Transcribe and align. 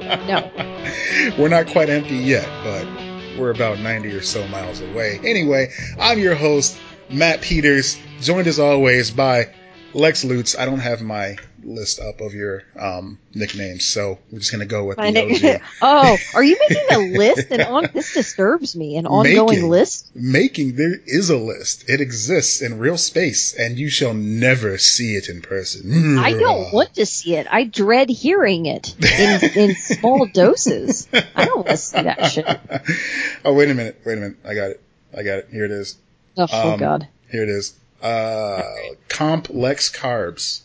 No. 0.00 0.50
we're 1.38 1.48
not 1.48 1.66
quite 1.66 1.88
empty 1.88 2.16
yet, 2.16 2.48
but 2.62 3.38
we're 3.38 3.50
about 3.50 3.78
90 3.80 4.12
or 4.12 4.22
so 4.22 4.46
miles 4.48 4.80
away. 4.80 5.20
Anyway, 5.24 5.72
I'm 5.98 6.18
your 6.18 6.34
host, 6.34 6.78
Matt 7.10 7.40
Peters, 7.42 7.98
joined 8.20 8.46
as 8.46 8.58
always 8.58 9.10
by 9.10 9.48
Lex 9.94 10.24
Lutz. 10.24 10.56
I 10.58 10.64
don't 10.64 10.80
have 10.80 11.00
my 11.02 11.36
list 11.62 12.00
up 12.00 12.20
of 12.20 12.34
your 12.34 12.64
um, 12.78 13.18
nicknames, 13.34 13.84
so 13.84 14.18
we're 14.30 14.40
just 14.40 14.52
gonna 14.52 14.66
go 14.66 14.84
with 14.84 14.98
My 14.98 15.10
the 15.10 15.54
OG. 15.56 15.62
oh, 15.82 16.18
are 16.34 16.42
you 16.44 16.58
making 16.68 16.84
a 16.90 16.98
list? 16.98 17.46
And 17.50 17.62
on 17.62 17.88
this 17.94 18.12
disturbs 18.12 18.74
me. 18.76 18.96
An 18.96 19.06
ongoing 19.06 19.46
Making. 19.48 19.68
list. 19.70 20.10
Making 20.14 20.76
there 20.76 20.94
is 21.06 21.30
a 21.30 21.36
list. 21.38 21.88
It 21.88 22.00
exists 22.00 22.60
in 22.60 22.78
real 22.78 22.98
space, 22.98 23.54
and 23.54 23.78
you 23.78 23.88
shall 23.88 24.14
never 24.14 24.76
see 24.78 25.14
it 25.16 25.28
in 25.28 25.40
person. 25.40 26.18
I 26.18 26.32
don't 26.32 26.72
want 26.72 26.94
to 26.94 27.06
see 27.06 27.36
it. 27.36 27.46
I 27.50 27.64
dread 27.64 28.10
hearing 28.10 28.66
it 28.66 28.94
in, 29.18 29.40
in 29.70 29.74
small 29.76 30.26
doses. 30.32 31.08
I 31.12 31.44
don't 31.44 31.56
want 31.58 31.68
to 31.68 31.76
see 31.76 32.02
that 32.02 32.24
shit. 32.26 32.46
oh 33.44 33.54
wait 33.54 33.70
a 33.70 33.74
minute, 33.74 34.00
wait 34.04 34.18
a 34.18 34.20
minute. 34.20 34.36
I 34.44 34.54
got 34.54 34.70
it. 34.70 34.80
I 35.16 35.22
got 35.22 35.38
it. 35.38 35.48
Here 35.50 35.64
it 35.64 35.70
is. 35.70 35.96
Oh, 36.36 36.46
oh 36.52 36.72
Um, 36.72 36.80
God. 36.80 37.08
Here 37.30 37.42
it 37.44 37.48
is. 37.48 37.74
Uh, 38.02 38.62
complex 39.08 39.90
carbs. 39.90 40.60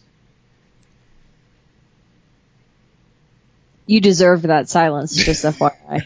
You 3.86 4.02
deserve 4.02 4.42
that 4.44 4.70
silence, 4.70 5.16
just 5.16 5.44
FYI. 5.60 6.06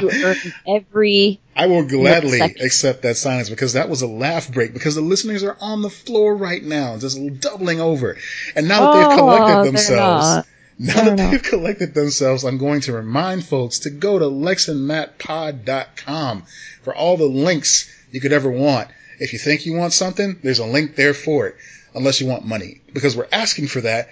You 0.00 0.10
earned 0.10 0.54
every. 0.68 1.40
I 1.56 1.66
will 1.66 1.86
gladly 1.88 2.40
accept 2.40 3.02
that 3.02 3.16
silence 3.16 3.50
because 3.50 3.72
that 3.72 3.88
was 3.88 4.02
a 4.02 4.06
laugh 4.06 4.52
break 4.52 4.72
because 4.72 4.94
the 4.94 5.00
listeners 5.00 5.42
are 5.42 5.56
on 5.60 5.82
the 5.82 5.90
floor 5.90 6.36
right 6.36 6.62
now, 6.62 6.96
just 6.98 7.18
doubling 7.40 7.80
over. 7.80 8.16
And 8.54 8.68
now 8.68 8.92
that 8.92 9.06
Oh, 9.06 9.08
they've 9.08 9.18
collected 9.18 9.64
themselves, 9.72 10.46
now 10.78 11.04
that 11.04 11.16
they've 11.16 11.42
collected 11.42 11.94
themselves, 11.94 12.44
I'm 12.44 12.58
going 12.58 12.82
to 12.82 12.92
remind 12.92 13.44
folks 13.44 13.80
to 13.80 13.90
go 13.90 14.18
to 14.18 14.26
lexandmattpod.com 14.26 16.42
for 16.82 16.94
all 16.94 17.16
the 17.16 17.24
links 17.24 17.90
you 18.12 18.20
could 18.20 18.32
ever 18.32 18.50
want. 18.50 18.88
If 19.18 19.32
you 19.32 19.38
think 19.38 19.66
you 19.66 19.74
want 19.74 19.92
something, 19.92 20.38
there's 20.42 20.58
a 20.58 20.66
link 20.66 20.96
there 20.96 21.14
for 21.14 21.46
it, 21.48 21.56
unless 21.94 22.20
you 22.20 22.26
want 22.26 22.44
money, 22.44 22.80
because 22.92 23.16
we're 23.16 23.28
asking 23.32 23.68
for 23.68 23.80
that 23.82 24.08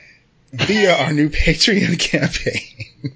via 0.53 0.95
our 0.97 1.13
new 1.13 1.29
Patreon 1.31 1.99
campaign. 1.99 3.13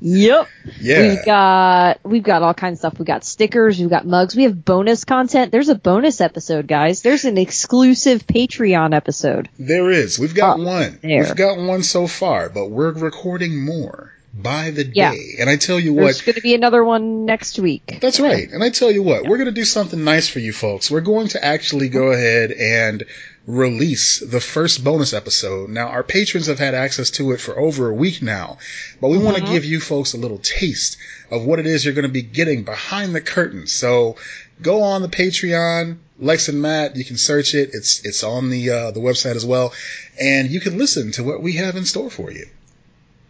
Yep. 0.00 0.48
yeah. 0.80 1.00
We've 1.14 1.24
got 1.24 2.00
we've 2.04 2.22
got 2.22 2.42
all 2.42 2.52
kinds 2.52 2.76
of 2.76 2.78
stuff. 2.80 2.98
We've 2.98 3.06
got 3.06 3.24
stickers. 3.24 3.78
We've 3.78 3.88
got 3.88 4.04
mugs. 4.04 4.34
We 4.34 4.42
have 4.42 4.64
bonus 4.64 5.04
content. 5.04 5.52
There's 5.52 5.68
a 5.68 5.74
bonus 5.76 6.20
episode, 6.20 6.66
guys. 6.66 7.00
There's 7.02 7.24
an 7.24 7.38
exclusive 7.38 8.26
Patreon 8.26 8.92
episode. 8.94 9.48
There 9.58 9.90
is. 9.90 10.18
We've 10.18 10.34
got 10.34 10.58
Oh, 10.58 10.64
one. 10.64 10.98
there. 11.00 11.22
We've 11.22 11.36
got 11.36 11.58
one 11.58 11.84
so 11.84 12.06
far, 12.08 12.48
but 12.48 12.70
we're 12.70 12.90
recording 12.92 13.64
more 13.64 14.12
by 14.36 14.70
the 14.70 14.90
Yeah. 14.92 15.12
day. 15.12 15.36
And 15.38 15.48
I 15.48 15.56
tell 15.56 15.78
you 15.78 15.94
There's 15.94 15.96
what, 15.96 16.04
There's 16.06 16.22
going 16.22 16.34
to 16.34 16.40
be 16.40 16.54
another 16.54 16.82
one 16.84 17.24
next 17.24 17.58
week. 17.58 17.98
that's 18.00 18.18
right. 18.18 18.50
And 18.50 18.62
I 18.64 18.70
tell 18.70 18.90
you 18.90 19.02
what, 19.02 19.26
we're 19.26 19.36
going 19.38 19.46
to 19.46 19.52
do 19.52 19.64
something 19.64 20.02
nice 20.02 20.28
for 20.28 20.40
you 20.40 20.52
folks. 20.52 20.90
We're 20.90 21.00
going 21.02 21.28
to 21.28 21.44
actually 21.44 21.88
go 21.88 22.10
ahead 22.12 22.50
and 22.50 23.04
release 23.46 24.20
the 24.20 24.40
first 24.40 24.82
bonus 24.82 25.12
episode. 25.12 25.68
Now, 25.70 25.88
our 25.88 26.02
patrons 26.02 26.46
have 26.46 26.58
had 26.58 26.74
access 26.74 27.10
to 27.12 27.32
it 27.32 27.40
for 27.40 27.58
over 27.58 27.90
a 27.90 27.94
week 27.94 28.22
now, 28.22 28.58
but 29.00 29.08
we 29.08 29.18
want 29.18 29.36
to 29.36 29.44
give 29.44 29.64
you 29.64 29.80
folks 29.80 30.14
a 30.14 30.16
little 30.16 30.38
taste 30.38 30.96
of 31.30 31.44
what 31.44 31.58
it 31.58 31.66
is 31.66 31.84
you're 31.84 31.94
going 31.94 32.06
to 32.06 32.08
be 32.08 32.22
getting 32.22 32.64
behind 32.64 33.14
the 33.14 33.20
curtain. 33.20 33.66
So 33.66 34.16
go 34.62 34.82
on 34.82 35.02
the 35.02 35.08
Patreon, 35.08 35.98
Lex 36.18 36.48
and 36.48 36.62
Matt. 36.62 36.96
You 36.96 37.04
can 37.04 37.16
search 37.18 37.54
it. 37.54 37.70
It's 37.72 38.04
it's 38.04 38.24
on 38.24 38.50
the 38.50 38.70
uh, 38.70 38.90
the 38.92 39.00
website 39.00 39.36
as 39.36 39.44
well, 39.44 39.72
and 40.20 40.50
you 40.50 40.60
can 40.60 40.78
listen 40.78 41.12
to 41.12 41.24
what 41.24 41.42
we 41.42 41.52
have 41.54 41.76
in 41.76 41.84
store 41.84 42.10
for 42.10 42.30
you. 42.30 42.46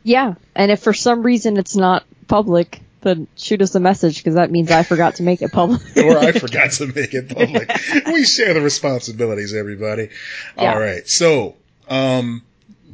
Yeah, 0.05 0.35
and 0.55 0.71
if 0.71 0.81
for 0.83 0.93
some 0.93 1.23
reason 1.23 1.57
it's 1.57 1.75
not 1.75 2.05
public, 2.29 2.81
then 3.01 3.27
shoot 3.37 3.61
us 3.63 3.75
a 3.75 3.81
message 3.81 4.19
because 4.19 4.35
that 4.35 4.51
means 4.51 4.71
I 4.71 4.83
forgot 4.83 5.17
to 5.17 5.23
make 5.23 5.43
it 5.43 5.51
public. 5.51 5.81
or 5.97 6.19
I 6.19 6.33
forgot 6.33 6.71
to 6.79 6.87
make 6.87 7.13
it 7.15 7.29
public. 7.35 7.71
we 8.07 8.25
share 8.25 8.55
the 8.55 8.61
responsibilities, 8.61 9.55
everybody. 9.55 10.11
Yeah. 10.57 10.73
All 10.75 10.81
right. 10.81 11.09
So, 11.09 11.57
um, 11.89 12.43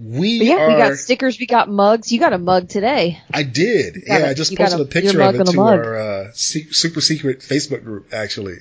we 0.02 0.38
But 0.38 0.46
yeah, 0.46 0.54
are. 0.56 0.68
we 0.68 0.76
got 0.76 0.94
stickers, 0.96 1.38
we 1.38 1.46
got 1.46 1.68
mugs. 1.68 2.10
You 2.10 2.18
got 2.20 2.32
a 2.32 2.38
mug 2.38 2.68
today. 2.68 3.20
I 3.34 3.42
did. 3.42 4.04
yeah, 4.06 4.18
a- 4.18 4.30
I 4.30 4.34
just 4.34 4.56
posted 4.56 4.80
a- 4.80 4.84
a, 4.84 4.86
picture 4.86 5.20
of 5.20 5.34
it 5.34 5.44
to 5.46 5.60
our 5.60 5.96
uh, 5.96 6.30
se- 6.32 6.68
super 6.70 7.00
secret 7.02 7.40
Facebook 7.40 7.84
group. 7.84 8.14
Actually. 8.14 8.58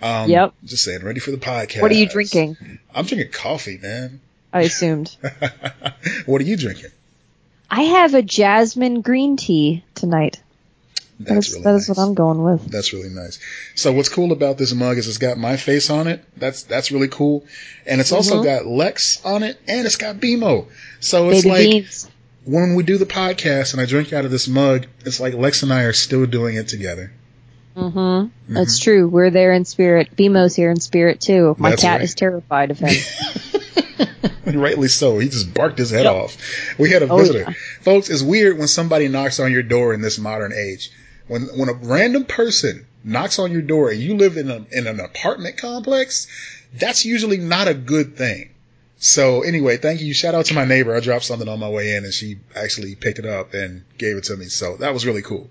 Um, 0.00 0.30
Yep. 0.30 0.54
Just 0.64 0.84
saying, 0.84 1.02
ready 1.02 1.18
for 1.20 1.30
the 1.32 1.38
podcast. 1.38 1.82
What 1.82 1.90
are 1.90 1.94
you 1.94 2.08
drinking? 2.08 2.56
I'm 2.94 3.04
drinking 3.04 3.32
coffee, 3.32 3.78
man. 3.78 4.20
I 4.52 4.62
assumed. 4.62 5.16
what 6.26 6.40
are 6.40 6.44
you 6.44 6.56
drinking? 6.56 6.90
I 7.70 7.82
have 7.82 8.14
a 8.14 8.22
jasmine 8.22 9.00
green 9.00 9.36
tea 9.36 9.84
tonight. 9.94 10.40
That's 11.18 11.30
That's, 11.34 11.50
really 11.52 11.62
that 11.64 11.72
nice. 11.72 11.82
is 11.82 11.88
what 11.88 11.98
I'm 11.98 12.14
going 12.14 12.42
with. 12.42 12.70
That's 12.70 12.92
really 12.92 13.08
nice. 13.08 13.38
So 13.74 13.92
what's 13.92 14.10
cool 14.10 14.32
about 14.32 14.58
this 14.58 14.74
mug 14.74 14.98
is 14.98 15.08
it's 15.08 15.16
got 15.18 15.38
my 15.38 15.56
face 15.56 15.88
on 15.88 16.08
it. 16.08 16.22
That's 16.36 16.64
that's 16.64 16.92
really 16.92 17.08
cool, 17.08 17.44
and 17.86 18.00
it's 18.02 18.12
also 18.12 18.42
Mhm. 18.42 18.44
got 18.44 18.66
Lex 18.66 19.24
on 19.24 19.42
it, 19.42 19.58
and 19.66 19.86
it's 19.86 19.96
got 19.96 20.20
BMO. 20.20 20.66
So 21.00 21.30
it's 21.30 21.42
Baby 21.42 21.48
like 21.48 21.62
beans. 21.70 22.08
when 22.44 22.74
we 22.74 22.82
do 22.82 22.98
the 22.98 23.06
podcast 23.06 23.72
and 23.72 23.80
I 23.80 23.86
drink 23.86 24.12
out 24.12 24.26
of 24.26 24.30
this 24.30 24.46
mug, 24.46 24.86
it's 25.06 25.18
like 25.18 25.32
Lex 25.32 25.62
and 25.62 25.72
I 25.72 25.84
are 25.84 25.94
still 25.94 26.26
doing 26.26 26.56
it 26.56 26.68
together. 26.68 27.10
Mm-hmm. 27.76 28.54
That's 28.54 28.78
true. 28.78 29.08
We're 29.08 29.30
there 29.30 29.52
in 29.54 29.64
spirit. 29.64 30.14
BMO's 30.16 30.54
here 30.54 30.70
in 30.70 30.80
spirit 30.80 31.20
too. 31.20 31.56
My 31.58 31.70
That's 31.70 31.82
cat 31.82 31.92
right. 31.96 32.02
is 32.04 32.14
terrified 32.14 32.70
of 32.70 32.78
him. 32.78 32.94
Rightly 34.46 34.88
so. 34.88 35.18
He 35.18 35.28
just 35.28 35.52
barked 35.54 35.78
his 35.78 35.90
head 35.90 36.04
Yep. 36.04 36.14
off. 36.14 36.36
We 36.78 36.90
had 36.90 37.02
a 37.02 37.08
Oh, 37.08 37.18
visitor. 37.18 37.40
yeah. 37.48 37.52
Folks, 37.82 38.08
it's 38.10 38.22
weird 38.22 38.58
when 38.58 38.68
somebody 38.68 39.08
knocks 39.08 39.40
on 39.40 39.52
your 39.52 39.62
door 39.62 39.92
in 39.94 40.00
this 40.00 40.18
modern 40.18 40.52
age. 40.52 40.90
When 41.28 41.42
when 41.56 41.68
a 41.68 41.72
random 41.74 42.24
person 42.24 42.86
knocks 43.04 43.38
on 43.38 43.50
your 43.52 43.62
door 43.62 43.90
and 43.90 44.00
you 44.00 44.16
live 44.16 44.36
in 44.36 44.50
a 44.50 44.64
in 44.70 44.86
an 44.86 45.00
apartment 45.00 45.56
complex, 45.56 46.26
that's 46.74 47.04
usually 47.04 47.38
not 47.38 47.68
a 47.68 47.74
good 47.74 48.16
thing. 48.16 48.50
So 48.98 49.42
anyway, 49.42 49.76
thank 49.76 50.00
you. 50.00 50.14
Shout 50.14 50.34
out 50.34 50.46
to 50.46 50.54
my 50.54 50.64
neighbor. 50.64 50.94
I 50.96 51.00
dropped 51.00 51.24
something 51.24 51.48
on 51.48 51.58
my 51.60 51.68
way 51.68 51.96
in 51.96 52.04
and 52.04 52.14
she 52.14 52.38
actually 52.54 52.94
picked 52.94 53.18
it 53.18 53.26
up 53.26 53.52
and 53.54 53.82
gave 53.98 54.16
it 54.16 54.24
to 54.24 54.36
me. 54.36 54.46
So 54.46 54.76
that 54.78 54.94
was 54.94 55.04
really 55.04 55.20
cool. 55.22 55.50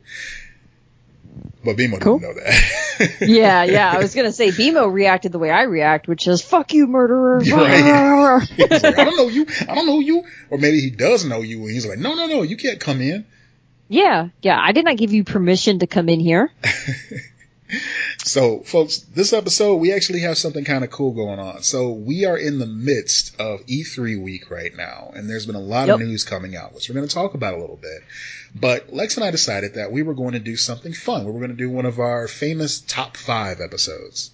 But 1.63 1.77
BMO 1.77 1.99
Cool. 1.99 2.19
didn't 2.19 2.35
know 2.35 2.41
that. 2.43 3.17
yeah, 3.27 3.63
yeah. 3.63 3.91
I 3.91 3.97
was 3.97 4.13
gonna 4.13 4.31
say 4.31 4.49
BMO 4.51 4.91
reacted 4.93 5.31
the 5.31 5.39
way 5.39 5.49
I 5.49 5.63
react, 5.63 6.07
which 6.07 6.27
is 6.27 6.41
"fuck 6.41 6.73
you, 6.73 6.85
murderer." 6.87 7.41
Right. 7.45 8.47
Like, 8.57 8.83
I 8.99 9.03
don't 9.03 9.17
know 9.17 9.27
you. 9.29 9.47
I 9.67 9.73
don't 9.75 9.87
know 9.87 9.99
you. 9.99 10.23
Or 10.51 10.57
maybe 10.59 10.79
he 10.79 10.91
does 10.91 11.25
know 11.25 11.41
you 11.41 11.61
and 11.61 11.71
he's 11.71 11.85
like, 11.87 11.97
no, 11.99 12.13
no, 12.15 12.27
no, 12.27 12.41
you 12.43 12.55
can't 12.57 12.79
come 12.79 13.01
in. 13.01 13.25
yeah, 13.87 14.29
yeah. 14.41 14.59
I 14.61 14.71
did 14.73 14.85
not 14.85 14.97
give 14.97 15.11
you 15.13 15.23
permission 15.23 15.79
to 15.79 15.87
come 15.87 16.07
in 16.09 16.19
here. 16.19 16.51
So, 18.27 18.61
folks, 18.61 18.97
this 19.13 19.33
episode, 19.33 19.75
we 19.75 19.93
actually 19.93 20.21
have 20.21 20.35
something 20.35 20.65
kind 20.65 20.83
of 20.83 20.89
cool 20.89 21.11
going 21.11 21.37
on. 21.37 21.61
So, 21.61 21.91
we 21.91 22.25
are 22.25 22.35
in 22.35 22.57
the 22.57 22.65
midst 22.65 23.39
of 23.39 23.63
E3 23.67 24.19
week 24.19 24.49
right 24.49 24.75
now, 24.75 25.11
and 25.15 25.29
there's 25.29 25.45
been 25.45 25.53
a 25.55 25.59
lot 25.59 25.89
of 25.89 25.99
news 25.99 26.23
coming 26.23 26.55
out, 26.55 26.73
which 26.73 26.89
we're 26.89 26.95
going 26.95 27.07
to 27.07 27.13
talk 27.13 27.35
about 27.35 27.53
a 27.53 27.59
little 27.59 27.75
bit. 27.75 28.01
But 28.55 28.91
Lex 28.91 29.17
and 29.17 29.23
I 29.23 29.29
decided 29.29 29.75
that 29.75 29.91
we 29.91 30.01
were 30.01 30.15
going 30.15 30.31
to 30.31 30.39
do 30.39 30.55
something 30.57 30.91
fun. 30.91 31.25
We 31.25 31.31
were 31.33 31.37
going 31.39 31.51
to 31.51 31.55
do 31.55 31.69
one 31.69 31.85
of 31.85 31.99
our 31.99 32.27
famous 32.27 32.79
top 32.79 33.15
five 33.15 33.61
episodes. 33.61 34.31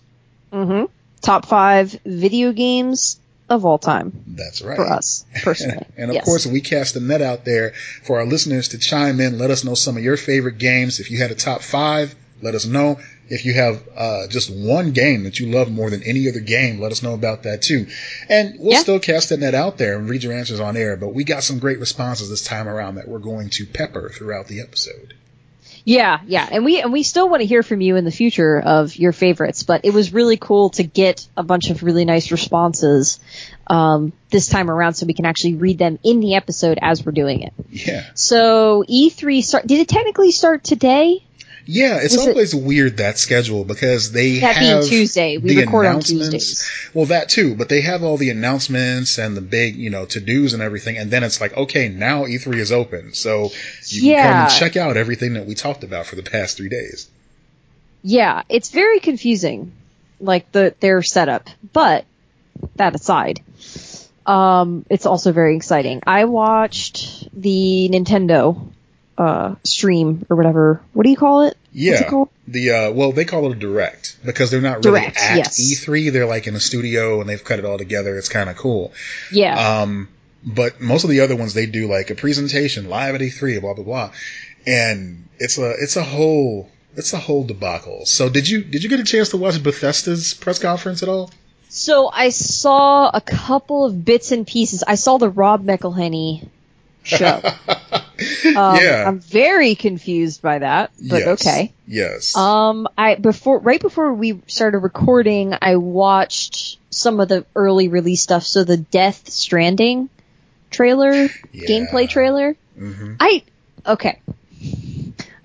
Mm-hmm. 0.54 0.86
Top 1.20 1.46
five 1.46 1.92
video 2.06 2.54
games 2.54 3.20
of 3.50 3.66
all 3.66 3.78
time 3.78 4.24
That's 4.26 4.62
right. 4.62 4.78
for 4.78 4.88
us 4.88 5.26
personally. 5.44 5.86
And 5.98 6.10
of 6.12 6.16
Yes. 6.16 6.24
course, 6.24 6.46
we 6.48 6.62
cast 6.62 6.96
a 6.96 7.02
net 7.02 7.22
out 7.22 7.44
there 7.44 7.74
for 8.04 8.20
our 8.20 8.26
listeners 8.26 8.70
to 8.70 8.78
chime 8.78 9.20
in. 9.20 9.38
Let 9.38 9.52
us 9.52 9.66
know 9.66 9.74
some 9.76 9.98
of 9.98 10.04
your 10.04 10.16
favorite 10.16 10.58
games. 10.60 11.02
If 11.02 11.12
you 11.12 11.18
had 11.18 11.32
a 11.32 11.36
top 11.36 11.62
five, 11.62 12.16
let 12.42 12.56
us 12.56 12.66
know. 12.66 13.00
If 13.30 13.46
you 13.46 13.54
have 13.54 13.82
uh, 13.96 14.28
just 14.28 14.50
one 14.54 14.92
game 14.92 15.24
that 15.24 15.40
you 15.40 15.48
love 15.52 15.72
more 15.72 15.90
than 15.90 16.04
any 16.04 16.28
other 16.28 16.42
game, 16.42 16.80
let 16.82 16.92
us 16.92 17.02
know 17.02 17.14
about 17.14 17.44
that 17.44 17.62
too. 17.62 17.88
And 18.30 18.56
we'll 18.60 18.74
Yeah. 18.74 18.80
still 18.80 19.00
cast 19.00 19.30
that 19.30 19.40
net 19.40 19.56
out 19.56 19.78
there 19.78 19.98
and 19.98 20.10
read 20.10 20.24
your 20.24 20.34
answers 20.34 20.60
on 20.60 20.76
air. 20.76 20.98
But 20.98 21.14
we 21.14 21.24
got 21.24 21.44
some 21.44 21.60
great 21.60 21.80
responses 21.80 22.30
this 22.30 22.44
time 22.44 22.68
around 22.68 22.96
that 22.96 23.08
we're 23.08 23.20
going 23.20 23.50
to 23.52 23.66
pepper 23.66 24.10
throughout 24.14 24.48
the 24.48 24.60
episode. 24.62 25.14
Yeah, 25.84 26.20
yeah, 26.28 26.48
and 26.52 26.64
we 26.64 26.80
and 26.80 26.94
we 26.94 27.02
still 27.02 27.28
want 27.28 27.42
to 27.42 27.48
hear 27.48 27.64
from 27.64 27.82
you 27.82 27.96
in 27.96 28.06
the 28.06 28.12
future 28.12 28.60
of 28.60 28.96
your 28.96 29.14
favorites. 29.14 29.64
But 29.64 29.84
it 29.84 29.92
was 29.94 30.14
really 30.14 30.38
cool 30.38 30.70
to 30.72 30.84
get 30.84 31.26
a 31.36 31.42
bunch 31.42 31.72
of 31.72 31.82
really 31.82 32.06
nice 32.06 32.32
responses 32.32 33.20
um, 33.66 34.14
this 34.30 34.48
time 34.48 34.70
around, 34.70 34.94
so 34.94 35.08
we 35.08 35.16
can 35.16 35.26
actually 35.26 35.56
read 35.56 35.80
them 35.80 35.98
in 36.04 36.20
the 36.20 36.36
episode 36.36 36.78
as 36.82 37.04
we're 37.04 37.14
doing 37.14 37.42
it. 37.42 37.54
Yeah. 37.72 38.06
So 38.14 38.84
E3 38.88 39.42
start. 39.44 39.66
Did 39.66 39.80
it 39.80 39.88
technically 39.88 40.32
start 40.32 40.64
today? 40.64 41.24
Yeah, 41.66 41.98
it's 41.98 42.16
Was 42.18 42.26
it- 42.26 42.30
always 42.30 42.56
weird 42.56 42.98
that 42.98 43.18
schedule 43.20 43.64
because 43.64 44.12
they 44.12 44.40
That 44.40 44.60
being 44.60 44.72
have 44.72 44.86
Tuesday. 44.86 45.38
We 45.38 45.56
the 45.56 45.62
record 45.62 45.86
on 45.86 45.92
announcements. 45.92 46.30
Tuesdays. 46.30 46.90
Well, 46.94 47.06
that 47.08 47.30
too, 47.30 47.56
but 47.56 47.70
they 47.70 47.82
have 47.82 48.04
all 48.04 48.18
the 48.18 48.30
announcements 48.32 49.18
and 49.18 49.38
the 49.38 49.42
big, 49.42 49.76
you 49.76 49.90
know, 49.90 50.06
to 50.06 50.20
dos 50.20 50.54
and 50.54 50.62
everything, 50.62 50.98
and 50.98 51.12
then 51.12 51.24
it's 51.24 51.40
like, 51.40 51.56
okay, 51.56 51.88
now 51.90 52.26
E3 52.26 52.56
is 52.58 52.72
open, 52.72 53.14
so 53.14 53.52
you 53.88 54.02
can 54.02 54.24
come 54.24 54.42
and 54.44 54.52
check 54.52 54.76
out 54.78 54.98
everything 54.98 55.34
that 55.34 55.46
we 55.46 55.56
talked 55.56 55.84
about 55.84 56.06
for 56.08 56.16
the 56.16 56.24
past 56.24 56.58
three 56.58 56.70
days. 56.70 57.08
Yeah, 58.04 58.42
it's 58.50 58.70
very 58.70 59.00
confusing, 59.00 59.72
like 60.20 60.52
the 60.52 60.74
their 60.80 61.02
setup. 61.04 61.48
But 61.74 62.06
that 62.76 62.96
aside, 62.96 63.42
Um, 64.26 64.86
it's 64.90 65.08
also 65.08 65.32
very 65.32 65.56
exciting. 65.56 66.02
I 66.06 66.26
watched 66.26 67.28
the 67.40 67.90
Nintendo 67.92 68.70
uh, 69.22 69.56
stream 69.64 70.26
or 70.30 70.36
whatever. 70.36 70.82
What 70.94 71.04
do 71.04 71.12
you 71.12 71.16
call 71.16 71.44
it? 71.44 71.56
Yeah. 71.72 72.02
it 72.02 72.08
called? 72.08 72.30
The 72.48 72.72
uh, 72.72 72.92
well, 72.92 73.12
they 73.12 73.24
call 73.24 73.52
it 73.52 73.56
a 73.56 73.60
direct 73.60 74.18
because 74.26 74.50
they're 74.50 74.62
not 74.62 74.84
really 74.84 75.02
Direct, 75.02 75.18
at 75.18 75.38
yes. 75.38 75.60
E3. 75.60 76.12
They're 76.12 76.26
like 76.26 76.48
in 76.48 76.56
a 76.56 76.60
studio 76.60 77.22
and 77.22 77.30
they've 77.30 77.44
cut 77.44 77.60
it 77.60 77.66
all 77.66 77.78
together. 77.78 78.18
It's 78.18 78.30
kind 78.30 78.50
of 78.50 78.58
cool. 78.58 78.94
Yeah. 79.32 79.82
Um, 79.82 80.10
but 80.44 80.82
most 80.82 81.04
of 81.04 81.12
the 81.12 81.20
other 81.20 81.36
ones 81.36 81.54
they 81.54 81.68
do 81.68 81.88
like 81.88 82.10
a 82.10 82.16
presentation 82.16 82.90
live 82.90 83.14
at 83.14 83.22
E3, 83.22 83.62
blah 83.62 83.76
blah 83.76 83.84
blah, 83.84 84.12
and 84.66 85.28
it's 85.38 85.60
a 85.60 85.70
it's 85.80 85.98
a 85.98 86.04
whole 86.04 86.68
it's 86.96 87.14
a 87.14 87.20
whole 87.20 87.44
debacle. 87.44 88.08
So 88.08 88.28
did 88.28 88.50
you 88.50 88.64
did 88.64 88.84
you 88.84 88.90
get 88.90 89.00
a 89.00 89.04
chance 89.04 89.30
to 89.30 89.38
watch 89.38 89.62
Bethesda's 89.62 90.34
press 90.34 90.58
conference 90.58 91.04
at 91.04 91.10
all? 91.10 91.30
so 91.70 92.10
I 92.12 92.30
saw 92.30 93.10
a 93.14 93.22
couple 93.22 93.86
of 93.86 94.04
bits 94.04 94.32
and 94.32 94.48
pieces. 94.48 94.84
I 94.86 94.96
saw 94.96 95.20
the 95.20 95.30
Rob 95.30 95.64
McElhenney 95.64 96.50
show. 97.04 97.42
Um, 98.46 98.78
yeah. 98.82 99.04
I'm 99.08 99.20
very 99.20 99.76
confused 99.76 100.42
by 100.42 100.60
that, 100.60 100.92
but 101.00 101.20
Yes. 101.20 101.28
okay. 101.42 101.74
Yes. 101.88 102.36
Um, 102.36 102.88
I 102.98 103.16
before 103.16 103.60
right 103.60 103.80
before 103.82 104.14
we 104.14 104.42
started 104.48 104.80
recording, 104.80 105.54
I 105.62 105.78
watched 105.78 106.78
some 106.90 107.20
of 107.20 107.30
the 107.30 107.46
early 107.56 107.88
release 107.88 108.22
stuff. 108.22 108.44
So 108.44 108.64
the 108.64 108.78
Death 108.78 109.30
Stranding 109.30 110.10
trailer, 110.70 111.12
Yeah. 111.14 111.68
gameplay 111.68 112.10
trailer. 112.10 112.56
hmm 112.78 113.14
I 113.20 113.44
okay, 113.86 114.20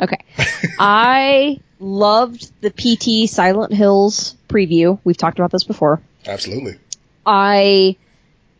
okay. 0.00 0.19
I 0.78 1.61
loved 1.78 2.50
the 2.61 2.70
PT 2.70 3.28
Silent 3.31 3.73
Hills 3.73 4.34
preview. 4.49 4.99
We've 5.05 5.17
talked 5.17 5.38
about 5.38 5.50
this 5.52 5.64
before. 5.64 6.00
Absolutely. 6.26 6.76
I 7.25 7.96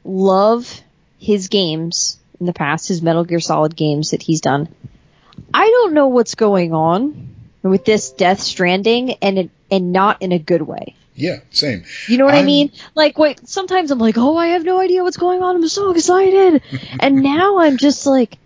love 0.04 0.80
his 1.18 1.48
games 1.48 2.18
in 2.41 2.47
the 2.47 2.53
past, 2.53 2.88
his 2.88 3.03
Metal 3.03 3.25
Gear 3.25 3.41
Solid 3.41 3.77
games 3.77 4.11
that 4.11 4.23
he's 4.23 4.41
done. 4.41 4.69
I 5.53 5.67
don't 5.67 5.94
know 5.94 6.09
what's 6.09 6.35
going 6.35 6.73
on 6.73 7.35
with 7.62 7.85
this 7.85 8.11
Death 8.11 8.41
Stranding 8.41 9.12
and 9.23 9.38
it, 9.38 9.50
and 9.71 9.93
not 9.93 10.23
in 10.23 10.33
a 10.33 10.38
good 10.38 10.62
way. 10.62 10.94
Yeah. 11.15 11.41
Same. 11.50 11.85
You 12.09 12.19
know 12.19 12.27
what 12.27 12.35
i 12.35 12.38
I'm- 12.38 12.47
mean? 12.47 12.73
Like, 12.94 13.19
wait, 13.19 13.49
sometimes 13.49 13.91
I'm 13.91 13.99
like, 13.99 14.19
oh, 14.19 14.37
I 14.37 14.49
have 14.49 14.65
no 14.65 14.79
idea 14.81 15.03
what's 15.03 15.17
going 15.17 15.43
on. 15.43 15.56
I'm 15.56 15.69
so 15.69 15.91
excited. 15.91 16.62
and 17.00 17.23
now 17.23 17.59
I'm 17.59 17.79
just 17.79 18.06
like, 18.06 18.38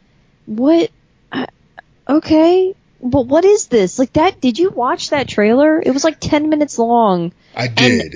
what? 0.47 0.91
Uh, 1.33 1.47
okay. 2.09 2.75
But 3.03 3.27
what 3.27 3.45
is 3.45 3.67
this? 3.67 3.99
Like 3.99 4.13
that, 4.13 4.41
did 4.41 4.59
you 4.59 4.71
watch 4.71 5.11
that 5.11 5.27
trailer? 5.27 5.81
It 5.81 5.91
was 5.91 6.05
like 6.05 6.21
10 6.21 6.49
minutes 6.49 6.79
long 6.79 7.33
I 7.57 7.67
did. 7.67 8.15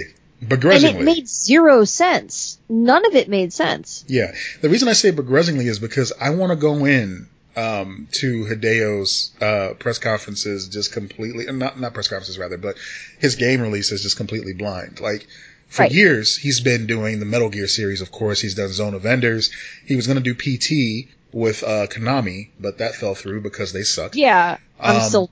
And 0.51 0.85
it 0.85 1.03
made 1.03 1.29
zero 1.29 1.85
sense. 1.85 2.59
None 2.69 3.05
of 3.07 3.15
it 3.15 3.29
made 3.29 3.53
sense. 3.53 4.05
Yeah. 4.09 4.33
The 4.61 4.69
reason 4.69 4.89
I 4.89 4.93
say 4.93 5.11
begrudgingly 5.11 5.67
is 5.69 5.79
because 5.79 6.13
I 6.21 6.31
want 6.31 6.51
to 6.51 6.57
go 6.57 6.85
in 6.85 7.29
um, 7.57 8.09
to 8.13 8.45
Hideo's 8.47 9.31
uh, 9.41 9.75
press 9.79 9.99
conferences 9.99 10.69
just 10.69 10.93
completely, 10.93 11.47
not 11.53 11.79
not 11.79 11.95
press 11.95 12.09
conferences 12.09 12.39
rather, 12.39 12.57
but 12.59 12.77
his 13.19 13.37
game 13.37 13.61
releases 13.61 14.03
just 14.03 14.17
completely 14.17 14.53
blind. 14.55 15.01
Like 15.01 15.27
for 15.69 15.83
Right. 15.83 15.93
years, 15.93 16.37
he's 16.37 16.61
been 16.61 16.87
doing 16.87 17.21
the 17.21 17.27
Metal 17.27 17.49
Gear 17.51 17.67
series. 17.69 18.01
Of 18.01 18.11
course, 18.13 18.41
he's 18.41 18.55
done 18.55 18.69
Zone 18.73 18.95
of 18.95 19.07
Enders. 19.07 19.51
He 19.87 19.97
was 19.97 20.07
going 20.07 20.23
to 20.23 20.33
do 20.33 20.35
PT 20.35 21.09
with 21.33 21.63
uh, 21.65 21.87
Konami, 21.89 22.49
but 22.61 22.79
that 22.79 22.95
fell 22.95 23.15
through 23.15 23.41
because 23.41 23.73
they 23.73 23.83
sucked. 23.83 24.15
Yeah, 24.17 24.59
I'm 24.81 24.97
Um, 24.97 25.03
still 25.09 25.31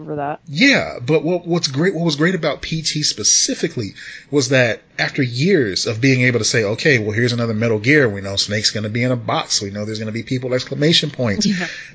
over 0.00 0.16
that. 0.16 0.40
Yeah, 0.46 0.98
but 1.00 1.22
what 1.22 1.46
what's 1.46 1.68
great 1.68 1.94
what 1.94 2.04
was 2.04 2.16
great 2.16 2.34
about 2.34 2.62
PT 2.62 3.04
specifically 3.04 3.94
was 4.30 4.48
that 4.48 4.82
after 4.98 5.22
years 5.22 5.86
of 5.86 6.00
being 6.00 6.22
able 6.22 6.38
to 6.38 6.44
say, 6.44 6.64
okay, 6.64 6.98
well 6.98 7.12
here's 7.12 7.32
another 7.32 7.54
Metal 7.54 7.78
Gear, 7.78 8.08
we 8.08 8.20
know 8.20 8.36
Snake's 8.36 8.70
gonna 8.70 8.88
be 8.88 9.02
in 9.02 9.12
a 9.12 9.16
box, 9.16 9.60
we 9.60 9.70
know 9.70 9.84
there's 9.84 9.98
gonna 9.98 10.12
be 10.12 10.22
people 10.22 10.54
exclamation 10.54 11.10
points. 11.10 11.46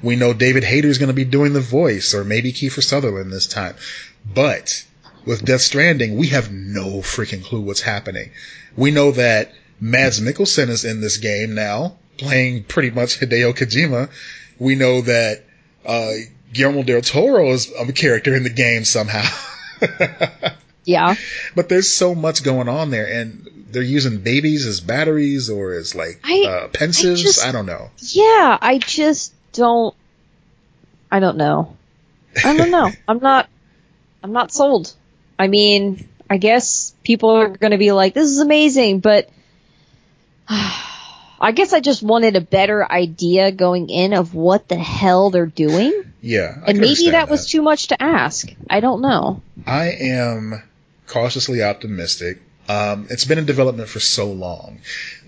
We 0.02 0.16
know 0.16 0.34
David 0.34 0.64
Hayter's 0.64 0.98
gonna 0.98 1.14
be 1.14 1.26
doing 1.26 1.54
the 1.54 1.62
voice, 1.62 2.14
or 2.14 2.24
maybe 2.24 2.54
Kiefer 2.54 2.84
Sutherland 2.84 3.32
this 3.32 3.48
time. 3.48 3.76
But 4.34 4.86
with 5.26 5.44
Death 5.44 5.62
Stranding, 5.62 6.18
we 6.18 6.28
have 6.28 6.52
no 6.52 7.00
freaking 7.00 7.44
clue 7.44 7.62
what's 7.62 7.82
happening. 7.82 8.32
We 8.78 8.92
know 8.92 9.12
that 9.12 9.52
Mads 9.80 10.22
Mikkelsen 10.22 10.70
is 10.70 10.86
in 10.86 11.02
this 11.02 11.18
game 11.18 11.56
now, 11.56 11.98
playing 12.18 12.64
pretty 12.64 12.92
much 12.92 13.20
Hideo 13.20 13.54
Kojima. 13.54 14.10
We 14.60 14.76
know 14.76 15.02
that 15.02 15.44
uh, 15.86 16.12
Guillermo 16.56 16.84
del 16.84 17.02
Toro 17.02 17.52
is 17.52 17.72
a 17.78 17.92
character 17.92 18.34
in 18.36 18.44
the 18.44 18.50
game 18.50 18.86
somehow. 18.86 19.24
Yeah, 20.88 21.16
but 21.56 21.68
there's 21.68 21.92
so 21.92 22.14
much 22.14 22.44
going 22.44 22.70
on 22.70 22.92
there, 22.92 23.08
and 23.12 23.66
they're 23.72 23.82
using 23.82 24.20
babies 24.20 24.68
as 24.68 24.82
batteries 24.82 25.50
or 25.50 25.74
as 25.74 25.96
like 25.96 26.20
I- 26.24 26.46
uh, 26.46 26.68
pensives. 26.68 27.44
I, 27.44 27.50
I 27.50 27.52
don't 27.52 27.66
know. 27.66 27.90
yeah. 28.14 28.56
I 28.62 28.78
just 28.78 29.34
don't. 29.52 29.96
I 31.12 31.20
don't 31.20 31.38
know. 31.38 31.76
I 32.44 32.56
don't 32.56 32.70
know. 32.70 32.92
I'm 33.08 33.18
not. 33.20 33.50
I'm 34.24 34.32
not 34.32 34.52
sold. 34.52 34.94
I 35.40 35.48
mean, 35.48 36.08
I 36.30 36.38
guess 36.38 36.94
people 37.04 37.32
are 37.32 37.48
going 37.50 37.72
to 37.72 37.80
be 37.80 37.92
like, 37.92 38.14
"This 38.14 38.30
is 38.30 38.38
amazing," 38.40 39.00
but 39.00 39.28
I 40.48 41.52
guess 41.54 41.74
I 41.74 41.80
just 41.80 42.04
wanted 42.04 42.36
a 42.36 42.42
better 42.42 42.90
idea 42.90 43.52
going 43.52 43.90
in 43.90 44.14
of 44.14 44.36
what 44.36 44.68
the 44.68 44.78
hell 44.78 45.32
they're 45.32 45.46
doing, 45.48 46.14
Yeah, 46.26 46.56
I 46.66 46.72
and 46.72 46.80
maybe 46.80 46.88
understand 46.90 47.14
that 47.14 47.30
was 47.30 47.48
too 47.48 47.62
much 47.62 47.90
to 47.90 48.02
ask. 48.02 48.52
I 48.68 48.80
don't 48.80 49.02
know. 49.02 49.44
I 49.68 49.90
am 49.92 50.64
cautiously 51.06 51.62
optimistic. 51.62 52.42
Um, 52.68 53.06
it's 53.12 53.26
been 53.26 53.38
in 53.38 53.46
development 53.46 53.90
for 53.90 54.00
so 54.00 54.32
long, 54.32 54.80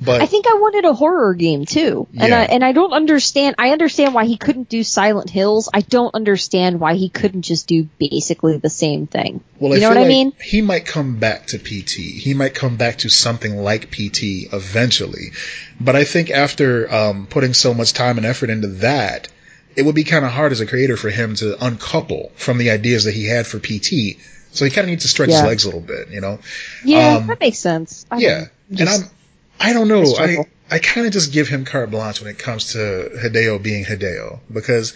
but 0.02 0.24
I 0.24 0.26
think 0.26 0.48
I 0.48 0.56
wanted 0.56 0.86
a 0.86 0.94
horror 0.94 1.36
game 1.36 1.66
too, 1.66 2.08
and 2.18 2.30
Yeah. 2.30 2.40
I 2.40 2.44
and 2.46 2.66
I 2.66 2.72
don't 2.72 2.94
understand. 2.94 3.58
I 3.60 3.70
understand 3.70 4.16
why 4.16 4.26
he 4.26 4.38
couldn't 4.38 4.70
do 4.70 4.84
Silent 4.84 5.30
Hills. 5.30 5.70
I 5.72 5.82
don't 5.82 6.16
understand 6.16 6.80
why 6.80 6.96
he 6.96 7.10
couldn't 7.10 7.44
just 7.44 7.68
do 7.68 7.88
basically 8.00 8.58
the 8.58 8.72
same 8.72 9.06
thing. 9.06 9.42
Well, 9.60 9.76
you 9.76 9.82
know 9.82 9.90
feel 9.92 10.00
what 10.00 10.06
I 10.06 10.10
mean? 10.10 10.34
He 10.42 10.62
might 10.64 10.88
come 10.88 11.20
back 11.20 11.46
to 11.48 11.60
PT. 11.60 11.92
He 11.92 12.34
might 12.34 12.56
come 12.56 12.76
back 12.76 12.98
to 13.00 13.10
something 13.10 13.56
like 13.56 13.92
PT 13.92 14.52
eventually. 14.52 15.34
But 15.80 15.96
I 15.96 16.06
think 16.06 16.32
after 16.32 16.92
um, 16.92 17.28
putting 17.28 17.54
so 17.54 17.76
much 17.76 17.94
time 17.94 18.18
and 18.18 18.26
effort 18.26 18.50
into 18.50 18.70
that, 18.80 19.28
it 19.78 19.86
would 19.86 19.96
be 19.96 20.04
kind 20.04 20.26
of 20.26 20.32
hard 20.32 20.52
as 20.52 20.60
a 20.60 20.66
creator 20.66 20.98
for 20.98 21.10
him 21.10 21.36
to 21.36 21.56
uncouple 21.64 22.32
from 22.36 22.58
the 22.58 22.72
ideas 22.72 23.06
that 23.06 23.14
he 23.14 23.26
had 23.28 23.48
for 23.48 23.60
PT. 23.60 24.18
So 24.52 24.66
he 24.66 24.72
kind 24.72 24.86
of 24.86 24.88
needs 24.90 25.04
to 25.04 25.08
stretch 25.08 25.30
Yeah. 25.30 25.42
his 25.42 25.46
legs 25.48 25.64
a 25.66 25.68
little 25.68 25.82
bit, 25.82 26.10
you 26.10 26.20
know? 26.20 26.40
Yeah, 26.84 27.18
Um, 27.18 27.28
that 27.28 27.40
makes 27.40 27.60
sense. 27.60 28.06
I 28.12 28.18
yeah. 28.18 28.46
And 28.78 28.90
I'm, 28.90 29.02
I 29.60 29.74
don't 29.74 29.88
know. 29.88 30.04
I. 30.18 30.46
I 30.70 30.80
kind 30.80 31.08
of 31.08 31.14
just 31.14 31.32
give 31.32 31.48
him 31.48 31.64
carte 31.64 31.90
blanche 31.92 32.20
when 32.22 32.30
it 32.30 32.38
comes 32.38 32.74
to 32.74 32.78
Hideo 33.24 33.64
being 33.64 33.86
Hideo 33.86 34.40
because 34.54 34.94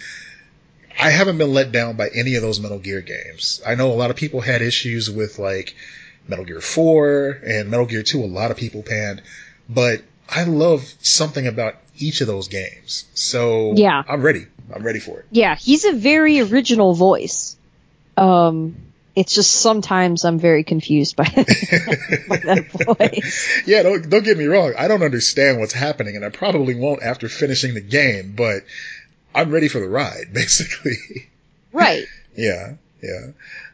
I 1.00 1.08
haven't 1.08 1.38
been 1.38 1.54
let 1.54 1.72
down 1.72 1.96
by 1.96 2.08
any 2.14 2.34
of 2.34 2.42
those 2.42 2.60
Metal 2.60 2.78
Gear 2.78 3.00
games. 3.00 3.62
I 3.66 3.74
know 3.74 3.90
a 3.90 3.94
lot 3.94 4.10
of 4.10 4.16
people 4.16 4.42
had 4.42 4.60
issues 4.60 5.10
with 5.10 5.38
like 5.38 5.74
Metal 6.28 6.44
Gear 6.44 6.60
4 6.60 7.38
and 7.46 7.70
Metal 7.70 7.86
Gear 7.86 8.02
2. 8.02 8.22
A 8.22 8.26
lot 8.26 8.50
of 8.50 8.58
people 8.58 8.82
panned, 8.82 9.22
but 9.66 10.02
I 10.28 10.44
love 10.44 10.84
something 11.00 11.46
about 11.46 11.76
each 11.96 12.20
of 12.20 12.26
those 12.26 12.48
games. 12.48 13.06
So 13.14 13.72
Yeah. 13.74 14.02
I'm 14.06 14.20
ready. 14.20 14.46
I'm 14.74 14.82
ready 14.82 15.00
for 15.00 15.20
it. 15.20 15.26
yeah, 15.30 15.54
he's 15.56 15.84
a 15.84 15.92
very 15.92 16.40
original 16.40 16.94
voice. 16.94 17.56
Um, 18.16 18.76
it's 19.14 19.34
just 19.34 19.52
sometimes 19.52 20.24
I'm 20.24 20.38
very 20.38 20.64
confused 20.64 21.16
by, 21.16 21.24
by 22.28 22.36
that 22.38 22.66
voice. 22.70 23.62
Yeah, 23.66 23.82
don't, 23.82 24.08
don't 24.08 24.24
get 24.24 24.36
me 24.38 24.46
wrong. 24.46 24.72
I 24.78 24.88
don't 24.88 25.02
understand 25.02 25.60
what's 25.60 25.72
happening, 25.74 26.16
and 26.16 26.24
I 26.24 26.30
probably 26.30 26.74
won't 26.74 27.02
after 27.02 27.28
finishing 27.28 27.74
the 27.74 27.80
game, 27.80 28.34
but 28.36 28.64
I'm 29.34 29.50
ready 29.50 29.68
for 29.68 29.80
the 29.80 29.88
ride, 29.88 30.28
basically. 30.32 30.96
Right. 31.72 32.06
yeah, 32.36 32.74
yeah. 33.02 33.28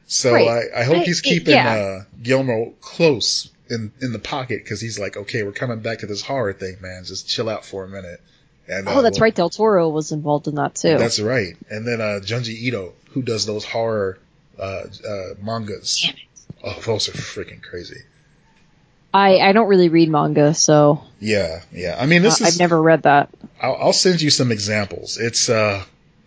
So 0.06 0.32
Right. 0.34 0.68
I, 0.74 0.80
I 0.80 0.84
hope 0.84 0.96
I- 0.96 1.04
he's 1.04 1.20
it- 1.20 1.24
keeping 1.24 1.54
yeah. 1.54 1.72
uh, 1.74 2.04
Guillermo 2.22 2.72
close 2.80 3.50
in, 3.70 3.92
in 4.00 4.12
the 4.12 4.18
pocket 4.18 4.64
because 4.64 4.80
he's 4.80 4.98
like, 4.98 5.16
okay, 5.16 5.42
we're 5.42 5.52
coming 5.52 5.80
back 5.80 5.98
to 6.00 6.06
this 6.06 6.22
horror 6.22 6.52
thing, 6.52 6.78
man. 6.80 7.04
Just 7.04 7.28
chill 7.28 7.48
out 7.48 7.64
for 7.64 7.84
a 7.84 7.88
minute. 7.88 8.20
And, 8.68 8.86
uh, 8.86 8.92
Oh, 8.98 9.02
that's 9.02 9.18
we'll- 9.18 9.24
right. 9.26 9.34
Del 9.34 9.50
Toro 9.50 9.88
was 9.88 10.12
involved 10.12 10.46
in 10.48 10.56
that 10.56 10.74
too. 10.74 10.98
That's 10.98 11.20
right. 11.20 11.56
And 11.70 11.86
then 11.86 12.00
uh, 12.00 12.20
Junji 12.22 12.54
Ito, 12.54 12.92
who 13.10 13.22
does 13.22 13.46
those 13.46 13.64
horror 13.64 14.18
uh, 14.58 14.62
uh, 15.08 15.34
mangas. 15.42 16.12
Oh, 16.62 16.78
those 16.84 17.08
are 17.08 17.12
freaking 17.12 17.62
crazy. 17.62 18.00
I 19.14 19.38
I 19.38 19.52
don't 19.52 19.68
really 19.68 19.88
read 19.88 20.10
manga, 20.10 20.52
so 20.54 21.02
Yeah, 21.20 21.62
yeah. 21.72 21.96
I 21.98 22.06
mean, 22.06 22.22
this 22.22 22.40
uh, 22.42 22.44
is. 22.44 22.54
I've 22.54 22.58
never 22.60 22.80
read 22.80 23.04
that. 23.04 23.30
I'll, 23.60 23.76
I'll 23.76 23.92
send 23.92 24.20
you 24.20 24.30
some 24.30 24.52
examples. 24.52 25.16
It's 25.16 25.48
uh, 25.48 25.82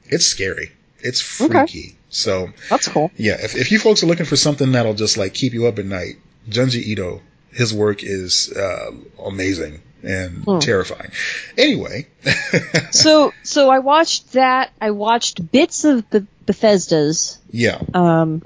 it's 0.05 0.25
scary. 0.25 0.71
It's 0.99 1.21
freaky. 1.21 1.55
Okay. 1.55 1.95
So 2.09 2.49
That's 2.69 2.87
cool. 2.87 3.11
yeah, 3.17 3.37
if 3.39 3.55
if 3.55 3.71
you 3.71 3.79
folks 3.79 4.03
are 4.03 4.07
looking 4.07 4.25
for 4.25 4.35
something 4.35 4.71
that'll 4.71 4.95
just 4.95 5.15
like 5.17 5.33
keep 5.33 5.53
you 5.53 5.67
up 5.67 5.77
at 5.79 5.85
night, 5.85 6.15
Junji 6.49 6.81
Ito, 6.87 7.21
his 7.53 7.73
work 7.73 8.03
is 8.03 8.51
uh, 8.51 8.91
amazing 9.23 9.81
and 10.03 10.43
Hmm. 10.43 10.59
terrifying. 10.59 11.11
Anyway, 11.57 12.07
So 12.91 13.33
so 13.43 13.69
I 13.69 13.79
watched 13.79 14.33
that. 14.33 14.71
I 14.79 14.91
watched 14.91 15.51
bits 15.51 15.83
of 15.85 16.09
the 16.09 16.25
Bethesda's, 16.45 17.37
yeah, 17.51 17.79
um, 17.93 18.41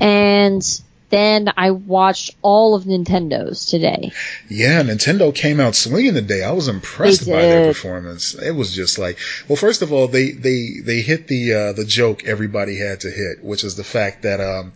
and 0.00 0.62
then 1.10 1.50
I 1.56 1.72
watched 1.72 2.36
all 2.40 2.74
of 2.76 2.84
Nintendo's 2.84 3.66
today. 3.66 4.12
Yeah, 4.48 4.82
Nintendo 4.82 5.34
came 5.34 5.58
out 5.58 5.74
swinging 5.74 6.14
today. 6.14 6.44
I 6.44 6.52
was 6.52 6.68
impressed 6.68 7.28
by 7.28 7.46
their 7.46 7.66
performance. 7.66 8.34
It 8.34 8.52
was 8.52 8.72
just 8.72 8.96
like, 8.98 9.18
well, 9.48 9.56
first 9.56 9.82
of 9.82 9.92
all, 9.92 10.06
they 10.08 10.30
they 10.30 10.74
they 10.82 11.00
hit 11.00 11.26
the 11.26 11.52
uh, 11.54 11.72
the 11.72 11.84
joke 11.84 12.24
everybody 12.24 12.76
had 12.78 13.00
to 13.00 13.10
hit, 13.10 13.42
which 13.42 13.64
is 13.64 13.74
the 13.76 13.84
fact 13.84 14.22
that 14.22 14.40
um 14.40 14.72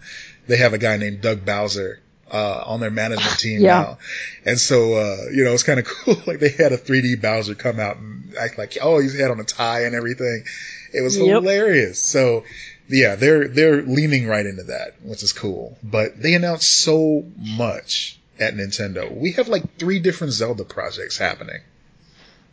they 0.46 0.56
have 0.56 0.74
a 0.74 0.78
guy 0.78 0.96
named 0.96 1.20
Doug 1.20 1.44
Bowser 1.46 2.00
uh, 2.32 2.62
on 2.66 2.80
their 2.80 2.90
management 2.90 3.38
team 3.38 3.60
Yeah. 3.60 3.80
now, 3.80 3.98
and 4.44 4.58
so 4.58 4.94
uh, 4.94 5.16
you 5.32 5.44
know 5.44 5.52
it's 5.52 5.62
kind 5.62 5.78
of 5.80 5.86
cool. 6.04 6.16
Like 6.26 6.40
they 6.40 6.48
had 6.50 6.72
a 6.72 6.78
3D 6.78 7.20
Bowser 7.20 7.54
come 7.54 7.78
out 7.80 7.96
and 7.96 8.34
act 8.36 8.58
like, 8.58 8.76
oh, 8.82 8.98
he's 8.98 9.18
had 9.18 9.30
on 9.30 9.40
a 9.40 9.44
tie 9.44 9.84
and 9.84 9.94
everything. 9.94 10.44
It 10.92 11.02
was 11.02 11.16
Yep. 11.18 11.26
hilarious. 11.42 12.02
So 12.02 12.44
yeah, 12.88 13.14
they're 13.16 13.48
they're 13.48 13.82
leaning 13.82 14.26
right 14.26 14.44
into 14.44 14.64
that, 14.64 14.96
which 15.02 15.22
is 15.22 15.32
cool. 15.32 15.78
But 15.82 16.20
they 16.20 16.34
announced 16.34 16.70
so 16.80 17.24
much 17.36 18.18
at 18.38 18.54
Nintendo. 18.54 19.14
We 19.14 19.32
have 19.32 19.48
like 19.48 19.78
three 19.78 20.00
different 20.00 20.32
Zelda 20.32 20.64
projects 20.64 21.16
happening. 21.18 21.60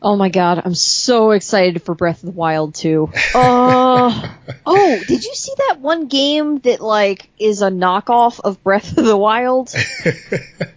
Oh 0.04 0.16
my 0.16 0.30
god, 0.30 0.60
I'm 0.66 0.74
so 0.74 1.30
excited 1.30 1.84
for 1.84 1.94
Breath 1.94 2.24
of 2.24 2.28
the 2.34 2.36
Wild 2.36 2.74
2. 2.76 3.12
Uh, 3.34 4.30
oh, 4.66 5.00
did 5.08 5.24
you 5.24 5.34
see 5.34 5.54
that 5.68 5.80
one 5.80 6.08
game 6.08 6.60
that 6.60 6.82
like 6.82 7.30
is 7.40 7.62
a 7.62 7.70
knockoff 7.70 8.40
of 8.42 8.62
Breath 8.64 8.98
of 8.98 9.06
the 9.06 9.18
Wild? 9.18 9.74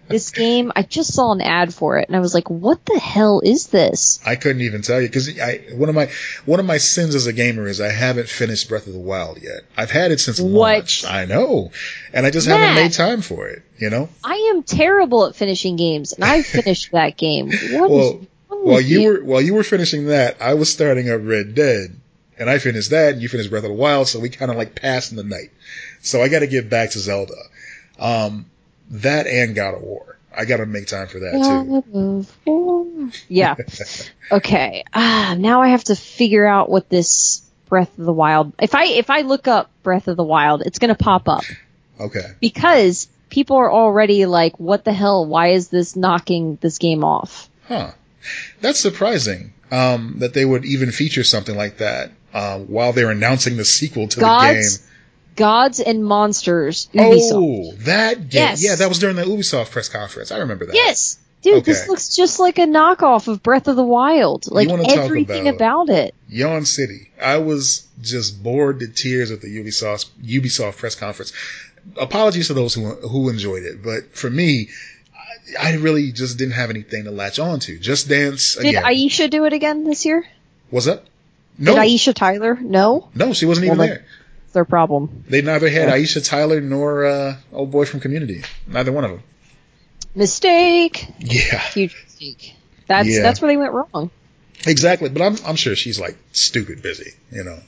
This 0.07 0.31
game, 0.31 0.71
I 0.76 0.83
just 0.83 1.14
saw 1.14 1.33
an 1.33 1.40
ad 1.40 1.73
for 1.73 1.99
it 1.99 2.09
and 2.09 2.16
I 2.16 2.21
was 2.21 2.35
like, 2.35 2.49
what 2.50 2.85
the 2.85 2.99
hell 2.99 3.40
is 3.43 3.69
this? 3.69 4.21
I 4.25 4.37
couldn't 4.37 4.61
even 4.62 4.83
tell 4.83 5.00
you 5.00 5.09
because 5.09 5.40
I 5.40 5.62
one 5.73 5.88
of 5.88 5.95
my 5.95 6.11
one 6.45 6.61
of 6.61 6.66
my 6.66 6.76
sins 6.76 7.14
as 7.14 7.26
a 7.26 7.33
gamer 7.33 7.66
is 7.66 7.81
I 7.81 7.88
haven't 7.90 8.28
finished 8.28 8.69
Breath 8.69 8.87
of 8.87 8.93
the 8.93 8.99
Wild 9.00 9.43
yet. 9.43 9.62
I've 9.76 9.90
had 9.90 10.12
it 10.12 10.21
since 10.21 10.38
What? 10.38 10.50
launch. 10.52 11.04
I 11.07 11.25
know, 11.25 11.73
and 12.12 12.26
I 12.26 12.31
just 12.31 12.47
haven't 12.47 12.75
made 12.75 12.93
time 12.93 13.23
for 13.23 13.49
it. 13.49 13.62
You 13.78 13.90
know. 13.90 14.09
I 14.23 14.52
am 14.54 14.62
terrible 14.62 15.26
at 15.26 15.35
finishing 15.35 15.76
games 15.76 16.12
and 16.12 16.23
I 16.23 16.43
finished 16.43 16.93
that 16.93 17.16
game. 17.16 17.50
What 17.73 17.90
Well, 17.90 18.26
while 18.64 18.80
you 18.80 19.09
were 19.09 19.25
while 19.25 19.40
you 19.40 19.54
were 19.54 19.62
finishing 19.64 20.06
that, 20.06 20.37
I 20.40 20.54
was 20.54 20.73
starting 20.73 21.11
up 21.11 21.21
Red 21.23 21.54
Dead, 21.54 21.97
and 22.38 22.49
I 22.50 22.59
finished 22.59 22.90
that. 22.90 23.14
and 23.14 23.23
You 23.23 23.28
finished 23.28 23.50
Breath 23.50 23.64
of 23.64 23.71
the 23.71 23.75
Wild, 23.76 24.09
so 24.09 24.18
we 24.21 24.28
kind 24.28 24.50
of 24.50 24.56
like 24.56 24.75
passed 24.75 25.11
in 25.11 25.16
the 25.16 25.25
night. 25.25 25.50
So 26.02 26.23
I 26.23 26.28
got 26.28 26.40
to 26.40 26.47
get 26.47 26.68
back 26.71 26.90
to 26.90 26.99
Zelda. 26.99 27.35
Um, 27.99 28.47
that 28.90 29.26
and 29.26 29.54
God 29.54 29.75
of 29.75 29.83
War. 29.83 30.18
I 30.37 30.44
got 30.47 30.56
to 30.56 30.66
make 30.66 30.88
time 30.88 31.06
for 31.06 31.21
that 31.21 31.33
too. 31.33 31.38
God 31.38 32.16
of 32.18 32.37
War. 32.47 33.11
Yeah. 33.28 33.54
Okay. 34.33 34.85
Ah, 34.94 35.37
now 35.38 35.61
I 35.61 35.68
have 35.68 35.85
to 35.85 35.94
figure 35.94 36.47
out 36.47 36.71
what 36.71 36.88
this 36.88 37.42
Breath 37.68 37.97
of 37.99 38.04
the 38.06 38.12
Wild. 38.12 38.52
If 38.61 38.75
I 38.75 38.87
if 38.87 39.11
I 39.11 39.21
look 39.21 39.47
up 39.49 39.71
Breath 39.83 40.09
of 40.09 40.16
the 40.16 40.25
Wild, 40.25 40.62
it's 40.62 40.78
gonna 40.78 40.94
pop 40.94 41.28
up 41.28 41.44
Okay. 42.00 42.25
because 42.40 43.06
people 43.28 43.56
are 43.56 43.71
already 43.71 44.25
like, 44.26 44.59
"What 44.59 44.85
the 44.85 44.92
hell? 44.94 45.26
Why 45.26 45.49
is 45.49 45.68
this 45.68 45.94
knocking 45.94 46.56
this 46.62 46.78
game 46.78 47.04
off?" 47.04 47.50
Huh. 47.68 47.90
That's 48.64 48.80
surprising. 48.80 49.52
Um, 49.71 50.14
that 50.21 50.33
they 50.33 50.44
would 50.44 50.64
even 50.64 50.90
feature 50.90 51.23
something 51.23 51.54
like 51.54 51.78
that 51.78 52.12
um, 52.33 52.62
while 52.68 52.92
they're 52.94 53.11
announcing 53.11 53.59
the 53.59 53.64
sequel 53.64 54.09
to 54.09 54.21
the 54.21 54.25
game. 54.25 54.54
Gods, 54.54 54.87
Gods 55.37 55.80
and 55.80 56.02
Monsters. 56.02 56.88
Ubisoft. 56.94 57.30
Oh, 57.33 57.73
that 57.80 58.30
game. 58.30 58.42
Yes. 58.42 58.64
Yeah, 58.64 58.76
that 58.76 58.88
was 58.88 58.99
during 58.99 59.16
the 59.16 59.25
Ubisoft 59.25 59.71
press 59.71 59.90
conference. 59.90 60.33
I 60.33 60.38
remember 60.38 60.64
that. 60.66 60.75
Yes, 60.75 61.18
dude, 61.42 61.64
this 61.66 61.88
looks 61.88 62.16
just 62.16 62.38
like 62.40 62.59
a 62.59 62.62
knockoff 62.62 63.28
of 63.28 63.42
Breath 63.42 63.68
of 63.68 63.76
the 63.76 63.85
Wild. 63.85 64.50
Like 64.50 64.68
everything 64.71 65.47
about- 65.49 65.88
about 65.88 65.97
it. 65.99 66.14
Yawn 66.30 66.64
City. 66.64 67.11
I 67.21 67.37
was 67.38 67.87
just 68.00 68.42
bored 68.42 68.80
to 68.80 68.88
tears 68.88 69.30
at 69.30 69.42
the 69.42 69.49
Ubisoft 69.49 70.06
Ubisoft 70.25 70.78
press 70.78 70.94
conference. 70.94 71.35
Apologies 71.99 72.47
to 72.47 72.54
those 72.54 72.73
who 72.73 72.94
who 72.94 73.28
enjoyed 73.28 73.64
it, 73.64 73.83
but 73.83 74.16
for 74.16 74.30
me, 74.30 74.71
I, 75.60 75.74
really 75.76 76.12
just 76.12 76.38
didn't 76.38 76.54
have 76.54 76.70
anything 76.70 77.04
to 77.04 77.10
latch 77.10 77.38
on 77.38 77.60
to. 77.60 77.78
Just 77.78 78.08
Dance 78.08 78.56
again. 78.56 78.74
Did. 78.74 78.82
Aisha 78.82 79.28
do 79.30 79.44
it 79.44 79.52
again 79.52 79.84
this 79.84 80.04
year? 80.06 80.24
was 80.70 80.86
that? 80.86 81.04
No, 81.58 81.74
Did 81.74 81.82
Aisha 81.82 82.14
Tyler? 82.14 82.58
No, 82.60 83.08
no, 83.14 83.32
she 83.32 83.46
wasn't 83.46 83.66
even 83.66 83.78
Well, 83.78 83.86
there. 83.88 84.04
it's 84.44 84.52
their 84.54 84.64
problem. 84.64 85.24
They 85.28 85.42
neither 85.42 85.68
had 85.68 85.88
Yeah. 85.88 85.96
Aisha 85.96 86.26
Tyler 86.26 86.60
nor 86.60 87.04
uh, 87.04 87.36
old 87.52 87.70
boy 87.70 87.84
from 87.84 88.00
Community. 88.00 88.42
Neither 88.66 88.90
one 88.90 89.04
of 89.04 89.10
them. 89.12 89.22
Mistake. 90.14 91.08
Yeah, 91.18 91.58
Huge 91.58 91.94
mistake. 92.04 92.54
That's 92.86 93.08
Yeah. 93.08 93.22
that's 93.22 93.40
where 93.40 93.50
they 93.50 93.56
went 93.56 93.72
wrong. 93.72 94.10
exactly. 94.66 95.08
But 95.08 95.22
I'm 95.22 95.36
I'm 95.46 95.56
sure 95.56 95.74
she's 95.76 95.98
like 95.98 96.16
stupid 96.32 96.82
busy. 96.82 97.12
You 97.32 97.44
know, 97.44 97.58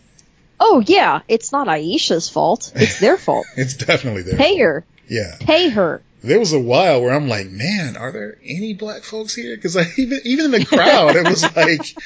Oh 0.60 0.82
yeah, 0.86 1.20
it's 1.28 1.52
not 1.52 1.66
Aisha's 1.66 2.28
fault. 2.28 2.72
It's 2.74 3.00
their 3.00 3.16
fault. 3.18 3.46
it's 3.56 3.74
definitely 3.74 4.22
their. 4.22 4.36
Pay 4.36 4.58
her. 4.58 4.84
Yeah. 5.08 5.36
Pay 5.40 5.68
her. 5.70 6.02
There 6.22 6.38
was 6.38 6.52
a 6.52 6.60
while 6.60 7.02
where 7.02 7.12
I'm 7.12 7.28
like, 7.28 7.48
man, 7.48 7.96
are 7.96 8.12
there 8.12 8.38
any 8.44 8.74
black 8.74 9.02
folks 9.02 9.34
here? 9.34 9.56
Because 9.56 9.76
like, 9.76 9.88
even 9.98 10.20
even 10.24 10.44
in 10.46 10.50
the 10.52 10.64
crowd, 10.64 11.16
it 11.16 11.28
was 11.28 11.42
like, 11.56 11.96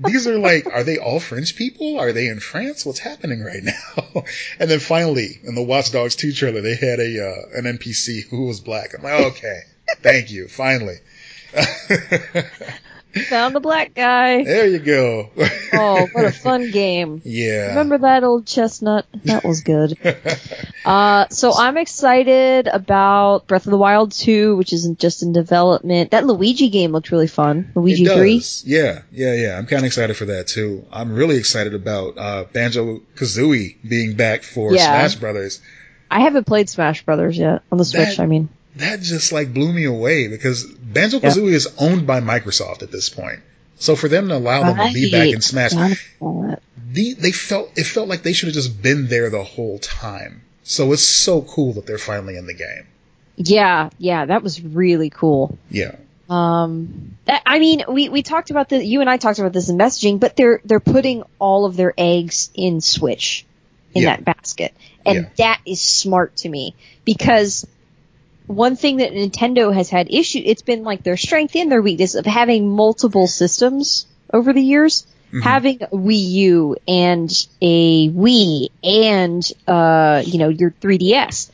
these 0.00 0.26
are 0.26 0.38
like, 0.38 0.66
are 0.66 0.84
they 0.84 0.98
all 0.98 1.20
French 1.20 1.56
people? 1.56 1.98
Are 1.98 2.12
they 2.12 2.28
in 2.28 2.40
France? 2.40 2.84
What's 2.86 2.98
happening 2.98 3.42
right 3.42 3.62
now? 3.62 4.24
And 4.58 4.70
then 4.70 4.80
finally, 4.80 5.40
in 5.44 5.54
the 5.54 5.62
Watch 5.62 5.92
Dogs 5.92 6.16
2 6.16 6.32
trailer, 6.32 6.60
they 6.60 6.76
had 6.76 7.00
a 7.00 7.28
uh, 7.28 7.58
an 7.58 7.64
NPC 7.64 8.28
who 8.28 8.46
was 8.46 8.60
black. 8.60 8.94
I'm 8.96 9.02
like, 9.02 9.32
okay, 9.32 9.60
thank 10.00 10.30
you, 10.30 10.48
finally. 10.48 10.96
Found 13.28 13.54
the 13.54 13.60
black 13.60 13.94
guy. 13.94 14.42
there 14.44 14.66
you 14.66 14.78
go. 14.78 15.30
Oh, 15.74 16.06
what 16.12 16.26
a 16.26 16.30
fun 16.32 16.70
game. 16.70 17.22
yeah. 17.24 17.68
Remember 17.68 17.96
that 17.98 18.24
old 18.24 18.46
chestnut? 18.46 19.06
That 19.24 19.42
was 19.44 19.62
good. 19.62 19.96
Uh, 20.84 21.28
so 21.28 21.52
I'm 21.54 21.76
excited 21.76 22.66
about 22.66 23.46
Breath 23.46 23.66
of 23.66 23.70
the 23.70 23.78
Wild 23.78 24.10
2, 24.10 24.56
which 24.56 24.72
isn't 24.72 24.98
just 24.98 25.22
in 25.22 25.32
development. 25.32 26.10
That 26.10 26.26
Luigi 26.26 26.70
game 26.70 26.90
looked 26.90 27.12
really 27.12 27.28
fun. 27.28 27.70
Luigi 27.76 28.04
it 28.04 28.12
3. 28.16 28.42
Yeah, 28.64 29.02
yeah, 29.12 29.34
yeah. 29.34 29.56
I'm 29.58 29.66
kind 29.66 29.82
of 29.82 29.84
excited 29.86 30.16
for 30.16 30.24
that 30.24 30.48
too. 30.48 30.84
I'm 30.90 31.14
really 31.14 31.36
excited 31.36 31.74
about 31.74 32.18
uh, 32.18 32.44
Banjo 32.52 33.00
Kazooie 33.14 33.76
being 33.88 34.16
back 34.16 34.42
for 34.42 34.74
Yeah. 34.74 34.86
Smash 35.06 35.14
Brothers. 35.20 35.60
I 36.10 36.18
haven't 36.20 36.48
played 36.48 36.68
Smash 36.68 37.04
Brothers 37.04 37.38
yet 37.38 37.62
on 37.70 37.78
the 37.78 37.84
Switch. 37.84 38.16
That- 38.16 38.22
I 38.22 38.26
mean, 38.26 38.48
that 38.76 39.00
just 39.00 39.32
like 39.32 39.52
blew 39.52 39.72
me 39.72 39.84
away 39.84 40.28
because 40.28 40.64
Banjo 40.64 41.18
Kazooie 41.20 41.52
is 41.52 41.68
owned 41.78 42.06
by 42.06 42.20
Microsoft 42.20 42.82
at 42.82 42.90
this 42.90 43.08
point. 43.08 43.40
So 43.76 43.96
for 43.96 44.08
them 44.08 44.28
to 44.28 44.36
allow 44.36 44.62
them 44.72 44.76
to 44.88 44.92
be 44.94 45.10
back 45.10 45.28
in 45.28 45.40
Smash, 45.40 45.74
Right. 45.74 45.96
Forgot 46.18 46.50
that. 46.50 46.62
the, 46.94 47.14
they 47.14 47.32
felt 47.32 47.72
it 47.76 47.84
felt 47.84 48.08
like 48.08 48.22
they 48.22 48.32
should 48.32 48.46
have 48.48 48.54
just 48.54 48.80
been 48.80 49.08
there 49.08 49.28
the 49.30 49.42
whole 49.42 49.78
time. 49.78 50.42
So 50.62 50.92
it's 50.92 51.02
so 51.02 51.42
cool 51.42 51.72
that 51.74 51.86
they're 51.86 51.98
finally 51.98 52.36
in 52.36 52.46
the 52.46 52.54
game. 52.54 52.86
Yeah, 53.36 53.90
yeah, 53.98 54.26
that 54.26 54.42
was 54.42 54.62
really 54.62 55.10
cool. 55.10 55.58
Yeah, 55.70 55.96
Um, 56.30 57.16
I 57.26 57.58
mean, 57.58 57.82
we, 57.88 58.08
we 58.10 58.22
talked 58.22 58.50
about 58.50 58.68
this. 58.68 58.84
You 58.84 59.00
and 59.00 59.10
I 59.10 59.16
talked 59.16 59.38
about 59.38 59.52
this 59.52 59.68
in 59.68 59.76
messaging, 59.78 60.20
but 60.20 60.36
they're 60.36 60.60
they're 60.64 60.80
putting 60.80 61.24
all 61.40 61.64
of 61.64 61.74
their 61.76 61.92
eggs 61.98 62.50
in 62.54 62.80
Switch 62.80 63.44
in 63.94 64.02
Yeah. 64.02 64.16
that 64.16 64.24
basket, 64.24 64.72
and 65.04 65.16
Yeah. 65.16 65.28
that 65.38 65.60
is 65.66 65.80
smart 65.80 66.36
to 66.36 66.48
me 66.48 66.74
because 67.04 67.66
one 68.46 68.76
thing 68.76 68.98
that 68.98 69.12
Nintendo 69.12 69.72
has 69.74 69.88
had 69.90 70.12
issue. 70.12 70.40
It's 70.44 70.62
been 70.62 70.82
like 70.84 71.02
their 71.02 71.16
strength 71.16 71.54
and 71.56 71.70
their 71.70 71.82
weakness 71.82 72.14
of 72.14 72.26
having 72.26 72.68
multiple 72.68 73.26
systems 73.26 74.06
over 74.32 74.52
the 74.52 74.62
years. 74.62 75.06
Mhm. 75.32 75.42
Having 75.42 75.82
a 75.82 75.86
Wii 75.88 76.30
U 76.30 76.76
and 76.86 77.46
a 77.62 78.10
Wii 78.10 78.68
and 78.84 79.42
uh, 79.66 80.22
you 80.26 80.38
know 80.38 80.50
your 80.50 80.72
3DS, 80.82 81.50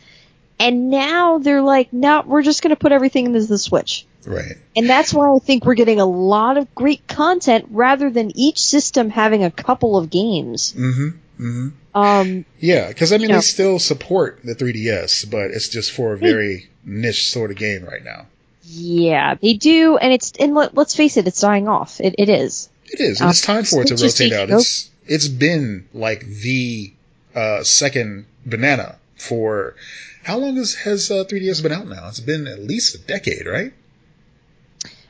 and 0.59 0.91
now 0.91 1.39
they're 1.39 1.63
like, 1.63 1.93
no, 1.93 2.25
we're 2.27 2.43
just 2.43 2.61
going 2.61 2.71
to 2.75 2.77
put 2.81 2.91
everything 2.91 3.27
into 3.27 3.45
the 3.47 3.57
Switch. 3.59 4.05
right. 4.27 4.57
And 4.77 4.91
that's 4.91 5.15
why 5.15 5.33
I 5.33 5.39
think 5.39 5.65
we're 5.65 5.75
getting 5.75 6.01
a 6.01 6.07
lot 6.07 6.57
of 6.57 6.75
great 6.75 7.07
content 7.07 7.67
rather 7.71 8.11
than 8.11 8.33
each 8.37 8.59
system 8.61 9.11
having 9.11 9.45
a 9.45 9.51
couple 9.53 9.97
of 9.97 10.11
games. 10.11 10.75
Mm-hmm. 10.77 11.09
Mm-hmm. 11.41 11.69
Um, 11.97 12.45
Yeah, 12.59 12.89
because 12.89 13.13
I 13.13 13.19
mean 13.19 13.23
You 13.23 13.29
know- 13.29 13.35
they 13.37 13.41
still 13.43 13.79
support 13.79 14.41
the 14.43 14.57
3DS, 14.57 15.31
but 15.31 15.53
it's 15.53 15.69
just 15.69 15.93
for 15.93 16.15
a 16.15 16.19
very 16.19 16.69
niche 16.89 17.31
sort 17.31 17.51
of 17.51 17.57
game 17.57 17.85
right 17.85 18.03
now. 18.03 18.27
yeah, 18.65 19.35
they 19.35 19.55
do, 19.55 19.97
and 19.97 20.13
it's 20.13 20.33
and 20.41 20.55
let, 20.55 20.75
let's 20.75 20.95
face 20.97 21.17
it, 21.17 21.27
it's 21.27 21.41
dying 21.41 21.69
off. 21.69 22.01
It, 22.01 22.15
it 22.19 22.29
is. 22.29 22.69
It 22.87 23.01
is. 23.01 23.21
and 23.21 23.31
it's 23.31 23.41
time 23.43 23.65
for 23.65 23.83
it 23.83 23.89
to 23.89 23.97
rotate 23.97 24.33
out. 24.33 24.51
It's 24.51 24.91
it's 25.07 25.29
been 25.29 25.87
like 25.95 26.25
the 26.27 26.93
uh, 27.35 27.63
second 27.63 28.27
banana 28.47 28.97
for 29.17 29.75
how 30.23 30.39
long 30.39 30.57
has 30.57 30.75
has 30.75 31.11
uh, 31.11 31.25
3DS 31.25 31.63
been 31.63 31.73
out 31.73 31.87
now? 31.89 32.09
It's 32.09 32.21
been 32.21 32.47
at 32.47 32.61
least 32.61 32.95
a 32.95 32.99
decade, 32.99 33.47
right? 33.47 33.73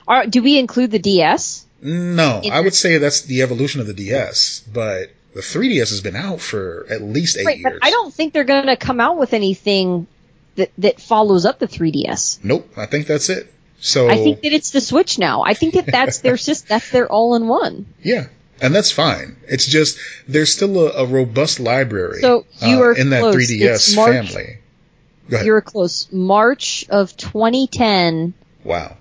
Are, 0.06 0.26
do 0.26 0.42
we 0.42 0.58
include 0.58 0.90
the 0.90 0.98
DS? 0.98 1.66
No, 1.82 2.40
I 2.50 2.60
would 2.60 2.74
say 2.74 2.98
that's 2.98 3.22
the 3.22 3.42
evolution 3.42 3.80
of 3.80 3.86
the 3.86 3.94
DS, 3.94 4.64
but 4.72 5.10
the 5.34 5.40
3DS 5.40 5.90
has 5.90 6.00
been 6.00 6.16
out 6.16 6.40
for 6.40 6.86
at 6.90 7.02
least 7.02 7.36
eight 7.36 7.46
Right, 7.46 7.58
years. 7.58 7.78
but 7.80 7.86
I 7.86 7.90
don't 7.90 8.12
think 8.12 8.32
they're 8.32 8.44
going 8.44 8.66
to 8.66 8.76
come 8.76 8.98
out 9.00 9.18
with 9.18 9.32
anything 9.34 10.06
that 10.58 10.70
that 10.78 11.00
follows 11.00 11.44
up 11.44 11.58
the 11.58 11.66
3DS. 11.66 12.38
Nope, 12.44 12.68
I 12.76 12.86
think 12.86 13.06
that's 13.06 13.28
it. 13.30 13.52
So 13.80 14.08
I 14.10 14.16
think 14.16 14.42
that 14.42 14.52
it's 14.52 14.70
the 14.70 14.80
Switch 14.80 15.18
now. 15.18 15.42
I 15.42 15.54
think 15.54 15.74
that 15.74 15.86
that's 15.86 16.18
their 16.18 16.36
system. 16.48 16.66
That's 16.68 16.90
their 16.90 17.10
all-in-one. 17.10 17.86
yeah, 18.02 18.26
and 18.60 18.74
that's 18.74 18.90
fine. 18.92 19.36
It's 19.48 19.66
just 19.66 19.98
there's 20.28 20.52
still 20.52 20.76
a, 20.88 21.04
a 21.04 21.06
robust 21.06 21.60
library 21.60 22.20
So 22.20 22.44
you 22.60 22.78
uh, 22.78 22.86
are 22.88 22.92
in 22.92 23.10
that 23.10 23.20
close. 23.20 23.36
3DS 23.36 23.74
It's 23.74 23.96
March- 23.96 24.12
family. 24.32 24.58
Go 25.30 25.36
ahead. 25.36 25.46
You're 25.46 25.60
close. 25.60 26.08
March 26.12 26.86
of 26.90 27.16
2010. 27.16 28.34
wow. 28.64 28.96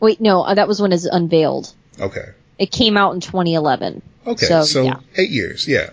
Wait, 0.00 0.20
no, 0.20 0.42
uh, 0.42 0.54
that 0.54 0.68
was 0.68 0.80
when 0.80 0.92
it's 0.92 1.06
unveiled. 1.06 1.72
Okay. 1.98 2.26
It 2.58 2.70
came 2.70 2.96
out 2.96 3.14
in 3.14 3.20
2011. 3.20 4.00
Okay. 4.26 4.46
So, 4.46 4.62
So, 4.62 4.82
yeah. 4.84 5.00
eight 5.16 5.30
years. 5.30 5.66
Yeah. 5.66 5.90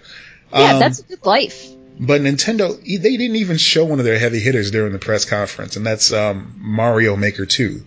Yeah, 0.54 0.74
Um, 0.74 0.80
that's 0.80 1.00
a 1.00 1.04
good 1.04 1.26
life. 1.26 1.68
But 1.98 2.22
Nintendo, 2.22 2.78
e, 2.84 2.98
they 2.98 3.16
didn't 3.16 3.38
even 3.38 3.58
show 3.58 3.86
one 3.86 4.00
of 4.00 4.06
their 4.06 4.20
heavy 4.20 4.40
hitters 4.40 4.70
during 4.72 4.92
the 4.92 5.00
press 5.00 5.24
conference, 5.26 5.76
and 5.78 5.86
that's 5.86 6.12
um, 6.12 6.54
Mario 6.58 7.16
Maker 7.16 7.46
2. 7.46 7.82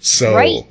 So 0.00 0.34
Right. 0.34 0.66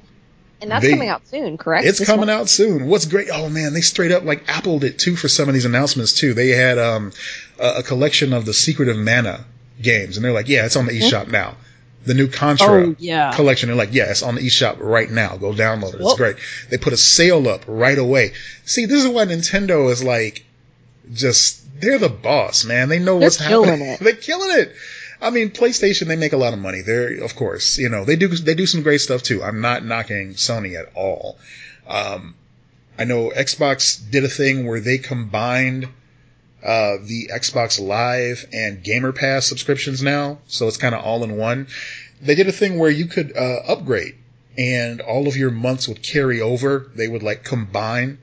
And 0.61 0.71
that's 0.71 0.85
they- 0.85 0.91
coming 0.91 1.09
out 1.09 1.27
soon, 1.27 1.57
correct? 1.57 1.85
it's 1.87 1.99
This 1.99 2.07
coming 2.07 2.27
month? 2.27 2.41
out 2.41 2.49
soon. 2.49 2.85
What's 2.87 3.05
great? 3.05 3.27
Oh 3.31 3.49
man, 3.49 3.73
they 3.73 3.81
straight 3.81 4.11
up 4.11 4.23
like 4.23 4.45
appled 4.47 4.83
it 4.83 4.97
too 4.99 5.15
for 5.17 5.27
some 5.27 5.49
of 5.49 5.53
these 5.53 5.65
announcements 5.65 6.13
too. 6.13 6.33
They 6.33 6.49
had 6.49 6.77
um, 6.77 7.11
a, 7.59 7.79
a 7.79 7.83
collection 7.83 8.31
of 8.31 8.45
the 8.45 8.53
Secret 8.53 8.87
of 8.89 8.97
Mana 8.97 9.43
games, 9.81 10.15
and 10.15 10.23
they're 10.23 10.31
like, 10.31 10.47
yeah, 10.47 10.65
it's 10.65 10.75
on 10.77 10.85
the 10.85 10.97
eShop 10.97 11.29
now. 11.29 11.55
The 12.05 12.13
new 12.13 12.27
Contra 12.29 12.67
Oh, 12.89 12.95
yeah. 12.99 13.33
collection, 13.33 13.67
they're 13.67 13.75
like, 13.77 13.93
yeah, 13.93 14.09
it's 14.11 14.23
on 14.23 14.35
the 14.35 14.41
eShop 14.41 14.77
right 14.79 15.09
now. 15.09 15.35
Go 15.37 15.51
download 15.51 15.89
it. 15.93 15.95
It's 15.95 16.03
Whoa. 16.03 16.15
great. 16.15 16.35
They 16.69 16.77
put 16.77 16.93
a 16.93 16.97
sale 16.97 17.47
up 17.49 17.63
right 17.67 17.97
away. 17.97 18.33
See, 18.65 18.85
this 18.85 19.03
is 19.03 19.09
why 19.09 19.25
Nintendo 19.25 19.89
is 19.91 20.03
like, 20.03 20.45
just 21.13 21.62
they're 21.83 21.99
the 21.99 22.09
boss, 22.09 22.65
man. 22.65 22.89
They 22.89 22.99
know 22.99 23.19
They're 23.19 23.27
what's 23.27 23.37
happening. 23.37 23.81
it. 23.81 23.99
they're 23.99 24.13
killing 24.15 24.59
it. 24.59 24.73
I 25.21 25.29
mean, 25.29 25.51
PlayStation, 25.51 26.07
they 26.07 26.15
make 26.17 26.33
a 26.33 26.37
lot 26.37 26.53
of 26.53 26.59
money. 26.59 26.81
They're, 26.81 27.23
of 27.23 27.35
course, 27.35 27.77
you 27.77 27.89
know, 27.89 28.03
they 28.03 28.15
do, 28.17 28.27
they 28.27 28.55
do 28.55 28.65
some 28.65 28.83
great 28.83 28.99
stuff 28.99 29.23
too. 29.23 29.41
I'm 29.43 29.61
not 29.61 29.85
knocking 29.85 30.33
Sony 30.33 30.77
at 30.77 30.91
all. 30.95 31.37
Um, 31.87 32.35
I 32.97 33.05
know 33.05 33.29
Xbox 33.29 33.99
did 34.11 34.23
a 34.25 34.29
thing 34.29 34.65
where 34.67 34.79
they 34.79 34.97
combined, 34.97 35.85
uh, 36.63 36.97
the 37.03 37.29
Xbox 37.33 37.79
Live 37.79 38.45
and 38.53 38.83
Gamer 38.83 39.11
Pass 39.13 39.45
subscriptions 39.45 40.01
now. 40.03 40.39
So 40.47 40.67
it's 40.67 40.77
kind 40.77 40.93
of 40.95 41.03
all 41.03 41.23
in 41.23 41.37
one. 41.37 41.67
They 42.21 42.35
did 42.35 42.47
a 42.47 42.51
thing 42.53 42.77
where 42.77 42.91
you 42.91 43.05
could, 43.05 43.35
uh, 43.35 43.61
upgrade 43.67 44.15
and 44.57 45.01
all 45.01 45.27
of 45.27 45.35
your 45.35 45.51
months 45.51 45.87
would 45.87 46.03
carry 46.03 46.39
over. 46.41 46.91
They 46.95 47.07
would 47.07 47.23
like 47.23 47.43
combine. 47.43 48.19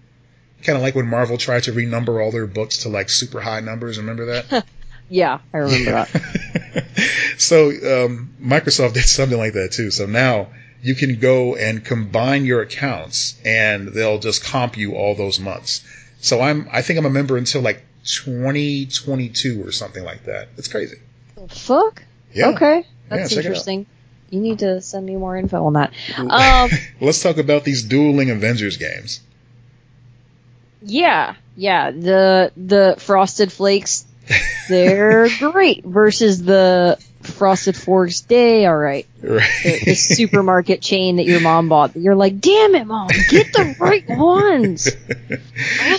Kind 0.63 0.77
of 0.77 0.83
like 0.83 0.95
when 0.95 1.07
Marvel 1.07 1.39
tried 1.39 1.65
to 1.65 1.73
renumber 1.73 2.23
all 2.23 2.31
their 2.31 2.47
books 2.47 2.79
to 2.79 2.89
like 2.89 3.09
super 3.09 3.41
high 3.41 3.61
numbers. 3.61 3.99
Remember 3.99 4.27
that? 4.27 4.67
Yeah, 5.11 5.41
I 5.53 5.59
remember 5.59 5.91
that. 5.91 6.87
so 7.39 7.71
um, 7.71 8.33
Microsoft 8.41 8.93
did 8.95 9.05
something 9.05 9.37
like 9.37 9.55
that 9.55 9.73
too. 9.73 9.91
So 9.91 10.07
now 10.07 10.51
you 10.83 10.95
can 10.95 11.19
go 11.19 11.57
and 11.57 11.85
combine 11.85 12.45
your 12.45 12.63
accounts, 12.63 13.39
and 13.45 13.89
they'll 13.89 14.21
just 14.21 14.45
comp 14.45 14.77
you 14.77 14.95
all 14.95 15.15
those 15.15 15.41
months. 15.41 15.85
So 16.21 16.41
I'm, 16.41 16.69
I 16.73 16.83
think 16.83 16.99
I'm 16.99 17.07
a 17.07 17.11
member 17.11 17.37
until 17.37 17.61
like 17.61 17.83
2022 18.05 19.67
or 19.67 19.73
something 19.73 20.05
like 20.05 20.25
that. 20.25 20.49
It's 20.57 20.69
crazy. 20.69 20.99
Fuck? 21.49 22.03
Yeah. 22.33 22.51
Okay. 22.51 22.79
Yeah, 22.79 22.85
That's 23.09 23.33
out. 23.33 23.39
interesting. 23.39 23.87
You 24.31 24.41
need 24.41 24.61
to 24.61 24.81
send 24.81 25.05
me 25.05 25.17
more 25.17 25.37
info 25.37 25.65
on 25.67 25.73
that. 25.73 25.93
Um, 26.17 26.71
Let's 27.01 27.21
talk 27.21 27.39
about 27.39 27.65
these 27.65 27.83
dueling 27.83 28.31
Avengers 28.31 28.77
games. 28.77 29.21
Yeah, 30.83 31.35
yeah. 31.57 31.91
The 31.91 32.53
the 32.57 32.95
Frosted 32.99 33.53
Flakes, 33.53 34.05
they're 34.69 35.29
great 35.39 35.85
versus 35.85 36.43
the 36.43 36.99
Frosted 37.23 37.77
Forks 37.77 38.23
Day. 38.23 38.65
All 38.67 38.77
right, 38.77 39.07
Right. 39.23 39.43
the, 39.63 39.81
the 39.85 39.95
supermarket 39.95 40.81
chain 40.81 41.17
that 41.17 41.27
your 41.27 41.41
mom 41.41 41.69
bought. 41.69 41.95
You're 41.97 42.15
like, 42.15 42.41
damn 42.41 42.75
it, 42.75 42.87
mom, 42.87 43.09
get 43.29 43.53
the 43.53 43.77
right 43.79 44.05
ones. 44.09 44.89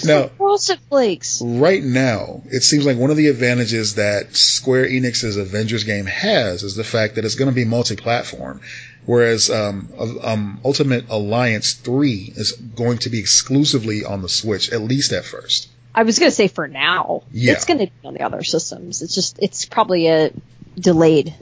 Now- 0.04 0.24
the 0.24 0.32
Frosted 0.38 0.80
Flakes. 0.90 1.42
right 1.46 1.84
now, 1.84 2.42
it 2.46 2.62
seems 2.64 2.86
like 2.86 2.98
one 2.98 3.12
of 3.12 3.18
the 3.18 3.28
advantages 3.28 3.96
that 3.96 4.36
Square 4.36 4.88
Enix's 4.88 5.38
Avengers 5.38 5.84
game 5.84 6.06
has 6.08 6.64
is 6.64 6.76
the 6.76 6.84
fact 6.84 7.16
that 7.16 7.26
it's 7.26 7.36
going 7.36 7.50
to 7.50 7.56
be 7.56 7.66
multi-platform, 7.66 8.62
whereas 9.06 9.50
um, 9.50 9.90
um, 10.24 10.60
Ultimate 10.64 11.06
Alliance 11.10 11.74
3 11.74 12.34
is 12.36 12.52
going 12.54 13.00
to 13.00 13.10
be 13.10 13.20
exclusively 13.20 14.04
on 14.06 14.22
the 14.22 14.30
Switch, 14.30 14.72
at 14.72 14.82
least 14.82 15.12
at 15.12 15.26
first. 15.26 15.70
I 15.94 16.04
was 16.04 16.20
gonna 16.20 16.32
say 16.32 16.48
for 16.48 16.68
now, 16.68 17.24
Yeah. 17.34 17.54
it's 17.54 17.66
gonna 17.66 17.88
be 17.88 17.92
on 18.06 18.14
the 18.14 18.22
other 18.22 18.44
systems. 18.44 19.02
It's 19.02 19.14
just 19.14 19.38
it's 19.40 19.66
probably 19.66 20.08
a 20.08 20.32
delayed 20.80 21.34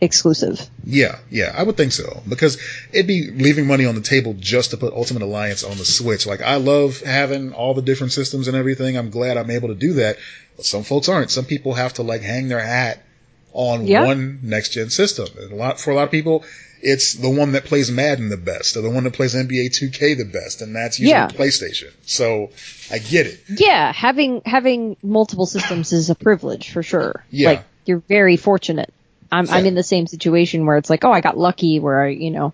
exclusive. 0.00 0.60
Yeah, 0.84 1.18
yeah, 1.30 1.52
I 1.56 1.62
would 1.62 1.76
think 1.76 1.92
so 1.92 2.22
because 2.28 2.58
it'd 2.92 3.06
be 3.06 3.30
leaving 3.30 3.66
money 3.66 3.84
on 3.84 3.94
the 3.94 4.00
table 4.00 4.34
just 4.38 4.70
to 4.70 4.76
put 4.76 4.94
Ultimate 4.94 5.22
Alliance 5.22 5.62
on 5.62 5.76
the 5.76 5.84
Switch. 5.84 6.26
Like 6.26 6.40
I 6.40 6.56
love 6.56 7.00
having 7.00 7.52
all 7.52 7.74
the 7.74 7.82
different 7.82 8.12
systems 8.12 8.48
and 8.48 8.56
everything. 8.56 8.96
I'm 8.96 9.10
glad 9.10 9.36
I'm 9.36 9.50
able 9.50 9.68
to 9.68 9.74
do 9.74 9.94
that. 9.94 10.16
But 10.56 10.64
some 10.64 10.82
folks 10.82 11.08
aren't. 11.08 11.30
Some 11.30 11.44
people 11.44 11.74
have 11.74 11.94
to 11.94 12.02
like 12.02 12.22
hang 12.22 12.48
their 12.48 12.60
hat 12.60 13.02
on 13.52 13.86
Yeah. 13.86 14.04
one 14.04 14.40
next 14.42 14.70
gen 14.70 14.90
system. 14.90 15.28
And 15.38 15.52
a 15.52 15.56
lot 15.56 15.80
for 15.80 15.90
a 15.90 15.94
lot 15.94 16.04
of 16.04 16.10
people, 16.10 16.44
it's 16.80 17.14
the 17.14 17.30
one 17.30 17.52
that 17.52 17.64
plays 17.64 17.90
Madden 17.90 18.28
the 18.28 18.36
best 18.36 18.76
or 18.76 18.80
the 18.82 18.90
one 18.90 19.04
that 19.04 19.12
plays 19.12 19.34
NBA 19.34 19.68
2K 19.70 20.16
the 20.16 20.24
best, 20.24 20.62
and 20.62 20.74
that's 20.74 20.98
usually 20.98 21.12
Yeah. 21.18 21.28
PlayStation. 21.28 21.90
So 22.06 22.50
I 22.90 22.98
get 22.98 23.26
it. 23.26 23.40
Yeah, 23.48 23.92
having 23.92 24.42
having 24.44 24.96
multiple 25.02 25.46
systems 25.46 25.92
is 25.92 26.10
a 26.10 26.14
privilege 26.14 26.70
for 26.70 26.82
sure. 26.82 27.24
Yeah. 27.30 27.48
Like 27.50 27.64
you're 27.84 28.02
very 28.08 28.36
fortunate. 28.36 28.92
I'm 29.30 29.48
I'm 29.48 29.64
in 29.66 29.74
the 29.74 29.82
same 29.82 30.06
situation 30.06 30.66
where 30.66 30.76
it's 30.76 30.90
like, 30.90 31.04
oh, 31.04 31.12
I 31.12 31.20
got 31.20 31.38
lucky 31.38 31.78
where 31.80 32.02
I, 32.02 32.08
you 32.08 32.30
know, 32.30 32.52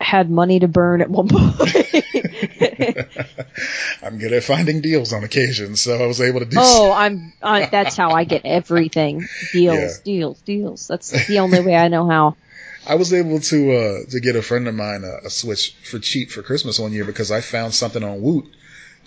had 0.00 0.30
money 0.30 0.60
to 0.60 0.68
burn 0.68 1.00
at 1.00 1.10
one 1.10 1.28
point. 1.28 1.54
I'm 4.02 4.18
good 4.18 4.32
at 4.32 4.44
finding 4.44 4.80
deals 4.80 5.12
on 5.12 5.24
occasion, 5.24 5.76
so 5.76 6.02
I 6.02 6.06
was 6.06 6.20
able 6.20 6.40
to 6.40 6.46
do. 6.46 6.56
oh, 6.60 6.92
I'm 6.92 7.32
I, 7.42 7.66
that's 7.66 7.96
how 7.96 8.10
I 8.10 8.24
get 8.24 8.42
everything. 8.44 9.26
Deals, 9.52 9.76
Yeah. 9.78 9.88
deals, 10.04 10.40
deals. 10.42 10.86
That's 10.88 11.26
the 11.26 11.38
only 11.40 11.60
way 11.60 11.74
I 11.76 11.88
know 11.88 12.08
how. 12.08 12.36
I 12.86 12.94
was 12.94 13.12
able 13.12 13.40
to 13.40 13.72
uh, 13.72 13.98
to 14.10 14.20
get 14.20 14.36
a 14.36 14.42
friend 14.42 14.68
of 14.68 14.74
mine 14.74 15.02
a, 15.04 15.26
a 15.26 15.30
Switch 15.30 15.74
for 15.84 15.98
cheap 15.98 16.30
for 16.30 16.42
Christmas 16.42 16.78
one 16.78 16.92
year 16.92 17.04
because 17.04 17.30
I 17.32 17.40
found 17.40 17.74
something 17.74 18.04
on 18.04 18.22
Woot. 18.22 18.46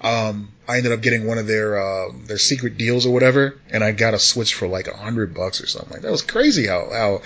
Um, 0.02 0.49
I 0.67 0.78
ended 0.78 0.91
up 0.93 1.02
getting 1.02 1.28
one 1.28 1.38
of 1.38 1.47
their 1.47 1.78
uh, 1.80 2.12
their 2.25 2.38
secret 2.38 2.78
deals 2.78 3.06
or 3.06 3.13
whatever, 3.13 3.58
and 3.71 3.84
I 3.84 3.91
got 3.91 4.13
a 4.13 4.19
Switch 4.19 4.54
for 4.54 4.67
like 4.67 4.88
a 4.88 4.97
hundred 4.97 5.34
bucks 5.34 5.62
or 5.62 5.67
something. 5.67 5.91
Like 5.93 6.02
that 6.02 6.12
was 6.12 6.21
crazy 6.21 6.67
how 6.67 6.89
how 6.91 7.21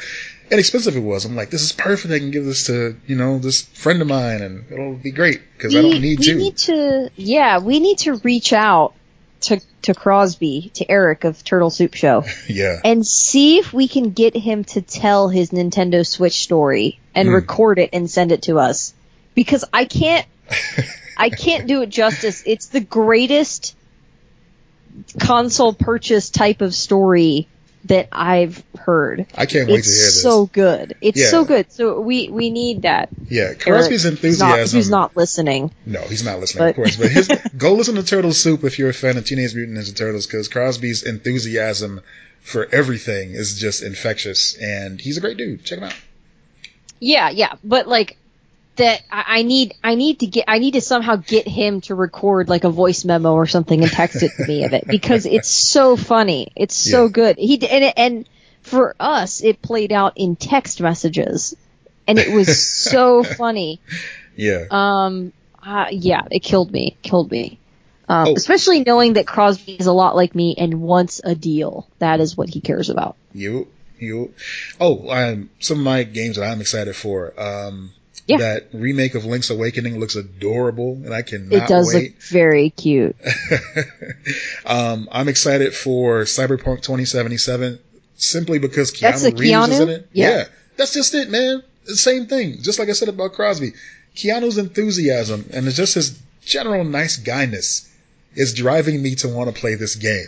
inexpensive 0.51 0.95
it 0.95 0.99
was. 1.01 1.25
I'm 1.25 1.35
like, 1.35 1.49
this 1.49 1.61
is 1.61 1.71
perfect. 1.71 2.13
I 2.13 2.19
can 2.19 2.31
give 2.31 2.45
this 2.45 2.67
to 2.67 2.95
you 3.07 3.15
know 3.15 3.39
this 3.39 3.61
friend 3.61 4.01
of 4.01 4.07
mine, 4.07 4.41
and 4.41 4.65
it'll 4.71 4.95
be 4.95 5.11
great 5.11 5.41
because 5.57 5.75
I 5.75 5.81
don't 5.81 6.01
need 6.01 6.19
we 6.19 6.25
two. 6.25 6.35
need 6.37 6.57
to 6.57 7.09
yeah, 7.15 7.59
we 7.59 7.79
need 7.79 7.99
to 7.99 8.15
reach 8.15 8.53
out 8.53 8.93
to 9.41 9.61
to 9.83 9.93
Crosby, 9.93 10.71
to 10.75 10.89
Eric 10.89 11.23
of 11.25 11.43
Turtle 11.43 11.69
Soup 11.69 11.93
Show. 11.93 12.23
yeah, 12.47 12.79
and 12.83 13.05
see 13.05 13.57
if 13.57 13.73
we 13.73 13.87
can 13.87 14.11
get 14.11 14.35
him 14.35 14.63
to 14.65 14.81
tell 14.81 15.29
his 15.29 15.51
Nintendo 15.51 16.05
Switch 16.07 16.41
story 16.43 16.99
and 17.13 17.27
Hmm. 17.27 17.35
record 17.35 17.79
it 17.79 17.89
and 17.93 18.09
send 18.09 18.31
it 18.31 18.43
to 18.43 18.59
us. 18.59 18.93
Because 19.35 19.65
I 19.73 19.85
can't 19.85 20.25
I 21.17 21.29
can't 21.29 21.67
do 21.67 21.81
it 21.81 21.89
justice. 21.89 22.43
It's 22.45 22.67
the 22.67 22.79
greatest 22.81 23.75
console 25.19 25.73
purchase 25.73 26.29
type 26.29 26.61
of 26.61 26.73
story 26.73 27.47
that 27.85 28.07
I've 28.11 28.63
heard. 28.79 29.25
I 29.35 29.45
can't 29.45 29.67
wait 29.67 29.79
it's 29.79 29.87
to 29.89 29.93
hear 29.93 30.05
this. 30.05 30.21
so 30.23 30.45
good. 30.45 30.95
It's 31.01 31.19
Yeah. 31.19 31.27
so 31.29 31.43
good. 31.45 31.71
So 31.71 31.99
we 31.99 32.29
we 32.29 32.49
need 32.49 32.83
that. 32.83 33.09
yeah, 33.29 33.53
Crosby's 33.53 34.05
Eric, 34.05 34.19
who's 34.19 34.39
not- 34.39 34.51
enthusiasm. 34.59 34.77
Who's 34.77 34.89
not 34.89 35.17
listening? 35.17 35.71
No, 35.85 36.01
he's 36.01 36.23
not 36.23 36.39
listening, 36.39 36.69
of 36.69 36.75
course. 36.75 36.95
But 36.95 37.11
his, 37.11 37.27
go 37.57 37.73
listen 37.73 37.95
to 37.95 38.03
Turtle 38.03 38.31
Soup 38.33 38.63
if 38.63 38.79
you're 38.79 38.89
a 38.89 38.93
fan 38.93 39.17
of 39.17 39.25
Teenage 39.25 39.53
Mutant 39.55 39.77
Ninja 39.77 39.95
Turtles, 39.95 40.25
because 40.27 40.47
Crosby's 40.47 41.03
enthusiasm 41.03 42.01
for 42.41 42.67
everything 42.73 43.31
is 43.31 43.59
just 43.59 43.83
infectious, 43.83 44.55
and 44.55 44.99
he's 44.99 45.17
a 45.17 45.21
great 45.21 45.37
dude. 45.37 45.63
Check 45.65 45.79
him 45.79 45.85
out. 45.85 45.95
Yeah, 46.99 47.29
yeah, 47.31 47.53
but 47.63 47.87
like 47.87 48.17
that, 48.75 49.01
I, 49.11 49.43
need, 49.43 49.75
I 49.83 49.95
need 49.95 50.19
to 50.21 50.27
get, 50.27 50.45
I 50.47 50.59
need 50.59 50.71
to 50.73 50.81
somehow 50.81 51.15
get 51.17 51.47
him 51.47 51.81
to 51.81 51.95
record 51.95 52.49
like 52.49 52.63
a 52.63 52.69
voice 52.69 53.05
memo 53.05 53.33
or 53.33 53.45
something 53.47 53.81
and 53.81 53.91
text 53.91 54.23
it 54.23 54.31
to 54.37 54.47
me 54.47 54.63
of 54.63 54.73
it 54.73 54.85
because 54.87 55.25
it's 55.25 55.47
so 55.49 55.95
funny. 55.95 56.51
It's 56.55 56.75
so 56.75 57.05
Yeah. 57.05 57.11
good. 57.11 57.37
He 57.37 57.67
and 57.67 57.93
and 57.97 58.29
for 58.61 58.95
us, 58.99 59.43
it 59.43 59.61
played 59.61 59.91
out 59.91 60.13
in 60.15 60.35
text 60.37 60.79
messages, 60.81 61.53
and 62.07 62.17
it 62.17 62.31
was 62.33 62.65
so 62.91 63.23
funny. 63.23 63.79
Yeah, 64.35 64.65
Um, 64.71 65.33
uh, 65.61 65.87
yeah, 65.91 66.21
it 66.31 66.39
killed 66.39 66.71
me, 66.71 66.97
killed 67.03 67.29
me. 67.31 67.59
Um, 68.09 68.27
Oh. 68.29 68.33
Especially 68.35 68.83
knowing 68.83 69.13
that 69.13 69.25
Crosby 69.27 69.73
is 69.73 69.85
a 69.87 69.93
lot 69.93 70.15
like 70.15 70.33
me 70.35 70.55
and 70.57 70.81
wants 70.81 71.21
a 71.23 71.35
deal. 71.35 71.87
That 71.99 72.19
is 72.19 72.35
what 72.35 72.49
he 72.49 72.59
cares 72.61 72.89
about. 72.89 73.15
you, 73.33 73.67
you. 73.99 74.33
Oh, 74.79 75.09
um, 75.09 75.49
some 75.59 75.77
of 75.79 75.83
my 75.85 76.03
games 76.03 76.35
that 76.37 76.43
I'm 76.49 76.59
excited 76.61 76.95
for. 76.95 77.33
Um, 77.39 77.91
Yeah. 78.27 78.37
that 78.37 78.67
remake 78.73 79.15
of 79.15 79.25
Link's 79.25 79.49
Awakening 79.49 79.99
looks 79.99 80.15
adorable, 80.15 80.93
and 81.03 81.13
I 81.13 81.23
cannot 81.23 81.53
It 81.53 81.67
does 81.67 81.93
wait. 81.93 82.13
look 82.13 82.21
very 82.23 82.69
cute. 82.69 83.15
um, 84.65 85.09
I'm 85.11 85.27
excited 85.27 85.73
for 85.75 86.21
Cyberpunk 86.23 86.81
2077 86.83 87.79
simply 88.15 88.59
because 88.59 88.91
Keanu 88.91 89.21
That's 89.21 89.23
Reeves 89.39 89.69
is 89.69 89.79
in 89.79 89.89
it. 89.89 90.09
Yeah. 90.13 90.45
that's 90.77 90.93
just 90.93 91.13
it, 91.15 91.29
man. 91.29 91.63
The 91.85 91.97
same 91.97 92.27
thing. 92.27 92.61
Just 92.61 92.79
like 92.79 92.87
I 92.89 92.93
said 92.93 93.09
about 93.09 93.33
Crosby, 93.33 93.73
Keanu's 94.15 94.57
enthusiasm 94.57 95.49
and 95.51 95.67
it's 95.67 95.75
just 95.75 95.95
his 95.95 96.17
general 96.45 96.83
nice 96.83 97.17
guyness 97.17 97.89
is 98.35 98.53
driving 98.53 99.01
me 99.01 99.15
to 99.15 99.27
want 99.27 99.53
to 99.53 99.59
play 99.59 99.75
this 99.75 99.95
game. 99.95 100.27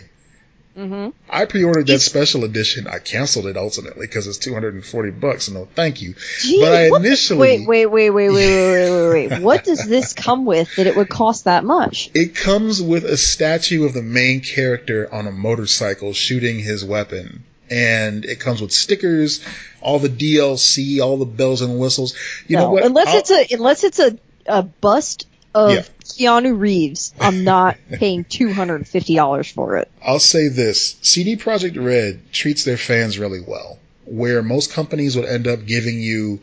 Mm-hmm. 0.76 1.10
I 1.30 1.46
pre-ordered 1.46 1.86
that 1.86 2.00
special 2.00 2.44
edition. 2.44 2.86
I 2.86 2.98
canceled 2.98 3.46
it 3.46 3.56
ultimately 3.56 4.06
because 4.06 4.26
it's 4.26 4.36
240 4.38 5.10
bucks. 5.12 5.48
No, 5.48 5.66
thank 5.74 6.02
you. 6.02 6.14
Gee, 6.40 6.60
but 6.60 6.72
I 6.74 6.88
the- 6.90 6.94
initially 6.96 7.38
wait, 7.40 7.66
wait, 7.66 7.86
wait, 7.86 8.10
wait, 8.10 8.28
wait, 8.30 8.30
wait, 8.30 8.90
wait, 8.90 9.08
wait, 9.08 9.30
wait. 9.30 9.42
What 9.42 9.64
does 9.64 9.86
this 9.86 10.12
come 10.24 10.44
with 10.44 10.76
that 10.76 10.86
it 10.86 10.94
would 10.94 11.08
cost 11.08 11.44
that 11.44 11.64
much? 11.64 12.10
It 12.14 12.34
comes 12.34 12.82
with 12.82 13.04
a 13.04 13.16
statue 13.16 13.84
of 13.86 13.94
the 13.94 14.02
main 14.02 14.42
character 14.42 15.08
on 15.12 15.26
a 15.26 15.32
motorcycle 15.32 16.12
shooting 16.12 16.58
his 16.58 16.84
weapon. 16.84 17.44
And 17.70 18.24
it 18.24 18.38
comes 18.38 18.60
with 18.62 18.70
stickers, 18.70 19.44
all 19.80 19.98
the 19.98 20.08
DLC, 20.08 21.00
all 21.00 21.16
the 21.16 21.24
bells 21.24 21.62
and 21.62 21.80
whistles. 21.80 22.14
You 22.46 22.58
know 22.58 22.70
what? 22.70 22.84
Unless 22.84 23.08
I'll- 23.08 23.18
it's 23.18 23.30
a 23.30 23.54
unless 23.54 23.82
it's 23.82 23.98
a, 23.98 24.18
a 24.46 24.62
bust 24.62 25.26
of 25.56 25.72
Yeah. 25.72 25.82
Keanu 26.04 26.58
Reeves, 26.58 27.12
I'm 27.18 27.42
not 27.44 27.76
paying 27.90 28.24
two 28.24 28.52
hundred 28.52 28.76
and 28.76 28.88
fifty 28.88 29.16
dollars 29.16 29.50
for 29.50 29.76
it. 29.78 29.90
I'll 30.06 30.18
say 30.20 30.48
this: 30.48 30.96
CD 31.02 31.36
Projekt 31.36 31.82
Red 31.82 32.32
treats 32.32 32.64
their 32.64 32.76
fans 32.76 33.18
really 33.18 33.40
well. 33.40 33.78
Where 34.04 34.42
most 34.42 34.70
companies 34.72 35.16
would 35.16 35.24
end 35.24 35.48
up 35.48 35.64
giving 35.66 35.98
you 36.00 36.40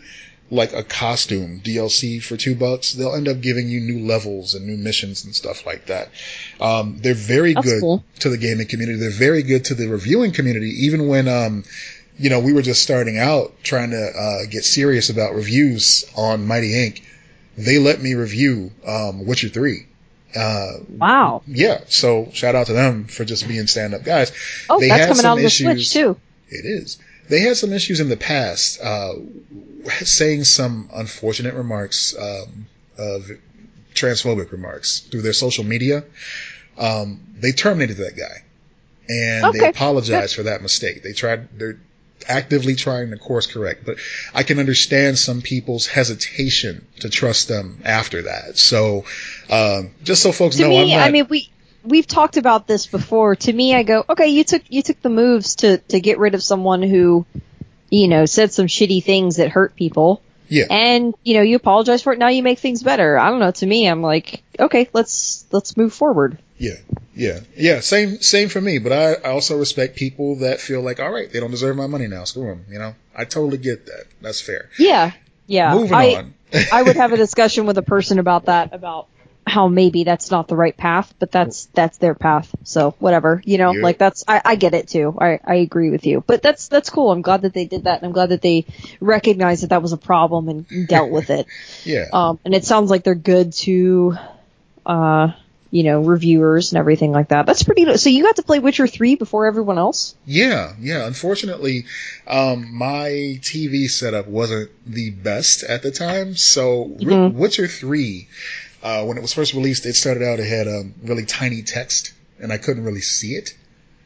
like 0.51 0.73
a 0.73 0.83
costume 0.83 1.61
DLC 1.63 2.21
for 2.21 2.35
two 2.37 2.55
bucks, 2.55 2.93
they'll 2.93 3.15
end 3.15 3.27
up 3.27 3.39
giving 3.41 3.69
you 3.69 3.79
new 3.79 4.05
levels 4.05 4.53
and 4.53 4.67
new 4.67 4.77
missions 4.77 5.23
and 5.25 5.33
stuff 5.33 5.65
like 5.65 5.85
that. 5.87 6.09
Um, 6.59 6.97
they're 7.01 7.13
very 7.13 7.53
That's 7.53 7.65
good 7.65 7.81
cool. 7.81 8.03
to 8.19 8.29
the 8.29 8.37
gaming 8.37 8.67
community. 8.67 8.99
They're 8.99 9.09
very 9.09 9.43
good 9.43 9.65
to 9.65 9.75
the 9.75 9.87
reviewing 9.87 10.31
community. 10.33 10.85
Even 10.85 11.07
when, 11.07 11.27
um, 11.27 11.63
you 12.19 12.29
know, 12.29 12.39
we 12.41 12.53
were 12.53 12.61
just 12.61 12.83
starting 12.83 13.17
out 13.17 13.53
trying 13.63 13.91
to 13.91 14.03
uh, 14.05 14.45
get 14.51 14.63
serious 14.65 15.09
about 15.09 15.33
reviews 15.33 16.05
on 16.15 16.45
Mighty 16.45 16.71
Inc. 16.73 17.01
They 17.57 17.77
let 17.79 18.01
me 18.01 18.13
review 18.15 18.71
um, 18.85 19.25
Witcher 19.25 19.49
Three. 19.49 19.87
Uh, 20.35 20.77
Wow. 20.89 21.43
yeah, 21.45 21.81
so 21.87 22.29
shout 22.33 22.55
out 22.55 22.65
to 22.67 22.73
them 22.73 23.05
for 23.05 23.23
just 23.23 23.47
being 23.47 23.67
stand 23.67 23.93
up 23.93 24.03
guys. 24.03 24.31
Oh, 24.69 24.79
They 24.79 24.87
that's 24.87 25.01
coming 25.05 25.15
some 25.17 25.25
out 25.27 25.31
on 25.33 25.37
the 25.39 25.45
issues- 25.45 25.67
Switch 25.67 25.93
too. 25.93 26.17
It 26.49 26.65
is. 26.65 26.97
They 27.29 27.39
had 27.41 27.55
some 27.55 27.71
issues 27.71 27.99
in 27.99 28.09
the 28.09 28.17
past, 28.17 28.81
uh, 28.81 29.13
saying 30.01 30.43
some 30.45 30.89
unfortunate 30.93 31.53
remarks, 31.53 32.15
um, 32.17 32.65
of 32.97 33.29
transphobic 33.93 34.51
remarks 34.51 34.99
through 34.99 35.21
their 35.21 35.33
social 35.33 35.63
media. 35.63 36.03
Um, 36.77 37.21
they 37.39 37.51
terminated 37.51 37.97
that 37.97 38.17
guy, 38.17 38.43
and 39.07 39.53
they 39.53 39.59
Okay, 39.59 39.69
apologized 39.69 40.35
for 40.35 40.43
that 40.43 40.61
mistake. 40.63 41.03
They 41.03 41.13
tried. 41.13 41.47
Actively 42.27 42.75
trying 42.75 43.11
to 43.11 43.17
course 43.17 43.47
correct, 43.47 43.85
but 43.85 43.97
I 44.33 44.43
can 44.43 44.59
understand 44.59 45.17
some 45.17 45.41
people's 45.41 45.87
hesitation 45.87 46.85
to 46.99 47.09
trust 47.09 47.47
them 47.47 47.79
after 47.85 48.23
that. 48.23 48.57
So, 48.57 49.05
um, 49.49 49.91
just 50.03 50.21
so 50.23 50.31
folks 50.31 50.57
To 50.57 50.63
know, 50.63 50.69
me, 50.69 50.81
I'm 50.93 50.99
not. 50.99 51.07
I 51.07 51.11
mean, 51.11 51.27
we 51.29 51.49
we've 51.83 52.07
talked 52.07 52.37
about 52.37 52.67
this 52.67 52.87
before. 52.87 53.35
To 53.35 53.53
me, 53.53 53.75
I 53.75 53.83
go, 53.83 54.05
okay, 54.09 54.27
you 54.27 54.43
took 54.43 54.63
you 54.69 54.81
took 54.81 55.01
the 55.01 55.09
moves 55.09 55.55
to 55.57 55.77
to 55.89 55.99
get 55.99 56.17
rid 56.19 56.35
of 56.35 56.43
someone 56.43 56.81
who, 56.81 57.25
you 57.89 58.07
know, 58.07 58.25
said 58.25 58.51
some 58.53 58.67
shitty 58.67 59.03
things 59.03 59.37
that 59.37 59.49
hurt 59.49 59.75
people. 59.75 60.21
yeah. 60.49 60.65
and 60.69 61.15
you 61.23 61.35
know 61.35 61.41
you 61.41 61.55
apologize 61.55 62.01
for 62.03 62.13
it 62.13 62.19
now 62.19 62.27
you 62.27 62.43
make 62.43 62.59
things 62.59 62.83
better 62.83 63.17
i 63.17 63.29
don't 63.29 63.39
know 63.39 63.51
to 63.51 63.65
me 63.65 63.87
i'm 63.87 64.01
like 64.01 64.43
okay 64.59 64.89
let's 64.93 65.45
let's 65.51 65.77
move 65.77 65.93
forward 65.93 66.37
Yeah, 66.57 66.75
yeah, 67.15 67.39
yeah. 67.55 67.79
Same, 67.79 68.21
same 68.21 68.49
for 68.49 68.61
me. 68.61 68.77
But 68.79 68.91
I, 68.93 69.13
I 69.13 69.31
also 69.31 69.57
respect 69.57 69.95
people 69.95 70.37
that 70.37 70.59
feel 70.61 70.81
like, 70.81 70.99
all 70.99 71.11
right, 71.11 71.31
they 71.31 71.39
don't 71.39 71.51
deserve 71.51 71.75
my 71.75 71.87
money 71.87 72.07
now. 72.07 72.23
Screw 72.25 72.45
them. 72.47 72.65
You 72.69 72.79
know, 72.79 72.95
I 73.15 73.25
totally 73.25 73.57
get 73.57 73.85
that. 73.87 74.05
That's 74.21 74.41
fair. 74.41 74.69
yeah 74.77 75.11
yeah 75.45 75.73
Moving 75.75 75.93
I, 75.93 76.15
on. 76.15 76.33
I 76.71 76.81
would 76.81 76.95
have 76.95 77.11
a 77.11 77.17
discussion 77.17 77.65
with 77.65 77.77
a 77.77 77.81
person 77.81 78.17
about 78.19 78.45
that 78.45 78.73
about 78.73 79.07
how 79.45 79.67
maybe 79.67 80.05
that's 80.05 80.31
not 80.31 80.47
the 80.47 80.55
right 80.55 80.75
path 80.77 81.13
but 81.19 81.29
that's 81.29 81.65
that's 81.73 81.97
their 81.97 82.15
path 82.15 82.55
so 82.63 82.95
whatever 82.99 83.41
you 83.43 83.57
know 83.57 83.73
Yeah. 83.73 83.83
like 83.83 83.97
that's 83.97 84.23
I, 84.25 84.41
I 84.45 84.55
get 84.55 84.73
it 84.73 84.87
too 84.87 85.13
I, 85.19 85.37
I 85.43 85.55
agree 85.55 85.89
with 85.89 86.05
you 86.05 86.23
but 86.25 86.41
that's 86.41 86.69
that's 86.69 86.89
cool 86.89 87.11
i'm 87.11 87.21
glad 87.21 87.41
that 87.41 87.53
they 87.53 87.65
did 87.65 87.83
that 87.83 87.97
and 87.97 88.05
i'm 88.05 88.13
glad 88.13 88.29
that 88.29 88.41
they 88.41 88.65
recognized 89.01 89.63
that 89.63 89.71
that 89.71 89.81
was 89.81 89.91
a 89.91 89.97
problem 89.97 90.47
and 90.47 90.87
dealt 90.87 91.11
with 91.11 91.29
it 91.29 91.45
yeah, 91.83 92.05
um 92.13 92.39
and 92.45 92.55
it 92.55 92.63
sounds 92.63 92.89
like 92.89 93.03
they're 93.03 93.15
good 93.15 93.51
to 93.51 94.15
uh 94.85 95.33
you 95.73 95.81
know 95.81 96.01
reviewers 96.01 96.71
and 96.71 96.77
everything 96.77 97.11
like 97.11 97.29
that 97.29 97.47
that's 97.47 97.63
pretty 97.63 97.97
so 97.97 98.09
you 98.09 98.23
got 98.23 98.35
to 98.35 98.43
play 98.43 98.59
witcher 98.59 98.85
3 98.85 99.15
before 99.15 99.47
everyone 99.47 99.79
else 99.79 100.13
yeah, 100.25 100.73
yeah. 100.79 101.05
Unfortunately, 101.05 101.85
um, 102.27 102.73
my 102.73 103.09
TV 103.41 103.89
setup 103.89 104.27
wasn't 104.27 104.71
the 104.85 105.09
best 105.09 105.63
at 105.63 105.81
the 105.81 105.91
time. 105.91 106.35
So, 106.35 106.95
Mhm. 106.99 107.33
Witcher 107.33 107.67
Three, 107.67 108.27
uh, 108.81 109.03
when 109.05 109.17
it 109.17 109.21
was 109.21 109.33
first 109.33 109.53
released, 109.53 109.85
it 109.85 109.95
started 109.95 110.23
out 110.23 110.39
it 110.39 110.47
had 110.47 110.67
um, 110.67 110.93
really 111.03 111.25
tiny 111.25 111.61
text, 111.61 112.13
and 112.39 112.53
I 112.53 112.57
couldn't 112.57 112.83
really 112.85 113.01
see 113.01 113.35
it. 113.35 113.53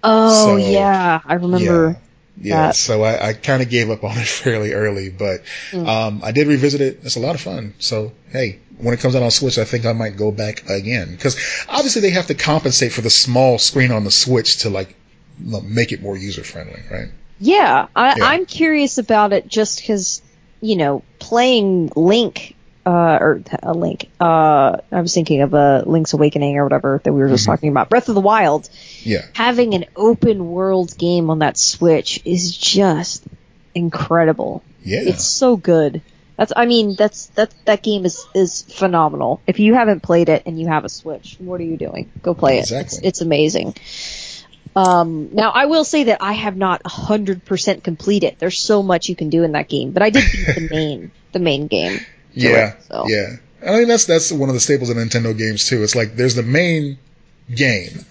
Oh 0.03 0.45
So, 0.45 0.57
yeah, 0.57 1.19
I 1.25 1.33
remember. 1.35 1.89
Yeah, 1.89 2.06
yeah. 2.41 2.67
that. 2.67 2.75
So 2.75 3.03
I, 3.03 3.29
I 3.29 3.33
kind 3.33 3.61
of 3.63 3.69
gave 3.69 3.89
up 3.89 4.03
on 4.03 4.17
it 4.17 4.27
fairly 4.27 4.73
early, 4.73 5.09
but 5.09 5.41
Mm. 5.71 5.87
um, 5.87 6.21
I 6.23 6.31
did 6.31 6.47
revisit 6.47 6.81
it. 6.81 6.99
It's 7.03 7.15
a 7.15 7.19
lot 7.19 7.35
of 7.35 7.41
fun. 7.41 7.73
So 7.79 8.11
hey, 8.31 8.59
when 8.77 8.93
it 8.93 8.99
comes 8.99 9.15
out 9.15 9.23
on 9.23 9.31
Switch, 9.31 9.57
I 9.57 9.63
think 9.65 9.85
I 9.85 9.93
might 9.93 10.17
go 10.17 10.31
back 10.31 10.69
again 10.69 11.11
because 11.11 11.35
obviously 11.69 12.01
they 12.01 12.11
have 12.11 12.27
to 12.27 12.35
compensate 12.35 12.91
for 12.93 13.01
the 13.01 13.09
small 13.09 13.57
screen 13.59 13.91
on 13.91 14.03
the 14.03 14.11
Switch 14.11 14.57
to 14.59 14.69
like 14.69 14.95
make 15.39 15.91
it 15.91 16.01
more 16.01 16.17
user 16.17 16.43
friendly, 16.43 16.81
right? 16.91 17.09
Yeah, 17.39 17.87
I, 17.95 18.15
Yeah. 18.17 18.25
I'm 18.25 18.45
curious 18.45 18.97
about 18.97 19.31
it 19.33 19.47
just 19.47 19.79
because 19.79 20.21
you 20.61 20.75
know 20.75 21.03
playing 21.19 21.91
Link. 21.95 22.55
Uh, 22.87 23.17
or 23.19 23.41
a 23.63 23.73
Link. 23.73 24.09
Uh, 24.17 24.77
I 24.93 25.01
was 25.01 25.13
thinking 25.13 25.41
of 25.41 25.53
a 25.53 25.83
Link's 25.85 26.13
Awakening 26.13 26.55
or 26.57 26.63
whatever 26.63 27.01
that 27.03 27.11
we 27.11 27.19
were 27.19 27.27
just 27.27 27.43
Mhm. 27.43 27.47
talking 27.51 27.69
about. 27.69 27.89
Breath 27.89 28.07
of 28.07 28.15
the 28.15 28.21
Wild. 28.21 28.69
Yeah, 29.03 29.25
Having 29.33 29.73
an 29.73 29.85
open 29.95 30.49
world 30.51 30.97
game 30.97 31.29
on 31.29 31.39
that 31.39 31.57
Switch 31.57 32.21
is 32.23 32.55
just 32.55 33.23
incredible. 33.75 34.63
yeah, 34.85 35.01
It's 35.01 35.25
so 35.25 35.57
good. 35.57 36.01
That's 36.37 36.53
I 36.55 36.65
mean 36.65 36.95
that's 36.95 37.25
that 37.35 37.51
that 37.65 37.81
game 37.83 38.05
is 38.05 38.25
is 38.33 38.61
phenomenal. 38.61 39.41
If 39.47 39.59
you 39.59 39.73
haven't 39.73 40.01
played 40.01 40.29
it 40.29 40.43
and 40.45 40.57
you 40.59 40.67
have 40.67 40.85
a 40.85 40.89
Switch, 40.89 41.35
what 41.39 41.59
are 41.59 41.63
you 41.65 41.77
doing? 41.77 42.09
Go 42.21 42.33
play 42.35 42.57
it. 42.57 42.61
It's 42.61 42.71
Exactly. 42.71 43.07
it's 43.07 43.21
amazing. 43.21 43.73
Um, 44.75 45.29
now 45.33 45.49
I 45.49 45.65
will 45.65 45.83
say 45.83 46.05
that 46.05 46.19
I 46.21 46.33
have 46.33 46.55
not 46.55 46.83
100% 46.83 47.83
completed. 47.83 48.35
There's 48.37 48.59
so 48.59 48.83
much 48.83 49.09
you 49.09 49.15
can 49.15 49.29
do 49.29 49.43
in 49.43 49.53
that 49.53 49.67
game, 49.67 49.91
but 49.91 50.03
I 50.03 50.11
did 50.11 50.23
beat 50.31 50.55
the 50.55 50.67
main 50.71 51.11
the 51.31 51.39
main 51.39 51.67
game. 51.67 51.99
Yeah, 52.37 52.73
it, 52.73 52.83
so. 52.83 53.05
yeah. 53.07 53.35
I 53.65 53.79
mean 53.79 53.87
that's 53.87 54.05
that's 54.05 54.31
one 54.31 54.49
of 54.49 54.55
the 54.55 54.61
staples 54.61 54.89
of 54.89 54.97
Nintendo 54.97 55.37
games 55.37 55.67
too. 55.67 55.83
It's 55.83 55.95
like 55.95 56.15
there's 56.15 56.35
the 56.35 56.43
main 56.43 56.97
game. 57.53 58.05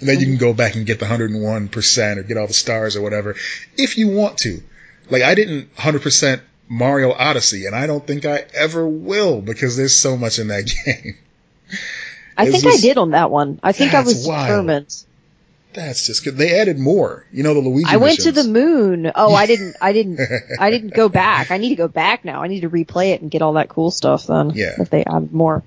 And 0.00 0.08
then 0.08 0.18
you 0.18 0.26
can 0.26 0.34
mm-hmm. 0.36 0.44
go 0.44 0.54
back 0.54 0.76
and 0.76 0.86
get 0.86 0.98
the 0.98 1.04
101% 1.04 2.16
or 2.16 2.22
get 2.22 2.38
all 2.38 2.46
the 2.46 2.54
stars 2.54 2.96
or 2.96 3.02
whatever 3.02 3.36
if 3.76 3.98
you 3.98 4.08
want 4.08 4.38
to. 4.38 4.62
Like 5.10 5.22
I 5.22 5.34
didn't 5.34 5.74
100% 5.76 6.40
Mario 6.68 7.12
Odyssey 7.12 7.66
and 7.66 7.74
I 7.74 7.86
don't 7.86 8.06
think 8.06 8.24
I 8.24 8.46
ever 8.54 8.88
will 8.88 9.42
because 9.42 9.76
there's 9.76 9.98
so 9.98 10.16
much 10.16 10.38
in 10.38 10.48
that 10.48 10.64
game. 10.84 11.16
I 12.36 12.44
It's 12.44 12.52
think 12.52 12.64
just- 12.64 12.78
I 12.78 12.80
did 12.88 12.96
on 12.98 13.10
that 13.10 13.30
one. 13.30 13.60
I 13.62 13.72
think 13.72 13.92
I 13.92 14.00
was 14.02 14.26
wild. 14.26 14.46
determined. 14.46 15.04
That's 15.72 16.06
just 16.06 16.24
good. 16.24 16.36
They 16.36 16.58
added 16.58 16.78
more. 16.78 17.24
You 17.32 17.42
know 17.44 17.54
the 17.54 17.60
Luigi 17.60 17.88
I 17.88 17.96
went 17.96 18.20
to 18.20 18.32
the 18.32 18.44
moon. 18.44 19.10
Oh, 19.14 19.34
I 19.34 19.46
didn't. 19.46 19.76
I 19.80 19.92
didn't. 19.92 20.18
I 20.60 20.70
didn't 20.70 20.94
go 20.94 21.08
back. 21.08 21.50
I 21.50 21.58
need 21.58 21.68
to 21.70 21.76
go 21.76 21.88
back 21.88 22.24
now. 22.24 22.42
I 22.42 22.48
need 22.48 22.60
to 22.60 22.70
replay 22.70 23.12
it 23.12 23.20
and 23.22 23.30
get 23.30 23.40
all 23.42 23.52
that 23.54 23.68
cool 23.68 23.90
stuff. 23.90 24.26
Then, 24.26 24.50
Yeah. 24.50 24.74
if 24.78 24.90
they 24.90 25.04
add 25.04 25.32
more. 25.32 25.62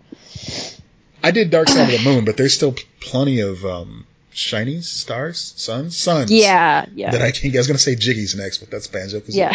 I 1.23 1.31
did 1.31 1.49
Dark 1.51 1.69
Side 1.69 1.93
of 1.93 2.03
the 2.03 2.09
Moon, 2.09 2.25
but 2.25 2.35
there's 2.35 2.53
still 2.53 2.75
plenty 2.99 3.39
of 3.39 3.63
um 3.63 4.05
shiny 4.31 4.81
stars, 4.81 5.53
suns, 5.55 5.95
suns. 5.95 6.29
Yeah, 6.31 6.85
yeah, 6.93 7.11
That 7.11 7.21
I 7.21 7.31
can. 7.31 7.55
I 7.55 7.57
was 7.57 7.67
gonna 7.67 7.79
say 7.79 7.95
Jiggy's 7.95 8.35
next, 8.35 8.57
but 8.57 8.69
that's 8.71 8.87
Banjo. 8.87 9.21
Yeah, 9.27 9.53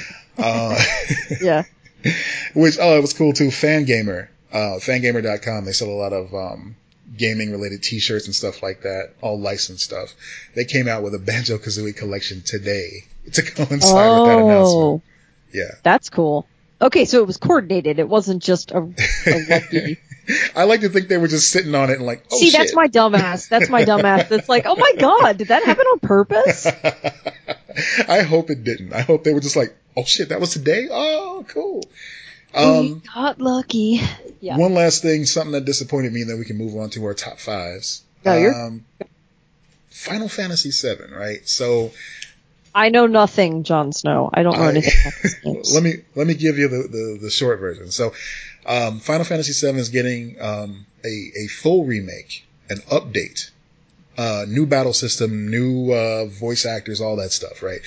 Uh, 0.38 0.82
yeah. 1.42 1.64
which 2.54 2.78
oh, 2.80 2.96
it 2.96 3.00
was 3.02 3.12
cool 3.12 3.34
too. 3.34 3.48
Fangamer, 3.48 4.28
uh, 4.52 4.78
fangamer.com. 4.80 5.66
They 5.66 5.72
sell 5.72 5.88
a 5.88 5.92
lot 6.00 6.14
of 6.14 6.34
um, 6.34 6.76
gaming 7.16 7.50
related 7.50 7.82
T-shirts 7.82 8.26
and 8.26 8.34
stuff 8.34 8.62
like 8.62 8.82
that, 8.82 9.14
all 9.20 9.38
licensed 9.38 9.84
stuff. 9.84 10.14
They 10.54 10.64
came 10.64 10.88
out 10.88 11.02
with 11.02 11.14
a 11.14 11.18
Banjo 11.18 11.58
Kazooie 11.58 11.96
collection 11.96 12.42
today 12.42 13.04
to 13.32 13.42
coincide 13.42 13.70
with 13.70 13.80
that 13.80 14.38
oh. 14.38 14.48
announcement. 14.48 14.74
Oh, 14.74 15.02
Yeah, 15.52 15.70
that's 15.82 16.10
cool. 16.10 16.46
Okay, 16.82 17.04
so 17.04 17.20
it 17.20 17.26
was 17.26 17.36
coordinated. 17.36 17.98
It 17.98 18.08
wasn't 18.08 18.42
just 18.42 18.70
a, 18.70 18.78
a 18.78 19.44
lucky. 19.50 19.98
I 20.56 20.64
like 20.64 20.80
to 20.80 20.88
think 20.88 21.08
they 21.08 21.18
were 21.18 21.28
just 21.28 21.50
sitting 21.50 21.74
on 21.74 21.90
it 21.90 21.98
and 21.98 22.06
like, 22.06 22.24
oh 22.30 22.38
See, 22.38 22.50
shit. 22.50 22.58
that's 22.58 22.74
my 22.74 22.88
dumbass. 22.88 23.48
That's 23.48 23.68
my 23.68 23.84
dumbass. 23.84 24.28
That's 24.28 24.48
like, 24.48 24.64
oh 24.66 24.76
my 24.76 24.92
god, 24.98 25.38
did 25.38 25.48
that 25.48 25.64
happen 25.64 25.84
on 25.86 25.98
purpose? 25.98 26.66
I 28.08 28.22
hope 28.22 28.50
it 28.50 28.64
didn't. 28.64 28.92
I 28.92 29.00
hope 29.00 29.24
they 29.24 29.34
were 29.34 29.40
just 29.40 29.56
like, 29.56 29.76
oh 29.96 30.04
shit, 30.04 30.30
that 30.30 30.40
was 30.40 30.52
today. 30.52 30.88
Oh, 30.90 31.44
cool. 31.48 31.84
We 32.54 32.60
Um, 32.60 33.02
got 33.14 33.40
lucky. 33.40 34.00
Yeah. 34.40 34.56
one 34.56 34.72
last 34.74 35.02
thing, 35.02 35.26
something 35.26 35.52
that 35.52 35.64
disappointed 35.66 36.12
me, 36.12 36.22
and 36.22 36.30
then 36.30 36.38
we 36.38 36.44
can 36.46 36.56
move 36.56 36.74
on 36.76 36.88
to 36.90 37.04
our 37.04 37.14
top 37.14 37.38
fives. 37.38 38.02
No, 38.24 38.36
you're- 38.38 38.54
um, 38.54 38.84
Final 39.90 40.28
Fantasy 40.28 40.70
VII, 40.70 41.12
right? 41.14 41.46
So 41.48 41.92
I 42.74 42.88
know 42.88 43.06
nothing, 43.06 43.64
Jon 43.64 43.92
Snow. 43.92 44.30
I 44.32 44.42
don't 44.42 44.56
know 44.56 44.64
I- 44.64 44.70
anything 44.70 44.92
about 45.20 45.34
games. 45.42 45.74
let 45.74 45.82
me 45.82 45.94
let 46.14 46.26
me 46.26 46.34
give 46.34 46.56
you 46.58 46.68
the, 46.68 46.88
the, 46.88 47.18
the 47.22 47.30
short 47.30 47.60
version. 47.60 47.90
So, 47.90 48.14
um, 48.66 49.00
Final 49.00 49.24
Fantasy 49.24 49.52
VII 49.66 49.78
is 49.78 49.88
getting 49.90 50.40
um, 50.40 50.86
a 51.04 51.32
a 51.36 51.46
full 51.48 51.84
remake, 51.84 52.46
an 52.70 52.78
update 52.90 53.50
uh, 54.16 54.44
new 54.48 54.64
battle 54.66 54.92
system, 54.92 55.48
new 55.50 55.92
uh, 55.92 56.26
voice 56.26 56.64
actors, 56.64 57.00
all 57.00 57.16
that 57.16 57.32
stuff, 57.32 57.62
right? 57.62 57.80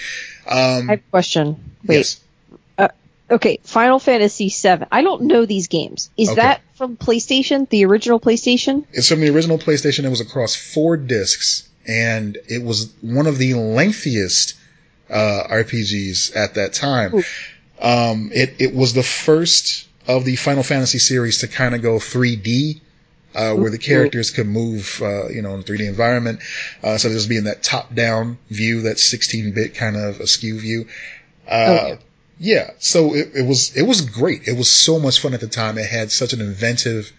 Um, 0.48 0.90
I 0.90 0.94
have 0.94 1.00
a 1.00 1.10
question. 1.12 1.58
Wait. 1.86 1.98
yes. 1.98 2.20
Okay, 3.34 3.60
Final 3.64 3.98
Fantasy 4.00 4.50
VII. 4.50 4.86
I 4.92 5.02
don't 5.02 5.24
know 5.24 5.46
these 5.46 5.68
games. 5.68 6.12
Is 6.18 6.30
Okay. 6.30 6.42
that 6.42 6.62
from 6.76 6.96
PlayStation, 6.98 7.68
the 7.70 7.86
original 7.86 8.20
PlayStation? 8.20 8.86
It's 8.94 9.10
from 9.10 9.22
the 9.22 9.30
original 9.30 9.58
PlayStation. 9.58 10.04
It 10.06 10.10
was 10.10 10.22
across 10.22 10.56
four 10.56 10.98
discs, 10.98 11.68
and 11.88 12.38
it 12.48 12.62
was 12.64 12.94
one 13.02 13.26
of 13.28 13.38
the 13.40 13.54
lengthiest 13.56 14.54
uh, 15.10 15.44
RPGs 15.50 16.36
at 16.36 16.54
that 16.56 16.74
time. 16.74 17.24
Um, 17.82 18.30
it 18.34 18.56
it 18.60 18.74
was 18.76 18.94
the 18.94 19.04
first 19.04 19.88
of 20.08 20.26
the 20.26 20.36
Final 20.36 20.64
Fantasy 20.64 21.00
series 21.00 21.40
to 21.40 21.48
kind 21.48 21.74
of 21.76 21.82
go 21.82 21.96
3D. 21.98 22.80
Uh, 23.36 23.56
where 23.56 23.72
the 23.72 23.80
characters 23.80 24.30
could 24.30 24.46
move, 24.46 25.02
uh, 25.02 25.28
you 25.30 25.42
know, 25.42 25.56
in 25.56 25.62
a 25.62 25.64
3D 25.64 25.88
environment. 25.88 26.40
Uh, 26.84 27.00
so 27.00 27.10
there's 27.10 27.26
being 27.26 27.46
that 27.46 27.64
top-down 27.64 28.38
view, 28.52 28.84
that 28.84 28.98
16-bit 28.98 29.74
kind 29.74 29.96
of 29.98 30.20
askew 30.20 30.60
view. 30.60 30.86
Uh, 31.48 31.50
Oh, 31.50 31.88
yeah. 31.88 31.96
Yeah. 32.40 32.72
So 32.80 33.14
it, 33.16 33.32
it 33.36 33.46
was, 33.46 33.76
it 33.76 33.84
was 33.84 34.02
great. 34.02 34.48
It 34.48 34.58
was 34.58 34.70
so 34.70 35.00
much 35.00 35.20
fun 35.20 35.34
at 35.34 35.42
the 35.42 35.48
time. 35.48 35.78
It 35.78 35.86
had 35.86 36.12
such 36.12 36.34
an 36.34 36.42
inventive, 36.42 37.12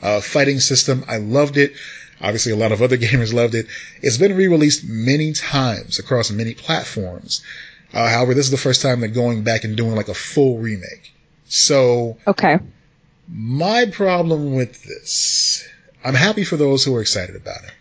uh, 0.00 0.20
fighting 0.20 0.60
system. 0.60 1.04
I 1.08 1.18
loved 1.18 1.56
it. 1.56 1.72
Obviously, 2.20 2.52
a 2.52 2.56
lot 2.56 2.72
of 2.72 2.82
other 2.82 2.96
gamers 3.06 3.32
loved 3.32 3.54
it. 3.54 3.66
It's 4.00 4.16
been 4.18 4.36
re-released 4.36 4.84
many 4.84 5.32
times 5.32 5.98
across 5.98 6.30
many 6.30 6.54
platforms. 6.54 7.42
Uh, 7.92 8.08
however, 8.08 8.34
this 8.34 8.46
is 8.46 8.50
the 8.50 8.56
first 8.56 8.80
time 8.82 9.00
they're 9.00 9.08
going 9.08 9.42
back 9.44 9.64
and 9.64 9.76
doing 9.76 9.94
like 9.94 10.08
a 10.08 10.14
full 10.14 10.58
remake. 10.58 11.12
So 11.46 12.16
Okay. 12.26 12.58
my 13.28 13.86
problem 13.86 14.54
with 14.54 14.82
this, 14.84 15.68
I'm 16.02 16.14
happy 16.14 16.44
for 16.44 16.56
those 16.56 16.84
who 16.84 16.96
are 16.96 17.02
excited 17.02 17.36
about 17.36 17.62
it. 17.64 17.72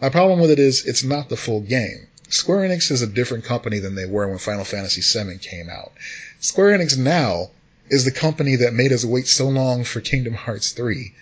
My 0.00 0.10
problem 0.10 0.38
with 0.38 0.50
it 0.52 0.60
is 0.60 0.86
it's 0.86 1.02
not 1.02 1.28
the 1.28 1.36
full 1.36 1.60
game. 1.60 2.06
Square 2.28 2.68
Enix 2.68 2.90
is 2.90 3.02
a 3.02 3.06
different 3.06 3.44
company 3.44 3.78
than 3.78 3.94
they 3.94 4.06
were 4.06 4.28
when 4.28 4.38
Final 4.38 4.64
Fantasy 4.64 5.00
VII 5.00 5.38
came 5.38 5.68
out. 5.68 5.92
Square 6.40 6.78
Enix 6.78 6.96
now 6.96 7.50
is 7.90 8.04
the 8.04 8.10
company 8.10 8.56
that 8.56 8.74
made 8.74 8.92
us 8.92 9.04
wait 9.04 9.26
so 9.26 9.48
long 9.48 9.84
for 9.84 10.00
Kingdom 10.00 10.34
Hearts 10.34 10.72
3 10.72 11.12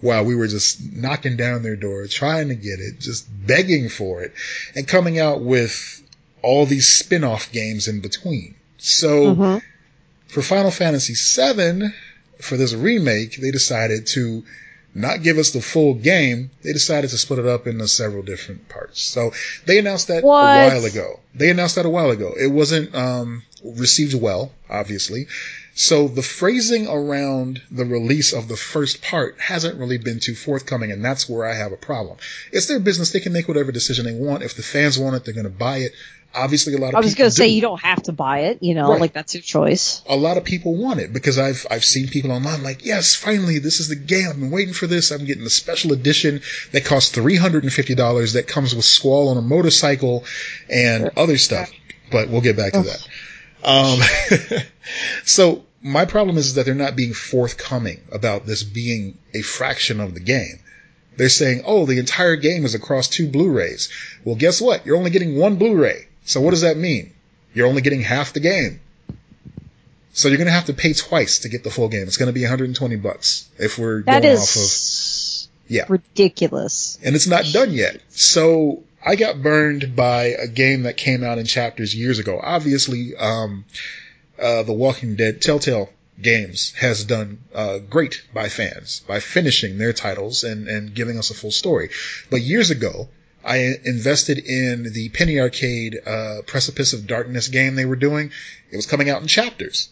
while 0.00 0.24
we 0.24 0.34
were 0.34 0.46
just 0.46 0.80
knocking 0.94 1.36
down 1.36 1.62
their 1.62 1.76
door, 1.76 2.06
trying 2.06 2.48
to 2.48 2.54
get 2.54 2.80
it, 2.80 2.98
just 2.98 3.26
begging 3.46 3.88
for 3.88 4.22
it, 4.22 4.32
and 4.74 4.86
coming 4.86 5.18
out 5.18 5.42
with 5.42 6.02
all 6.42 6.66
these 6.66 6.86
spin-off 6.88 7.50
games 7.52 7.88
in 7.88 8.00
between. 8.00 8.54
So, 8.78 9.34
Mhm. 9.34 9.62
for 10.28 10.42
Final 10.42 10.70
Fantasy 10.70 11.14
VII, 11.14 11.92
for 12.40 12.56
this 12.56 12.74
remake, 12.74 13.36
they 13.40 13.50
decided 13.50 14.06
to 14.08 14.44
not 14.96 15.22
give 15.22 15.36
us 15.38 15.50
the 15.50 15.60
full 15.60 15.94
game. 15.94 16.50
They 16.62 16.72
decided 16.72 17.10
to 17.10 17.18
split 17.18 17.38
it 17.40 17.46
up 17.46 17.66
into 17.66 17.86
several 17.86 18.22
different 18.22 18.68
parts. 18.68 19.00
So 19.02 19.32
they 19.66 19.78
announced 19.78 20.08
that 20.08 20.24
What? 20.24 20.42
a 20.42 20.68
while 20.74 20.84
ago. 20.84 21.20
They 21.34 21.50
announced 21.50 21.74
that 21.76 21.84
a 21.84 21.90
while 21.90 22.10
ago. 22.10 22.34
It 22.38 22.46
wasn't 22.46 22.94
um, 22.94 23.42
received 23.62 24.14
well, 24.14 24.52
obviously. 24.70 25.26
So 25.78 26.08
the 26.08 26.22
phrasing 26.22 26.88
around 26.88 27.60
the 27.70 27.84
release 27.84 28.32
of 28.32 28.48
the 28.48 28.56
first 28.56 29.02
part 29.02 29.38
hasn't 29.38 29.78
really 29.78 29.98
been 29.98 30.20
too 30.20 30.34
forthcoming, 30.34 30.90
and 30.90 31.04
that's 31.04 31.28
where 31.28 31.44
I 31.46 31.54
have 31.54 31.70
a 31.70 31.76
problem. 31.76 32.16
It's 32.50 32.64
their 32.66 32.80
business; 32.80 33.12
they 33.12 33.20
can 33.20 33.34
make 33.34 33.46
whatever 33.46 33.72
decision 33.72 34.06
they 34.06 34.14
want. 34.14 34.42
If 34.42 34.54
the 34.56 34.62
fans 34.62 34.98
want 34.98 35.16
it, 35.16 35.24
they're 35.26 35.34
going 35.34 35.44
to 35.44 35.50
buy 35.50 35.78
it. 35.78 35.92
Obviously, 36.34 36.74
a 36.74 36.78
lot 36.78 36.88
of 36.88 36.94
I 36.96 37.00
was 37.00 37.14
going 37.14 37.30
to 37.30 37.34
say 37.36 37.48
do 37.48 37.54
you 37.54 37.60
don't 37.60 37.80
have 37.82 38.02
to 38.04 38.12
buy 38.12 38.40
it, 38.40 38.58
you 38.62 38.74
know, 38.74 38.90
Right. 38.90 39.00
like 39.00 39.12
that's 39.12 39.34
your 39.34 39.42
choice. 39.42 40.02
a 40.06 40.16
lot 40.16 40.36
of 40.38 40.44
people 40.44 40.74
want 40.76 41.00
it 41.00 41.12
because 41.12 41.38
I've 41.38 41.66
I've 41.70 41.84
seen 41.84 42.08
people 42.08 42.32
online 42.32 42.62
like, 42.62 42.84
yes, 42.84 43.14
finally, 43.14 43.58
this 43.58 43.78
is 43.80 43.88
the 43.88 43.96
game. 43.96 44.28
I've 44.30 44.40
been 44.40 44.50
waiting 44.50 44.74
for 44.74 44.86
this. 44.86 45.10
I'm 45.10 45.24
getting 45.26 45.44
the 45.44 45.50
special 45.50 45.92
edition 45.92 46.40
that 46.72 46.84
costs 46.86 47.10
three 47.10 47.36
hundred 47.36 47.64
and 47.64 47.72
fifty 47.72 47.94
dollars. 47.94 48.32
That 48.32 48.48
comes 48.48 48.74
with 48.74 48.84
Squall 48.86 49.28
on 49.28 49.36
a 49.36 49.42
motorcycle 49.42 50.24
and 50.70 51.10
other 51.16 51.36
stuff. 51.38 51.70
But 52.10 52.28
we'll 52.30 52.40
get 52.42 52.56
back 52.56 52.72
to 52.72 52.82
that. 52.82 53.08
Um, 53.64 53.98
so 55.24 55.64
my 55.82 56.04
problem 56.04 56.36
is 56.36 56.54
that 56.54 56.66
they're 56.66 56.74
not 56.74 56.96
being 56.96 57.12
forthcoming 57.12 58.00
about 58.12 58.46
this 58.46 58.62
being 58.62 59.18
a 59.34 59.42
fraction 59.42 60.00
of 60.00 60.14
the 60.14 60.20
game. 60.20 60.58
They're 61.16 61.28
saying, 61.28 61.62
oh, 61.64 61.86
the 61.86 61.98
entire 61.98 62.36
game 62.36 62.64
is 62.64 62.74
across 62.74 63.08
two 63.08 63.28
Blu-rays. 63.28 63.88
Well, 64.24 64.34
guess 64.36 64.60
what? 64.60 64.84
You're 64.84 64.96
only 64.96 65.10
getting 65.10 65.36
one 65.36 65.56
Blu-ray. 65.56 66.08
So 66.24 66.40
what 66.40 66.50
does 66.50 66.60
that 66.62 66.76
mean? 66.76 67.12
You're 67.54 67.68
only 67.68 67.80
getting 67.82 68.02
half 68.02 68.32
the 68.34 68.40
game. 68.40 68.80
So 70.12 70.28
you're 70.28 70.36
going 70.38 70.46
to 70.46 70.52
have 70.52 70.66
to 70.66 70.74
pay 70.74 70.92
twice 70.92 71.40
to 71.40 71.48
get 71.48 71.62
the 71.64 71.70
full 71.70 71.88
game. 71.88 72.02
It's 72.02 72.16
going 72.16 72.28
to 72.28 72.32
be 72.32 72.42
120 72.42 72.96
bucks 72.96 73.48
if 73.58 73.78
we're 73.78 74.02
That 74.02 74.22
going 74.22 74.36
off 74.38 74.56
of, 74.56 75.48
Yeah. 75.68 75.84
ridiculous. 75.88 76.98
and 77.02 77.14
it's 77.14 77.26
not 77.26 77.44
done 77.52 77.72
yet. 77.72 78.00
So 78.10 78.82
I 79.04 79.16
got 79.16 79.42
burned 79.42 79.94
by 79.94 80.24
a 80.38 80.48
game 80.48 80.82
that 80.82 80.96
came 80.96 81.22
out 81.22 81.38
in 81.38 81.46
chapters 81.46 81.94
years 81.94 82.18
ago. 82.18 82.40
Obviously, 82.42 83.14
um, 83.16 83.64
uh, 84.40 84.62
The 84.62 84.72
Walking 84.72 85.16
Dead 85.16 85.40
Telltale 85.42 85.90
Games 86.20 86.72
has 86.78 87.04
done 87.04 87.38
uh, 87.54 87.78
great 87.78 88.22
by 88.32 88.48
fans 88.48 89.00
by 89.06 89.20
finishing 89.20 89.76
their 89.78 89.92
titles 89.92 90.44
and, 90.44 90.66
and 90.68 90.94
giving 90.94 91.18
us 91.18 91.30
a 91.30 91.34
full 91.34 91.50
story. 91.50 91.90
But 92.30 92.40
years 92.40 92.70
ago, 92.70 93.08
I 93.44 93.74
invested 93.84 94.38
in 94.38 94.92
the 94.92 95.08
Penny 95.10 95.38
Arcade 95.38 95.98
uh, 96.06 96.38
Precipice 96.46 96.94
of 96.94 97.06
Darkness 97.06 97.48
game 97.48 97.74
they 97.74 97.84
were 97.84 97.96
doing. 97.96 98.30
It 98.72 98.76
was 98.76 98.86
coming 98.86 99.10
out 99.10 99.20
in 99.22 99.28
chapters, 99.28 99.88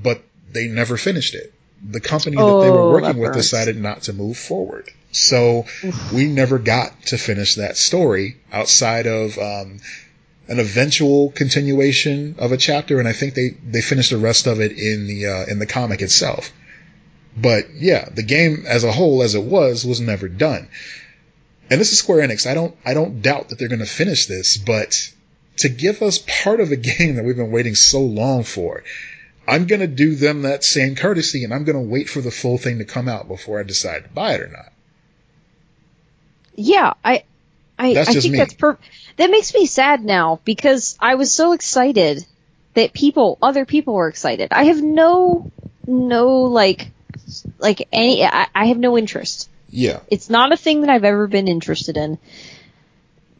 but 0.00 0.22
they 0.52 0.68
never 0.68 0.96
finished 0.96 1.34
it. 1.34 1.52
The 1.82 2.00
company 2.00 2.36
that 2.36 2.60
they 2.62 2.70
were 2.70 2.78
Oh, 2.80 2.92
working 2.92 3.18
with 3.18 3.32
burns. 3.32 3.36
decided 3.50 3.76
not 3.80 4.02
to 4.02 4.12
move 4.12 4.38
forward. 4.38 4.90
So 5.12 5.66
we 6.12 6.26
never 6.26 6.58
got 6.58 7.06
to 7.06 7.18
finish 7.18 7.56
that 7.56 7.76
story 7.76 8.36
outside 8.52 9.06
of 9.06 9.38
um, 9.38 9.80
an 10.48 10.58
eventual 10.58 11.30
continuation 11.30 12.36
of 12.38 12.52
a 12.52 12.56
chapter, 12.56 12.98
and 12.98 13.08
I 13.08 13.12
think 13.12 13.34
they 13.34 13.50
they 13.50 13.80
finished 13.80 14.10
the 14.10 14.18
rest 14.18 14.46
of 14.46 14.60
it 14.60 14.72
in 14.72 15.06
the 15.06 15.26
uh, 15.26 15.44
in 15.46 15.58
the 15.58 15.66
comic 15.66 16.02
itself. 16.02 16.52
But 17.36 17.66
yeah, 17.74 18.08
the 18.10 18.22
game 18.22 18.64
as 18.66 18.84
a 18.84 18.92
whole, 18.92 19.22
as 19.22 19.34
it 19.34 19.42
was, 19.42 19.84
was 19.84 20.00
never 20.00 20.28
done. 20.28 20.68
And 21.70 21.80
this 21.80 21.92
is 21.92 21.98
Square 21.98 22.28
Enix. 22.28 22.48
I 22.48 22.54
don't 22.54 22.76
I 22.84 22.94
don't 22.94 23.22
doubt 23.22 23.48
that 23.48 23.58
they're 23.58 23.68
going 23.68 23.78
to 23.80 23.86
finish 23.86 24.26
this, 24.26 24.56
but 24.56 25.10
to 25.58 25.68
give 25.68 26.02
us 26.02 26.18
part 26.18 26.60
of 26.60 26.72
a 26.72 26.76
game 26.98 27.16
that 27.16 27.24
we've 27.24 27.36
been 27.36 27.50
waiting 27.50 27.74
so 27.74 28.00
long 28.00 28.44
for, 28.44 28.84
I'm 29.46 29.66
going 29.66 29.80
to 29.80 29.86
do 29.86 30.14
them 30.14 30.42
that 30.42 30.64
same 30.64 30.94
courtesy, 30.94 31.44
and 31.44 31.52
I'm 31.52 31.64
going 31.64 31.76
to 31.76 31.90
wait 31.90 32.08
for 32.08 32.20
the 32.20 32.30
full 32.30 32.58
thing 32.58 32.78
to 32.78 32.84
come 32.84 33.08
out 33.08 33.28
before 33.28 33.60
I 33.60 33.62
decide 33.62 34.04
to 34.04 34.10
buy 34.10 34.34
it 34.34 34.40
or 34.40 34.48
not. 34.48 34.72
Yeah, 36.56 36.94
I, 37.04 37.24
I, 37.78 37.90
I 37.98 38.04
think 38.04 38.32
me. 38.32 38.38
that's 38.38 38.54
per. 38.54 38.78
That 39.16 39.30
makes 39.30 39.54
me 39.54 39.66
sad 39.66 40.04
now 40.04 40.40
because 40.44 40.96
I 41.00 41.14
was 41.14 41.32
so 41.32 41.52
excited 41.52 42.24
that 42.74 42.92
people, 42.92 43.38
other 43.40 43.64
people 43.64 43.94
were 43.94 44.08
excited. 44.08 44.48
I 44.50 44.64
have 44.64 44.82
no, 44.82 45.50
no 45.86 46.42
like, 46.42 46.90
like 47.58 47.86
any. 47.92 48.24
I, 48.24 48.48
I 48.54 48.66
have 48.66 48.78
no 48.78 48.98
interest. 48.98 49.48
Yeah, 49.70 50.00
It's 50.08 50.30
not 50.30 50.52
a 50.52 50.56
thing 50.56 50.82
that 50.82 50.90
I've 50.90 51.04
ever 51.04 51.26
been 51.26 51.48
interested 51.48 51.96
in. 51.96 52.18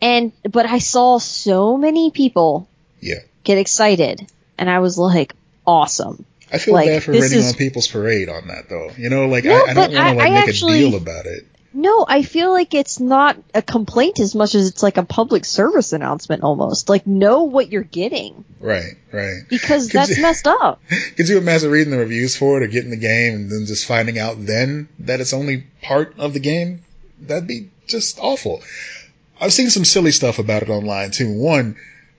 And 0.02 0.32
but 0.50 0.66
I 0.66 0.78
saw 0.78 1.18
so 1.18 1.76
many 1.76 2.10
people 2.10 2.68
yeah. 3.00 3.20
get 3.44 3.56
excited, 3.58 4.26
and 4.58 4.68
I 4.68 4.80
was 4.80 4.98
like, 4.98 5.32
awesome. 5.66 6.24
I 6.52 6.58
feel 6.58 6.74
Like, 6.74 6.86
bad 6.88 7.02
for 7.04 7.12
raining 7.12 7.38
is- 7.38 7.48
on 7.52 7.54
people's 7.54 7.86
parade 7.88 8.28
on 8.28 8.48
that, 8.48 8.68
though. 8.68 8.90
You 8.98 9.10
know, 9.10 9.26
like 9.26 9.44
No, 9.44 9.52
I, 9.64 9.70
I 9.70 9.74
don't 9.74 9.76
want 9.76 9.92
to 9.92 9.98
like 9.98 10.18
I 10.26 10.30
make 10.30 10.48
actually- 10.48 10.84
a 10.84 10.90
deal 10.90 10.96
about 11.00 11.26
it. 11.26 11.46
No, 11.76 12.06
I 12.08 12.22
feel 12.22 12.52
like 12.52 12.72
it's 12.72 13.00
not 13.00 13.36
a 13.52 13.60
complaint 13.60 14.20
as 14.20 14.34
much 14.34 14.54
as 14.54 14.68
it's 14.68 14.82
like 14.82 14.96
a 14.96 15.02
public 15.04 15.44
service 15.44 15.92
announcement 15.92 16.44
almost. 16.44 16.88
Like 16.88 17.04
know 17.06 17.42
what 17.44 17.70
you're 17.72 17.82
getting 17.82 18.44
Right, 18.60 18.94
right. 19.12 19.42
because 19.50 19.88
Could 19.88 19.92
that's 20.00 20.16
you- 20.16 20.22
messed 20.22 20.46
up. 20.46 20.80
Could 21.16 21.28
you 21.28 21.36
imagine 21.38 21.70
reading 21.72 21.90
the 21.90 21.98
reviews 21.98 22.36
for 22.36 22.56
it 22.58 22.62
or 22.62 22.68
getting 22.68 22.90
the 22.90 22.96
game 22.96 23.34
and 23.34 23.50
then 23.50 23.66
just 23.66 23.86
finding 23.86 24.18
out 24.20 24.36
then 24.46 24.88
that 25.00 25.20
it's 25.20 25.32
only 25.32 25.64
part 25.82 26.14
of 26.18 26.32
the 26.32 26.40
game? 26.40 26.82
That'd 27.20 27.48
be 27.48 27.70
just 27.88 28.18
awful. 28.20 28.62
I've 29.40 29.52
seen 29.52 29.68
some 29.70 29.84
silly 29.84 30.12
stuff 30.12 30.38
about 30.38 30.62
it 30.62 30.70
online 30.70 31.10
too. 31.10 31.32
One, 31.32 31.76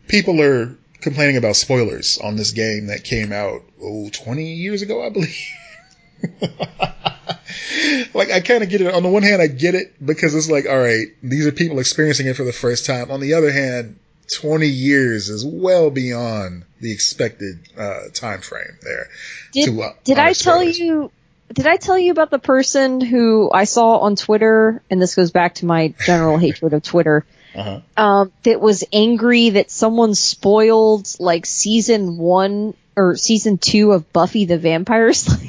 people 0.10 0.42
are 0.42 0.76
complaining 1.00 1.38
about 1.38 1.56
spoilers 1.56 2.18
on 2.18 2.36
this 2.36 2.52
game 2.52 2.88
that 2.88 3.04
came 3.06 3.32
out, 3.32 3.62
oh, 3.82 4.10
20 4.10 4.54
years 4.56 4.82
ago, 4.82 5.06
I 5.06 5.10
believe. 5.12 5.48
like, 8.14 8.32
I 8.32 8.40
kind 8.40 8.64
of 8.64 8.70
get 8.70 8.82
it. 8.82 8.94
On 8.94 9.04
the 9.04 9.10
one 9.10 9.24
hand, 9.24 9.42
I 9.42 9.48
get 9.48 9.76
it 9.76 9.94
because 10.04 10.36
it's 10.36 10.50
like, 10.50 10.68
all 10.68 10.78
right, 10.78 11.08
these 11.24 11.48
are 11.48 11.52
people 11.52 11.80
experiencing 11.80 12.28
it 12.28 12.36
for 12.36 12.44
the 12.44 12.54
first 12.54 12.86
time. 12.86 13.12
On 13.12 13.20
the 13.20 13.34
other 13.34 13.52
hand, 13.52 14.00
20 14.34 14.68
years 14.68 15.30
is 15.30 15.46
well 15.46 15.90
beyond 15.90 16.64
the 16.80 16.92
expected 16.92 17.60
uh, 17.78 18.10
time 18.14 18.42
frame 18.42 18.78
there. 18.82 19.08
Did 19.54 19.66
to, 19.66 19.82
uh, 19.82 19.94
did 20.04 20.18
I 20.18 20.34
tell 20.34 20.60
spoilers. 20.60 20.80
you? 20.80 21.12
Did 21.54 21.68
I 21.68 21.78
tell 21.78 21.98
you 21.98 22.12
about 22.12 22.32
the 22.32 22.40
person 22.40 23.02
who 23.02 23.52
I 23.54 23.66
saw 23.66 24.00
on 24.00 24.16
Twitter? 24.16 24.82
And 24.90 25.02
this 25.02 25.16
goes 25.16 25.32
back 25.32 25.56
to 25.56 25.66
my 25.66 25.94
general 26.06 26.38
hatred 26.38 26.74
of 26.74 26.84
Twitter. 26.84 27.26
Uh-huh. 27.56 27.80
Um, 27.96 28.34
that 28.44 28.60
was 28.60 28.84
angry 28.92 29.52
that 29.52 29.72
someone 29.72 30.14
spoiled 30.14 31.08
like 31.22 31.46
season 31.46 32.18
one 32.18 32.74
or 32.96 33.16
season 33.16 33.58
two 33.58 33.92
of 33.92 34.12
Buffy 34.14 34.46
the 34.46 34.58
Vampire 34.58 35.14
Slayer 35.14 35.40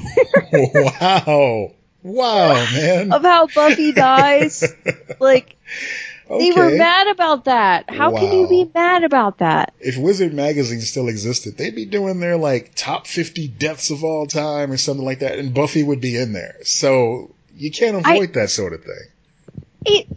wow. 0.52 1.72
Wow, 2.02 2.52
man. 2.72 3.12
of 3.12 3.22
how 3.22 3.48
Buffy 3.48 3.92
dies. 3.92 4.62
like 5.20 5.56
They 6.28 6.52
were 6.52 6.70
mad 6.76 7.09
about 7.09 7.46
that. 7.46 7.90
How 7.90 8.16
can 8.16 8.32
you 8.32 8.46
be 8.48 8.70
mad 8.72 9.02
about 9.04 9.38
that? 9.38 9.74
If 9.80 9.96
Wizard 9.96 10.32
Magazine 10.32 10.80
still 10.80 11.09
existed, 11.09 11.56
they'd 11.56 11.74
be 11.74 11.85
doing 11.85 12.20
their 12.20 12.37
like 12.37 12.72
top 12.76 13.06
50 13.06 13.48
deaths 13.48 13.90
of 13.90 14.04
all 14.04 14.26
time 14.26 14.70
or 14.70 14.76
something 14.76 15.04
like 15.04 15.20
that, 15.20 15.38
and 15.38 15.52
Buffy 15.52 15.82
would 15.82 16.00
be 16.00 16.16
in 16.16 16.32
there. 16.32 16.56
So 16.62 17.35
you 17.56 17.70
can't 17.72 18.06
I- 18.06 18.14
avoid 18.14 18.35
that 18.35 18.50
sort 18.50 18.72
of 18.72 18.85
thing. 18.85 19.64
It. 19.85 20.09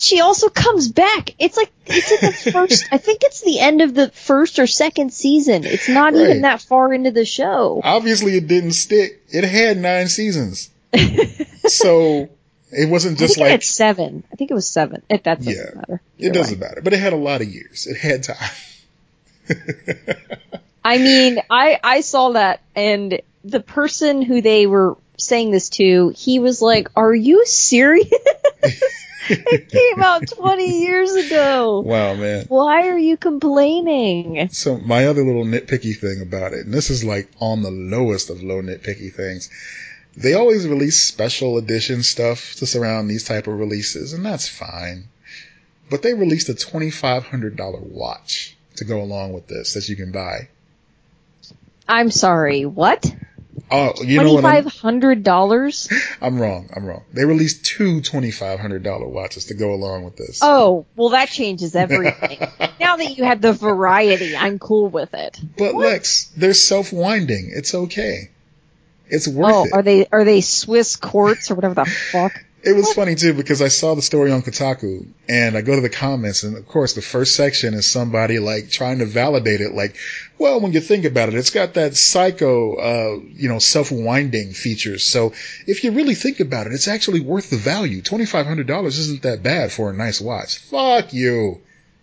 She 0.00 0.20
also 0.20 0.48
comes 0.48 0.90
back. 0.92 1.34
It's 1.38 1.56
like 1.56 1.70
it's 1.86 2.10
in 2.12 2.18
the 2.20 2.32
first. 2.52 2.86
I 2.92 2.98
think 2.98 3.22
it's 3.24 3.40
the 3.42 3.58
end 3.60 3.82
of 3.82 3.94
the 3.94 4.10
first 4.10 4.58
or 4.58 4.66
second 4.66 5.12
season. 5.12 5.64
It's 5.64 5.88
not 5.88 6.12
Right. 6.14 6.22
even 6.22 6.42
that 6.42 6.60
far 6.62 6.92
into 6.92 7.10
the 7.10 7.24
show. 7.24 7.80
Obviously, 7.82 8.36
it 8.36 8.46
didn't 8.46 8.72
stick. 8.72 9.22
It 9.30 9.44
had 9.44 9.76
nine 9.78 10.08
seasons, 10.08 10.70
so 11.66 12.28
it 12.70 12.88
wasn't 12.88 13.18
just 13.18 13.38
like 13.38 13.50
had 13.50 13.64
seven. 13.64 14.22
I 14.32 14.36
think 14.36 14.50
it 14.50 14.54
was 14.54 14.68
seven. 14.68 15.02
It, 15.08 15.24
that 15.24 15.38
doesn't 15.38 15.52
Yeah. 15.54 15.74
matter. 15.74 16.00
it 16.18 16.32
doesn't 16.32 16.60
way. 16.60 16.66
matter. 16.68 16.80
But 16.82 16.92
it 16.92 17.00
had 17.00 17.12
a 17.12 17.16
lot 17.16 17.40
of 17.42 17.48
years. 17.48 17.86
It 17.86 17.96
had 17.96 18.22
time. 18.24 18.36
I 20.84 20.98
mean, 20.98 21.40
I 21.50 21.78
I 21.82 22.00
saw 22.02 22.30
that, 22.30 22.60
and 22.74 23.20
the 23.44 23.60
person 23.60 24.22
who 24.22 24.40
they 24.40 24.66
were 24.66 24.96
saying 25.18 25.50
this 25.50 25.68
to, 25.70 26.12
he 26.16 26.38
was 26.38 26.62
like, 26.62 26.88
"Are 26.96 27.14
you 27.14 27.44
serious? 27.46 28.08
it 29.28 29.68
came 29.68 30.02
out 30.02 30.26
20 30.26 30.80
years 30.80 31.12
ago. 31.12 31.80
wow, 31.80 32.14
man. 32.14 32.46
Why 32.48 32.88
are 32.88 32.98
you 32.98 33.16
complaining?" 33.16 34.48
So 34.50 34.78
my 34.78 35.06
other 35.06 35.24
little 35.24 35.44
nitpicky 35.44 35.96
thing 35.98 36.22
about 36.22 36.52
it, 36.52 36.64
and 36.64 36.72
this 36.72 36.90
is 36.90 37.04
like 37.04 37.30
on 37.40 37.62
the 37.62 37.70
lowest 37.70 38.30
of 38.30 38.42
low 38.42 38.62
nitpicky 38.62 39.12
things, 39.12 39.50
they 40.16 40.34
always 40.34 40.66
release 40.66 41.02
special 41.02 41.58
edition 41.58 42.02
stuff 42.02 42.54
to 42.56 42.66
surround 42.66 43.08
these 43.08 43.24
type 43.24 43.46
of 43.46 43.58
releases, 43.58 44.12
and 44.12 44.24
that's 44.24 44.48
fine. 44.48 45.08
But 45.90 46.02
they 46.02 46.14
released 46.14 46.48
a 46.48 46.54
twenty 46.54 46.90
five 46.90 47.24
hundred 47.24 47.56
dollar 47.56 47.80
watch 47.80 48.56
to 48.76 48.84
go 48.84 49.00
along 49.00 49.32
with 49.32 49.46
this 49.46 49.74
that 49.74 49.88
you 49.88 49.96
can 49.96 50.12
buy. 50.12 50.48
I'm 51.88 52.10
sorry. 52.10 52.66
What? 52.66 53.14
Oh, 53.70 53.92
you 54.02 54.22
know 54.22 54.34
what? 54.34 54.44
I'm, 54.44 54.62
five 54.64 54.72
hundred 54.72 55.22
dollars? 55.24 55.88
I'm 56.20 56.40
wrong. 56.40 56.70
I'm 56.74 56.84
wrong. 56.86 57.04
They 57.12 57.24
released 57.24 57.64
two 57.66 58.00
twenty 58.00 58.30
five 58.30 58.60
hundred 58.60 58.82
dollar 58.82 59.06
watches 59.08 59.46
to 59.46 59.54
go 59.54 59.72
along 59.74 60.04
with 60.04 60.16
this. 60.16 60.40
Oh, 60.42 60.86
well, 60.96 61.10
that 61.10 61.28
changes 61.28 61.74
everything. 61.74 62.38
now 62.80 62.96
that 62.96 63.16
you 63.18 63.24
have 63.24 63.40
the 63.40 63.52
variety, 63.52 64.36
I'm 64.36 64.58
cool 64.58 64.88
with 64.88 65.12
it. 65.14 65.40
But 65.56 65.74
Lex, 65.74 66.30
they're 66.36 66.54
self 66.54 66.92
winding. 66.92 67.50
It's 67.52 67.74
okay. 67.74 68.30
It's 69.08 69.26
worth 69.26 69.54
Oh, 69.54 69.64
it. 69.64 69.72
are 69.72 69.82
they 69.82 70.06
are 70.12 70.24
they 70.24 70.40
Swiss 70.40 70.96
quartz 70.96 71.50
or 71.50 71.54
whatever 71.56 71.74
the 71.74 71.84
fuck? 71.86 72.32
It 72.68 72.76
was 72.76 72.92
funny 72.92 73.14
too 73.14 73.32
because 73.32 73.62
I 73.62 73.68
saw 73.68 73.94
the 73.94 74.02
story 74.02 74.30
on 74.30 74.42
Kotaku 74.42 75.06
and 75.28 75.56
I 75.56 75.62
go 75.62 75.74
to 75.74 75.80
the 75.80 75.88
comments 75.88 76.42
and 76.42 76.56
of 76.56 76.68
course 76.68 76.92
the 76.92 77.00
first 77.02 77.34
section 77.34 77.72
is 77.72 77.90
somebody 77.90 78.38
like 78.38 78.70
trying 78.70 78.98
to 78.98 79.06
validate 79.06 79.60
it 79.62 79.72
like, 79.72 79.96
well, 80.38 80.60
when 80.60 80.72
you 80.72 80.80
think 80.80 81.04
about 81.06 81.30
it, 81.30 81.34
it's 81.34 81.50
got 81.50 81.74
that 81.74 81.92
Seiko, 81.92 82.78
uh, 82.78 83.24
you 83.34 83.48
know, 83.48 83.58
self-winding 83.58 84.52
features. 84.52 85.04
So 85.04 85.32
if 85.66 85.82
you 85.82 85.92
really 85.92 86.14
think 86.14 86.40
about 86.40 86.66
it, 86.66 86.74
it's 86.74 86.88
actually 86.88 87.20
worth 87.20 87.48
the 87.48 87.56
value. 87.56 88.02
$2,500 88.02 88.86
isn't 88.86 89.22
that 89.22 89.42
bad 89.42 89.72
for 89.72 89.90
a 89.90 89.94
nice 89.94 90.20
watch. 90.20 90.58
Fuck 90.58 91.12
you. 91.14 91.60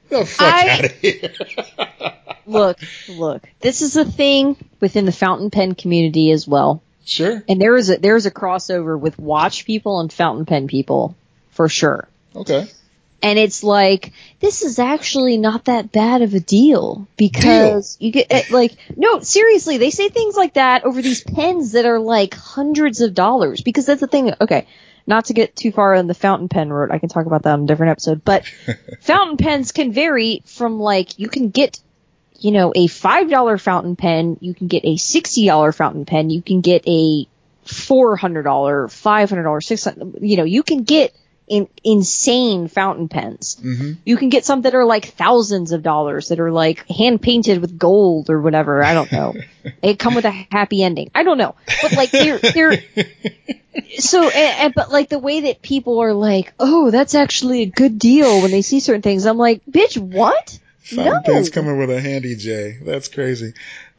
The 0.09 0.25
fuck 0.25 0.53
I- 0.53 0.69
out 0.69 0.85
of 0.85 0.91
here. 0.93 1.31
Look, 2.47 2.77
look. 3.09 3.41
This 3.59 3.81
is 3.81 3.95
a 3.95 4.05
thing 4.05 4.55
within 4.79 5.05
the 5.05 5.11
fountain 5.11 5.49
pen 5.49 5.73
community 5.73 6.29
as 6.29 6.47
well. 6.47 6.83
Sure. 7.05 7.43
And 7.47 7.61
there 7.61 7.75
is 7.75 7.89
a 7.89 7.97
there 7.97 8.15
is 8.15 8.25
a 8.25 8.31
crossover 8.31 8.99
with 8.99 9.17
watch 9.17 9.65
people 9.65 9.99
and 9.99 10.11
fountain 10.11 10.45
pen 10.45 10.67
people 10.67 11.15
for 11.51 11.69
sure. 11.69 12.07
Okay. 12.35 12.67
And 13.21 13.39
it's 13.39 13.63
like 13.63 14.11
this 14.39 14.61
is 14.61 14.77
actually 14.77 15.37
not 15.37 15.65
that 15.65 15.91
bad 15.91 16.21
of 16.21 16.33
a 16.33 16.39
deal 16.39 17.07
because 17.17 17.97
you 17.99 18.11
get 18.11 18.27
eh, 18.29 18.43
like 18.51 18.75
no 18.95 19.21
seriously 19.21 19.77
they 19.77 19.89
say 19.89 20.09
things 20.09 20.35
like 20.35 20.55
that 20.55 20.83
over 20.83 21.01
these 21.01 21.23
pens 21.23 21.71
that 21.71 21.85
are 21.85 21.99
like 21.99 22.35
hundreds 22.35 23.01
of 23.01 23.13
dollars 23.13 23.61
because 23.61 23.85
that's 23.85 24.01
the 24.01 24.07
thing 24.07 24.33
okay 24.41 24.67
not 25.07 25.25
to 25.25 25.33
get 25.33 25.55
too 25.55 25.71
far 25.71 25.95
on 25.95 26.07
the 26.07 26.13
fountain 26.13 26.49
pen 26.49 26.71
road 26.71 26.91
I 26.91 26.99
can 26.99 27.09
talk 27.09 27.25
about 27.25 27.43
that 27.43 27.53
on 27.53 27.63
a 27.63 27.65
different 27.65 27.91
episode 27.91 28.23
but 28.23 28.45
fountain 29.01 29.37
pens 29.37 29.71
can 29.71 29.91
vary 29.91 30.43
from 30.45 30.79
like 30.79 31.17
you 31.17 31.29
can 31.29 31.49
get 31.49 31.79
you 32.45 32.51
know 32.51 32.71
a 32.75 32.85
five 32.85 33.27
dollar 33.29 33.57
fountain 33.57 33.95
pen 33.95 34.37
you 34.39 34.53
can 34.53 34.67
get 34.67 34.85
a 34.85 34.97
sixty 34.97 35.47
dollar 35.47 35.71
fountain 35.71 36.05
pen 36.05 36.29
you 36.29 36.43
can 36.43 36.61
get 36.61 36.87
a 36.87 37.27
four 37.63 38.15
hundred 38.15 38.43
dollar 38.43 38.87
five 38.87 39.29
hundred 39.29 39.43
dollar 39.43 39.61
six 39.61 39.83
hundred 39.83 40.21
you 40.21 40.37
know 40.37 40.43
you 40.43 40.61
can 40.61 40.83
get 40.83 41.15
in, 41.47 41.67
insane 41.83 42.67
fountain 42.67 43.07
pens 43.07 43.57
hmm 43.59 43.93
you 44.03 44.17
can 44.17 44.29
get 44.29 44.45
some 44.45 44.61
that 44.61 44.75
are 44.75 44.85
like 44.85 45.05
thousands 45.05 45.71
of 45.71 45.81
dollars 45.81 46.27
that 46.27 46.39
are 46.39 46.51
like 46.51 46.87
hand 46.87 47.19
painted 47.19 47.59
with 47.59 47.79
gold 47.79 48.29
or 48.29 48.39
whatever. 48.39 48.83
I 48.83 48.93
don't 48.93 49.11
know. 49.11 49.33
they 49.81 49.95
come 49.95 50.13
with 50.13 50.25
a 50.25 50.45
happy 50.51 50.83
ending. 50.83 51.09
I 51.15 51.23
don't 51.23 51.39
know. 51.39 51.55
But 51.81 51.93
like 51.93 52.11
they're 52.11 52.37
they're 52.37 52.77
so 53.97 54.29
and, 54.29 54.59
and, 54.59 54.73
but 54.75 54.91
like 54.91 55.09
the 55.09 55.17
way 55.19 55.41
that 55.41 55.63
people 55.63 55.99
are 55.99 56.13
like, 56.13 56.53
"Oh, 56.59 56.91
that's 56.91 57.15
actually 57.15 57.63
a 57.63 57.65
good 57.65 57.97
deal" 57.97 58.41
when 58.41 58.51
they 58.51 58.61
see 58.61 58.79
certain 58.79 59.01
things. 59.01 59.25
I'm 59.25 59.37
like, 59.37 59.61
"Bitch, 59.65 59.97
what?" 59.97 60.59
Fountain 60.85 61.33
No. 61.43 61.49
coming 61.49 61.77
with 61.77 61.89
a 61.89 61.99
handy 61.99 62.35
J. 62.35 62.77
That's 62.81 63.07
crazy. 63.07 63.53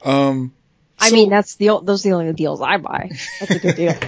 Um, 0.05 0.53
I 0.99 1.09
so- 1.11 1.15
mean, 1.15 1.29
that's 1.31 1.57
the 1.57 1.81
those 1.83 2.07
are 2.07 2.11
the 2.11 2.15
only 2.15 2.33
deals 2.33 2.61
I 2.63 2.77
buy. 2.79 3.11
That's 3.41 3.51
a 3.51 3.59
good 3.59 3.77
deal. 3.77 3.95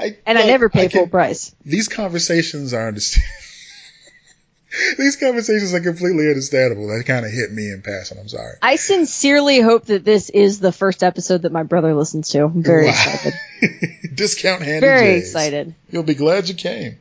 I, 0.00 0.16
And 0.26 0.38
I 0.38 0.46
never 0.46 0.68
pay 0.68 0.88
can- 0.88 1.00
full 1.00 1.08
price. 1.08 1.54
These 1.64 1.88
conversations 1.88 2.72
are 2.74 2.88
understand. 2.88 3.24
these 4.98 5.16
conversations 5.16 5.72
are 5.74 5.80
completely 5.80 6.28
understandable. 6.28 6.88
That 6.88 7.04
kind 7.06 7.24
of 7.26 7.32
hit 7.32 7.52
me 7.52 7.70
in 7.70 7.82
passing. 7.82 8.18
I'm 8.18 8.28
sorry. 8.28 8.54
I 8.62 8.76
sincerely 8.76 9.60
hope 9.60 9.86
that 9.86 10.04
this 10.04 10.30
is 10.30 10.60
the 10.60 10.72
first 10.72 11.02
episode 11.02 11.42
that 11.42 11.52
my 11.52 11.62
brother 11.62 11.94
listens 11.94 12.30
to. 12.30 12.44
I'm 12.44 12.62
very 12.62 12.86
Wow. 12.86 12.90
excited. 12.92 13.34
Discount 14.14 14.62
handy 14.62 14.80
Very 14.80 15.16
Js. 15.16 15.18
excited. 15.20 15.74
You'll 15.90 16.02
be 16.02 16.14
glad 16.14 16.48
you 16.48 16.54
came. 16.54 16.98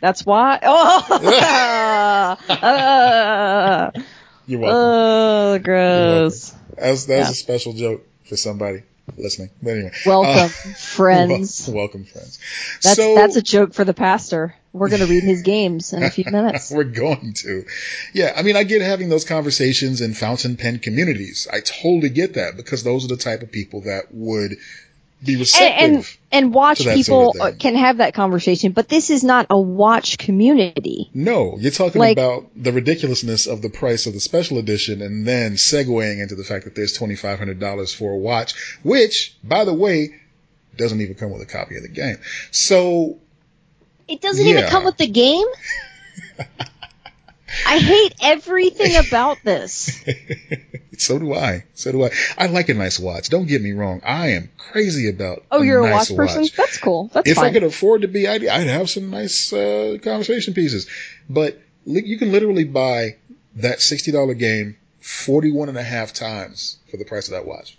That's 0.00 0.24
why. 0.26 0.58
Oh, 0.62 2.36
uh, 2.48 3.90
You're 4.46 4.60
welcome. 4.60 4.76
oh, 4.78 5.58
gross. 5.58 6.54
That's 6.76 7.06
that's 7.06 7.08
yeah. 7.08 7.30
a 7.30 7.34
special 7.34 7.72
joke 7.72 8.06
for 8.28 8.36
somebody 8.36 8.82
listening. 9.16 9.50
But 9.62 9.70
anyway, 9.70 9.92
Welcome, 10.04 10.32
Uh, 10.70 10.74
friends. 10.74 11.66
wel- 11.68 11.76
welcome, 11.76 12.04
friends. 12.04 12.38
That's 12.82 12.96
so, 12.96 13.14
that's 13.14 13.36
a 13.36 13.42
joke 13.42 13.74
for 13.74 13.84
the 13.84 13.94
pastor. 13.94 14.54
We're 14.72 14.90
gonna 14.90 15.06
read 15.06 15.22
his 15.24 15.40
games 15.42 15.94
in 15.94 16.02
a 16.02 16.10
few 16.10 16.24
minutes. 16.30 16.70
We're 16.70 16.84
going 16.84 17.32
to. 17.38 17.64
Yeah, 18.12 18.34
I 18.36 18.42
mean, 18.42 18.56
I 18.56 18.64
get 18.64 18.82
having 18.82 19.08
those 19.08 19.24
conversations 19.24 20.02
in 20.02 20.12
fountain 20.12 20.56
pen 20.56 20.80
communities. 20.80 21.48
I 21.50 21.60
totally 21.60 22.10
get 22.10 22.34
that 22.34 22.56
because 22.58 22.82
those 22.84 23.04
are 23.06 23.08
the 23.08 23.16
type 23.16 23.40
of 23.42 23.50
people 23.50 23.82
that 23.82 24.12
would 24.12 24.56
be 25.24 25.32
And, 25.32 25.40
receptive. 25.40 25.78
and 25.94 26.16
and 26.32 26.54
watch 26.54 26.78
to 26.78 26.84
that 26.84 26.96
people 26.96 27.32
sort 27.32 27.36
of 27.36 27.40
uh, 27.42 27.50
thing. 27.50 27.58
can 27.58 27.74
have 27.76 27.98
that 27.98 28.12
conversation, 28.14 28.72
but 28.72 28.88
this 28.88 29.10
is 29.10 29.24
not 29.24 29.46
a 29.50 29.58
watch 29.60 30.18
community. 30.18 31.10
no, 31.14 31.56
you're 31.58 31.70
talking 31.72 32.00
Like- 32.00 32.12
about 32.18 32.50
the 32.54 32.72
ridiculousness 32.72 33.46
of 33.46 33.62
the 33.62 33.70
price 33.70 34.06
of 34.06 34.12
the 34.12 34.20
special 34.20 34.58
edition 34.58 35.00
and 35.02 35.26
then 35.26 35.52
segueing 35.54 36.20
into 36.20 36.34
the 36.34 36.44
fact 36.44 36.64
that 36.64 36.74
there's 36.74 36.96
$2,500 36.98 37.94
for 37.94 38.12
a 38.12 38.16
watch, 38.18 38.54
which, 38.82 39.34
by 39.42 39.64
the 39.64 39.74
way, 39.74 40.14
doesn't 40.76 41.00
even 41.00 41.14
come 41.14 41.30
with 41.32 41.40
a 41.42 41.46
copy 41.46 41.76
of 41.76 41.82
the 41.82 41.88
game. 41.88 42.18
So, 42.50 43.16
It 44.08 44.20
doesn't 44.20 44.46
even 44.46 44.66
come 44.68 44.84
with 44.84 44.98
the 44.98 45.06
game. 45.08 45.46
I 47.66 47.78
hate 47.78 48.14
everything 48.22 48.96
about 49.08 49.38
this. 49.44 50.04
so 50.98 51.18
do 51.18 51.32
I. 51.34 51.64
So 51.74 51.92
do 51.92 52.04
I. 52.04 52.10
I 52.36 52.46
like 52.46 52.68
a 52.68 52.74
nice 52.74 52.98
watch. 52.98 53.28
Don't 53.28 53.46
get 53.46 53.62
me 53.62 53.72
wrong. 53.72 54.00
I 54.04 54.28
am 54.30 54.50
crazy 54.58 55.08
about 55.08 55.44
Oh, 55.50 55.62
a 55.62 55.64
you're 55.64 55.86
a 55.86 55.90
nice 55.90 56.10
watch 56.10 56.16
person? 56.16 56.48
That's 56.56 56.78
cool. 56.78 57.10
That's 57.12 57.24
cool. 57.24 57.30
if 57.30 57.36
fine. 57.36 57.46
I 57.46 57.52
could 57.52 57.62
afford 57.62 58.02
to 58.02 58.08
be, 58.08 58.26
I'd, 58.28 58.44
I'd 58.46 58.66
have 58.66 58.90
some 58.90 59.10
nice 59.10 59.52
uh, 59.52 59.98
conversation 60.02 60.54
pieces. 60.54 60.88
But 61.30 61.58
li- 61.86 62.04
you 62.04 62.18
can 62.18 62.32
literally 62.32 62.64
buy 62.64 63.16
that 63.56 63.78
$60 63.78 64.38
game 64.38 64.76
41 65.00 65.68
and 65.68 65.78
a 65.78 65.82
half 65.82 66.12
times 66.12 66.78
for 66.90 66.96
the 66.96 67.04
price 67.04 67.28
of 67.28 67.32
that 67.32 67.46
watch. 67.46 67.78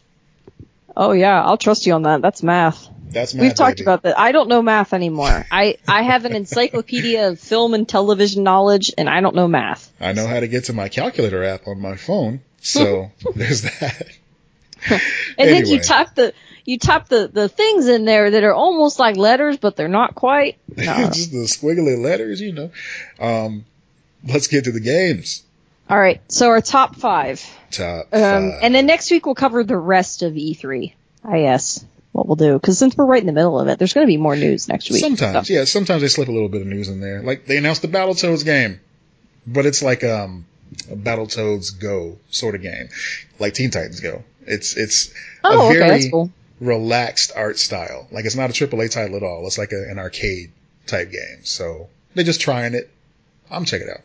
oh 0.95 1.11
yeah, 1.11 1.43
I'll 1.43 1.57
trust 1.57 1.85
you 1.85 1.93
on 1.93 2.03
that. 2.03 2.21
That's 2.21 2.41
math. 2.41 2.87
That's 3.09 3.33
We've 3.33 3.43
math, 3.43 3.55
talked 3.55 3.77
baby. 3.77 3.83
about 3.85 4.03
that. 4.03 4.19
I 4.19 4.31
don't 4.31 4.49
know 4.49 4.61
math 4.61 4.93
anymore. 4.93 5.45
I, 5.51 5.77
I 5.87 6.01
have 6.03 6.25
an 6.25 6.35
encyclopedia 6.35 7.29
of 7.29 7.39
film 7.39 7.73
and 7.73 7.87
television 7.87 8.43
knowledge, 8.43 8.93
and 8.97 9.09
I 9.09 9.21
don't 9.21 9.35
know 9.35 9.47
math. 9.47 9.91
I 9.99 10.13
know 10.13 10.27
how 10.27 10.39
to 10.39 10.47
get 10.47 10.65
to 10.65 10.73
my 10.73 10.89
calculator 10.89 11.43
app 11.43 11.67
on 11.67 11.79
my 11.81 11.95
phone. 11.95 12.41
So 12.59 13.11
there's 13.35 13.61
that. 13.61 14.07
And 14.89 14.99
then 15.37 15.65
you 15.65 15.73
Anyway. 15.75 15.79
type 15.79 16.15
the 16.15 16.33
you 16.65 16.77
type 16.77 17.07
the, 17.07 17.29
the 17.31 17.47
things 17.47 17.87
in 17.87 18.03
there 18.03 18.29
that 18.31 18.43
are 18.43 18.53
almost 18.53 18.99
like 18.99 19.15
letters, 19.15 19.55
but 19.57 19.75
they're 19.77 19.87
not 19.87 20.15
quite. 20.15 20.57
No. 20.77 20.83
Just 21.07 21.31
the 21.31 21.45
squiggly 21.47 21.97
letters, 22.01 22.41
you 22.41 22.51
know. 22.53 22.71
Um, 23.19 23.63
let's 24.27 24.47
get 24.47 24.65
to 24.65 24.71
the 24.73 24.81
games. 24.81 25.43
All 25.89 25.97
right, 25.97 26.21
so 26.29 26.49
our 26.49 26.59
top 26.61 26.97
five, 26.97 27.41
Top 27.71 28.07
um, 28.11 28.19
five. 28.51 28.59
and 28.61 28.75
then 28.75 28.85
next 28.85 29.09
week 29.09 29.25
we'll 29.25 29.35
cover 29.35 29.63
the 29.63 29.77
rest 29.77 30.21
of 30.23 30.33
E3. 30.33 30.91
I 31.23 31.37
yes, 31.37 31.85
what 32.17 32.27
we'll 32.27 32.35
do 32.35 32.53
because 32.53 32.77
since 32.77 32.97
we're 32.97 33.05
right 33.05 33.21
in 33.21 33.27
the 33.27 33.33
middle 33.33 33.59
of 33.59 33.67
it, 33.67 33.77
there's 33.79 33.93
going 33.93 34.05
to 34.05 34.11
be 34.11 34.17
more 34.17 34.35
news 34.35 34.67
next 34.67 34.89
week. 34.89 34.99
Sometimes, 35.01 35.47
so. 35.47 35.53
yeah. 35.53 35.63
Sometimes 35.63 36.01
they 36.01 36.07
slip 36.07 36.27
a 36.27 36.31
little 36.31 36.49
bit 36.49 36.61
of 36.61 36.67
news 36.67 36.89
in 36.89 36.99
there. 36.99 37.21
Like 37.21 37.45
they 37.45 37.57
announced 37.57 37.81
the 37.81 37.87
Battletoads 37.87 38.43
game, 38.43 38.79
but 39.45 39.65
it's 39.65 39.81
like 39.81 40.03
um, 40.03 40.45
a 40.91 40.95
Battletoads 40.95 41.79
Go 41.79 42.17
sort 42.29 42.55
of 42.55 42.61
game, 42.61 42.89
like 43.39 43.53
Teen 43.53 43.71
Titans 43.71 43.99
Go. 44.01 44.23
It's 44.45 44.75
it's 44.75 45.13
Oh, 45.43 45.69
a 45.69 45.73
very 45.73 46.09
cool. 46.09 46.31
relaxed 46.59 47.31
art 47.35 47.57
style. 47.59 48.07
Like 48.11 48.25
it's 48.25 48.35
not 48.35 48.49
a 48.49 48.53
AAA 48.53 48.91
title 48.91 49.15
at 49.17 49.23
all. 49.23 49.45
It's 49.47 49.57
like 49.57 49.71
a, 49.71 49.89
an 49.89 49.99
arcade 49.99 50.51
type 50.87 51.11
game. 51.11 51.43
So 51.43 51.87
they're 52.15 52.23
just 52.25 52.41
trying 52.41 52.73
it. 52.73 52.89
I'm 53.51 53.65
checking 53.65 53.87
it 53.87 53.91
out. 53.91 54.01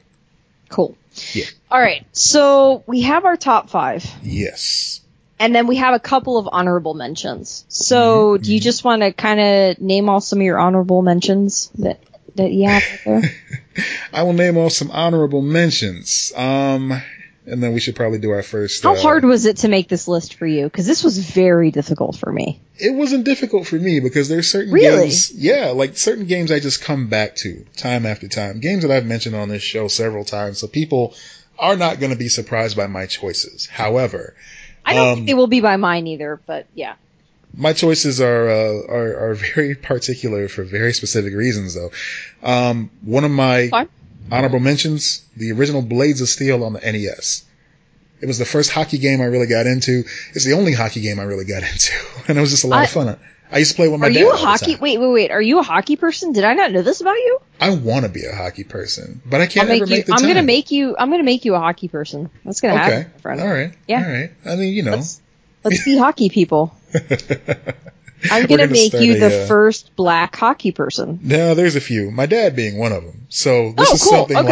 Cool. 0.69 0.97
Yeah. 1.33 1.45
All 1.71 1.81
right. 1.81 2.07
So 2.13 2.83
we 2.87 3.03
have 3.03 3.25
our 3.27 3.37
top 3.37 3.69
five, 3.71 4.05
Yes. 4.23 5.01
And 5.43 5.55
then 5.55 5.67
we 5.67 5.77
have 5.77 5.95
a 5.95 6.01
couple 6.01 6.39
of 6.39 6.49
honorable 6.51 6.95
mentions. 6.95 7.65
So 7.69 8.35
Mm-hmm, 8.37 8.43
do 8.43 8.55
you 8.55 8.61
just 8.61 8.85
want 8.85 9.03
to 9.03 9.13
kind 9.13 9.41
of 9.41 9.81
name 9.81 10.09
off 10.09 10.25
some 10.25 10.39
of 10.39 10.45
your 10.45 10.59
honorable 10.59 11.03
mentions 11.03 11.69
that 11.79 12.01
that 12.37 12.51
you 12.53 12.69
have 12.69 12.83
there? 13.05 13.23
I 14.13 14.23
will 14.23 14.33
name 14.35 14.57
off 14.57 14.73
some 14.73 14.91
honorable 14.91 15.43
mentions. 15.43 16.33
Um, 16.37 16.93
and 17.45 17.61
then 17.63 17.73
we 17.73 17.81
should 17.81 17.97
probably 17.97 18.19
do 18.21 18.31
our 18.31 18.43
first. 18.43 18.83
How 18.85 18.95
uh, 18.95 19.01
hard 19.01 19.25
was 19.25 19.47
it 19.47 19.57
to 19.59 19.69
make 19.69 19.89
this 19.89 20.07
list 20.07 20.35
for 20.35 20.47
you? 20.47 20.65
Because 20.65 20.87
this 20.87 21.03
was 21.03 21.19
very 21.19 21.71
difficult 21.73 22.17
for 22.17 22.31
me. 22.33 22.61
it 22.79 22.95
wasn't 22.95 23.25
difficult 23.25 23.67
for 23.67 23.77
me 23.77 23.99
because 24.01 24.29
there's 24.29 24.49
certain 24.49 24.73
Really? 24.73 25.05
games, 25.07 25.33
yeah, 25.33 25.73
like 25.75 25.97
certain 25.97 26.27
games 26.27 26.53
I 26.53 26.61
just 26.61 26.83
come 26.85 27.09
back 27.09 27.35
to 27.37 27.65
time 27.77 28.07
after 28.07 28.29
time. 28.29 28.61
Games 28.61 28.83
that 28.83 28.93
I've 28.93 29.07
mentioned 29.07 29.35
on 29.35 29.49
this 29.49 29.63
show 29.63 29.89
several 29.89 30.25
times, 30.25 30.59
so 30.59 30.69
people 30.69 31.15
are 31.59 31.77
not 31.77 31.99
going 31.99 32.13
to 32.13 32.19
be 32.19 32.29
surprised 32.29 32.77
by 32.77 32.87
my 32.87 33.07
choices. 33.07 33.67
However, 33.67 34.35
I 34.85 34.95
don't 34.95 35.09
Um, 35.09 35.15
think 35.17 35.27
they 35.29 35.35
will 35.35 35.47
be 35.47 35.61
by 35.61 35.77
mine 35.77 36.07
either, 36.07 36.41
but 36.47 36.67
yeah. 36.75 36.95
my 37.57 37.73
choices 37.73 38.21
are, 38.21 38.49
uh, 38.49 38.73
are 38.89 39.31
are 39.31 39.35
very 39.35 39.75
particular 39.75 40.49
for 40.49 40.65
very 40.65 40.93
specific 40.93 41.35
reasons, 41.35 41.75
though. 41.75 41.91
Um, 42.43 42.91
one 43.03 43.25
of 43.25 43.31
my 43.31 43.69
Fine. 43.69 43.89
honorable 44.31 44.61
mentions: 44.61 45.23
the 45.37 45.53
original 45.53 45.83
Blades 45.83 46.21
of 46.21 46.29
Steel 46.29 46.65
on 46.65 46.73
the 46.73 46.81
NES. 46.81 47.45
It 48.21 48.27
was 48.27 48.39
the 48.39 48.45
first 48.45 48.71
hockey 48.71 48.99
game 48.99 49.21
I 49.21 49.25
really 49.25 49.49
got 49.49 49.67
into. 49.67 50.05
It's 50.35 50.45
the 50.45 50.53
only 50.53 50.73
hockey 50.73 51.01
game 51.01 51.19
I 51.19 51.25
really 51.25 51.45
got 51.45 51.63
into, 51.73 51.93
and 52.29 52.39
it 52.39 52.41
was 52.41 52.51
just 52.51 52.65
a 52.65 52.69
lot 52.69 52.81
I- 52.81 52.85
of 52.85 52.91
fun. 52.91 53.19
I 53.53 53.59
used 53.59 53.73
to 53.73 53.77
play 53.77 53.89
with 53.89 54.01
my 54.01 54.07
Are 54.07 54.11
dad. 54.11 54.21
you 54.21 54.31
a 54.33 54.37
hockey? 54.37 54.77
Wait, 54.77 54.99
wait, 54.99 55.13
wait. 55.13 55.31
Are 55.31 55.43
you 55.43 55.59
a 55.59 55.63
hockey 55.63 55.97
person? 55.97 56.33
Did 56.33 56.45
I 56.45 56.55
not 56.55 56.73
know 56.73 56.81
this 56.83 57.01
about 57.03 57.17
you? 57.17 57.39
I 57.61 57.75
want 57.75 58.05
to 58.07 58.11
be 58.11 58.25
a 58.25 58.35
hockey 58.35 58.65
person, 58.65 59.21
but 59.27 59.41
I 59.41 59.45
I'll 59.45 59.51
can't 59.51 59.69
make 59.69 59.83
ever 59.83 59.91
you. 59.91 59.97
make 59.99 60.07
the 60.07 60.13
I'm 60.15 60.21
time. 60.21 60.29
gonna 60.29 60.43
make 60.43 60.71
you. 60.71 60.97
I'm 60.99 61.11
gonna 61.11 61.23
make 61.23 61.45
you 61.45 61.55
a 61.55 61.59
hockey 61.61 61.89
person. 61.89 62.31
That's 62.45 62.61
gonna 62.63 62.81
Okay. 62.81 63.03
happen, 63.03 63.21
friend. 63.21 63.41
All 63.43 63.49
right. 63.49 63.73
Yeah. 63.87 64.05
All 64.05 64.11
right. 64.11 64.31
I 64.47 64.57
mean, 64.57 64.73
you 64.73 64.83
know. 64.83 64.93
Let's 64.93 65.21
let's 65.65 65.85
be 65.85 65.99
hockey 65.99 66.31
people. 66.31 66.75
I'm 68.31 68.47
gonna, 68.47 68.67
gonna 68.67 68.67
make 68.69 68.93
you 68.95 69.15
a, 69.17 69.19
the 69.19 69.43
uh, 69.43 69.47
first 69.49 69.95
black 69.97 70.35
hockey 70.37 70.73
person. 70.73 71.19
No, 71.23 71.55
there's 71.55 71.77
a 71.77 71.81
few. 71.81 72.11
My 72.11 72.27
dad 72.27 72.55
being 72.57 72.79
one 72.79 72.93
of 72.93 73.05
them. 73.05 73.27
So 73.29 73.73
this 73.73 73.91
Oh, 73.91 73.95
is 73.95 74.03
cool. 74.03 74.13
something 74.13 74.37
Okay. 74.39 74.49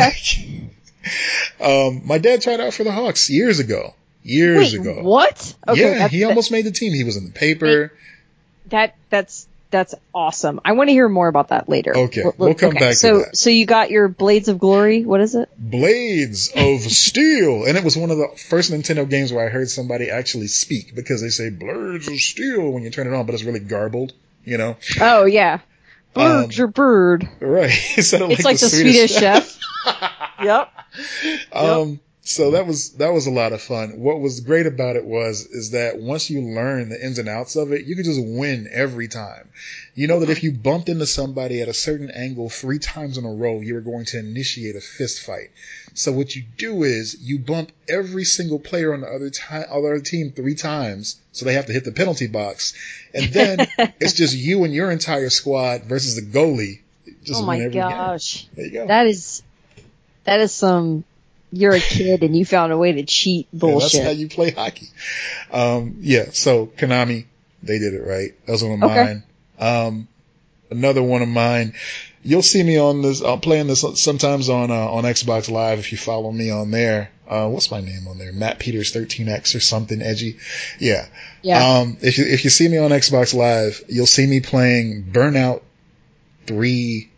like. 1.60 1.60
um, 1.60 2.02
my 2.04 2.18
dad 2.18 2.42
tried 2.42 2.60
out 2.60 2.74
for 2.74 2.84
the 2.84 2.92
Hawks 2.92 3.30
years 3.30 3.58
ago. 3.60 3.94
Years 4.22 4.72
Wait, 4.72 4.80
ago. 4.80 5.02
what? 5.02 5.54
Okay, 5.66 5.80
yeah, 5.80 6.08
he 6.08 6.24
almost 6.24 6.50
made 6.50 6.66
the 6.66 6.70
team. 6.72 6.92
He 6.92 7.04
was 7.04 7.16
in 7.16 7.24
the 7.24 7.32
paper. 7.32 7.92
That 8.70 8.96
that's 9.10 9.46
that's 9.70 9.94
awesome. 10.12 10.60
I 10.64 10.72
want 10.72 10.88
to 10.88 10.92
hear 10.92 11.08
more 11.08 11.28
about 11.28 11.48
that 11.48 11.68
later. 11.68 11.96
Okay, 11.96 12.22
L- 12.22 12.34
we'll 12.36 12.54
come 12.54 12.74
back 12.74 12.90
to 12.90 12.94
so, 12.96 13.18
that. 13.20 13.36
So 13.36 13.50
you 13.50 13.66
got 13.66 13.90
your 13.90 14.08
Blades 14.08 14.48
of 14.48 14.58
Glory. 14.58 15.04
What 15.04 15.20
is 15.20 15.34
it? 15.34 15.48
Blades 15.56 16.50
of 16.54 16.80
Steel, 16.90 17.64
and 17.64 17.76
it 17.76 17.84
was 17.84 17.96
one 17.96 18.10
of 18.10 18.18
the 18.18 18.28
first 18.48 18.72
Nintendo 18.72 19.08
games 19.08 19.32
where 19.32 19.46
I 19.46 19.48
heard 19.48 19.70
somebody 19.70 20.10
actually 20.10 20.48
speak 20.48 20.94
because 20.94 21.20
they 21.22 21.28
say 21.28 21.50
Blades 21.50 22.08
of 22.08 22.18
Steel 22.18 22.70
when 22.70 22.82
you 22.82 22.90
turn 22.90 23.06
it 23.06 23.14
on, 23.14 23.26
but 23.26 23.34
it's 23.34 23.44
really 23.44 23.60
garbled. 23.60 24.12
You 24.44 24.56
know, 24.58 24.76
Oh 25.00 25.26
yeah, 25.26 25.60
bird 26.14 26.44
Um, 26.46 26.50
your 26.52 26.68
bird. 26.68 27.28
right? 27.40 27.70
it 27.96 27.98
It's 27.98 28.44
like, 28.44 28.58
the, 28.58 28.68
Swedish, 28.70 29.12
chef. 29.12 29.58
yep. 30.42 30.72
Um, 31.52 32.00
so 32.30 32.52
that 32.52 32.64
was 32.64 32.90
that 32.92 33.12
was 33.12 33.26
a 33.26 33.30
lot 33.32 33.52
of 33.52 33.60
fun. 33.60 33.98
What 33.98 34.20
was 34.20 34.38
great 34.38 34.66
about 34.66 34.94
it 34.94 35.04
was 35.04 35.46
is 35.46 35.72
that 35.72 35.98
once 35.98 36.30
you 36.30 36.40
learn 36.40 36.88
the 36.88 37.04
ins 37.04 37.18
and 37.18 37.28
outs 37.28 37.56
of 37.56 37.72
it, 37.72 37.86
you 37.86 37.96
could 37.96 38.04
just 38.04 38.22
win 38.24 38.68
every 38.70 39.08
time. 39.08 39.48
You 39.96 40.06
know 40.06 40.20
that 40.20 40.30
if 40.30 40.44
you 40.44 40.52
bumped 40.52 40.88
into 40.88 41.06
somebody 41.06 41.60
at 41.60 41.66
a 41.66 41.74
certain 41.74 42.08
angle 42.08 42.48
three 42.48 42.78
times 42.78 43.18
in 43.18 43.24
a 43.24 43.32
row, 43.32 43.58
you 43.60 43.74
were 43.74 43.80
going 43.80 44.04
to 44.06 44.20
initiate 44.20 44.76
a 44.76 44.80
fist 44.80 45.26
fight. 45.26 45.50
So 45.94 46.12
what 46.12 46.36
you 46.36 46.44
do 46.56 46.84
is 46.84 47.16
you 47.20 47.40
bump 47.40 47.72
every 47.88 48.24
single 48.24 48.60
player 48.60 48.94
on 48.94 49.00
the 49.00 49.08
other 49.08 49.30
ti- 49.30 49.68
other 49.68 49.98
team 49.98 50.30
three 50.30 50.54
times, 50.54 51.20
so 51.32 51.44
they 51.44 51.54
have 51.54 51.66
to 51.66 51.72
hit 51.72 51.84
the 51.84 51.90
penalty 51.92 52.28
box, 52.28 52.74
and 53.12 53.32
then 53.32 53.66
it's 54.00 54.12
just 54.12 54.36
you 54.36 54.62
and 54.62 54.72
your 54.72 54.92
entire 54.92 55.30
squad 55.30 55.82
versus 55.82 56.14
the 56.14 56.22
goalie. 56.22 56.78
Just 57.24 57.42
oh 57.42 57.44
my 57.46 57.58
game. 57.58 57.72
gosh, 57.72 58.46
There 58.54 58.66
you 58.66 58.70
go. 58.70 58.86
that 58.86 59.08
is 59.08 59.42
that 60.24 60.38
is 60.38 60.52
some. 60.52 61.02
You're 61.52 61.74
a 61.74 61.80
kid 61.80 62.22
and 62.22 62.36
you 62.36 62.44
found 62.44 62.72
a 62.72 62.78
way 62.78 62.92
to 62.92 63.02
cheat 63.04 63.48
Yeah, 63.52 63.58
bullshit. 63.58 63.92
that's 63.92 64.04
how 64.04 64.10
you 64.10 64.28
play 64.28 64.50
hockey. 64.52 64.88
Um, 65.50 65.96
yeah, 66.00 66.26
so 66.32 66.66
Konami, 66.66 67.26
they 67.62 67.78
did 67.78 67.94
it 67.94 68.02
right. 68.06 68.30
That 68.46 68.52
was 68.52 68.62
one 68.64 68.82
of 68.82 68.90
Okay. 68.90 68.94
mine. 69.04 69.22
Um, 69.58 70.08
another 70.70 71.02
one 71.02 71.22
of 71.22 71.28
mine. 71.28 71.74
You'll 72.22 72.42
see 72.42 72.62
me 72.62 72.78
on 72.78 73.00
this. 73.02 73.20
I'm 73.22 73.40
playing 73.40 73.66
this 73.66 73.82
sometimes 73.94 74.48
on 74.50 74.70
uh, 74.70 74.74
on 74.74 75.04
Xbox 75.04 75.50
Live 75.50 75.78
if 75.78 75.90
you 75.90 75.96
follow 75.98 76.30
me 76.30 76.50
on 76.50 76.70
there. 76.70 77.10
Uh, 77.26 77.48
what's 77.48 77.70
my 77.70 77.80
name 77.80 78.06
on 78.08 78.18
there? 78.18 78.32
Matt 78.32 78.58
Peters 78.58 78.92
13X 78.92 79.54
or 79.54 79.60
something 79.60 80.02
edgy. 80.02 80.36
Yeah. 80.78 81.06
yeah. 81.42 81.78
Um, 81.78 81.96
if 82.02 82.18
you 82.18 82.24
if 82.26 82.44
you 82.44 82.50
see 82.50 82.68
me 82.68 82.76
on 82.76 82.90
Xbox 82.90 83.32
Live, 83.34 83.82
you'll 83.88 84.06
see 84.06 84.26
me 84.26 84.40
playing 84.40 85.04
Burnout 85.10 85.62
Three 86.46 87.08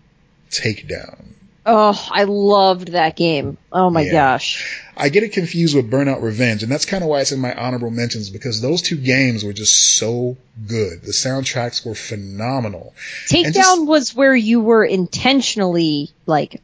Takedown. 0.51 1.25
Oh, 1.67 2.09
I 2.11 2.25
loved 2.25 2.89
that 2.93 3.17
game. 3.17 3.57
Oh 3.73 3.91
my 3.91 4.03
Yeah. 4.03 4.13
gosh. 4.13 4.81
I 4.97 5.09
get 5.09 5.23
it 5.23 5.33
confused 5.33 5.75
with 5.75 5.91
Burnout 5.91 6.21
Revenge, 6.23 6.63
and 6.63 6.71
that's 6.71 6.85
kind 6.85 7.03
of 7.03 7.09
why 7.09 7.21
it's 7.23 7.33
in 7.33 7.41
my 7.41 7.55
honorable 7.55 7.91
mentions 7.91 8.29
because 8.31 8.61
those 8.61 8.83
two 8.83 8.97
games 8.97 9.43
were 9.45 9.55
just 9.55 9.97
so 9.97 10.37
good. 10.69 11.03
The 11.03 11.13
soundtracks 11.13 11.85
were 11.87 11.95
phenomenal. 11.95 12.93
Takedown 13.29 13.53
just- 13.55 13.87
was 13.87 14.15
where 14.15 14.35
you 14.37 14.61
were 14.61 14.85
intentionally 14.85 16.11
like 16.27 16.61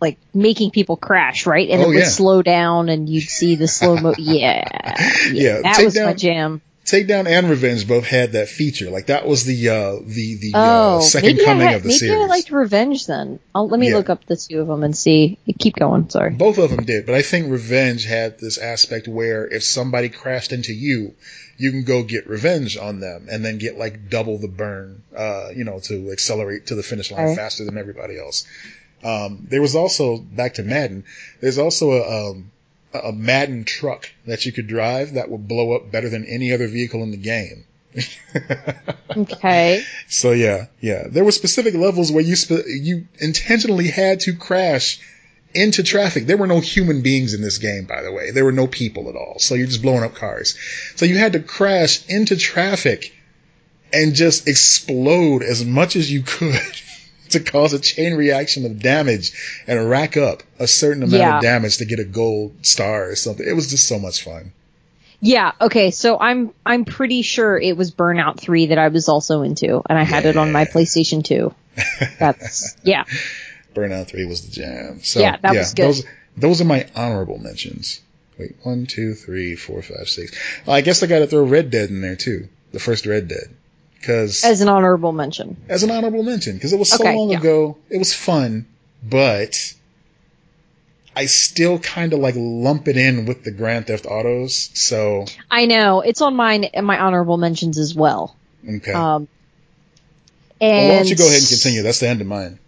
like 0.00 0.18
making 0.34 0.70
people 0.72 0.96
crash, 0.96 1.46
right? 1.46 1.70
And 1.70 1.80
Oh, 1.80 1.84
it 1.84 1.88
would 1.88 1.98
yeah. 2.00 2.08
slow 2.08 2.42
down 2.42 2.90
and 2.90 3.08
you'd 3.08 3.22
see 3.28 3.54
the 3.54 3.66
slow 3.68 3.96
mo 3.96 4.14
yeah. 4.18 4.94
Yeah, 5.32 5.62
That 5.62 5.82
was 5.82 5.98
my 5.98 6.12
jam. 6.12 6.60
Takedown 6.86 7.26
and 7.26 7.50
Revenge 7.50 7.88
both 7.88 8.06
had 8.06 8.32
that 8.32 8.48
feature. 8.48 8.90
Like 8.90 9.06
that 9.06 9.26
was 9.26 9.44
the 9.44 9.68
uh, 9.70 9.96
the 10.04 10.36
the 10.36 10.52
Oh, 10.54 10.98
uh, 10.98 11.00
second 11.00 11.30
maybe 11.36 11.44
coming 11.44 11.66
had, 11.66 11.76
of 11.76 11.82
the 11.82 11.88
maybe 11.88 11.98
series. 11.98 12.22
I 12.22 12.26
liked 12.26 12.50
Revenge 12.52 13.06
then. 13.06 13.40
I'll, 13.56 13.66
let 13.68 13.80
me 13.80 13.88
Yeah. 13.88 13.96
look 13.96 14.08
up 14.08 14.24
the 14.26 14.36
two 14.36 14.60
of 14.60 14.68
them 14.68 14.84
and 14.84 14.96
see. 14.96 15.36
Keep 15.58 15.74
going. 15.76 16.08
Sorry. 16.10 16.30
Both 16.30 16.58
of 16.58 16.70
them 16.70 16.84
did, 16.84 17.04
but 17.04 17.16
I 17.16 17.22
think 17.22 17.50
Revenge 17.50 18.04
had 18.04 18.38
this 18.38 18.56
aspect 18.56 19.08
where 19.08 19.44
if 19.48 19.64
somebody 19.64 20.08
crashed 20.10 20.52
into 20.52 20.72
you, 20.72 21.14
you 21.58 21.72
can 21.72 21.82
go 21.82 22.04
get 22.04 22.28
revenge 22.28 22.76
on 22.76 23.00
them 23.00 23.26
and 23.28 23.44
then 23.44 23.58
get 23.58 23.76
like 23.76 24.08
double 24.08 24.38
the 24.38 24.46
burn, 24.48 25.02
uh, 25.16 25.48
you 25.56 25.64
know, 25.64 25.80
to 25.80 26.12
accelerate 26.12 26.66
to 26.68 26.76
the 26.76 26.84
finish 26.84 27.10
line 27.10 27.26
Right. 27.26 27.36
faster 27.36 27.64
than 27.64 27.78
everybody 27.78 28.16
else. 28.16 28.46
Um, 29.02 29.46
there 29.50 29.60
was 29.60 29.74
also 29.74 30.18
back 30.18 30.54
to 30.54 30.62
Madden. 30.62 31.02
There's 31.40 31.58
also 31.58 31.92
a, 31.92 32.30
um, 32.30 32.52
a 32.94 33.12
Madden 33.12 33.64
truck 33.64 34.10
that 34.26 34.46
you 34.46 34.52
could 34.52 34.66
drive 34.66 35.14
that 35.14 35.30
would 35.30 35.46
blow 35.48 35.72
up 35.72 35.90
better 35.90 36.08
than 36.08 36.24
any 36.24 36.52
other 36.52 36.66
vehicle 36.66 37.02
in 37.02 37.10
the 37.10 37.16
game. 37.16 37.64
Okay. 39.16 39.82
So 40.08 40.32
yeah, 40.32 40.66
yeah, 40.80 41.04
there 41.08 41.24
were 41.24 41.32
specific 41.32 41.74
levels 41.74 42.12
where 42.12 42.22
you 42.22 42.36
spe- 42.36 42.66
you 42.68 43.06
intentionally 43.18 43.88
had 43.88 44.20
to 44.20 44.34
crash 44.34 45.00
into 45.54 45.82
traffic. 45.82 46.26
There 46.26 46.36
were 46.36 46.46
no 46.46 46.60
human 46.60 47.00
beings 47.00 47.32
in 47.32 47.40
this 47.40 47.56
game, 47.58 47.86
by 47.86 48.02
the 48.02 48.12
way. 48.12 48.30
There 48.30 48.44
were 48.44 48.52
no 48.52 48.66
people 48.66 49.08
at 49.08 49.16
all. 49.16 49.38
So 49.38 49.54
you're 49.54 49.66
just 49.66 49.80
blowing 49.80 50.02
up 50.02 50.14
cars. 50.14 50.56
So 50.96 51.06
you 51.06 51.16
had 51.16 51.32
to 51.32 51.40
crash 51.40 52.06
into 52.08 52.36
traffic 52.36 53.14
and 53.92 54.14
just 54.14 54.46
explode 54.46 55.42
as 55.42 55.64
much 55.64 55.96
as 55.96 56.12
you 56.12 56.22
could 56.22 56.60
to 57.30 57.40
cause 57.40 57.72
a 57.72 57.78
chain 57.78 58.14
reaction 58.14 58.66
of 58.66 58.80
damage 58.80 59.32
and 59.66 59.88
rack 59.90 60.16
up 60.16 60.42
a 60.58 60.66
certain 60.66 61.02
amount 61.02 61.20
Yeah. 61.20 61.36
of 61.38 61.42
damage 61.42 61.78
to 61.78 61.84
get 61.84 61.98
a 61.98 62.04
gold 62.04 62.54
star 62.66 63.10
or 63.10 63.16
something. 63.16 63.46
It 63.46 63.54
was 63.54 63.70
just 63.70 63.88
so 63.88 63.98
much 63.98 64.22
fun. 64.24 64.52
Yeah. 65.20 65.52
Okay. 65.60 65.90
So 65.90 66.18
I'm 66.18 66.52
I'm 66.64 66.84
pretty 66.84 67.22
sure 67.22 67.58
it 67.58 67.76
was 67.76 67.90
Burnout 67.90 68.38
Three 68.38 68.66
that 68.66 68.78
I 68.78 68.88
was 68.88 69.08
also 69.08 69.42
into, 69.42 69.82
and 69.88 69.98
I 69.98 70.02
had 70.02 70.26
it 70.26 70.36
on 70.36 70.52
my 70.52 70.66
PlayStation 70.66 71.24
Two. 71.24 71.54
That's 72.18 72.76
yeah. 72.82 73.04
Burnout 73.74 74.06
3 74.08 74.24
was 74.24 74.46
the 74.46 74.52
jam. 74.52 75.02
So 75.02 75.20
Yeah, 75.20 75.36
that 75.42 75.54
was 75.54 75.74
good. 75.74 75.84
Those, 75.84 76.04
those 76.36 76.60
are 76.62 76.64
my 76.64 76.86
honorable 76.94 77.36
mentions. 77.38 78.00
Wait, 78.38 78.56
one, 78.62 78.86
two, 78.86 79.14
three, 79.14 79.54
four, 79.54 79.82
five, 79.82 80.08
six. 80.08 80.34
I 80.66 80.80
guess 80.80 81.02
I 81.02 81.06
got 81.06 81.18
to 81.20 81.26
throw 81.26 81.44
Red 81.44 81.70
Dead 81.70 81.90
in 81.90 82.00
there 82.00 82.16
too. 82.16 82.48
The 82.72 82.78
first 82.80 83.04
Red 83.04 83.28
Dead. 83.28 83.54
Because 84.06 84.44
as, 84.44 84.60
an 84.60 84.68
honorable 84.68 85.10
mention. 85.10 85.56
As 85.68 85.82
an 85.82 85.90
honorable 85.90 86.22
mention, 86.22 86.54
because 86.54 86.72
it 86.72 86.78
was 86.78 86.90
so 86.90 87.02
Okay, 87.02 87.16
long 87.16 87.30
yeah. 87.30 87.38
ago, 87.38 87.76
it 87.90 87.98
was 87.98 88.14
fun, 88.14 88.64
but 89.02 89.74
I 91.16 91.26
still 91.26 91.80
kind 91.80 92.12
of 92.12 92.20
like 92.20 92.36
lump 92.36 92.86
it 92.86 92.96
in 92.96 93.26
with 93.26 93.42
the 93.42 93.50
Grand 93.50 93.88
Theft 93.88 94.06
Autos. 94.06 94.70
So 94.74 95.24
I 95.50 95.66
know 95.66 96.02
it's 96.02 96.22
on 96.22 96.36
mine 96.36 96.64
and 96.64 96.86
my 96.86 97.00
honorable 97.00 97.36
mentions 97.36 97.78
as 97.78 97.96
well. 97.96 98.36
Okay. 98.68 98.92
Um, 98.92 99.26
and 100.60 100.70
well, 100.76 100.88
why 100.90 100.94
don't 100.98 101.10
you 101.10 101.16
go 101.16 101.26
ahead 101.26 101.40
and 101.40 101.48
continue? 101.48 101.82
That's 101.82 101.98
the 101.98 102.08
end 102.08 102.20
of 102.20 102.28
mine. 102.28 102.60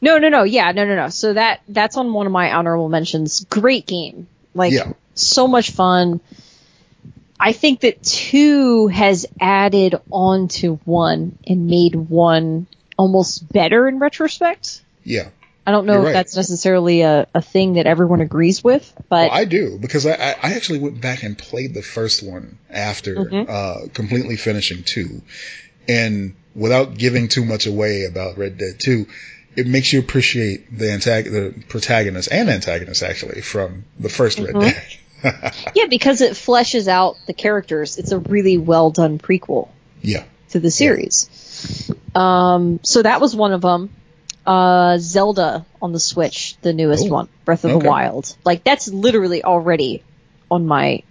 No, 0.00 0.18
no, 0.18 0.28
no. 0.28 0.42
Yeah, 0.42 0.72
no, 0.72 0.84
no, 0.86 0.96
no. 0.96 1.08
So 1.10 1.34
that 1.34 1.60
that's 1.68 1.96
on 1.96 2.12
one 2.12 2.26
of 2.26 2.32
my 2.32 2.52
honorable 2.52 2.88
mentions. 2.88 3.44
Great 3.44 3.86
game. 3.86 4.26
Like 4.54 4.72
Yeah. 4.72 4.94
so 5.14 5.46
much 5.46 5.70
fun. 5.70 6.20
I 7.42 7.52
think 7.52 7.80
that 7.80 8.02
two 8.02 8.88
has 8.88 9.24
added 9.40 9.94
on 10.10 10.48
to 10.48 10.74
one 10.84 11.38
and 11.46 11.66
made 11.66 11.94
one 11.94 12.66
almost 12.98 13.50
better 13.50 13.88
in 13.88 13.98
retrospect. 13.98 14.82
Yeah. 15.04 15.28
I 15.66 15.72
don't 15.72 15.86
know 15.86 15.92
You're 15.94 16.00
if 16.02 16.06
right. 16.06 16.12
that's 16.12 16.36
necessarily 16.36 17.00
a, 17.02 17.26
a 17.34 17.40
thing 17.40 17.74
that 17.74 17.86
everyone 17.86 18.20
agrees 18.20 18.62
with, 18.62 18.92
but 19.08 19.30
Well, 19.30 19.40
I 19.40 19.44
do 19.44 19.78
because 19.80 20.04
I, 20.06 20.12
I 20.12 20.52
actually 20.54 20.80
went 20.80 21.00
back 21.00 21.22
and 21.22 21.36
played 21.38 21.74
the 21.74 21.82
first 21.82 22.22
one 22.22 22.58
after 22.68 23.14
Mhm. 23.16 23.48
uh, 23.48 23.88
completely 23.94 24.36
finishing 24.36 24.82
two, 24.82 25.22
and 25.88 26.34
without 26.54 26.96
giving 26.98 27.28
too 27.28 27.44
much 27.44 27.66
away 27.66 28.04
about 28.04 28.36
Red 28.38 28.58
Dead 28.58 28.78
Two, 28.80 29.06
it 29.54 29.66
makes 29.66 29.92
you 29.92 30.00
appreciate 30.00 30.76
the 30.76 30.86
antag- 30.86 31.30
the 31.30 31.54
protagonist 31.68 32.28
and 32.32 32.48
antagonist 32.50 33.02
actually 33.02 33.40
from 33.42 33.84
the 33.98 34.08
1st 34.08 34.38
Mhm. 34.38 34.46
Red 34.54 34.60
Dead. 34.62 34.82
yeah, 35.74 35.86
because 35.88 36.20
it 36.20 36.32
fleshes 36.32 36.88
out 36.88 37.16
the 37.26 37.32
characters. 37.32 37.98
It's 37.98 38.12
a 38.12 38.18
really 38.18 38.58
well 38.58 38.90
done 38.90 39.18
prequel. 39.18 39.68
yeah. 40.02 40.24
to 40.50 40.60
the 40.60 40.70
series. 40.70 41.90
Um, 42.14 42.80
so 42.82 43.02
that 43.02 43.20
was 43.20 43.36
one 43.36 43.52
of 43.52 43.60
them. 43.60 43.90
Uh, 44.46 44.96
Zelda 44.98 45.66
on 45.82 45.92
the 45.92 46.00
Switch, 46.00 46.56
the 46.62 46.72
newest 46.72 47.06
Oh, 47.06 47.10
one, 47.10 47.28
Breath 47.44 47.64
of 47.64 47.72
okay. 47.72 47.82
the 47.82 47.88
Wild. 47.88 48.34
Like 48.44 48.64
that's 48.64 48.88
literally 48.88 49.44
already 49.44 50.02
on 50.50 50.66
my 50.66 51.02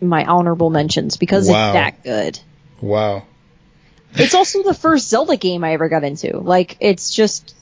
my 0.00 0.24
honorable 0.24 0.68
mentions 0.68 1.16
because 1.16 1.48
Wow. 1.48 1.68
it's 1.68 1.74
that 1.74 2.02
good. 2.02 2.38
Wow. 2.80 3.22
It's 4.14 4.34
also 4.34 4.62
the 4.62 4.74
first 4.74 5.08
Zelda 5.08 5.36
game 5.36 5.64
I 5.64 5.72
ever 5.72 5.88
got 5.88 6.04
into. 6.04 6.36
Like 6.38 6.76
it's 6.80 7.14
just 7.14 7.54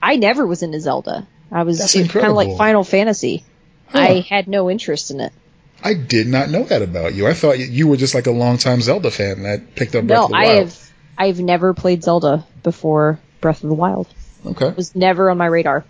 I 0.00 0.16
never 0.16 0.46
was 0.46 0.62
into 0.62 0.78
Zelda. 0.80 1.26
I 1.50 1.62
was 1.62 1.92
kind 1.92 2.26
of 2.26 2.34
like. 2.34 2.56
Final 2.58 2.84
Fantasy. 2.84 3.42
Huh. 3.88 3.98
I 3.98 4.20
had 4.20 4.48
no 4.48 4.70
interest 4.70 5.10
in 5.10 5.20
it. 5.20 5.32
I 5.82 5.94
did 5.94 6.26
not 6.26 6.48
know 6.48 6.64
that 6.64 6.82
about 6.82 7.14
you. 7.14 7.26
I 7.26 7.34
thought 7.34 7.58
you- 7.58 7.86
were 7.86 7.98
just 7.98 8.14
like 8.14 8.26
a 8.26 8.30
longtime 8.30 8.80
Zelda 8.80 9.10
fan 9.10 9.42
that 9.42 9.74
picked 9.74 9.94
up 9.94 10.06
Breath 10.06 10.18
No, 10.18 10.24
of 10.24 10.30
the 10.30 10.36
I 10.36 10.46
have. 10.46 10.92
I've 11.16 11.40
never 11.40 11.74
played 11.74 12.02
Zelda 12.02 12.46
before 12.62 13.20
Breath 13.40 13.62
of 13.62 13.68
the 13.68 13.74
Wild. 13.74 14.08
Okay. 14.46 14.68
It 14.68 14.76
was 14.76 14.96
never 14.96 15.30
on 15.30 15.38
my 15.38 15.46
radar. 15.46 15.84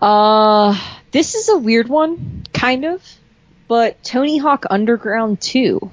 Uh, 0.00 0.78
this 1.10 1.34
is 1.34 1.48
a 1.48 1.56
weird 1.56 1.88
one, 1.88 2.44
kind 2.52 2.84
of, 2.84 3.02
but 3.66 4.02
Tony 4.04 4.36
Hawk 4.36 4.66
Underground 4.68 5.40
2. 5.40 5.90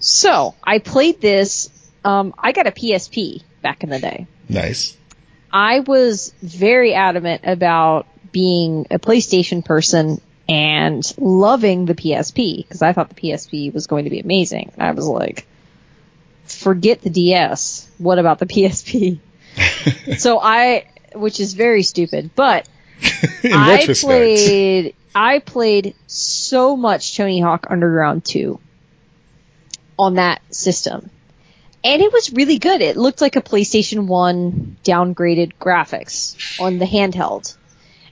So, 0.00 0.54
I 0.62 0.78
played 0.78 1.20
this, 1.20 1.70
um, 2.04 2.34
I 2.38 2.52
got 2.52 2.66
a 2.66 2.72
PSP 2.72 3.42
back 3.62 3.82
in 3.84 3.90
the 3.90 3.98
day. 3.98 4.26
Nice. 4.48 4.96
I 5.52 5.80
was 5.80 6.32
very 6.42 6.94
adamant 6.94 7.42
about 7.44 8.06
being 8.32 8.86
a 8.90 8.98
PlayStation 8.98 9.64
person 9.64 10.20
and 10.48 11.04
loving 11.18 11.84
the 11.84 11.94
PSP 11.94 12.58
because 12.58 12.82
I 12.82 12.92
thought 12.92 13.10
the 13.10 13.14
PSP 13.14 13.72
was 13.72 13.86
going 13.86 14.04
to 14.04 14.10
be 14.10 14.20
amazing. 14.20 14.72
I 14.78 14.92
was 14.92 15.06
like, 15.06 15.46
forget 16.44 17.02
the 17.02 17.10
DS. 17.10 17.88
What 17.98 18.18
about 18.18 18.38
the 18.38 18.46
PSP? 18.46 19.18
so 20.18 20.40
I, 20.40 20.86
which 21.14 21.40
is 21.40 21.52
very 21.54 21.82
stupid, 21.82 22.30
but 22.34 22.68
I 23.44 23.86
played, 24.00 24.94
I 25.14 25.38
played 25.40 25.94
so 26.06 26.76
much 26.76 27.16
Tony 27.16 27.40
Hawk 27.40 27.66
Underground 27.68 28.24
2 28.24 28.58
on 29.98 30.14
that 30.14 30.40
system. 30.54 31.10
And 31.84 32.02
it 32.02 32.12
was 32.12 32.32
really 32.32 32.58
good. 32.58 32.80
It 32.80 32.96
looked 32.96 33.20
like 33.20 33.36
a 33.36 33.42
PlayStation 33.42 34.06
1 34.06 34.78
downgraded 34.82 35.52
graphics 35.60 36.60
on 36.60 36.78
the 36.78 36.86
handheld. 36.86 37.56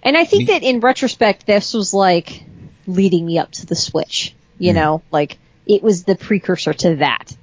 And 0.06 0.16
I 0.16 0.24
think 0.24 0.46
that 0.46 0.62
in 0.62 0.80
retrospect, 0.80 1.46
this 1.46 1.74
was 1.74 1.92
like 1.92 2.44
leading 2.86 3.26
me 3.26 3.38
up 3.38 3.50
to 3.52 3.66
the 3.66 3.74
Switch. 3.74 4.34
You 4.58 4.72
Hmm. 4.72 4.76
know, 4.78 5.02
like 5.10 5.38
it 5.66 5.82
was 5.82 6.04
the 6.04 6.14
precursor 6.14 6.72
to 6.72 6.96
that. 6.96 7.36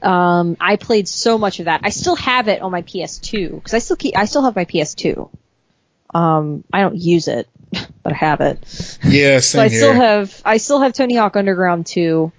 Um, 0.00 0.56
I 0.60 0.76
played 0.76 1.08
so 1.08 1.38
much 1.38 1.58
of 1.58 1.66
that. 1.66 1.80
I 1.84 1.90
still 1.90 2.16
have 2.16 2.48
it 2.48 2.62
on 2.62 2.70
my 2.72 2.82
PS2 2.82 3.54
because 3.54 3.74
I 3.74 3.78
still 3.78 3.96
keep, 3.96 4.16
I 4.16 4.24
still 4.24 4.42
have 4.44 4.56
my 4.56 4.64
PS2. 4.64 5.28
Um, 6.14 6.64
I 6.72 6.80
don't 6.82 6.96
use 6.96 7.28
it, 7.28 7.48
but 8.02 8.12
I 8.12 8.16
have 8.16 8.40
it. 8.40 8.98
Yeah, 9.04 9.38
So 9.40 9.60
I 9.60 9.68
here. 9.68 9.78
still 9.78 9.94
have 9.94 10.42
I 10.44 10.56
still 10.58 10.80
have 10.80 10.92
Tony 10.92 11.16
Hawk 11.16 11.36
Underground 11.36 11.86
2 11.86 12.32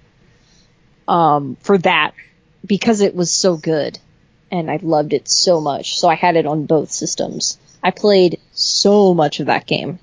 um 1.06 1.56
for 1.60 1.76
that 1.78 2.12
because 2.66 3.02
it 3.02 3.14
was 3.14 3.30
so 3.30 3.56
good 3.58 3.98
and 4.50 4.70
I 4.70 4.78
loved 4.82 5.12
it 5.12 5.28
so 5.28 5.60
much. 5.60 5.98
So 5.98 6.08
I 6.08 6.14
had 6.14 6.36
it 6.36 6.46
on 6.46 6.64
both 6.66 6.90
systems. 6.90 7.58
I 7.84 7.90
played 7.92 8.40
so 8.52 9.14
much 9.14 9.38
of 9.40 9.46
that 9.46 9.66
game. 9.66 9.98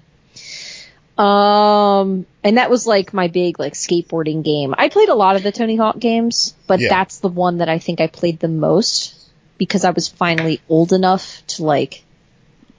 Um 1.18 2.26
and 2.44 2.58
that 2.58 2.70
was 2.70 2.88
like 2.88 3.14
my 3.14 3.28
big 3.28 3.60
like 3.60 3.74
skateboarding 3.74 4.44
game. 4.44 4.74
I 4.78 4.90
played 4.90 5.10
a 5.10 5.14
lot 5.16 5.36
of 5.36 5.44
the 5.44 5.52
Tony 5.52 5.76
Hawk 5.76 6.00
games, 6.00 6.56
but 6.68 6.80
Yeah. 6.80 6.90
that's 6.90 7.20
the 7.20 7.28
one 7.28 7.58
that 7.58 7.70
I 7.70 7.80
think 7.80 8.02
I 8.02 8.08
played 8.08 8.40
the 8.40 8.48
most 8.48 9.16
because 9.58 9.84
I 9.84 9.92
was 9.92 10.08
finally 10.08 10.62
old 10.70 10.94
enough 10.94 11.44
to 11.48 11.64
like 11.64 12.04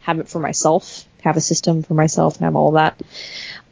have 0.00 0.18
it 0.18 0.28
for 0.28 0.40
myself, 0.40 1.04
have 1.22 1.36
a 1.36 1.40
system 1.40 1.82
for 1.82 1.94
myself 1.94 2.36
and 2.36 2.44
have 2.44 2.56
all 2.56 2.72
that. 2.72 3.00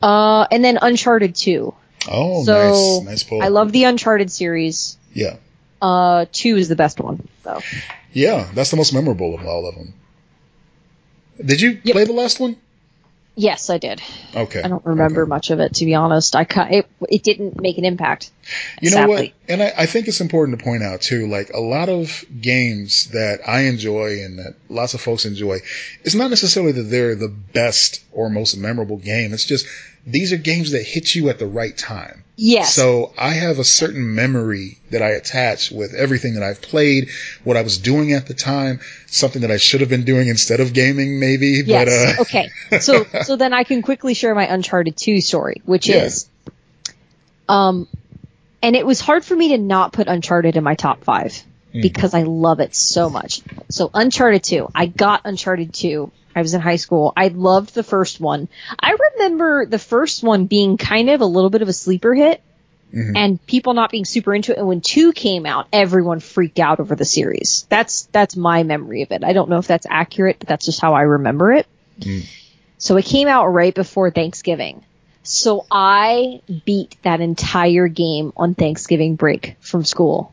Uh, 0.00 0.46
and 0.50 0.62
then 0.64 0.78
Uncharted 0.80 1.34
2. 1.34 1.74
oh, 2.08 2.44
so 2.44 3.00
nice. 3.02 3.04
Nice 3.04 3.22
pull. 3.24 3.42
I 3.42 3.48
love 3.48 3.72
the 3.72 3.84
Uncharted 3.84 4.30
series. 4.30 4.96
Yeah. 5.12 5.36
Uh, 5.82 6.26
2 6.30 6.56
is 6.56 6.68
the 6.68 6.76
best 6.76 7.00
one, 7.00 7.26
though. 7.42 7.60
Yeah, 8.12 8.48
that's 8.54 8.70
the 8.70 8.76
most 8.76 8.92
memorable 8.94 9.34
of 9.34 9.44
all 9.44 9.66
of 9.68 9.74
them. 9.74 9.94
Did 11.45 11.61
you 11.61 11.80
Yep. 11.82 11.93
play 11.95 12.05
the 12.05 12.12
last 12.12 12.41
one? 12.41 12.57
Yes, 13.36 13.70
I 13.70 13.78
did. 13.78 14.03
Okay. 14.34 14.61
I 14.61 14.68
don't 14.68 14.84
remember 14.84 15.24
much 15.24 15.51
of 15.51 15.61
it, 15.61 15.74
to 15.76 15.84
be 15.86 15.95
honest. 15.95 16.36
I 16.36 16.47
it, 16.70 16.86
it 17.09 17.22
didn't 17.22 17.61
make 17.61 17.78
an 17.78 17.84
impact. 17.84 18.30
You 18.82 18.91
know 18.91 18.97
sadly. 18.97 19.14
what? 19.14 19.53
And 19.53 19.62
I, 19.62 19.72
I 19.78 19.86
think 19.86 20.09
it's 20.09 20.20
important 20.20 20.59
to 20.59 20.64
point 20.64 20.82
out 20.82 21.01
too, 21.01 21.26
like 21.26 21.51
a 21.51 21.61
lot 21.61 21.88
of 21.88 22.24
games 22.38 23.07
that 23.12 23.41
I 23.49 23.62
enjoy 23.62 24.22
and 24.24 24.41
that 24.41 24.57
lots 24.68 24.95
of 24.95 25.01
folks 25.01 25.24
enjoy, 25.24 25.61
it's 26.05 26.14
not 26.14 26.28
necessarily 26.28 26.72
that 26.72 26.82
they're 26.82 27.14
the 27.14 27.28
best 27.28 28.05
or 28.12 28.28
most 28.28 28.57
memorable 28.57 28.99
game. 28.99 29.32
It's 29.32 29.47
just 29.47 29.64
these 30.07 30.32
are 30.32 30.36
games 30.36 30.72
that 30.72 30.82
hit 30.82 31.14
you 31.14 31.28
at 31.28 31.38
the 31.38 31.46
right 31.46 31.76
time. 31.76 32.24
Yes. 32.36 32.74
So 32.74 33.12
I 33.18 33.32
have 33.32 33.59
a 33.59 33.64
certain 33.64 34.14
memory 34.14 34.78
that 34.90 35.03
I 35.03 35.11
attach 35.11 35.70
with 35.70 35.92
everything 35.94 36.34
that 36.34 36.42
I've 36.42 36.62
played, 36.62 37.11
what 37.44 37.59
I 37.59 37.62
was 37.62 37.76
doing 37.78 38.14
at 38.14 38.26
the 38.26 38.32
time, 38.34 38.80
something 39.07 39.42
that 39.42 39.51
I 39.51 39.59
should 39.59 39.80
have 39.80 39.90
been 39.90 40.05
doing 40.05 40.28
instead 40.28 40.61
of 40.61 40.72
gaming, 40.72 41.20
maybe. 41.20 41.62
yes. 41.66 42.16
But 42.16 42.18
uh, 42.18 42.22
okay. 42.22 42.80
So, 42.80 43.05
so 43.24 43.36
then 43.36 43.53
I 43.53 43.64
can 43.64 43.82
quickly 43.82 44.14
share 44.14 44.34
my 44.34 44.46
Uncharted 44.46 44.96
2 44.96 45.20
story, 45.20 45.61
which 45.66 45.88
Yeah. 45.88 46.05
is, 46.05 46.28
um, 47.48 47.86
and 48.62 48.74
it 48.76 48.86
was 48.86 49.01
hard 49.01 49.24
for 49.24 49.36
me 49.36 49.48
to 49.51 49.59
not 49.59 49.92
put 49.92 50.07
Uncharted 50.09 50.57
in 50.57 50.64
my 50.64 50.74
top 50.76 51.05
five 51.05 51.42
Hmm. 51.72 51.80
because 51.82 52.14
I 52.14 52.22
love 52.22 52.60
it 52.60 52.74
so 52.74 53.10
much. 53.10 53.42
So 53.68 53.90
Uncharted 53.94 54.42
2, 54.42 54.68
I 54.74 54.86
got 54.86 55.22
Uncharted 55.24 55.72
2. 55.72 56.10
I 56.34 56.42
was 56.42 56.54
in 56.54 56.60
high 56.60 56.76
school. 56.76 57.12
I 57.16 57.28
loved 57.28 57.74
the 57.74 57.82
first 57.82 58.20
one. 58.20 58.48
I 58.78 58.96
remember 59.16 59.66
the 59.66 59.78
first 59.78 60.22
one 60.22 60.46
being 60.46 60.76
kind 60.76 61.10
of 61.10 61.20
a 61.20 61.26
little 61.26 61.50
bit 61.50 61.62
of 61.62 61.68
a 61.68 61.72
sleeper 61.72 62.14
hit 62.14 62.40
Mhm. 62.94 63.12
and 63.16 63.46
people 63.46 63.74
not 63.74 63.90
being 63.90 64.04
super 64.04 64.34
into 64.34 64.52
it. 64.52 64.58
And 64.58 64.66
when 64.66 64.80
two 64.80 65.12
came 65.12 65.46
out, 65.46 65.66
everyone 65.72 66.18
freaked 66.18 66.58
out 66.58 66.80
over 66.80 66.96
the 66.96 67.04
series. 67.04 67.66
That's, 67.68 68.02
that's 68.12 68.36
my 68.36 68.64
memory 68.64 69.02
of 69.02 69.12
it. 69.12 69.22
I 69.22 69.32
don't 69.32 69.48
know 69.48 69.58
if 69.58 69.66
that's 69.68 69.86
accurate, 69.88 70.36
but 70.40 70.48
that's 70.48 70.66
just 70.66 70.80
how 70.80 70.94
I 70.94 71.02
remember 71.02 71.52
it. 71.52 71.66
Mm. 72.00 72.26
So 72.78 72.96
it 72.96 73.04
came 73.04 73.28
out 73.28 73.46
right 73.48 73.74
before 73.74 74.10
Thanksgiving. 74.10 74.84
So 75.22 75.66
I 75.70 76.40
beat 76.64 76.96
that 77.02 77.20
entire 77.20 77.88
game 77.88 78.32
on 78.36 78.54
Thanksgiving 78.54 79.16
break 79.16 79.56
from 79.60 79.84
school. 79.84 80.32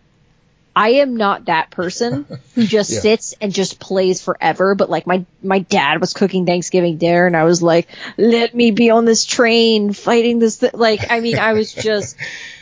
I 0.77 0.89
am 1.01 1.17
not 1.17 1.45
that 1.45 1.71
person 1.71 2.25
who 2.53 2.65
just 2.67 2.91
Yeah. 2.91 2.99
sits 2.99 3.33
and 3.41 3.51
just 3.51 3.79
plays 3.79 4.21
forever, 4.21 4.75
but 4.75 4.89
like 4.89 5.07
my, 5.07 5.25
my 5.41 5.59
dad 5.59 5.99
was 5.99 6.13
cooking 6.13 6.45
Thanksgiving 6.45 6.97
dinner 6.97 7.25
and 7.25 7.35
I 7.35 7.45
was 7.45 7.63
like, 7.63 7.87
let 8.17 8.53
me 8.53 8.69
be 8.71 8.91
on 8.91 9.05
this 9.05 9.25
train 9.25 9.91
fighting 9.93 10.39
this, 10.39 10.57
th-. 10.59 10.73
like, 10.75 11.09
I 11.09 11.19
mean, 11.19 11.39
I 11.39 11.53
was 11.53 11.73
just, 11.73 12.15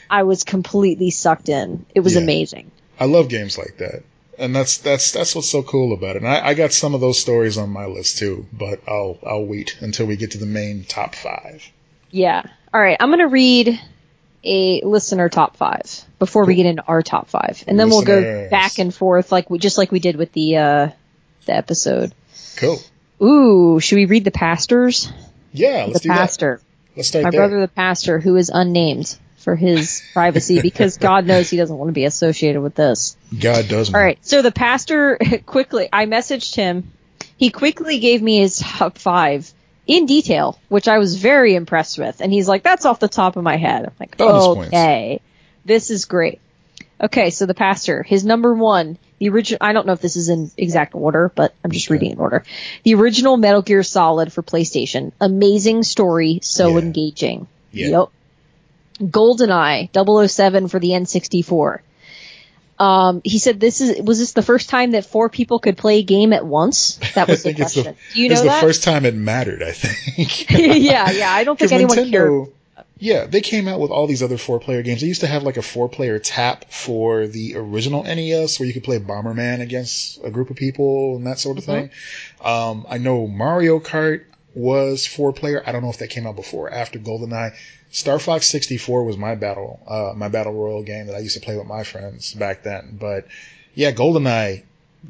I 0.09 0.24
was 0.24 0.43
completely 0.45 1.09
sucked 1.11 1.49
in. 1.49 1.86
It 1.93 1.99
was 1.99 2.16
Yeah. 2.16 2.22
amazing. 2.22 2.72
I 2.99 3.05
love 3.05 3.28
games 3.28 3.57
like 3.57 3.78
that. 3.80 4.03
And 4.38 4.55
that's 4.55 4.80
that's 4.80 5.11
that's 5.13 5.34
what's 5.34 5.49
so 5.49 5.63
cool 5.63 5.93
about 5.93 6.16
it. 6.18 6.22
And 6.22 6.28
I, 6.28 6.47
I 6.47 6.53
got 6.55 6.74
some 6.74 6.93
of 6.93 6.99
those 7.01 7.20
stories 7.20 7.57
on 7.57 7.70
my 7.70 7.86
list 7.86 8.18
too, 8.18 8.45
but 8.51 8.82
I'll 8.88 9.18
I'll 9.26 9.45
wait 9.45 9.78
until 9.82 10.05
we 10.07 10.18
get 10.18 10.32
to 10.32 10.38
the 10.38 10.45
main 10.45 10.84
top 10.84 11.16
five. 11.16 11.63
Yeah. 12.11 12.43
All 12.74 12.82
right. 12.82 12.97
I'm 12.99 13.09
going 13.09 13.20
to 13.20 13.28
read 13.28 13.80
a 14.46 14.82
listener 14.82 15.30
top 15.30 15.58
five 15.58 16.04
before 16.20 16.46
we 16.46 16.56
get 16.56 16.66
into 16.66 16.84
our 16.84 17.02
top 17.02 17.28
five, 17.28 17.64
and 17.68 17.80
then 17.80 17.89
we'll 17.89 18.04
go 18.04 18.50
back 18.50 18.80
and 18.80 18.93
forth 18.93 19.32
like 19.32 19.50
we 19.50 19.60
just 19.60 19.78
like 19.78 19.91
we 19.91 20.00
did 20.00 20.16
with 20.16 20.32
the 20.32 20.58
uh 20.58 20.89
the 21.46 21.56
episode. 21.56 22.14
Cool. 22.56 22.80
Ooh, 23.22 23.80
should 23.80 23.96
we 23.96 24.06
read 24.06 24.24
the 24.24 24.32
pastors? 24.32 25.12
Yeah, 25.52 25.86
let's 25.88 25.93
the 25.93 26.00
do 26.00 26.10
pastor, 26.10 26.62
that. 26.62 26.98
Let's 26.98 27.08
start 27.08 27.24
my 27.24 27.32
there. 27.32 27.41
brother, 27.41 27.60
the 27.62 27.68
pastor, 27.68 28.20
who 28.20 28.36
is 28.36 28.52
unnamed 28.54 29.18
for 29.38 29.56
his 29.56 30.04
privacy 30.14 30.62
because 30.64 30.98
God 30.98 31.26
knows 31.26 31.50
he 31.50 31.58
doesn't 31.58 31.78
want 31.78 31.89
to 31.89 31.93
be 31.93 32.06
associated 32.06 32.62
with 32.62 32.76
this. 32.76 33.16
God 33.38 33.68
doesn't. 33.68 33.96
All 33.96 34.02
right. 34.02 34.18
So 34.22 34.41
the 34.41 34.52
pastor 34.52 35.18
quickly, 35.46 35.88
I 35.91 36.06
messaged 36.06 36.56
him. 36.56 36.91
He 37.38 37.50
quickly 37.52 38.00
gave 38.00 38.22
me 38.22 38.39
his 38.39 38.60
top 38.60 38.98
five 38.98 39.54
in 39.88 40.05
detail, 40.05 40.59
which 40.69 40.88
I 40.88 40.97
was 40.97 41.15
very 41.15 41.55
impressed 41.55 41.97
with. 41.97 42.21
And 42.21 42.31
he's 42.31 42.47
like, 42.47 42.63
that's 42.63 42.86
off 42.86 42.99
the 42.99 43.07
top 43.07 43.38
of 43.38 43.43
my 43.43 43.57
head. 43.57 43.86
I'm 43.86 43.93
like, 43.99 44.17
Bonus 44.17 44.67
okay, 44.67 45.21
this 45.63 45.91
is 45.91 46.05
great. 46.05 46.39
Okay. 46.99 47.29
So 47.29 47.45
the 47.45 47.53
pastor, 47.53 48.03
his 48.03 48.23
number 48.25 48.53
one, 48.53 48.97
the 49.19 49.29
original, 49.29 49.59
I 49.61 49.73
don't 49.73 49.86
know 49.86 49.93
if 49.93 50.01
this 50.01 50.15
is 50.15 50.29
in 50.29 50.51
exact 50.57 50.95
order, 50.95 51.31
but 51.33 51.53
I'm 51.63 51.71
just 51.71 51.89
reading 51.89 52.11
in 52.11 52.19
order. 52.19 52.43
The 52.83 52.95
original 52.95 53.38
Metal 53.38 53.61
Gear 53.61 53.83
Solid 53.83 54.33
for 54.33 54.41
PlayStation. 54.41 55.11
Amazing 55.21 55.83
story. 55.83 56.39
So 56.41 56.73
Yeah. 56.73 56.83
engaging. 56.83 57.47
Yeah. 57.71 57.88
Yep. 57.88 59.09
GoldenEye 59.11 59.89
007 60.27 60.67
for 60.69 60.79
the 60.79 60.89
N64. 60.91 61.79
Um, 62.78 63.21
he 63.23 63.39
said 63.39 63.59
this 63.59 63.80
is 63.82 64.01
was 64.01 64.19
this 64.19 64.34
the 64.34 64.41
first 64.41 64.69
time 64.69 64.91
that 64.91 65.05
four 65.05 65.30
people 65.30 65.59
could 65.59 65.78
play 65.78 65.99
a 65.99 66.03
game 66.03 66.34
at 66.34 66.45
once? 66.45 66.99
That 67.15 67.28
was 67.28 67.43
the 67.43 67.53
think 67.53 67.59
it's 67.59 67.73
the, 67.73 67.84
question. 67.84 68.03
Do 68.13 68.21
you 68.21 68.32
it's 68.32 68.43
know 68.43 68.53
the 68.53 68.59
first 68.59 68.84
time 68.84 69.05
it 69.05 69.15
mattered. 69.15 69.63
I 69.63 69.71
think. 69.71 70.49
yeah, 70.84 71.11
yeah. 71.11 71.32
I 71.32 71.43
don't 71.43 71.57
think 71.57 71.71
anyone 71.71 71.97
Nintendo, 71.97 72.11
cared. 72.45 72.55
Yeah, 72.97 73.26
they 73.26 73.41
came 73.41 73.67
out 73.67 73.82
with 73.82 73.91
all 73.91 74.07
these 74.07 74.23
other 74.23 74.38
four 74.38 74.59
player 74.59 74.82
games. 74.82 75.01
They 75.01 75.07
used 75.07 75.21
to 75.21 75.28
have 75.28 75.43
like 75.43 75.57
a 75.57 75.61
four 75.61 75.89
player 75.89 76.17
tap 76.17 76.71
for 76.71 77.28
the 77.28 77.55
original 77.57 78.03
NES 78.03 78.57
where 78.59 78.67
you 78.67 78.73
could 78.73 78.86
play 78.86 78.99
Bomberman 78.99 79.59
against 79.61 80.23
a 80.23 80.30
group 80.32 80.49
of 80.49 80.55
people 80.55 81.17
and 81.17 81.28
that 81.28 81.39
sort 81.39 81.57
of 81.57 81.65
Mm-hmm. 81.65 81.88
thing. 81.88 81.89
Um, 82.41 82.86
I 82.89 82.97
know 82.97 83.28
Mario 83.28 83.80
Kart 83.80 84.23
was 84.56 85.06
four 85.06 85.34
player. 85.34 85.62
I 85.66 85.72
don't 85.72 85.84
know 85.84 85.89
if 85.89 85.99
that 85.99 86.10
came 86.10 86.26
out 86.26 86.36
before 86.36 86.68
or 86.68 86.74
after 86.74 86.97
GoldenEye. 86.97 87.53
Star 87.91 88.18
Fox 88.20 88.47
64 88.47 89.03
was 89.03 89.18
my 89.18 89.36
battle, 89.36 89.80
uh, 89.88 90.14
my 90.16 90.28
battle 90.30 90.53
royal 90.53 90.82
game 90.84 91.08
that 91.08 91.16
I 91.16 91.20
used 91.20 91.36
to 91.36 91.41
play 91.41 91.58
with 91.58 91.68
my 91.68 91.84
friends 91.84 92.34
back 92.34 92.64
then. 92.64 92.97
But 92.99 93.28
yeah, 93.74 93.91
GoldenEye, 93.91 94.64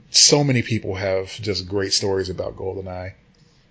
so 0.09 0.43
many 0.43 0.61
people 0.61 0.95
have 0.95 1.29
just 1.41 1.67
great 1.69 1.93
stories 1.93 2.29
about 2.29 2.57
GoldenEye. 2.57 3.13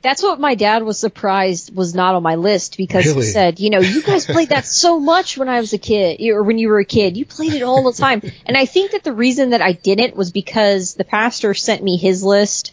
That's 0.03 0.23
what 0.23 0.39
my 0.39 0.55
dad 0.55 0.83
was 0.83 0.99
surprised 0.99 1.75
was 1.75 1.95
not 1.95 2.15
on 2.15 2.23
my 2.23 2.35
list 2.35 2.77
because 2.77 3.07
Really? 3.07 3.25
he 3.25 3.33
said, 3.33 3.59
you 3.59 3.71
know, 3.71 3.79
you 3.81 4.03
guys 4.03 4.27
played 4.27 4.51
that 4.51 4.67
so 4.67 5.01
much 5.01 5.39
when 5.39 5.49
I 5.49 5.61
was 5.61 5.73
a 5.73 5.79
kid, 5.79 6.21
or 6.29 6.43
when 6.43 6.59
you 6.59 6.69
were 6.69 6.79
a 6.79 6.85
kid. 6.85 7.17
You 7.17 7.25
played 7.25 7.55
it 7.55 7.63
all 7.63 7.85
the 7.91 7.99
time. 7.99 8.21
And 8.45 8.55
I 8.55 8.67
think 8.67 8.91
that 8.93 9.03
the 9.03 9.15
reason 9.15 9.51
that 9.51 9.63
I 9.63 9.73
didn't 9.73 10.15
was 10.15 10.31
because 10.31 10.93
the 10.95 11.05
pastor 11.05 11.55
sent 11.55 11.83
me 11.83 11.97
his 11.97 12.23
list 12.23 12.73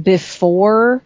before 0.00 1.02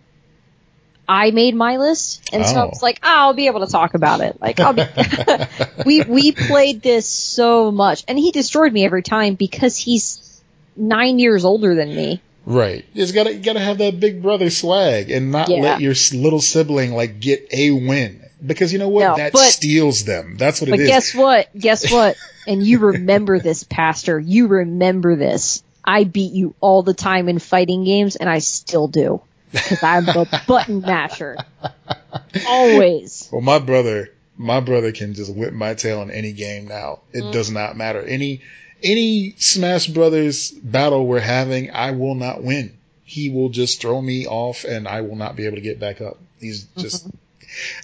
I 1.08 1.30
made 1.30 1.54
my 1.54 1.78
list. 1.78 2.28
And 2.34 2.44
so 2.44 2.56
I 2.56 2.62
Oh. 2.64 2.68
was 2.68 2.82
like, 2.82 3.00
oh, 3.02 3.08
I'll 3.08 3.32
be 3.34 3.46
able 3.46 3.64
to 3.64 3.72
talk 3.72 3.94
about 3.94 4.20
it. 4.20 4.40
Like, 4.40 4.60
I'll 4.60 4.74
be, 4.74 4.84
we, 5.86 6.02
we 6.02 6.32
played 6.32 6.82
this 6.82 7.08
so 7.08 7.70
much 7.72 8.04
and 8.08 8.18
he 8.18 8.30
destroyed 8.30 8.72
me 8.72 8.84
every 8.84 9.02
time 9.02 9.34
because 9.34 9.76
he's 9.76 10.42
nine 10.76 11.18
years 11.18 11.44
older 11.44 11.74
than 11.74 11.88
me. 11.94 12.20
Right. 12.44 12.84
It's 12.94 13.12
gotta 13.12 13.34
you 13.34 13.40
gotta 13.42 13.60
have 13.60 13.78
that 13.78 14.00
big 14.00 14.22
brother 14.22 14.48
swag 14.50 15.10
and 15.10 15.30
not 15.32 15.48
Yeah. 15.48 15.60
let 15.62 15.80
your 15.80 15.94
little 16.14 16.40
sibling 16.40 16.92
like 16.94 17.20
get 17.20 17.46
a 17.52 17.70
win 17.72 18.22
because 18.44 18.72
you 18.72 18.78
know 18.78 18.88
what 18.88 19.00
No, 19.04 19.16
that 19.16 19.32
but- 19.32 19.50
steals 19.50 20.04
them. 20.04 20.36
That's 20.38 20.60
what 20.60 20.70
But 20.70 20.78
it 20.78 20.82
is. 20.84 20.88
guess 20.88 21.14
what? 21.14 21.48
Guess 21.58 21.90
what? 21.92 22.16
And 22.46 22.62
you 22.62 22.78
remember 22.78 23.38
this, 23.38 23.64
Pastor. 23.64 24.18
You 24.18 24.46
remember 24.46 25.16
this. 25.16 25.62
I 25.84 26.04
beat 26.04 26.32
you 26.32 26.54
all 26.60 26.82
the 26.82 26.94
time 26.94 27.28
in 27.28 27.38
fighting 27.38 27.84
games, 27.84 28.16
and 28.16 28.28
I 28.28 28.38
still 28.40 28.88
do. 28.88 29.20
Because 29.52 29.82
I'm 29.82 30.04
the 30.06 30.42
button 30.46 30.80
masher. 30.80 31.36
Always. 32.46 33.28
well, 33.32 33.40
my 33.40 33.58
brother, 33.58 34.10
my 34.36 34.60
brother 34.60 34.92
can 34.92 35.14
just 35.14 35.34
whip 35.34 35.52
my 35.52 35.74
tail 35.74 36.02
in 36.02 36.10
any 36.10 36.32
game 36.32 36.66
now. 36.68 37.00
It 37.12 37.24
Mm. 37.24 37.32
does 37.32 37.50
not 37.50 37.76
matter. 37.76 38.02
Any 38.02 38.40
any 38.82 39.34
Smash 39.38 39.86
Brothers 39.88 40.50
battle 40.52 41.06
we're 41.06 41.18
having, 41.20 41.70
I 41.72 41.90
will 41.92 42.14
not 42.14 42.42
win. 42.42 42.76
He 43.04 43.30
will 43.30 43.48
just 43.48 43.80
throw 43.80 44.00
me 44.00 44.26
off, 44.26 44.64
and 44.64 44.86
I 44.86 45.00
will 45.00 45.16
not 45.16 45.34
be 45.34 45.46
able 45.46 45.56
to 45.56 45.62
get 45.62 45.80
back 45.80 46.00
up. 46.00 46.18
He's 46.40 46.64
just, 46.76 47.06
Mm-hmm. 47.08 47.14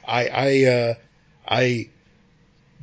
I 0.07 0.29
I 0.29 0.65
uh 0.65 0.95
I 1.49 1.89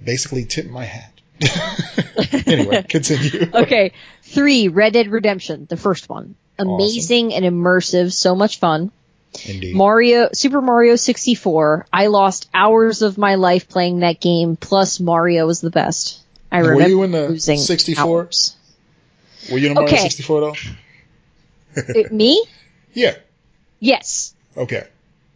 basically 0.03 0.45
tip 0.45 0.67
my 0.69 0.83
hat. 0.85 1.13
anyway, 2.47 2.83
continue. 2.89 3.49
Okay. 3.53 3.91
Three, 4.23 4.67
Red 4.67 4.93
Dead 4.93 5.07
Redemption, 5.09 5.67
the 5.69 5.77
first 5.77 6.09
one. 6.09 6.35
Amazing 6.59 7.33
and 7.33 7.45
immersive, 7.45 8.13
so 8.13 8.35
much 8.35 8.59
fun. 8.59 8.91
Indeed. 9.45 9.75
Mario, 9.75 10.29
Super 10.33 10.61
Mario 10.61 10.95
64. 10.95 11.87
I 11.91 12.07
lost 12.07 12.49
hours 12.53 13.01
of 13.01 13.17
my 13.17 13.35
life 13.35 13.69
playing 13.69 13.99
that 13.99 14.19
game, 14.19 14.57
plus 14.57 14.99
Mario 14.99 15.47
was 15.47 15.61
the 15.61 15.69
best. 15.71 16.19
I 16.51 16.61
Were 16.61 16.71
remember 16.71 16.89
you 16.89 17.03
in 17.03 17.11
the 17.11 17.29
losing 17.29 17.57
64? 17.57 18.03
hours. 18.03 18.55
Were 19.49 19.57
you 19.57 19.67
in 19.69 19.73
Mario 19.73 19.89
Okay. 19.89 20.01
64 20.03 20.39
though? 20.41 20.49
Uh, 20.51 20.53
it- 21.95 22.11
me? 22.11 22.45
Yeah. 22.93 23.15
Yes. 23.79 24.35
Okay. 24.55 24.85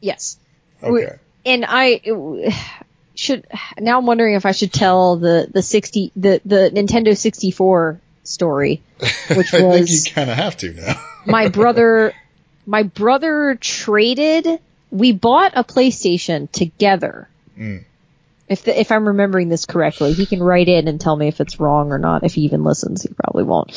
Yes. 0.02 0.38
Okay. 0.84 1.16
and 1.46 1.66
I 1.68 2.02
should 3.16 3.48
now 3.80 3.98
I'm 3.98 4.06
wondering 4.06 4.36
if 4.36 4.46
I 4.46 4.52
should 4.52 4.74
tell 4.74 5.16
the 5.16 5.48
the 5.52 5.62
60 5.62 6.12
the 6.18 6.42
the 6.44 6.70
Nintendo 6.74 7.18
64 7.18 8.02
story 8.28 8.82
which 9.36 9.54
I 9.54 9.60
think 9.60 9.74
you 9.74 9.94
was 9.94 10.08
kind 10.14 10.30
of 10.30 10.38
have 10.38 10.58
to 10.58 10.74
now. 10.74 11.02
my 11.26 11.50
brother 11.50 12.14
my 12.66 12.84
brother 12.84 13.58
traded 13.60 14.60
we 14.92 15.12
bought 15.12 15.54
a 15.56 15.64
PlayStation 15.64 16.50
together. 16.52 17.28
Mm. 17.58 17.84
If 18.48 18.64
the, 18.64 18.80
if 18.80 18.92
I'm 18.92 19.08
remembering 19.08 19.50
this 19.50 19.66
correctly, 19.66 20.14
he 20.14 20.26
can 20.26 20.42
write 20.42 20.70
in 20.70 20.88
and 20.88 21.02
tell 21.02 21.16
me 21.16 21.28
if 21.28 21.42
it's 21.42 21.60
wrong 21.60 21.92
or 21.92 21.98
not. 21.98 22.24
If 22.24 22.36
he 22.36 22.42
even 22.42 22.64
listens, 22.64 23.02
he 23.02 23.10
probably 23.10 23.44
won't. 23.44 23.72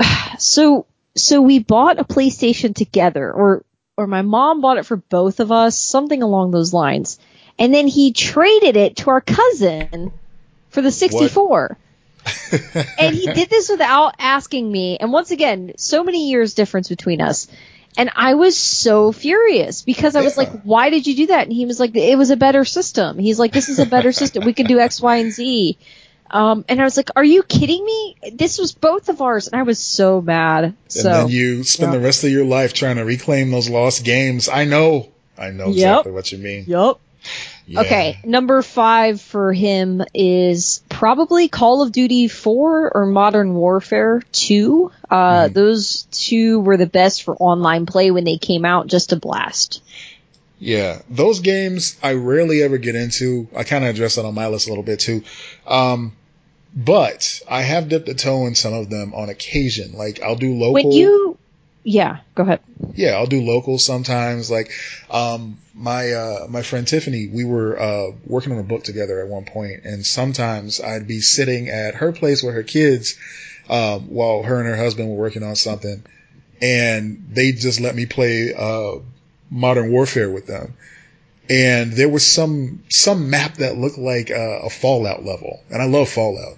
So 0.38 0.86
so 1.14 1.42
we 1.42 1.58
bought 1.58 2.00
a 2.00 2.04
PlayStation 2.04 2.74
together, 2.74 3.30
or 3.30 3.64
or 3.96 4.06
my 4.06 4.22
mom 4.22 4.60
bought 4.60 4.78
it 4.78 4.86
for 4.86 4.96
both 4.96 5.40
of 5.40 5.52
us, 5.52 5.80
something 5.80 6.22
along 6.22 6.50
those 6.50 6.72
lines. 6.72 7.18
And 7.58 7.72
then 7.72 7.86
he 7.86 8.12
traded 8.12 8.76
it 8.76 8.96
to 8.96 9.10
our 9.10 9.20
cousin 9.20 10.12
for 10.70 10.80
the 10.80 10.90
64. 10.90 11.76
and 12.98 13.14
he 13.14 13.26
did 13.32 13.50
this 13.50 13.68
without 13.68 14.14
asking 14.18 14.70
me. 14.70 14.96
And 14.98 15.12
once 15.12 15.30
again, 15.30 15.72
so 15.76 16.04
many 16.04 16.30
years 16.30 16.54
difference 16.54 16.88
between 16.88 17.20
us. 17.20 17.48
And 17.96 18.10
I 18.16 18.34
was 18.34 18.56
so 18.58 19.12
furious 19.12 19.82
because 19.82 20.16
I 20.16 20.22
was 20.22 20.34
Yeah. 20.36 20.44
like, 20.44 20.62
why 20.62 20.88
did 20.90 21.06
you 21.06 21.14
do 21.14 21.26
that? 21.26 21.44
And 21.44 21.52
he 21.52 21.66
was 21.66 21.78
like, 21.78 21.94
it 21.94 22.16
was 22.16 22.30
a 22.30 22.36
better 22.36 22.64
system. 22.64 23.18
He's 23.18 23.38
like, 23.38 23.52
this 23.52 23.68
is 23.68 23.78
a 23.78 23.86
better 23.86 24.12
system. 24.12 24.44
We 24.44 24.54
can 24.54 24.66
do 24.66 24.78
X, 24.78 25.00
Y, 25.02 25.16
and 25.16 25.32
Z. 25.32 25.76
Um, 26.30 26.64
and 26.70 26.80
I 26.80 26.84
was 26.84 26.96
like, 26.96 27.10
are 27.14 27.24
you 27.24 27.42
kidding 27.42 27.84
me? 27.84 28.16
This 28.32 28.56
was 28.58 28.72
both 28.72 29.10
of 29.10 29.20
ours. 29.20 29.48
And 29.48 29.60
I 29.60 29.64
was 29.64 29.78
so 29.78 30.22
mad. 30.22 30.64
and 30.64 30.74
So, 30.88 31.02
then 31.10 31.28
you 31.28 31.64
spend 31.64 31.92
yeah. 31.92 31.98
the 31.98 32.04
rest 32.04 32.24
of 32.24 32.30
your 32.30 32.46
life 32.46 32.72
trying 32.72 32.96
to 32.96 33.04
reclaim 33.04 33.50
those 33.50 33.68
lost 33.68 34.04
games. 34.04 34.48
I 34.48 34.64
know. 34.64 35.10
I 35.36 35.50
know 35.50 35.66
Yep. 35.66 35.74
exactly 35.74 36.12
what 36.12 36.32
you 36.32 36.38
mean. 36.38 36.64
yep. 36.66 36.96
Yeah. 37.66 37.80
Okay, 37.82 38.18
number 38.24 38.60
five 38.62 39.20
for 39.20 39.52
him 39.52 40.02
is 40.12 40.82
probably 40.88 41.48
Call 41.48 41.82
of 41.82 41.92
Duty 41.92 42.28
4 42.28 42.90
or 42.94 43.06
Modern 43.06 43.54
Warfare 43.54 44.22
2. 44.32 44.90
Uh, 45.08 45.14
Mm-hmm. 45.16 45.52
Those 45.52 46.02
two 46.10 46.60
were 46.60 46.76
the 46.76 46.86
best 46.86 47.22
for 47.22 47.36
online 47.36 47.86
play 47.86 48.10
when 48.10 48.24
they 48.24 48.36
came 48.38 48.64
out, 48.64 48.88
just 48.88 49.12
a 49.12 49.16
blast. 49.16 49.82
Yeah, 50.58 51.02
those 51.08 51.40
games 51.40 51.96
I 52.02 52.14
rarely 52.14 52.62
ever 52.62 52.78
get 52.78 52.94
into. 52.94 53.48
I 53.56 53.64
kind 53.64 53.84
of 53.84 53.90
address 53.90 54.14
that 54.16 54.24
on 54.24 54.34
my 54.34 54.48
list 54.48 54.66
a 54.66 54.70
little 54.70 54.84
bit 54.84 55.00
too. 55.00 55.24
Um, 55.66 56.12
but 56.74 57.40
I 57.50 57.62
have 57.62 57.88
dipped 57.88 58.08
a 58.08 58.14
toe 58.14 58.46
in 58.46 58.54
some 58.54 58.72
of 58.72 58.88
them 58.88 59.12
on 59.14 59.28
occasion. 59.28 59.92
Like 59.94 60.22
I'll 60.22 60.36
do 60.36 60.54
local. 60.54 60.74
When 60.74 60.92
you, 60.92 61.36
yeah, 61.84 62.18
go 62.34 62.42
ahead. 62.44 62.60
Yeah, 62.94 63.12
I'll 63.12 63.26
do 63.26 63.42
local 63.42 63.78
sometimes. 63.78 64.50
Like, 64.50 64.70
um, 65.10 65.58
my, 65.74 66.12
uh, 66.12 66.46
my 66.48 66.62
friend 66.62 66.86
Tiffany, 66.86 67.28
we 67.28 67.44
were, 67.44 67.78
uh, 67.78 68.12
working 68.26 68.52
on 68.52 68.58
a 68.58 68.64
book 68.64 68.84
together 68.84 69.20
at 69.20 69.28
one 69.28 69.44
point, 69.44 69.84
and 69.84 70.04
sometimes 70.04 70.80
I'd 70.80 71.06
be 71.08 71.20
sitting 71.20 71.68
at 71.68 71.94
her 71.94 72.12
place 72.12 72.42
with 72.42 72.54
her 72.54 72.62
kids, 72.62 73.16
um, 73.68 74.10
while 74.10 74.42
her 74.42 74.58
and 74.58 74.68
her 74.68 74.76
husband 74.76 75.08
were 75.08 75.16
working 75.16 75.42
on 75.42 75.56
something, 75.56 76.02
and 76.60 77.26
they 77.30 77.52
just 77.52 77.80
let 77.80 77.94
me 77.94 78.06
play, 78.06 78.52
uh, 78.54 78.98
Modern 79.50 79.90
Warfare 79.90 80.30
with 80.30 80.46
them. 80.46 80.74
And 81.50 81.92
there 81.92 82.08
was 82.08 82.26
some, 82.26 82.84
some 82.88 83.28
map 83.30 83.54
that 83.56 83.76
looked 83.76 83.98
like 83.98 84.30
a, 84.30 84.62
a 84.64 84.70
Fallout 84.70 85.24
level, 85.24 85.60
and 85.70 85.82
I 85.82 85.86
love 85.86 86.08
Fallout. 86.08 86.56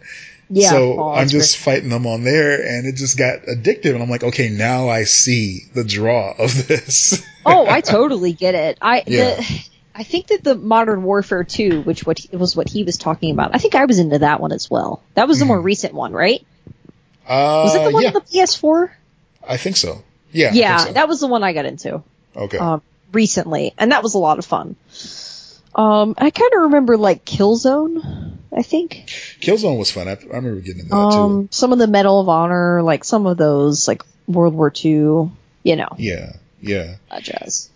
Yeah. 0.51 0.71
So 0.71 1.01
oh, 1.01 1.11
I'm 1.13 1.29
just 1.29 1.57
fighting 1.57 1.89
them 1.89 2.07
on 2.07 2.23
there, 2.25 2.63
and 2.63 2.87
it 2.87 2.97
just 2.97 3.17
got 3.19 3.43
addictive. 3.43 3.95
And 3.95 4.03
I'm 4.03 4.11
like, 4.11 4.25
okay, 4.25 4.49
now 4.49 4.89
I 4.89 5.05
see 5.05 5.61
the 5.73 5.85
draw 5.85 6.35
of 6.39 6.53
this. 6.69 7.25
oh, 7.47 7.67
I 7.69 7.81
totally 7.81 8.33
get 8.33 8.55
it. 8.55 8.79
I, 8.81 9.03
Yeah. 9.07 9.37
the, 9.37 9.65
I 9.95 10.03
think 10.03 10.27
that 10.29 10.43
the 10.43 10.55
Modern 10.57 11.03
Warfare 11.05 11.45
2, 11.45 11.83
which 11.83 12.05
what 12.05 12.19
he, 12.19 12.37
was 12.37 12.57
what 12.57 12.69
he 12.69 12.83
was 12.83 12.99
talking 12.99 13.31
about, 13.33 13.55
I 13.55 13.59
think 13.59 13.75
I 13.75 13.85
was 13.85 13.99
into 13.99 14.19
that 14.19 14.41
one 14.41 14.53
as 14.53 14.69
well. 14.71 15.03
That 15.15 15.29
was 15.29 15.39
the 15.39 15.45
more 15.45 15.61
recent 15.61 15.95
one, 15.95 16.13
right? 16.13 16.45
Uh, 17.27 17.63
Was 17.65 17.75
it 17.77 17.85
the 17.85 17.91
one 17.91 18.03
yeah, 18.03 18.09
on 18.09 18.15
the 18.15 18.21
PS4? 18.21 18.91
I 19.49 19.57
think 19.57 19.77
so. 19.77 20.03
Yeah. 20.33 20.51
Yeah, 20.53 20.77
so. 20.79 20.93
that 20.95 21.09
was 21.09 21.21
the 21.21 21.27
one 21.29 21.43
I 21.45 21.53
got 21.53 21.65
into. 21.65 22.03
okay. 22.37 22.59
um, 22.59 22.83
recently, 23.13 23.73
and 23.79 23.93
that 23.93 24.03
was 24.03 24.15
a 24.15 24.19
lot 24.19 24.39
of 24.39 24.45
fun. 24.45 24.77
Um, 25.75 26.15
I 26.19 26.31
kind 26.31 26.53
of 26.55 26.63
remember 26.63 26.97
like 26.97 27.25
Killzone 27.25 28.34
I 28.55 28.63
think. 28.63 29.07
Killzone 29.41 29.79
was 29.79 29.91
fun. 29.91 30.09
I, 30.09 30.13
I 30.13 30.37
remember 30.37 30.61
getting 30.61 30.81
into 30.83 30.91
that 30.91 30.97
Um, 30.97 31.49
some 31.51 31.73
of 31.73 31.79
the 31.79 31.87
Medal 31.87 32.21
of 32.21 32.29
Honor, 32.29 32.83
like 32.83 33.05
some 33.05 33.27
of 33.27 33.37
those, 33.37 33.89
like 33.89 34.03
World 34.27 34.55
War 34.55 34.73
II, 34.73 35.31
you 35.63 35.77
know. 35.77 35.89
Yeah, 35.99 36.35
yeah. 36.61 36.97
that 37.11 37.23
jazz. 37.23 37.71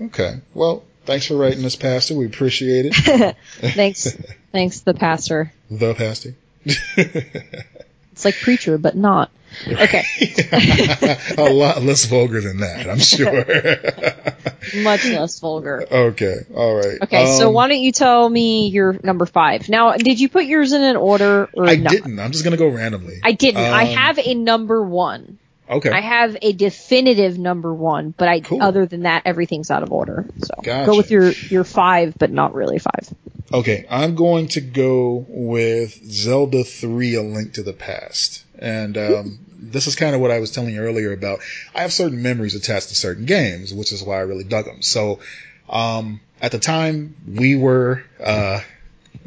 Okay. 0.00 0.40
Well, 0.54 0.84
thanks 1.04 1.26
for 1.26 1.36
writing 1.36 1.62
this, 1.62 1.76
Pastor. 1.76 2.14
We 2.14 2.26
appreciate 2.26 2.86
it. 2.86 3.36
Thanks, 3.60 4.16
thanks, 4.52 4.80
the 4.80 4.94
pastor. 4.94 5.52
the 5.70 5.94
Pastor. 5.94 6.34
It's 8.12 8.24
like 8.24 8.36
preacher, 8.40 8.78
but 8.78 8.94
not. 8.96 9.30
Okay, 9.66 10.02
a 11.36 11.50
lot 11.52 11.82
less 11.82 12.06
vulgar 12.06 12.40
than 12.40 12.58
that, 12.60 12.88
I'm 12.88 12.98
sure. 14.72 14.82
much 14.82 15.04
less 15.04 15.38
vulgar. 15.40 15.84
okay. 15.90 16.36
All 16.54 16.74
right. 16.74 16.98
Okay, 17.02 17.26
so 17.36 17.48
Um, 17.48 17.54
why 17.54 17.68
don't 17.68 17.80
you 17.80 17.92
tell 17.92 18.28
me 18.30 18.68
your 18.68 18.96
number 19.02 19.26
five? 19.26 19.68
Now, 19.68 19.92
did 19.92 20.18
you 20.20 20.30
put 20.30 20.46
yours 20.46 20.72
in 20.72 20.82
an 20.82 20.96
order 20.96 21.50
or 21.52 21.66
I 21.68 21.76
not? 21.76 21.90
didn't. 21.92 22.18
I'm 22.18 22.32
just 22.32 22.44
gonna 22.44 22.56
go 22.56 22.68
randomly. 22.68 23.20
I 23.22 23.32
didn't. 23.32 23.60
I 23.60 23.82
Um, 23.90 23.96
have 23.96 24.18
a 24.18 24.34
number 24.34 24.82
one. 24.82 25.38
Okay. 25.68 25.90
I 25.90 26.00
have 26.00 26.36
a 26.42 26.52
definitive 26.52 27.38
number 27.38 27.72
one, 27.74 28.14
but 28.16 28.28
I 28.28 28.40
Cool. 28.40 28.62
other 28.62 28.84
than 28.86 29.02
that, 29.02 29.22
everything's 29.26 29.70
out 29.70 29.82
of 29.82 29.92
order. 29.92 30.26
So 30.44 30.54
Gotcha. 30.62 30.90
go 30.90 30.96
with 30.96 31.10
your 31.10 31.30
your 31.50 31.64
five, 31.64 32.14
but 32.18 32.30
not 32.30 32.54
really 32.54 32.78
five. 32.78 33.08
Okay, 33.52 33.86
I'm 33.90 34.14
going 34.14 34.48
to 34.48 34.60
go 34.60 35.26
with 35.28 35.94
Zelda 36.04 36.64
3 36.64 37.14
A 37.14 37.22
Link 37.22 37.54
to 37.54 37.62
the 37.62 37.72
Past. 37.72 38.44
And 38.58 38.96
um, 38.96 39.38
this 39.58 39.86
is 39.86 39.96
kind 39.96 40.14
of 40.14 40.20
what 40.20 40.30
I 40.30 40.38
was 40.38 40.50
telling 40.50 40.74
you 40.74 40.80
earlier 40.80 41.12
about. 41.12 41.40
I 41.74 41.82
have 41.82 41.92
certain 41.92 42.22
memories 42.22 42.54
attached 42.54 42.88
to 42.88 42.94
certain 42.94 43.26
games, 43.26 43.74
which 43.74 43.92
is 43.92 44.02
why 44.02 44.16
I 44.16 44.20
really 44.20 44.44
dug 44.44 44.64
them. 44.66 44.82
So 44.82 45.20
um, 45.68 46.20
at 46.40 46.52
the 46.52 46.58
time, 46.58 47.16
we 47.26 47.56
were, 47.56 48.04
uh, 48.22 48.60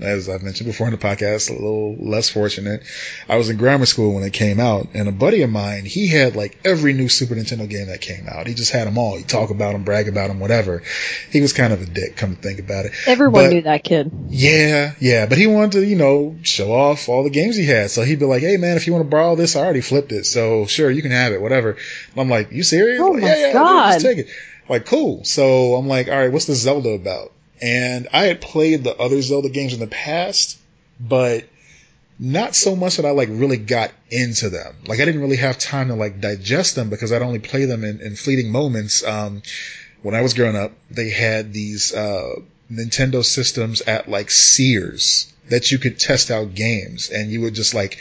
as 0.01 0.27
I've 0.29 0.43
mentioned 0.43 0.67
before 0.67 0.87
in 0.87 0.91
the 0.91 0.97
podcast, 0.99 1.49
a 1.49 1.53
little 1.53 1.95
less 1.97 2.29
fortunate. 2.29 2.83
I 3.29 3.37
was 3.37 3.49
in 3.49 3.57
grammar 3.57 3.85
school 3.85 4.13
when 4.13 4.23
it 4.23 4.33
came 4.33 4.59
out, 4.59 4.89
and 4.93 5.07
a 5.07 5.11
buddy 5.11 5.41
of 5.43 5.49
mine, 5.49 5.85
he 5.85 6.07
had 6.07 6.35
like 6.35 6.57
every 6.65 6.93
new 6.93 7.07
Super 7.09 7.35
Nintendo 7.35 7.69
game 7.69 7.87
that 7.87 8.01
came 8.01 8.27
out. 8.29 8.47
He 8.47 8.53
just 8.53 8.71
had 8.71 8.87
them 8.87 8.97
all. 8.97 9.15
He'd 9.17 9.27
talk 9.29 9.49
about 9.49 9.73
them, 9.73 9.83
brag 9.83 10.07
about 10.07 10.27
them, 10.27 10.39
whatever. 10.39 10.83
He 11.31 11.41
was 11.41 11.53
kind 11.53 11.71
of 11.73 11.81
a 11.81 11.85
dick, 11.85 12.17
come 12.17 12.35
to 12.35 12.41
think 12.41 12.59
about 12.59 12.85
it. 12.85 12.91
Everyone 13.07 13.45
But- 13.45 13.49
knew 13.53 13.61
that 13.61 13.83
kid. 13.83 14.11
Yeah, 14.29 14.93
yeah, 14.99 15.25
but 15.27 15.37
he 15.37 15.47
wanted 15.47 15.73
to, 15.73 15.85
you 15.85 15.95
know, 15.95 16.35
show 16.41 16.71
off 16.73 17.07
all 17.09 17.23
the 17.23 17.29
games 17.29 17.55
he 17.55 17.65
had. 17.65 17.89
So 17.91 18.03
he'd 18.03 18.19
be 18.19 18.25
like, 18.25 18.41
"Hey, 18.41 18.57
man, 18.57 18.77
if 18.77 18.87
you 18.87 18.93
want 18.93 19.05
to 19.05 19.09
borrow 19.09 19.35
this, 19.35 19.55
I 19.55 19.61
already 19.61 19.81
flipped 19.81 20.11
it, 20.11 20.25
so 20.25 20.65
sure, 20.65 20.89
you 20.91 21.01
can 21.01 21.11
have 21.11 21.31
it, 21.33 21.41
whatever." 21.41 21.71
And 21.71 22.19
I'm 22.21 22.29
like, 22.29 22.51
"You 22.51 22.63
serious?" 22.63 22.99
Oh 23.01 23.11
Like, 23.11 23.21
my 23.21 23.27
yeah, 23.29 23.35
yeah, 23.37 23.45
dude, 23.47 23.53
God. 23.53 23.91
just 23.93 24.05
take 24.05 24.17
it. 24.19 24.27
Like, 24.67 24.85
cool. 24.85 25.23
So 25.23 25.75
I'm 25.75 25.87
like, 25.87 26.07
"All 26.09 26.17
right, 26.17 26.31
what's 26.31 26.45
the 26.45 26.55
Zelda 26.55 26.89
about?" 26.89 27.31
And 27.61 28.07
I 28.11 28.25
had 28.25 28.41
played 28.41 28.83
the 28.83 28.95
other 28.95 29.21
Zelda 29.21 29.49
games 29.49 29.73
in 29.73 29.79
the 29.79 29.87
past, 29.87 30.57
but 30.99 31.45
not 32.19 32.55
so 32.55 32.75
much 32.75 32.97
that 32.97 33.05
I 33.05 33.11
like 33.11 33.29
really 33.31 33.57
got 33.57 33.91
into 34.09 34.49
them. 34.49 34.75
Like, 34.87 34.99
I 34.99 35.05
didn't 35.05 35.21
really 35.21 35.37
have 35.37 35.57
time 35.57 35.89
to 35.89 35.95
like 35.95 36.21
digest 36.21 36.75
them 36.75 36.89
because 36.89 37.11
I'd 37.11 37.21
only 37.21 37.39
play 37.39 37.65
them 37.65 37.83
in, 37.83 38.01
in 38.01 38.15
fleeting 38.15 38.51
moments. 38.51 39.03
Um, 39.03 39.41
when 40.01 40.15
I 40.15 40.21
was 40.21 40.33
growing 40.33 40.55
up, 40.55 40.71
they 40.91 41.09
had 41.09 41.51
these 41.53 41.93
uh, 41.93 42.35
Nintendo 42.71 43.23
systems 43.23 43.81
at 43.81 44.09
like 44.09 44.31
Sears 44.31 45.31
that 45.49 45.71
you 45.71 45.77
could 45.77 45.99
test 45.99 46.31
out 46.31 46.55
games, 46.55 47.09
and 47.09 47.31
you 47.31 47.41
would 47.41 47.53
just 47.53 47.73
like 47.73 47.99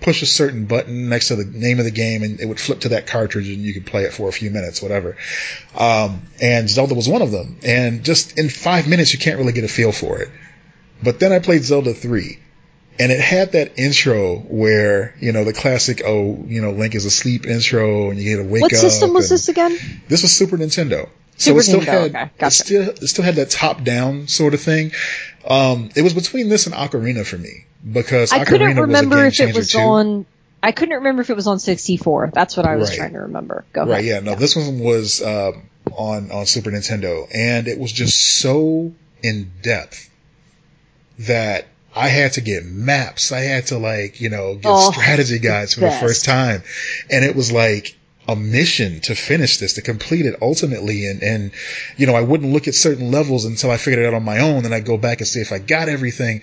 push 0.00 0.22
a 0.22 0.26
certain 0.26 0.66
button 0.66 1.08
next 1.08 1.28
to 1.28 1.36
the 1.36 1.44
name 1.44 1.78
of 1.78 1.84
the 1.84 1.90
game, 1.90 2.22
and 2.22 2.40
it 2.40 2.46
would 2.46 2.60
flip 2.60 2.80
to 2.80 2.90
that 2.90 3.06
cartridge, 3.06 3.48
and 3.48 3.58
you 3.58 3.74
could 3.74 3.86
play 3.86 4.04
it 4.04 4.12
for 4.12 4.28
a 4.28 4.32
few 4.32 4.50
minutes, 4.50 4.80
whatever. 4.82 5.16
Um, 5.76 6.22
and 6.40 6.68
Zelda 6.68 6.94
was 6.94 7.08
one 7.08 7.22
of 7.22 7.30
them, 7.30 7.58
and 7.64 8.04
just 8.04 8.38
in 8.38 8.48
five 8.48 8.88
minutes, 8.88 9.12
you 9.12 9.18
can't 9.18 9.38
really 9.38 9.52
get 9.52 9.64
a 9.64 9.68
feel 9.68 9.92
for 9.92 10.20
it. 10.20 10.28
But 11.02 11.20
then 11.20 11.32
I 11.32 11.38
played 11.38 11.62
Zelda 11.64 11.94
3, 11.94 12.38
and 12.98 13.10
it 13.12 13.20
had 13.20 13.52
that 13.52 13.78
intro 13.78 14.36
where, 14.38 15.14
you 15.20 15.32
know, 15.32 15.44
the 15.44 15.52
classic, 15.54 16.02
oh, 16.04 16.44
you 16.46 16.60
know, 16.60 16.72
Link 16.72 16.94
is 16.94 17.04
asleep 17.06 17.46
intro, 17.46 18.10
and 18.10 18.18
you 18.18 18.36
get 18.36 18.42
to 18.42 18.48
wake 18.48 18.62
What 18.62 18.72
up. 18.74 18.78
system 18.78 19.14
was 19.14 19.28
this 19.30 19.48
again? 19.48 19.78
this 20.08 20.22
was 20.22 20.32
Super 20.32 20.56
Nintendo. 20.58 21.08
Super 21.40 21.62
so 21.62 21.76
it 21.76 21.80
still 21.80 21.80
Nintendo, 21.80 22.12
had 22.14 22.30
okay, 22.36 22.46
it 22.46 22.50
still 22.52 22.88
it 22.90 23.06
still 23.08 23.24
had 23.24 23.36
that 23.36 23.50
top 23.50 23.82
down 23.82 24.28
sort 24.28 24.54
of 24.54 24.60
thing. 24.60 24.92
Um, 25.46 25.90
it 25.96 26.02
was 26.02 26.14
between 26.14 26.48
this 26.48 26.66
and 26.66 26.74
Ocarina 26.74 27.24
for 27.26 27.38
me 27.38 27.64
because 27.92 28.32
I 28.32 28.40
Ocarina 28.40 28.46
couldn't 28.46 28.76
remember 28.76 29.24
was 29.24 29.38
a 29.38 29.42
game 29.42 29.48
if 29.48 29.54
it 29.56 29.58
was 29.58 29.72
too. 29.72 29.78
on. 29.78 30.26
I 30.62 30.72
couldn't 30.72 30.96
remember 30.96 31.22
if 31.22 31.30
it 31.30 31.36
was 31.36 31.46
on 31.46 31.58
64. 31.58 32.32
That's 32.34 32.54
what 32.56 32.66
I 32.66 32.76
was 32.76 32.90
Right. 32.90 32.98
trying 32.98 33.12
to 33.14 33.20
remember. 33.20 33.64
Go 33.72 33.80
Right, 33.86 33.92
ahead. 33.92 34.04
yeah, 34.04 34.20
no, 34.20 34.34
this 34.34 34.54
one 34.54 34.78
was 34.80 35.22
um, 35.22 35.62
on 35.96 36.30
on 36.30 36.44
Super 36.44 36.70
Nintendo, 36.70 37.26
and 37.34 37.66
it 37.66 37.78
was 37.78 37.90
just 37.90 38.20
so 38.20 38.92
in 39.22 39.50
depth 39.62 40.10
that 41.20 41.66
I 41.94 42.08
had 42.08 42.34
to 42.34 42.40
get 42.40 42.64
maps. 42.66 43.32
I 43.32 43.40
had 43.40 43.66
to 43.68 43.78
like 43.78 44.20
you 44.20 44.28
know 44.28 44.54
get 44.56 44.70
Oh, 44.70 44.92
strategy 44.92 45.38
guides 45.38 45.74
for 45.74 45.80
the 45.80 45.90
first 45.90 46.24
time, 46.26 46.62
and 47.10 47.24
it 47.24 47.34
was 47.34 47.50
like 47.50 47.96
a 48.30 48.36
mission 48.36 49.00
to 49.00 49.14
finish 49.16 49.58
this, 49.58 49.74
to 49.74 49.82
complete 49.82 50.24
it 50.24 50.36
ultimately, 50.40 51.06
and 51.06 51.22
and 51.22 51.50
you 51.96 52.06
know 52.06 52.14
I 52.14 52.20
wouldn't 52.20 52.52
look 52.52 52.68
at 52.68 52.74
certain 52.74 53.10
levels 53.10 53.44
until 53.44 53.72
I 53.72 53.76
figured 53.76 54.04
it 54.04 54.06
out 54.06 54.14
on 54.14 54.22
my 54.22 54.38
own, 54.38 54.64
and 54.64 54.72
I'd 54.72 54.86
go 54.86 54.96
back 54.96 55.18
and 55.18 55.26
see 55.26 55.40
if 55.40 55.52
I 55.52 55.58
got 55.58 55.88
everything. 55.88 56.42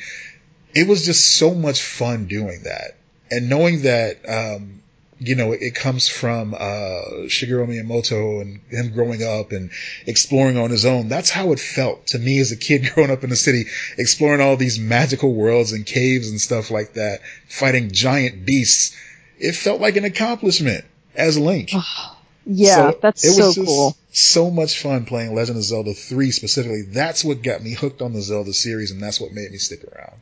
It 0.75 0.87
was 0.87 1.05
just 1.05 1.37
so 1.37 1.55
much 1.55 1.81
fun 1.81 2.27
doing 2.27 2.63
that, 2.63 2.97
and 3.31 3.49
knowing 3.49 3.83
that. 3.83 4.17
Um, 4.29 4.81
you 5.19 5.33
know, 5.33 5.51
it 5.51 5.73
comes 5.73 6.07
from 6.07 6.53
uh, 6.53 7.25
Shigeru 7.25 7.65
Miyamoto 7.65 8.39
and 8.39 8.59
him 8.69 8.93
growing 8.93 9.23
up 9.23 9.51
and 9.51 9.71
exploring 10.05 10.59
on 10.59 10.69
his 10.69 10.85
own. 10.85 11.07
That's 11.07 11.31
how 11.31 11.53
it 11.53 11.59
felt 11.59 12.05
to 12.07 12.19
me 12.19 12.37
as 12.37 12.51
a 12.51 12.55
kid 12.55 12.91
growing 12.93 13.09
up 13.09 13.23
in 13.23 13.31
the 13.31 13.35
city, 13.35 13.65
exploring 13.97 14.41
all 14.41 14.57
these 14.57 14.77
magical 14.77 15.33
worlds 15.33 15.71
and 15.71 15.87
caves 15.87 16.29
and 16.29 16.39
stuff 16.39 16.69
like 16.69 16.93
that, 16.93 17.21
fighting 17.47 17.89
giant 17.89 18.45
beasts. 18.45 18.95
It 19.39 19.55
felt 19.55 19.81
like 19.81 19.95
an 19.95 20.05
accomplishment 20.05 20.85
as 21.17 21.37
Link. 21.37 21.73
Yeah, 22.49 22.91
So 22.91 22.99
that's 23.01 23.25
it 23.25 23.33
so 23.33 23.65
cool. 23.65 23.97
So 24.11 24.49
much 24.49 24.81
fun 24.81 25.05
playing 25.05 25.35
Legend 25.35 25.57
of 25.57 25.63
Zelda 25.63 25.93
3 25.93 26.31
specifically. 26.31 26.83
That's 26.83 27.25
what 27.25 27.41
got 27.41 27.61
me 27.61 27.73
hooked 27.73 28.01
on 28.01 28.13
the 28.13 28.21
Zelda 28.21 28.53
series, 28.53 28.91
and 28.91 29.03
that's 29.03 29.19
what 29.19 29.33
made 29.33 29.51
me 29.51 29.57
stick 29.57 29.83
around. 29.83 30.13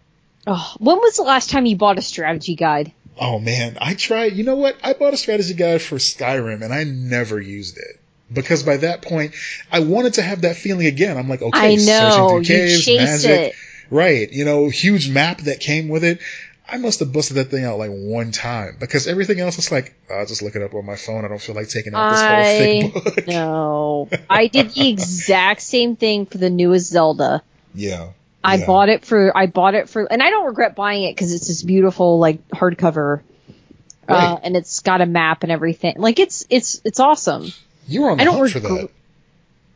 Oh, 0.48 0.76
when 0.80 0.98
was 0.98 1.16
the 1.18 1.24
last 1.24 1.50
time 1.50 1.66
you 1.66 1.76
bought 1.76 2.00
a 2.00 2.02
strategy 2.02 2.56
guide? 2.56 2.92
Oh 3.20 3.40
man, 3.40 3.78
I 3.80 3.94
tried. 3.94 4.34
You 4.34 4.44
know 4.44 4.56
what? 4.56 4.76
I 4.84 4.94
bought 4.94 5.14
a 5.14 5.18
strategy 5.18 5.54
guide 5.54 5.82
for 5.82 5.96
Skyrim 5.96 6.62
and 6.64 6.74
I 6.74 6.84
never 6.84 7.40
used 7.40 7.78
it 7.78 8.00
because 8.32 8.64
by 8.64 8.78
that 8.78 9.02
point 9.02 9.34
I 9.72 9.80
wanted 9.80 10.16
to 10.16 10.22
have 10.22 10.42
that 10.42 10.58
feeling 10.58 10.88
again. 10.88 11.18
I'm 11.18 11.30
like, 11.30 11.42
okay, 11.42 11.74
I 11.74 11.76
searching 11.78 12.30
through 12.30 12.44
caves, 12.44 12.88
magic, 12.88 13.30
it. 13.30 13.56
right? 13.90 14.32
You 14.32 14.46
know, 14.46 14.70
huge 14.70 15.10
map 15.10 15.42
that 15.42 15.60
came 15.60 15.88
with 15.88 16.04
it. 16.04 16.20
I 16.68 16.78
must 16.78 17.00
have 17.00 17.14
busted 17.14 17.38
that 17.38 17.46
thing 17.52 17.64
out 17.64 17.78
like 17.78 17.92
one 17.92 18.32
time 18.32 18.78
because 18.80 19.08
everything 19.08 19.40
else 19.40 19.58
is 19.60 19.72
like, 19.72 19.94
I'll 20.12 20.26
just 20.26 20.42
look 20.42 20.56
it 20.56 20.62
up 20.64 20.74
on 20.74 20.86
my 20.86 20.96
phone. 20.96 21.24
I 21.24 21.28
don't 21.28 21.40
feel 21.42 21.54
like 21.56 21.70
taking 21.70 21.94
out 21.94 22.12
this 22.12 22.22
whole 22.22 22.30
I 22.30 22.44
thick 23.04 23.16
book. 23.16 23.28
no, 23.28 24.10
I 24.30 24.48
did 24.48 24.72
the 24.72 24.90
exact 24.90 25.62
same 25.62 25.96
thing 25.96 26.26
for 26.26 26.38
the 26.40 26.50
newest 26.50 26.88
Zelda. 26.90 27.44
Yeah. 27.76 28.10
I 28.44 28.56
yeah. 28.56 28.66
bought 28.66 28.90
it 28.90 29.06
for 29.06 29.36
I 29.36 29.46
bought 29.48 29.74
it 29.76 29.90
for 29.90 30.04
and 30.06 30.22
I 30.22 30.30
don't 30.30 30.46
regret 30.46 30.76
buying 30.76 31.04
it 31.04 31.16
because 31.16 31.34
it's 31.34 31.48
this 31.48 31.64
beautiful 31.64 32.20
like 32.20 32.48
hardcover, 32.50 33.22
uh, 34.08 34.38
and 34.44 34.56
it's 34.56 34.82
got 34.82 35.02
a 35.02 35.06
map 35.08 35.42
and 35.44 35.52
everything. 35.52 35.96
Like 35.98 36.20
it's 36.20 36.46
it's 36.52 36.80
it's 36.86 37.00
awesome. 37.00 37.48
You 37.88 38.04
were 38.04 38.12
on 38.12 38.18
the 38.18 38.22
I 38.22 38.26
don't 38.26 38.38
hunt 38.38 38.52
for 38.52 38.60
that. 38.60 38.90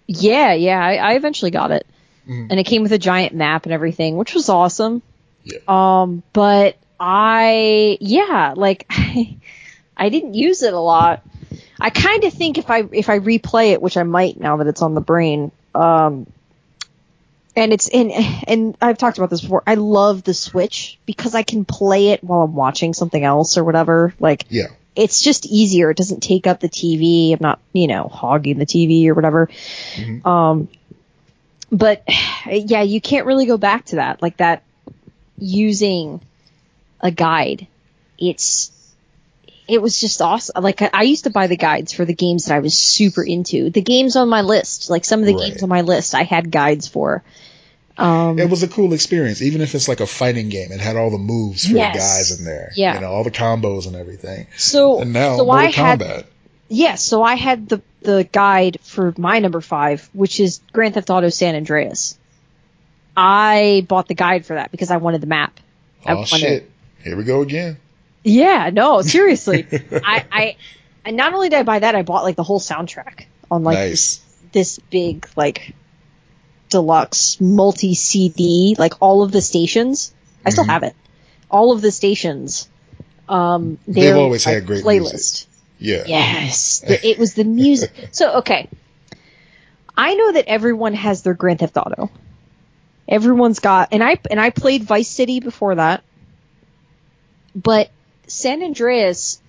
Yeah, 0.05 0.53
yeah, 0.53 0.79
I, 0.83 0.95
I 0.95 1.13
eventually 1.13 1.49
got 1.51 1.71
it, 1.71 1.85
Mhm. 2.27 2.47
and 2.51 2.59
it 2.59 2.63
came 2.65 2.83
with 2.83 2.91
a 2.91 2.97
giant 2.99 3.33
map 3.33 3.63
and 3.65 3.73
everything, 3.73 4.17
which 4.17 4.33
was 4.35 4.49
awesome. 4.49 5.01
Yeah. 5.43 5.59
Um, 5.67 6.23
but 6.33 6.77
I 6.99 7.97
yeah, 8.01 8.53
like 8.55 8.85
I 8.89 9.37
I 9.97 10.09
didn't 10.09 10.33
use 10.33 10.63
it 10.63 10.73
a 10.73 10.79
lot. 10.79 11.23
I 11.79 11.89
kind 11.89 12.23
of 12.25 12.33
think 12.33 12.57
if 12.57 12.69
I 12.69 12.83
if 12.91 13.09
I 13.09 13.19
replay 13.19 13.71
it, 13.71 13.81
which 13.81 13.97
I 13.97 14.03
might 14.03 14.39
now 14.39 14.57
that 14.57 14.67
it's 14.67 14.81
on 14.81 14.93
the 14.95 15.01
brain, 15.01 15.51
um, 15.73 16.27
and 17.55 17.73
it's 17.73 17.87
in 17.87 18.11
and 18.11 18.77
I've 18.81 18.97
talked 18.97 19.17
about 19.17 19.29
this 19.29 19.41
before. 19.41 19.63
I 19.65 19.75
love 19.75 20.23
the 20.23 20.33
Switch 20.33 20.99
because 21.05 21.35
I 21.35 21.43
can 21.43 21.65
play 21.65 22.09
it 22.09 22.23
while 22.23 22.41
I'm 22.41 22.53
watching 22.53 22.93
something 22.93 23.23
else 23.23 23.57
or 23.57 23.63
whatever. 23.63 24.13
Like 24.19 24.45
Yeah. 24.49 24.67
it's 24.95 25.21
just 25.21 25.45
easier. 25.45 25.89
It 25.89 25.97
doesn't 25.97 26.21
take 26.21 26.47
up 26.47 26.59
the 26.59 26.69
TV. 26.69 27.31
I'm 27.33 27.39
not, 27.41 27.59
you 27.73 27.87
know, 27.87 28.07
hogging 28.07 28.57
the 28.59 28.65
TV 28.65 29.07
or 29.07 29.13
whatever. 29.13 29.49
Mhm. 29.95 30.25
Um, 30.25 30.67
but 31.71 32.03
yeah, 32.45 32.81
you 32.81 32.99
can't 33.01 33.25
really 33.25 33.45
go 33.45 33.57
back 33.57 33.85
to 33.87 33.95
that. 33.97 34.21
Like 34.21 34.37
that 34.37 34.63
using 35.39 36.21
a 37.01 37.11
guide. 37.11 37.67
It's, 38.17 38.71
it 39.67 39.81
was 39.81 39.99
just 39.99 40.21
awesome. 40.21 40.63
Like 40.63 40.81
I, 40.93 41.03
used 41.03 41.23
to 41.25 41.29
buy 41.29 41.47
the 41.47 41.57
guides 41.57 41.93
for 41.93 42.05
the 42.05 42.13
games 42.13 42.45
that 42.45 42.55
I 42.55 42.59
was 42.59 42.77
super 42.77 43.23
into. 43.23 43.69
The 43.69 43.81
games 43.81 44.15
on 44.15 44.29
my 44.29 44.41
list, 44.41 44.89
like 44.89 45.05
some 45.05 45.19
of 45.21 45.25
the 45.25 45.35
Right. 45.35 45.49
games 45.51 45.63
on 45.63 45.69
my 45.69 45.81
list, 45.81 46.15
I 46.15 46.23
had 46.23 46.51
guides 46.51 46.87
for. 46.87 47.23
Um, 47.97 48.39
It 48.39 48.49
was 48.49 48.63
a 48.63 48.67
cool 48.67 48.93
experience, 48.93 49.41
even 49.41 49.61
if 49.61 49.75
it's 49.75 49.87
like 49.87 49.99
a 49.99 50.07
fighting 50.07 50.49
game. 50.49 50.71
It 50.71 50.79
had 50.79 50.95
all 50.95 51.09
the 51.11 51.17
moves 51.17 51.65
for 51.67 51.73
Yes. 51.75 51.93
the 51.93 51.99
guys 51.99 52.39
in 52.39 52.45
there. 52.45 52.71
Yeah. 52.75 52.95
You 52.95 53.01
know, 53.01 53.11
all 53.11 53.23
the 53.23 53.31
combos 53.31 53.87
and 53.87 53.95
everything. 53.95 54.47
so, 54.57 55.01
And 55.01 55.11
now 55.13 55.37
so 55.37 55.45
Mortal 55.45 55.51
I 55.67 55.71
had, 55.71 55.99
Kombat. 55.99 56.23
Yes, 56.69 57.01
so 57.03 57.23
I 57.23 57.35
had 57.35 57.67
the 57.69 57.81
the 58.01 58.23
guide 58.31 58.77
for 58.81 59.13
my 59.17 59.39
number 59.39 59.59
five, 59.59 60.07
which 60.13 60.39
is 60.39 60.61
Grand 60.71 60.93
Theft 60.93 61.09
Auto 61.09 61.27
San 61.29 61.55
Andreas. 61.55 62.17
I 63.21 63.85
bought 63.87 64.07
the 64.07 64.13
guide 64.15 64.45
for 64.45 64.53
that 64.55 64.71
because 64.71 64.91
I 64.91 64.97
wanted 64.97 65.19
the 65.19 65.27
map. 65.27 65.59
Oh 66.07 66.23
shit! 66.23 66.71
Here 67.03 67.17
we 67.17 67.25
go 67.25 67.41
again. 67.41 67.77
Yeah, 68.23 68.69
no, 68.71 69.01
seriously. 69.15 69.67
I, 69.91 70.25
I, 70.31 70.55
and 71.03 71.17
not 71.17 71.33
only 71.33 71.49
did 71.49 71.57
I 71.59 71.63
buy 71.63 71.79
that, 71.79 71.95
I 71.95 72.01
bought 72.03 72.23
like 72.23 72.37
the 72.37 72.43
whole 72.43 72.61
soundtrack 72.61 73.25
on 73.51 73.63
like 73.63 73.77
Nice. 73.77 74.17
this, 74.51 74.77
this 74.77 74.79
big 74.89 75.27
like 75.35 75.73
deluxe 76.69 77.41
multi 77.41 77.93
CD, 77.93 78.75
like 78.79 78.93
all 79.01 79.21
of 79.23 79.31
the 79.33 79.41
stations. 79.41 80.13
I 80.45 80.51
still 80.51 80.63
Mhm. 80.63 80.69
have 80.69 80.83
it. 80.83 80.95
All 81.51 81.73
of 81.73 81.81
the 81.81 81.91
stations. 81.91 82.69
Um, 83.27 83.79
They've 83.87 84.15
always 84.15 84.45
like, 84.45 84.55
had 84.55 84.65
great 84.65 84.83
playlist. 84.85 85.11
music. 85.11 85.47
Yeah. 85.79 86.03
Yes, 86.07 86.79
the, 86.87 87.05
it 87.05 87.19
was 87.19 87.33
the 87.33 87.43
music. 87.43 87.91
So 88.11 88.37
okay, 88.37 88.69
I 89.97 90.13
know 90.15 90.31
that 90.31 90.45
everyone 90.47 90.93
has 90.93 91.21
their 91.23 91.33
Grand 91.33 91.59
Theft 91.59 91.75
Auto. 91.75 92.09
Everyone's 93.09 93.59
got, 93.59 93.89
and 93.91 94.03
I 94.03 94.19
and 94.29 94.39
I 94.39 94.51
played 94.51 94.83
Vice 94.83 95.07
City 95.09 95.39
before 95.39 95.75
that, 95.75 96.03
but 97.55 97.89
San 98.27 98.63
Andreas. 98.63 99.41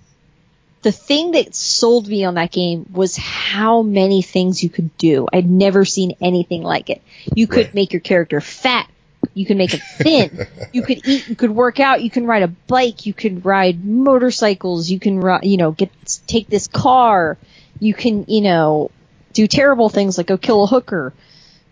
The 0.82 0.92
thing 0.92 1.32
that 1.32 1.54
sold 1.54 2.08
me 2.08 2.24
on 2.24 2.36
that 2.36 2.50
game 2.52 2.86
was 2.94 3.14
how 3.14 3.82
many 3.82 4.22
things 4.22 4.62
you 4.62 4.70
could 4.70 4.96
do. 4.96 5.26
I'd 5.30 5.48
never 5.48 5.84
seen 5.84 6.16
anything 6.22 6.62
like 6.62 6.88
it. 6.88 7.02
You 7.34 7.46
could 7.46 7.66
Right. 7.66 7.74
make 7.74 7.92
your 7.92 8.00
character 8.00 8.40
fat. 8.40 8.88
You 9.34 9.44
can 9.44 9.58
make 9.58 9.74
it 9.74 9.82
thin. 9.98 10.46
you 10.72 10.80
could 10.80 11.06
eat. 11.06 11.28
You 11.28 11.36
could 11.36 11.50
work 11.50 11.80
out. 11.80 12.02
You 12.02 12.08
can 12.08 12.24
ride 12.24 12.44
a 12.44 12.48
bike. 12.48 13.04
You 13.04 13.12
can 13.12 13.42
ride 13.42 13.84
motorcycles. 13.84 14.88
You 14.88 14.98
can, 14.98 15.22
you 15.42 15.58
know, 15.58 15.72
get 15.72 15.90
take 16.26 16.48
this 16.48 16.66
car. 16.66 17.36
You 17.78 17.92
can, 17.92 18.24
you 18.26 18.40
know, 18.40 18.90
do 19.34 19.46
terrible 19.46 19.90
things 19.90 20.16
like 20.16 20.28
go 20.28 20.38
kill 20.38 20.64
a 20.64 20.66
hooker. 20.66 21.12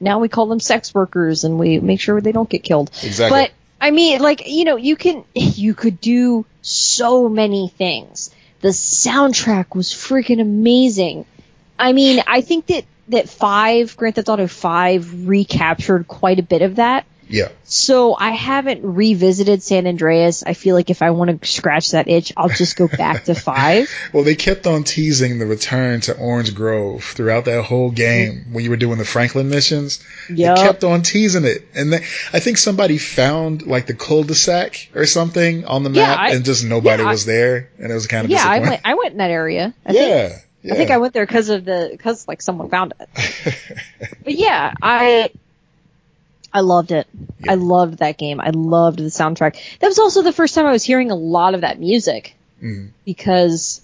Now 0.01 0.19
we 0.21 0.29
call 0.29 0.47
them 0.47 0.61
sex 0.61 0.95
workers, 0.95 1.45
and 1.45 1.59
we 1.59 1.81
make 1.81 2.01
sure 2.01 2.21
they 2.21 2.33
don't 2.33 2.49
get 2.49 2.63
killed. 2.63 2.91
Exactly. 3.03 3.39
But 3.39 3.51
I 3.81 3.91
mean, 3.91 4.21
like 4.21 4.47
you 4.47 4.65
know, 4.65 4.77
you 4.77 4.97
can 4.97 5.25
you 5.35 5.75
could 5.75 6.01
do 6.01 6.47
so 6.63 7.29
many 7.29 7.69
things. 7.69 8.31
The 8.61 8.69
soundtrack 8.69 9.75
was 9.75 9.89
freaking 9.91 10.41
amazing. 10.41 11.25
I 11.79 11.93
mean, 11.93 12.23
I 12.27 12.41
think 12.41 12.67
that 12.67 12.85
that 13.09 13.29
five 13.29 13.97
Grand 13.97 14.17
Theft 14.17 14.29
Auto 14.29 14.47
Five 14.47 15.29
recaptured 15.29 16.09
quite 16.09 16.39
a 16.39 16.43
bit 16.43 16.63
of 16.63 16.77
that. 16.77 17.07
Yeah. 17.29 17.49
So 17.65 18.15
I 18.19 18.31
haven't 18.31 18.83
revisited 18.83 19.63
San 19.63 19.87
Andreas. 19.87 20.43
I 20.43 20.55
feel 20.55 20.75
like 20.75 20.91
if 20.91 21.03
I 21.03 21.11
want 21.11 21.43
to 21.43 21.47
scratch 21.49 21.91
that 21.91 22.09
itch, 22.09 22.33
I'll 22.37 22.49
just 22.49 22.77
go 22.77 22.89
back 22.89 23.25
to 23.25 23.35
five. 23.35 23.89
Well, 24.13 24.25
they 24.25 24.35
kept 24.37 24.67
on 24.67 24.85
teasing 24.85 25.39
the 25.39 25.45
return 25.47 26.01
to 26.03 26.17
Orange 26.17 26.55
Grove 26.55 27.05
throughout 27.05 27.45
that 27.45 27.63
whole 27.65 27.91
game 27.91 28.47
when 28.53 28.65
you 28.65 28.71
were 28.71 28.77
doing 28.77 28.97
the 28.99 29.05
Franklin 29.05 29.51
missions. 29.51 30.03
Yep. 30.31 30.57
They 30.57 30.63
kept 30.63 30.85
on 30.85 31.03
teasing 31.03 31.45
it, 31.45 31.69
and 31.75 31.93
then 31.93 32.01
I 32.33 32.41
think 32.41 32.57
somebody 32.59 32.97
found 32.99 33.67
like 33.67 33.87
the 33.87 33.95
cul-de-sac 33.95 34.91
or 34.95 35.05
something 35.07 35.67
on 35.67 35.83
the 35.85 35.91
Yeah, 35.91 36.07
map, 36.07 36.19
I- 36.19 36.31
and 36.35 36.45
just 36.45 36.65
nobody 36.65 37.03
yeah, 37.03 37.11
was 37.11 37.25
there, 37.27 37.69
and 37.79 37.91
it 37.91 37.95
was 37.95 38.07
kind 38.07 38.25
of 38.25 38.31
Yeah, 38.31 38.45
I 38.47 38.61
went. 38.61 38.81
I 38.85 38.95
went 38.95 39.13
in 39.13 39.19
that 39.19 39.31
area. 39.31 39.75
I 39.85 39.93
think, 39.93 40.09
yeah, 40.09 40.39
yeah. 40.63 40.73
I 40.75 40.77
think 40.77 40.91
I 40.91 40.97
went 40.99 41.13
there 41.13 41.27
because 41.27 41.51
of 41.51 41.65
the 41.67 41.89
because 41.93 42.27
like 42.27 42.41
someone 42.41 42.71
found 42.71 42.95
it. 42.99 43.55
But 44.25 44.35
yeah, 44.35 44.73
I 44.81 45.31
I 46.53 46.61
loved 46.61 46.93
it. 46.93 47.07
Yeah. 47.41 47.53
I 47.53 47.55
loved 47.57 47.99
that 47.99 48.17
game. 48.19 48.41
I 48.41 48.51
loved 48.51 48.99
the 48.99 49.05
soundtrack. 49.05 49.57
That 49.81 49.87
was 49.89 49.99
also 49.99 50.23
the 50.23 50.33
first 50.33 50.55
time 50.55 50.67
I 50.67 50.73
was 50.73 50.83
hearing 50.85 51.11
a 51.11 51.15
lot 51.15 51.55
of 51.55 51.61
that 51.63 51.79
music 51.79 52.35
Mhm. 52.63 52.91
because 53.05 53.81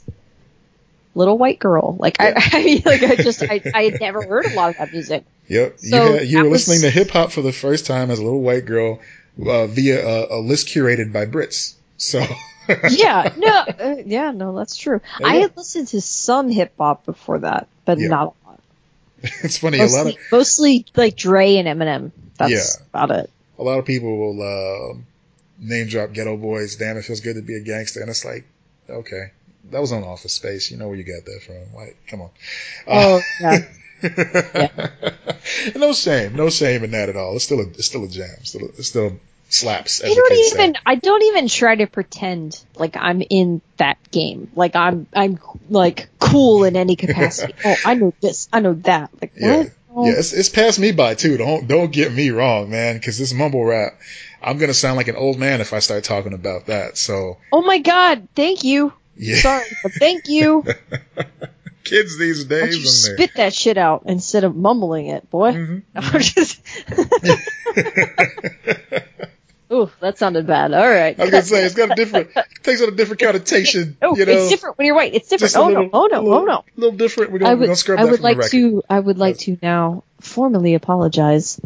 Little 1.14 1.38
White 1.38 1.58
Girl. 1.58 1.96
Like 1.98 2.16
I, 2.20 2.32
I 2.52 2.64
mean, 2.64 2.82
like 2.84 3.02
I 3.02 3.16
just 3.16 3.42
I, 3.42 3.60
I 3.74 3.82
had 3.84 4.00
never 4.00 4.22
heard 4.26 4.46
a 4.46 4.54
lot 4.54 4.70
of 4.70 4.76
that 4.78 4.92
music. 4.92 5.24
Yep. 5.48 5.78
So 5.78 5.86
you 6.06 6.12
had, 6.18 6.26
you 6.26 6.38
were 6.44 6.48
was- 6.50 6.66
listening 6.68 6.90
to 6.90 6.96
hip 6.98 7.10
hop 7.10 7.32
for 7.32 7.42
the 7.42 7.52
first 7.52 7.86
time 7.86 8.10
as 8.10 8.18
a 8.18 8.24
little 8.24 8.40
white 8.40 8.64
girl 8.64 9.00
uh, 9.46 9.66
via 9.66 10.04
a, 10.06 10.38
a 10.38 10.40
list 10.40 10.68
curated 10.68 11.12
by 11.12 11.26
Brits. 11.26 11.74
So 11.98 12.24
Yeah, 12.90 13.30
no, 13.36 13.48
uh, 13.58 13.96
yeah, 14.06 14.30
no, 14.30 14.56
that's 14.56 14.76
true. 14.76 15.00
Yeah. 15.20 15.26
I 15.26 15.34
had 15.36 15.56
listened 15.56 15.88
to 15.88 16.00
some 16.00 16.48
hip 16.48 16.72
hop 16.78 17.04
before 17.04 17.40
that, 17.40 17.68
but 17.84 17.98
Yeah. 17.98 18.08
not 18.08 18.34
a 18.46 18.48
lot. 18.48 18.60
it's 19.22 19.58
funny. 19.58 19.78
A 19.80 19.86
lot 19.86 20.06
of 20.06 20.16
mostly 20.32 20.86
like 20.96 21.14
Dre 21.14 21.56
and 21.56 21.68
Eminem. 21.68 22.10
That's 22.36 22.52
Yeah. 22.52 22.86
about 22.92 23.10
it. 23.10 23.30
a 23.58 23.62
lot 23.62 23.78
of 23.78 23.84
people 23.84 24.16
will 24.16 24.42
uh, 24.42 24.94
name 25.58 25.86
drop 25.88 26.10
Geto 26.10 26.40
Boys. 26.40 26.76
Damn, 26.76 26.96
it 26.96 27.02
feels 27.02 27.20
good 27.20 27.36
to 27.36 27.42
be 27.42 27.54
a 27.54 27.60
gangster, 27.60 28.00
and 28.00 28.10
it's 28.10 28.24
like, 28.24 28.44
okay, 28.88 29.30
that 29.70 29.80
was 29.80 29.92
on 29.92 30.02
Office 30.04 30.34
Space. 30.34 30.70
You 30.70 30.76
know 30.76 30.88
where 30.88 30.96
you 30.96 31.04
got 31.04 31.24
that 31.24 31.40
from? 31.42 31.74
Like, 31.74 31.96
come 32.08 32.22
on. 32.22 32.30
Oh 32.86 33.22
yeah. 33.40 33.64
no 35.76 35.92
shame, 35.92 36.36
no 36.36 36.50
shame 36.50 36.84
in 36.84 36.90
that 36.92 37.08
at 37.08 37.16
all. 37.16 37.34
It's 37.36 37.44
still 37.44 37.60
a, 37.60 37.64
it's 37.68 37.86
still 37.86 38.04
a 38.04 38.08
jam. 38.08 38.28
It's 38.40 38.50
Still, 38.50 38.68
it 38.68 38.82
still 38.82 39.20
slaps. 39.48 40.00
As 40.00 40.10
I 40.10 40.14
don't 40.14 40.32
even 40.32 40.74
say. 40.74 40.80
I 40.84 40.94
don't 40.96 41.22
even 41.22 41.48
try 41.48 41.76
to 41.76 41.86
pretend 41.86 42.62
like 42.76 42.96
I'm 42.96 43.22
in 43.22 43.62
that 43.78 43.98
game. 44.10 44.50
Like 44.54 44.76
I'm 44.76 45.06
I'm 45.14 45.38
like 45.70 46.08
cool 46.18 46.64
in 46.64 46.76
any 46.76 46.96
capacity. 46.96 47.54
oh, 47.64 47.76
I 47.84 47.94
know 47.94 48.12
this, 48.20 48.48
I 48.52 48.60
know 48.60 48.74
that. 48.74 49.10
Like 49.20 49.32
what? 49.38 49.66
Oh, 49.66 49.70
Yeah, 49.96 50.14
it's, 50.18 50.32
it's 50.32 50.48
passed 50.48 50.78
me 50.78 50.92
by 50.92 51.14
too. 51.14 51.36
Don't 51.36 51.68
don't 51.68 51.92
get 51.92 52.12
me 52.12 52.30
wrong, 52.30 52.70
man. 52.70 52.96
Because 52.96 53.18
this 53.18 53.32
mumble 53.32 53.64
rap, 53.64 53.98
I'm 54.42 54.58
gonna 54.58 54.74
sound 54.74 54.96
like 54.96 55.08
an 55.08 55.16
old 55.16 55.38
man 55.38 55.60
if 55.60 55.72
I 55.72 55.78
start 55.78 56.04
talking 56.04 56.32
about 56.32 56.66
that. 56.66 56.98
So 56.98 57.38
oh 57.52 57.62
my 57.62 57.78
god, 57.78 58.28
thank 58.34 58.64
you. 58.64 58.92
yeah, 59.16 59.36
Sorry, 59.36 59.64
but 59.82 59.92
thank 59.92 60.28
you. 60.28 60.64
kids 61.84 62.18
these 62.18 62.46
Why 62.46 62.60
don't 62.60 62.72
you 62.72 62.78
days, 62.78 63.04
spit 63.04 63.30
that 63.36 63.54
shit 63.54 63.78
out 63.78 64.04
instead 64.06 64.44
of 64.44 64.56
mumbling 64.56 65.06
it, 65.06 65.30
boy? 65.30 65.52
Mhm. 65.52 65.82
I'm 65.94 66.20
just 66.20 66.60
Ooh, 69.74 69.90
that 70.00 70.18
sounded 70.18 70.46
bad. 70.46 70.72
All 70.72 70.88
right. 70.88 71.18
I 71.18 71.22
was 71.22 71.30
gonna 71.32 71.42
say 71.42 71.64
it's 71.64 71.74
got 71.74 71.90
a 71.90 71.94
different, 71.96 72.30
it 72.36 72.46
takes 72.62 72.80
on 72.80 72.88
a 72.88 72.92
different 72.92 73.20
connotation. 73.20 73.96
Oh, 74.02 74.16
you 74.16 74.26
know, 74.26 74.32
it's 74.32 74.50
different 74.50 74.76
when 74.78 74.86
you're 74.86 74.94
white. 74.94 75.14
It's 75.14 75.28
different. 75.28 75.56
Oh 75.56 75.66
little, 75.66 75.84
no! 75.84 75.90
Oh 75.92 76.06
no! 76.06 76.22
little, 76.22 76.34
Oh 76.34 76.44
no! 76.44 76.52
Oh, 76.52 76.64
a 76.76 76.80
little 76.80 76.96
different. 76.96 77.32
We're 77.32 77.38
I 77.38 77.40
gonna, 77.40 77.54
we're 77.54 77.60
would, 77.60 77.66
gonna 77.66 77.76
scrub 77.76 77.98
I 77.98 78.04
that 78.04 78.10
would 78.10 78.20
from 78.20 78.24
like 78.24 78.50
to, 78.50 78.82
I 78.88 79.00
would 79.00 79.18
like 79.18 79.38
to 79.38 79.58
now 79.62 80.04
formally 80.20 80.74
apologize 80.74 81.60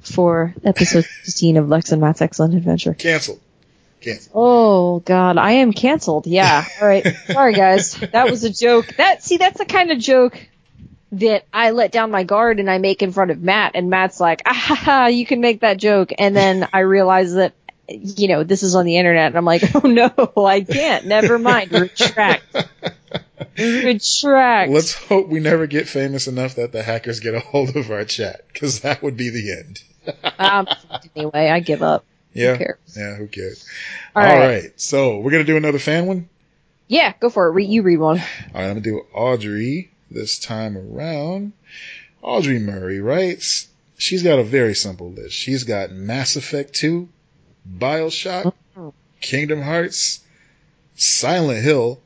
for 0.00 0.54
episode 0.64 1.04
15 1.24 1.58
of 1.58 1.68
Lex 1.68 1.92
and 1.92 2.00
Matt's 2.00 2.22
Excellent 2.22 2.54
Adventure. 2.54 2.94
Cancel. 2.94 3.38
Cancel. 4.00 4.32
Oh 4.34 4.98
God, 5.00 5.36
I 5.36 5.52
am 5.52 5.72
canceled. 5.72 6.26
Yeah. 6.26 6.64
All 6.80 6.88
right. 6.88 7.06
Sorry 7.26 7.52
guys. 7.52 7.94
That 7.94 8.30
was 8.30 8.44
a 8.44 8.50
joke. 8.50 8.86
That 8.96 9.22
see, 9.22 9.36
that's 9.36 9.58
the 9.58 9.66
kind 9.66 9.90
of 9.90 9.98
joke 9.98 10.48
that 11.12 11.44
I 11.52 11.70
let 11.70 11.92
down 11.92 12.10
my 12.10 12.24
guard 12.24 12.58
and 12.60 12.70
I 12.70 12.78
make 12.78 13.02
in 13.02 13.12
front 13.12 13.30
of 13.30 13.40
Matt, 13.42 13.72
and 13.74 13.90
Matt's 13.90 14.20
like, 14.20 14.42
ah, 14.46 14.52
ha, 14.52 14.74
ha, 14.74 15.06
you 15.06 15.24
can 15.26 15.40
make 15.40 15.60
that 15.60 15.76
joke, 15.76 16.12
and 16.18 16.36
then 16.36 16.68
I 16.72 16.80
realize 16.80 17.34
that. 17.34 17.52
You 17.86 18.28
know, 18.28 18.44
this 18.44 18.62
is 18.62 18.74
on 18.74 18.86
the 18.86 18.96
internet, 18.96 19.26
and 19.26 19.36
I'm 19.36 19.44
like, 19.44 19.62
oh 19.74 19.86
no, 19.86 20.10
I 20.42 20.62
can't. 20.62 21.04
Never 21.04 21.38
mind. 21.38 21.70
Retract. 21.70 22.56
Retract. 23.58 24.70
Let's 24.70 24.94
hope 24.94 25.28
we 25.28 25.38
never 25.40 25.66
get 25.66 25.86
famous 25.86 26.26
enough 26.26 26.54
that 26.54 26.72
the 26.72 26.82
hackers 26.82 27.20
get 27.20 27.34
a 27.34 27.40
hold 27.40 27.76
of 27.76 27.90
our 27.90 28.04
chat, 28.06 28.46
because 28.50 28.80
that 28.80 29.02
would 29.02 29.18
be 29.18 29.28
the 29.28 29.52
end. 29.52 29.82
um, 30.38 30.66
anyway, 31.14 31.48
I 31.50 31.60
give 31.60 31.82
up. 31.82 32.06
Yeah. 32.32 32.56
cares? 32.56 32.78
Yeah. 32.96 33.14
Who 33.16 33.26
cares? 33.28 33.66
All 34.16 34.22
All 34.22 34.28
right. 34.28 34.48
right. 34.48 34.80
So 34.80 35.18
we're 35.18 35.30
gonna 35.32 35.44
do 35.44 35.56
another 35.58 35.78
fan 35.78 36.06
one. 36.06 36.28
Yeah, 36.88 37.12
go 37.20 37.28
for 37.30 37.48
it. 37.48 37.52
Re- 37.52 37.66
you 37.66 37.82
read 37.82 37.98
one. 37.98 38.18
All 38.18 38.24
right, 38.54 38.64
I'm 38.64 38.68
gonna 38.70 38.80
do 38.80 39.02
Audrey 39.14 39.90
this 40.14 40.38
time 40.38 40.78
around. 40.78 41.52
Audrey 42.22 42.58
Murray 42.58 43.00
writes, 43.00 43.68
she's 43.98 44.22
got 44.22 44.38
a 44.38 44.44
very 44.44 44.74
simple 44.74 45.10
list. 45.10 45.34
She's 45.34 45.64
got 45.64 45.92
Mass 45.92 46.36
Effect 46.36 46.74
2, 46.74 47.08
Bioshock, 47.78 48.44
mm-hmm. 48.76 48.88
Kingdom 49.20 49.60
Hearts, 49.62 50.20
Silent 50.96 51.62
Hill, 51.62 52.00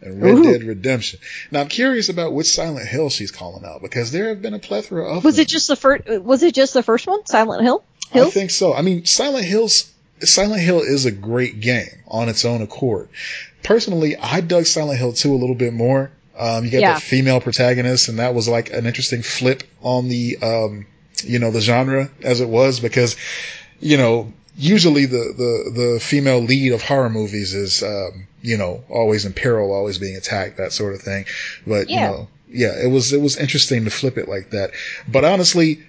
and 0.00 0.22
Red 0.22 0.34
Ooh. 0.34 0.42
Dead 0.44 0.62
Redemption. 0.62 1.20
Now 1.50 1.60
I'm 1.60 1.68
curious 1.68 2.08
about 2.08 2.32
which 2.32 2.46
Silent 2.46 2.86
Hill 2.86 3.10
she's 3.10 3.30
calling 3.30 3.64
out 3.64 3.82
because 3.82 4.12
there 4.12 4.28
have 4.28 4.42
been 4.42 4.54
a 4.54 4.58
plethora 4.58 5.04
of 5.04 5.24
Was 5.24 5.36
them. 5.36 5.42
it 5.42 5.48
just 5.48 5.68
the 5.68 5.76
first? 5.76 6.08
Was 6.08 6.42
it 6.42 6.54
just 6.54 6.74
the 6.74 6.82
first 6.82 7.06
one, 7.06 7.24
Silent 7.26 7.62
Hill? 7.62 7.82
I 8.12 8.30
think 8.30 8.50
so. 8.50 8.74
I 8.74 8.82
mean, 8.82 9.06
Silent 9.06 9.44
Hills, 9.44 9.90
Silent 10.20 10.60
Hill 10.60 10.80
is 10.80 11.04
a 11.04 11.10
great 11.10 11.60
game 11.60 12.02
on 12.06 12.28
its 12.28 12.44
own 12.44 12.62
accord. 12.62 13.08
Personally, 13.62 14.16
I 14.16 14.40
dug 14.40 14.66
Silent 14.66 14.98
Hill 14.98 15.12
2 15.12 15.32
a 15.32 15.36
little 15.36 15.56
bit 15.56 15.72
more. 15.72 16.10
Um, 16.38 16.64
you 16.64 16.70
got 16.70 16.80
Yeah. 16.80 16.92
that 16.94 17.02
female 17.02 17.40
protagonist, 17.40 18.08
and 18.08 18.18
that 18.18 18.34
was 18.34 18.48
like 18.48 18.72
an 18.72 18.86
interesting 18.86 19.22
flip 19.22 19.62
on 19.82 20.08
the, 20.08 20.36
um, 20.42 20.86
you 21.24 21.38
know, 21.38 21.50
the 21.50 21.60
genre 21.60 22.10
as 22.22 22.40
it 22.40 22.48
was 22.48 22.80
because, 22.80 23.16
you 23.80 23.96
know, 23.96 24.32
usually 24.56 25.06
the, 25.06 25.32
the, 25.36 25.70
the 25.94 26.00
female 26.00 26.40
lead 26.40 26.72
of 26.72 26.82
horror 26.82 27.10
movies 27.10 27.54
is, 27.54 27.82
um, 27.82 28.26
you 28.42 28.56
know, 28.56 28.82
always 28.88 29.24
in 29.24 29.32
peril, 29.32 29.72
always 29.72 29.98
being 29.98 30.16
attacked, 30.16 30.56
that 30.56 30.72
sort 30.72 30.94
of 30.94 31.00
thing. 31.02 31.24
But, 31.66 31.88
Yeah. 31.88 31.94
you 31.96 32.00
know, 32.00 32.28
yeah, 32.48 32.72
it 32.84 32.88
was, 32.90 33.12
it 33.12 33.20
was 33.20 33.36
interesting 33.36 33.84
to 33.84 33.90
flip 33.90 34.16
it 34.18 34.28
like 34.28 34.50
that. 34.50 34.70
But 35.08 35.24
honestly, 35.24 35.82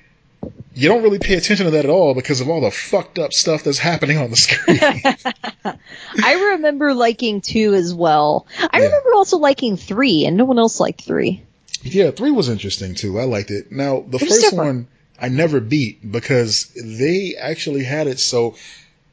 you 0.75 0.89
don't 0.89 1.03
really 1.03 1.19
pay 1.19 1.35
attention 1.35 1.65
to 1.65 1.71
that 1.71 1.85
at 1.85 1.89
all 1.91 2.13
because 2.13 2.41
of 2.41 2.49
all 2.49 2.61
the 2.61 2.69
fucked 2.71 3.17
up 3.17 3.33
stuff 3.33 3.63
that's 3.63 3.77
happening 3.77 4.17
on 4.17 4.29
the 4.29 4.35
screen. 4.35 4.79
I 6.23 6.33
remember 6.53 6.93
liking 6.93 7.41
two 7.41 7.73
as 7.73 7.93
well. 7.93 8.45
I 8.59 8.79
Yeah. 8.79 8.85
remember 8.85 9.13
also 9.13 9.37
liking 9.37 9.77
three, 9.77 10.25
and 10.25 10.37
no 10.37 10.45
one 10.45 10.59
else 10.59 10.79
liked 10.79 11.01
three. 11.01 11.41
yeah, 11.81 12.11
three 12.11 12.31
was 12.31 12.49
interesting 12.49 12.95
too. 12.95 13.19
I 13.19 13.23
liked 13.23 13.51
it. 13.51 13.71
Now 13.71 14.03
the 14.07 14.19
first 14.19 14.41
different. 14.41 14.57
one 14.57 14.87
I 15.19 15.29
never 15.29 15.59
beat 15.61 16.09
because 16.11 16.69
they 16.75 17.35
actually 17.39 17.83
had 17.85 18.07
it 18.07 18.19
so 18.19 18.55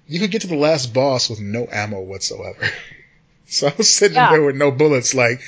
you 0.08 0.18
could 0.20 0.30
get 0.32 0.42
to 0.42 0.48
the 0.48 0.56
last 0.56 0.92
boss 0.92 1.30
with 1.30 1.40
no 1.40 1.68
ammo 1.70 2.00
whatsoever. 2.00 2.66
so 3.46 3.68
I 3.68 3.74
was 3.78 3.88
sitting 3.90 4.16
Yeah. 4.16 4.30
there 4.30 4.42
with 4.42 4.56
no 4.56 4.70
bullets, 4.72 5.14
like, 5.14 5.40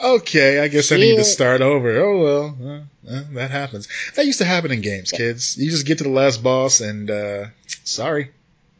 okay, 0.00 0.60
I 0.60 0.68
guess 0.68 0.92
I 0.92 0.96
need 0.96 1.16
to 1.16 1.24
start 1.24 1.60
over. 1.60 1.98
Oh 1.98 2.22
well, 2.22 2.56
uh, 2.62 3.14
uh, 3.14 3.22
that 3.32 3.50
happens. 3.50 3.88
That 4.14 4.26
used 4.26 4.38
to 4.38 4.44
happen 4.44 4.70
in 4.70 4.80
games, 4.80 5.10
kids. 5.10 5.56
You 5.56 5.70
just 5.70 5.86
get 5.86 5.98
to 5.98 6.04
the 6.04 6.10
last 6.10 6.42
boss 6.42 6.80
and, 6.80 7.10
uh, 7.10 7.46
sorry, 7.84 8.30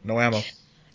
no 0.03 0.19
ammo. 0.19 0.41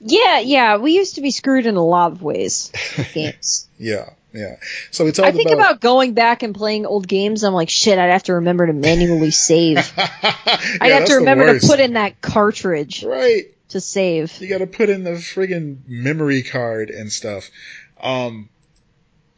Yeah, 0.01 0.41
yeah. 0.41 0.77
We 0.77 0.93
used 0.93 1.17
to 1.17 1.21
be 1.21 1.31
screwed 1.31 1.67
in 1.67 1.77
a 1.77 1.85
lot 1.85 2.13
of 2.13 2.23
ways. 2.23 2.73
Games. 3.15 3.69
Yeah, 3.79 4.11
yeah. 4.33 4.57
So 4.91 5.05
we 5.05 5.13
talked 5.13 5.29
I 5.29 5.33
think 5.33 5.51
about, 5.51 5.81
going 5.81 6.15
back 6.15 6.43
and 6.43 6.55
playing 6.55 6.87
old 6.87 7.09
games. 7.09 7.43
I'm 7.43 7.53
like, 7.53 7.69
shit. 7.69 7.99
I'd 7.99 8.11
have 8.11 8.23
to 8.25 8.35
remember 8.35 8.67
to 8.67 8.73
manually 8.73 9.31
save. 9.31 9.79
I'd 9.97 10.93
have 10.93 11.07
to 11.07 11.15
remember 11.17 11.59
to 11.59 11.67
put 11.67 11.81
in 11.81 11.95
that 11.95 12.21
cartridge 12.21 13.03
right. 13.03 13.47
to 13.71 13.81
save. 13.81 14.41
You 14.41 14.49
got 14.49 14.59
to 14.59 14.67
put 14.67 14.89
in 14.89 15.03
the 15.03 15.13
friggin' 15.13 15.79
memory 15.89 16.43
card 16.43 16.91
and 16.91 17.11
stuff. 17.11 17.51
Um, 18.01 18.49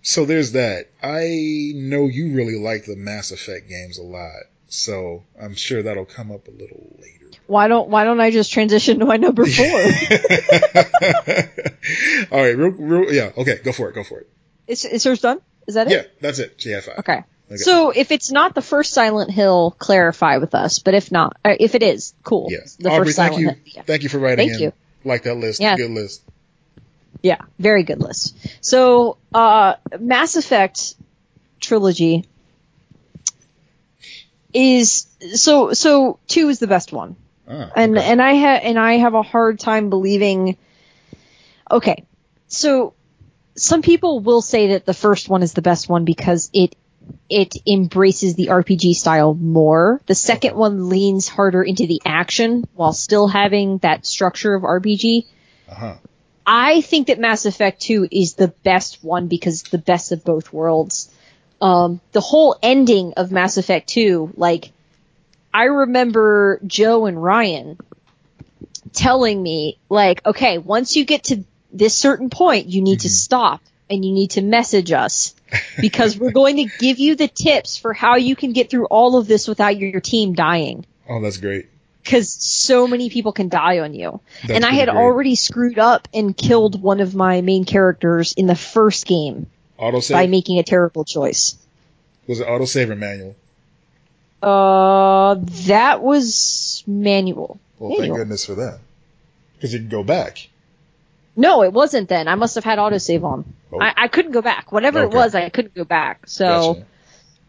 so 0.03 0.25
there's 0.25 0.53
that. 0.53 0.89
I 1.03 1.73
know 1.75 2.07
you 2.07 2.33
really 2.35 2.57
like 2.59 2.85
the 2.87 2.97
Mass 2.97 3.31
Effect 3.33 3.69
games 3.69 3.99
a 3.99 4.03
lot, 4.03 4.43
so 4.69 5.25
I'm 5.41 5.55
sure 5.55 5.83
that'll 5.83 6.05
come 6.07 6.31
up 6.33 6.49
a 6.49 6.53
little 6.53 6.97
later. 6.99 7.17
Why 7.47 7.69
don't 7.69 7.89
Why 7.91 8.05
don't 8.05 8.21
I 8.21 8.31
just 8.31 8.53
transition 8.53 8.99
to 9.01 9.07
my 9.07 9.17
number 9.17 9.45
four? 9.47 9.67
All 12.33 12.39
right, 12.43 12.57
real, 12.57 12.71
real, 12.71 13.13
yeah, 13.13 13.33
okay, 13.37 13.59
go 13.63 13.73
for 13.73 13.89
it, 13.89 13.95
go 13.95 14.05
for 14.05 14.21
it. 14.21 14.29
is, 14.67 14.85
is 14.85 15.05
yours 15.05 15.21
done? 15.21 15.41
Is 15.67 15.75
that 15.75 15.89
it? 15.89 15.93
Yeah, 15.93 16.03
that's 16.21 16.39
it. 16.39 16.59
GFI. 16.59 16.99
Okay. 17.01 17.23
Okay. 17.49 17.57
So 17.57 17.91
if 17.91 18.13
it's 18.13 18.31
not 18.31 18.55
the 18.55 18.63
first 18.63 18.93
Silent 18.93 19.31
Hill, 19.33 19.75
clarify 19.79 20.37
with 20.37 20.55
us. 20.55 20.79
But 20.79 20.95
if 20.95 21.11
not, 21.11 21.37
uh, 21.45 21.55
if 21.59 21.75
it 21.75 21.83
is, 21.83 22.15
cool. 22.23 22.47
Yeah, 22.49 22.59
The 22.79 22.91
Aubrey, 22.91 23.07
first 23.07 23.17
thank 23.17 23.33
Silent 23.33 23.41
you, 23.41 23.49
Hill. 23.49 23.73
Yeah. 23.77 23.83
thank 23.83 24.03
you 24.05 24.09
for 24.09 24.19
writing 24.19 24.49
Thank 24.51 24.61
in. 24.61 24.67
you. 24.69 24.73
Like 25.05 25.25
that 25.25 25.35
list, 25.37 25.61
Yeah. 25.61 25.77
good 25.77 25.91
list. 25.91 26.23
Yeah, 27.23 27.39
very 27.59 27.83
good 27.83 28.01
list. 28.01 28.37
So, 28.61 29.19
uh, 29.35 29.75
Mass 29.99 30.37
Effect 30.37 30.95
trilogy 31.61 32.25
is 34.53 35.07
so 35.35 35.73
so 35.73 36.19
two 36.27 36.49
is 36.49 36.59
the 36.59 36.67
best 36.67 36.93
one, 36.93 37.17
Ah, 37.49 37.71
and 37.77 37.97
okay. 37.97 38.07
and 38.07 38.21
I 38.23 38.35
ha- 38.35 38.61
and 38.63 38.79
I 38.79 38.95
have 38.95 39.15
a 39.15 39.23
hard 39.23 39.61
time 39.61 39.91
believing. 39.91 40.57
Okay, 41.71 42.05
so 42.49 42.95
some 43.57 43.83
people 43.83 44.21
will 44.21 44.43
say 44.43 44.69
that 44.69 44.87
the 44.87 44.95
first 44.95 45.29
one 45.29 45.43
is 45.43 45.53
the 45.53 45.63
best 45.63 45.89
one 45.89 46.05
because 46.05 46.51
it 46.53 46.75
it 47.29 47.55
embraces 47.67 48.35
the 48.35 48.49
RPG 48.49 48.95
style 48.95 49.35
more. 49.35 50.01
The 50.07 50.15
second 50.15 50.57
one 50.57 50.89
leans 50.89 51.29
harder 51.29 51.63
into 51.63 51.87
the 51.87 52.01
action 52.05 52.65
while 52.75 52.93
still 52.93 53.29
having 53.29 53.79
that 53.79 54.07
structure 54.07 54.55
of 54.55 54.63
RPG. 54.65 55.27
uh-huh. 55.69 55.97
I 56.47 56.81
think 56.81 57.09
that 57.09 57.19
Mass 57.19 57.47
Effect 57.47 57.81
2 57.83 58.09
is 58.11 58.35
the 58.35 58.49
best 58.49 59.03
one 59.05 59.29
because 59.29 59.63
the 59.63 59.79
best 59.79 60.13
of 60.13 60.25
both 60.25 60.53
worlds. 60.53 61.11
Um, 61.61 62.01
the 62.13 62.21
whole 62.21 62.57
ending 62.63 63.15
of 63.17 63.31
Mass 63.31 63.57
Effect 63.57 63.89
2, 63.91 64.33
like, 64.37 64.73
I 65.53 65.65
remember 65.65 66.61
Joe 66.67 67.07
and 67.07 67.23
Ryan 67.23 67.77
telling 68.93 69.43
me, 69.43 69.79
like, 69.89 70.25
okay, 70.27 70.59
once 70.59 70.97
you 70.97 71.05
get 71.05 71.25
to 71.25 71.45
this 71.73 71.97
certain 71.97 72.31
point, 72.31 72.69
you 72.69 72.83
need 72.83 73.01
to 73.01 73.09
Mhm. 73.09 73.13
stop 73.13 73.61
and 73.89 74.05
you 74.05 74.13
need 74.13 74.33
to 74.33 74.43
message 74.43 74.93
us 74.93 75.35
because 75.81 76.17
we're 76.19 76.31
going 76.31 76.57
to 76.57 76.65
give 76.79 76.99
you 76.99 77.15
the 77.17 77.29
tips 77.29 77.77
for 77.77 77.93
how 77.93 78.17
you 78.17 78.35
can 78.37 78.53
get 78.53 78.71
through 78.71 78.87
all 78.87 79.17
of 79.17 79.27
this 79.27 79.47
without 79.47 79.77
your, 79.77 79.91
your 79.91 80.01
team 80.01 80.35
dying 80.35 80.85
Oh, 81.09 81.21
that's 81.21 81.39
great. 81.39 81.67
Because 82.03 82.31
so 82.31 82.87
many 82.87 83.11
people 83.11 83.33
can 83.33 83.49
die 83.49 83.81
on 83.81 83.95
you. 83.95 84.21
That's 84.43 84.53
and 84.55 84.65
I 84.65 84.71
had 84.71 84.89
great. 84.89 84.99
already 84.99 85.35
screwed 85.35 85.79
up 85.79 86.09
and 86.15 86.37
killed 86.37 86.81
one 86.81 87.01
of 87.01 87.15
my 87.15 87.41
main 87.41 87.65
characters 87.65 88.33
in 88.33 88.47
the 88.47 88.55
first 88.57 89.07
game 89.07 89.47
Autosave? 89.79 90.13
by 90.13 90.27
making 90.27 90.59
a 90.59 90.63
terrible 90.63 91.05
choice. 91.05 91.57
Was 92.27 92.41
it 92.41 92.47
autosave 92.47 92.91
or 92.91 92.97
manual? 92.97 93.37
Uh, 94.43 95.37
that 95.67 96.03
was 96.03 96.83
manual. 96.87 97.61
Well, 97.79 97.97
thank 97.99 98.15
goodness 98.17 98.47
for 98.47 98.55
that. 98.57 98.79
Because 99.55 99.73
you 99.73 99.81
can 99.81 99.89
go 99.89 100.03
back. 100.03 100.49
No, 101.37 101.63
it 101.63 101.73
wasn't 101.73 102.09
then. 102.09 102.29
I 102.29 102.35
must 102.35 102.55
have 102.55 102.65
had 102.65 102.79
autosave 102.79 103.23
on. 103.25 103.45
Oh. 103.73 103.81
I, 103.81 103.93
I 103.97 104.09
couldn't 104.09 104.33
go 104.33 104.43
back. 104.43 104.73
Whatever 104.73 105.01
Okay. 105.01 105.15
it 105.15 105.17
was, 105.17 105.35
I 105.35 105.49
couldn't 105.49 105.75
go 105.75 105.85
back. 105.85 106.27
So 106.27 106.75
Gotcha. 106.75 106.87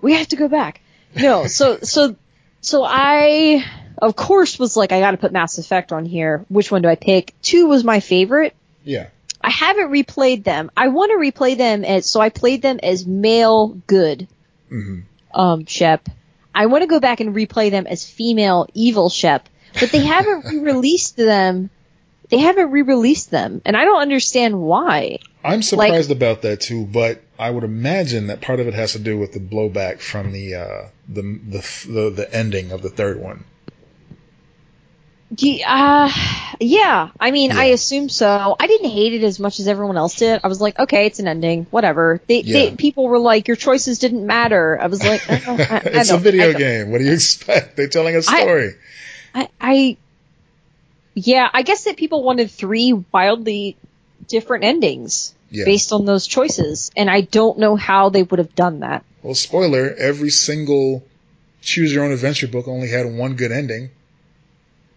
we 0.01 0.13
have 0.13 0.27
to 0.29 0.35
go 0.35 0.47
back. 0.47 0.81
No, 1.15 1.47
so 1.47 1.79
so 1.79 2.15
so 2.61 2.83
I 2.85 3.65
of 4.01 4.15
course 4.15 4.57
was 4.57 4.75
like 4.75 4.91
I 4.91 4.99
got 4.99 5.11
to 5.11 5.17
put 5.17 5.31
Mass 5.31 5.57
Effect 5.57 5.91
on 5.91 6.05
here. 6.05 6.45
Which 6.49 6.71
one 6.71 6.81
do 6.81 6.89
I 6.89 6.95
pick? 6.95 7.33
Two 7.41 7.67
was 7.67 7.83
my 7.83 7.99
favorite. 7.99 8.55
Yeah. 8.83 9.07
I 9.39 9.49
haven't 9.49 9.89
replayed 9.91 10.43
them. 10.43 10.71
I 10.75 10.89
want 10.89 11.11
to 11.11 11.17
replay 11.17 11.57
them 11.57 11.83
as 11.83 12.07
so 12.09 12.19
I 12.19 12.29
played 12.29 12.61
them 12.61 12.79
as 12.81 13.05
male 13.05 13.67
good 13.87 14.27
hmm 14.69 14.99
um 15.33 15.65
Shep. 15.65 16.07
I 16.53 16.65
want 16.65 16.81
to 16.81 16.87
go 16.87 16.99
back 16.99 17.21
and 17.21 17.33
replay 17.33 17.71
them 17.71 17.87
as 17.87 18.05
female 18.09 18.67
evil 18.73 19.09
Shep, 19.09 19.47
but 19.79 19.91
they 19.91 20.03
haven't 20.03 20.45
re-released 20.51 21.15
them. 21.15 21.69
They 22.29 22.39
haven't 22.39 22.71
re-released 22.71 23.31
them, 23.31 23.61
and 23.65 23.75
I 23.75 23.85
don't 23.85 24.01
understand 24.01 24.59
why. 24.59 25.19
I'm 25.43 25.61
surprised 25.61 26.11
about 26.11 26.43
that 26.43 26.61
too, 26.61 26.85
but 26.85 27.21
I 27.39 27.49
would 27.49 27.63
imagine 27.63 28.27
that 28.27 28.41
part 28.41 28.59
of 28.59 28.67
it 28.67 28.73
has 28.73 28.93
to 28.93 28.99
do 28.99 29.17
with 29.17 29.33
the 29.33 29.39
blowback 29.39 29.99
from 29.99 30.31
the 30.31 30.55
uh, 30.55 30.87
the, 31.07 31.21
the 31.21 31.87
the 31.89 32.09
the 32.09 32.33
ending 32.33 32.71
of 32.71 32.81
the 32.81 32.89
third 32.89 33.19
one. 33.19 33.43
You- 35.37 35.63
uh, 35.65 36.11
yeah. 36.59 37.09
I 37.19 37.31
mean, 37.31 37.51
I 37.51 37.65
assume 37.65 38.09
so. 38.09 38.55
I 38.59 38.67
didn't 38.67 38.89
hate 38.89 39.13
it 39.13 39.23
as 39.23 39.39
much 39.39 39.59
as 39.59 39.67
everyone 39.67 39.97
else 39.97 40.15
did. 40.15 40.41
I 40.43 40.47
was 40.47 40.59
like, 40.59 40.77
okay, 40.77 41.05
it's 41.05 41.19
an 41.19 41.27
ending, 41.27 41.67
whatever. 41.71 42.21
They, 42.27 42.41
they 42.41 42.75
people 42.75 43.07
were 43.07 43.19
like, 43.19 43.47
your 43.47 43.57
choices 43.57 43.99
didn't 43.99 44.25
matter. 44.25 44.79
I 44.79 44.87
was 44.87 45.03
like, 45.03 45.21
oh, 45.29 45.55
I, 45.57 45.75
I 45.75 45.81
it's 45.85 46.11
a 46.11 46.15
I 46.15 46.17
video 46.17 46.53
game. 46.53 46.91
What 46.91 46.99
do 46.99 47.05
you 47.05 47.13
expect? 47.13 47.77
They're 47.77 47.87
telling 47.87 48.15
a 48.15 48.21
story. 48.21 48.75
I, 49.33 49.49
I, 49.59 49.97
yeah, 51.13 51.49
I 51.51 51.61
guess 51.63 51.85
that 51.85 51.97
people 51.97 52.23
wanted 52.23 52.51
three 52.51 52.93
wildly 52.93 53.77
different 54.27 54.63
endings 54.63 55.33
yeah. 55.49 55.65
based 55.65 55.91
on 55.91 56.05
those 56.05 56.27
choices, 56.27 56.91
and 56.95 57.09
I 57.09 57.21
don't 57.21 57.59
know 57.59 57.75
how 57.75 58.09
they 58.09 58.23
would 58.23 58.39
have 58.39 58.55
done 58.55 58.79
that. 58.81 59.03
well, 59.21 59.35
spoiler: 59.35 59.93
every 59.97 60.29
single 60.29 61.03
choose 61.61 61.93
your 61.93 62.03
own 62.03 62.11
adventure 62.11 62.47
book 62.47 62.67
only 62.67 62.89
had 62.89 63.05
one 63.05 63.35
good 63.35 63.51
ending. 63.51 63.91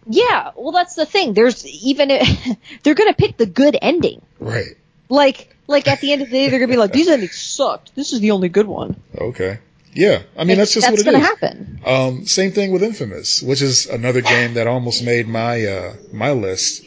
Yeah, 0.07 0.51
well, 0.55 0.71
that's 0.71 0.95
the 0.95 1.05
thing. 1.05 1.33
There's 1.33 1.65
even 1.65 2.09
they're 2.83 2.93
gonna 2.95 3.13
pick 3.13 3.37
the 3.37 3.45
good 3.45 3.77
ending. 3.81 4.21
Right. 4.39 4.75
Like, 5.09 5.55
like 5.67 5.87
at 5.87 6.01
the 6.01 6.11
end 6.11 6.21
of 6.21 6.29
the 6.29 6.33
day, 6.37 6.49
they're 6.49 6.59
gonna 6.59 6.71
be 6.71 6.77
like, 6.77 6.91
these 6.91 7.07
endings 7.07 7.35
sucked. 7.39 7.95
This 7.95 8.13
is 8.13 8.19
the 8.19 8.31
only 8.31 8.49
good 8.49 8.67
one. 8.67 8.95
Okay. 9.17 9.59
Yeah. 9.93 10.23
I 10.37 10.43
mean, 10.43 10.57
that's 10.57 10.73
just 10.73 10.85
that's 10.87 11.03
what 11.03 11.07
it 11.07 11.11
gonna 11.11 11.23
happen. 11.23 11.79
Um, 11.85 12.25
same 12.25 12.51
thing 12.51 12.71
with 12.71 12.83
Infamous, 12.83 13.41
which 13.41 13.61
is 13.61 13.87
another 13.87 14.21
game 14.21 14.55
that 14.55 14.67
almost 14.67 15.03
made 15.03 15.27
my 15.27 15.65
uh, 15.65 15.93
my 16.11 16.31
list. 16.31 16.85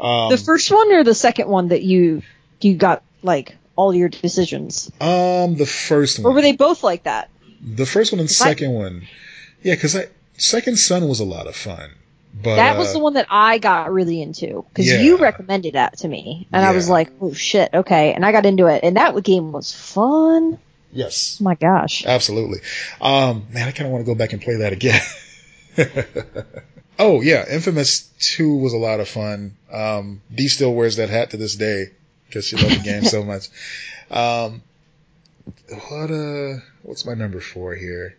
Um, 0.00 0.30
the 0.30 0.36
first 0.38 0.70
one 0.72 0.92
or 0.92 1.04
the 1.04 1.14
second 1.14 1.48
one 1.48 1.68
that 1.68 1.82
you 1.82 2.22
you 2.60 2.74
got 2.74 3.02
like 3.22 3.56
all 3.76 3.94
your 3.94 4.08
decisions, 4.08 4.90
um, 5.00 5.56
the 5.56 5.66
first 5.66 6.18
one. 6.18 6.26
or 6.26 6.34
were 6.34 6.42
they 6.42 6.56
both 6.56 6.82
like 6.82 7.04
that? 7.04 7.30
The 7.62 7.86
first 7.86 8.12
one 8.12 8.18
and 8.20 8.28
I- 8.28 8.32
second 8.32 8.72
one. 8.72 9.06
Yeah, 9.62 9.74
because 9.76 9.96
Second 10.36 10.76
Son 10.78 11.08
was 11.08 11.20
a 11.20 11.24
lot 11.24 11.46
of 11.46 11.54
fun. 11.54 11.90
But 12.34 12.56
that 12.56 12.78
was 12.78 12.88
uh, 12.88 12.92
the 12.94 12.98
one 13.00 13.14
that 13.14 13.26
I 13.30 13.58
got 13.58 13.92
really 13.92 14.22
into 14.22 14.64
because 14.68 14.88
Yeah. 14.90 15.00
you 15.02 15.18
recommended 15.18 15.74
that 15.74 15.98
to 15.98 16.08
me, 16.08 16.48
and 16.52 16.64
I 16.64 16.70
was 16.72 16.88
like, 16.88 17.10
"Oh 17.20 17.32
shit, 17.34 17.70
okay," 17.74 18.14
and 18.14 18.24
I 18.24 18.32
got 18.32 18.46
into 18.46 18.66
it, 18.68 18.82
and 18.82 18.96
that 18.96 19.20
game 19.22 19.52
was 19.52 19.72
fun. 19.72 20.58
Yes, 20.92 21.38
Oh 21.40 21.44
my 21.44 21.54
gosh, 21.54 22.04
absolutely. 22.06 22.60
Um, 23.00 23.46
man, 23.50 23.68
I 23.68 23.72
kind 23.72 23.86
of 23.86 23.92
want 23.92 24.04
to 24.04 24.10
go 24.10 24.14
back 24.14 24.32
and 24.32 24.40
play 24.42 24.56
that 24.56 24.72
again. 24.72 25.00
oh 26.98 27.20
yeah, 27.20 27.44
Infamous 27.50 28.08
Two 28.18 28.56
was 28.56 28.72
a 28.72 28.78
lot 28.78 29.00
of 29.00 29.08
fun. 29.08 29.56
Um, 29.70 30.20
Dee 30.34 30.48
still 30.48 30.74
wears 30.74 30.96
that 30.96 31.08
hat 31.10 31.30
to 31.30 31.36
this 31.36 31.56
day 31.56 31.86
because 32.26 32.46
she 32.46 32.56
loved 32.56 32.80
the 32.80 32.84
game 32.84 33.04
so 33.04 33.22
much. 33.24 33.48
Um, 34.10 34.62
what 35.88 36.10
uh, 36.10 36.60
what's 36.82 37.04
my 37.06 37.14
number 37.14 37.40
four 37.40 37.74
here? 37.74 38.16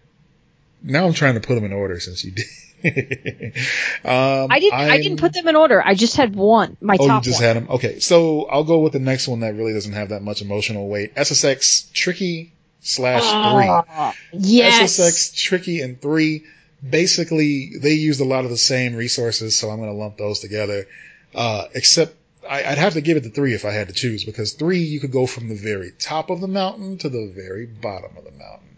Now 0.81 1.05
I'm 1.05 1.13
trying 1.13 1.35
to 1.35 1.39
put 1.39 1.55
them 1.55 1.63
in 1.65 1.73
order 1.73 1.99
since 1.99 2.23
you 2.23 2.31
did. 2.31 2.45
um, 4.05 4.47
I 4.51 4.59
didn't. 4.59 4.73
I 4.79 4.89
I'm- 4.91 5.01
didn't 5.01 5.19
put 5.19 5.33
them 5.33 5.47
in 5.47 5.55
order. 5.55 5.81
I 5.85 5.93
just 5.95 6.15
had 6.15 6.35
one. 6.35 6.77
My 6.81 6.97
Oh, 6.99 7.15
you 7.15 7.21
just 7.21 7.39
one. 7.39 7.47
had 7.47 7.55
them. 7.57 7.67
Okay, 7.69 7.99
so 7.99 8.45
I'll 8.45 8.63
go 8.63 8.79
with 8.79 8.93
the 8.93 8.99
next 8.99 9.27
one 9.27 9.41
that 9.41 9.55
really 9.55 9.73
doesn't 9.73 9.93
have 9.93 10.09
that 10.09 10.21
much 10.21 10.41
emotional 10.41 10.87
weight. 10.87 11.15
SSX 11.15 11.91
Tricky 11.93 12.53
slash 12.81 13.21
three. 13.21 13.67
Ah, 13.69 14.13
yes. 14.33 14.99
SSX 14.99 15.35
Tricky 15.35 15.81
and 15.81 16.01
three. 16.01 16.43
Basically, 16.87 17.71
they 17.79 17.93
used 17.93 18.19
a 18.19 18.25
lot 18.25 18.43
of 18.43 18.49
the 18.51 18.57
same 18.57 18.95
resources, 18.95 19.55
so 19.57 19.69
I'm 19.69 19.77
going 19.77 19.89
to 19.89 19.95
lump 19.95 20.17
those 20.17 20.39
together. 20.39 20.85
Uh, 21.33 21.65
except 21.73 22.13
I, 22.47 22.63
I'd 22.63 22.77
have 22.77 22.93
to 22.93 23.01
give 23.01 23.15
it 23.15 23.23
to 23.23 23.29
three 23.29 23.53
if 23.53 23.63
I 23.63 23.71
had 23.71 23.87
to 23.87 23.93
choose, 23.93 24.25
because 24.25 24.51
three 24.53 24.79
you 24.79 24.99
could 24.99 25.11
go 25.11 25.25
from 25.25 25.47
the 25.47 25.55
very 25.55 25.91
top 25.97 26.29
of 26.29 26.41
the 26.41 26.47
mountain 26.47 26.97
to 26.99 27.07
the 27.09 27.31
very 27.33 27.65
bottom 27.65 28.11
of 28.17 28.25
the 28.25 28.31
mountain. 28.31 28.72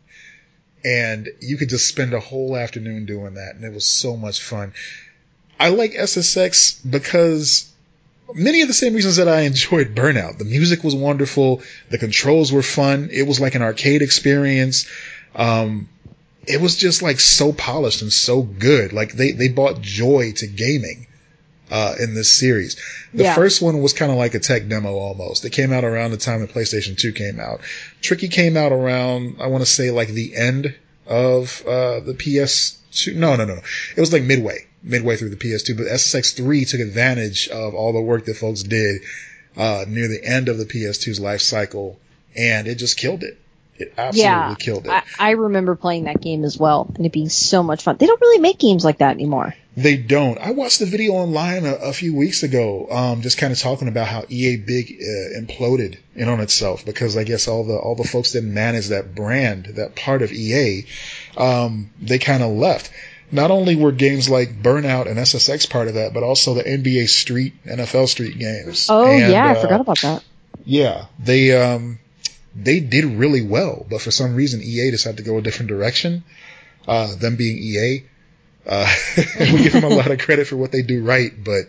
And 0.86 1.30
you 1.42 1.58
could 1.58 1.70
just 1.70 1.88
spend 1.88 2.14
a 2.14 2.20
whole 2.20 2.56
afternoon 2.56 3.06
doing 3.06 3.34
that, 3.34 3.56
and 3.56 3.64
it 3.64 3.74
was 3.74 3.86
so 3.86 4.16
much 4.16 4.40
fun. 4.40 4.74
I 5.60 5.70
like 5.70 5.94
SSX 5.94 6.80
because 6.90 7.72
many 8.34 8.62
of 8.62 8.68
the 8.68 8.74
same 8.74 8.94
reasons 8.94 9.16
that 9.16 9.28
I 9.28 9.42
enjoyed 9.42 9.96
Burnout. 9.96 10.38
The 10.38 10.46
music 10.46 10.84
was 10.84 10.96
wonderful. 10.96 11.62
The 11.90 11.98
controls 11.98 12.52
were 12.52 12.62
fun. 12.62 13.10
It 13.12 13.24
was 13.24 13.40
like 13.40 13.56
an 13.56 13.62
arcade 13.62 14.02
experience. 14.02 14.88
Um, 15.36 15.90
it 16.48 16.62
was 16.62 16.76
just 16.76 17.02
like 17.02 17.20
so 17.20 17.52
polished 17.54 18.02
and 18.02 18.14
so 18.14 18.42
good. 18.42 18.94
Like 18.94 19.14
they, 19.14 19.32
they 19.32 19.48
brought 19.48 19.82
joy 19.82 20.34
to 20.34 20.48
gaming, 20.48 21.08
uh, 21.72 21.96
in 22.00 22.14
this 22.14 22.32
series. 22.32 22.76
The 23.14 23.24
Yeah. 23.24 23.36
first 23.36 23.62
one 23.62 23.82
was 23.82 23.94
kind 23.94 24.12
of 24.12 24.18
like 24.18 24.36
a 24.36 24.40
tech 24.40 24.68
demo 24.68 24.94
almost. 24.94 25.44
It 25.46 25.52
came 25.52 25.72
out 25.74 25.84
around 25.84 26.12
the 26.12 26.18
time 26.18 26.42
the 26.42 26.48
PlayStation 26.48 26.98
2 26.98 27.12
came 27.14 27.40
out. 27.40 27.62
Tricky 28.02 28.28
came 28.28 28.56
out 28.58 28.72
around, 28.72 29.38
I 29.40 29.48
want 29.48 29.64
to 29.66 29.70
say 29.70 29.90
like 29.92 30.10
the 30.10 30.36
end 30.36 30.76
of, 31.08 31.64
uh, 31.66 32.00
the 32.02 32.14
PS2. 32.14 33.16
No, 33.16 33.36
no, 33.36 33.46
no, 33.46 33.56
no. 33.56 33.62
It 33.96 34.00
was 34.00 34.14
like 34.14 34.24
midway, 34.24 34.66
midway 34.84 35.18
through 35.18 35.30
the 35.30 35.36
PS2, 35.38 35.76
but 35.78 35.88
SSX3 35.88 36.70
took 36.70 36.80
advantage 36.82 37.48
of 37.50 37.74
all 37.74 37.94
the 37.94 38.02
work 38.02 38.26
that 38.26 38.38
folks 38.38 38.62
did, 38.64 39.02
uh, 39.58 39.86
near 39.88 40.08
the 40.08 40.24
end 40.24 40.50
of 40.50 40.58
the 40.58 40.66
PS2's 40.66 41.20
life 41.20 41.42
cycle 41.42 42.00
and 42.36 42.68
it 42.68 42.76
just 42.76 42.98
killed 42.98 43.24
it. 43.24 43.38
It 43.78 43.94
absolutely 43.98 44.24
yeah, 44.24 44.56
killed 44.58 44.86
it. 44.86 44.92
I, 44.92 45.04
I 45.20 45.32
remember 45.32 45.76
playing 45.76 46.06
that 46.06 46.22
game 46.22 46.46
as 46.46 46.58
well, 46.58 46.90
and 46.96 47.06
it 47.06 47.12
being 47.12 47.30
so 47.30 47.62
much 47.62 47.84
fun. 47.84 47.98
They 47.98 48.06
don't 48.06 48.22
really 48.22 48.40
make 48.40 48.58
games 48.58 48.86
like 48.86 49.00
that 49.00 49.12
anymore. 49.12 49.54
They 49.76 49.98
don't. 49.98 50.38
I 50.38 50.52
watched 50.52 50.80
a 50.80 50.86
video 50.86 51.14
online 51.14 51.66
a, 51.66 51.74
a 51.74 51.92
few 51.92 52.16
weeks 52.16 52.44
ago, 52.44 52.88
um, 52.90 53.22
just 53.22 53.38
kind 53.38 53.52
of 53.52 53.60
talking 53.60 53.90
about 53.90 54.08
how 54.08 54.24
EA 54.30 54.56
Big 54.56 54.98
uh, 55.02 55.38
imploded 55.38 55.98
in 56.16 56.30
on 56.30 56.40
itself 56.40 56.86
because 56.86 57.18
I 57.18 57.26
guess 57.26 57.50
all 57.50 57.66
the 57.66 57.76
all 57.76 57.96
the 57.96 58.06
folks 58.06 58.32
that 58.32 58.44
manage 58.46 58.88
that 58.88 59.14
brand, 59.14 59.66
that 59.76 59.96
part 59.96 60.22
of 60.22 60.32
EA, 60.32 60.86
um, 61.36 61.92
they 62.02 62.18
kind 62.18 62.44
of 62.44 62.52
left. 62.52 62.90
Not 63.32 63.52
only 63.52 63.76
were 63.76 63.92
games 63.92 64.30
like 64.30 64.62
Burnout 64.62 65.08
and 65.08 65.18
SSX 65.18 65.70
part 65.70 65.90
of 65.90 65.96
that, 65.96 66.14
but 66.14 66.24
also 66.24 66.54
the 66.54 66.64
NBA 66.64 67.10
Street, 67.10 67.54
NFL 67.66 68.08
Street 68.08 68.40
games. 68.40 68.88
Oh 68.90 69.06
And, 69.06 69.32
yeah, 69.32 69.48
I 69.48 69.58
uh, 69.58 69.62
forgot 69.62 69.82
about 69.82 70.00
that. 70.02 70.24
Yeah, 70.64 71.08
they 71.20 71.52
um 71.52 72.00
they 72.56 72.80
did 72.80 73.06
really 73.06 73.42
well, 73.42 73.86
but 73.90 74.02
for 74.02 74.12
some 74.12 74.36
reason 74.36 74.62
EA 74.64 74.92
decided 74.92 75.18
to 75.18 75.24
go 75.24 75.38
a 75.38 75.42
different 75.42 75.70
direction. 75.70 76.24
Uh, 76.88 77.16
them 77.16 77.36
being 77.36 77.58
EA, 77.58 78.04
uh, 78.68 78.92
we 79.40 79.64
give 79.64 79.74
them 79.74 79.84
a 79.84 79.90
lot 79.90 80.12
of 80.12 80.20
credit 80.20 80.48
for 80.48 80.56
what 80.56 80.72
they 80.72 80.82
do 80.82 81.04
right, 81.04 81.32
but 81.44 81.66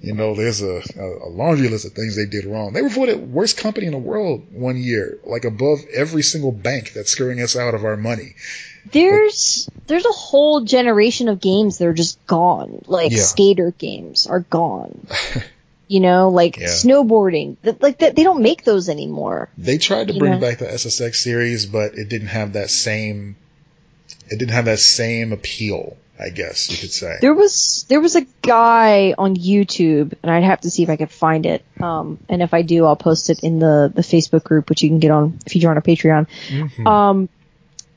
you 0.00 0.14
know, 0.14 0.34
there's 0.34 0.62
a, 0.62 0.82
a 0.98 1.28
laundry 1.28 1.68
list 1.68 1.84
of 1.84 1.92
things 1.92 2.16
they 2.16 2.26
did 2.26 2.44
wrong. 2.44 2.72
They 2.72 2.82
were 2.82 2.88
voted 2.88 3.32
worst 3.32 3.56
company 3.58 3.86
in 3.86 3.92
the 3.92 3.98
world 3.98 4.46
one 4.52 4.76
year, 4.76 5.18
like 5.24 5.44
above 5.44 5.80
every 5.92 6.22
single 6.22 6.52
bank 6.52 6.92
that's 6.92 7.10
screwing 7.10 7.40
us 7.40 7.56
out 7.56 7.74
of 7.74 7.84
our 7.84 7.96
money. 7.96 8.34
There's 8.92 9.68
there's 9.86 10.04
a 10.04 10.12
whole 10.12 10.62
generation 10.62 11.28
of 11.28 11.40
games 11.40 11.78
that 11.78 11.86
are 11.88 11.94
just 11.94 12.24
gone. 12.26 12.82
Like 12.86 13.12
Yeah. 13.12 13.22
skater 13.22 13.72
games 13.72 14.26
are 14.26 14.40
gone. 14.40 15.06
you 15.88 16.00
know, 16.00 16.30
like 16.30 16.56
Yeah. 16.58 16.66
snowboarding. 16.68 17.56
Th- 17.62 17.76
Like 17.80 17.98
that, 17.98 18.16
they 18.16 18.22
don't 18.24 18.42
make 18.42 18.64
those 18.64 18.88
anymore. 18.88 19.48
They 19.56 19.78
tried 19.78 20.08
to 20.08 20.18
bring 20.18 20.32
know? 20.32 20.40
back 20.40 20.58
the 20.58 20.66
SSX 20.66 21.16
series, 21.16 21.66
but 21.66 21.94
it 21.94 22.08
didn't 22.08 22.28
have 22.28 22.54
that 22.54 22.70
same, 22.70 23.36
it 24.28 24.38
didn't 24.38 24.52
have 24.52 24.64
that 24.64 24.78
same 24.80 25.32
appeal, 25.32 25.96
I 26.18 26.30
guess 26.30 26.70
you 26.70 26.76
could 26.78 26.90
say. 26.92 27.16
There 27.20 27.34
was 27.34 27.84
there 27.88 28.00
was 28.00 28.16
a 28.16 28.26
guy 28.42 29.14
on 29.16 29.36
YouTube, 29.36 30.14
and 30.22 30.30
I'd 30.32 30.42
have 30.44 30.62
to 30.62 30.70
see 30.70 30.82
if 30.82 30.88
I 30.90 30.96
could 30.96 31.10
find 31.10 31.46
it. 31.46 31.64
Um, 31.80 32.18
and 32.28 32.42
if 32.42 32.52
I 32.54 32.62
do, 32.62 32.84
I'll 32.86 32.96
post 32.96 33.30
it 33.30 33.40
in 33.44 33.58
the 33.60 33.92
the 33.94 34.02
Facebook 34.02 34.42
group, 34.44 34.68
which 34.70 34.82
you 34.82 34.88
can 34.88 34.98
get 34.98 35.10
on 35.12 35.38
if 35.46 35.54
you 35.54 35.60
join 35.60 35.76
our 35.76 35.82
Patreon. 35.82 36.26
Mhm. 36.50 36.86
Um, 36.86 37.28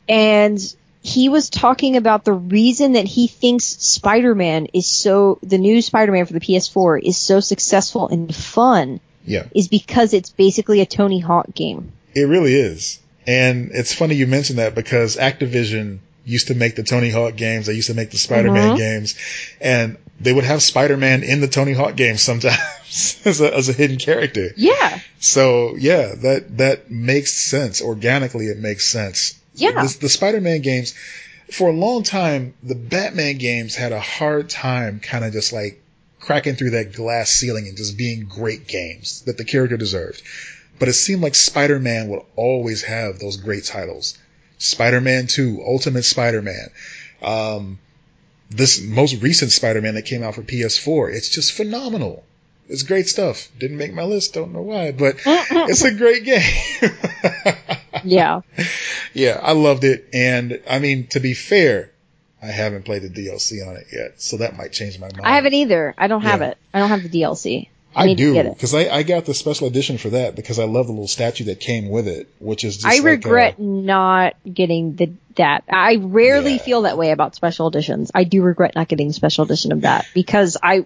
and 0.08 0.76
he 1.02 1.30
was 1.30 1.50
talking 1.50 1.96
about 1.96 2.26
the 2.26 2.34
reason 2.34 2.94
that 2.94 3.06
he 3.06 3.28
thinks 3.28 3.64
Spider-Man 3.66 4.68
is 4.74 4.88
so 4.88 5.40
the 5.42 5.58
new 5.58 5.82
Spider-Man 5.82 6.26
for 6.26 6.34
the 6.34 6.40
PS4 6.40 7.02
is 7.04 7.18
so 7.18 7.40
successful 7.40 8.08
and 8.10 8.34
fun 8.36 9.00
yeah. 9.26 9.46
is 9.56 9.68
because 9.68 10.14
it's 10.14 10.30
basically 10.30 10.82
a 10.82 10.86
Tony 10.86 11.20
Hawk 11.20 11.54
game. 11.54 11.94
It 12.14 12.24
really 12.24 12.54
is. 12.54 13.00
And 13.26 13.72
it's 13.74 13.94
funny 13.94 14.16
you 14.16 14.28
mentioned 14.28 14.60
that 14.60 14.76
because 14.76 15.16
Activision 15.16 16.00
used 16.26 16.48
to 16.48 16.56
make 16.56 16.76
the 16.76 16.84
Tony 16.84 17.10
Hawk 17.10 17.36
games. 17.36 17.66
They 17.68 17.74
used 17.74 17.88
to 17.88 17.94
make 17.94 18.12
the 18.12 18.18
Spider-Man 18.18 18.76
Mhm. 18.76 18.78
games 18.78 19.16
and 19.62 19.98
they 20.20 20.34
would 20.34 20.44
have 20.44 20.62
Spider-Man 20.62 21.24
in 21.24 21.40
the 21.40 21.48
Tony 21.48 21.72
Hawk 21.74 21.96
games 21.96 22.22
sometimes 22.22 22.58
as 23.26 23.40
a, 23.40 23.56
as 23.56 23.70
a 23.70 23.74
hidden 23.74 23.98
character. 23.98 24.50
Yeah, 24.58 25.00
So 25.20 25.76
yeah, 25.78 26.14
that, 26.16 26.58
that 26.58 26.92
makes 26.92 27.32
sense. 27.32 27.82
Organically, 27.82 28.48
it 28.48 28.58
makes 28.58 28.86
sense. 28.86 29.39
Yeah. 29.54 29.84
The, 29.84 29.98
the 30.02 30.10
Spider-Man 30.10 30.62
games, 30.62 30.94
for 31.52 31.70
a 31.70 31.74
long 31.74 32.04
time, 32.04 32.54
the 32.64 32.76
Batman 32.76 33.38
games 33.38 33.76
had 33.76 33.92
a 33.92 34.00
hard 34.00 34.50
time 34.50 35.00
kind 35.00 35.26
of 35.26 35.34
just 35.34 35.52
like 35.52 35.82
cracking 36.20 36.56
through 36.56 36.72
that 36.72 36.94
glass 36.94 37.30
ceiling 37.30 37.68
and 37.68 37.78
just 37.78 37.98
being 37.98 38.26
great 38.26 38.68
games 38.68 39.22
that 39.22 39.38
the 39.38 39.46
character 39.46 39.78
deserved. 39.78 40.22
But 40.78 40.88
it 40.88 40.94
seemed 40.94 41.22
like 41.22 41.36
Spider-Man 41.36 42.10
would 42.10 42.24
always 42.36 42.84
have 42.84 43.20
those 43.20 43.38
great 43.38 43.66
titles. 43.66 44.18
Spider-Man 44.60 45.28
2, 45.28 45.64
Ultimate 45.66 46.04
Spider-Man. 46.04 46.70
Um, 47.22 47.80
this 48.50 48.82
most 48.82 49.22
recent 49.22 49.52
Spider-Man 49.52 49.96
that 49.96 50.06
came 50.06 50.24
out 50.24 50.36
for 50.36 50.42
PS4, 50.42 51.14
it's 51.14 51.30
just 51.30 51.54
phenomenal. 51.54 52.24
It's 52.70 52.84
great 52.84 53.08
stuff. 53.08 53.50
Didn't 53.58 53.78
make 53.78 53.94
my 53.94 54.04
list, 54.04 54.34
don't 54.36 54.54
know 54.54 54.62
why, 54.62 54.92
but 54.92 55.16
it's 55.26 55.84
a 55.84 55.94
great 55.94 56.24
game. 56.24 56.42
yeah. 58.04 58.42
yeah, 59.14 59.40
I 59.42 59.54
loved 59.54 59.84
it. 59.84 60.08
And 60.14 60.62
I 60.70 60.80
mean, 60.80 61.08
to 61.08 61.20
be 61.20 61.34
fair, 61.34 61.92
I 62.42 62.48
haven't 62.48 62.84
played 62.86 63.02
the 63.02 63.10
DLC 63.10 63.68
on 63.68 63.76
it 63.76 63.88
yet, 63.92 64.22
so 64.22 64.38
that 64.38 64.56
might 64.56 64.72
change 64.72 65.00
my 65.00 65.08
mind. 65.08 65.22
I 65.24 65.36
haven't 65.36 65.54
either. 65.54 65.94
I 65.98 66.08
don't 66.08 66.22
have 66.22 66.42
Yeah. 66.42 66.50
it. 66.50 66.58
I 66.74 66.80
don't 66.80 66.90
have 66.90 67.04
the 67.04 67.10
DLC. 67.10 67.68
I, 67.96 68.04
I 68.04 68.06
need 68.06 68.18
to 68.20 68.24
do 68.24 68.34
get 68.36 68.46
it. 68.46 68.54
because 68.54 68.76
I, 68.76 68.88
I 68.88 69.02
got 69.04 69.26
the 69.26 69.34
special 69.34 69.66
edition 69.68 69.98
for 69.98 70.12
that 70.12 70.36
because 70.36 70.60
I 70.60 70.66
love 70.66 70.86
the 70.86 70.94
little 70.94 71.08
statue 71.08 71.46
that 71.46 71.60
came 71.60 71.90
with 71.90 72.08
it, 72.08 72.28
which 72.40 72.64
is 72.64 72.76
just 72.76 72.86
I 72.86 72.98
like, 72.98 73.04
regret 73.04 73.54
uh, 73.56 73.64
not 73.64 74.36
getting 74.52 74.96
the 74.96 75.12
that. 75.38 75.64
I 75.68 75.96
rarely 75.96 76.54
Yeah. 76.54 76.58
feel 76.60 76.82
that 76.84 77.00
way 77.00 77.10
about 77.12 77.34
special 77.36 77.68
editions. 77.68 78.12
I 78.14 78.26
do 78.26 78.44
regret 78.44 78.76
not 78.76 78.88
getting 78.90 79.12
special 79.12 79.44
edition 79.44 79.72
of 79.72 79.82
that 79.82 80.06
because 80.14 80.56
I, 80.62 80.86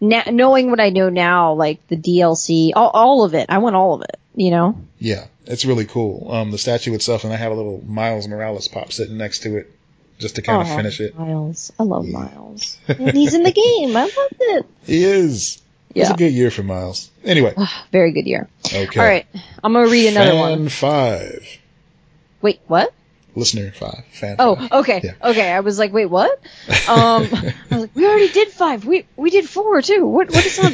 na- 0.00 0.30
knowing 0.30 0.70
what 0.70 0.80
I 0.80 0.90
know 0.90 1.08
now, 1.08 1.52
like 1.54 1.86
the 1.88 1.96
DLC, 1.96 2.70
all, 2.74 2.88
all 2.90 3.24
of 3.24 3.34
it, 3.34 3.46
I 3.48 3.58
want 3.58 3.76
all 3.76 3.94
of 3.94 4.02
it. 4.02 4.16
You 4.34 4.50
know? 4.52 4.76
yeah, 4.98 5.26
it's 5.44 5.64
really 5.64 5.84
cool. 5.86 6.30
Um, 6.32 6.50
the 6.50 6.58
statue 6.58 6.94
itself, 6.94 7.24
and 7.24 7.32
I 7.32 7.36
have 7.36 7.52
a 7.52 7.54
little 7.54 7.82
Miles 7.86 8.28
Morales 8.28 8.68
pop 8.68 8.92
sitting 8.92 9.16
next 9.18 9.40
to 9.40 9.56
it 9.56 9.70
just 10.18 10.36
to 10.36 10.42
kind 10.42 10.62
of 10.62 10.68
finish 10.68 11.00
it. 11.00 11.18
Miles, 11.18 11.72
I 11.78 11.82
love 11.82 12.06
Miles. 12.06 12.78
And 12.86 13.10
he's 13.12 13.34
in 13.34 13.42
the 13.42 13.50
game. 13.52 13.96
I 13.96 14.02
love 14.04 14.12
it. 14.40 14.66
He 14.86 15.04
is. 15.04 15.60
Yeah. 15.92 16.12
a 16.12 16.16
good 16.16 16.32
year 16.32 16.52
for 16.52 16.62
Miles. 16.62 17.10
Anyway, 17.24 17.52
Very 17.90 18.12
good 18.12 18.26
year. 18.26 18.48
okay. 18.72 19.00
All 19.00 19.06
right, 19.06 19.26
I'm 19.64 19.72
gonna 19.72 19.88
read 19.90 20.08
another 20.12 20.30
Fan 20.30 20.38
one. 20.38 20.68
five. 20.68 21.44
Wait, 22.40 22.60
what? 22.68 22.94
Listener 23.34 23.70
five. 23.72 24.04
Fan 24.12 24.36
Oh, 24.38 24.56
five. 24.56 24.72
okay, 24.72 25.00
Yeah. 25.04 25.30
okay. 25.30 25.50
I 25.52 25.60
was 25.60 25.78
like, 25.78 25.92
wait, 25.92 26.06
what? 26.06 26.30
Um, 26.88 27.24
I 27.32 27.54
was 27.70 27.80
like, 27.82 27.94
we 27.94 28.06
already 28.06 28.30
did 28.32 28.48
five. 28.48 28.84
We 28.84 29.06
we 29.16 29.30
did 29.30 29.48
four 29.48 29.80
too. 29.82 30.06
What 30.06 30.30
what 30.30 30.44
is 30.44 30.58
on? 30.58 30.72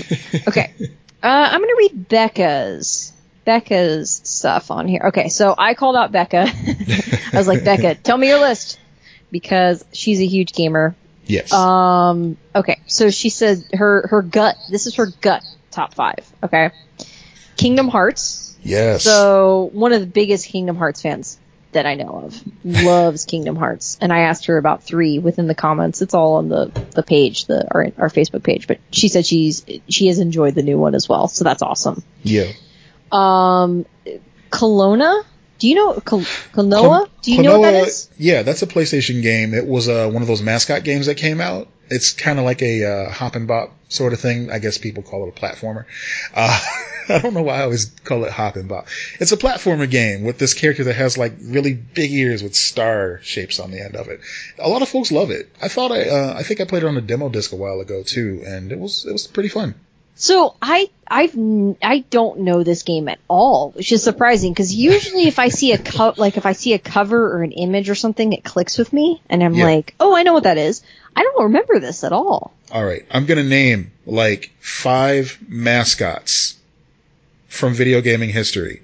Okay, 0.49 0.73
uh, 1.23 1.49
I'm 1.53 1.61
gonna 1.61 1.73
read 1.77 2.09
Becca's 2.09 3.13
Becca's 3.45 4.21
stuff 4.25 4.71
on 4.71 4.89
here. 4.89 5.03
Okay, 5.09 5.29
so 5.29 5.55
I 5.57 5.75
called 5.75 5.97
out 5.97 6.13
Becca. 6.13 6.47
I 7.33 7.37
was 7.37 7.47
like, 7.49 7.65
Becca, 7.65 7.97
tell 7.97 8.17
me 8.17 8.29
your 8.29 8.41
list 8.41 8.79
because 9.31 9.85
she's 9.93 10.21
a 10.21 10.27
huge 10.27 10.53
gamer. 10.53 10.95
Yes. 11.27 11.53
Um, 11.53 12.37
okay, 12.55 12.81
so 12.87 13.11
she 13.11 13.29
said 13.31 13.63
her 13.75 14.07
her 14.09 14.23
gut. 14.23 14.57
This 14.71 14.87
is 14.87 14.95
her 14.97 15.07
gut 15.21 15.43
top 15.71 15.93
five. 15.95 16.27
Okay, 16.43 16.71
Kingdom 17.57 17.89
Hearts. 17.89 18.57
yes. 18.63 19.03
So 19.03 19.69
one 19.73 19.93
of 19.93 20.01
the 20.01 20.07
biggest 20.07 20.47
Kingdom 20.49 20.77
Hearts 20.77 21.03
fans 21.03 21.39
that 21.77 21.87
I 21.87 21.95
know 21.95 22.25
of 22.25 22.43
loves 22.65 23.25
Kingdom 23.25 23.57
Hearts, 23.57 23.97
and 24.01 24.13
I 24.13 24.21
asked 24.21 24.47
her 24.47 24.59
about 24.59 24.83
three 24.83 25.19
within 25.19 25.47
the 25.47 25.55
comments. 25.55 26.03
It's 26.03 26.15
all 26.15 26.35
on 26.35 26.49
the 26.49 26.73
the 26.95 27.03
page, 27.03 27.47
the 27.47 27.67
our 27.71 27.87
our 27.97 28.09
Facebook 28.11 28.43
page. 28.43 28.67
But 28.67 28.81
she 28.91 29.09
said 29.09 29.25
she's 29.25 29.65
she 29.89 30.09
has 30.09 30.19
enjoyed 30.19 30.55
the 30.55 30.63
new 30.63 30.79
one 30.79 30.95
as 30.95 31.09
well, 31.09 31.29
so 31.29 31.45
that's 31.45 31.63
awesome. 31.63 32.03
yeah. 32.23 32.53
Um, 33.13 33.87
Kelowna. 34.51 35.25
Do 35.59 35.69
you 35.69 35.75
know 35.75 35.95
Klonoa? 35.95 37.09
Do 37.23 37.33
you 37.33 37.43
know 37.43 37.59
what 37.61 37.71
that 37.71 37.83
Klonoa- 37.85 37.87
is? 37.87 38.11
Yeah, 38.19 38.43
that's 38.43 38.63
a 38.63 38.67
PlayStation 38.67 39.23
game. 39.23 39.55
It 39.55 39.67
was 39.67 39.89
uh, 39.89 40.11
one 40.11 40.23
of 40.23 40.29
those 40.29 40.43
mascot 40.43 40.85
games 40.85 41.07
that 41.07 41.15
came 41.17 41.41
out. 41.41 41.69
It's 41.89 42.13
kind 42.13 42.39
of 42.39 42.45
like 42.45 42.63
a 42.63 42.85
uh, 42.85 43.11
hop 43.11 43.37
and 43.37 43.47
bop 43.49 43.73
sort 43.89 44.13
of 44.13 44.21
thing. 44.21 44.51
I 44.51 44.59
guess 44.59 44.79
people 44.79 45.03
call 45.03 45.27
it 45.27 45.37
a 45.37 45.41
platformer. 45.41 45.85
Uh, 46.35 46.61
I 47.09 47.19
don't 47.21 47.35
know 47.35 47.43
why 47.43 47.59
I 47.59 47.63
always 47.63 47.87
call 48.05 48.25
it 48.25 48.33
hop 48.33 48.57
and 48.57 48.69
bop. 48.69 48.89
It's 49.21 49.33
a 49.33 49.37
platformer 49.37 49.89
game 49.89 50.25
with 50.25 50.39
this 50.39 50.55
character 50.55 50.85
that 50.85 50.97
has 50.97 51.17
like 51.17 51.35
really 51.41 51.73
big 51.73 52.11
ears 52.11 52.43
with 52.43 52.57
star 52.57 53.21
shapes 53.23 53.61
on 53.61 53.71
the 53.71 53.81
end 53.81 53.95
of 53.95 54.09
it. 54.09 54.21
A 54.59 54.69
lot 54.69 54.83
of 54.83 54.89
folks 54.89 55.13
love 55.13 55.31
it. 55.31 55.49
I 55.63 55.69
thought 55.69 55.93
I, 55.93 56.09
uh, 56.09 56.35
I 56.37 56.43
think 56.43 56.61
I 56.61 56.65
played 56.65 56.83
it 56.83 56.87
on 56.87 56.97
a 56.97 57.01
demo 57.01 57.29
disc 57.29 57.53
a 57.53 57.57
while 57.57 57.81
ago 57.81 58.03
too, 58.03 58.43
and 58.45 58.73
it 58.73 58.79
was 58.79 59.07
it 59.07 59.13
was 59.13 59.27
pretty 59.27 59.49
fun. 59.49 59.75
So 60.19 60.55
I 60.63 60.89
I've 61.07 61.35
I 61.83 61.99
don't 62.11 62.41
know 62.41 62.63
this 62.63 62.83
game 62.83 63.07
at 63.09 63.19
all, 63.29 63.71
which 63.73 63.93
is 63.93 64.03
surprising 64.03 64.53
because 64.53 64.75
usually 64.75 65.29
if 65.29 65.39
I 65.39 65.49
see 65.49 65.73
a 65.73 65.79
co- 65.79 66.15
like 66.17 66.39
if 66.39 66.47
I 66.47 66.53
see 66.53 66.73
a 66.73 66.79
cover 66.79 67.37
or 67.37 67.43
an 67.43 67.53
image 67.53 67.91
or 67.91 67.95
something, 67.95 68.33
it 68.33 68.43
clicks 68.43 68.79
with 68.79 68.93
me, 68.93 69.21
and 69.29 69.43
I'm 69.45 69.55
Yeah. 69.55 69.65
like, 69.67 69.95
oh, 70.01 70.17
I 70.17 70.23
know 70.23 70.33
what 70.33 70.45
that 70.45 70.57
is. 70.59 70.83
I 71.15 71.23
don't 71.23 71.45
remember 71.45 71.79
this 71.81 72.03
at 72.03 72.13
all. 72.13 72.53
All 72.73 72.85
right, 72.85 73.05
I'm 73.11 73.27
gonna 73.27 73.45
name 73.45 73.93
like 74.07 74.51
five 74.59 75.39
mascots 75.47 76.57
from 77.49 77.75
video 77.75 78.01
gaming 78.01 78.31
history 78.31 78.83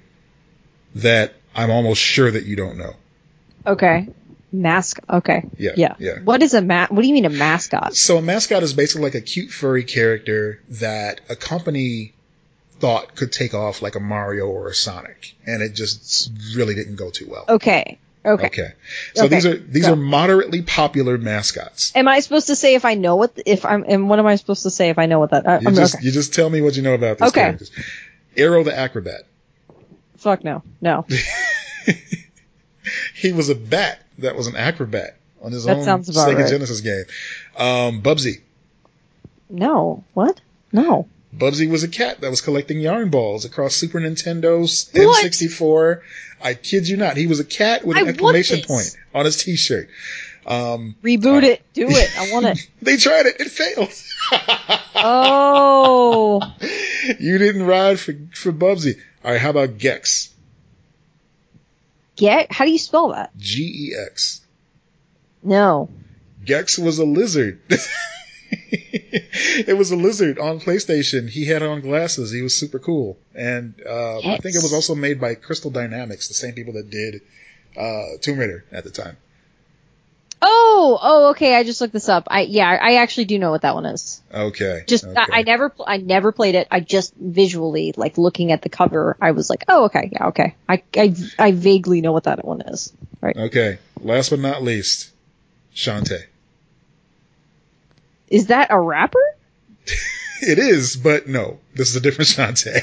that 0.95 1.33
I'm 1.55 1.71
almost 1.71 2.01
sure 2.01 2.29
that 2.29 2.45
you 2.45 2.55
don't 2.55 2.77
know. 2.77 2.93
Okay, 3.65 4.07
mask. 4.53 4.99
Okay, 5.09 5.43
Yeah, 5.57 5.71
yeah, 5.75 5.95
yeah. 5.99 6.19
What 6.23 6.41
is 6.43 6.53
a 6.53 6.61
ma- 6.61 6.87
What 6.89 7.01
do 7.01 7.07
you 7.07 7.13
mean 7.13 7.25
a 7.25 7.29
mascot? 7.29 7.95
So 7.95 8.17
a 8.17 8.21
mascot 8.21 8.63
is 8.63 8.73
basically 8.73 9.03
like 9.03 9.15
a 9.15 9.21
cute 9.21 9.49
furry 9.51 9.83
character 9.83 10.61
that 10.69 11.19
a 11.29 11.35
company 11.35 12.13
thought 12.79 13.15
could 13.15 13.31
take 13.31 13.53
off 13.53 13.81
like 13.81 13.95
a 13.95 13.99
Mario 13.99 14.45
or 14.47 14.67
a 14.69 14.73
Sonic, 14.75 15.35
and 15.45 15.61
it 15.61 15.73
just 15.73 16.31
really 16.55 16.75
didn't 16.75 16.95
go 16.97 17.09
too 17.09 17.27
well. 17.29 17.45
Okay, 17.49 17.97
okay. 18.25 18.45
Okay. 18.45 18.71
So 19.15 19.25
Okay, 19.25 19.35
these 19.35 19.45
are 19.45 19.57
these 19.57 19.85
go. 19.87 19.93
are 19.93 19.95
moderately 19.95 20.61
popular 20.61 21.17
mascots. 21.17 21.91
Am 21.95 22.07
I 22.07 22.19
supposed 22.19 22.47
to 22.47 22.55
say 22.55 22.75
if 22.75 22.85
I 22.85 22.93
know 22.95 23.15
what 23.15 23.39
if 23.45 23.65
I'm 23.65 23.83
and 23.87 24.09
what 24.09 24.19
am 24.19 24.27
I 24.27 24.35
supposed 24.35 24.63
to 24.63 24.69
say 24.69 24.89
if 24.89 24.99
I 24.99 25.05
know 25.07 25.19
what 25.19 25.31
that? 25.31 25.45
Uh, 25.47 25.59
You 25.61 25.67
I'm- 25.67 25.75
just 25.75 25.95
okay. 25.95 26.05
you 26.05 26.11
just 26.11 26.33
tell 26.33 26.49
me 26.49 26.61
what 26.61 26.75
you 26.75 26.81
know 26.83 26.93
about 26.93 27.17
these 27.19 27.29
Okay. 27.29 27.41
characters. 27.41 27.71
Aero 28.37 28.63
the 28.63 28.77
acrobat. 28.77 29.23
Fuck 30.17 30.43
no, 30.43 30.63
no. 30.81 31.05
He 33.13 33.31
was 33.33 33.49
a 33.49 33.55
bat 33.55 34.01
that 34.19 34.35
was 34.35 34.47
an 34.47 34.55
acrobat 34.55 35.17
on 35.41 35.51
his 35.51 35.65
That 35.65 35.77
own 35.77 35.85
Sega 35.85 36.37
right. 36.37 36.49
Genesis 36.49 36.81
game. 36.81 37.05
Um, 37.57 38.01
Bubsy. 38.01 38.41
No. 39.49 40.03
What? 40.13 40.41
No. 40.71 41.07
Bubsy 41.35 41.69
was 41.69 41.83
a 41.83 41.87
cat 41.87 42.21
that 42.21 42.29
was 42.29 42.41
collecting 42.41 42.79
yarn 42.79 43.09
balls 43.09 43.45
across 43.45 43.75
Super 43.75 43.99
Nintendo, 43.99 44.61
What? 44.93 45.25
N64. 45.25 46.01
I 46.41 46.53
kid 46.53 46.87
you 46.87 46.97
not. 46.97 47.17
He 47.17 47.27
was 47.27 47.39
a 47.39 47.45
cat 47.45 47.85
with 47.85 47.97
an 47.97 48.05
want 48.05 48.37
exclamation 48.37 48.61
point 48.65 48.95
on 49.13 49.25
his 49.25 49.41
t-shirt. 49.41 49.89
Um, 50.45 50.95
Reboot 51.01 51.43
it. 51.43 51.61
Do 51.73 51.87
it. 51.89 52.19
I 52.19 52.31
want 52.33 52.45
it. 52.45 52.67
they 52.81 52.97
tried 52.97 53.25
it. 53.27 53.39
It 53.39 53.49
failed. 53.49 53.93
Oh. 54.95 56.41
you 57.19 57.37
didn't 57.37 57.63
ride 57.63 57.99
for, 57.99 58.13
for 58.33 58.51
Bubsy. 58.51 58.99
All 59.23 59.31
right. 59.31 59.39
How 59.39 59.51
about 59.51 59.77
Gex? 59.77 60.32
Get? 62.23 62.53
How 62.53 62.63
do 62.63 62.71
you 62.71 62.77
spell 62.77 63.09
that? 63.09 63.35
G-E-X. 63.35 64.39
No. 65.43 65.89
Gex 66.45 66.79
was 66.79 66.97
a 66.97 67.03
lizard. 67.03 67.59
it 68.49 69.77
was 69.77 69.91
a 69.91 69.97
lizard 69.97 70.39
on 70.39 70.61
PlayStation. 70.61 71.29
He 71.29 71.43
had 71.43 71.61
on 71.61 71.81
glasses. 71.81 72.31
He 72.31 72.41
was 72.41 72.55
super 72.55 72.79
cool. 72.79 73.17
And 73.35 73.75
uh, 73.85 74.19
I 74.19 74.37
think 74.37 74.55
it 74.55 74.63
was 74.63 74.71
also 74.71 74.95
made 74.95 75.19
by 75.19 75.35
Crystal 75.35 75.69
Dynamics, 75.69 76.29
the 76.29 76.33
same 76.33 76.53
people 76.53 76.71
that 76.75 76.89
did 76.89 77.23
uh, 77.75 78.17
Tomb 78.21 78.39
Raider 78.39 78.63
at 78.71 78.85
the 78.85 78.89
time. 78.89 79.17
Oh. 80.45 80.99
Oh. 81.01 81.29
Okay. 81.31 81.55
I 81.55 81.63
just 81.63 81.79
looked 81.81 81.93
this 81.93 82.09
up. 82.09 82.27
I 82.29 82.41
yeah. 82.41 82.69
I 82.69 82.95
actually 82.95 83.25
do 83.25 83.39
know 83.39 83.51
what 83.51 83.61
that 83.61 83.75
one 83.75 83.85
is. 83.85 84.21
Okay. 84.33 84.83
Just 84.87 85.05
okay. 85.05 85.15
I, 85.17 85.39
I 85.39 85.41
never 85.43 85.69
pl- 85.69 85.85
I 85.87 85.97
never 85.97 86.31
played 86.31 86.55
it. 86.55 86.67
I 86.69 86.81
just 86.81 87.13
visually 87.15 87.93
like 87.95 88.17
looking 88.17 88.51
at 88.51 88.61
the 88.61 88.69
cover. 88.69 89.15
I 89.21 89.31
was 89.31 89.49
like, 89.49 89.63
oh 89.67 89.85
okay, 89.85 90.09
yeah, 90.11 90.27
okay. 90.27 90.55
I 90.67 90.83
I, 90.95 91.15
I 91.39 91.51
vaguely 91.51 92.01
know 92.01 92.11
what 92.11 92.25
that 92.25 92.43
one 92.43 92.61
is. 92.61 92.91
Right? 93.21 93.37
Okay. 93.37 93.79
Last 94.01 94.31
but 94.31 94.39
not 94.39 94.61
least, 94.61 95.11
Shantae. 95.73 96.23
Is 98.27 98.47
that 98.47 98.67
a 98.71 98.79
rapper? 98.79 99.23
It 100.45 100.59
is, 100.59 100.97
but 100.97 101.25
no. 101.25 101.59
This 101.73 101.91
is 101.91 101.95
a 101.95 102.01
different 102.01 102.27
Shantae. 102.27 102.81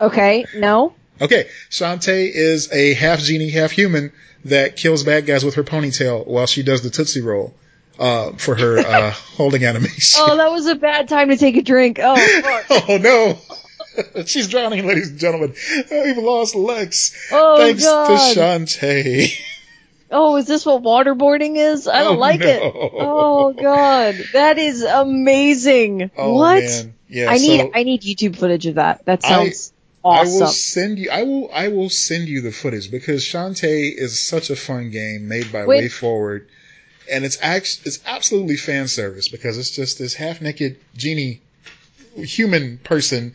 Okay. 0.00 0.46
No. 0.56 0.94
Okay. 1.20 1.48
Shantae 1.70 2.30
is 2.32 2.70
a 2.72 2.94
half 2.94 3.20
genie, 3.20 3.50
half 3.50 3.70
human 3.70 4.12
that 4.44 4.76
kills 4.76 5.04
bad 5.04 5.26
guys 5.26 5.44
with 5.44 5.54
her 5.56 5.64
ponytail 5.64 6.26
while 6.26 6.46
she 6.46 6.62
does 6.62 6.82
the 6.82 6.90
Tootsie 6.90 7.20
Roll 7.20 7.54
uh, 7.98 8.32
for 8.32 8.54
her 8.54 8.78
uh, 8.78 9.10
holding 9.36 9.64
animation. 9.64 10.20
Oh, 10.22 10.36
that 10.36 10.50
was 10.50 10.66
a 10.66 10.74
bad 10.76 11.08
time 11.08 11.28
to 11.30 11.36
take 11.36 11.56
a 11.56 11.62
drink. 11.62 11.98
Oh 12.02 12.16
fuck. 12.42 12.84
Oh 12.88 12.96
no! 12.98 13.38
She's 14.26 14.46
drowning, 14.48 14.86
ladies 14.86 15.10
and 15.10 15.18
gentlemen. 15.18 15.54
Oh, 15.90 16.04
We've 16.04 16.18
lost 16.18 16.54
Lex. 16.54 17.28
Oh 17.32 17.56
Thanks 17.58 17.82
god. 17.84 18.34
to 18.34 18.40
Shantae. 18.40 19.40
Oh, 20.10 20.36
is 20.36 20.46
this 20.46 20.64
what 20.64 20.82
waterboarding 20.82 21.56
is? 21.56 21.86
I 21.88 21.98
don't 22.04 22.16
Oh, 22.16 22.20
like 22.20 22.40
it. 22.40 22.60
Oh 22.62 23.52
god, 23.52 24.14
that 24.32 24.56
is 24.58 24.82
amazing. 24.82 26.10
Oh 26.16 26.34
what? 26.34 26.62
man. 26.62 26.94
Yeah, 27.08 27.30
I 27.30 27.38
need 27.38 27.60
so 27.60 27.70
I 27.74 27.82
need 27.82 28.02
YouTube 28.02 28.36
footage 28.36 28.66
of 28.66 28.76
that. 28.76 29.04
That 29.06 29.20
I- 29.24 29.52
sounds 30.02 30.28
I 30.30 30.38
will 30.40 30.46
send 30.48 30.98
you 30.98 31.10
I 31.10 31.22
will 31.22 31.50
I 31.52 31.68
will 31.68 31.90
send 31.90 32.28
you 32.28 32.40
the 32.40 32.52
footage 32.52 32.90
because 32.90 33.24
Shantae 33.24 33.92
is 33.94 34.20
such 34.20 34.50
a 34.50 34.56
fun 34.56 34.90
game 34.90 35.28
made 35.28 35.52
by 35.52 35.66
Wait. 35.66 35.90
WayForward. 35.90 36.46
And 37.10 37.24
it's 37.24 37.38
act 37.40 37.80
it's 37.84 38.00
absolutely 38.06 38.56
fan 38.56 38.88
service 38.88 39.28
because 39.28 39.56
it's 39.58 39.70
just 39.70 39.98
this 39.98 40.14
half 40.14 40.40
naked 40.40 40.78
genie 40.96 41.40
human 42.16 42.78
person. 42.78 43.34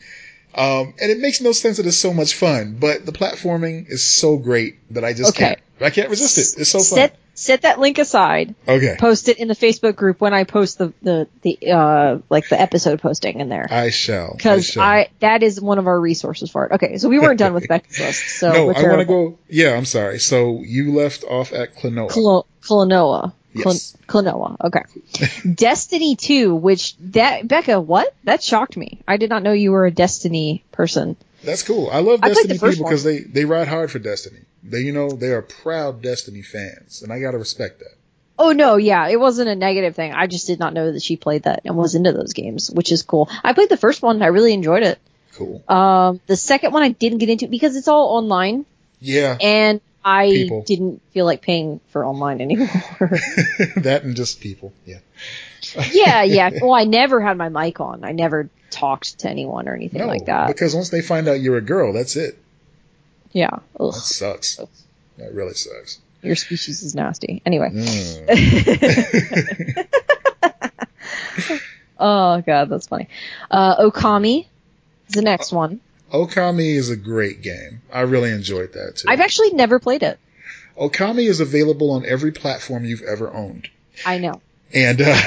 Um, 0.55 0.93
and 1.01 1.11
it 1.11 1.17
makes 1.19 1.41
no 1.41 1.51
sense 1.51 1.77
that 1.77 1.87
it's 1.87 1.97
so 1.97 2.13
much 2.13 2.35
fun, 2.35 2.77
but 2.79 3.05
the 3.07 3.11
platforming 3.11 3.89
is 3.89 4.07
so 4.07 4.37
great 4.37 4.75
that 4.93 5.03
I 5.03 5.13
just 5.13 5.35
Okay. 5.35 5.47
can't 5.47 5.59
I 5.81 5.89
can't 5.89 6.09
resist 6.09 6.37
it. 6.37 6.61
It's 6.61 6.69
so 6.69 6.79
fun. 6.79 6.97
Set 6.97 7.17
set 7.35 7.61
that 7.63 7.79
link 7.79 7.97
aside. 7.97 8.53
okay. 8.67 8.95
Post 8.99 9.27
it 9.27 9.39
in 9.39 9.47
the 9.47 9.55
Facebook 9.55 9.95
group 9.95 10.21
when 10.21 10.33
I 10.33 10.43
post 10.43 10.77
the 10.77 10.93
the 11.01 11.27
the 11.41 11.71
uh 11.71 12.19
like 12.29 12.47
the 12.49 12.59
episode 12.61 13.01
posting 13.01 13.39
in 13.39 13.49
there. 13.49 13.67
I 13.69 13.89
shall. 13.89 14.33
Because 14.35 14.67
shall. 14.67 14.83
I, 14.83 15.09
that 15.19 15.41
is 15.43 15.59
one 15.59 15.79
of 15.79 15.87
our 15.87 15.99
resources 15.99 16.51
for 16.51 16.67
it. 16.67 16.73
Okay, 16.73 16.97
so 16.97 17.09
we 17.09 17.19
weren't 17.19 17.39
done 17.39 17.53
with 17.53 17.67
Becca's 17.69 17.99
list. 17.99 18.39
So 18.39 18.51
no, 18.51 18.71
I 18.73 18.83
want 18.83 18.99
to 18.99 19.05
go. 19.05 19.37
Yeah, 19.49 19.71
I'm 19.75 19.85
sorry. 19.85 20.19
So 20.19 20.61
you 20.61 20.93
left 20.93 21.23
off 21.23 21.51
at 21.53 21.75
Klonoa. 21.75 22.09
Clo- 22.09 22.45
Klonoa. 22.61 23.33
Cl- 23.55 23.73
Yes. 23.73 23.95
Klonoa. 24.07 24.57
Okay. 24.63 24.81
Destiny 25.53 26.15
2, 26.15 26.55
which 26.55 26.95
that 26.97 27.47
Becca, 27.47 27.79
what? 27.79 28.13
That 28.23 28.41
shocked 28.41 28.75
me. 28.77 29.01
I 29.07 29.17
did 29.17 29.29
not 29.29 29.43
know 29.43 29.51
you 29.51 29.71
were 29.71 29.85
a 29.85 29.91
Destiny 29.91 30.63
person. 30.71 31.15
That's 31.43 31.63
cool. 31.63 31.89
I 31.91 31.99
love 31.99 32.21
I 32.23 32.29
Destiny 32.29 32.57
people 32.57 32.85
because 32.85 33.03
they 33.03 33.19
they 33.19 33.45
ride 33.45 33.67
hard 33.67 33.91
for 33.91 33.99
Destiny. 33.99 34.39
They 34.63 34.79
you 34.79 34.93
know 34.93 35.09
they 35.11 35.31
are 35.31 35.41
proud 35.41 36.01
Destiny 36.01 36.41
fans, 36.41 37.01
and 37.01 37.11
I 37.11 37.19
gotta 37.19 37.37
respect 37.37 37.79
that. 37.79 37.95
Oh 38.39 38.51
no, 38.51 38.77
yeah, 38.77 39.07
it 39.09 39.19
wasn't 39.19 39.49
a 39.49 39.55
negative 39.55 39.95
thing. 39.95 40.13
I 40.13 40.27
just 40.27 40.47
did 40.47 40.59
not 40.59 40.73
know 40.73 40.91
that 40.91 41.03
she 41.03 41.17
played 41.17 41.43
that 41.43 41.61
and 41.65 41.75
was 41.77 41.95
into 41.95 42.11
those 42.11 42.33
games, 42.33 42.71
which 42.71 42.91
is 42.91 43.03
cool. 43.03 43.29
I 43.43 43.53
played 43.53 43.69
the 43.69 43.77
first 43.77 44.01
one. 44.01 44.21
I 44.21 44.27
really 44.27 44.53
enjoyed 44.53 44.83
it. 44.83 44.99
Cool. 45.35 45.63
Um, 45.67 46.21
the 46.27 46.35
second 46.35 46.73
one 46.73 46.83
I 46.83 46.89
didn't 46.89 47.19
get 47.19 47.29
into 47.29 47.47
because 47.47 47.75
it's 47.75 47.87
all 47.87 48.15
online 48.17 48.65
Yeah, 48.99 49.37
and 49.39 49.81
I 50.03 50.27
People. 50.27 50.63
didn't 50.63 51.01
feel 51.11 51.25
like 51.25 51.41
paying 51.41 51.79
for 51.89 52.05
online 52.05 52.41
anymore. 52.41 52.69
that 53.77 54.01
and 54.03 54.15
just 54.15 54.41
people. 54.41 54.73
Yeah. 54.85 54.99
yeah, 55.91 56.23
yeah. 56.23 56.49
Well, 56.61 56.73
I 56.73 56.83
never 56.85 57.21
had 57.21 57.37
my 57.37 57.49
mic 57.49 57.79
on. 57.79 58.03
I 58.03 58.11
never 58.11 58.49
talked 58.69 59.19
to 59.19 59.29
anyone 59.29 59.67
or 59.67 59.75
anything 59.75 60.01
No, 60.01 60.07
like 60.07 60.25
that. 60.25 60.47
because 60.47 60.75
once 60.75 60.89
they 60.89 61.01
find 61.01 61.27
out 61.27 61.41
you're 61.41 61.57
a 61.57 61.61
girl, 61.61 61.93
that's 61.93 62.15
it. 62.15 62.37
Yeah. 63.31 63.49
Ugh, 63.79 63.93
That 63.93 63.99
sucks. 63.99 64.59
That 65.17 65.33
really 65.33 65.53
sucks. 65.53 65.99
your 66.21 66.35
species 66.35 66.83
is 66.83 66.95
nasty. 66.95 67.41
Anyway. 67.45 67.69
Mm. 67.73 69.87
Oh 71.99 72.41
god, 72.41 72.69
that's 72.69 72.87
funny. 72.87 73.07
Uh, 73.49 73.77
Okami 73.89 74.45
is 75.07 75.13
the 75.15 75.21
next 75.21 75.53
one. 75.53 75.79
Okami 76.11 76.75
is 76.75 76.89
a 76.89 76.97
great 76.97 77.41
game. 77.41 77.81
I 77.93 78.01
really 78.01 78.31
enjoyed 78.31 78.73
that 78.73 78.97
too. 78.97 79.05
I've 79.07 79.21
actually 79.21 79.51
never 79.51 79.79
played 79.79 80.03
it. 80.03 80.19
Okami 80.77 81.29
is 81.29 81.39
available 81.39 81.91
on 81.91 82.05
every 82.05 82.31
platform 82.31 82.83
you've 82.83 83.03
ever 83.03 83.31
owned. 83.31 83.69
I 84.05 84.17
know. 84.17 84.41
And 84.73 85.01
uh, 85.01 85.15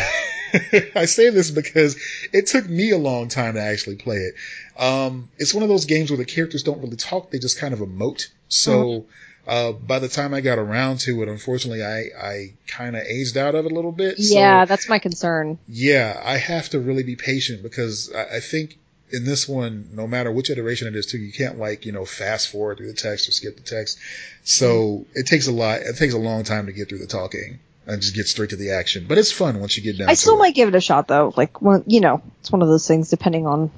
I 0.95 1.05
say 1.05 1.31
this 1.31 1.51
because 1.51 1.97
it 2.33 2.47
took 2.47 2.69
me 2.69 2.91
a 2.91 2.99
long 2.99 3.29
time 3.29 3.55
to 3.55 3.61
actually 3.61 3.97
play 3.97 4.17
it. 4.17 4.35
Um, 4.79 5.29
it's 5.39 5.55
one 5.55 5.63
of 5.63 5.69
those 5.69 5.87
games 5.87 6.11
where 6.11 6.17
the 6.17 6.25
characters 6.25 6.63
don't 6.63 6.81
really 6.81 6.97
talk; 6.97 7.31
they 7.31 7.39
just 7.39 7.59
kind 7.59 7.73
of 7.75 7.81
emote. 7.81 8.29
So 8.49 9.07
uh, 9.47 9.73
by 9.73 9.99
the 9.99 10.09
time 10.09 10.35
I 10.35 10.41
got 10.41 10.59
around 10.59 10.99
to 11.01 11.23
it, 11.23 11.29
unfortunately, 11.29 11.85
I 11.85 12.11
I 12.21 12.53
kind 12.67 12.97
of 12.97 13.03
aged 13.03 13.37
out 13.37 13.55
of 13.55 13.65
it 13.65 13.73
a 13.73 13.75
little 13.75 13.93
bit. 13.93 14.19
So, 14.19 14.35
yeah, 14.35 14.65
that's 14.65 14.89
my 14.89 14.99
concern. 14.99 15.59
yeah, 15.69 16.21
I 16.25 16.37
have 16.37 16.69
to 16.71 16.81
really 16.81 17.03
be 17.03 17.17
patient 17.17 17.63
because 17.63 18.13
I, 18.13 18.37
I 18.37 18.41
think 18.41 18.79
in 19.11 19.25
this 19.25 19.49
one, 19.49 19.89
no 19.93 20.09
matter 20.09 20.33
which 20.33 20.51
iteration 20.51 20.89
it 20.89 20.97
is, 20.97 21.07
too, 21.07 21.19
you 21.19 21.33
can't 21.33 21.59
like 21.59 21.87
you 21.87 21.93
know 21.93 22.05
fast 22.05 22.49
forward 22.49 22.79
through 22.79 22.89
the 22.89 22.95
text 22.95 23.29
or 23.29 23.33
skip 23.33 23.57
the 23.57 23.63
text. 23.63 23.99
So 24.45 25.07
it 25.15 25.27
takes 25.27 25.47
a 25.47 25.53
lot. 25.53 25.81
It 25.81 25.97
takes 25.97 26.15
a 26.15 26.19
long 26.19 26.45
time 26.45 26.67
to 26.67 26.73
get 26.73 26.89
through 26.89 26.99
the 26.99 27.07
talking 27.07 27.61
and 27.87 28.03
just 28.03 28.15
get 28.15 28.27
straight 28.27 28.51
to 28.51 28.57
the 28.57 28.73
action. 28.73 29.07
But 29.09 29.19
it's 29.19 29.33
fun 29.33 29.61
once 29.61 29.77
you 29.77 29.83
get 29.83 29.99
down. 29.99 30.09
I 30.11 30.15
still 30.15 30.35
it. 30.35 30.39
might 30.39 30.55
give 30.55 30.69
it 30.69 30.75
a 30.75 30.81
shot 30.81 31.09
though. 31.09 31.33
Like, 31.37 31.53
you 31.87 32.01
know, 32.01 32.21
it's 32.41 32.51
one 32.51 32.63
of 32.63 32.69
those 32.69 32.87
things 32.87 33.11
depending 33.11 33.47
on 33.47 33.71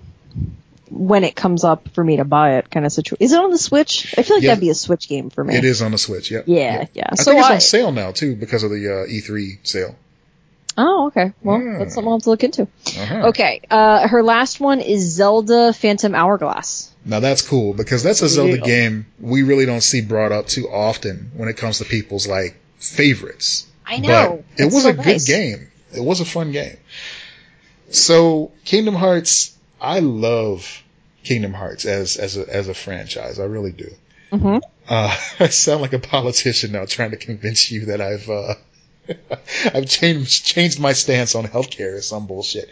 when 0.90 1.22
it 1.24 1.36
comes 1.36 1.64
up 1.64 1.86
for 1.90 2.02
me 2.02 2.16
to 2.16 2.24
buy 2.24 2.56
it 2.56 2.70
kind 2.70 2.86
of 2.86 2.92
situation. 2.92 3.22
Is 3.22 3.32
it 3.32 3.38
on 3.38 3.50
the 3.50 3.58
Switch? 3.58 4.14
I 4.16 4.22
feel 4.22 4.36
like 4.36 4.42
Yeah. 4.44 4.50
that'd 4.52 4.62
be 4.62 4.70
a 4.70 4.74
Switch 4.74 5.08
game 5.08 5.28
for 5.28 5.44
me. 5.44 5.54
It 5.54 5.64
is 5.64 5.82
on 5.82 5.92
the 5.92 5.98
Switch. 5.98 6.30
Yep. 6.30 6.44
Yeah, 6.46 6.86
yeah. 6.94 7.08
I 7.10 7.14
So 7.16 7.32
think 7.32 7.40
it's 7.40 7.48
I- 7.50 7.54
on 7.54 7.60
sale 7.60 7.92
now 7.92 8.12
too 8.12 8.34
because 8.36 8.62
of 8.62 8.70
the 8.70 8.88
uh, 9.02 9.06
E3 9.06 9.58
sale. 9.64 9.94
Oh, 10.80 11.08
okay. 11.08 11.32
Well, 11.42 11.58
that's 11.80 11.94
something 11.94 12.08
I'll 12.08 12.18
have 12.18 12.22
to 12.22 12.30
look 12.30 12.44
into. 12.44 12.62
Uh-huh. 12.86 13.28
Okay. 13.30 13.62
Uh, 13.68 14.06
her 14.06 14.22
last 14.22 14.60
one 14.60 14.80
is 14.80 15.02
Zelda 15.12 15.72
Phantom 15.72 16.14
Hourglass. 16.14 16.92
Now 17.04 17.18
that's 17.18 17.42
cool 17.42 17.74
because 17.74 18.02
that's 18.04 18.22
a 18.22 18.28
Zelda 18.28 18.58
Yeah. 18.58 18.64
game 18.64 19.06
we 19.20 19.42
really 19.42 19.66
don't 19.66 19.80
see 19.82 20.00
brought 20.02 20.30
up 20.30 20.46
too 20.46 20.68
often 20.70 21.32
when 21.34 21.48
it 21.48 21.56
comes 21.56 21.78
to 21.78 21.84
people's 21.84 22.28
like 22.28 22.54
favorites. 22.78 23.66
I 23.88 23.98
know. 23.98 24.44
But 24.56 24.62
it 24.62 24.64
was 24.66 24.82
so 24.82 24.90
a 24.90 24.92
good 24.92 25.24
game. 25.24 25.68
It 25.94 26.04
was 26.04 26.20
a 26.20 26.24
fun 26.24 26.52
game. 26.52 26.76
So 27.90 28.52
Kingdom 28.64 28.94
Hearts, 28.94 29.56
I 29.80 30.00
love 30.00 30.82
Kingdom 31.24 31.54
Hearts 31.54 31.84
as 31.86 32.16
as 32.16 32.36
a 32.36 32.46
as 32.54 32.68
a 32.68 32.74
franchise. 32.74 33.38
I 33.38 33.44
really 33.44 33.72
do. 33.72 33.90
Mhm. 34.32 34.60
Uh, 34.88 35.16
I 35.40 35.48
sound 35.48 35.80
like 35.80 35.94
a 35.94 35.98
politician 35.98 36.72
now, 36.72 36.84
trying 36.84 37.12
to 37.12 37.16
convince 37.16 37.70
you 37.70 37.86
that 37.86 38.00
I've 38.00 38.28
uh, 38.28 38.54
I've 39.74 39.86
changed 39.86 40.44
changed 40.44 40.78
my 40.80 40.92
stance 40.92 41.34
on 41.34 41.44
healthcare 41.44 41.96
or 41.96 42.02
some 42.02 42.26
bullshit. 42.26 42.68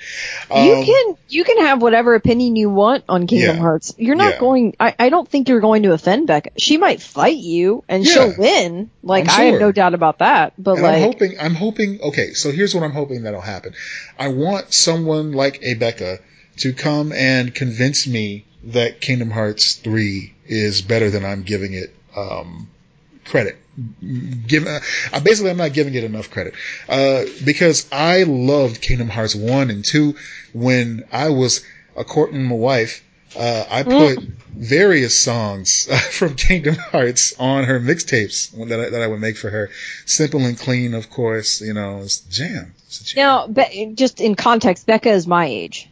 you 0.51 0.75
Um, 0.75 0.85
can 0.85 1.17
you 1.29 1.45
can 1.45 1.59
have 1.59 1.81
whatever 1.83 2.15
opinion 2.15 2.57
you 2.57 2.71
want 2.71 3.05
on 3.09 3.27
Kingdom 3.27 3.57
Yeah. 3.57 3.63
Hearts. 3.63 3.95
You're 3.99 4.17
not 4.17 4.35
Yeah. 4.35 4.41
going. 4.41 4.77
I, 4.79 4.95
I 4.99 5.09
don't 5.09 5.29
think 5.29 5.49
you're 5.49 5.61
going 5.61 5.83
to 5.85 5.93
offend 5.93 6.27
Becca. 6.27 6.51
She 6.59 6.77
might 6.77 7.01
fight 7.01 7.37
you 7.39 7.85
and 7.89 8.05
Yeah. 8.05 8.13
she'll 8.13 8.35
win. 8.37 8.91
Like 9.03 9.25
I'm 9.25 9.41
I 9.41 9.45
have 9.45 9.61
no 9.61 9.73
doubt 9.73 9.95
about 9.95 10.19
that. 10.19 10.53
But 10.59 10.75
And 10.75 10.83
like, 10.83 10.95
I'm 10.97 11.03
hoping, 11.03 11.41
I'm 11.41 11.55
hoping, 11.55 12.01
okay, 12.01 12.33
so 12.33 12.51
here's 12.51 12.75
what 12.75 12.85
I'm 12.85 12.93
hoping 12.93 13.23
that'll 13.23 13.41
happen. 13.41 13.75
I 14.19 14.29
want 14.29 14.73
someone 14.75 15.33
like 15.33 15.59
a 15.63 15.75
Becca 15.75 16.19
to 16.59 16.73
come 16.73 17.13
and 17.13 17.55
convince 17.55 18.07
me 18.07 18.45
that 18.65 19.01
Kingdom 19.01 19.31
Hearts 19.31 19.75
3 19.75 20.35
is 20.47 20.83
better 20.83 21.11
than 21.11 21.25
I'm 21.25 21.43
giving 21.43 21.73
it, 21.75 21.95
um, 22.17 22.69
credit. 23.27 23.57
Give, 24.47 24.67
uh, 24.67 24.81
I- 25.13 25.21
basically, 25.21 25.51
I'm 25.51 25.57
not 25.59 25.73
giving 25.75 25.95
it 25.95 26.05
enough 26.05 26.31
credit, 26.31 26.55
uh, 26.89 27.25
because 27.45 27.87
I 27.93 28.23
loved 28.23 28.81
Kingdom 28.81 29.09
Hearts 29.09 29.35
1 29.35 29.71
and 29.71 29.85
2 29.85 30.17
when 30.55 31.05
I 31.13 31.29
was 31.29 31.63
a 31.97 32.05
courting 32.05 32.45
my 32.45 32.55
wife. 32.55 33.03
Uh, 33.37 33.65
I 33.69 33.83
put 33.83 34.19
various 34.55 35.19
songs 35.19 35.89
uh, 35.93 35.99
from 35.99 36.37
Kingdom 36.37 36.77
Hearts 36.77 37.35
on 37.39 37.65
her 37.65 37.79
mixtapes 37.79 38.51
that 38.69 38.81
I, 38.81 38.89
that 38.91 39.03
I 39.03 39.07
would 39.07 39.21
make 39.21 39.37
for 39.37 39.51
her. 39.51 39.69
Simple 40.07 40.41
and 40.47 40.59
clean, 40.59 40.95
of 40.95 41.11
course. 41.11 41.61
You 41.61 41.75
know, 41.75 41.99
it's 42.03 42.21
jam. 42.21 42.73
It's 42.87 43.01
jam. 43.01 43.23
now, 43.23 43.47
Be- 43.49 43.93
just 43.95 44.21
in 44.23 44.37
context, 44.37 44.87
Becca 44.87 45.11
is 45.11 45.27
my 45.27 45.45
age. 45.45 45.89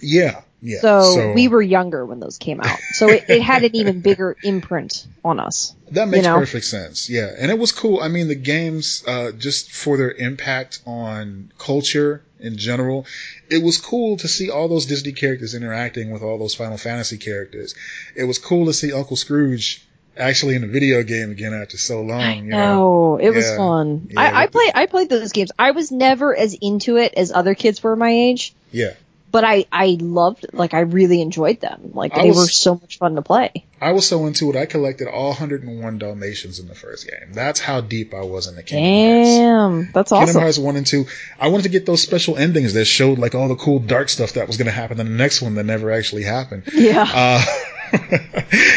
yeah, 0.00 0.42
yeah. 0.62 0.80
So, 0.80 1.32
we 1.32 1.48
were 1.48 1.62
younger 1.62 2.04
when 2.04 2.20
those 2.20 2.38
came 2.38 2.60
out. 2.60 2.78
So 2.94 3.08
it, 3.08 3.24
it 3.28 3.42
had 3.42 3.64
an 3.64 3.76
even 3.76 4.00
bigger 4.02 4.36
imprint 4.42 5.06
on 5.24 5.38
us. 5.38 5.74
That 5.90 6.08
makes 6.08 6.24
you 6.24 6.30
know? 6.30 6.38
perfect 6.38 6.64
sense. 6.64 7.08
Yeah, 7.10 7.30
and 7.38 7.50
it 7.50 7.58
was 7.58 7.72
cool. 7.72 8.00
I 8.00 8.08
mean, 8.08 8.28
the 8.28 8.34
games, 8.34 9.04
uh, 9.06 9.32
just 9.32 9.72
for 9.72 9.96
their 9.96 10.12
impact 10.12 10.80
on 10.86 11.52
culture 11.58 12.22
in 12.40 12.56
general, 12.56 13.06
it 13.50 13.62
was 13.62 13.78
cool 13.78 14.16
to 14.18 14.28
see 14.28 14.50
all 14.50 14.68
those 14.68 14.86
Disney 14.86 15.12
characters 15.12 15.54
interacting 15.54 16.10
with 16.10 16.22
all 16.22 16.38
those 16.38 16.54
Final 16.54 16.78
Fantasy 16.78 17.18
characters. 17.18 17.74
It 18.14 18.24
was 18.24 18.38
cool 18.38 18.66
to 18.66 18.72
see 18.72 18.92
Uncle 18.92 19.16
Scrooge 19.16 19.86
actually 20.16 20.54
in 20.54 20.64
a 20.64 20.66
video 20.66 21.02
game 21.02 21.30
again 21.30 21.54
after 21.54 21.76
so 21.76 22.02
long. 22.02 22.46
You 22.46 22.50
know? 22.50 22.56
No, 22.58 23.16
it 23.18 23.30
was 23.30 23.54
fun. 23.56 24.08
Yeah, 24.10 24.20
I, 24.20 24.42
I 24.42 24.42
with 24.44 24.52
play 24.52 24.72
I 24.74 24.86
played 24.86 25.08
those 25.08 25.32
games. 25.32 25.52
I 25.58 25.72
was 25.72 25.92
never 25.92 26.34
as 26.34 26.56
into 26.60 26.96
it 26.96 27.14
as 27.14 27.32
other 27.32 27.54
kids 27.54 27.82
were 27.82 27.96
my 27.96 28.10
age, 28.10 28.54
Yeah. 28.72 28.94
But 29.30 29.44
I 29.44 29.66
I 29.70 29.98
loved 30.00 30.46
like 30.52 30.74
I 30.74 30.80
really 30.80 31.20
enjoyed 31.20 31.60
them. 31.60 31.90
Like 31.92 32.14
they 32.14 32.30
were 32.30 32.46
so 32.46 32.74
much 32.76 32.98
fun 32.98 33.16
to 33.16 33.22
play. 33.22 33.64
I 33.80 33.92
was 33.92 34.08
so 34.08 34.26
into 34.26 34.48
it, 34.50 34.56
I 34.56 34.66
collected 34.66 35.08
all 35.08 35.28
101 35.28 35.98
Dalmatians 35.98 36.58
in 36.58 36.66
the 36.66 36.74
first 36.74 37.06
game. 37.06 37.32
That's 37.32 37.60
how 37.60 37.82
deep 37.82 38.14
I 38.14 38.22
was 38.22 38.46
in 38.46 38.54
the 38.54 38.62
Kingdom 38.62 39.16
Hearts. 39.16 39.30
Damn, 39.36 39.92
that's 39.92 40.10
Kingdom. 40.10 40.42
Hearts 40.42 40.58
1 40.58 40.76
and 40.76 40.86
2. 40.86 41.06
I 41.38 41.48
wanted 41.48 41.64
to 41.64 41.68
get 41.68 41.84
those 41.84 42.02
special 42.02 42.36
endings 42.36 42.72
that 42.74 42.86
showed 42.86 43.18
like 43.18 43.34
all 43.34 43.48
the 43.48 43.56
cool 43.56 43.78
dark 43.78 44.08
stuff 44.08 44.32
that 44.32 44.46
was 44.46 44.56
going 44.56 44.66
to 44.66 44.72
happen 44.72 44.98
in 44.98 45.06
the 45.06 45.12
next 45.12 45.42
one 45.42 45.56
that 45.56 45.64
never 45.64 45.90
actually 45.90 46.22
happened. 46.22 46.62
Yeah. 46.72 47.06
Uh, 47.06 47.44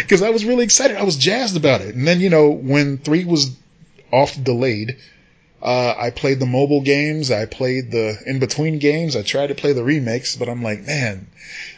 because 0.02 0.22
I 0.22 0.32
was 0.32 0.44
really 0.44 0.66
excited. 0.66 0.98
I 0.98 1.04
was 1.04 1.16
jazzed 1.16 1.56
about 1.56 1.82
it. 1.82 1.96
And 1.96 2.06
then, 2.06 2.20
you 2.20 2.30
know, 2.30 2.50
when 2.50 2.98
3 2.98 3.26
was 3.26 3.56
off 4.12 4.42
delayed, 4.42 4.98
uh, 5.62 5.94
I 5.98 6.12
played 6.12 6.40
the 6.40 6.46
mobile 6.46 6.82
games. 6.82 7.32
I 7.32 7.46
played 7.46 7.92
the 7.92 8.18
in 8.26 8.40
between 8.40 8.80
games. 8.80 9.16
I 9.16 9.22
tried 9.24 9.48
to 9.48 9.56
play 9.56 9.74
the 9.74 9.84
remakes, 9.84 10.36
but 10.36 10.48
I'm 10.50 10.64
like, 10.64 10.82
man, 10.86 11.28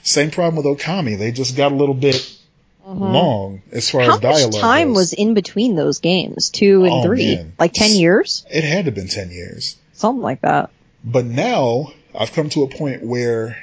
same 0.03 0.31
problem 0.31 0.63
with 0.63 0.79
Okami. 0.79 1.17
They 1.17 1.31
just 1.31 1.57
got 1.57 1.71
a 1.71 1.75
little 1.75 1.95
bit 1.95 2.37
long 2.85 3.61
as 3.71 3.89
far 3.89 4.01
Mm-hmm. 4.01 4.09
How 4.09 4.15
as 4.15 4.21
dialogue. 4.21 4.51
much 4.53 4.61
time 4.61 4.87
goes. 4.89 4.97
was 4.97 5.13
in 5.13 5.33
between 5.33 5.75
those 5.75 5.99
games? 5.99 6.49
Two 6.49 6.83
and 6.83 6.93
Oh, 6.93 7.03
three? 7.03 7.35
man. 7.35 7.53
Like 7.59 7.73
ten 7.73 7.91
years? 7.95 8.45
It 8.51 8.63
had 8.63 8.85
to 8.85 8.91
have 8.91 8.95
been 8.95 9.07
10 9.07 9.31
years. 9.31 9.77
Something 9.93 10.21
like 10.23 10.41
that. 10.41 10.71
But 11.03 11.25
now 11.25 11.91
I've 12.17 12.33
come 12.33 12.49
to 12.49 12.63
a 12.63 12.67
point 12.67 13.03
where 13.03 13.57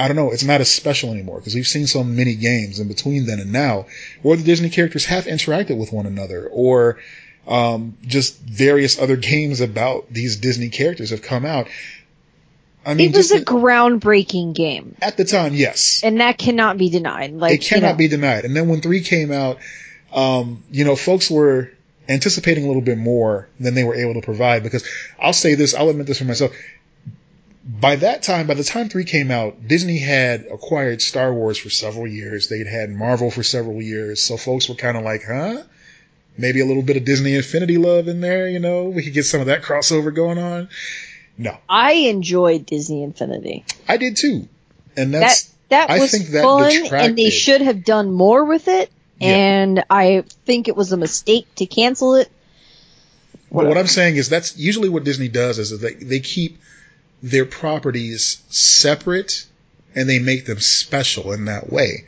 I 0.00 0.06
don't 0.06 0.16
know, 0.16 0.30
it's 0.30 0.44
not 0.44 0.60
as 0.60 0.70
special 0.70 1.10
anymore 1.10 1.38
because 1.38 1.56
we've 1.56 1.66
seen 1.66 1.88
so 1.88 2.04
many 2.04 2.36
games 2.36 2.78
in 2.78 2.86
between 2.86 3.26
then 3.26 3.40
and 3.40 3.52
now 3.52 3.86
where 4.22 4.36
the 4.36 4.44
Disney 4.44 4.70
characters 4.70 5.04
have 5.06 5.24
interacted 5.24 5.76
with 5.76 5.92
one 5.92 6.06
another 6.06 6.46
or 6.52 6.98
um, 7.48 7.96
just 8.02 8.38
various 8.38 9.00
other 9.00 9.16
games 9.16 9.60
about 9.60 10.12
these 10.12 10.36
Disney 10.36 10.68
characters 10.68 11.10
have 11.10 11.22
come 11.22 11.46
out. 11.46 11.66
I 12.84 12.94
mean, 12.94 13.10
It 13.10 13.16
was 13.16 13.32
a 13.32 13.40
groundbreaking 13.40 14.54
game, 14.54 14.96
at 15.02 15.16
the 15.16 15.24
time, 15.24 15.54
yes. 15.54 16.02
and 16.04 16.20
that 16.20 16.38
cannot 16.38 16.78
be 16.78 16.90
denied. 16.90 17.32
Like 17.32 17.54
it 17.54 17.64
cannot 17.64 17.86
you 17.88 17.92
know, 17.92 17.98
be 17.98 18.08
denied. 18.08 18.44
And 18.44 18.54
then 18.54 18.68
when 18.68 18.80
three 18.80 19.02
came 19.02 19.32
out, 19.32 19.58
um, 20.12 20.62
you 20.70 20.84
know, 20.84 20.94
folks 20.94 21.30
were 21.30 21.70
anticipating 22.08 22.64
a 22.64 22.66
little 22.66 22.82
bit 22.82 22.96
more 22.96 23.48
than 23.58 23.74
they 23.74 23.84
were 23.84 23.94
able 23.94 24.14
to 24.14 24.22
provide 24.22 24.62
because 24.62 24.86
I'll 25.20 25.32
say 25.32 25.54
this, 25.54 25.74
I'll 25.74 25.90
admit 25.90 26.06
this 26.06 26.18
for 26.18 26.24
myself. 26.24 26.52
By 27.64 27.96
that 27.96 28.22
time, 28.22 28.46
by 28.46 28.54
the 28.54 28.64
time 28.64 28.88
three 28.88 29.04
came 29.04 29.30
out, 29.30 29.68
Disney 29.68 29.98
had 29.98 30.46
acquired 30.50 31.02
Star 31.02 31.32
Wars 31.34 31.58
for 31.58 31.68
several 31.68 32.06
years. 32.06 32.48
They'd 32.48 32.66
had 32.66 32.90
Marvel 32.90 33.30
for 33.30 33.42
several 33.42 33.82
years. 33.82 34.22
So 34.22 34.38
folks 34.38 34.70
were 34.70 34.74
kind 34.74 34.96
of 34.96 35.04
like, 35.04 35.24
huh? 35.24 35.64
Maybe 36.38 36.60
a 36.60 36.64
little 36.64 36.84
bit 36.84 36.96
of 36.96 37.04
Disney 37.04 37.34
Infinity 37.34 37.76
love 37.78 38.06
in 38.06 38.20
there, 38.20 38.48
you 38.48 38.60
know? 38.60 38.84
We 38.84 39.02
could 39.02 39.12
get 39.12 39.24
some 39.24 39.40
of 39.40 39.48
that 39.48 39.62
crossover 39.62 40.14
going 40.14 40.38
on. 40.38 40.68
No, 41.36 41.56
I 41.68 41.92
enjoyed 41.92 42.64
Disney 42.64 43.02
Infinity. 43.02 43.64
I 43.88 43.96
did 43.96 44.16
too. 44.16 44.48
And 44.96 45.14
That 45.14 45.20
that's, 45.20 45.54
that 45.68 45.90
I 45.90 45.98
was 45.98 46.10
think 46.10 46.28
that 46.28 46.42
fun, 46.42 46.94
and 46.94 47.18
they 47.18 47.30
should 47.30 47.60
have 47.60 47.84
done 47.84 48.10
more 48.10 48.44
with 48.44 48.68
it. 48.68 48.90
Yeah. 49.20 49.28
And 49.28 49.84
I 49.90 50.24
think 50.46 50.68
it 50.68 50.76
was 50.76 50.92
a 50.92 50.96
mistake 50.96 51.52
to 51.56 51.66
cancel 51.66 52.14
it. 52.14 52.30
But 53.50 53.66
what 53.66 53.78
I'm 53.78 53.86
saying 53.86 54.16
is 54.16 54.28
that's 54.28 54.56
usually 54.56 54.88
what 54.88 55.04
Disney 55.04 55.28
does 55.28 55.58
is 55.58 55.70
that 55.70 55.80
they, 55.80 55.94
they 55.94 56.20
keep 56.20 56.60
their 57.22 57.46
properties 57.46 58.42
separate 58.48 59.46
and 59.94 60.08
they 60.08 60.18
make 60.18 60.46
them 60.46 60.60
special 60.60 61.32
in 61.32 61.46
that 61.46 61.72
way. 61.72 62.04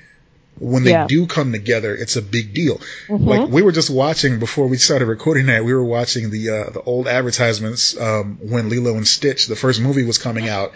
When 0.61 0.85
they 0.85 0.91
Yeah. 0.91 1.07
do 1.09 1.27
come 1.27 1.53
together, 1.53 1.95
it's 1.95 2.17
a 2.17 2.23
big 2.23 2.53
deal. 2.53 2.81
Mhm. 3.09 3.27
Like 3.27 3.49
we 3.49 3.63
were 3.63 3.73
just 3.73 3.89
watching 3.89 4.39
before 4.39 4.67
we 4.67 4.77
started 4.77 5.07
recording 5.07 5.47
that, 5.47 5.65
we 5.65 5.73
were 5.73 5.83
watching 5.83 6.31
the 6.31 6.51
uh, 6.51 6.71
the 6.71 6.83
old 6.83 7.09
advertisements 7.09 7.97
um, 7.99 8.39
when 8.43 8.69
Lilo 8.69 8.95
and 8.97 9.09
Stitch, 9.09 9.47
the 9.47 9.57
first 9.57 9.81
movie, 9.81 10.05
was 10.05 10.19
coming 10.19 10.49
out, 10.49 10.73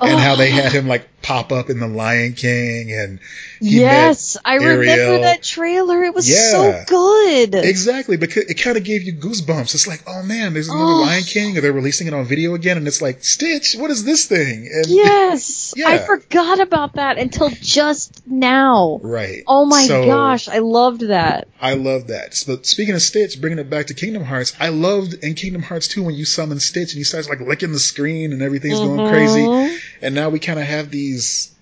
and 0.00 0.20
how 0.20 0.36
they 0.36 0.50
had 0.50 0.72
him 0.72 0.86
like 0.86 1.08
pop 1.24 1.52
up 1.52 1.70
in 1.70 1.80
the 1.80 1.88
Lion 1.88 2.34
King, 2.34 2.92
and 2.92 3.18
yes, 3.60 4.36
I 4.44 4.56
remember 4.56 5.20
that 5.20 5.42
trailer. 5.42 6.04
It 6.04 6.14
was 6.14 6.28
Yeah. 6.28 6.50
so 6.50 6.84
good. 6.86 7.54
Exactly, 7.54 8.16
because 8.18 8.44
it 8.44 8.54
kind 8.54 8.76
of 8.76 8.84
gave 8.84 9.02
you 9.02 9.14
goosebumps. 9.14 9.74
It's 9.74 9.86
like, 9.86 10.02
oh 10.06 10.22
man, 10.22 10.52
there's 10.52 10.68
another 10.68 10.84
Oh. 10.92 11.00
Lion 11.00 11.22
King, 11.24 11.56
or 11.56 11.62
they're 11.62 11.72
releasing 11.72 12.06
it 12.06 12.14
on 12.14 12.26
video 12.26 12.54
again, 12.54 12.76
and 12.76 12.86
it's 12.86 13.00
like, 13.00 13.24
Stitch, 13.24 13.74
what 13.74 13.90
is 13.90 14.04
this 14.04 14.26
thing? 14.26 14.68
And 14.72 14.86
Yes, 14.94 15.72
Yeah. 15.76 15.88
I 15.88 15.98
forgot 15.98 16.60
about 16.60 16.94
that 16.96 17.16
until 17.18 17.48
just 17.60 18.20
now. 18.26 19.00
right. 19.02 19.42
Oh 19.46 19.64
my 19.64 19.86
So, 19.86 20.04
gosh, 20.04 20.48
I 20.48 20.58
loved 20.58 21.00
that. 21.08 21.48
I 21.60 21.74
love 21.74 22.08
that. 22.08 22.42
But 22.46 22.66
speaking 22.66 22.94
of 22.94 23.00
Stitch, 23.02 23.40
bringing 23.40 23.58
it 23.58 23.70
back 23.70 23.86
to 23.86 23.94
Kingdom 23.94 24.24
Hearts, 24.24 24.54
I 24.60 24.68
loved 24.68 25.14
in 25.24 25.34
Kingdom 25.34 25.62
Hearts 25.62 25.88
2 25.88 26.02
when 26.02 26.14
you 26.14 26.26
summon 26.26 26.60
Stitch 26.60 26.92
and 26.92 26.98
he 26.98 27.04
starts 27.04 27.28
like 27.30 27.40
licking 27.40 27.72
the 27.72 27.78
screen 27.78 28.32
and 28.34 28.42
everything's 28.42 28.80
going 28.80 29.00
Mhm. 29.00 29.10
crazy. 29.10 29.78
And 30.02 30.14
now 30.14 30.28
we 30.28 30.38
kind 30.38 30.58
of 30.58 30.66
have 30.66 30.90
these 30.90 31.13
these 31.14 31.54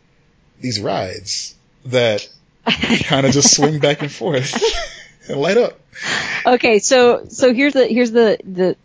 these 0.61 0.81
rides 0.81 1.55
that 1.87 2.29
kind 3.05 3.27
of 3.27 3.33
just 3.33 3.55
swing 3.55 3.79
back 3.81 4.01
and 4.03 4.11
forth 4.11 4.55
and 5.29 5.41
light 5.41 5.57
up. 5.59 5.79
Okay, 6.47 6.79
so 6.79 7.27
so 7.29 7.53
here's 7.53 7.75
the 7.75 7.87
here's 7.87 8.13
the 8.13 8.39
the 8.45 8.77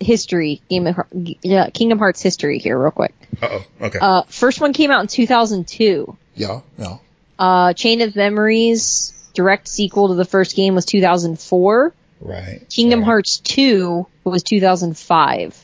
history 0.00 0.60
game 0.68 0.86
of 0.86 0.96
Heart- 0.96 1.08
yeah, 1.42 1.70
Kingdom 1.70 1.98
Hearts 1.98 2.20
history 2.20 2.58
here 2.58 2.78
real 2.78 2.90
quick. 2.90 3.14
Uh 3.40 3.48
oh. 3.52 3.64
Okay. 3.86 3.98
Uh, 4.00 4.22
first 4.28 4.60
one 4.60 4.72
came 4.72 4.90
out 4.90 5.00
in 5.00 5.06
2002. 5.06 6.16
yeah. 6.34 6.60
Yeah. 6.78 6.98
Uh, 7.38 7.72
Chain 7.72 8.02
of 8.02 8.14
Memories 8.14 9.12
direct 9.34 9.66
sequel 9.66 10.08
to 10.08 10.14
the 10.14 10.24
first 10.26 10.54
game 10.54 10.74
was 10.74 10.84
2004. 10.84 11.94
Right. 12.20 12.68
Kingdom 12.68 13.00
right. 13.00 13.06
Hearts 13.06 13.38
2 13.38 14.06
was 14.24 14.42
2005. 14.42 15.61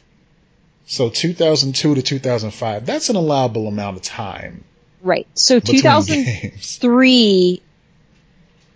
So 0.91 1.11
2002 1.11 1.95
to 1.97 2.03
2005. 2.03 2.87
That's 2.87 3.11
an 3.11 3.17
allowable 3.17 3.69
amount 3.69 3.97
of 3.99 4.03
time 4.03 4.65
Right. 5.03 5.29
So 5.35 5.61
2003 5.61 7.51
games. 7.53 7.61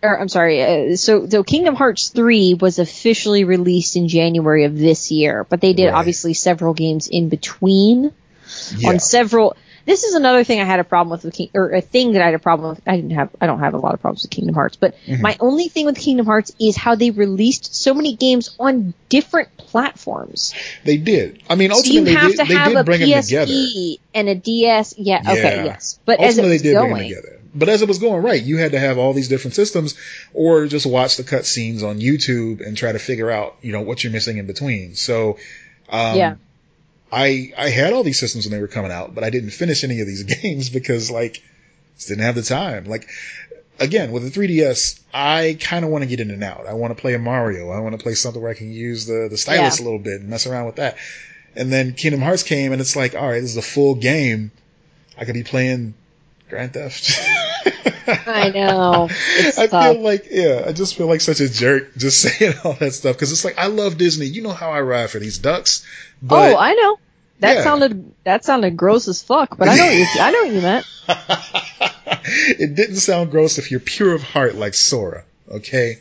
or 0.03 0.21
I'm 0.21 0.29
sorry, 0.29 0.93
uh, 0.93 0.97
so 0.97 1.29
so 1.29 1.43
Kingdom 1.43 1.75
Hearts 1.75 2.09
3 2.11 2.55
was 2.55 2.79
officially 2.79 3.45
released 3.45 3.97
in 3.97 4.09
January 4.09 4.65
of 4.65 4.79
this 4.79 5.11
year, 5.11 5.45
but 5.49 5.61
they 5.61 5.73
did 5.73 5.87
Right. 5.87 5.95
obviously 5.95 6.35
several 6.35 6.75
games 6.75 7.09
in 7.09 7.29
between 7.29 8.13
Yeah. 8.77 8.91
on 8.91 8.99
several. 9.01 9.57
This 9.85 10.05
is 10.05 10.15
another 10.15 10.45
thing 10.45 10.61
I 10.61 10.65
had 10.65 10.81
a 10.81 10.85
problem 10.85 11.11
with, 11.11 11.25
with 11.25 11.35
King, 11.35 11.51
or 11.55 11.71
a 11.71 11.81
thing 11.81 12.13
that 12.13 12.23
I 12.23 12.27
had 12.27 12.35
a 12.35 12.39
problem 12.39 12.71
with. 12.71 12.81
I 12.87 12.97
didn't 12.97 13.11
have, 13.13 13.31
I 13.41 13.47
don't 13.47 13.59
have 13.61 13.75
a 13.75 13.79
lot 13.79 13.95
of 13.95 14.01
problems 14.01 14.23
with 14.23 14.31
Kingdom 14.31 14.55
Hearts, 14.55 14.77
but 14.77 14.95
Mm-hmm. 15.07 15.23
my 15.23 15.37
only 15.41 15.69
thing 15.69 15.87
with 15.87 15.97
Kingdom 15.97 16.27
Hearts 16.27 16.53
is 16.61 16.77
how 16.77 16.95
they 16.95 17.11
released 17.11 17.75
so 17.75 17.93
many 17.95 18.15
games 18.15 18.55
on 18.61 18.95
different 19.09 19.57
platforms. 19.57 20.55
They 20.85 20.97
did. 20.97 21.43
I 21.51 21.55
mean, 21.57 21.73
So 21.73 21.85
you 21.85 22.05
have 22.05 22.31
they, 22.31 22.37
to 22.37 22.45
they 22.45 22.55
have 22.55 22.69
did 22.69 22.77
a 22.79 22.85
bring 22.85 23.01
them 23.01 23.23
together. 23.23 23.53
PSP 23.53 23.99
and 24.15 24.29
a 24.29 24.35
DS. 24.35 24.95
Yeah, 24.99 25.23
okay, 25.27 25.63
yes, 25.65 25.99
but 26.05 26.21
as 26.21 26.39
it 26.39 26.43
Ultimately, 26.43 26.53
was 26.55 26.63
they 26.63 26.69
did 26.69 26.75
going, 26.75 26.93
bring 26.93 27.09
them 27.09 27.09
together. 27.23 27.39
But 27.55 27.69
as 27.69 27.83
it 27.83 27.89
was 27.89 27.99
going, 27.99 28.23
right, 28.23 28.43
you 28.43 28.57
had 28.57 28.73
to 28.73 28.79
have 28.79 28.97
all 28.99 29.13
these 29.13 29.29
different 29.29 29.55
systems, 29.55 29.95
or 30.33 30.67
just 30.67 30.87
watch 30.87 31.17
the 31.17 31.23
cutscenes 31.23 31.83
on 31.83 31.99
YouTube 32.01 32.67
and 32.67 32.77
try 32.77 32.93
to 32.93 32.99
figure 32.99 33.31
out, 33.31 33.57
you 33.61 33.73
know, 33.73 33.83
what 33.83 34.03
you're 34.03 34.13
missing 34.13 34.39
in 34.39 34.47
between. 34.47 34.95
So, 34.95 35.39
um, 35.91 36.17
Yeah. 36.17 36.35
I 37.13 37.53
I 37.57 37.69
had 37.69 37.93
all 37.93 38.03
these 38.03 38.19
systems 38.19 38.47
when 38.47 38.53
they 38.53 38.61
were 38.61 38.69
coming 38.69 38.91
out, 38.91 39.15
but 39.15 39.23
I 39.23 39.31
didn't 39.31 39.51
finish 39.51 39.85
any 39.85 40.01
of 40.01 40.07
these 40.07 40.23
games 40.43 40.71
because 40.71 41.11
like 41.11 41.43
just 41.97 42.09
didn't 42.09 42.25
have 42.25 42.35
the 42.35 42.43
time. 42.43 42.87
Like 42.87 43.09
again, 43.79 44.13
with 44.13 44.23
the 44.23 44.41
3DS, 44.41 45.01
I 45.13 45.59
kind 45.61 45.85
of 45.85 45.91
want 45.91 46.03
to 46.03 46.09
get 46.09 46.21
in 46.21 46.31
and 46.31 46.43
out. 46.43 46.67
I 46.67 46.73
want 46.73 46.97
to 46.97 47.01
play 47.01 47.15
a 47.15 47.19
Mario. 47.19 47.71
I 47.71 47.81
want 47.81 47.97
to 47.99 48.03
play 48.03 48.15
something 48.15 48.41
where 48.41 48.51
I 48.51 48.55
can 48.55 48.73
use 48.73 49.07
the 49.07 49.29
the 49.31 49.37
stylus 49.37 49.79
a 49.79 49.85
little 49.85 49.99
bit 49.99 50.21
and 50.21 50.31
mess 50.31 50.47
around 50.47 50.67
with 50.67 50.77
that. 50.77 50.97
And 51.55 51.71
then 51.71 51.93
Kingdom 51.93 52.23
Hearts 52.23 52.45
came, 52.45 52.73
and 52.73 52.81
it's 52.81 52.97
like, 52.97 53.15
all 53.15 53.29
right, 53.29 53.41
this 53.41 53.51
is 53.51 53.57
a 53.59 53.63
full 53.63 53.95
game. 53.95 54.51
I 55.19 55.27
could 55.27 55.35
be 55.35 55.45
playing 55.45 55.93
Grand 56.53 56.75
Theft. 56.75 57.19
I 58.27 58.51
know. 58.51 59.09
It's 59.11 59.57
I 59.59 59.69
tough. 59.69 59.95
feel 59.95 60.03
like, 60.03 60.27
yeah, 60.31 60.65
I 60.67 60.73
just 60.73 60.97
feel 60.97 61.07
like 61.07 61.23
such 61.23 61.41
a 61.41 61.49
jerk 61.49 61.97
just 61.97 62.21
saying 62.39 62.53
all 62.63 62.75
that 62.75 62.93
stuff 62.93 63.17
because 63.17 63.33
it's 63.33 63.43
like 63.45 63.57
I 63.59 63.69
love 63.69 63.97
Disney. 63.97 64.27
You 64.27 64.43
know 64.43 64.51
how 64.53 64.71
I 64.71 64.83
ride 64.83 65.09
for 65.09 65.19
these 65.19 65.39
ducks. 65.39 65.83
But 66.21 66.53
oh, 66.53 66.59
I 66.59 66.75
know. 66.75 66.99
That 67.41 67.57
Yeah. 67.57 67.63
sounded 67.65 68.13
that 68.25 68.45
sounded 68.45 68.77
gross 68.77 69.09
as 69.09 69.23
fuck, 69.23 69.57
but 69.57 69.67
I 69.69 69.77
know 69.77 69.87
what 69.87 69.97
you, 69.97 70.07
I 70.21 70.31
know 70.31 70.43
what 70.43 70.53
you 70.53 70.61
meant. 70.61 70.87
it 72.61 72.75
didn't 72.77 72.97
sound 72.97 73.31
gross 73.31 73.57
if 73.59 73.71
you're 73.71 73.81
pure 73.81 74.13
of 74.15 74.23
heart 74.23 74.55
like 74.55 74.75
Sora. 74.75 75.25
Okay. 75.51 75.99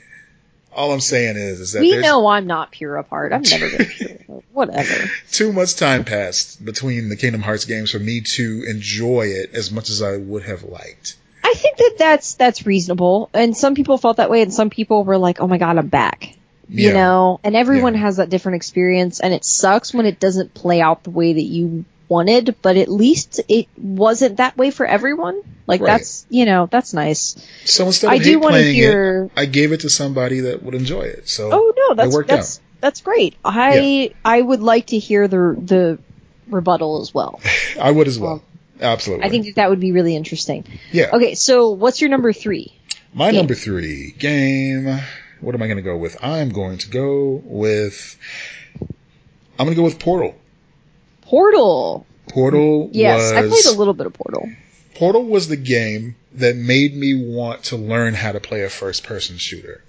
All 0.73 0.93
I'm 0.93 1.01
saying 1.01 1.35
is, 1.35 1.59
is 1.59 1.71
that 1.73 1.81
We 1.81 1.97
know 1.97 2.27
I'm 2.27 2.47
not 2.47 2.71
pure 2.71 2.95
of 2.95 3.07
heart. 3.09 3.33
I've 3.33 3.49
never 3.49 3.69
been 3.69 3.85
pure 3.87 4.11
of 4.11 4.25
heart. 4.27 4.43
Whatever. 4.53 5.09
too 5.31 5.51
much 5.51 5.75
time 5.75 6.05
passed 6.05 6.63
between 6.63 7.09
the 7.09 7.17
Kingdom 7.17 7.41
Hearts 7.41 7.65
games 7.65 7.91
for 7.91 7.99
me 7.99 8.21
to 8.21 8.63
enjoy 8.67 9.23
it 9.27 9.53
as 9.53 9.71
much 9.71 9.89
as 9.89 10.01
I 10.01 10.17
would 10.17 10.43
have 10.43 10.63
liked. 10.63 11.17
I 11.43 11.53
think 11.55 11.77
that 11.77 11.95
that's 11.97 12.35
that's 12.35 12.65
reasonable, 12.65 13.29
and 13.33 13.57
some 13.57 13.75
people 13.75 13.97
felt 13.97 14.17
that 14.17 14.29
way, 14.29 14.41
and 14.41 14.53
some 14.53 14.69
people 14.69 15.03
were 15.03 15.17
like, 15.17 15.41
"Oh 15.41 15.47
my 15.47 15.57
god, 15.57 15.77
I'm 15.77 15.87
back." 15.87 16.35
You 16.69 16.89
Yeah. 16.89 16.93
know, 16.93 17.39
and 17.43 17.55
everyone 17.55 17.95
Yeah. 17.95 18.01
has 18.01 18.17
that 18.17 18.29
different 18.29 18.55
experience, 18.55 19.19
and 19.19 19.33
it 19.33 19.43
sucks 19.43 19.93
when 19.93 20.05
it 20.05 20.19
doesn't 20.19 20.53
play 20.53 20.79
out 20.79 21.03
the 21.03 21.09
way 21.09 21.33
that 21.33 21.41
you 21.41 21.83
wanted, 22.11 22.55
but 22.61 22.75
at 22.77 22.89
least 22.89 23.39
it 23.47 23.67
wasn't 23.77 24.37
that 24.37 24.57
way 24.57 24.69
for 24.69 24.85
everyone. 24.85 25.41
Like 25.65 25.81
Right. 25.81 25.93
that's 25.93 26.25
you 26.29 26.45
know 26.45 26.67
that's 26.69 26.93
nice. 26.93 27.35
So 27.65 27.85
instead 27.87 28.07
of 28.07 28.13
I 28.13 28.17
do 28.17 28.39
want 28.39 28.55
to 28.55 28.73
hear. 28.73 29.25
it, 29.35 29.39
I 29.39 29.45
gave 29.45 29.71
it 29.71 29.81
to 29.81 29.89
somebody 29.89 30.41
that 30.41 30.61
would 30.61 30.75
enjoy 30.75 31.03
it. 31.03 31.29
So 31.29 31.49
Oh 31.51 31.73
no, 31.75 31.95
that's 31.95 32.13
worked 32.13 32.29
that's 32.29 32.59
that's 32.81 33.01
great. 33.01 33.35
I 33.45 34.13
I 34.25 34.41
would 34.41 34.61
like 34.61 34.87
to 34.87 34.99
hear 34.99 35.27
the 35.27 35.55
the 35.57 35.99
rebuttal 36.49 37.01
as 37.01 37.13
well. 37.13 37.39
I 37.81 37.89
would 37.91 38.07
as 38.07 38.19
well. 38.19 38.33
Um, 38.33 38.41
Absolutely. 38.81 39.25
I 39.25 39.29
think 39.29 39.45
that, 39.45 39.55
that 39.55 39.69
would 39.69 39.79
be 39.79 39.91
really 39.91 40.15
interesting. 40.15 40.65
yeah. 40.91 41.11
Okay, 41.13 41.35
so 41.35 41.71
what's 41.71 42.01
your 42.01 42.09
number 42.09 42.33
three? 42.33 42.73
My 43.13 43.31
Game. 43.31 43.37
number 43.39 43.55
three 43.55 44.11
game. 44.17 44.99
What 45.39 45.55
am 45.55 45.61
I 45.61 45.67
going 45.67 45.77
to 45.77 45.83
go 45.83 45.97
with? 45.97 46.17
I'm 46.23 46.49
going 46.49 46.77
to 46.79 46.89
go 46.89 47.41
with. 47.45 48.17
I'm 49.59 49.65
going 49.65 49.75
to 49.75 49.75
go 49.75 49.83
with 49.83 49.99
Portal. 49.99 50.35
Portal. 51.31 52.05
Portal 52.27 52.89
Yes, 52.91 53.31
I 53.31 53.47
played 53.47 53.65
a 53.73 53.77
little 53.77 53.93
bit 53.93 54.05
of 54.05 54.13
Portal. 54.13 54.49
Portal 54.95 55.23
was 55.23 55.47
the 55.47 55.55
game 55.55 56.17
that 56.33 56.57
made 56.57 56.93
me 56.93 57.13
want 57.15 57.63
to 57.63 57.77
learn 57.77 58.13
how 58.13 58.33
to 58.33 58.41
play 58.41 58.63
a 58.63 58.69
first 58.69 59.05
person 59.05 59.37
shooter. 59.37 59.81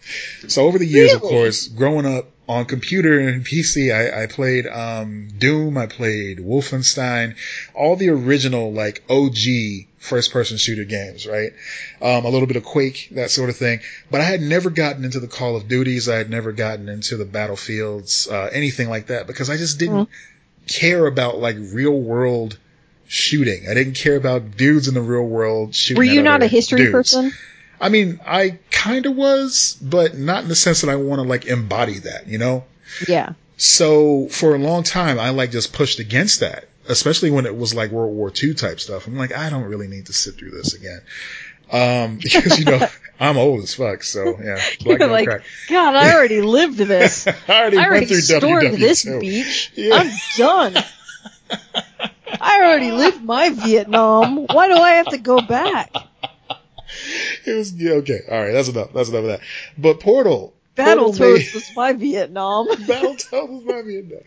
So 0.47 0.67
over 0.67 0.79
the 0.79 0.87
years, 0.87 1.13
of 1.13 1.21
course, 1.21 1.67
growing 1.67 2.07
up 2.07 2.27
on 2.49 2.67
computer 2.67 3.19
and 3.19 3.45
PC, 3.45 3.93
I, 3.93 4.23
I 4.23 4.27
played 4.27 4.69
um, 4.69 5.29
Doom, 5.37 5.77
I 5.77 5.87
played 5.87 6.39
Wolfenstein, 6.39 7.35
all 7.75 7.97
the 7.97 8.11
original 8.11 8.73
like 8.73 9.03
OG 9.11 9.89
first 9.99 10.33
person 10.33 10.59
shooter 10.59 10.85
games, 10.85 11.27
right? 11.27 11.53
Um, 12.01 12.25
a 12.25 12.29
little 12.29 12.47
bit 12.47 12.57
of 12.57 12.65
Quake, 12.65 13.09
that 13.13 13.31
sort 13.33 13.51
of 13.51 13.57
thing. 13.57 13.81
But 14.11 14.21
I 14.21 14.25
had 14.25 14.41
never 14.41 14.71
gotten 14.71 15.05
into 15.05 15.19
the 15.19 15.29
Call 15.29 15.57
of 15.57 15.67
Duties. 15.67 16.09
I 16.09 16.17
had 16.17 16.31
never 16.31 16.53
gotten 16.53 16.89
into 16.89 17.17
the 17.17 17.25
Battlefields, 17.25 18.29
uh, 18.29 18.49
anything 18.53 18.89
like 18.89 19.09
that 19.09 19.27
because 19.27 19.51
I 19.51 19.57
just 19.57 19.79
didn't 19.81 20.09
care 20.67 21.07
about 21.07 21.39
like 21.39 21.57
real 21.59 21.99
world 21.99 22.59
shooting. 23.07 23.69
I 23.69 23.75
didn't 23.75 23.95
care 23.95 24.17
about 24.17 24.57
dudes 24.57 24.89
in 24.89 24.95
the 24.95 25.03
real 25.03 25.27
world 25.27 25.75
shooting. 25.75 25.99
Were 25.99 26.05
you 26.05 26.23
not 26.23 26.43
a 26.43 26.47
history 26.47 26.79
dudes. 26.79 26.93
person? 26.93 27.33
I 27.81 27.89
mean, 27.89 28.21
I 28.25 28.59
kind 28.71 29.07
of 29.07 29.17
was, 29.17 29.77
but 29.83 30.17
not 30.17 30.45
in 30.45 30.49
the 30.49 30.55
sense 30.55 30.83
that 30.83 30.91
I 30.91 30.97
want 30.97 31.19
to 31.19 31.29
like 31.29 31.47
embody 31.47 31.99
that, 32.01 32.29
you 32.29 32.39
know? 32.39 32.65
Yeah. 33.09 33.33
So 33.57 34.29
for 34.29 34.55
a 34.55 34.59
long 34.59 34.83
time, 34.83 35.19
I 35.19 35.31
like 35.31 35.51
just 35.51 35.73
pushed 35.73 35.99
against 35.99 36.41
that, 36.41 36.69
especially 36.89 37.31
when 37.31 37.45
it 37.45 37.57
was 37.57 37.75
like 37.75 37.91
World 37.91 38.15
War 38.15 38.33
II 38.43 38.55
type 38.55 38.81
stuff. 38.81 39.07
I'm 39.07 39.17
like, 39.17 39.37
I 39.37 39.51
don't 39.51 39.65
really 39.65 39.89
need 39.89 40.07
to 40.07 40.13
sit 40.13 40.37
through 40.37 40.53
this 40.53 40.75
again. 40.75 41.01
Um, 41.71 42.17
because 42.23 42.59
you 42.59 42.65
know, 42.65 42.87
I'm 43.23 43.39
old 43.39 43.63
as 43.63 43.75
fuck. 43.75 44.03
So 44.03 44.39
yeah, 44.43 44.57
black 44.85 44.99
You're 44.99 45.09
like, 45.09 45.29
crack. 45.29 45.43
God, 45.69 45.95
I 45.95 46.13
already 46.13 46.41
lived 46.43 46.79
this. 46.79 47.27
I 47.29 47.33
already, 47.49 47.77
I 47.77 47.81
went 47.81 47.91
already 47.91 48.07
through 48.07 48.21
stormed 48.21 48.67
WW2. 48.75 48.79
this 48.79 49.05
beach. 49.05 49.73
Yeah. 49.77 49.95
I'm 49.95 50.11
done. 50.37 50.85
I 52.41 52.59
already 52.63 52.91
lived 52.91 53.23
my 53.23 53.51
Vietnam. 53.51 54.47
Why 54.47 54.69
do 54.69 54.75
I 54.75 54.91
have 54.93 55.07
to 55.09 55.19
go 55.19 55.41
back? 55.41 55.93
It 57.47 57.53
was 57.55 57.73
yeah, 57.73 57.93
okay. 57.95 58.21
All 58.31 58.39
right, 58.39 58.53
that's 58.53 58.69
enough. 58.69 58.93
That's 58.93 59.09
enough 59.09 59.23
of 59.23 59.27
that. 59.29 59.41
But 59.79 59.99
Portal, 60.01 60.53
Portal 60.77 61.11
Battletoads 61.13 61.21
made- 61.21 61.55
was 61.55 61.71
my 61.75 61.93
Vietnam. 61.95 62.69
Battletoads 62.69 63.49
was 63.49 63.65
my 63.65 63.81
Vietnam. 63.83 64.21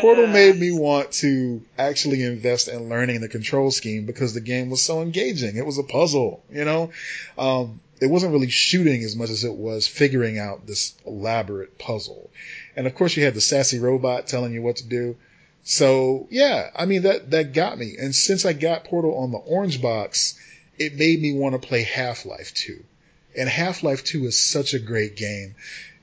Portal 0.00 0.26
made 0.26 0.56
me 0.58 0.72
want 0.72 1.12
to 1.12 1.62
actually 1.78 2.22
invest 2.22 2.68
in 2.68 2.88
learning 2.88 3.20
the 3.20 3.28
control 3.28 3.70
scheme 3.70 4.06
because 4.06 4.32
the 4.32 4.40
game 4.40 4.70
was 4.70 4.80
so 4.82 5.02
engaging. 5.02 5.56
It 5.58 5.66
was 5.66 5.76
a 5.76 5.82
puzzle, 5.82 6.42
you 6.50 6.64
know. 6.64 6.90
Um, 7.36 7.80
it 8.04 8.10
wasn't 8.10 8.32
really 8.32 8.50
shooting 8.50 9.02
as 9.02 9.16
much 9.16 9.30
as 9.30 9.44
it 9.44 9.54
was 9.54 9.88
figuring 9.88 10.38
out 10.38 10.66
this 10.66 10.94
elaborate 11.06 11.78
puzzle. 11.78 12.30
And 12.76 12.86
of 12.86 12.94
course, 12.94 13.16
you 13.16 13.24
had 13.24 13.32
the 13.32 13.40
sassy 13.40 13.78
robot 13.78 14.26
telling 14.26 14.52
you 14.52 14.60
what 14.60 14.76
to 14.76 14.86
do. 14.86 15.16
So 15.62 16.28
yeah, 16.30 16.68
I 16.76 16.84
mean 16.84 17.02
that 17.02 17.30
that 17.30 17.54
got 17.54 17.78
me. 17.78 17.96
And 17.98 18.14
since 18.14 18.44
I 18.44 18.52
got 18.52 18.84
Portal 18.84 19.16
on 19.16 19.30
the 19.30 19.38
orange 19.38 19.80
box, 19.80 20.38
it 20.78 20.96
made 20.96 21.22
me 21.22 21.32
want 21.32 21.54
to 21.54 21.66
play 21.66 21.82
Half 21.82 22.26
Life 22.26 22.52
2. 22.52 22.84
And 23.38 23.48
Half 23.48 23.82
Life 23.82 24.04
2 24.04 24.26
is 24.26 24.38
such 24.38 24.74
a 24.74 24.78
great 24.78 25.16
game. 25.16 25.54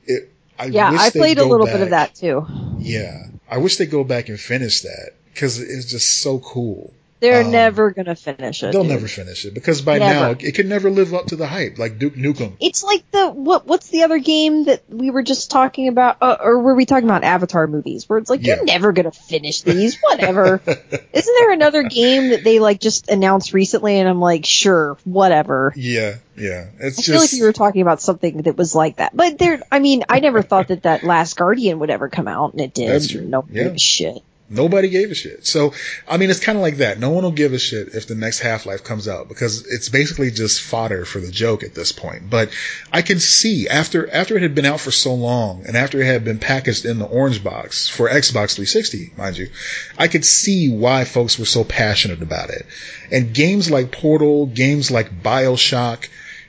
It 0.07 0.33
I 0.57 0.65
Yeah, 0.65 0.89
I 0.91 1.11
played 1.11 1.37
a 1.37 1.45
little 1.45 1.67
bit 1.67 1.81
of 1.81 1.91
that 1.91 2.15
too. 2.15 2.47
Yeah, 2.79 3.27
I 3.47 3.59
wish 3.59 3.77
they 3.77 3.85
go 3.85 4.03
back 4.03 4.29
and 4.29 4.39
finish 4.39 4.81
that 4.81 5.11
because 5.31 5.59
it's 5.59 5.85
just 5.85 6.19
so 6.23 6.39
cool. 6.39 6.91
They're 7.21 7.43
Um, 7.43 7.51
never 7.51 7.91
gonna 7.91 8.15
finish 8.15 8.63
it. 8.63 8.71
They'll 8.73 8.81
dude. 8.81 8.91
never 8.91 9.07
finish 9.07 9.45
it 9.45 9.53
because 9.53 9.81
by 9.83 9.99
Never. 9.99 10.13
now 10.19 10.29
it 10.39 10.53
could 10.55 10.65
never 10.67 10.89
live 10.89 11.13
up 11.13 11.27
to 11.27 11.35
the 11.35 11.45
hype, 11.47 11.77
like 11.77 11.99
Duke 11.99 12.15
Nukem. 12.15 12.53
It's 12.59 12.83
like 12.83 13.09
the 13.11 13.29
what? 13.29 13.67
What's 13.67 13.89
the 13.89 14.03
other 14.03 14.17
game 14.17 14.63
that 14.65 14.81
we 14.89 15.11
were 15.11 15.21
just 15.21 15.51
talking 15.51 15.87
about, 15.87 16.17
uh, 16.21 16.37
or 16.41 16.59
were 16.59 16.73
we 16.73 16.85
talking 16.87 17.07
about 17.07 17.23
Avatar 17.23 17.67
movies? 17.67 18.09
Where 18.09 18.17
it's 18.17 18.29
like 18.29 18.45
Yeah. 18.45 18.55
you're 18.55 18.65
never 18.65 18.91
gonna 18.91 19.11
finish 19.11 19.61
these. 19.61 19.97
Whatever. 20.01 20.61
Isn't 20.65 21.35
there 21.39 21.51
another 21.51 21.83
game 21.83 22.29
that 22.29 22.43
they 22.43 22.59
like 22.59 22.79
just 22.79 23.07
announced 23.09 23.53
recently? 23.53 23.99
And 23.99 24.09
I'm 24.09 24.19
like, 24.19 24.45
sure, 24.45 24.97
whatever. 25.03 25.73
Yeah, 25.75 26.15
yeah. 26.35 26.65
It's 26.79 26.97
I 26.97 27.01
feel 27.03 27.15
like 27.19 27.29
just 27.29 27.39
we 27.39 27.45
were 27.45 27.53
talking 27.53 27.83
about 27.83 28.01
something 28.01 28.41
that 28.41 28.57
was 28.57 28.73
like 28.73 28.95
that. 28.97 29.15
But 29.15 29.37
there, 29.37 29.61
I 29.71 29.77
mean, 29.77 30.03
I 30.09 30.21
never 30.21 30.41
thought 30.41 30.69
that 30.69 30.83
that 30.83 31.03
Last 31.11 31.37
Guardian 31.37 31.77
would 31.79 31.91
ever 31.91 32.09
come 32.09 32.27
out, 32.27 32.53
and 32.53 32.61
it 32.61 32.73
did. 32.73 32.89
That's 32.89 33.07
true. 33.07 33.21
No 33.21 33.45
Yeah. 33.51 33.75
shit. 33.75 34.23
Nobody 34.51 34.89
gave 34.89 35.11
a 35.11 35.15
shit. 35.15 35.45
So 35.45 35.73
I 36.07 36.17
mean, 36.17 36.29
it's 36.29 36.39
kind 36.39 36.57
of 36.57 36.61
like 36.61 36.77
that. 36.77 36.99
No 36.99 37.09
one 37.09 37.23
will 37.23 37.31
give 37.31 37.53
a 37.53 37.59
shit 37.59 37.89
if 37.95 38.07
the 38.07 38.15
next 38.15 38.39
Half 38.39 38.65
Life 38.65 38.83
comes 38.83 39.07
out 39.07 39.27
because 39.27 39.65
it's 39.67 39.89
basically 39.89 40.31
just 40.31 40.61
fodder 40.61 41.05
for 41.05 41.19
the 41.19 41.31
joke 41.31 41.63
at 41.63 41.73
this 41.73 41.91
point. 41.91 42.29
But 42.29 42.51
I 42.91 43.01
can 43.01 43.19
see 43.19 43.67
after 43.67 44.09
after 44.11 44.37
it 44.37 44.43
had 44.43 44.55
been 44.55 44.65
out 44.65 44.79
for 44.79 44.91
so 44.91 45.13
long 45.13 45.65
and 45.65 45.75
after 45.75 46.01
it 46.01 46.05
had 46.05 46.23
been 46.23 46.39
packaged 46.39 46.85
in 46.85 46.99
the 46.99 47.05
orange 47.05 47.43
box 47.43 47.87
for 47.87 48.09
Xbox 48.09 48.55
360, 48.55 49.13
mind 49.17 49.37
you, 49.37 49.49
I 49.97 50.07
could 50.07 50.25
see 50.25 50.71
why 50.71 51.05
folks 51.05 51.39
were 51.39 51.45
so 51.45 51.63
passionate 51.63 52.21
about 52.21 52.49
it. 52.49 52.65
And 53.11 53.33
games 53.33 53.69
like 53.71 53.91
Portal, 53.91 54.45
games 54.45 54.91
like 54.91 55.21
BioShock, 55.21 56.07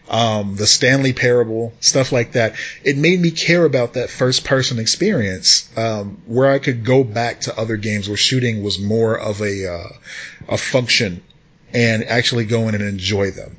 um, 0.08 0.56
the 0.56 0.66
Stanley 0.66 1.12
Parable, 1.12 1.72
stuff 1.80 2.12
like 2.12 2.32
that. 2.32 2.54
It 2.84 2.96
made 2.96 3.20
me 3.20 3.30
care 3.30 3.64
about 3.64 3.94
that 3.94 4.10
first 4.10 4.44
person 4.44 4.78
experience, 4.78 5.70
um, 5.76 6.22
where 6.26 6.50
I 6.50 6.58
could 6.58 6.84
go 6.84 7.04
back 7.04 7.42
to 7.42 7.58
other 7.58 7.76
games 7.76 8.08
where 8.08 8.16
shooting 8.16 8.62
was 8.62 8.78
more 8.78 9.18
of 9.18 9.40
a, 9.40 9.72
uh, 9.72 9.88
a 10.48 10.58
function 10.58 11.22
and 11.72 12.04
actually 12.04 12.44
go 12.44 12.68
in 12.68 12.74
and 12.74 12.84
enjoy 12.84 13.30
them. 13.30 13.56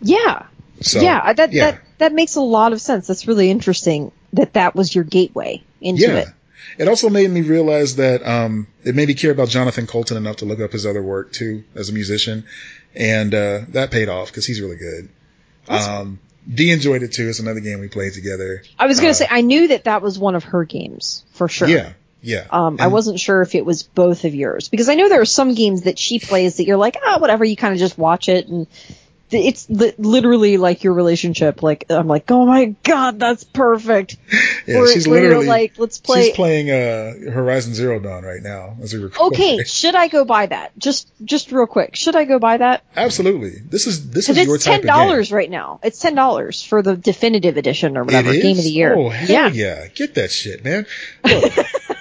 Yeah. 0.00 0.46
So 0.80 1.00
yeah, 1.00 1.32
that 1.32 1.52
yeah. 1.52 1.70
that 1.70 1.80
that 1.98 2.12
makes 2.12 2.36
a 2.36 2.40
lot 2.40 2.72
of 2.72 2.80
sense. 2.80 3.06
That's 3.06 3.26
really 3.26 3.50
interesting 3.50 4.12
that 4.32 4.54
that 4.54 4.74
was 4.74 4.94
your 4.94 5.04
gateway 5.04 5.62
into 5.80 6.02
yeah. 6.02 6.18
it. 6.18 6.28
It 6.76 6.88
also 6.88 7.08
made 7.08 7.30
me 7.30 7.42
realize 7.42 7.96
that 7.96 8.26
um, 8.26 8.66
it 8.82 8.94
made 8.94 9.08
me 9.08 9.14
care 9.14 9.30
about 9.30 9.48
Jonathan 9.48 9.86
Coulton 9.86 10.16
enough 10.16 10.36
to 10.36 10.44
look 10.44 10.60
up 10.60 10.72
his 10.72 10.86
other 10.86 11.02
work 11.02 11.32
too 11.32 11.64
as 11.74 11.88
a 11.88 11.92
musician, 11.92 12.44
and 12.94 13.32
uh, 13.32 13.60
that 13.68 13.90
paid 13.90 14.08
off 14.08 14.28
because 14.28 14.46
he's 14.46 14.60
really 14.60 14.76
good. 14.76 15.08
Um, 15.68 16.18
D 16.52 16.70
enjoyed 16.70 17.02
it 17.02 17.12
too. 17.12 17.28
It's 17.28 17.40
another 17.40 17.60
game 17.60 17.80
we 17.80 17.88
played 17.88 18.12
together. 18.12 18.62
I 18.78 18.86
was 18.86 18.98
gonna 18.98 19.10
Uh, 19.10 19.14
say 19.14 19.26
I 19.30 19.40
knew 19.40 19.68
that 19.68 19.84
that 19.84 20.02
was 20.02 20.18
one 20.18 20.34
of 20.34 20.44
her 20.44 20.64
games 20.64 21.24
for 21.32 21.48
sure. 21.48 21.68
Yeah, 21.68 21.92
yeah. 22.22 22.46
Um, 22.50 22.76
I 22.80 22.88
wasn't 22.88 23.18
sure 23.18 23.40
if 23.42 23.54
it 23.54 23.64
was 23.64 23.82
both 23.82 24.24
of 24.24 24.34
yours 24.34 24.68
because 24.68 24.88
I 24.88 24.94
know 24.94 25.08
there 25.08 25.20
are 25.22 25.26
some 25.26 25.54
games 25.54 25.82
that 25.82 25.98
she 25.98 26.18
plays 26.18 26.56
that 26.58 26.66
you're 26.66 26.76
like, 26.76 26.96
ah, 27.02 27.18
whatever. 27.18 27.44
You 27.44 27.56
kind 27.56 27.72
of 27.72 27.78
just 27.78 27.96
watch 27.96 28.28
it, 28.28 28.46
and 28.48 28.66
it's 29.34 29.68
li- 29.68 29.92
literally 29.98 30.56
like 30.56 30.84
your 30.84 30.92
relationship. 30.94 31.62
Like 31.62 31.86
I'm 31.90 32.06
like, 32.06 32.30
oh 32.30 32.46
my 32.46 32.74
god, 32.82 33.18
that's 33.18 33.44
perfect. 33.44 34.16
Yeah, 34.66 34.78
Or- 34.78 34.88
she's 34.88 35.06
literally 35.06 35.46
like, 35.46 35.78
let's 35.78 35.98
play. 35.98 36.24
She's 36.28 36.34
playing 36.34 36.70
uh, 36.70 37.30
Horizon 37.30 37.74
Zero 37.74 38.00
Dawn 38.00 38.24
right 38.24 38.42
now 38.42 38.76
as 38.82 38.94
we 38.94 39.00
record. 39.02 39.34
Okay, 39.34 39.62
should 39.64 39.94
I 39.94 40.08
go 40.08 40.24
buy 40.24 40.46
that? 40.46 40.72
Just 40.78 41.10
just 41.22 41.52
real 41.52 41.66
quick, 41.66 41.96
should 41.96 42.16
I 42.16 42.24
go 42.24 42.38
buy 42.38 42.56
that? 42.56 42.82
absolutely. 42.96 43.50
This 43.60 43.86
is 43.86 44.08
this 44.10 44.30
is 44.30 44.38
your 44.38 44.54
it's 44.54 44.64
ten 44.64 44.86
dollars 44.86 45.30
right 45.30 45.50
now. 45.50 45.80
It's 45.82 45.98
ten 45.98 46.14
dollars 46.14 46.62
for 46.62 46.80
the 46.80 46.96
definitive 46.96 47.58
edition 47.58 47.98
or 47.98 48.04
whatever 48.04 48.32
game 48.32 48.56
of 48.56 48.64
the 48.64 48.70
year. 48.70 48.94
Oh 48.96 49.10
hell 49.10 49.28
yeah. 49.28 49.48
yeah. 49.48 49.88
Get 49.88 50.14
that 50.14 50.30
shit, 50.30 50.64
man. 50.64 50.86
Look, 51.24 51.52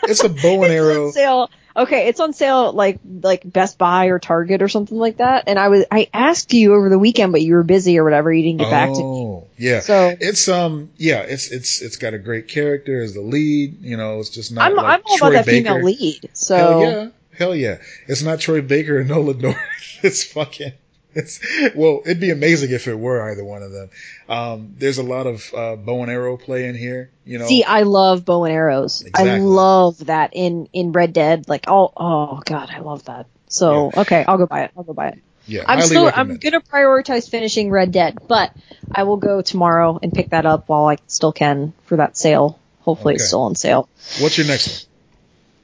it's 0.04 0.24
a 0.24 0.30
bow 0.30 0.64
and 0.64 0.66
It's 0.72 0.72
arrow. 0.74 1.12
sale. 1.12 1.50
Okay, 1.76 2.08
it's 2.08 2.20
on 2.20 2.34
sale 2.34 2.72
like 2.72 3.00
like 3.22 3.42
Best 3.52 3.78
Buy 3.80 4.08
or 4.08 4.20
Target 4.20 4.62
or 4.62 4.70
something 4.70 4.98
like 4.98 5.18
that. 5.18 5.46
And 5.48 5.58
I 5.58 5.70
was 5.70 5.86
I 5.92 6.08
asked 6.14 6.54
you 6.54 6.76
over 6.76 6.90
the 6.90 7.00
weekend, 7.00 7.32
but 7.32 7.42
you 7.42 7.56
were 7.56 7.64
busy 7.64 7.98
or 7.98 8.04
whatever. 8.04 8.32
You 8.32 8.44
didn't 8.44 8.60
get 8.60 8.70
back 8.70 8.90
to 8.90 9.00
me. 9.00 9.04
Oh, 9.04 9.48
yeah. 9.58 9.80
So- 9.80 10.16
it's 10.20 10.48
um 10.48 10.92
yeah, 10.98 11.22
it's 11.22 11.52
it's 11.52 11.82
it's 11.82 11.98
got 11.98 12.14
a 12.14 12.20
great 12.20 12.48
character 12.48 13.02
as 13.02 13.14
the 13.16 13.22
lead. 13.22 13.82
You 13.82 13.98
know, 13.98 14.20
it's 14.20 14.30
just 14.30 14.52
not 14.52 14.66
I'm 14.70 14.76
like 14.76 14.86
I'm 14.86 15.02
all 15.06 15.18
Troy 15.18 15.30
about 15.30 15.46
that 15.46 15.46
Baker. 15.48 15.70
female 15.70 15.84
lead. 15.84 16.30
So 16.34 16.56
Hell 16.58 16.82
yeah, 16.82 17.10
hell 17.38 17.56
yeah. 17.56 17.78
It's 18.08 18.22
not 18.22 18.40
Troy 18.40 18.62
Baker 18.62 19.00
and 19.00 19.10
Nolan 19.10 19.40
North. 19.40 19.58
It's 20.04 20.24
fucking. 20.24 20.74
It's 21.16 21.40
well, 21.76 22.02
it'd 22.06 22.20
be 22.20 22.32
amazing 22.32 22.72
if 22.72 22.88
it 22.88 22.96
were 22.96 23.30
either 23.32 23.44
one 23.44 23.62
of 23.64 23.72
them. 23.72 23.90
Um, 24.28 24.76
there's 24.78 24.98
a 24.98 25.04
lot 25.04 25.28
of 25.28 25.54
uh, 25.54 25.76
bow 25.76 26.02
and 26.02 26.12
arrow 26.12 26.38
play 26.38 26.68
in 26.68 26.76
here. 26.76 27.12
You 27.26 27.40
know, 27.40 27.48
see, 27.48 27.64
I 27.64 27.84
love 27.84 28.26
bow 28.26 28.46
and 28.46 28.54
arrows. 28.54 29.06
I 29.14 29.38
love 29.38 30.06
that 30.06 30.32
in 30.34 30.68
in 30.74 30.92
Red 30.92 31.14
Dead. 31.14 31.48
Like 31.48 31.66
oh 31.68 31.92
oh 31.96 32.42
god, 32.46 32.70
I 32.72 32.80
love 32.80 33.06
that. 33.06 33.28
So 33.48 33.92
okay, 33.96 34.26
I'll 34.28 34.38
go 34.38 34.48
buy 34.48 34.64
it. 34.64 34.72
I'll 34.76 34.84
go 34.84 34.94
buy 34.94 35.10
it. 35.10 35.20
yeah, 35.46 35.64
I'm 35.68 35.82
still 35.82 36.06
recommend. 36.06 36.32
I'm 36.32 36.38
gonna 36.38 36.62
prioritize 36.62 37.30
finishing 37.30 37.70
Red 37.70 37.92
Dead, 37.92 38.18
but 38.28 38.52
I 38.92 39.04
will 39.04 39.18
go 39.18 39.42
tomorrow 39.42 40.00
and 40.02 40.12
pick 40.12 40.32
that 40.32 40.46
up 40.46 40.68
while 40.70 40.86
I 40.86 40.98
still 41.08 41.32
can 41.32 41.74
for 41.84 41.98
that 41.98 42.18
sale. 42.18 42.60
Hopefully 42.82 43.16
it's 43.16 43.28
still 43.28 43.42
on 43.44 43.56
sale. 43.56 43.88
What's 44.20 44.38
your 44.38 44.48
next 44.48 44.88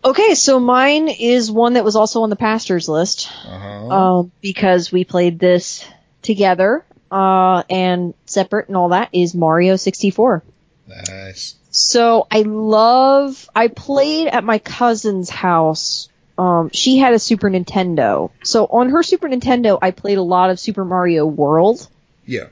Okay, 0.04 0.34
so 0.36 0.60
mine 0.60 1.10
is 1.10 1.52
one 1.52 1.74
that 1.74 1.84
was 1.84 1.96
also 1.96 2.22
on 2.24 2.30
the 2.30 2.36
pastors 2.38 2.88
list. 2.88 3.30
Uh 3.46 3.60
huh. 3.60 3.88
um, 4.20 4.32
because 4.42 4.92
we 4.92 5.04
played 5.04 5.40
this 5.40 5.86
together 6.22 6.86
uh, 7.12 7.64
and 7.70 8.14
separate 8.26 8.68
and 8.68 8.78
all 8.78 8.90
that 8.90 9.10
is 9.14 9.36
Mario 9.36 9.76
64. 9.76 10.44
nice. 10.88 11.56
So 11.72 12.26
I 12.32 12.42
love. 12.42 13.48
I 13.56 13.68
played 13.68 14.28
at 14.28 14.44
my 14.44 14.58
cousin's 14.58 15.30
house. 15.30 16.10
Um, 16.38 16.70
she 16.74 16.98
had 16.98 17.14
a 17.14 17.20
Super 17.20 17.50
Nintendo, 17.50 18.32
so 18.44 18.66
on 18.66 18.90
her 18.92 19.04
Super 19.04 19.28
Nintendo, 19.28 19.78
I 19.82 19.92
played 19.92 20.18
a 20.18 20.22
lot 20.24 20.50
of 20.50 20.60
Super 20.60 20.86
Mario 20.86 21.26
World, 21.26 21.86
Yeah. 22.26 22.46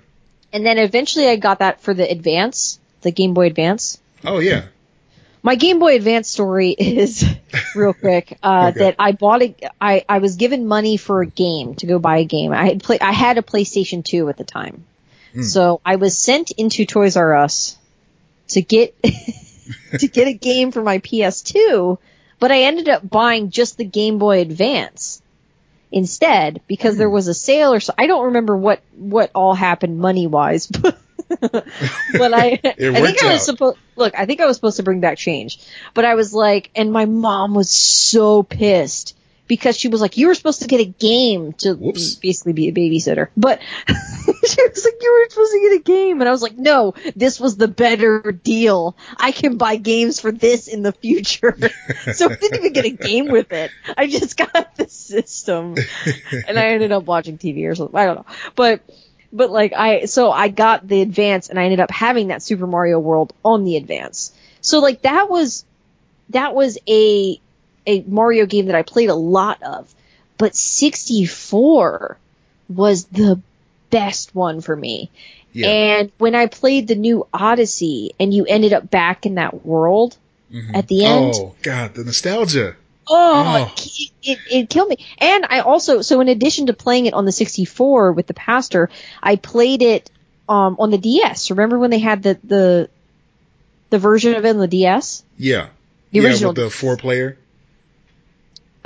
and 0.52 0.66
then 0.66 0.78
eventually 0.78 1.30
I 1.30 1.38
got 1.38 1.60
that 1.60 1.80
for 1.80 1.94
the 1.94 2.04
Advance, 2.12 2.80
the 3.02 3.12
Game 3.12 3.34
Boy 3.34 3.46
Advance. 3.48 3.98
Oh 4.26 4.40
yeah. 4.40 4.66
My 5.48 5.56
Game 5.56 5.80
Boy 5.80 5.96
Advance 5.96 6.28
story 6.28 6.72
is 6.78 7.24
real 7.74 7.94
quick. 7.94 8.38
Uh, 8.44 8.72
Okay. 8.72 8.80
That 8.80 8.96
I 9.00 9.14
bought 9.14 9.42
a, 9.44 9.56
I, 9.80 10.04
I 10.10 10.18
was 10.18 10.36
given 10.36 10.68
money 10.68 10.98
for 10.98 11.22
a 11.22 11.26
game 11.26 11.76
to 11.76 11.86
go 11.88 12.00
buy 12.00 12.18
a 12.18 12.26
game. 12.26 12.52
I 12.52 12.66
had 12.66 12.84
play, 12.84 13.00
I 13.00 13.14
had 13.14 13.38
a 13.38 13.42
PlayStation 13.42 14.04
2 14.04 14.28
at 14.28 14.36
the 14.36 14.44
time, 14.44 14.84
Hmm. 15.34 15.44
so 15.44 15.80
I 15.86 15.96
was 15.96 16.18
sent 16.18 16.52
into 16.52 16.86
Toys 16.86 17.16
R 17.16 17.34
Us 17.34 17.78
to 18.50 18.62
get 18.62 18.94
to 20.00 20.08
get 20.10 20.28
a 20.28 20.34
game 20.34 20.74
for 20.74 20.84
my 20.84 21.00
PS2, 21.00 21.98
but 22.40 22.52
I 22.52 22.64
ended 22.64 22.90
up 22.90 23.10
buying 23.10 23.50
just 23.50 23.78
the 23.78 23.86
Game 23.86 24.18
Boy 24.18 24.42
Advance 24.42 25.22
instead 25.94 26.60
because 26.68 26.96
Hmm. 26.96 27.00
there 27.00 27.10
was 27.10 27.30
a 27.30 27.34
sale 27.34 27.72
or 27.72 27.80
so. 27.80 27.94
I 27.98 28.08
don't 28.08 28.26
remember 28.26 28.58
what 28.58 28.82
what 28.98 29.32
all 29.34 29.54
happened 29.54 29.98
money 29.98 30.28
wise, 30.28 30.68
but 30.82 30.98
but 31.40 32.34
I 32.34 32.60
I 32.64 33.02
think 33.02 33.24
I 33.24 33.34
was 33.34 33.46
supposed 33.46 33.78
look. 33.96 34.18
I 34.18 34.26
think 34.26 34.42
I 34.42 34.46
was 34.46 34.56
supposed 34.56 34.78
to 34.78 34.84
bring 34.84 35.02
back 35.02 35.18
change, 35.18 35.60
but 35.94 36.06
I 36.06 36.16
was 36.16 36.34
like, 36.34 36.72
and 36.76 36.92
my 36.92 37.06
mom 37.06 37.54
was 37.54 37.70
so 37.70 38.44
pissed 38.44 39.16
because 39.48 39.78
she 39.78 39.88
was 39.88 40.02
like, 40.02 40.18
you 40.18 40.28
were 40.28 40.36
supposed 40.36 40.62
to 40.62 40.68
get 40.68 40.82
a 40.82 40.86
game 40.86 41.54
to 41.54 41.74
Whoops. 41.74 42.16
basically 42.16 42.54
be 42.54 42.68
a 42.68 42.74
babysitter, 42.74 43.30
but 43.36 43.62
she 43.88 43.94
was 43.94 44.86
like, 44.86 44.96
you 45.02 45.14
were 45.14 45.30
supposed 45.30 45.52
to 45.54 45.60
get 45.60 45.80
a 45.80 45.84
game, 45.84 46.22
and 46.22 46.28
I 46.28 46.32
was 46.32 46.42
like, 46.42 46.58
no, 46.58 46.94
this 47.16 47.40
was 47.40 47.58
the 47.58 47.68
better 47.68 48.32
deal. 48.32 48.96
I 49.18 49.32
can 49.32 49.58
buy 49.58 49.78
games 49.78 50.20
for 50.20 50.32
this 50.32 50.68
in 50.68 50.84
the 50.84 50.92
future, 50.92 51.58
so 52.14 52.30
I 52.30 52.36
didn't 52.36 52.60
even 52.60 52.74
get 52.74 52.86
a 52.86 52.90
game 52.90 53.30
with 53.30 53.52
it. 53.52 53.72
I 53.98 54.08
just 54.08 54.38
got 54.38 54.76
the 54.76 54.88
system, 54.90 55.76
and 56.48 56.60
I 56.60 56.68
ended 56.68 56.92
up 56.92 57.06
watching 57.06 57.38
TV 57.38 57.70
or 57.70 57.76
something. 57.76 57.98
I 57.98 58.06
don't 58.06 58.16
know, 58.18 58.26
but 58.56 58.82
but 59.32 59.52
like 59.52 59.74
I 59.74 60.06
so 60.06 60.32
I 60.32 60.48
got 60.48 60.88
the 60.88 61.02
advance 61.02 61.50
and 61.50 61.60
I 61.60 61.64
ended 61.66 61.80
up 61.80 61.92
having 61.92 62.28
that 62.30 62.42
Super 62.42 62.68
Mario 62.68 63.00
World 63.00 63.34
on 63.44 63.64
the 63.64 63.78
advance. 63.78 64.32
So 64.62 64.80
like 64.80 65.02
that 65.04 65.30
was 65.30 65.66
that 66.30 66.54
was 66.56 66.78
a 66.88 67.40
a 67.86 68.02
Mario 68.02 68.46
game 68.46 68.66
that 68.68 68.76
I 68.76 68.84
played 68.84 69.10
a 69.10 69.16
lot 69.16 69.62
of. 69.64 69.94
But 70.38 70.56
64 70.56 72.18
was 72.70 73.06
the 73.06 73.42
best 73.90 74.36
one 74.36 74.62
for 74.62 74.76
me. 74.76 75.10
Yeah. 75.54 75.68
And 75.70 76.12
when 76.18 76.36
I 76.36 76.48
played 76.48 76.88
the 76.88 76.96
new 76.96 77.26
Odyssey 77.34 78.14
and 78.20 78.34
you 78.34 78.46
ended 78.46 78.74
up 78.74 78.90
back 78.92 79.26
in 79.26 79.36
that 79.36 79.66
world 79.66 80.16
Mhm. 80.54 80.76
at 80.76 80.88
the 80.88 81.06
end, 81.06 81.34
Oh 81.36 81.56
god, 81.64 81.96
the 81.96 82.04
nostalgia. 82.04 82.76
Oh, 83.10 83.68
Oh. 83.68 83.74
It, 83.78 84.12
it, 84.24 84.40
it 84.52 84.70
killed 84.70 84.90
me. 84.90 84.98
And 85.18 85.46
I 85.50 85.60
also, 85.60 86.02
so 86.02 86.20
in 86.22 86.28
addition 86.28 86.68
to 86.68 86.74
playing 86.74 87.06
it 87.06 87.14
on 87.14 87.26
the 87.26 87.32
64 87.32 88.12
with 88.12 88.28
the 88.28 88.34
pastor, 88.34 88.90
I 89.22 89.38
played 89.38 89.82
it 89.82 90.12
um, 90.50 90.78
on 90.80 90.92
the 90.92 90.98
DS. 90.98 91.50
Remember 91.52 91.80
when 91.80 91.92
they 91.92 92.00
had 92.00 92.24
the 92.24 92.40
the 92.44 92.90
the 93.90 94.00
version 94.00 94.36
of 94.36 94.46
it 94.46 94.50
on 94.50 94.58
the 94.58 94.68
DS? 94.68 95.24
Yeah. 95.38 95.68
The 96.12 96.20
yeah, 96.20 96.28
original. 96.28 96.50
with 96.52 96.58
the 96.58 96.70
four 96.70 96.98
player. 96.98 97.38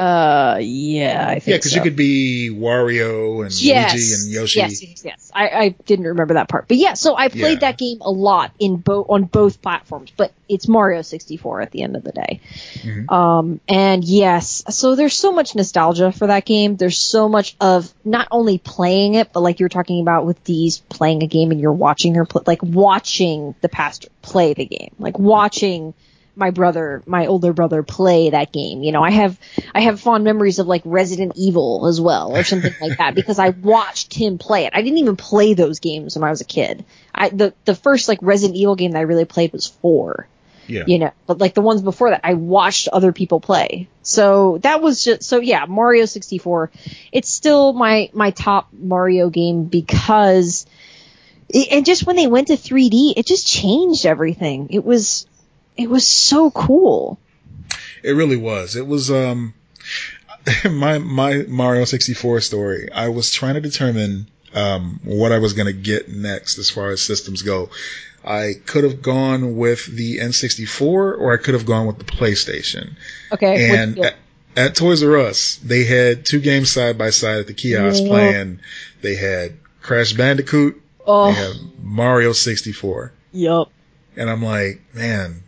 Uh, 0.02 0.58
yeah, 0.60 1.26
I 1.28 1.34
think 1.36 1.48
Yeah, 1.48 1.58
because 1.58 1.72
so. 1.72 1.78
you 1.78 1.84
could 1.84 1.96
be 1.96 2.50
Wario 2.52 3.44
and 3.46 3.54
yes, 3.62 3.94
Luigi 3.94 4.14
and 4.14 4.32
Yoshi. 4.34 4.60
Yes, 4.60 4.82
yes, 4.84 5.02
yes. 5.06 5.32
I, 5.34 5.50
I 5.50 5.70
didn't 5.86 6.06
remember 6.08 6.34
that 6.34 6.50
part, 6.50 6.68
but 6.68 6.78
yeah. 6.78 6.94
So 6.96 7.16
I 7.16 7.28
played 7.28 7.62
Yeah. 7.62 7.70
that 7.70 7.78
game 7.78 8.00
a 8.02 8.10
lot 8.10 8.52
in 8.60 8.78
both 8.78 9.06
on 9.10 9.26
both 9.26 9.62
platforms, 9.62 10.12
but 10.18 10.34
it's 10.50 10.68
Mario 10.68 11.02
64 11.04 11.62
at 11.62 11.72
the 11.72 11.84
end 11.84 11.96
of 11.96 12.04
the 12.04 12.12
day. 12.12 12.40
Mhm. 12.82 13.12
Um, 13.12 13.60
and 13.70 14.04
yes, 14.04 14.64
so 14.70 14.96
there's 14.96 15.16
so 15.16 15.32
much 15.32 15.56
nostalgia 15.56 16.12
for 16.12 16.28
that 16.28 16.46
game. 16.46 16.76
There's 16.78 16.98
so 16.98 17.30
much 17.30 17.56
of 17.62 17.94
not 18.04 18.28
only 18.32 18.58
playing 18.58 19.14
it, 19.14 19.32
but 19.34 19.42
like 19.42 19.60
you 19.60 19.66
were 19.66 19.70
talking 19.70 20.02
about 20.02 20.26
with 20.26 20.44
these 20.46 20.80
playing 20.80 21.22
a 21.24 21.28
game 21.28 21.52
and 21.52 21.62
you're 21.62 21.72
watching 21.72 22.16
her 22.16 22.26
play, 22.26 22.42
like 22.48 22.64
watching 22.64 23.54
the 23.62 23.70
pastor 23.70 24.10
play 24.24 24.54
the 24.54 24.66
game, 24.66 24.94
like 25.00 25.20
watching 25.20 25.94
my 26.36 26.52
brother, 26.52 27.04
my 27.06 27.28
older 27.28 27.54
brother 27.54 27.84
play 27.84 28.30
that 28.30 28.52
game. 28.52 28.84
You 28.84 28.92
know, 28.92 29.04
I 29.04 29.12
have, 29.12 29.40
I 29.76 29.82
have 29.82 30.00
fond 30.00 30.24
memories 30.24 30.60
of 30.60 30.68
like 30.68 30.82
Resident 30.86 31.34
Evil 31.36 31.88
as 31.88 32.00
well 32.00 32.36
or 32.36 32.44
something 32.44 32.74
like 32.82 32.98
that 32.98 33.16
because 33.16 33.38
I 33.40 33.50
watched 33.50 34.14
him 34.14 34.38
play 34.38 34.66
it. 34.66 34.74
I 34.76 34.82
didn't 34.82 35.00
even 35.00 35.16
play 35.18 35.54
those 35.54 35.80
games 35.80 36.16
when 36.16 36.24
I 36.24 36.30
was 36.30 36.42
a 36.42 36.46
kid. 36.46 36.86
I, 37.14 37.30
the, 37.30 37.54
the 37.66 37.76
first 37.76 38.08
like 38.08 38.20
Resident 38.22 38.58
Evil 38.58 38.76
game 38.76 38.92
that 38.92 39.00
I 39.00 39.04
really 39.04 39.26
played 39.26 39.52
was 39.52 39.68
four 39.68 40.28
Yeah. 40.68 40.84
you 40.88 41.00
know, 41.00 41.12
but 41.28 41.40
like 41.40 41.54
the 41.54 41.62
ones 41.62 41.82
before 41.82 42.12
that, 42.12 42.22
I 42.24 42.36
watched 42.36 42.88
other 42.88 43.12
people 43.12 43.42
play. 43.42 43.90
So 44.02 44.58
that 44.60 44.82
was 44.82 45.04
just, 45.04 45.24
so 45.24 45.40
yeah, 45.40 45.66
Mario 45.66 46.06
64. 46.06 46.72
It's 47.12 47.30
still 47.30 47.74
my, 47.74 48.10
my 48.14 48.32
top 48.32 48.70
Mario 48.72 49.30
game 49.30 49.66
because, 49.66 50.66
it, 51.50 51.68
and 51.72 51.86
just 51.86 52.06
when 52.06 52.16
they 52.16 52.28
went 52.28 52.48
to 52.48 52.54
3D, 52.54 53.14
it 53.18 53.26
just 53.26 53.46
changed 53.46 54.06
everything. 54.06 54.68
It 54.70 54.86
was, 54.86 55.28
it 55.78 55.90
was 55.90 56.08
so 56.08 56.52
cool. 56.52 57.20
It 58.04 58.12
really 58.12 58.38
was. 58.38 58.76
It 58.76 58.88
was 58.88 59.12
um 59.12 59.54
my 60.70 60.98
my 61.00 61.44
Mario 61.48 61.86
64 61.86 62.42
story. 62.42 62.90
I 62.92 63.10
was 63.10 63.32
trying 63.32 63.56
to 63.56 63.62
determine 63.62 64.28
um 64.54 65.00
what 65.04 65.32
I 65.32 65.40
was 65.40 65.54
going 65.54 65.68
to 65.68 65.74
get 65.74 66.10
next 66.10 66.58
as 66.58 66.70
far 66.70 66.90
as 66.90 67.02
systems 67.02 67.42
go. 67.42 67.70
I 68.24 68.54
could 68.68 68.84
have 68.84 69.02
gone 69.02 69.58
with 69.58 69.86
the 69.88 70.20
N64 70.20 70.82
or 70.82 71.34
I 71.34 71.38
could 71.38 71.56
have 71.56 71.66
gone 71.66 71.88
with 71.88 71.98
the 71.98 72.04
PlayStation. 72.04 72.96
Okay. 73.32 73.76
and 73.76 73.98
at, 73.98 74.16
at 74.56 74.76
Toys 74.76 75.02
R 75.04 75.18
Us, 75.18 75.56
they 75.64 75.86
had 75.86 76.24
two 76.26 76.40
games 76.40 76.70
side 76.70 76.98
by 77.00 77.10
side 77.10 77.40
at 77.40 77.48
the 77.48 77.54
kiosk 77.54 78.04
Yeah. 78.04 78.10
playing. 78.10 78.60
They 79.02 79.16
had 79.16 79.58
Crash 79.82 80.14
Bandicoot 80.14 80.80
Oh, 81.08 81.28
They 81.28 81.34
have 81.34 81.56
Mario 81.82 82.32
64. 82.32 83.12
yep. 83.32 83.68
And 84.16 84.30
I'm 84.30 84.44
like, 84.44 84.82
man, 84.94 85.42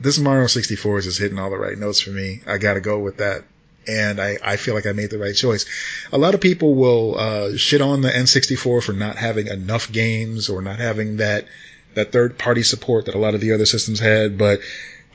this 0.00 0.18
Mario 0.18 0.46
64 0.46 0.98
is 0.98 1.04
just 1.06 1.18
hitting 1.18 1.38
all 1.38 1.50
the 1.50 1.58
right 1.58 1.76
notes 1.76 2.00
for 2.00 2.10
me. 2.10 2.40
I 2.46 2.58
gotta 2.58 2.80
go 2.80 2.98
with 3.00 3.18
that. 3.18 3.44
And 3.86 4.20
I, 4.20 4.36
I 4.44 4.56
feel 4.56 4.74
like 4.74 4.86
I 4.86 4.92
made 4.92 5.10
the 5.10 5.18
right 5.18 5.34
choice. 5.34 5.64
A 6.12 6.18
lot 6.18 6.34
of 6.34 6.40
people 6.40 6.74
will, 6.74 7.18
uh, 7.18 7.56
shit 7.56 7.80
on 7.80 8.02
the 8.02 8.10
N64 8.10 8.82
for 8.82 8.92
not 8.92 9.16
having 9.16 9.46
enough 9.46 9.90
games 9.90 10.50
or 10.50 10.60
not 10.60 10.78
having 10.78 11.16
that, 11.16 11.46
that 11.94 12.12
third 12.12 12.38
party 12.38 12.62
support 12.62 13.06
that 13.06 13.14
a 13.14 13.18
lot 13.18 13.34
of 13.34 13.40
the 13.40 13.52
other 13.52 13.66
systems 13.66 13.98
had. 13.98 14.36
But 14.36 14.60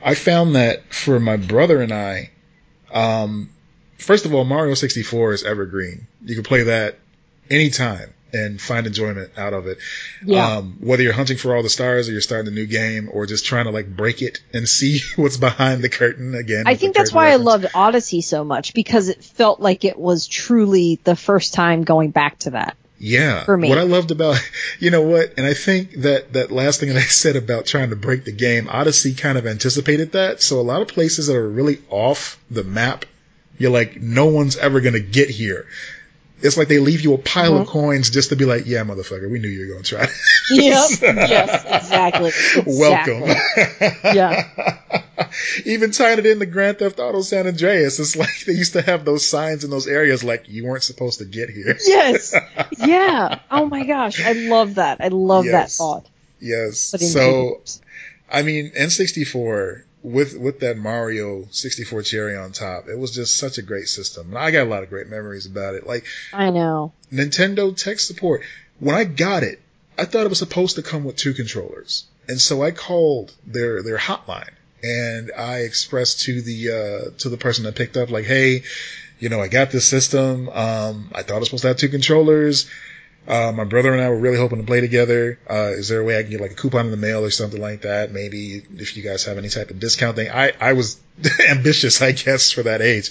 I 0.04 0.14
found 0.16 0.56
that 0.56 0.92
for 0.92 1.20
my 1.20 1.36
brother 1.36 1.80
and 1.80 1.92
I, 1.92 2.30
um, 2.92 3.50
first 3.96 4.26
of 4.26 4.34
all, 4.34 4.44
Mario 4.44 4.74
64 4.74 5.32
is 5.32 5.44
evergreen. 5.44 6.08
You 6.24 6.34
can 6.34 6.44
play 6.44 6.64
that 6.64 6.98
anytime 7.48 8.12
and 8.34 8.60
find 8.60 8.86
enjoyment 8.86 9.30
out 9.38 9.54
of 9.54 9.66
it. 9.66 9.78
Yeah. 10.24 10.58
Um, 10.58 10.76
whether 10.80 11.02
you're 11.02 11.12
hunting 11.12 11.38
for 11.38 11.54
all 11.54 11.62
the 11.62 11.70
stars 11.70 12.08
or 12.08 12.12
you're 12.12 12.20
starting 12.20 12.52
a 12.52 12.54
new 12.54 12.66
game 12.66 13.08
or 13.10 13.26
just 13.26 13.46
trying 13.46 13.64
to 13.64 13.70
like 13.70 13.94
break 13.94 14.20
it 14.20 14.40
and 14.52 14.68
see 14.68 15.00
what's 15.16 15.36
behind 15.36 15.82
the 15.82 15.88
curtain 15.88 16.34
again. 16.34 16.64
I 16.66 16.74
think 16.74 16.94
that's 16.94 17.12
why 17.12 17.30
reference. 17.30 17.40
I 17.40 17.44
loved 17.44 17.66
Odyssey 17.74 18.20
so 18.20 18.44
much 18.44 18.74
because 18.74 19.08
it 19.08 19.24
felt 19.24 19.60
like 19.60 19.84
it 19.84 19.98
was 19.98 20.26
truly 20.26 21.00
the 21.04 21.16
first 21.16 21.54
time 21.54 21.84
going 21.84 22.10
back 22.10 22.38
to 22.40 22.50
that. 22.50 22.76
Yeah. 22.98 23.44
for 23.44 23.56
me. 23.56 23.68
What 23.68 23.78
I 23.78 23.82
loved 23.82 24.10
about, 24.10 24.38
you 24.78 24.90
know 24.90 25.02
what, 25.02 25.34
and 25.36 25.46
I 25.46 25.54
think 25.54 25.92
that 26.02 26.32
that 26.32 26.50
last 26.50 26.80
thing 26.80 26.88
that 26.88 26.96
I 26.96 27.02
said 27.02 27.36
about 27.36 27.66
trying 27.66 27.90
to 27.90 27.96
break 27.96 28.24
the 28.24 28.32
game, 28.32 28.68
Odyssey 28.68 29.14
kind 29.14 29.38
of 29.38 29.46
anticipated 29.46 30.12
that. 30.12 30.42
So 30.42 30.60
a 30.60 30.62
lot 30.62 30.82
of 30.82 30.88
places 30.88 31.26
that 31.26 31.36
are 31.36 31.48
really 31.48 31.82
off 31.90 32.38
the 32.50 32.64
map, 32.64 33.04
you're 33.58 33.70
like, 33.70 34.00
no 34.00 34.26
one's 34.26 34.56
ever 34.56 34.80
gonna 34.80 35.00
get 35.00 35.30
here. 35.30 35.66
It's 36.44 36.56
like 36.58 36.68
they 36.68 36.78
leave 36.78 37.00
you 37.00 37.14
a 37.14 37.18
pile 37.18 37.56
of 37.56 37.66
Mhm. 37.66 37.70
coins 37.70 38.10
just 38.10 38.28
to 38.28 38.36
be 38.36 38.44
like, 38.44 38.66
yeah, 38.66 38.84
motherfucker, 38.84 39.30
we 39.30 39.38
knew 39.38 39.48
you 39.48 39.66
were 39.66 39.72
gonna 39.72 39.82
try. 39.82 40.06
Yep. 40.50 40.90
yes, 41.00 41.64
exactly. 41.64 42.32
Welcome. 42.66 43.22
Yeah. 44.14 45.02
Even 45.64 45.90
tying 45.90 46.18
it 46.18 46.26
in 46.26 46.38
the 46.38 46.46
Grand 46.46 46.78
Theft 46.78 46.98
Auto 47.00 47.22
San 47.22 47.46
Andreas, 47.46 47.98
it's 47.98 48.14
like 48.14 48.44
they 48.46 48.52
used 48.52 48.74
to 48.74 48.82
have 48.82 49.04
those 49.04 49.26
signs 49.26 49.64
in 49.64 49.70
those 49.70 49.86
areas 49.86 50.22
like 50.22 50.44
you 50.48 50.64
weren't 50.66 50.82
supposed 50.82 51.18
to 51.20 51.24
get 51.24 51.48
here. 51.50 51.76
Yes. 51.86 52.34
Yeah. 52.78 53.38
Oh 53.50 53.66
my 53.66 53.84
gosh. 53.86 54.22
I 54.24 54.32
love 54.32 54.74
that. 54.74 54.98
I 55.00 55.08
love 55.08 55.46
that 55.46 55.70
thought. 55.70 56.06
Yes. 56.40 56.78
So 56.78 57.54
games. 57.54 57.80
I 58.30 58.42
mean, 58.42 58.70
N64 58.76 59.82
with 60.04 60.36
with 60.36 60.60
that 60.60 60.76
Mario 60.76 61.46
64 61.50 62.02
cherry 62.02 62.36
on 62.36 62.52
top, 62.52 62.88
it 62.88 62.96
was 62.96 63.12
just 63.12 63.36
such 63.36 63.58
a 63.58 63.62
great 63.62 63.88
system. 63.88 64.28
And 64.28 64.38
I 64.38 64.50
got 64.50 64.66
a 64.66 64.70
lot 64.70 64.82
of 64.84 64.90
great 64.90 65.08
memories 65.08 65.46
about 65.46 65.74
it. 65.74 65.86
Like 65.86 66.04
I 66.32 66.50
know. 66.50 66.92
Nintendo 67.12 67.76
tech 67.76 67.98
support. 67.98 68.42
When 68.78 68.94
I 68.94 69.04
got 69.04 69.42
it, 69.42 69.60
I 69.98 70.04
thought 70.04 70.26
it 70.26 70.28
was 70.28 70.38
supposed 70.38 70.76
to 70.76 70.82
come 70.82 71.04
with 71.04 71.16
two 71.16 71.32
controllers, 71.32 72.04
and 72.28 72.40
so 72.40 72.62
I 72.62 72.70
called 72.70 73.34
their 73.46 73.82
their 73.82 73.98
hotline 73.98 74.50
and 74.84 75.32
I 75.36 75.60
expressed 75.60 76.20
to 76.22 76.42
the 76.42 76.70
uh, 76.70 77.18
to 77.18 77.30
the 77.30 77.38
person 77.38 77.64
that 77.64 77.74
picked 77.74 77.96
up 77.96 78.10
like, 78.10 78.26
hey, 78.26 78.64
you 79.18 79.30
know, 79.30 79.40
I 79.40 79.48
got 79.48 79.70
this 79.70 79.86
system. 79.86 80.48
Um, 80.50 81.10
I 81.14 81.22
thought 81.22 81.36
it 81.36 81.40
was 81.40 81.48
supposed 81.48 81.62
to 81.62 81.68
have 81.68 81.78
two 81.78 81.88
controllers. 81.88 82.68
Uh, 83.26 83.52
my 83.54 83.64
brother 83.64 83.92
and 83.92 84.02
I 84.02 84.08
were 84.10 84.18
really 84.18 84.36
hoping 84.36 84.58
to 84.58 84.64
play 84.64 84.80
together. 84.82 85.38
Uh, 85.48 85.72
is 85.74 85.88
there 85.88 86.00
a 86.00 86.04
way 86.04 86.18
I 86.18 86.22
can 86.22 86.30
get 86.30 86.40
like 86.40 86.50
a 86.52 86.54
coupon 86.54 86.84
in 86.84 86.90
the 86.90 86.96
mail 86.98 87.24
or 87.24 87.30
something 87.30 87.60
like 87.60 87.82
that? 87.82 88.12
Maybe 88.12 88.62
if 88.76 88.96
you 88.96 89.02
guys 89.02 89.24
have 89.24 89.38
any 89.38 89.48
type 89.48 89.70
of 89.70 89.80
discount 89.80 90.16
thing. 90.16 90.30
I, 90.30 90.52
I 90.60 90.74
was 90.74 91.00
ambitious, 91.48 92.02
I 92.02 92.12
guess, 92.12 92.50
for 92.50 92.64
that 92.64 92.82
age. 92.82 93.10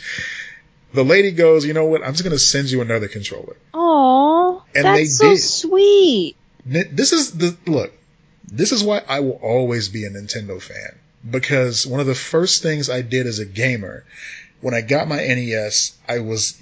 The 0.94 1.04
lady 1.04 1.32
goes, 1.32 1.66
you 1.66 1.74
know 1.74 1.86
what? 1.86 2.04
I'm 2.04 2.12
just 2.14 2.24
going 2.24 2.34
to 2.36 2.40
send 2.40 2.70
you 2.70 2.82
another 2.82 3.08
controller. 3.08 3.56
Oh, 3.74 4.64
And 4.76 4.86
that's 4.86 5.00
they 5.00 5.06
so 5.06 5.30
did. 5.32 5.40
sweet. 5.42 6.36
This 6.66 7.12
is 7.12 7.32
the, 7.32 7.58
look, 7.66 7.92
this 8.46 8.72
is 8.72 8.84
why 8.84 9.02
I 9.08 9.22
will 9.22 9.40
always 9.42 9.90
be 9.90 10.06
a 10.06 10.12
Nintendo 10.12 10.62
fan. 10.62 10.96
Because 11.28 11.88
one 11.88 12.00
of 12.00 12.06
the 12.06 12.14
first 12.14 12.62
things 12.62 12.90
I 12.90 13.02
did 13.02 13.26
as 13.26 13.40
a 13.40 13.46
gamer, 13.46 14.06
when 14.62 14.76
I 14.76 14.82
got 14.82 15.08
my 15.08 15.18
NES, 15.18 15.98
I 16.08 16.20
was, 16.20 16.62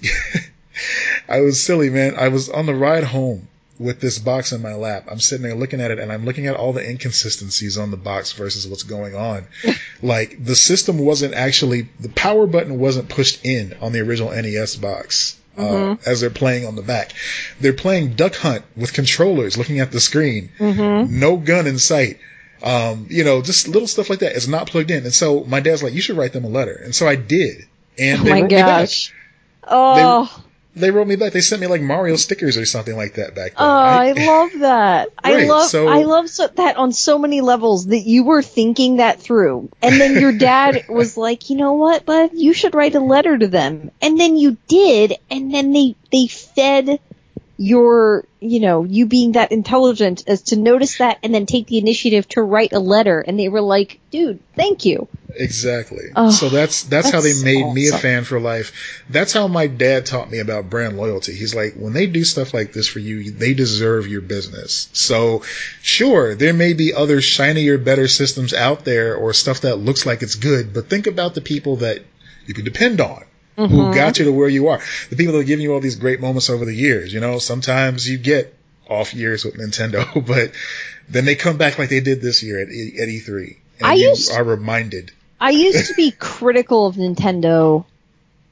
I 1.28 1.40
was 1.40 1.62
silly, 1.62 1.90
man. 1.90 2.14
I 2.18 2.28
was 2.28 2.48
on 2.48 2.66
the 2.66 2.74
ride 2.74 3.04
home 3.04 3.48
with 3.78 4.00
this 4.00 4.18
box 4.18 4.52
in 4.52 4.62
my 4.62 4.74
lap. 4.74 5.06
I'm 5.10 5.18
sitting 5.18 5.42
there 5.42 5.54
looking 5.56 5.80
at 5.80 5.90
it 5.90 5.98
and 5.98 6.12
I'm 6.12 6.24
looking 6.24 6.46
at 6.46 6.54
all 6.56 6.72
the 6.72 6.88
inconsistencies 6.88 7.78
on 7.78 7.90
the 7.90 7.96
box 7.96 8.32
versus 8.32 8.66
what's 8.66 8.82
going 8.84 9.14
on. 9.16 9.44
like 10.02 10.44
the 10.44 10.54
system 10.54 10.98
wasn't 10.98 11.34
actually, 11.34 11.88
the 11.98 12.08
power 12.10 12.46
button 12.46 12.78
wasn't 12.78 13.08
pushed 13.08 13.44
in 13.44 13.74
on 13.80 13.92
the 13.92 14.00
original 14.00 14.30
NES 14.30 14.76
box. 14.76 15.38
Uh, 15.54 15.60
Mhm. 15.62 16.06
as 16.06 16.22
they're 16.22 16.30
playing 16.30 16.64
on 16.66 16.76
the 16.76 16.82
back. 16.82 17.12
They're 17.60 17.74
playing 17.74 18.14
Duck 18.14 18.34
Hunt 18.36 18.64
with 18.74 18.94
controllers 18.94 19.58
looking 19.58 19.80
at 19.80 19.92
the 19.92 20.00
screen. 20.00 20.48
Mm-hmm. 20.58 21.18
No 21.20 21.36
gun 21.36 21.66
in 21.66 21.78
sight. 21.78 22.18
Um, 22.62 23.06
you 23.10 23.22
know, 23.22 23.42
just 23.42 23.68
little 23.68 23.86
stuff 23.86 24.08
like 24.08 24.20
that. 24.20 24.34
It's 24.34 24.48
not 24.48 24.68
plugged 24.70 24.90
in. 24.90 25.04
And 25.04 25.12
so 25.12 25.44
my 25.44 25.60
dad's 25.60 25.82
like, 25.82 25.92
you 25.92 26.00
should 26.00 26.16
write 26.16 26.32
them 26.32 26.44
a 26.44 26.48
letter. 26.48 26.80
And 26.82 26.94
so 26.94 27.06
I 27.06 27.16
did. 27.16 27.66
And 27.98 28.20
Oh 28.22 28.24
they 28.24 28.30
my 28.30 28.40
wrote 28.42 28.50
gosh. 28.50 29.12
Oh, 29.68 29.94
me 29.94 30.00
back. 30.30 30.30
They 30.30 30.42
wrote 30.76 31.06
me 31.06 31.16
back. 31.16 31.32
They 31.32 31.40
sent 31.40 31.60
me 31.60 31.66
like 31.66 31.82
Mario 31.82 32.16
stickers 32.16 32.56
or 32.56 32.64
something 32.64 32.96
like 32.96 33.14
that 33.14 33.34
back 33.34 33.52
then. 33.52 33.58
oh, 33.58 33.66
I 33.66 34.12
love 34.16 34.50
that. 34.60 35.08
I 35.22 35.44
love, 35.44 35.68
so- 35.68 35.88
I 35.88 36.02
love 36.04 36.28
so, 36.28 36.46
that 36.46 36.76
on 36.76 36.92
so 36.92 37.18
many 37.18 37.40
levels 37.40 37.86
that 37.86 38.00
you 38.00 38.24
were 38.24 38.42
thinking 38.42 38.96
that 38.96 39.20
through, 39.20 39.70
and 39.82 40.00
then 40.00 40.20
your 40.20 40.32
dad 40.32 40.86
was 40.88 41.16
like, 41.16 41.50
you 41.50 41.56
know 41.56 41.74
what, 41.74 42.04
bud, 42.06 42.30
you 42.34 42.52
should 42.54 42.74
write 42.74 42.94
a 42.94 43.00
letter 43.00 43.36
to 43.36 43.48
them, 43.48 43.90
and 44.00 44.18
then 44.18 44.36
you 44.36 44.56
did, 44.68 45.14
and 45.30 45.52
then 45.52 45.72
they 45.72 45.96
they 46.10 46.26
fed 46.26 47.00
your, 47.62 48.26
you 48.40 48.58
know, 48.58 48.82
you 48.82 49.06
being 49.06 49.32
that 49.32 49.52
intelligent 49.52 50.24
as 50.26 50.42
to 50.42 50.56
notice 50.56 50.98
that 50.98 51.18
and 51.22 51.32
then 51.32 51.46
take 51.46 51.68
the 51.68 51.78
initiative 51.78 52.28
to 52.30 52.42
write 52.42 52.72
a 52.72 52.80
letter, 52.80 53.20
and 53.20 53.38
they 53.38 53.48
were 53.48 53.60
like, 53.60 54.00
dude, 54.10 54.40
thank 54.56 54.84
you. 54.84 55.06
Exactly. 55.36 56.06
Oh, 56.16 56.32
so 56.32 56.48
that's 56.48 56.82
that's, 56.82 57.10
how 57.10 57.20
they 57.20 57.28
that's 57.28 57.44
made 57.44 57.72
me 57.72 57.88
a 57.88 57.96
fan 57.96 58.24
for 58.24 58.40
life. 58.40 59.04
That's 59.08 59.32
how 59.32 59.46
my 59.46 59.68
dad 59.68 60.06
taught 60.06 60.28
me 60.28 60.40
about 60.40 60.70
brand 60.70 60.96
loyalty. 60.96 61.34
He's 61.34 61.54
like, 61.54 61.74
when 61.74 61.92
they 61.92 62.08
do 62.08 62.24
stuff 62.24 62.52
like 62.52 62.72
this 62.72 62.88
for 62.88 62.98
you, 62.98 63.30
they 63.30 63.54
deserve 63.54 64.08
your 64.08 64.22
business. 64.22 64.88
So, 64.92 65.44
sure, 65.82 66.34
there 66.34 66.52
may 66.52 66.72
be 66.72 66.92
other 66.92 67.20
shinier, 67.20 67.78
better 67.78 68.08
systems 68.08 68.52
out 68.52 68.84
there 68.84 69.14
or 69.14 69.32
stuff 69.32 69.60
that 69.60 69.76
looks 69.76 70.04
like 70.04 70.22
it's 70.22 70.34
good, 70.34 70.74
but 70.74 70.90
think 70.90 71.06
about 71.06 71.36
the 71.36 71.40
people 71.40 71.76
that 71.76 72.02
you 72.44 72.54
can 72.54 72.64
depend 72.64 73.00
on. 73.00 73.22
Who 73.56 73.68
Mhm. 73.68 73.94
got 73.94 74.18
you 74.18 74.24
to 74.26 74.32
where 74.32 74.48
you 74.48 74.68
are? 74.68 74.80
The 75.10 75.16
people 75.16 75.34
that 75.34 75.40
are 75.40 75.44
giving 75.44 75.62
you 75.62 75.74
all 75.74 75.80
these 75.80 75.96
great 75.96 76.20
moments 76.20 76.48
over 76.50 76.64
the 76.64 76.74
years. 76.74 77.12
You 77.12 77.20
know, 77.20 77.38
sometimes 77.38 78.08
you 78.08 78.16
get 78.18 78.54
off 78.88 79.14
years 79.14 79.44
with 79.44 79.56
Nintendo, 79.56 80.04
but 80.26 80.52
then 81.08 81.24
they 81.24 81.34
come 81.34 81.56
back 81.58 81.78
like 81.78 81.88
they 81.90 82.00
did 82.00 82.20
this 82.22 82.42
year 82.42 82.60
at, 82.62 82.68
E- 82.70 82.96
at 83.00 83.08
E3, 83.08 83.56
and 83.78 83.86
I 83.86 83.94
you 83.94 84.08
used- 84.10 84.32
are 84.32 84.42
reminded. 84.44 85.12
I 85.40 85.50
used 85.50 85.88
to 85.88 85.94
be 85.94 86.10
critical 86.18 86.86
of 86.86 86.96
Nintendo 86.96 87.84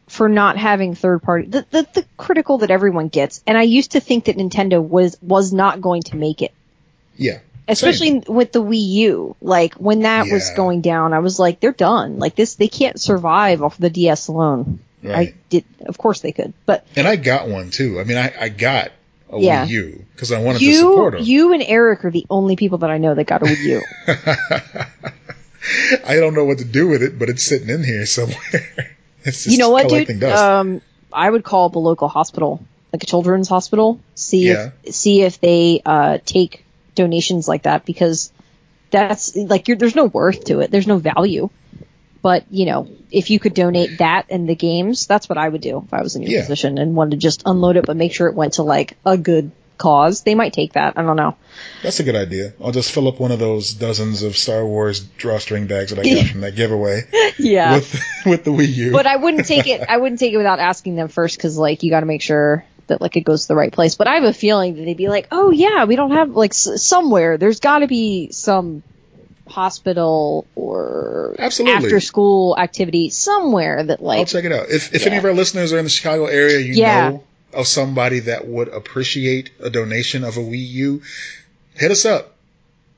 for 0.09 0.29
not 0.29 0.57
having 0.59 0.97
third 0.97 1.23
party 1.23 1.47
the, 1.47 1.65
the 1.71 1.87
the 1.95 2.05
critical 2.17 2.59
that 2.59 2.71
everyone 2.73 3.07
gets 3.07 3.43
and 3.47 3.57
I 3.57 3.63
used 3.63 3.93
to 3.93 4.01
think 4.01 4.25
that 4.25 4.37
Nintendo 4.37 4.83
was 4.83 5.17
was 5.23 5.53
not 5.53 5.81
going 5.81 6.03
to 6.11 6.17
make 6.17 6.43
it 6.43 6.53
Yeah. 7.17 7.39
especially 7.69 8.25
with 8.27 8.51
the 8.51 8.61
Wii 8.61 8.89
U 9.07 9.37
like 9.41 9.75
when 9.75 10.01
that 10.01 10.27
was 10.29 10.51
going 10.57 10.81
down 10.81 11.13
I 11.13 11.21
was 11.21 11.39
like 11.39 11.61
they're 11.61 11.71
done 11.71 12.19
like 12.19 12.35
this 12.35 12.57
they 12.57 12.67
can't 12.67 13.01
survive 13.01 13.63
off 13.63 13.79
the 13.79 13.89
DS 13.89 14.27
alone 14.27 14.81
Right. 15.03 15.29
I 15.29 15.35
did 15.49 15.65
of 15.87 15.97
course 15.99 16.21
they 16.21 16.33
could 16.33 16.53
but 16.67 16.87
And 16.97 17.07
I 17.09 17.17
got 17.17 17.49
one 17.49 17.71
too. 17.71 17.99
I 18.01 18.05
mean, 18.05 18.19
I, 18.19 18.33
I 18.39 18.49
got 18.51 18.93
a 19.33 19.39
Yeah. 19.39 19.65
Wii 19.65 19.69
U 19.71 20.05
because 20.13 20.31
I 20.33 20.41
wanted 20.41 20.59
to 20.61 20.75
support 20.75 21.15
you 21.15 21.19
them. 21.21 21.29
you 21.29 21.53
and 21.55 21.63
Eric 21.63 22.05
are 22.05 22.11
the 22.11 22.27
only 22.29 22.57
people 22.57 22.79
that 22.79 22.91
I 22.91 22.99
know 22.99 23.15
that 23.15 23.25
got 23.25 23.43
a 23.43 23.47
Wii 23.47 23.65
U 23.65 23.83
I 26.07 26.17
don't 26.17 26.35
know 26.35 26.45
what 26.45 26.59
to 26.59 26.65
do 26.65 26.89
with 26.89 27.03
it, 27.03 27.19
but 27.19 27.29
it's 27.29 27.43
sitting 27.43 27.69
in 27.69 27.85
here 27.85 28.07
somewhere. 28.07 28.97
you 29.45 29.59
know 29.59 29.71
what 29.71 29.89
dude 29.89 30.23
um 30.25 30.81
I 31.13 31.29
would 31.29 31.45
call 31.45 31.67
up 31.67 31.75
a 31.75 31.79
local 31.79 32.09
hospital 32.09 32.65
like 32.93 33.03
a 33.03 33.07
children's 33.07 33.49
hospital 33.49 34.01
see 34.15 34.49
Yeah. 34.49 34.71
if 34.85 34.95
see 34.95 35.23
if 35.23 35.41
they 35.41 35.83
uh 35.85 36.19
take 36.25 36.65
donations 36.95 37.47
like 37.47 37.65
that 37.65 37.85
because 37.85 38.33
that's 38.91 39.37
like 39.37 39.69
you're, 39.69 39.77
there's 39.77 39.95
no 39.95 40.07
worth 40.07 40.45
to 40.47 40.61
it 40.61 40.71
there's 40.71 40.87
no 40.87 40.99
value 40.99 41.51
but 42.23 42.45
you 42.51 42.67
know 42.67 42.89
if 43.11 43.31
you 43.31 43.39
could 43.41 43.55
donate 43.55 43.99
that 43.99 44.27
and 44.31 44.49
the 44.49 44.55
games 44.55 45.07
that's 45.07 45.29
what 45.29 45.39
I 45.39 45.49
would 45.49 45.61
do 45.61 45.83
if 45.87 45.93
I 45.95 46.03
was 46.03 46.17
in 46.17 46.23
your 46.23 46.31
Yeah. 46.33 46.41
position 46.43 46.79
and 46.79 46.95
wanted 46.95 47.13
to 47.13 47.17
just 47.17 47.43
unload 47.47 47.77
it 47.77 47.87
but 47.87 47.97
make 47.97 48.13
sure 48.13 48.29
it 48.29 48.35
went 48.35 48.55
to 48.55 48.63
like 48.63 48.97
a 49.05 49.17
good 49.17 49.51
cause 49.79 50.23
they 50.25 50.35
might 50.35 50.53
take 50.53 50.75
that 50.75 50.99
I 50.99 51.03
don't 51.03 51.17
know 51.17 51.37
That's 51.83 52.01
a 52.01 52.03
good 52.03 52.15
idea. 52.17 52.53
I'll 52.63 52.71
just 52.73 52.93
fill 52.93 53.09
up 53.09 53.19
one 53.19 53.33
of 53.33 53.39
those 53.39 53.73
dozens 53.73 54.23
of 54.23 54.37
Star 54.37 54.65
Wars 54.67 55.01
drawstring 55.01 55.67
bags 55.67 55.91
that 55.95 55.99
I 55.99 56.15
got 56.15 56.27
from 56.31 56.43
that 56.43 56.55
giveaway 56.55 57.03
yeah 57.39 57.77
with 57.77 58.03
with 58.27 58.45
the 58.45 58.51
Wii 58.51 58.75
U. 58.75 58.93
but 58.93 59.07
I 59.07 59.17
wouldn't 59.17 59.47
take 59.47 59.67
it. 59.67 59.81
I 59.89 59.97
wouldn't 59.97 60.21
take 60.21 60.35
it 60.35 60.37
without 60.37 60.59
asking 60.59 60.97
them 60.97 61.09
first 61.09 61.37
because 61.39 61.57
like 61.57 61.83
you 61.83 61.91
got 61.91 62.01
to 62.01 62.07
make 62.07 62.21
sure 62.21 62.65
that 62.89 63.01
like 63.01 63.17
it 63.17 63.23
goes 63.23 63.43
to 63.43 63.49
the 63.49 63.55
right 63.57 63.73
place. 63.73 63.95
But 63.95 64.09
I 64.09 64.17
have 64.17 64.25
a 64.25 64.33
feeling 64.35 64.75
that 64.77 64.85
they'd 64.85 64.97
be 64.97 65.09
like, 65.09 65.29
oh 65.33 65.51
yeah, 65.51 65.85
we 65.87 65.97
don't 65.97 66.11
have 66.11 66.31
like 66.37 66.51
s- 66.51 66.83
somewhere. 66.83 67.39
There's 67.39 67.61
got 67.61 67.79
to 67.79 67.87
be 67.87 68.33
some 68.33 68.83
hospital 69.51 70.47
or 70.55 71.35
Absolutely. 71.39 71.85
after 71.85 72.01
school 72.01 72.57
activity 72.59 73.11
somewhere 73.11 73.83
that 73.85 74.03
like 74.03 74.19
I'll 74.21 74.25
check 74.27 74.45
it 74.45 74.53
out. 74.53 74.69
If 74.71 74.95
if 74.95 75.03
Yeah. 75.03 75.09
any 75.09 75.17
of 75.19 75.25
our 75.25 75.35
listeners 75.35 75.73
are 75.73 75.79
in 75.79 75.85
the 75.85 75.91
Chicago 75.91 76.27
area, 76.27 76.59
you 76.61 76.75
Yeah. 76.75 77.11
know 77.11 77.25
of 77.53 77.67
somebody 77.67 78.21
that 78.21 78.47
would 78.47 78.69
appreciate 78.69 79.51
a 79.61 79.71
donation 79.71 80.23
of 80.25 80.37
a 80.37 80.41
Wii 80.41 80.69
U, 80.69 81.03
hit 81.75 81.91
us 81.91 82.05
up. 82.05 82.37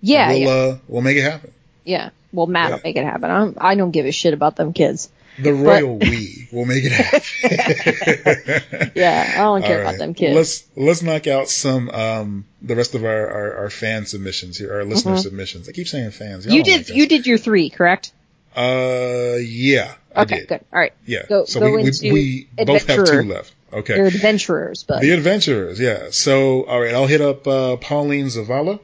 Yeah, 0.00 0.28
we'll 0.28 0.38
yeah, 0.40 0.48
uh 0.48 0.78
we'll 0.88 1.02
make 1.02 1.16
it 1.16 1.22
happen. 1.22 1.52
yeah. 1.84 2.10
Well, 2.32 2.46
Matt 2.46 2.70
will 2.70 2.80
make 2.82 2.96
it 2.96 3.04
happen. 3.04 3.30
I'm, 3.30 3.54
I 3.60 3.74
don't 3.74 3.90
give 3.90 4.06
a 4.06 4.10
shit 4.12 4.32
about 4.32 4.56
them 4.56 4.72
kids. 4.72 5.10
The 5.38 5.52
royal 5.54 5.98
we 5.98 6.48
will 6.52 6.66
make 6.66 6.84
it 6.84 6.92
happen. 6.92 8.90
Yeah, 8.94 9.32
I 9.34 9.38
don't 9.38 9.62
care 9.64 9.82
All 9.82 9.88
about 9.88 9.98
them 9.98 10.14
kids. 10.14 10.34
Let's 10.36 10.64
let's 10.76 11.02
knock 11.02 11.26
out 11.26 11.48
some 11.48 11.88
um 11.90 12.44
the 12.60 12.76
rest 12.76 12.94
of 12.94 13.04
our 13.04 13.28
our, 13.30 13.56
our 13.58 13.70
fan 13.70 14.04
submissions 14.06 14.58
here, 14.58 14.74
our 14.74 14.84
listener 14.84 15.14
Mhm. 15.14 15.22
submissions. 15.22 15.68
I 15.68 15.72
keep 15.72 15.88
saying 15.88 16.10
fans. 16.10 16.44
Y'all 16.44 16.54
you 16.54 16.62
did 16.62 16.88
like 16.88 16.96
you 16.96 17.06
did 17.08 17.26
your 17.26 17.38
three, 17.38 17.70
correct? 17.70 18.12
Uh, 18.54 19.36
yeah, 19.40 19.94
I 20.14 20.22
Okay, 20.22 20.40
did. 20.40 20.48
good. 20.48 20.60
All 20.72 20.78
right, 20.78 20.92
Yeah. 21.06 21.22
Go- 21.26 21.46
so 21.46 21.60
go 21.60 21.72
we, 21.74 21.80
into 21.84 22.12
we, 22.12 22.48
we 22.58 22.64
both 22.66 22.86
have 22.86 23.06
two 23.06 23.22
left. 23.22 23.54
Okay. 23.72 23.94
They're 23.94 24.06
adventurers, 24.08 24.82
but 24.82 25.00
The 25.00 25.12
Adventurers, 25.12 25.80
yeah. 25.80 26.08
So, 26.10 26.64
all 26.64 26.78
right, 26.78 26.92
I'll 26.92 27.06
hit 27.06 27.22
up 27.22 27.46
uh, 27.48 27.76
Pauline 27.76 28.26
Zavala. 28.26 28.78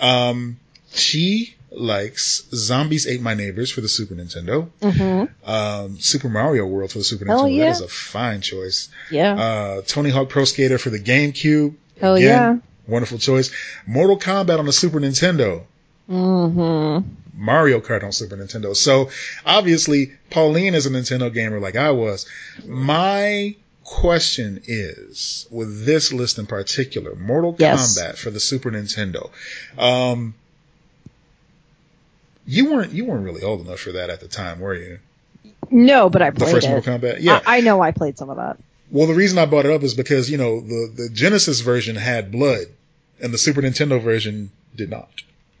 Um, 0.00 0.58
she 0.92 1.54
likes 1.70 2.44
Zombies 2.54 3.06
Ate 3.06 3.20
My 3.20 3.34
Neighbors 3.34 3.70
for 3.70 3.80
the 3.80 3.88
Super 3.88 4.14
Nintendo. 4.14 4.68
Mhm. 4.80 5.28
Um, 5.44 6.00
Super 6.00 6.28
Mario 6.28 6.66
World 6.66 6.92
for 6.92 6.98
the 6.98 7.04
Super 7.04 7.26
Hell 7.26 7.44
Nintendo. 7.44 7.56
yeah. 7.56 7.64
That 7.66 7.70
is 7.72 7.80
a 7.82 7.88
fine 7.88 8.40
choice. 8.40 8.88
yeah, 9.10 9.34
Uh, 9.34 9.82
Tony 9.86 10.10
Hawk 10.10 10.28
Pro 10.30 10.44
Skater 10.44 10.78
for 10.78 10.90
the 10.90 10.98
GameCube. 10.98 11.74
hell 12.00 12.14
Again, 12.16 12.28
yeah. 12.28 12.56
Wonderful 12.86 13.18
choice. 13.18 13.50
Mortal 13.86 14.18
Kombat 14.18 14.58
on 14.58 14.64
the 14.66 14.72
Super 14.72 14.98
Nintendo. 15.00 15.62
hmm 16.08 16.98
Mario 17.36 17.80
Kart 17.80 18.02
on 18.02 18.10
Super 18.12 18.36
Nintendo. 18.36 18.74
So 18.74 19.10
obviously, 19.46 20.12
Pauline 20.30 20.74
is 20.74 20.86
a 20.86 20.90
Nintendo 20.90 21.32
gamer 21.32 21.60
like 21.60 21.76
I 21.76 21.90
was. 21.92 22.26
My 22.66 23.54
question 23.84 24.60
is, 24.66 25.46
with 25.50 25.84
this 25.86 26.12
list 26.12 26.38
in 26.38 26.46
particular, 26.46 27.14
Mortal 27.14 27.54
Yes. 27.58 27.96
Kombat 27.98 28.16
for 28.16 28.30
the 28.30 28.40
Super 28.40 28.70
Nintendo. 28.70 29.30
Um, 29.78 30.34
you 32.48 32.72
weren't 32.72 32.92
you 32.92 33.04
weren't 33.04 33.24
really 33.24 33.42
old 33.42 33.60
enough 33.66 33.80
for 33.80 33.92
that 33.92 34.08
at 34.08 34.20
the 34.20 34.28
time, 34.28 34.58
were 34.58 34.74
you? 34.74 34.98
No, 35.70 36.08
but 36.08 36.22
I 36.22 36.30
played 36.30 36.48
The 36.48 36.52
first 36.52 36.66
it. 36.66 36.70
Mortal 36.70 36.98
Kombat, 36.98 37.18
yeah. 37.20 37.42
I, 37.46 37.58
I 37.58 37.60
know 37.60 37.80
I 37.82 37.92
played 37.92 38.16
some 38.16 38.30
of 38.30 38.38
that. 38.38 38.56
well, 38.90 39.06
the 39.06 39.14
reason 39.14 39.36
I 39.38 39.44
brought 39.44 39.66
it 39.66 39.72
up 39.72 39.82
is 39.82 39.94
because 39.94 40.30
you 40.30 40.38
know 40.38 40.60
the 40.60 40.92
the 40.96 41.08
Genesis 41.10 41.60
version 41.60 41.94
had 41.94 42.32
blood, 42.32 42.66
and 43.20 43.32
the 43.32 43.38
Super 43.38 43.60
Nintendo 43.60 44.02
version 44.02 44.50
did 44.74 44.90
not. 44.90 45.10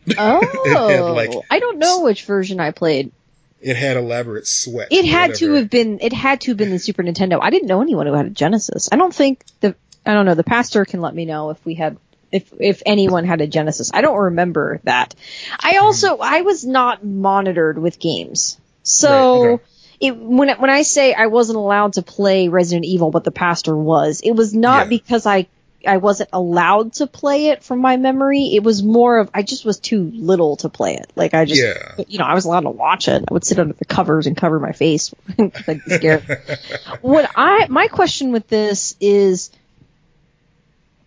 Oh, 0.18 1.12
like, 1.14 1.30
I 1.50 1.58
don't 1.58 1.78
know 1.78 2.00
which 2.00 2.24
version 2.24 2.60
I 2.60 2.70
played. 2.70 3.12
It 3.60 3.76
had 3.76 3.98
elaborate 3.98 4.46
sweat. 4.46 4.88
It 4.90 5.04
had 5.04 5.34
to 5.36 5.52
have 5.54 5.68
been. 5.68 5.98
It 6.00 6.14
had 6.14 6.40
to 6.42 6.52
have 6.52 6.56
been 6.56 6.70
the 6.70 6.78
Super 6.78 7.02
Nintendo. 7.02 7.38
I 7.42 7.50
didn't 7.50 7.68
know 7.68 7.82
anyone 7.82 8.06
who 8.06 8.14
had 8.14 8.24
a 8.24 8.30
Genesis. 8.30 8.88
I 8.90 8.96
don't 8.96 9.14
think 9.14 9.44
the. 9.60 9.74
I 10.06 10.14
don't 10.14 10.24
know. 10.24 10.34
The 10.34 10.44
pastor 10.44 10.86
can 10.86 11.02
let 11.02 11.14
me 11.14 11.26
know 11.26 11.50
if 11.50 11.62
we 11.66 11.74
had. 11.74 11.98
If 12.30 12.52
if 12.60 12.82
anyone 12.84 13.24
had 13.24 13.40
a 13.40 13.46
Genesis, 13.46 13.90
I 13.94 14.00
don't 14.02 14.18
remember 14.18 14.80
that. 14.84 15.14
I 15.58 15.74
Hmm. 15.78 15.84
also 15.84 16.18
I 16.18 16.42
was 16.42 16.64
not 16.64 17.04
monitored 17.04 17.78
with 17.78 17.98
games, 17.98 18.58
so 18.82 19.42
Right, 19.42 19.50
okay. 19.54 19.64
it 20.00 20.16
when 20.16 20.48
when 20.60 20.70
I 20.70 20.82
say 20.82 21.14
I 21.14 21.26
wasn't 21.28 21.56
allowed 21.58 21.94
to 21.94 22.02
play 22.02 22.48
Resident 22.48 22.84
Evil, 22.84 23.10
but 23.10 23.24
the 23.24 23.30
pastor 23.30 23.74
was, 23.76 24.20
it 24.20 24.32
was 24.32 24.52
not 24.54 24.84
Yeah. 24.86 24.88
because 24.90 25.24
I 25.26 25.46
I 25.86 25.98
wasn't 25.98 26.28
allowed 26.32 26.94
to 26.94 27.06
play 27.06 27.46
it 27.46 27.62
from 27.62 27.78
my 27.78 27.96
memory. 27.96 28.46
It 28.52 28.64
was 28.64 28.82
more 28.82 29.18
of 29.20 29.30
I 29.32 29.42
just 29.42 29.64
was 29.64 29.78
too 29.78 30.10
little 30.12 30.56
to 30.56 30.68
play 30.68 30.94
it. 30.96 31.10
Like 31.16 31.34
I 31.34 31.44
just 31.46 31.62
Yeah. 31.62 32.04
you 32.08 32.18
know, 32.18 32.24
I 32.26 32.34
was 32.34 32.44
allowed 32.46 32.62
to 32.62 32.70
watch 32.70 33.06
it. 33.08 33.24
I 33.26 33.32
would 33.32 33.44
sit 33.44 33.58
under 33.60 33.74
the 33.74 33.84
covers 33.84 34.26
and 34.26 34.36
cover 34.36 34.58
my 34.58 34.72
face. 34.72 35.14
I'd 35.38 35.52
be 35.84 35.90
scared. 35.92 36.24
what 37.00 37.30
I 37.34 37.68
my 37.68 37.86
question 37.86 38.32
with 38.32 38.48
this 38.48 38.96
is, 39.00 39.50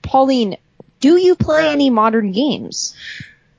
Pauline, 0.02 0.58
do 1.02 1.18
you 1.18 1.36
play 1.36 1.70
any 1.70 1.90
modern 1.90 2.32
games? 2.32 2.96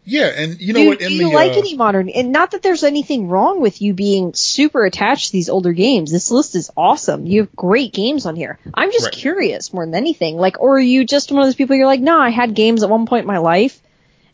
Yeah, 0.05 0.27
and 0.35 0.61
you 0.61 0.73
know 0.73 0.81
do, 0.81 0.89
what? 0.89 0.99
do 0.99 1.13
you 1.13 1.29
the 1.29 1.35
like 1.35 1.53
uh, 1.53 1.59
any 1.59 1.77
modern? 1.77 2.09
And 2.09 2.33
not 2.33 2.53
that 2.53 2.63
there's 2.63 2.83
anything 2.83 3.29
wrong 3.29 3.61
with 3.61 3.81
you 3.81 3.95
being 3.95 4.35
super 4.35 4.85
attached 4.85 5.27
to 5.27 5.33
these 5.33 5.49
older 5.49 5.73
games. 5.73 6.11
This 6.11 6.31
list 6.33 6.57
is 6.57 6.73
awesome. 6.77 7.25
You 7.27 7.43
have 7.43 7.55
great 7.55 7.93
games 7.93 8.27
on 8.27 8.35
here. 8.35 8.59
I'm 8.75 8.91
just 8.91 9.05
Right. 9.07 9.15
curious 9.15 9.73
more 9.73 9.85
than 9.85 9.95
anything. 9.95 10.37
Like, 10.39 10.61
or 10.61 10.77
are 10.77 10.81
you 10.81 11.05
just 11.05 11.31
one 11.31 11.43
of 11.43 11.47
those 11.47 11.55
people? 11.55 11.77
You're 11.77 11.87
like, 11.87 12.01
no, 12.01 12.19
I 12.19 12.31
had 12.31 12.55
games 12.55 12.83
at 12.83 12.91
one 12.91 13.07
point 13.07 13.23
in 13.23 13.27
my 13.29 13.39
life. 13.39 13.81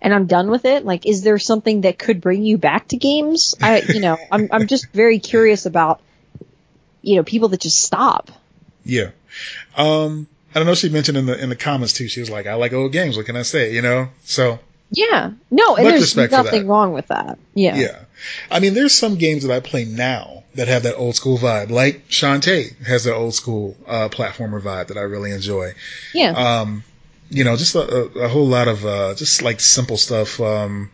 And 0.00 0.14
I'm 0.14 0.26
done 0.26 0.48
with 0.50 0.64
it. 0.64 0.84
Like, 0.86 1.06
is 1.06 1.22
there 1.22 1.38
something 1.38 1.82
that 1.82 1.98
could 1.98 2.20
bring 2.20 2.44
you 2.44 2.56
back 2.56 2.88
to 2.88 2.96
games? 2.96 3.54
I, 3.60 3.80
you 3.88 4.00
know, 4.00 4.16
I'm, 4.30 4.48
I'm 4.52 4.68
just 4.68 4.90
very 4.92 5.18
curious 5.18 5.66
about, 5.66 6.00
you 7.02 7.16
know, 7.16 7.24
people 7.24 7.48
that 7.48 7.60
just 7.60 7.82
stop. 7.82 8.30
Yeah. 8.84 9.10
Um, 9.76 10.28
I 10.58 10.60
don't 10.60 10.66
know. 10.66 10.74
She 10.74 10.88
mentioned 10.88 11.16
in 11.16 11.26
the 11.26 11.40
in 11.40 11.50
the 11.50 11.56
comments 11.56 11.92
too. 11.92 12.08
She 12.08 12.18
was 12.18 12.30
like, 12.30 12.48
"I 12.48 12.54
like 12.54 12.72
old 12.72 12.90
games. 12.90 13.16
What 13.16 13.26
can 13.26 13.36
I 13.36 13.42
say?" 13.42 13.72
You 13.72 13.80
know. 13.80 14.08
So 14.24 14.58
Yeah. 14.90 15.30
No, 15.52 15.76
and 15.76 15.86
there's 15.86 16.16
nothing 16.16 16.66
wrong 16.66 16.92
with 16.92 17.06
that. 17.06 17.38
Yeah. 17.54 17.76
yeah. 17.76 17.98
I 18.50 18.58
mean, 18.58 18.74
there's 18.74 18.92
some 18.92 19.14
games 19.14 19.44
that 19.44 19.54
I 19.54 19.60
play 19.60 19.84
now 19.84 20.42
that 20.56 20.66
have 20.66 20.82
that 20.82 20.96
old 20.96 21.14
school 21.14 21.38
vibe. 21.38 21.70
Like 21.70 22.08
Shantae 22.08 22.76
has 22.84 23.04
that 23.04 23.14
old 23.14 23.34
school 23.34 23.76
uh, 23.86 24.08
platformer 24.08 24.60
vibe 24.60 24.88
that 24.88 24.96
I 24.96 25.02
really 25.02 25.30
enjoy. 25.30 25.74
Yeah. 26.12 26.30
Um, 26.32 26.82
you 27.30 27.44
know, 27.44 27.56
just 27.56 27.76
a, 27.76 27.80
a, 27.80 28.24
a 28.24 28.28
whole 28.28 28.48
lot 28.48 28.66
of 28.66 28.84
uh, 28.84 29.14
just 29.14 29.42
like 29.42 29.60
simple 29.60 29.96
stuff. 29.96 30.40
Um, 30.40 30.90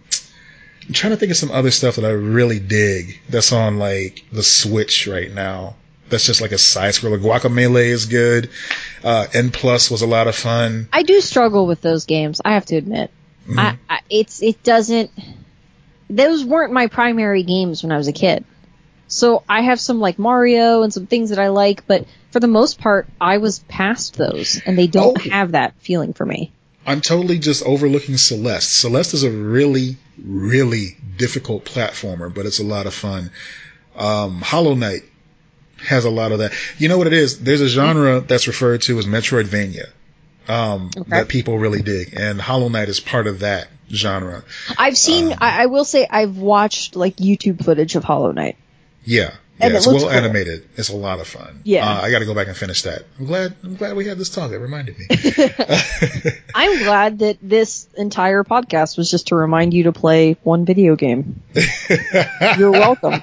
I'm 0.87 0.93
trying 0.93 1.13
to 1.13 1.17
think 1.17 1.31
of 1.31 1.39
some 1.39 1.51
other 1.51 1.71
stuff 1.71 1.97
that 1.97 2.05
I 2.05 2.11
really 2.11 2.59
dig 2.59 3.21
that's 3.31 3.53
on 3.53 3.79
like 3.79 4.25
the 4.31 4.43
Switch 4.43 5.07
right 5.07 5.33
now. 5.33 5.77
That's 6.11 6.25
just 6.27 6.41
like 6.41 6.53
a 6.53 6.59
side 6.59 6.93
scroller. 6.95 7.19
Guacamelee 7.21 7.87
is 7.89 8.07
good. 8.07 8.51
Uh, 9.03 9.27
N 9.33 9.51
Plus 9.51 9.91
was 9.91 10.03
a 10.03 10.07
lot 10.07 10.29
of 10.29 10.37
fun. 10.37 10.89
I 10.93 11.03
do 11.03 11.21
struggle 11.21 11.67
with 11.67 11.81
those 11.81 12.05
games. 12.05 12.41
I 12.45 12.55
have 12.55 12.67
to 12.67 12.77
admit, 12.77 13.11
Mm-hmm. 13.49 13.59
I, 13.59 13.79
I, 13.91 13.99
it's 14.09 14.43
it 14.43 14.63
doesn't. 14.63 15.11
Those 16.09 16.45
weren't 16.45 16.73
my 16.73 16.87
primary 16.87 17.43
games 17.43 17.83
when 17.83 17.93
I 17.93 17.97
was 17.97 18.09
a 18.09 18.13
kid. 18.13 18.45
So 19.07 19.43
I 19.49 19.63
have 19.63 19.79
some 19.81 20.01
like 20.01 20.19
Mario 20.19 20.83
and 20.83 20.93
some 20.93 21.07
things 21.07 21.31
that 21.31 21.39
I 21.39 21.49
like, 21.49 21.87
but 21.87 22.07
for 22.31 22.41
the 22.41 22.47
most 22.49 22.79
part, 22.79 23.07
I 23.21 23.39
was 23.39 23.59
past 23.61 24.17
those, 24.17 24.61
and 24.65 24.79
they 24.79 24.87
don't 24.87 25.19
Oh. 25.27 25.31
have 25.31 25.53
that 25.53 25.75
feeling 25.79 26.15
for 26.15 26.25
me. 26.25 26.53
I'm 26.87 27.01
totally 27.01 27.39
just 27.39 27.63
overlooking 27.65 28.17
Celeste. 28.17 28.73
Celeste 28.81 29.15
is 29.15 29.25
a 29.25 29.31
really, 29.31 29.97
really 30.23 30.97
difficult 31.17 31.65
platformer, 31.65 32.33
but 32.33 32.45
it's 32.47 32.61
a 32.61 32.65
lot 32.65 32.87
of 32.87 32.95
fun. 32.95 33.31
Um, 33.97 34.41
Hollow 34.41 34.75
Knight 34.75 35.03
has 35.87 36.05
a 36.05 36.11
lot 36.11 36.33
of 36.33 36.39
that. 36.41 36.53
You 36.79 36.89
know 36.89 36.99
what 36.99 37.07
it 37.07 37.13
is? 37.13 37.41
There's 37.41 37.61
a 37.61 37.69
genre 37.69 38.21
that's 38.21 38.47
referred 38.47 38.83
to 38.83 38.99
as 38.99 39.07
Metroidvania. 39.07 39.87
Um, 40.47 40.91
Okay. 40.95 41.09
that 41.11 41.29
people 41.29 41.59
really 41.59 41.81
dig, 41.81 42.13
and 42.19 42.39
Hollow 42.41 42.69
Knight 42.69 42.91
is 42.91 43.01
part 43.01 43.27
of 43.27 43.39
that 43.41 43.69
genre. 43.91 44.45
I've 44.77 44.97
seen. 44.99 45.33
Um, 45.33 45.39
I, 45.41 45.63
I 45.63 45.67
will 45.67 45.87
say 45.87 46.07
I've 46.11 46.37
watched 46.37 46.97
like 46.97 47.17
YouTube 47.17 47.65
footage 47.65 47.97
of 47.97 48.05
Hollow 48.05 48.31
Knight. 48.33 48.57
Yeah, 49.07 49.31
And 49.59 49.71
yeah, 49.71 49.77
it 49.77 49.77
it's 49.77 49.87
well 49.87 50.01
cool. 50.01 50.11
animated. 50.11 50.69
It's 50.77 50.91
a 50.91 50.97
lot 50.97 51.19
of 51.21 51.27
fun. 51.29 51.61
Yeah. 51.65 51.89
uh, 51.89 52.01
I 52.03 52.11
got 52.11 52.19
to 52.19 52.27
go 52.27 52.35
back 52.35 52.49
and 52.49 52.57
finish 52.57 52.83
that. 52.83 53.05
I'm 53.19 53.25
glad. 53.25 53.55
I'm 53.65 53.77
glad 53.77 53.97
we 53.97 54.07
had 54.07 54.19
this 54.19 54.29
talk. 54.29 54.51
It 54.51 54.59
reminded 54.59 54.97
me. 54.99 55.07
I'm 56.55 56.79
glad 56.85 57.21
that 57.21 57.39
this 57.41 57.89
entire 57.97 58.45
podcast 58.45 58.99
was 58.99 59.11
just 59.11 59.29
to 59.29 59.37
remind 59.37 59.73
you 59.73 59.85
to 59.85 59.93
play 59.93 60.37
one 60.43 60.65
video 60.67 60.95
game. 60.97 61.43
You're 62.59 62.71
welcome. 62.73 63.23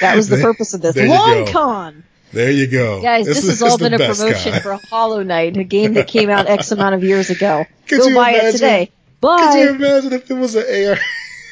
That 0.00 0.16
was 0.16 0.28
the 0.28 0.36
purpose 0.38 0.74
of 0.74 0.80
this. 0.82 0.96
Long 0.96 1.44
go. 1.46 1.52
con. 1.52 2.04
there 2.32 2.50
you 2.50 2.66
go, 2.66 3.00
Guys, 3.02 3.26
This 3.26 3.36
this 3.36 3.44
is- 3.44 3.60
has 3.60 3.62
all 3.72 3.78
been 3.78 3.94
a 3.94 3.98
promotion 3.98 4.52
kind. 4.52 4.62
for 4.62 4.74
Hollow 4.90 5.22
Knight, 5.22 5.56
a 5.56 5.64
game 5.64 5.94
that 5.94 6.08
came 6.08 6.30
out 6.30 6.46
X 6.46 6.72
amount 6.72 6.94
of 6.94 7.02
years 7.04 7.30
ago. 7.30 7.64
Could 7.88 8.00
Go 8.00 8.08
you 8.08 8.14
buy 8.14 8.30
it 8.32 8.34
imagine? 8.40 8.52
today. 8.52 8.90
Could 9.20 9.54
you 9.58 9.68
imagine 9.70 10.12
if 10.12 10.30
it 10.30 10.34
was 10.34 10.54
an 10.54 10.62
AR? 10.62 10.98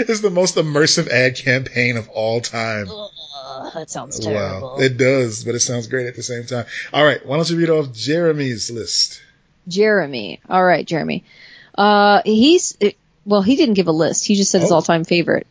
it's 0.00 0.20
the 0.20 0.30
most 0.30 0.56
immersive 0.56 1.08
ad 1.08 1.36
campaign 1.36 1.96
of 1.96 2.08
all 2.08 2.40
time. 2.40 2.86
Ugh, 2.90 3.72
that 3.74 3.90
sounds 3.90 4.18
Wow, 4.24 4.32
terrible. 4.32 4.80
it 4.80 4.96
does, 4.96 5.44
but 5.44 5.54
it 5.54 5.60
sounds 5.60 5.86
great 5.86 6.06
at 6.06 6.16
the 6.16 6.22
same 6.22 6.44
time. 6.46 6.66
All 6.92 7.04
right, 7.04 7.24
why 7.24 7.36
don't 7.36 7.48
you 7.50 7.56
read 7.58 7.70
off 7.70 7.92
Jeremy's 7.92 8.70
list? 8.70 9.22
Jeremy. 9.68 10.40
All 10.48 10.64
right, 10.64 10.86
Jeremy. 10.86 11.24
Uh, 11.76 12.22
he's 12.24 12.76
well, 13.24 13.42
he 13.42 13.56
didn't 13.56 13.74
give 13.74 13.86
a 13.86 13.92
list. 13.92 14.26
He 14.26 14.34
just 14.34 14.50
said 14.50 14.60
his 14.62 14.72
Oh. 14.72 14.76
all-time 14.76 15.04
favorite. 15.04 15.46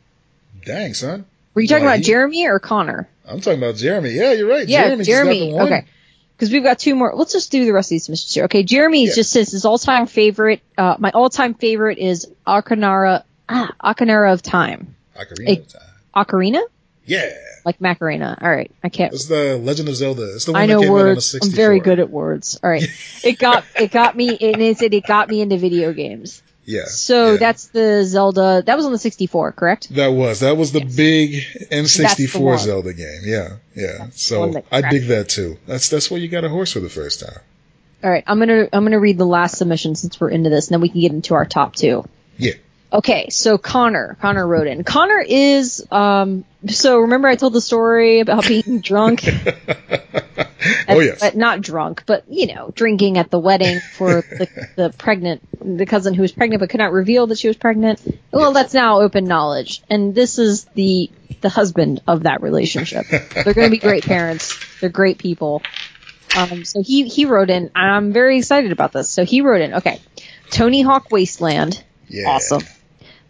Dang, 0.65 0.93
son. 0.93 1.25
Were 1.53 1.61
you 1.61 1.67
talking 1.67 1.85
Well, 1.85 1.93
about 1.93 1.99
he- 2.05 2.11
Jeremy 2.11 2.47
or 2.47 2.59
Connor? 2.59 3.07
I'm 3.27 3.41
talking 3.41 3.59
about 3.61 3.75
Jeremy. 3.75 4.11
Yeah, 4.11 4.33
you're 4.33 4.47
right. 4.49 4.67
Yeah, 4.67 4.83
Jeremy. 4.85 5.03
just 5.03 5.09
got 5.09 5.13
Jeremy. 5.23 5.49
the 5.51 5.55
one. 5.55 5.65
Okay. 5.67 5.85
Because 6.35 6.51
we've 6.51 6.63
got 6.63 6.79
two 6.79 6.95
more. 6.95 7.13
Let's 7.15 7.33
just 7.33 7.51
do 7.51 7.65
the 7.65 7.73
rest 7.73 7.87
of 7.87 7.91
these 7.91 8.05
submissions 8.05 8.33
here. 8.33 8.45
Okay, 8.45 8.63
Jeremy 8.63 9.05
Yeah. 9.07 9.13
just 9.13 9.31
says 9.31 9.51
his 9.51 9.65
all-time 9.65 10.05
favorite. 10.07 10.61
Uh, 10.77 10.95
my 10.97 11.11
all-time 11.11 11.53
favorite 11.53 11.97
is 11.97 12.27
Ocarina, 12.47 13.23
ah, 13.49 13.73
Ocarina 13.83 14.31
of 14.31 14.41
Time. 14.41 14.95
Ocarina 15.17 15.45
Hey. 15.47 15.57
of 15.57 15.67
Time. 15.67 15.81
Ocarina, 16.15 16.61
Yeah. 17.05 17.29
like 17.65 17.81
Macarena. 17.81 18.37
All 18.41 18.49
right, 18.49 18.71
I 18.83 18.87
can't. 18.89 19.13
It's 19.13 19.25
the 19.25 19.57
Legend 19.61 19.89
of 19.89 19.95
Zelda. 19.97 20.33
It's 20.35 20.45
the 20.45 20.53
one 20.53 20.61
I 20.61 20.67
that 20.67 20.73
know 20.73 20.79
came 20.81 20.91
on 20.91 20.97
the 20.97 21.03
words. 21.03 21.35
I'm 21.41 21.49
very 21.51 21.81
good 21.81 21.99
at 21.99 22.09
words. 22.09 22.57
All 22.63 22.69
right, 22.69 22.83
it 23.23 23.37
got 23.37 23.65
it 23.77 23.91
got 23.91 24.15
me. 24.15 24.29
And 24.29 24.61
it 24.61 24.81
it 24.81 25.03
got 25.05 25.27
me 25.29 25.41
into 25.41 25.57
video 25.57 25.91
games. 25.93 26.41
Yeah. 26.69 26.85
So 26.85 27.31
yeah. 27.31 27.37
that's 27.37 27.69
the 27.69 28.03
Zelda. 28.05 28.61
That 28.63 28.77
was 28.77 28.85
on 28.85 28.91
the 28.91 28.99
64, 28.99 29.53
correct? 29.53 29.89
That 29.95 30.09
was 30.09 30.41
that 30.41 30.55
was 30.55 30.71
the 30.71 30.83
Yes. 30.83 30.95
big 30.95 31.31
N64 31.71 32.39
one. 32.39 32.59
Zelda 32.59 32.93
game. 32.93 33.21
Yeah, 33.23 33.55
yeah. 33.73 34.05
the 34.05 34.11
so 34.13 34.63
I 34.71 34.87
dig 34.87 35.07
that 35.07 35.29
too. 35.29 35.57
That's 35.65 35.89
that's 35.89 36.11
where 36.11 36.19
you 36.19 36.27
got 36.27 36.43
a 36.43 36.49
horse 36.49 36.71
for 36.73 36.79
the 36.79 36.89
first 36.89 37.21
time. 37.21 37.39
All 38.03 38.11
right, 38.11 38.23
I'm 38.27 38.37
gonna 38.37 38.69
I'm 38.71 38.83
gonna 38.83 38.99
read 38.99 39.17
the 39.17 39.25
last 39.25 39.57
submission 39.57 39.95
since 39.95 40.21
we're 40.21 40.29
into 40.29 40.51
this, 40.51 40.67
and 40.67 40.75
then 40.75 40.81
we 40.81 40.89
can 40.89 41.01
get 41.01 41.11
into 41.11 41.33
our 41.33 41.45
top 41.45 41.75
two. 41.75 42.05
Yeah. 42.37 42.53
Okay, 42.91 43.29
so 43.29 43.59
Connor, 43.59 44.17
Connor 44.19 44.47
wrote 44.47 44.67
in. 44.67 44.83
Connor 44.83 45.19
is 45.19 45.85
um. 45.91 46.43
So 46.67 46.99
remember 46.99 47.27
I 47.27 47.35
told 47.35 47.53
the 47.53 47.61
story 47.61 48.19
about 48.19 48.47
being 48.47 48.79
drunk. 48.83 49.23
oh 49.27 50.99
yes. 50.99 51.19
But 51.19 51.35
not 51.35 51.61
drunk, 51.61 52.03
but 52.07 52.23
you 52.29 52.53
know, 52.53 52.71
drinking 52.73 53.17
at 53.17 53.29
the 53.29 53.39
wedding 53.39 53.79
for 53.79 54.21
the, 54.21 54.67
the 54.75 54.89
pregnant, 54.97 55.41
the 55.77 55.85
cousin 55.85 56.15
who 56.15 56.23
was 56.23 56.31
pregnant 56.31 56.61
but 56.61 56.69
could 56.71 56.79
not 56.79 56.91
reveal 56.91 57.27
that 57.27 57.37
she 57.37 57.47
was 57.47 57.57
pregnant. 57.57 58.01
Well, 58.31 58.53
that's 58.53 58.73
now 58.73 59.01
open 59.01 59.25
knowledge, 59.25 59.83
and 59.89 60.15
this 60.15 60.39
is 60.39 60.65
the 60.73 61.11
the 61.41 61.49
husband 61.49 62.01
of 62.07 62.23
that 62.23 62.41
relationship. 62.41 63.05
They're 63.07 63.53
going 63.53 63.67
to 63.67 63.71
be 63.71 63.77
great 63.89 64.03
parents. 64.03 64.59
They're 64.81 64.89
great 64.89 65.19
people. 65.19 65.61
Um, 66.35 66.65
so 66.65 66.81
he 66.81 67.07
he 67.07 67.25
wrote 67.25 67.51
in. 67.51 67.69
I'm 67.75 68.13
very 68.13 68.39
excited 68.39 68.71
about 68.71 68.93
this. 68.93 69.09
So 69.09 69.25
he 69.25 69.41
wrote 69.41 69.61
in. 69.61 69.75
Okay, 69.75 70.01
Tony 70.49 70.81
Hawk 70.81 71.11
Wasteland. 71.11 71.83
Yeah. 72.07 72.29
Awesome. 72.29 72.63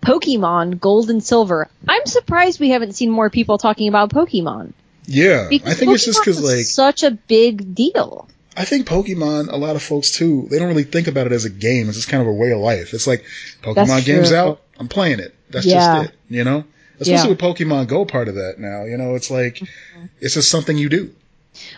Pokemon 0.02 0.80
Gold 0.80 1.10
and 1.10 1.24
Silver. 1.24 1.70
I'm 1.88 2.06
surprised 2.06 2.60
we 2.60 2.70
haven't 2.70 2.94
seen 2.94 3.10
more 3.10 3.30
people 3.30 3.58
talking 3.58 3.88
about 3.88 4.10
Pokemon. 4.12 4.74
Yeah, 5.06 5.48
Because 5.50 5.72
I 5.72 5.76
think 5.76 5.92
it's 5.94 6.06
just 6.06 6.20
because 6.22 6.42
like 6.44 6.66
such 6.66 7.04
a 7.04 7.12
big 7.12 7.74
deal. 7.74 8.28
I 8.56 8.66
think 8.66 8.88
Pokemon, 8.88 9.52
a 9.52 9.56
lot 9.58 9.76
of 9.76 9.82
folks 9.84 10.12
too, 10.12 10.48
they 10.52 10.60
don't 10.60 10.68
really 10.68 10.84
think 10.84 11.08
about 11.08 11.26
it 11.26 11.32
as 11.32 11.46
a 11.46 11.50
game. 11.50 11.88
It's 11.88 11.98
just 11.98 12.10
kind 12.10 12.22
of 12.22 12.28
a 12.28 12.34
way 12.34 12.52
of 12.52 12.60
life. 12.60 12.94
It's 12.94 13.08
like 13.08 13.26
Pokemon 13.64 14.06
game's 14.06 14.32
out, 14.32 14.62
I'm 14.80 14.88
playing 14.88 15.20
it. 15.20 15.34
That's 15.50 15.66
Yeah. 15.66 16.04
just 16.04 16.10
it, 16.14 16.16
you 16.30 16.44
know. 16.44 16.64
Especially 17.00 17.24
Yeah. 17.24 17.30
with 17.30 17.40
Pokemon 17.40 17.88
Go 17.88 18.06
part 18.06 18.28
of 18.28 18.36
that 18.36 18.56
now, 18.60 18.84
you 18.84 18.98
know, 18.98 19.16
it's 19.16 19.32
like 19.32 19.56
Mm-hmm. 19.56 20.06
it's 20.22 20.36
just 20.36 20.50
something 20.52 20.78
you 20.78 20.90
do. 20.90 21.12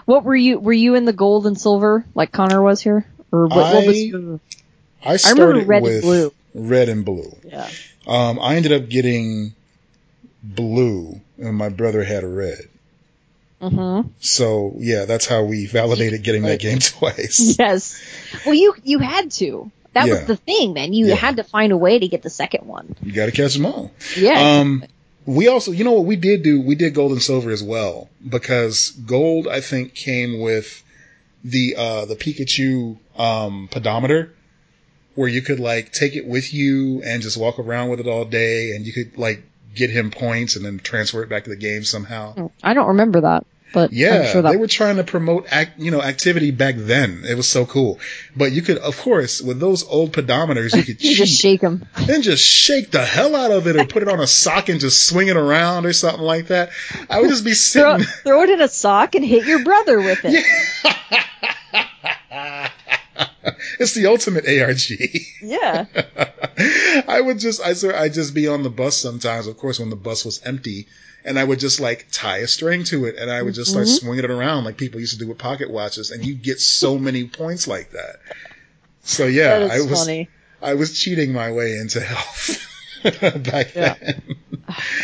What 0.06 0.24
were 0.26 0.36
you? 0.36 0.60
Were 0.60 0.74
you 0.74 0.96
in 0.96 1.06
the 1.06 1.14
gold 1.14 1.48
and 1.48 1.60
silver 1.60 2.06
like 2.14 2.32
Connor 2.32 2.62
was 2.62 2.82
here, 2.82 3.06
or 3.32 3.48
what, 3.48 3.56
what 3.74 3.88
was 3.88 3.96
I- 3.96 4.00
your? 4.00 4.40
I 5.04 5.14
remember 5.14 5.18
started 5.18 5.68
red 5.68 5.84
and 5.84 6.02
blue. 6.02 6.34
Red 6.54 6.90
and 6.90 7.06
blue. 7.06 7.36
Yeah. 7.44 7.70
Um, 8.08 8.40
I 8.40 8.56
ended 8.56 8.72
up 8.74 8.90
getting 8.90 9.54
blue, 10.44 11.20
and 11.38 11.56
my 11.56 11.70
brother 11.70 12.04
had 12.04 12.24
a 12.24 12.28
red. 12.28 12.60
Mm-hmm. 13.62 14.10
So 14.20 14.74
yeah, 14.78 15.06
that's 15.06 15.28
how 15.28 15.44
we 15.44 15.68
validated 15.68 16.24
getting 16.24 16.44
that 16.44 16.60
game 16.60 16.80
twice. 16.80 17.58
Yes. 17.60 18.02
Well, 18.46 18.56
you 18.56 18.74
you 18.84 19.00
had 19.00 19.32
to. 19.34 19.72
That 19.94 20.08
Yeah. 20.08 20.14
was 20.20 20.26
the 20.26 20.36
thing, 20.38 20.74
man. 20.74 20.94
You 20.94 21.08
Yeah. 21.08 21.16
had 21.16 21.36
to 21.36 21.44
find 21.44 21.72
a 21.72 21.78
way 21.78 22.00
to 22.00 22.08
get 22.08 22.24
the 22.24 22.30
second 22.30 22.66
one. 22.66 22.96
You 23.04 23.12
got 23.12 23.26
to 23.28 23.32
catch 23.32 23.54
them 23.54 23.66
all. 23.66 23.92
Yeah. 24.18 24.60
Um, 24.62 24.84
we 25.26 25.48
also, 25.50 25.72
you 25.72 25.84
know 25.84 25.92
what 25.92 26.06
we 26.06 26.16
did 26.16 26.42
do? 26.44 26.62
We 26.62 26.74
did 26.76 26.96
gold 26.96 27.12
and 27.12 27.22
silver 27.22 27.52
as 27.52 27.62
well 27.62 28.10
because 28.28 28.90
gold, 28.92 29.48
I 29.48 29.62
think, 29.62 29.94
came 29.94 30.40
with 30.40 30.82
the 31.44 31.76
uh, 31.78 32.06
the 32.06 32.16
Pikachu 32.16 32.98
um, 33.20 33.68
pedometer, 33.70 34.34
where 35.16 35.28
you 35.30 35.42
could 35.42 35.60
like 35.60 35.92
take 35.92 36.16
it 36.16 36.26
with 36.26 36.54
you 36.54 37.02
and 37.04 37.22
just 37.22 37.38
walk 37.38 37.60
around 37.60 37.90
with 37.90 38.00
it 38.00 38.08
all 38.08 38.26
day, 38.26 38.72
and 38.76 38.86
you 38.86 38.94
could 38.94 39.18
like 39.18 39.44
get 39.76 39.90
him 39.90 40.12
points 40.12 40.56
and 40.56 40.66
then 40.66 40.80
transfer 40.80 41.24
it 41.24 41.30
back 41.30 41.46
to 41.46 41.50
the 41.50 41.56
game 41.56 41.84
somehow. 41.84 42.34
Oh, 42.38 42.52
I 42.64 42.74
don't 42.74 42.88
remember 42.90 43.22
that, 43.22 43.46
but 43.74 43.94
Yeah, 43.94 44.20
I'm 44.20 44.32
sure 44.34 44.42
that 44.42 44.52
they 44.52 44.58
were 44.58 44.68
trying 44.68 44.98
to 44.98 45.06
promote 45.06 45.46
act, 45.50 45.80
you 45.80 45.92
know, 45.92 46.02
activity 46.02 46.52
back 46.52 46.76
then. 46.78 47.24
It 47.26 47.36
was 47.36 47.48
so 47.48 47.66
cool. 47.66 47.98
But 48.36 48.52
you 48.52 48.62
could, 48.62 48.78
of 48.80 48.98
course, 49.00 49.42
with 49.42 49.62
those 49.62 49.88
old 49.88 50.12
pedometers, 50.12 50.76
you 50.76 50.84
could 50.84 51.02
you 51.04 51.16
just 51.16 51.40
shake 51.40 51.62
them. 51.62 51.86
and 51.96 52.22
just 52.22 52.44
shake 52.44 52.92
the 52.92 53.06
hell 53.06 53.34
out 53.34 53.52
of 53.52 53.66
it 53.68 53.78
or 53.78 53.86
put 53.86 54.02
it 54.04 54.10
on 54.10 54.20
a 54.20 54.28
sock 54.28 54.68
and 54.68 54.82
just 54.82 55.08
swing 55.08 55.30
it 55.30 55.38
around 55.38 55.86
or 55.86 55.94
something 55.94 56.22
like 56.22 56.48
that. 56.48 56.70
I 57.10 57.22
would 57.22 57.30
just 57.30 57.46
be 57.46 57.54
sitting. 57.54 58.04
throw 58.24 58.42
it 58.42 58.50
in 58.50 58.60
a 58.62 58.68
sock 58.68 59.16
and 59.16 59.24
hit 59.24 59.46
your 59.46 59.64
brother 59.64 60.00
with 60.02 60.20
it. 60.24 60.46
it's 63.80 63.94
the 63.94 64.06
ultimate 64.08 64.46
ARG. 64.48 64.80
Yeah. 65.42 65.86
I 67.08 67.20
would 67.22 67.40
just, 67.40 67.62
I 67.62 67.74
swear, 67.74 67.96
I'd 67.98 68.14
just 68.14 68.34
be 68.34 68.48
on 68.48 68.64
the 68.64 68.70
bus 68.70 68.98
sometimes, 68.98 69.48
of 69.48 69.58
course, 69.58 69.80
when 69.80 69.90
the 69.90 69.96
bus 69.96 70.24
was 70.26 70.42
empty, 70.44 70.88
and 71.26 71.38
I 71.38 71.44
would 71.44 71.60
just 71.60 71.80
like 71.80 72.08
tie 72.12 72.38
a 72.40 72.48
string 72.48 72.84
to 72.86 73.06
it, 73.06 73.16
and 73.18 73.30
I 73.32 73.42
would 73.42 73.54
just 73.54 73.72
start 73.72 73.88
Mm-hmm. 73.88 74.06
swinging 74.06 74.24
it 74.26 74.32
around 74.32 74.64
like 74.66 74.78
people 74.78 75.00
used 75.00 75.14
to 75.14 75.20
do 75.20 75.28
with 75.28 75.38
pocket 75.38 75.70
watches, 75.70 76.12
and 76.12 76.24
you 76.26 76.36
get 76.36 76.60
so 76.60 76.98
many 76.98 77.28
points 77.28 77.68
like 77.68 77.92
that. 77.92 78.18
So 79.04 79.26
yeah, 79.26 79.60
that 79.60 79.72
I 79.72 79.82
was, 79.82 80.00
funny. 80.00 80.30
I 80.62 80.74
was 80.76 80.98
cheating 81.00 81.34
my 81.34 81.52
way 81.52 81.76
into 81.78 82.00
health 82.02 82.60
back 83.44 83.74
Yeah. 83.76 83.96
then. 84.00 84.22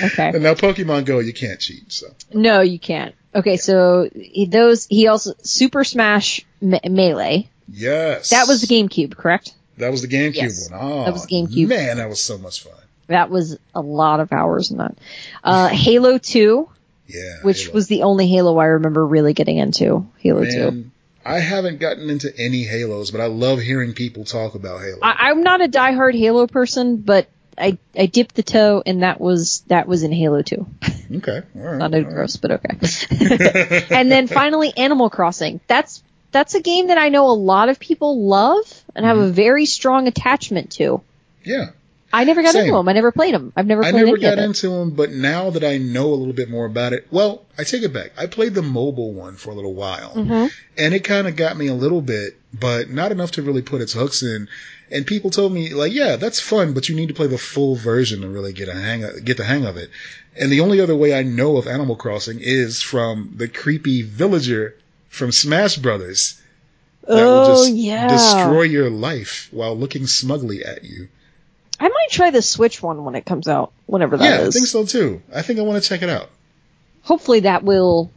Okay. 0.03 0.29
And 0.29 0.43
now 0.43 0.53
Pokemon 0.53 1.05
Go, 1.05 1.19
you 1.19 1.33
can't 1.33 1.59
cheat. 1.59 1.91
So 1.91 2.07
No, 2.31 2.61
you 2.61 2.79
can't. 2.79 3.15
Okay, 3.37 3.57
so 3.57 4.09
he, 4.13 4.45
those 4.47 4.85
he 4.87 5.07
also 5.07 5.33
Super 5.43 5.83
Smash 5.83 6.45
Me- 6.59 6.79
Melee. 6.89 7.49
yes, 7.71 8.31
That 8.31 8.47
was 8.47 8.61
the 8.61 8.67
GameCube, 8.67 9.15
correct? 9.15 9.53
That 9.77 9.91
was 9.91 10.01
the 10.01 10.07
GameCube 10.07 10.35
Yes. 10.35 10.69
one. 10.71 10.79
Oh, 10.81 11.05
That 11.05 11.13
was 11.13 11.27
GameCube. 11.27 11.67
Man, 11.67 11.97
that 11.97 12.09
was 12.09 12.19
so 12.21 12.37
much 12.39 12.63
fun. 12.63 12.73
That 13.07 13.29
was 13.29 13.57
a 13.75 13.81
lot 13.81 14.19
of 14.19 14.33
hours 14.33 14.71
in 14.71 14.77
that. 14.79 14.97
Uh, 15.43 15.67
Halo 15.69 16.17
2, 16.17 16.67
Yeah, 17.07 17.21
which 17.43 17.63
Halo. 17.65 17.73
was 17.75 17.87
the 17.87 18.03
only 18.03 18.27
Halo 18.27 18.57
I 18.57 18.65
remember 18.65 19.05
really 19.05 19.33
getting 19.33 19.57
into. 19.57 20.07
Halo 20.17 20.43
2. 20.43 20.89
I 21.23 21.39
haven't 21.39 21.79
gotten 21.79 22.09
into 22.09 22.33
any 22.37 22.63
Halos, 22.63 23.11
but 23.11 23.21
I 23.21 23.25
love 23.27 23.59
hearing 23.59 23.93
people 23.93 24.23
talk 24.25 24.55
about 24.55 24.79
Halo. 24.81 24.99
I, 25.03 25.29
I'm 25.29 25.43
not 25.43 25.61
a 25.61 25.67
diehard 25.67 26.17
Halo 26.17 26.47
person, 26.47 26.97
but 26.97 27.27
I 27.57 27.77
I 27.97 28.05
dipped 28.05 28.35
the 28.35 28.43
toe, 28.43 28.83
and 28.85 29.03
that 29.03 29.19
was 29.19 29.61
that 29.67 29.87
was 29.87 30.03
in 30.03 30.11
Halo 30.11 30.41
2. 30.41 30.65
okay, 31.17 31.41
all 31.55 31.61
right. 31.61 31.79
Sounded 31.79 32.05
all 32.05 32.11
gross, 32.11 32.35
but 32.37 32.51
okay. 32.51 33.85
and 33.89 34.11
then 34.11 34.27
finally, 34.27 34.71
Animal 34.77 35.09
Crossing. 35.09 35.59
That's 35.67 36.03
that's 36.31 36.55
a 36.55 36.61
game 36.61 36.87
that 36.87 36.97
I 36.97 37.09
know 37.09 37.29
a 37.29 37.33
lot 37.33 37.69
of 37.69 37.79
people 37.79 38.27
love 38.27 38.83
and 38.95 39.05
have 39.05 39.17
Mm-hmm. 39.17 39.29
a 39.29 39.31
very 39.31 39.65
strong 39.65 40.07
attachment 40.07 40.71
to. 40.73 41.01
Yeah, 41.43 41.71
I 42.13 42.23
never 42.23 42.41
got 42.41 42.53
Same. 42.53 42.63
into 42.65 42.75
them. 42.77 42.87
I 42.87 42.93
never 42.93 43.11
played 43.11 43.33
them. 43.33 43.51
I've 43.55 43.67
never. 43.67 43.83
I 43.83 43.91
never 43.91 44.17
got 44.17 44.37
into 44.37 44.69
them, 44.69 44.91
but 44.91 45.11
now 45.11 45.49
that 45.49 45.63
I 45.63 45.77
know 45.77 46.07
a 46.13 46.15
little 46.15 46.33
bit 46.33 46.49
more 46.49 46.65
about 46.65 46.93
it, 46.93 47.05
well, 47.11 47.45
I 47.57 47.63
take 47.63 47.83
it 47.83 47.91
back. 47.93 48.11
I 48.17 48.27
played 48.27 48.53
the 48.53 48.61
mobile 48.61 49.13
one 49.13 49.35
for 49.35 49.49
a 49.51 49.53
little 49.53 49.73
while, 49.73 50.13
Mhm. 50.15 50.51
and 50.77 50.93
it 50.93 51.03
kind 51.03 51.27
of 51.27 51.35
got 51.35 51.57
me 51.57 51.67
a 51.67 51.73
little 51.73 52.01
bit, 52.01 52.37
but 52.57 52.89
not 52.89 53.11
enough 53.11 53.31
to 53.33 53.41
really 53.41 53.61
put 53.61 53.81
its 53.81 53.93
hooks 53.93 54.23
in. 54.23 54.47
And 54.89 55.05
people 55.05 55.29
told 55.31 55.51
me, 55.51 55.73
like, 55.73 55.91
yeah, 55.91 56.15
that's 56.15 56.39
fun, 56.39 56.71
but 56.71 56.87
you 56.87 56.95
need 56.95 57.09
to 57.09 57.13
play 57.13 57.27
the 57.27 57.37
full 57.37 57.75
version 57.75 58.21
to 58.21 58.27
really 58.29 58.53
get 58.53 58.69
a 58.69 58.73
hang 58.73 59.03
of, 59.03 59.25
get 59.25 59.35
the 59.35 59.43
hang 59.43 59.65
of 59.65 59.75
it. 59.75 59.89
And 60.39 60.49
the 60.49 60.61
only 60.61 60.79
other 60.79 60.95
way 60.95 61.13
I 61.13 61.23
know 61.23 61.57
of 61.57 61.67
Animal 61.67 61.97
Crossing 61.97 62.39
is 62.39 62.81
from 62.81 63.33
the 63.35 63.49
creepy 63.49 64.01
villager 64.01 64.75
from 65.09 65.33
Smash 65.33 65.75
Brothers 65.77 66.35
that 67.05 67.15
will 67.15 67.43
Oh 67.43 67.65
just 67.65 67.75
yeah. 67.75 68.07
destroy 68.07 68.61
your 68.61 68.89
life 68.89 69.49
while 69.51 69.77
looking 69.77 70.07
smugly 70.07 70.63
at 70.63 70.85
you. 70.85 71.09
I 71.79 71.87
might 71.87 72.07
try 72.09 72.31
the 72.31 72.41
Switch 72.41 72.81
one 72.81 73.03
when 73.03 73.15
it 73.15 73.25
comes 73.25 73.47
out, 73.47 73.71
whenever 73.85 74.17
that 74.17 74.39
is. 74.39 74.39
yeah, 74.39 74.47
I 74.47 74.51
think 74.51 74.67
so 74.67 74.85
too. 74.85 75.21
I 75.33 75.41
think 75.41 75.59
I 75.59 75.61
want 75.63 75.81
to 75.81 75.87
check 75.87 76.01
it 76.01 76.09
out. 76.09 76.29
Hopefully 77.03 77.41
that 77.41 77.63
will 77.63 78.11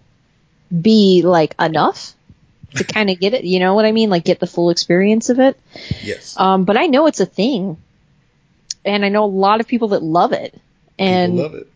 be 0.80 1.22
like 1.24 1.54
enough 1.60 2.14
to 2.76 2.84
kind 2.96 3.10
of 3.10 3.20
get 3.20 3.34
it. 3.34 3.44
You 3.44 3.58
know 3.60 3.74
what 3.74 3.84
I 3.84 3.92
mean? 3.92 4.08
Like 4.10 4.24
get 4.24 4.40
the 4.40 4.46
full 4.46 4.70
experience 4.70 5.28
of 5.28 5.40
it. 5.40 5.60
Yes. 6.02 6.34
Um, 6.38 6.64
but 6.64 6.76
I 6.76 6.86
know 6.86 7.06
it's 7.06 7.20
a 7.20 7.26
thing, 7.26 7.76
and 8.84 9.04
I 9.04 9.08
know 9.10 9.24
a 9.24 9.26
lot 9.26 9.60
of 9.60 9.66
people 9.68 9.88
that 9.88 10.02
love 10.02 10.32
it. 10.32 10.58
And 10.98 11.32
People 11.34 11.42
love 11.50 11.54
it. 11.54 11.66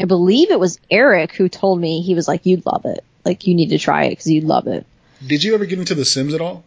I 0.00 0.04
believe 0.04 0.50
it 0.50 0.58
was 0.58 0.78
Eric 0.90 1.32
who 1.32 1.48
told 1.48 1.80
me 1.80 2.02
he 2.02 2.14
was 2.14 2.26
like, 2.26 2.44
"You'd 2.46 2.66
love 2.66 2.84
it. 2.86 3.04
Like 3.24 3.46
you 3.46 3.54
need 3.54 3.70
to 3.70 3.78
try 3.78 4.04
it 4.04 4.10
because 4.10 4.26
you'd 4.30 4.44
love 4.44 4.66
it." 4.66 4.86
Did 5.24 5.44
you 5.44 5.54
ever 5.54 5.64
get 5.66 5.78
into 5.78 5.94
The 5.94 6.04
Sims 6.04 6.34
at 6.34 6.40
all? 6.40 6.64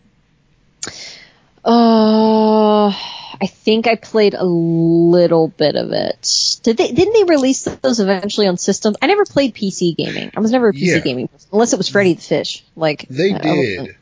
Uh, 1.65 2.93
I 3.41 3.47
think 3.47 3.87
I 3.87 3.95
played 3.95 4.33
a 4.33 4.43
little 4.43 5.47
bit 5.47 5.75
of 5.75 5.91
it. 5.91 6.57
Did 6.63 6.77
they? 6.77 6.91
Didn't 6.91 7.13
they 7.13 7.23
release 7.23 7.63
those 7.63 7.99
eventually 7.99 8.47
on 8.47 8.57
systems? 8.57 8.97
I 9.01 9.07
never 9.07 9.25
played 9.25 9.53
PC 9.55 9.95
gaming. 9.95 10.31
I 10.35 10.39
was 10.39 10.51
never 10.51 10.69
a 10.69 10.73
PC 10.73 10.79
Yeah. 10.85 10.99
gaming 10.99 11.27
person, 11.27 11.47
unless 11.53 11.73
it 11.73 11.77
was 11.77 11.89
Freddi 11.89 12.15
the 12.15 12.21
Fish. 12.21 12.63
Like 12.75 13.05
They 13.09 13.33
I- 13.33 13.37
I 13.37 13.41
did. 13.41 13.95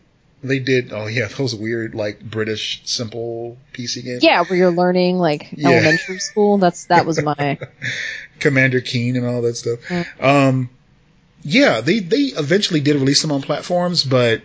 They 0.45 0.59
did. 0.59 0.91
Oh 0.91 1.07
yeah, 1.07 1.27
those 1.29 1.55
weird 1.55 1.95
like 1.95 2.19
British 2.21 2.81
simple 2.83 3.57
PC 3.73 4.03
games. 4.03 4.23
Yeah, 4.23 4.43
where 4.43 4.57
you're 4.59 4.71
learning 4.71 5.17
like 5.17 5.49
Yeah. 5.53 5.69
elementary 5.69 6.19
school. 6.19 6.57
That's 6.57 6.85
that 6.85 7.05
was 7.05 7.21
my. 7.21 7.57
Commander 8.39 8.81
Keen 8.81 9.15
and 9.15 9.25
all 9.25 9.41
that 9.43 9.55
stuff. 9.55 9.79
Mm. 9.87 10.21
Um, 10.23 10.69
yeah, 11.43 11.79
they 11.81 11.99
they 11.99 12.23
eventually 12.35 12.81
did 12.81 12.95
release 12.95 13.21
them 13.21 13.31
on 13.31 13.41
platforms, 13.41 14.03
but 14.03 14.41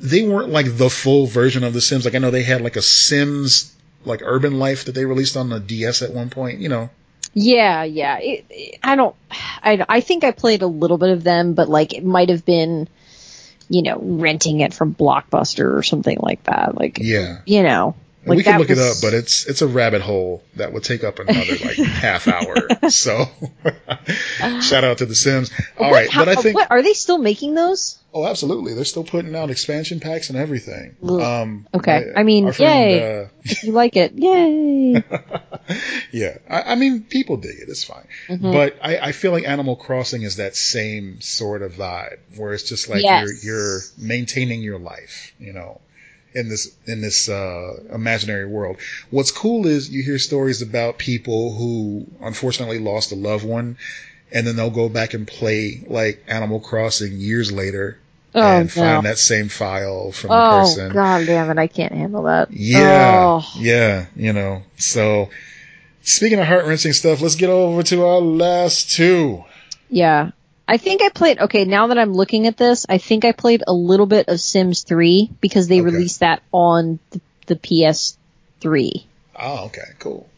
they 0.00 0.22
weren't 0.22 0.50
like 0.50 0.76
the 0.76 0.90
full 0.90 1.26
version 1.26 1.64
of 1.64 1.72
The 1.72 1.80
Sims. 1.80 2.04
Like 2.04 2.14
I 2.14 2.18
know 2.18 2.30
they 2.30 2.42
had 2.42 2.60
like 2.60 2.76
a 2.76 2.82
Sims 2.82 3.74
like 4.04 4.20
Urban 4.22 4.58
Life 4.58 4.84
that 4.86 4.92
they 4.94 5.04
released 5.04 5.36
on 5.36 5.48
the 5.48 5.60
DS 5.60 6.02
at 6.02 6.12
one 6.12 6.30
point. 6.30 6.60
You 6.60 6.68
know. 6.68 6.90
Yeah, 7.34 7.84
yeah. 7.84 8.18
It, 8.18 8.44
it- 8.50 8.78
I 8.82 8.96
don't. 8.96 9.14
I 9.30 9.84
I 9.88 10.00
think 10.00 10.24
I 10.24 10.30
played 10.32 10.62
a 10.62 10.66
little 10.66 10.98
bit 10.98 11.10
of 11.10 11.22
them, 11.24 11.54
but 11.54 11.68
like 11.68 11.94
it 11.94 12.04
might 12.04 12.28
have 12.28 12.44
been, 12.44 12.88
you 13.68 13.82
know, 13.82 13.98
renting 14.02 14.60
it 14.60 14.74
from 14.74 14.94
Blockbuster 14.94 15.76
or 15.76 15.82
something 15.82 16.18
like 16.20 16.42
that. 16.44 16.74
Like 16.74 16.98
Yeah. 17.00 17.38
you 17.46 17.62
know, 17.62 17.94
Like, 18.26 18.36
we 18.36 18.42
can 18.42 18.58
look 18.58 18.68
it 18.68 18.78
up, 18.78 18.96
but 19.00 19.14
it's 19.14 19.46
it's 19.46 19.62
a 19.62 19.66
rabbit 19.66 20.02
hole 20.02 20.42
that 20.56 20.72
would 20.74 20.84
take 20.84 21.04
up 21.04 21.18
another 21.20 21.52
like 21.64 21.76
half 21.78 22.28
hour. 22.28 22.54
So 22.90 23.24
shout 24.60 24.84
out 24.84 24.98
to 24.98 25.06
the 25.06 25.14
Sims. 25.14 25.50
All 25.78 25.86
What- 25.90 25.94
right, 25.94 26.10
how- 26.10 26.24
but 26.24 26.28
I 26.28 26.40
think 26.40 26.54
what, 26.56 26.70
are 26.70 26.82
they 26.82 26.92
still 26.94 27.18
making 27.18 27.54
those? 27.54 27.96
oh, 28.12 28.26
absolutely, 28.26 28.74
they're 28.74 28.84
still 28.84 29.04
putting 29.04 29.36
out 29.36 29.50
expansion 29.50 30.00
packs 30.00 30.30
and 30.30 30.38
everything. 30.38 30.96
Um, 31.08 31.66
Okay. 31.72 32.10
my- 32.12 32.20
I 32.20 32.24
mean, 32.24 32.52
friend, 32.52 32.90
yay. 32.90 33.20
uh, 33.22 33.28
If 33.44 33.62
you 33.64 33.72
like 33.72 33.96
it, 33.96 34.12
yay. 34.16 35.02
yeah, 36.12 36.38
I, 36.48 36.72
I 36.72 36.74
mean, 36.74 37.02
people 37.04 37.36
dig 37.36 37.58
it. 37.60 37.68
It's 37.68 37.84
fine. 37.84 38.06
Mhm. 38.28 38.52
But 38.52 38.76
I, 38.82 38.98
I 38.98 39.12
feel 39.12 39.32
like 39.32 39.46
Animal 39.46 39.76
Crossing 39.76 40.22
is 40.22 40.36
that 40.36 40.56
same 40.56 41.20
sort 41.20 41.62
of 41.62 41.72
vibe 41.74 42.18
where 42.36 42.52
it's 42.52 42.64
just 42.64 42.88
like 42.88 43.02
Yes. 43.02 43.28
you're 43.44 43.54
you're 43.56 43.80
maintaining 43.96 44.62
your 44.62 44.78
life, 44.78 45.32
you 45.38 45.52
know, 45.52 45.80
in 46.34 46.48
this 46.48 46.74
in 46.86 47.00
this 47.00 47.28
uh, 47.28 47.72
imaginary 47.92 48.46
world. 48.46 48.76
What's 49.10 49.30
cool 49.30 49.66
is 49.66 49.90
you 49.90 50.02
hear 50.02 50.18
stories 50.18 50.62
about 50.62 50.98
people 50.98 51.54
who 51.54 52.06
unfortunately 52.20 52.78
lost 52.78 53.12
a 53.12 53.16
loved 53.16 53.44
one, 53.44 53.76
and 54.32 54.46
then 54.46 54.56
they'll 54.56 54.70
go 54.70 54.88
back 54.88 55.14
and 55.14 55.26
play 55.26 55.82
like 55.86 56.22
Animal 56.28 56.60
Crossing 56.60 57.18
years 57.18 57.50
later 57.52 57.98
Oh, 58.32 58.40
and 58.40 58.66
no. 58.66 58.82
find 58.82 59.06
that 59.06 59.18
same 59.18 59.48
file 59.48 60.12
from 60.12 60.28
the 60.30 60.36
Oh, 60.36 60.60
person. 60.60 60.92
god 60.92 61.26
damn 61.26 61.50
it. 61.50 61.58
I 61.58 61.66
can't 61.66 61.92
handle 61.92 62.22
that. 62.24 62.52
Yeah, 62.52 63.40
Oh. 63.42 63.44
yeah, 63.58 64.06
you 64.14 64.32
know. 64.32 64.62
So, 64.76 65.30
speaking 66.02 66.38
of 66.38 66.46
heart 66.46 66.64
wrenching 66.64 66.92
stuff, 66.92 67.20
let's 67.20 67.34
get 67.34 67.50
over 67.50 67.82
to 67.82 68.04
our 68.06 68.20
last 68.20 68.92
two. 68.92 69.44
Yeah. 69.88 70.30
I 70.70 70.76
think 70.76 71.02
I 71.02 71.08
played, 71.08 71.40
okay, 71.40 71.64
now 71.64 71.88
that 71.88 71.98
I'm 71.98 72.12
looking 72.12 72.46
at 72.46 72.56
this, 72.56 72.86
I 72.88 72.98
think 72.98 73.24
I 73.24 73.32
played 73.32 73.64
a 73.66 73.72
little 73.72 74.06
bit 74.06 74.28
of 74.28 74.40
Sims 74.40 74.84
3 74.84 75.28
because 75.40 75.66
they 75.66 75.80
Okay. 75.80 75.90
released 75.90 76.20
that 76.20 76.42
on 76.52 77.00
the, 77.10 77.20
the 77.46 77.56
PS3. 77.56 79.04
Oh, 79.34 79.64
okay, 79.66 79.82
cool. 79.98 80.28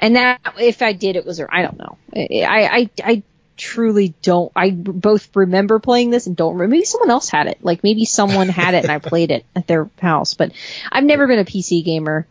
And 0.00 0.16
that, 0.16 0.40
if 0.58 0.80
I 0.80 0.94
did, 0.94 1.16
it 1.16 1.26
was, 1.26 1.40
I 1.40 1.60
don't 1.60 1.78
know. 1.78 1.98
I, 2.16 2.38
I, 2.42 2.90
I 3.04 3.22
truly 3.58 4.14
don't, 4.22 4.50
I 4.56 4.70
both 4.70 5.28
remember 5.36 5.78
playing 5.78 6.08
this 6.08 6.26
and 6.26 6.34
don't 6.34 6.54
remember. 6.54 6.72
Maybe 6.72 6.86
someone 6.86 7.10
else 7.10 7.28
had 7.28 7.46
it. 7.46 7.58
Like 7.62 7.82
maybe 7.82 8.06
someone 8.06 8.48
had 8.48 8.72
it 8.72 8.84
and 8.84 8.90
I 8.90 8.98
played 9.10 9.30
it 9.30 9.44
at 9.54 9.66
their 9.66 9.90
house, 10.00 10.32
but 10.32 10.52
I've 10.90 11.04
never 11.04 11.26
been 11.26 11.38
a 11.38 11.44
PC 11.44 11.84
gamer. 11.84 12.26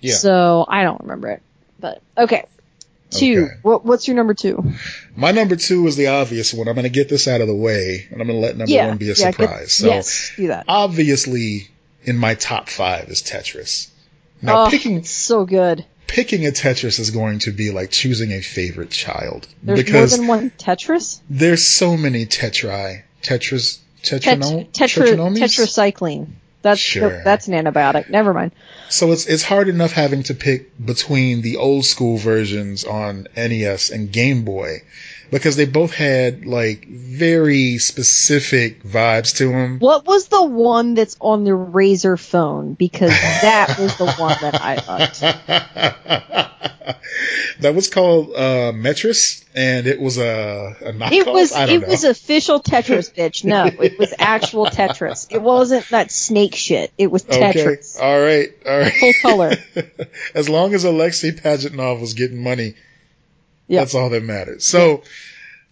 Yeah. 0.00 0.16
So 0.16 0.66
I 0.68 0.82
don't 0.82 1.00
remember 1.00 1.28
it. 1.28 1.42
But 1.80 2.02
okay. 2.18 2.44
Two. 3.18 3.44
Okay. 3.44 3.54
What, 3.62 3.84
what's 3.84 4.08
your 4.08 4.16
number 4.16 4.34
two? 4.34 4.72
My 5.16 5.30
number 5.30 5.56
two 5.56 5.86
is 5.86 5.96
the 5.96 6.08
obvious 6.08 6.52
one. 6.52 6.68
I'm 6.68 6.74
going 6.74 6.84
to 6.84 6.90
get 6.90 7.08
this 7.08 7.28
out 7.28 7.40
of 7.40 7.48
the 7.48 7.54
way, 7.54 8.06
and 8.10 8.20
I'm 8.20 8.26
going 8.26 8.40
to 8.40 8.46
let 8.46 8.56
number 8.56 8.72
yeah. 8.72 8.88
one 8.88 8.96
be 8.96 9.10
a 9.10 9.14
yeah, 9.14 9.30
surprise. 9.30 9.72
so, 9.72 9.86
yes, 9.86 10.32
do 10.36 10.48
that. 10.48 10.64
obviously, 10.68 11.68
in 12.02 12.16
my 12.16 12.34
top 12.34 12.68
five 12.68 13.08
is 13.08 13.22
Tetris. 13.22 13.90
Now, 14.42 14.64
oh, 14.64 14.70
picking 14.70 14.96
it's 14.98 15.10
so 15.10 15.46
good. 15.46 15.84
picking 16.06 16.46
a 16.46 16.50
Tetris 16.50 16.98
is 17.00 17.10
going 17.10 17.40
to 17.40 17.50
be 17.50 17.70
like 17.70 17.90
choosing 17.90 18.32
a 18.32 18.40
favorite 18.40 18.90
child 18.90 19.48
There's 19.62 19.82
because 19.82 20.18
more 20.18 20.36
than 20.36 20.42
one 20.42 20.50
Tetris. 20.50 21.20
there's 21.30 21.66
so 21.66 21.96
many 21.96 22.26
Tetri, 22.26 23.02
Tetris, 23.22 23.78
Tet- 24.02 24.20
tetrano- 24.20 24.70
tetra, 24.70 25.34
tetracycline. 25.34 26.26
That's 26.64 26.80
Sure. 26.80 27.22
that's 27.22 27.46
an 27.46 27.54
antibiotic. 27.54 28.08
Never 28.10 28.34
mind. 28.34 28.52
So 28.88 29.12
it's 29.12 29.26
it's 29.26 29.42
hard 29.42 29.68
enough 29.68 29.92
having 29.92 30.22
to 30.24 30.34
pick 30.34 30.70
between 30.84 31.42
the 31.42 31.58
old 31.58 31.84
school 31.84 32.16
versions 32.16 32.84
on 32.84 33.28
NES 33.36 33.90
and 33.90 34.10
Game 34.10 34.44
Boy 34.44 34.82
because 35.34 35.56
they 35.56 35.64
both 35.64 35.92
had 35.92 36.46
like 36.46 36.86
very 36.86 37.78
specific 37.78 38.84
vibes 38.84 39.38
to 39.38 39.48
them. 39.48 39.80
What 39.80 40.06
was 40.06 40.28
the 40.28 40.44
one 40.44 40.94
that's 40.94 41.16
on 41.20 41.42
the 41.42 41.50
Razr 41.50 42.20
phone? 42.20 42.74
Because 42.74 43.10
that 43.10 43.76
was 43.76 43.96
the 43.96 44.12
one 44.12 44.36
that 44.42 44.62
I 44.62 44.76
loved. 44.86 45.20
that 47.62 47.74
was 47.74 47.88
called 47.88 48.30
uh, 48.30 48.70
Metris, 48.74 49.44
and 49.56 49.88
it 49.88 50.00
was 50.00 50.18
a, 50.18 50.76
a 50.80 50.92
knockoff. 50.92 51.10
It 51.10 51.26
was 51.26 51.52
I 51.52 51.66
don't 51.66 51.78
it 51.78 51.82
know. 51.82 51.88
was 51.88 52.04
official 52.04 52.62
Tetris, 52.62 53.12
bitch. 53.16 53.44
No, 53.44 53.64
it 53.64 53.98
was 53.98 54.14
actual 54.16 54.66
Tetris. 54.66 55.26
It 55.32 55.42
wasn't 55.42 55.88
that 55.88 56.12
snake 56.12 56.54
shit. 56.54 56.92
It 56.96 57.10
was 57.10 57.24
okay, 57.24 57.52
Tetris. 57.52 58.00
all 58.00 58.20
right, 58.20 58.50
all 58.64 58.78
right. 58.78 58.94
Full 59.00 59.14
color. 59.20 59.56
as 60.36 60.48
long 60.48 60.74
as 60.74 60.84
Alexei 60.84 61.32
Pajitnov 61.32 62.00
was 62.00 62.14
getting 62.14 62.40
money, 62.40 62.74
Yep. 63.68 63.80
that's 63.80 63.94
all 63.94 64.10
that 64.10 64.22
matters. 64.22 64.66
So, 64.66 65.02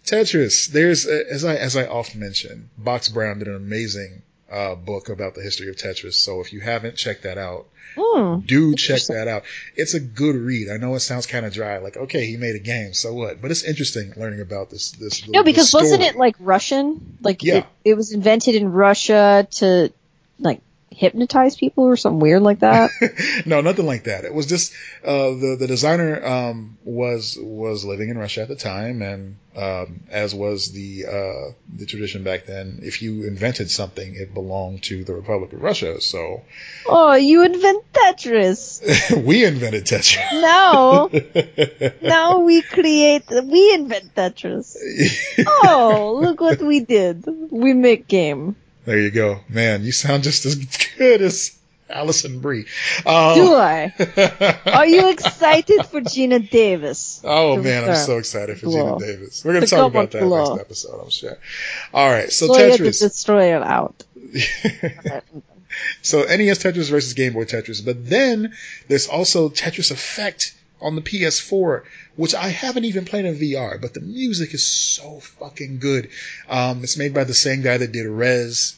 Tetris, 0.05 0.67
there's 0.67 1.05
as 1.05 1.45
I 1.45 1.55
as 1.55 1.75
I 1.77 1.85
often 1.85 2.19
mention, 2.19 2.69
Box 2.77 3.09
Brown 3.09 3.39
did 3.39 3.47
an 3.47 3.55
amazing 3.55 4.21
uh, 4.51 4.75
book 4.75 5.09
about 5.09 5.35
the 5.35 5.41
history 5.41 5.69
of 5.69 5.75
Tetris. 5.77 6.13
So 6.15 6.41
if 6.41 6.53
you 6.53 6.59
haven't 6.59 6.95
checked 6.97 7.23
that 7.23 7.37
out, 7.37 7.67
Hmm. 7.95 8.39
do 8.39 8.75
check 8.75 9.03
that 9.09 9.27
out. 9.27 9.43
It's 9.75 9.93
a 9.93 9.99
good 9.99 10.35
read. 10.35 10.67
I 10.69 10.77
know 10.77 10.95
it 10.95 11.01
sounds 11.01 11.27
kind 11.27 11.45
of 11.45 11.53
dry, 11.53 11.77
like 11.77 11.95
okay, 11.95 12.25
he 12.25 12.37
made 12.37 12.55
a 12.55 12.59
game, 12.59 12.93
so 12.93 13.13
what? 13.13 13.39
But 13.41 13.51
it's 13.51 13.63
interesting 13.63 14.13
learning 14.17 14.41
about 14.41 14.71
this. 14.71 14.91
This 14.91 15.27
No, 15.27 15.41
the 15.41 15.45
because 15.45 15.71
wasn't 15.73 16.01
it 16.01 16.15
like 16.15 16.35
Russian? 16.39 17.17
Like 17.21 17.43
Yeah. 17.43 17.57
it, 17.57 17.65
it 17.85 17.93
was 17.93 18.11
invented 18.11 18.55
in 18.55 18.71
Russia 18.71 19.47
to 19.51 19.93
like 20.39 20.59
hypnotize 20.93 21.55
people 21.55 21.85
or 21.85 21.95
something 21.95 22.19
weird 22.19 22.41
like 22.41 22.59
that. 22.59 22.91
no, 23.45 23.61
nothing 23.61 23.85
like 23.85 24.05
that. 24.05 24.25
It 24.25 24.33
was 24.33 24.45
just 24.45 24.73
uh, 25.03 25.29
the 25.29 25.57
the 25.59 25.67
designer 25.67 26.25
um, 26.25 26.77
was 26.83 27.37
was 27.41 27.85
living 27.85 28.09
in 28.09 28.17
Russia 28.17 28.41
at 28.41 28.47
the 28.47 28.55
time, 28.55 29.01
and 29.01 29.37
um, 29.55 30.01
as 30.09 30.33
was 30.33 30.71
the 30.71 31.05
uh, 31.05 31.53
the 31.75 31.85
tradition 31.85 32.23
back 32.23 32.45
then. 32.45 32.79
If 32.83 33.01
you 33.01 33.23
invented 33.23 33.69
something, 33.69 34.15
it 34.15 34.33
belonged 34.33 34.83
to 34.83 35.03
the 35.03 35.13
Republic 35.13 35.53
of 35.53 35.61
Russia. 35.61 36.01
So 36.01 36.43
oh, 36.85 37.13
you 37.13 37.43
invent 37.43 37.83
Tetris. 37.93 39.23
we 39.25 39.45
invented 39.45 39.85
Tetris. 39.85 40.41
No, 40.41 41.09
now 42.01 42.39
we 42.39 42.61
create, 42.61 43.23
we 43.29 43.73
invent 43.73 44.15
Tetris. 44.15 44.75
Oh, 45.45 46.19
look 46.21 46.41
what 46.41 46.61
we 46.61 46.79
did. 46.79 47.25
We 47.51 47.73
make 47.73 48.07
game. 48.07 48.55
There 48.85 48.99
you 48.99 49.11
go, 49.11 49.39
man. 49.49 49.83
You 49.83 49.91
sound 49.91 50.23
just 50.23 50.45
as 50.45 50.55
good 50.97 51.21
as 51.21 51.57
Alison 51.89 52.39
Brie. 52.39 52.65
Um, 53.05 53.35
Do 53.35 53.53
I? 53.53 53.93
Are 54.65 54.85
you 54.85 55.09
excited 55.09 55.85
for 55.85 56.01
Geena 56.01 56.49
Davis? 56.49 57.21
Oh 57.23 57.61
man, 57.61 57.89
I'm 57.89 57.95
so 57.95 58.17
excited 58.17 58.59
for 58.59 58.65
Glow. 58.67 58.95
Geena 58.95 58.99
Davis. 58.99 59.45
We're 59.45 59.53
gonna 59.53 59.65
To 59.67 59.75
talk 59.75 59.91
about 59.91 60.11
that 60.11 60.21
Glow. 60.23 60.49
next 60.55 60.61
episode, 60.61 61.01
I'm 61.01 61.09
sure. 61.09 61.37
All 61.93 62.09
right, 62.09 62.31
so 62.31 62.47
Tetris 62.49 62.77
the 62.77 62.83
Tetris. 62.83 62.99
Destroyer 63.01 63.63
out. 63.63 64.03
So 66.03 66.21
NES 66.23 66.59
Tetris 66.63 66.89
versus 66.91 67.13
Game 67.13 67.33
Boy 67.33 67.45
Tetris. 67.45 67.83
But 67.83 68.07
then 68.07 68.53
there's 68.87 69.07
also 69.07 69.49
Tetris 69.49 69.89
Effect 69.89 70.53
on 70.83 70.95
the 70.95 71.01
PS4, 71.01 71.83
which 72.15 72.35
I 72.35 72.49
haven't 72.49 72.85
even 72.85 73.05
played 73.05 73.25
in 73.25 73.35
VR, 73.35 73.81
but 73.81 73.93
the 73.93 74.01
music 74.01 74.53
is 74.53 74.67
so 74.67 75.19
fucking 75.19 75.79
good. 75.79 76.09
Um, 76.49 76.83
it's 76.83 76.97
made 76.97 77.13
by 77.13 77.23
the 77.23 77.33
same 77.33 77.61
guy 77.61 77.77
that 77.77 77.91
did 77.91 78.05
Rez. 78.07 78.75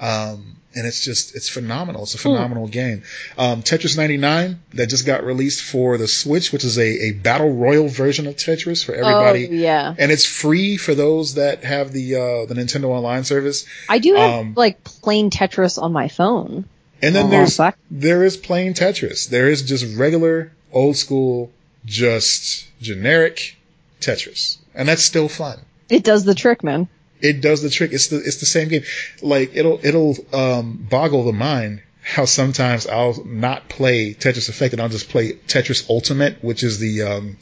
Um, 0.00 0.56
and 0.74 0.86
it's 0.86 1.04
just, 1.04 1.34
it's 1.34 1.48
phenomenal. 1.48 2.04
It's 2.04 2.14
a 2.14 2.18
phenomenal 2.18 2.68
game. 2.68 3.02
Um, 3.36 3.62
Tetris 3.62 3.96
99 3.96 4.60
that 4.74 4.88
just 4.88 5.04
got 5.06 5.24
released 5.24 5.62
for 5.62 5.98
the 5.98 6.06
Switch, 6.06 6.52
which 6.52 6.62
is 6.62 6.78
a, 6.78 7.06
a 7.06 7.12
battle 7.12 7.52
royal 7.52 7.88
version 7.88 8.28
of 8.28 8.36
Tetris 8.36 8.84
for 8.84 8.92
everybody. 8.94 9.48
Oh, 9.48 9.52
yeah. 9.52 9.94
And 9.98 10.12
it's 10.12 10.24
free 10.26 10.76
for 10.76 10.94
those 10.94 11.34
that 11.34 11.64
have 11.64 11.90
the, 11.90 12.14
uh, 12.14 12.46
the 12.46 12.54
Nintendo 12.54 12.84
Online 12.90 13.24
service. 13.24 13.66
I 13.88 13.98
do 13.98 14.14
have 14.14 14.30
Um, 14.40 14.54
like 14.54 14.84
plain 14.84 15.30
Tetris 15.30 15.82
on 15.82 15.92
my 15.92 16.06
phone. 16.06 16.66
And 17.02 17.14
then 17.14 17.26
Oh, 17.26 17.30
there's 17.30 17.58
there 17.90 18.22
is 18.22 18.36
plain 18.36 18.74
Tetris. 18.74 19.28
There 19.28 19.48
is 19.48 19.62
just 19.62 19.96
regular, 19.96 20.52
old 20.72 20.96
school, 20.96 21.50
just 21.84 22.66
generic 22.80 23.56
Tetris, 24.00 24.58
and 24.74 24.88
that's 24.88 25.02
still 25.02 25.28
fun. 25.28 25.58
It 25.88 26.04
does 26.04 26.24
the 26.24 26.34
trick, 26.34 26.62
man. 26.62 26.88
It 27.20 27.40
does 27.40 27.62
the 27.62 27.70
trick. 27.70 27.92
It's 27.92 28.08
the 28.08 28.16
it's 28.18 28.38
the 28.38 28.46
same 28.46 28.68
game. 28.68 28.82
Like 29.22 29.54
it'll 29.54 29.80
it'll 29.82 30.16
um, 30.32 30.86
boggle 30.88 31.24
the 31.24 31.32
mind 31.32 31.82
how 32.02 32.24
sometimes 32.24 32.86
I'll 32.86 33.22
not 33.24 33.68
play 33.68 34.14
Tetris 34.14 34.48
Effect 34.48 34.72
and 34.72 34.80
I'll 34.80 34.88
just 34.88 35.10
play 35.10 35.32
Tetris 35.32 35.88
Ultimate, 35.90 36.42
which 36.42 36.62
is 36.62 36.78
the 36.78 37.02
um, 37.02 37.36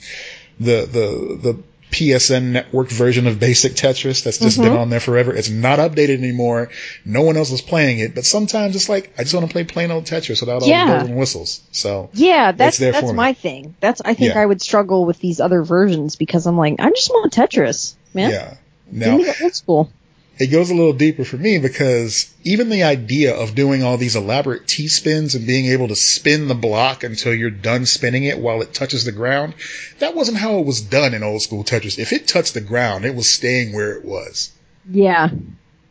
the 0.58 0.86
the 0.86 1.52
the 1.52 1.62
PSN 1.96 2.52
network 2.52 2.90
version 2.90 3.26
of 3.26 3.40
basic 3.40 3.72
Tetris 3.72 4.22
that's 4.22 4.38
just 4.38 4.58
been 4.58 4.66
mm-hmm. 4.66 4.76
on 4.76 4.90
there 4.90 5.00
forever. 5.00 5.34
It's 5.34 5.48
not 5.48 5.78
updated 5.78 6.18
anymore. 6.18 6.68
No 7.06 7.22
one 7.22 7.38
else 7.38 7.50
is 7.50 7.62
playing 7.62 8.00
it, 8.00 8.14
but 8.14 8.26
sometimes 8.26 8.76
it's 8.76 8.90
like 8.90 9.14
I 9.18 9.22
just 9.22 9.34
want 9.34 9.46
to 9.46 9.52
play 9.52 9.64
plain 9.64 9.90
old 9.90 10.04
Tetris 10.04 10.40
without 10.40 10.60
all 10.60 10.68
Yeah. 10.68 10.84
the 10.84 10.92
bells 10.92 11.08
and 11.08 11.18
whistles. 11.18 11.62
So 11.72 12.10
Yeah, 12.12 12.52
that's 12.52 12.76
that's 12.76 13.12
my 13.12 13.32
thing. 13.32 13.74
That's 13.80 14.02
I 14.04 14.12
think 14.12 14.34
Yeah. 14.34 14.42
I 14.42 14.44
would 14.44 14.60
struggle 14.60 15.06
with 15.06 15.18
these 15.20 15.40
other 15.40 15.62
versions 15.62 16.16
because 16.16 16.46
I'm 16.46 16.58
like, 16.58 16.76
I 16.78 16.90
just 16.90 17.08
want 17.08 17.32
Tetris, 17.32 17.94
man. 18.12 18.30
yeah. 18.30 18.54
Now 18.92 19.18
old 19.42 19.54
school. 19.54 19.90
It 20.38 20.48
goes 20.48 20.70
a 20.70 20.74
little 20.74 20.92
deeper 20.92 21.24
for 21.24 21.36
me 21.36 21.58
because 21.58 22.30
even 22.44 22.68
the 22.68 22.82
idea 22.82 23.34
of 23.34 23.54
doing 23.54 23.82
all 23.82 23.96
these 23.96 24.16
elaborate 24.16 24.66
T 24.68 24.88
spins 24.88 25.34
and 25.34 25.46
being 25.46 25.66
able 25.66 25.88
to 25.88 25.96
spin 25.96 26.46
the 26.48 26.54
block 26.54 27.04
until 27.04 27.32
you're 27.34 27.50
done 27.50 27.86
spinning 27.86 28.24
it 28.24 28.38
while 28.38 28.60
it 28.62 28.74
touches 28.74 29.04
the 29.04 29.12
ground, 29.12 29.54
that 29.98 30.14
wasn't 30.14 30.36
how 30.38 30.58
it 30.58 30.66
was 30.66 30.80
done 30.82 31.14
in 31.14 31.22
old 31.22 31.42
school 31.42 31.64
Tetris. 31.64 31.98
If 31.98 32.12
it 32.12 32.28
touched 32.28 32.54
the 32.54 32.60
ground, 32.60 33.04
it 33.04 33.14
was 33.14 33.28
staying 33.28 33.72
where 33.74 33.92
it 33.92 34.04
was. 34.04 34.50
Yeah. 34.90 35.30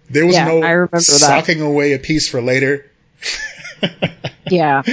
There 0.09 0.25
was 0.25 0.35
Yeah, 0.35 0.45
no 0.45 0.61
I 0.61 0.71
remember 0.71 0.97
that. 0.97 1.01
socking 1.01 1.61
away 1.61 1.93
a 1.93 1.99
piece 1.99 2.29
for 2.29 2.41
later. 2.41 2.85
Yeah. 4.47 4.83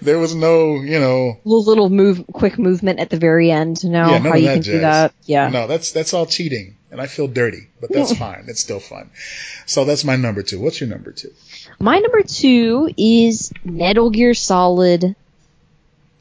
there 0.00 0.18
was 0.18 0.34
no, 0.34 0.76
you 0.80 0.98
know, 0.98 1.38
little 1.44 1.64
little 1.64 1.90
move, 1.90 2.24
quick 2.32 2.58
movement 2.58 3.00
at 3.00 3.10
the 3.10 3.18
very 3.18 3.50
end. 3.50 3.84
No, 3.84 4.08
Yeah, 4.10 4.18
how 4.18 4.34
you 4.34 4.46
can 4.46 4.60
do 4.62 4.80
that. 4.80 5.12
Yeah. 5.24 5.50
no, 5.50 5.66
that's 5.66 5.92
that's 5.92 6.14
all 6.14 6.24
cheating, 6.24 6.76
and 6.90 7.02
I 7.02 7.06
feel 7.06 7.28
dirty, 7.28 7.68
but 7.82 7.92
that's 7.92 8.16
fine. 8.18 8.46
It's 8.48 8.60
still 8.62 8.80
fun. 8.80 9.10
So 9.66 9.84
that's 9.84 10.04
my 10.04 10.16
number 10.16 10.42
two. 10.42 10.58
What's 10.58 10.80
your 10.80 10.88
number 10.88 11.12
two? 11.12 11.32
My 11.78 11.98
number 11.98 12.22
two 12.22 12.88
is 12.96 13.52
Metal 13.62 14.08
Gear 14.08 14.32
Solid 14.32 15.14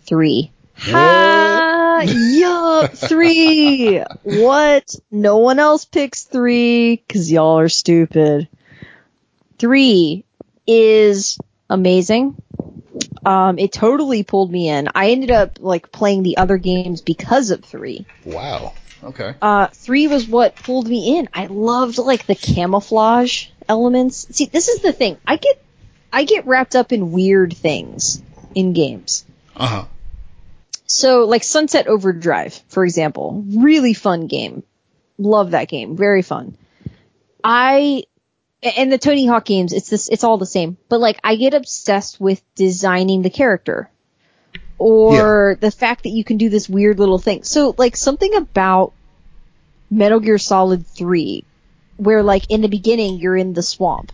Three. 0.06 0.52
Ha! 0.76 2.03
Yup, 2.06 2.91
three. 2.91 4.03
What? 4.23 4.94
No 5.10 5.38
one 5.38 5.60
else 5.60 5.85
picks 5.85 6.23
three 6.23 6.98
because 6.98 7.31
y'all 7.31 7.60
are 7.60 7.69
stupid. 7.69 8.49
Three 9.57 10.26
is 10.68 11.38
amazing. 11.69 12.35
Um, 13.26 13.57
it 13.57 13.72
totally 13.72 14.23
pulled 14.23 14.52
me 14.52 14.69
in. 14.69 14.90
I 14.94 15.11
ended 15.11 15.31
up 15.31 15.57
like 15.60 15.91
playing 15.91 16.23
the 16.23 16.38
other 16.38 16.57
games 16.57 17.02
because 17.02 17.52
of 17.52 17.64
three. 17.64 18.06
Wow. 18.26 18.73
Okay. 19.03 19.35
Uh, 19.41 19.68
three 19.68 20.07
was 20.07 20.27
what 20.27 20.56
pulled 20.56 20.88
me 20.88 21.18
in. 21.18 21.30
I 21.34 21.48
loved 21.48 21.98
like 21.98 22.26
the 22.26 22.35
camouflage 22.35 23.48
elements. 23.68 24.27
See, 24.31 24.45
this 24.45 24.68
is 24.68 24.81
the 24.81 24.94
thing. 24.94 25.18
I 25.26 25.38
get, 25.38 25.64
I 26.11 26.23
get 26.26 26.45
wrapped 26.45 26.76
up 26.76 26.91
in 26.91 27.11
weird 27.11 27.56
things 27.56 28.22
in 28.56 28.73
games. 28.73 29.26
Uh 29.56 29.68
huh. 29.68 29.85
So, 30.85 31.26
like 31.26 31.44
Sunset 31.44 31.88
Overdrive, 31.88 32.53
for 32.68 32.85
example, 32.85 33.44
really 33.48 33.94
fun 33.94 34.27
game. 34.27 34.64
Love 35.18 35.52
that 35.52 35.68
game. 35.68 35.95
Very 35.98 36.22
fun. 36.22 36.57
I 37.44 38.03
and 38.64 38.91
the 38.91 38.98
Tony 38.98 39.26
Hawk 39.26 39.45
games, 39.45 39.73
it's 39.73 39.90
this, 39.90 40.07
it's 40.10 40.23
all 40.23 40.38
the 40.38 40.45
same. 40.45 40.77
But 40.90 40.99
like, 40.99 41.19
I 41.23 41.35
get 41.35 41.53
obsessed 41.53 42.19
with 42.19 42.41
designing 42.56 43.22
the 43.22 43.30
character, 43.30 43.90
or 44.77 45.57
the 45.60 45.72
fact 45.72 46.03
that 46.03 46.10
you 46.10 46.23
can 46.23 46.38
do 46.38 46.49
this 46.49 46.68
weird 46.68 46.99
little 46.99 47.19
thing. 47.19 47.44
So, 47.44 47.76
like, 47.77 47.95
something 47.95 48.35
about 48.35 48.94
Metal 49.90 50.19
Gear 50.19 50.38
Solid 50.38 50.88
Three, 50.88 51.45
where 51.98 52.23
like 52.23 52.49
in 52.49 52.61
the 52.61 52.68
beginning 52.68 53.19
you're 53.19 53.38
in 53.38 53.53
the 53.53 53.64
swamp, 53.64 54.11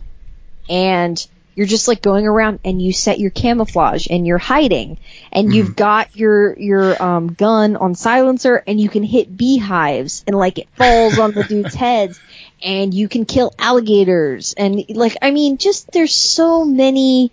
and 0.68 1.26
you're 1.54 1.66
just 1.66 1.88
like 1.88 2.00
going 2.00 2.26
around 2.26 2.60
and 2.64 2.80
you 2.80 2.92
set 2.92 3.18
your 3.18 3.30
camouflage 3.30 4.06
and 4.08 4.26
you're 4.26 4.38
hiding. 4.38 4.98
And 5.32 5.52
you've 5.54 5.76
got 5.76 6.16
your 6.16 6.58
your 6.58 7.02
um 7.02 7.32
gun 7.34 7.76
on 7.76 7.94
silencer 7.94 8.62
and 8.66 8.80
you 8.80 8.88
can 8.88 9.02
hit 9.02 9.36
beehives 9.36 10.24
and 10.26 10.36
like 10.36 10.58
it 10.58 10.68
falls 10.76 11.18
on 11.18 11.32
the 11.32 11.44
dude's 11.48 11.74
heads 11.74 12.20
and 12.62 12.92
you 12.94 13.08
can 13.08 13.24
kill 13.24 13.52
alligators 13.58 14.54
and 14.56 14.84
like 14.90 15.16
I 15.22 15.30
mean 15.30 15.58
just 15.58 15.90
there's 15.92 16.14
so 16.14 16.64
many 16.64 17.32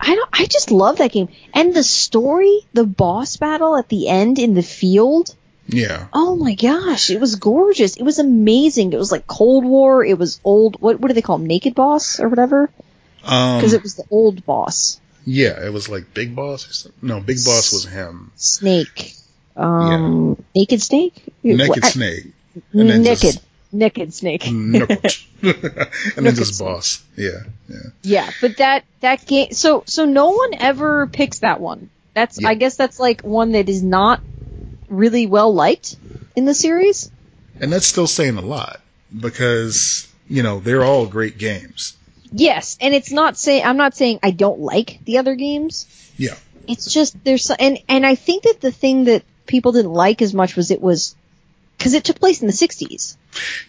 I 0.00 0.14
don't 0.14 0.30
I 0.32 0.46
just 0.46 0.70
love 0.70 0.98
that 0.98 1.12
game 1.12 1.28
and 1.52 1.74
the 1.74 1.82
story 1.82 2.60
the 2.72 2.84
boss 2.84 3.36
battle 3.36 3.76
at 3.76 3.88
the 3.88 4.08
end 4.08 4.38
in 4.38 4.54
the 4.54 4.62
field 4.62 5.34
Yeah. 5.66 6.06
Oh 6.12 6.36
my 6.36 6.54
gosh, 6.54 7.10
it 7.10 7.20
was 7.20 7.36
gorgeous. 7.36 7.96
It 7.96 8.02
was 8.02 8.18
amazing. 8.18 8.92
It 8.92 8.98
was 8.98 9.10
like 9.10 9.26
Cold 9.26 9.64
War. 9.64 10.04
It 10.04 10.18
was 10.18 10.38
old. 10.44 10.76
What 10.80 11.00
what 11.00 11.08
do 11.08 11.14
they 11.14 11.22
call 11.22 11.36
him? 11.36 11.46
Naked 11.46 11.74
Boss 11.74 12.20
or 12.20 12.28
whatever? 12.28 12.70
Um. 13.24 13.56
Because 13.58 13.72
it 13.72 13.82
was 13.82 13.94
the 13.94 14.04
old 14.10 14.44
boss, 14.44 15.00
yeah, 15.24 15.64
it 15.64 15.72
was 15.72 15.88
like 15.88 16.12
Big 16.12 16.36
Boss 16.36 16.68
or 16.68 16.72
something. 16.74 17.08
No, 17.08 17.20
Big 17.20 17.38
Boss 17.38 17.72
was 17.72 17.86
him. 17.86 18.30
Snake. 18.36 19.14
Um, 19.56 20.36
Naked 20.54 20.82
Snake. 20.82 21.14
Naked 21.42 21.68
What- 21.68 21.84
Snake. 21.86 22.26
And 22.74 23.02
naked. 23.02 23.18
just- 23.20 23.40
Naked 23.74 24.14
Snake. 24.14 24.46
And 25.44 25.52
then 26.16 26.24
Naked 26.24 26.36
just 26.36 26.58
Boss. 26.58 27.02
Yeah. 27.16 27.40
Yeah. 27.68 27.76
Yeah, 28.02 28.30
but 28.40 28.56
that 28.56 28.84
that 29.00 29.26
game. 29.26 29.52
So 29.52 29.82
so 29.86 30.06
no 30.06 30.30
one 30.30 30.54
ever 30.54 31.06
picks 31.06 31.40
that 31.40 31.60
one. 31.60 31.90
That's 32.14 32.40
Yeah. 32.40 32.48
I 32.48 32.54
guess 32.54 32.76
that's 32.76 32.98
like 32.98 33.20
one 33.20 33.52
that 33.52 33.68
is 33.68 33.82
not 33.82 34.22
really 34.88 35.26
well 35.26 35.52
liked 35.52 35.96
in 36.34 36.46
the 36.46 36.54
series. 36.54 37.10
And 37.60 37.70
that's 37.70 37.86
still 37.86 38.06
saying 38.06 38.38
a 38.38 38.40
lot 38.40 38.80
because 39.14 40.08
you 40.28 40.42
know 40.42 40.60
they're 40.60 40.84
all 40.84 41.06
great 41.06 41.36
games. 41.36 41.94
Yes, 42.32 42.78
and 42.80 42.94
it's 42.94 43.12
not 43.12 43.36
saying 43.36 43.64
I'm 43.64 43.76
not 43.76 43.94
saying 43.94 44.20
I 44.22 44.30
don't 44.30 44.60
like 44.60 45.00
the 45.04 45.18
other 45.18 45.34
games. 45.34 45.86
Yeah. 46.16 46.36
It's 46.66 46.90
just 46.90 47.22
there's 47.22 47.50
and 47.50 47.78
and 47.88 48.06
I 48.06 48.14
think 48.14 48.44
that 48.44 48.60
the 48.60 48.72
thing 48.72 49.04
that 49.04 49.24
people 49.46 49.72
didn't 49.72 49.92
like 49.92 50.22
as 50.22 50.32
much 50.32 50.56
was 50.56 50.70
it 50.70 50.80
was 50.80 51.14
because 51.76 51.94
it 51.94 52.04
took 52.04 52.18
place 52.18 52.40
in 52.40 52.46
the 52.46 52.52
60s. 52.52 53.16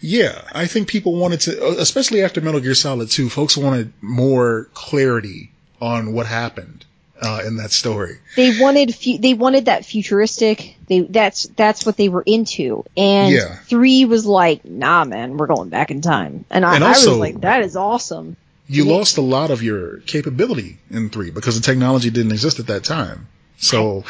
Yeah, 0.02 0.42
I 0.54 0.68
think 0.68 0.88
people 0.88 1.16
wanted 1.16 1.42
to, 1.42 1.80
especially 1.80 2.24
after 2.24 2.42
Metal 2.42 2.60
Gear 2.60 2.76
Solid 2.76 3.10
2, 3.10 3.30
folks 3.30 3.58
wanted 3.58 3.92
more 4.02 4.70
clarity 4.74 5.52
on 5.82 6.14
what 6.14 6.26
happened 6.26 6.86
uh, 7.22 7.42
in 7.46 7.58
that 7.58 7.72
story. 7.72 8.18
They 8.36 8.60
wanted 8.60 8.94
fu- 8.96 9.18
they 9.18 9.34
wanted 9.34 9.66
that 9.66 9.86
futuristic. 9.86 10.76
They 10.88 11.02
that's 11.02 11.44
that's 11.56 11.86
what 11.86 11.98
they 11.98 12.10
were 12.10 12.24
into. 12.26 12.84
And 12.96 13.34
Yeah. 13.34 13.56
three 13.66 14.06
was 14.06 14.26
like, 14.26 14.66
nah, 14.66 15.04
man, 15.06 15.38
we're 15.38 15.48
going 15.48 15.70
back 15.70 15.92
in 15.92 16.02
time. 16.02 16.46
And 16.50 16.66
I, 16.66 16.76
And 16.76 16.84
I 16.84 16.90
was 16.90 17.08
like, 17.08 17.42
that 17.42 17.64
is 17.64 17.76
awesome. 17.76 18.36
You 18.68 18.86
Yeah. 18.86 18.94
lost 18.98 19.18
a 19.18 19.22
lot 19.22 19.52
of 19.52 19.62
your 19.64 20.00
capability 20.02 20.78
in 20.90 21.10
3 21.10 21.32
because 21.32 21.56
the 21.56 21.62
technology 21.66 22.10
didn't 22.10 22.32
exist 22.32 22.60
at 22.60 22.68
that 22.68 22.84
time. 22.84 23.28
So 23.58 24.04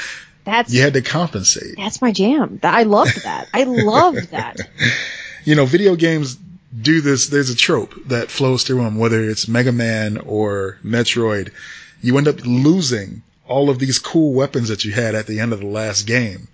That's 0.44 0.74
you 0.74 0.82
had 0.82 0.94
to 0.94 1.02
compensate. 1.02 1.76
that's 1.78 2.02
my 2.02 2.12
jam. 2.12 2.60
I 2.64 2.84
loved 2.84 3.24
that. 3.24 3.48
I 3.54 3.64
loved 3.64 4.32
that. 4.32 4.58
You 5.46 5.56
know, 5.56 5.66
video 5.66 5.96
games 5.96 6.38
do 6.82 7.02
this. 7.02 7.28
There's 7.30 7.50
a 7.50 7.56
trope 7.56 7.94
that 8.08 8.30
flows 8.30 8.64
through 8.64 8.84
them, 8.84 8.98
whether 8.98 9.24
it's 9.24 9.48
Mega 9.48 9.72
Man 9.72 10.18
or 10.18 10.78
Metroid. 10.84 11.52
You 12.02 12.18
end 12.18 12.28
up 12.28 12.46
losing 12.46 13.22
all 13.48 13.70
of 13.70 13.80
these 13.80 14.00
cool 14.00 14.34
weapons 14.34 14.70
that 14.70 14.84
you 14.86 14.92
had 14.92 15.16
at 15.16 15.28
the 15.28 15.40
end 15.40 15.54
of 15.54 15.60
the 15.60 15.68
last 15.68 16.08
game 16.08 16.48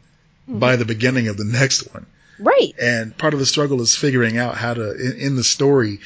by 0.47 0.75
the 0.75 0.85
beginning 0.85 1.27
of 1.29 1.37
the 1.37 1.45
next 1.45 1.91
one. 1.93 2.05
Right. 2.39 2.73
and 2.81 3.15
part 3.15 3.33
of 3.35 3.39
the 3.39 3.45
struggle 3.45 3.81
is 3.81 3.95
figuring 3.95 4.39
out 4.39 4.57
how 4.57 4.73
to 4.73 4.91
in, 4.95 5.19
in 5.19 5.35
the 5.35 5.43
story 5.43 5.99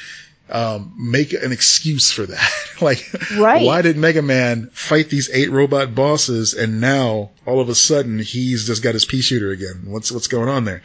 um, 0.50 0.94
make 0.98 1.32
an 1.32 1.52
excuse 1.54 2.12
for 2.12 2.26
that. 2.26 2.52
like, 2.82 3.10
Right. 3.38 3.66
why 3.66 3.82
did 3.82 3.96
Mega 3.98 4.22
Man 4.22 4.70
fight 4.74 5.10
these 5.10 5.30
eight 5.34 5.50
robot 5.50 5.96
bosses, 5.96 6.54
and 6.54 6.82
now 6.82 7.32
all 7.46 7.60
of 7.62 7.70
a 7.70 7.76
sudden 7.76 8.20
he's 8.20 8.68
just 8.68 8.84
got 8.84 8.94
his 8.94 9.06
pea 9.06 9.22
shooter 9.22 9.50
again? 9.52 9.84
What's 9.86 10.12
what's 10.12 10.28
going 10.28 10.50
on 10.50 10.66
there? 10.66 10.84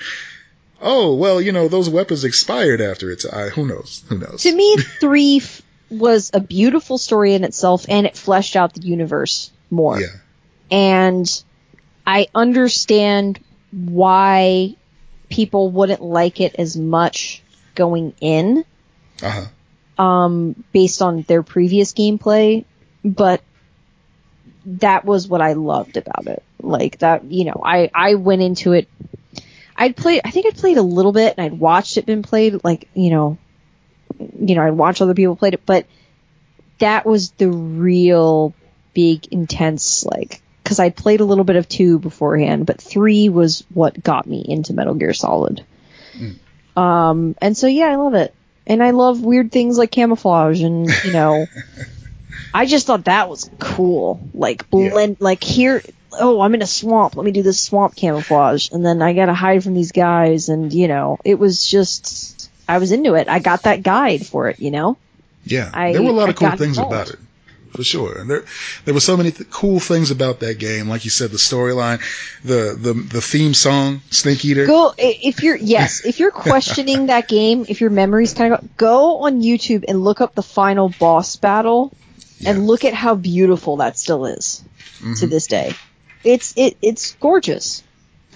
Oh 0.80 1.14
well, 1.14 1.40
you 1.40 1.52
know 1.52 1.68
those 1.68 1.88
weapons 1.90 2.24
expired 2.24 2.80
after 2.80 3.10
it's. 3.10 3.26
I, 3.26 3.50
who 3.50 3.66
knows? 3.66 4.04
Who 4.08 4.18
knows? 4.18 4.42
To 4.42 4.54
me, 4.54 4.76
three 4.76 5.36
f- 5.42 5.62
was 5.90 6.30
a 6.32 6.40
beautiful 6.40 6.98
story 6.98 7.34
in 7.34 7.44
itself, 7.44 7.86
and 7.88 8.06
it 8.06 8.16
fleshed 8.16 8.56
out 8.56 8.74
the 8.74 8.82
universe 8.82 9.50
more. 9.70 10.00
yeah, 10.00 10.06
and 10.70 11.42
I 12.06 12.28
understand 12.34 13.38
why 13.70 14.76
people 15.28 15.70
wouldn't 15.70 16.02
like 16.02 16.40
it 16.40 16.56
as 16.58 16.76
much 16.76 17.42
going 17.74 18.14
in, 18.20 18.64
uh 19.22 19.46
huh. 19.98 20.02
um, 20.02 20.64
based 20.72 21.02
on 21.02 21.22
their 21.22 21.42
previous 21.42 21.92
gameplay, 21.92 22.64
but 23.04 23.42
that 24.66 25.04
was 25.04 25.28
what 25.28 25.40
I 25.40 25.54
loved 25.54 25.96
about 25.96 26.26
it. 26.26 26.42
Like 26.62 26.98
that, 26.98 27.24
you 27.24 27.44
know, 27.44 27.62
I, 27.64 27.90
I 27.94 28.14
went 28.14 28.42
into 28.42 28.72
it, 28.72 28.88
I'd 29.80 29.96
played, 29.96 30.20
I 30.26 30.30
think 30.30 30.44
I'd 30.44 30.58
played 30.58 30.76
a 30.76 30.82
little 30.82 31.12
bit 31.12 31.34
and 31.36 31.44
I'd 31.46 31.58
watched 31.58 31.96
it 31.96 32.04
been 32.04 32.22
played, 32.22 32.62
like, 32.62 32.88
you 32.92 33.08
know, 33.08 33.38
you 34.38 34.54
know, 34.54 34.62
I'd 34.62 34.74
watched 34.74 35.00
other 35.00 35.14
people 35.14 35.36
played 35.36 35.54
it, 35.54 35.64
but 35.64 35.86
that 36.80 37.06
was 37.06 37.30
the 37.32 37.48
real 37.48 38.52
big, 38.92 39.26
intense, 39.32 40.04
like, 40.04 40.42
cause 40.64 40.78
I'd 40.78 40.96
played 40.96 41.20
a 41.20 41.24
little 41.24 41.44
bit 41.44 41.56
of 41.56 41.66
two 41.66 41.98
beforehand, 41.98 42.66
but 42.66 42.78
three 42.78 43.30
was 43.30 43.64
what 43.72 44.02
got 44.02 44.26
me 44.26 44.44
into 44.46 44.74
Metal 44.74 44.94
Gear 44.94 45.14
Solid. 45.14 45.64
Um, 46.76 47.34
and 47.40 47.56
so 47.56 47.66
yeah, 47.66 47.86
I 47.86 47.96
love 47.96 48.12
it. 48.14 48.34
And 48.66 48.82
I 48.82 48.90
love 48.90 49.22
weird 49.22 49.50
things 49.50 49.78
like 49.78 49.90
camouflage 49.90 50.60
and, 50.60 50.90
you 51.04 51.12
know, 51.12 51.46
I 52.54 52.66
just 52.66 52.86
thought 52.86 53.04
that 53.06 53.30
was 53.30 53.48
cool. 53.58 54.20
Like 54.34 54.68
blend, 54.68 55.16
like 55.20 55.42
here, 55.42 55.82
oh, 56.12 56.40
I'm 56.40 56.54
in 56.54 56.62
a 56.62 56.66
swamp. 56.66 57.16
Let 57.16 57.24
me 57.24 57.30
do 57.32 57.42
this 57.42 57.60
swamp 57.60 57.94
camouflage. 57.96 58.70
And 58.72 58.84
then 58.84 59.00
I 59.02 59.12
gotta 59.12 59.34
hide 59.34 59.62
from 59.64 59.74
these 59.74 59.92
guys. 59.92 60.48
And, 60.48 60.72
you 60.72 60.88
know, 60.88 61.18
it 61.24 61.38
was 61.38 61.66
just, 61.66 62.50
I 62.68 62.78
was 62.78 62.92
into 62.92 63.14
it. 63.14 63.28
I 63.28 63.38
got 63.38 63.62
that 63.62 63.82
guide 63.82 64.26
for 64.26 64.48
it, 64.48 64.58
you 64.60 64.70
know? 64.70 64.96
Yeah, 65.44 65.70
I- 65.72 65.92
there 65.92 66.02
were 66.02 66.10
a 66.10 66.12
lot 66.12 66.28
I 66.28 66.30
of 66.32 66.36
cool 66.36 66.50
things 66.52 66.76
involved. 66.78 66.92
about 66.92 67.10
it, 67.10 67.18
for 67.74 67.82
sure. 67.82 68.18
And 68.18 68.28
there, 68.28 68.44
there 68.84 68.92
were 68.94 69.00
so 69.00 69.16
many 69.16 69.30
th- 69.30 69.48
cool 69.50 69.80
things 69.80 70.10
about 70.10 70.40
that 70.40 70.58
game. 70.58 70.88
Like 70.88 71.04
you 71.04 71.10
said, 71.10 71.30
the 71.30 71.38
storyline, 71.38 72.00
the 72.44 72.76
the 72.78 72.92
the 72.92 73.20
theme 73.22 73.54
song, 73.54 74.02
Snake 74.10 74.44
Eater. 74.44 74.66
Go, 74.66 74.92
if 74.98 75.42
you're, 75.42 75.56
yes, 75.56 76.04
if 76.04 76.20
you're 76.20 76.30
questioning 76.30 77.06
that 77.06 77.26
game, 77.28 77.64
if 77.68 77.80
your 77.80 77.88
memories 77.90 78.34
kind 78.34 78.52
of 78.52 78.76
go, 78.76 79.18
on 79.20 79.40
YouTube 79.40 79.84
and 79.88 80.04
look 80.04 80.20
up 80.20 80.34
the 80.34 80.42
final 80.42 80.90
boss 80.98 81.36
battle 81.36 81.92
Yeah. 82.38 82.50
and 82.50 82.66
look 82.66 82.84
at 82.84 82.92
how 82.92 83.14
beautiful 83.14 83.78
that 83.78 83.96
still 83.98 84.26
is 84.26 84.62
to 85.00 85.04
Mhm. 85.06 85.30
this 85.30 85.46
day. 85.46 85.72
It's, 86.24 86.54
it, 86.56 86.76
it's 86.82 87.14
gorgeous. 87.14 87.82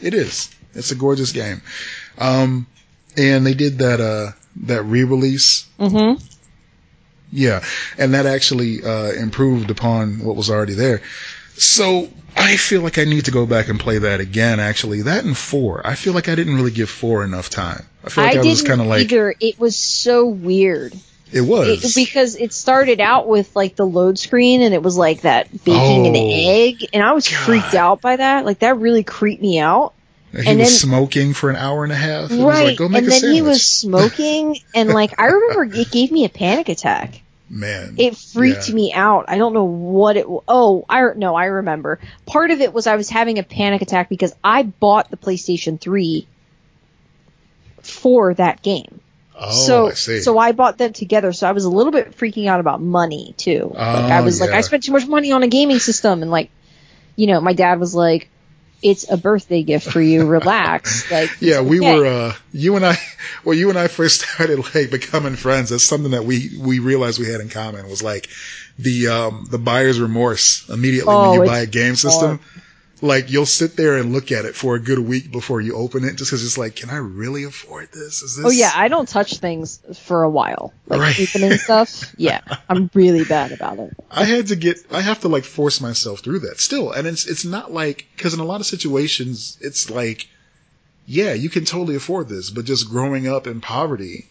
It 0.01 0.15
is. 0.15 0.55
It's 0.75 0.91
a 0.91 0.97
gorgeous 0.97 1.33
game. 1.33 1.63
Um, 2.19 2.67
and 3.17 3.47
they 3.47 3.55
did 3.55 3.79
that 3.79 4.01
uh 4.01 4.33
that 4.67 4.83
re-release 4.83 5.67
Mm-hmm. 5.79 6.25
Yeah, 7.33 7.65
and 7.99 8.15
that 8.15 8.27
actually 8.27 8.85
uh, 8.85 9.11
improved 9.11 9.73
upon 9.73 10.21
what 10.21 10.37
was 10.37 10.51
already 10.51 10.75
there. 10.75 11.03
So 11.57 12.09
I 12.37 12.57
feel 12.57 12.83
like 12.83 12.97
I 12.97 13.05
need 13.05 13.25
to 13.25 13.33
go 13.33 13.45
back 13.45 13.69
and 13.69 13.81
play 13.81 13.99
that 13.99 14.21
again. 14.21 14.61
Actually, 14.61 15.03
that 15.03 15.25
and 15.25 15.37
four. 15.37 15.85
I 15.85 15.97
feel 15.97 16.13
like 16.13 16.29
I 16.29 16.37
didn't 16.37 16.55
really 16.55 16.71
give 16.71 16.89
four 16.89 17.25
enough 17.25 17.51
time. 17.51 17.85
I 18.05 18.11
feel 18.11 18.23
like 18.23 18.37
I, 18.37 18.41
I 18.41 18.45
was 18.45 18.63
kind 18.63 18.81
of 18.81 18.87
like 18.87 19.01
either. 19.13 19.35
It 19.41 19.59
was 19.59 19.77
so 19.77 20.27
weird. 20.27 20.95
It 21.35 21.41
was 21.43 21.85
It, 21.85 21.95
because 21.95 22.37
it 22.37 22.53
started 22.53 23.01
out 23.01 23.27
with 23.29 23.55
like 23.57 23.77
the 23.77 23.85
load 23.87 24.19
screen 24.19 24.63
and 24.63 24.73
it 24.73 24.83
was 24.83 24.97
like 24.97 25.23
that 25.23 25.51
baking 25.65 26.07
an 26.07 26.15
Oh. 26.17 26.31
egg 26.33 26.87
and 26.93 27.03
I 27.03 27.13
was 27.13 27.29
God. 27.29 27.37
freaked 27.39 27.75
out 27.75 28.01
by 28.01 28.17
that. 28.17 28.45
Like 28.45 28.61
that 28.61 28.79
really 28.79 29.03
creeped 29.03 29.43
me 29.43 29.59
out. 29.59 29.93
he 30.33 30.39
and 30.49 30.59
was 30.61 30.69
then- 30.69 30.79
smoking 30.91 31.35
for 31.35 31.51
an 31.51 31.57
hour 31.57 31.85
and 31.85 31.93
a 31.93 31.97
half. 31.97 32.31
It 32.31 32.37
was 32.37 32.45
right. 32.45 32.65
like, 32.69 32.79
go 32.79 32.89
make 32.89 33.03
and 33.03 33.13
then 33.13 33.21
sandwich. 33.21 33.35
he 33.37 33.43
was 33.43 33.63
smoking 33.69 34.59
and 34.75 34.89
like 34.91 35.21
I 35.21 35.27
remember 35.27 35.65
it 35.79 35.91
gave 35.91 36.11
me 36.13 36.25
a 36.25 36.29
panic 36.31 36.69
attack. 36.69 37.21
Man, 37.51 37.97
It 37.99 38.17
freaked 38.17 38.69
Yeah. 38.71 38.75
me 38.75 38.93
out. 38.95 39.27
I 39.29 39.37
don't 39.37 39.53
know 39.53 39.65
what 39.65 40.17
it. 40.17 40.27
Oh, 40.27 40.85
I 40.89 41.03
no, 41.15 41.35
I 41.35 41.45
remember. 41.45 42.01
Part 42.27 42.51
of 42.51 42.61
it 42.61 42.73
was 42.73 42.87
I 42.87 42.97
was 42.97 43.11
having 43.11 43.39
a 43.39 43.43
panic 43.43 43.83
attack 43.83 44.09
because 44.09 44.35
I 44.43 44.63
bought 44.63 45.11
the 45.11 45.17
PlayStation 45.19 45.79
3 45.81 46.27
for 47.83 48.35
that 48.35 48.63
game. 48.63 49.01
Oh, 49.47 49.67
so 49.67 49.91
I 49.91 49.95
see. 49.95 50.21
so 50.21 50.39
I 50.39 50.53
bought 50.53 50.79
them 50.79 50.93
together. 50.93 51.33
So 51.33 51.49
I 51.49 51.53
was 51.53 51.65
a 51.65 51.71
little 51.71 51.93
bit 51.93 52.17
freaking 52.17 52.47
out 52.49 52.61
about 52.61 52.81
money 52.81 53.35
too. 53.37 53.71
like 53.75 54.11
I 54.11 54.21
Oh, 54.21 54.25
was 54.25 54.41
like. 54.41 54.51
I 54.51 54.61
spent 54.63 54.85
too 54.85 54.93
much 54.93 55.07
money 55.07 55.33
on 55.33 55.43
a 55.43 55.49
gaming 55.49 55.79
system, 55.79 56.23
and 56.23 56.31
like, 56.31 56.51
you 57.17 57.27
know, 57.27 57.41
my 57.41 57.53
dad 57.53 57.79
was 57.81 57.95
like, 57.95 58.31
"It's 58.83 59.11
a 59.11 59.17
birthday 59.17 59.63
gift 59.63 59.91
for 59.91 60.01
you. 60.01 60.27
Relax." 60.27 61.05
Like, 61.11 61.31
yeah, 61.41 61.61
we 61.61 61.81
okay. 61.81 61.99
were 61.99 62.07
uh 62.07 62.35
you 62.53 62.77
and 62.77 62.85
I 62.87 62.97
well 63.45 63.57
you 63.57 63.69
and 63.71 63.79
I 63.79 63.89
first 63.89 64.21
started 64.29 64.59
like 64.75 64.91
becoming 64.91 65.37
friends. 65.37 65.71
That's 65.71 65.85
something 65.85 66.13
that 66.13 66.25
we 66.25 66.51
we 66.61 66.79
realized 66.79 67.19
we 67.19 67.27
had 67.31 67.41
in 67.41 67.49
common 67.49 67.89
was 67.89 68.03
like 68.03 68.29
the 68.79 69.09
um 69.09 69.47
the 69.51 69.59
buyer's 69.59 70.01
remorse 70.01 70.69
immediately 70.69 71.15
Oh, 71.15 71.21
when 71.23 71.33
you 71.45 71.47
buy 71.47 71.61
a 71.61 71.67
game 71.67 71.95
system. 71.97 72.41
Like 73.05 73.31
you'll 73.31 73.45
sit 73.45 73.77
there 73.77 73.99
and 73.99 74.15
look 74.15 74.33
at 74.33 74.47
it 74.47 74.55
for 74.55 74.77
a 74.77 74.81
good 74.81 74.99
week 74.99 75.31
before 75.31 75.61
you 75.61 75.77
open 75.77 76.05
it 76.05 76.17
just 76.17 76.31
cuz 76.31 76.43
it's 76.43 76.57
like 76.57 76.75
can 76.75 76.89
I 76.89 76.97
really 76.97 77.45
afford 77.45 77.91
this? 77.93 78.23
Is 78.23 78.37
this 78.37 78.47
Oh 78.47 78.51
yeah, 78.51 78.73
I 78.75 78.89
don't 78.89 79.07
touch 79.07 79.37
things 79.37 79.79
for 79.95 80.23
a 80.23 80.31
while, 80.31 80.73
like 80.89 81.01
Right. 81.01 81.21
opening 81.21 81.59
stuff. 81.59 81.91
Yeah, 82.17 82.41
I'm 82.71 82.91
really 82.95 83.25
bad 83.25 83.53
about 83.53 83.79
it. 83.79 83.93
I 84.11 84.25
had 84.25 84.47
to 84.47 84.57
get 84.57 84.79
I 84.91 85.03
have 85.03 85.21
to 85.21 85.29
like 85.29 85.45
force 85.45 85.83
myself 85.83 86.21
through 86.21 86.39
that 86.41 86.61
still. 86.61 86.93
And 86.93 87.07
it's 87.07 87.27
it's 87.27 87.45
not 87.45 87.73
like 87.73 88.07
cuz 88.17 88.33
in 88.33 88.41
a 88.41 88.45
lot 88.45 88.61
of 88.63 88.67
situations 88.67 89.59
it's 89.61 89.91
like 89.91 90.27
yeah, 91.07 91.35
you 91.35 91.51
can 91.51 91.67
totally 91.67 91.97
afford 91.97 92.31
this, 92.31 92.49
but 92.49 92.65
just 92.65 92.89
growing 92.89 93.29
up 93.29 93.47
in 93.47 93.61
poverty, 93.61 94.29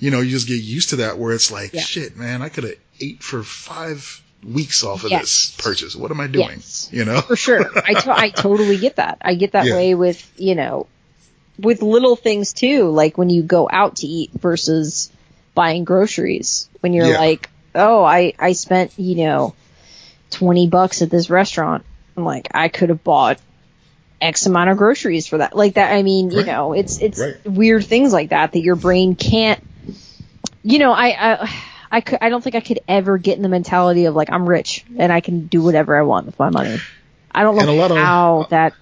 you 0.00 0.10
know, 0.10 0.20
you 0.20 0.30
just 0.32 0.48
get 0.48 0.60
used 0.60 0.90
to 0.90 0.96
that 0.96 1.16
where 1.18 1.32
it's 1.32 1.52
like 1.52 1.72
Yeah. 1.74 1.82
shit, 1.82 2.16
man, 2.16 2.42
I 2.42 2.48
could 2.48 2.64
have 2.64 2.74
ate 3.00 3.22
for 3.22 3.44
5 3.44 4.22
weeks 4.44 4.84
off 4.84 5.04
of 5.04 5.10
Yes. 5.10 5.22
this 5.22 5.50
purchase. 5.58 5.96
What 5.96 6.10
am 6.10 6.20
I 6.20 6.26
doing? 6.26 6.50
Yes. 6.50 6.88
You 6.92 7.04
know? 7.04 7.20
For 7.20 7.36
sure, 7.36 7.68
I 7.84 7.94
to- 7.94 8.18
I 8.18 8.30
totally 8.30 8.76
get 8.78 8.96
that. 8.96 9.18
I 9.22 9.34
get 9.34 9.52
that 9.52 9.66
Yeah. 9.66 9.74
way 9.74 9.94
with 9.94 10.30
you 10.36 10.54
know, 10.54 10.86
with 11.58 11.82
little 11.82 12.16
things 12.16 12.52
too, 12.52 12.90
like 12.90 13.16
when 13.18 13.30
you 13.30 13.42
go 13.42 13.68
out 13.70 13.96
to 13.96 14.06
eat 14.06 14.30
versus 14.38 15.10
buying 15.54 15.84
groceries. 15.84 16.68
When 16.80 16.92
you're 16.92 17.08
Yeah. 17.12 17.18
like, 17.18 17.48
oh, 17.74 18.04
I 18.04 18.34
I 18.38 18.52
spent 18.52 18.92
you 18.96 19.16
know, 19.16 19.54
twenty 20.30 20.68
bucks 20.68 21.02
at 21.02 21.10
this 21.10 21.28
restaurant. 21.30 21.84
I'm 22.16 22.24
like, 22.24 22.48
I 22.54 22.68
could 22.68 22.88
have 22.90 23.02
bought 23.04 23.38
X 24.20 24.46
amount 24.46 24.70
of 24.70 24.76
groceries 24.78 25.26
for 25.26 25.38
that. 25.38 25.56
Like 25.56 25.74
that. 25.74 25.92
I 25.92 26.02
mean, 26.02 26.30
you 26.30 26.44
know, 26.44 26.72
it's 26.72 26.98
it's 27.00 27.18
Right. 27.18 27.34
weird 27.46 27.84
things 27.84 28.12
like 28.12 28.30
that 28.30 28.52
that 28.52 28.60
your 28.60 28.76
brain 28.76 29.14
can't. 29.16 29.60
You 30.62 30.78
know, 30.78 30.92
I. 30.92 31.16
I 31.42 31.54
I, 31.90 32.00
could, 32.00 32.18
I 32.20 32.28
don't 32.28 32.42
think 32.42 32.56
I 32.56 32.60
could 32.60 32.80
ever 32.88 33.18
get 33.18 33.36
in 33.36 33.42
the 33.42 33.48
mentality 33.48 34.04
of 34.06 34.14
like 34.14 34.30
I'm 34.32 34.48
rich 34.48 34.84
and 34.98 35.12
I 35.12 35.20
can 35.20 35.46
do 35.46 35.62
whatever 35.62 35.96
I 35.96 36.02
want 36.02 36.26
with 36.26 36.38
my 36.38 36.50
money. 36.50 36.78
I 37.30 37.42
don't 37.42 37.56
know 37.56 37.74
lot 37.74 37.90
of- 37.90 37.96
how 37.98 38.46
that 38.50 38.74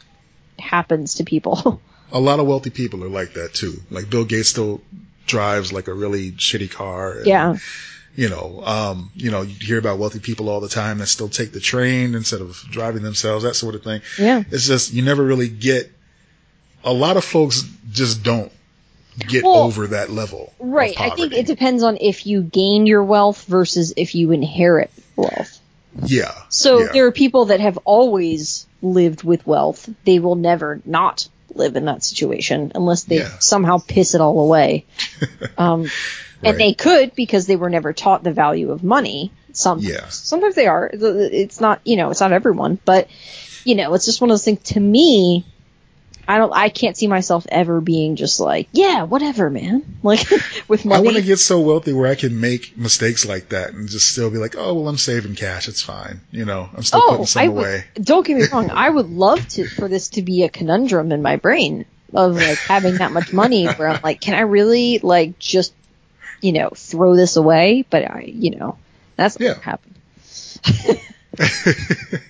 happens 0.58 1.14
to 1.14 1.24
people. 1.24 1.80
A 2.12 2.20
lot 2.20 2.38
of 2.38 2.46
wealthy 2.46 2.70
people 2.70 3.02
are 3.02 3.08
like 3.08 3.34
that 3.34 3.54
too. 3.54 3.74
Like 3.90 4.08
Bill 4.08 4.24
Gates 4.24 4.48
still 4.48 4.80
drives 5.26 5.72
like 5.72 5.88
a 5.88 5.94
really 5.94 6.30
shitty 6.32 6.70
car. 6.70 7.12
and, 7.18 7.26
yeah, 7.26 7.56
You 8.14 8.28
know, 8.28 8.62
um, 8.64 9.10
you 9.16 9.32
know, 9.32 9.42
you 9.42 9.54
hear 9.60 9.78
about 9.78 9.98
wealthy 9.98 10.20
people 10.20 10.48
all 10.48 10.60
the 10.60 10.68
time 10.68 10.98
that 10.98 11.06
still 11.08 11.28
take 11.28 11.50
the 11.52 11.58
train 11.58 12.14
instead 12.14 12.40
of 12.40 12.62
driving 12.70 13.02
themselves, 13.02 13.42
that 13.42 13.54
sort 13.56 13.74
of 13.74 13.82
thing. 13.82 14.00
yeah. 14.18 14.44
It's 14.52 14.66
just 14.68 14.92
you 14.92 15.02
never 15.02 15.24
really 15.24 15.48
get. 15.48 15.90
A 16.84 16.92
lot 16.92 17.16
of 17.16 17.24
folks 17.24 17.64
just 17.90 18.22
don't 18.22 18.52
get 19.18 19.44
Well, 19.44 19.62
over 19.62 19.86
that 19.88 20.10
level. 20.10 20.52
Right. 20.58 20.98
I 21.00 21.10
think 21.10 21.32
it 21.32 21.46
depends 21.46 21.82
on 21.82 21.98
if 22.00 22.26
you 22.26 22.42
gain 22.42 22.86
your 22.86 23.02
wealth 23.04 23.44
versus 23.44 23.92
if 23.96 24.14
you 24.14 24.32
inherit 24.32 24.90
wealth. 25.16 25.60
Yeah. 26.02 26.34
So 26.48 26.80
yeah. 26.80 26.88
there 26.92 27.06
are 27.06 27.12
people 27.12 27.46
that 27.46 27.60
have 27.60 27.78
always 27.84 28.66
lived 28.82 29.22
with 29.22 29.46
wealth. 29.46 29.88
They 30.04 30.18
will 30.18 30.34
never 30.34 30.80
not 30.84 31.28
live 31.54 31.76
in 31.76 31.84
that 31.84 32.02
situation 32.02 32.72
unless 32.74 33.04
they 33.04 33.18
Yeah. 33.18 33.38
somehow 33.38 33.78
piss 33.78 34.14
it 34.14 34.20
all 34.20 34.40
away. 34.40 34.86
Um, 35.58 35.82
Right. 36.42 36.50
and 36.50 36.60
they 36.60 36.74
could 36.74 37.14
because 37.14 37.46
they 37.46 37.56
were 37.56 37.70
never 37.70 37.92
taught 37.94 38.22
the 38.22 38.32
value 38.32 38.70
of 38.72 38.82
money. 38.84 39.30
Some, 39.52 39.78
Yeah. 39.78 40.08
sometimes 40.08 40.54
they 40.56 40.66
are. 40.66 40.90
It's 40.92 41.58
not, 41.60 41.80
you 41.84 41.96
know, 41.96 42.10
it's 42.10 42.20
not 42.20 42.32
everyone, 42.32 42.78
but 42.84 43.08
you 43.64 43.76
know, 43.76 43.94
it's 43.94 44.04
just 44.04 44.20
one 44.20 44.30
of 44.30 44.34
those 44.34 44.44
things. 44.44 44.60
To 44.74 44.80
me, 44.80 45.46
I 46.26 46.38
don't, 46.38 46.52
I 46.52 46.68
can't 46.68 46.96
see 46.96 47.06
myself 47.06 47.46
ever 47.50 47.80
being 47.80 48.16
just 48.16 48.40
like, 48.40 48.68
yeah, 48.72 49.02
whatever, 49.04 49.50
man. 49.50 49.84
Like 50.04 50.28
with 50.68 50.84
money. 50.84 51.00
I 51.00 51.02
want 51.02 51.16
to 51.16 51.22
get 51.22 51.38
so 51.38 51.60
wealthy 51.60 51.94
where 51.94 52.10
I 52.10 52.14
can 52.14 52.38
make 52.38 52.76
mistakes 52.76 53.24
like 53.24 53.48
that 53.48 53.72
and 53.72 53.88
just 53.88 54.12
still 54.12 54.30
be 54.30 54.36
like, 54.36 54.54
oh 54.54 54.74
well, 54.74 54.88
I'm 54.88 54.98
saving 54.98 55.34
cash. 55.34 55.66
It's 55.66 55.80
fine. 55.80 56.20
You 56.30 56.44
know, 56.44 56.68
I'm 56.76 56.82
still 56.82 57.00
oh, 57.02 57.08
putting 57.12 57.26
some 57.26 57.40
I 57.40 57.46
away. 57.46 57.84
would, 57.96 58.04
don't 58.04 58.26
get 58.26 58.36
me 58.36 58.46
wrong. 58.52 58.70
I 58.74 58.90
would 58.90 59.08
love 59.08 59.48
to 59.48 59.66
for 59.66 59.88
this 59.88 60.08
to 60.10 60.20
be 60.20 60.42
a 60.42 60.50
conundrum 60.50 61.10
in 61.10 61.22
my 61.22 61.36
brain 61.36 61.86
of 62.12 62.34
like 62.34 62.58
having 62.68 62.98
that 62.98 63.12
much 63.12 63.32
money 63.32 63.66
where 63.66 63.88
I'm 63.88 64.00
like, 64.02 64.20
can 64.20 64.34
I 64.34 64.40
really 64.40 64.98
like 64.98 65.38
just, 65.38 65.72
you 66.42 66.52
know, 66.52 66.68
throw 66.74 67.16
this 67.16 67.36
away? 67.36 67.86
But 67.88 68.04
I, 68.10 68.24
you 68.26 68.50
know, 68.50 68.76
that's 69.16 69.40
Yeah. 69.40 69.54
happened. 69.58 69.94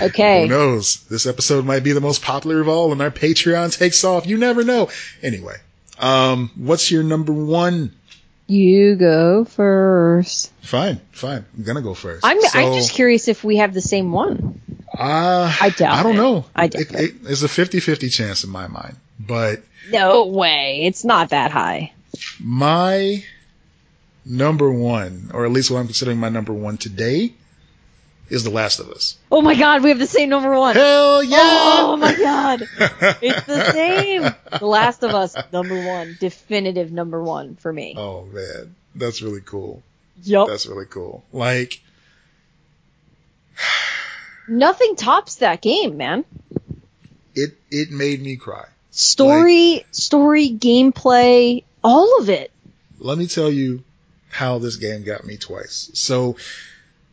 Okay. 0.00 0.42
Who 0.42 0.48
knows? 0.48 1.02
This 1.04 1.26
episode 1.26 1.64
might 1.64 1.82
be 1.82 1.92
the 1.92 2.00
most 2.00 2.20
popular 2.22 2.60
of 2.60 2.68
all, 2.68 2.92
and 2.92 3.00
our 3.00 3.10
Patreon 3.10 3.76
takes 3.76 4.04
off. 4.04 4.26
You 4.26 4.36
never 4.36 4.64
know. 4.64 4.90
Anyway, 5.22 5.56
um, 5.98 6.50
what's 6.56 6.90
your 6.90 7.02
number 7.02 7.32
one? 7.32 7.92
You 8.46 8.96
go 8.96 9.44
first. 9.46 10.52
Fine, 10.60 11.00
fine. 11.12 11.46
I'm 11.56 11.62
gonna 11.62 11.80
go 11.80 11.94
first. 11.94 12.22
I'm 12.26 12.36
I'm 12.52 12.74
just 12.74 12.92
curious 12.92 13.28
if 13.28 13.42
we 13.44 13.56
have 13.56 13.72
the 13.72 13.80
same 13.80 14.12
one. 14.12 14.60
Uh, 14.92 15.50
I 15.60 15.70
doubt 15.70 15.98
I 15.98 16.02
don't 16.02 16.16
it. 16.16 16.18
know. 16.18 16.44
I 16.54 16.66
doubt 16.66 16.82
it, 16.82 16.92
it. 16.92 17.14
It's 17.22 17.42
a 17.42 17.46
50-50 17.48 18.12
chance 18.12 18.44
in 18.44 18.50
my 18.50 18.66
mind, 18.68 18.96
but 19.18 19.62
No 19.90 20.26
way. 20.26 20.82
It's 20.84 21.02
not 21.02 21.30
that 21.30 21.50
high. 21.50 21.92
my 22.38 23.24
number 24.26 24.70
one, 24.70 25.30
or 25.32 25.46
at 25.46 25.50
least 25.50 25.70
what 25.70 25.78
I'm 25.78 25.86
considering 25.86 26.18
my 26.18 26.28
number 26.28 26.52
one 26.52 26.76
today, 26.76 27.32
is 28.28 28.44
The 28.44 28.50
Last 28.50 28.78
of 28.80 28.88
Us. 28.90 29.16
Oh 29.30 29.42
my 29.42 29.54
god, 29.54 29.82
we 29.82 29.90
have 29.90 29.98
the 29.98 30.06
same 30.06 30.28
number 30.30 30.56
one. 30.58 30.74
Hell 30.74 31.22
yeah! 31.22 31.36
Oh, 31.40 31.90
oh 31.92 31.96
my 31.96 32.14
god. 32.16 32.62
It's 33.22 33.46
the 33.46 33.72
same. 33.72 34.22
The 34.58 34.66
Last 34.66 35.02
of 35.02 35.10
Us, 35.10 35.36
number 35.52 35.76
one. 35.86 36.16
Definitive 36.18 36.90
number 36.92 37.22
one 37.22 37.56
for 37.56 37.72
me. 37.72 37.94
oh 37.96 38.24
man, 38.26 38.74
that's 38.94 39.20
really 39.22 39.40
cool. 39.42 39.82
Yup. 40.22 40.48
That's 40.48 40.66
really 40.66 40.86
cool. 40.86 41.24
Like, 41.32 41.80
Nothing 44.48 44.96
tops 44.96 45.36
that 45.36 45.60
game, 45.60 45.96
man. 45.96 46.24
it 47.34 47.56
it 47.70 47.90
made 47.90 48.20
me 48.22 48.36
cry. 48.36 48.66
Story, 48.90 49.86
story, 49.90 50.50
gameplay, 50.50 51.64
all 51.82 52.20
of 52.20 52.28
it. 52.28 52.50
let 52.98 53.16
me 53.16 53.26
tell 53.26 53.50
you 53.50 53.82
how 54.28 54.58
this 54.58 54.76
game 54.76 55.02
got 55.02 55.24
me 55.24 55.36
twice. 55.36 55.90
So 55.94 56.36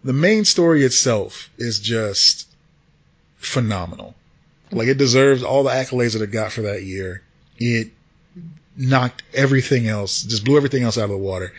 the 0.03 0.13
main 0.13 0.45
story 0.45 0.84
itself 0.84 1.49
is 1.57 1.80
just 1.80 2.47
phenomenal. 3.38 4.15
Like 4.71 4.88
it 4.88 4.97
deserves 4.97 5.43
all 5.43 5.63
the 5.63 5.71
accolades 5.71 6.13
that 6.13 6.21
it 6.21 6.31
got 6.31 6.51
for 6.51 6.61
that 6.61 6.84
year. 6.84 7.23
It 7.57 7.89
knocked 8.77 9.23
everything 9.34 9.88
else, 9.88 10.23
just 10.23 10.45
blew 10.45 10.57
everything 10.57 10.84
else 10.84 10.97
out 10.97 11.05
of 11.05 11.09
the 11.09 11.17
water. 11.17 11.51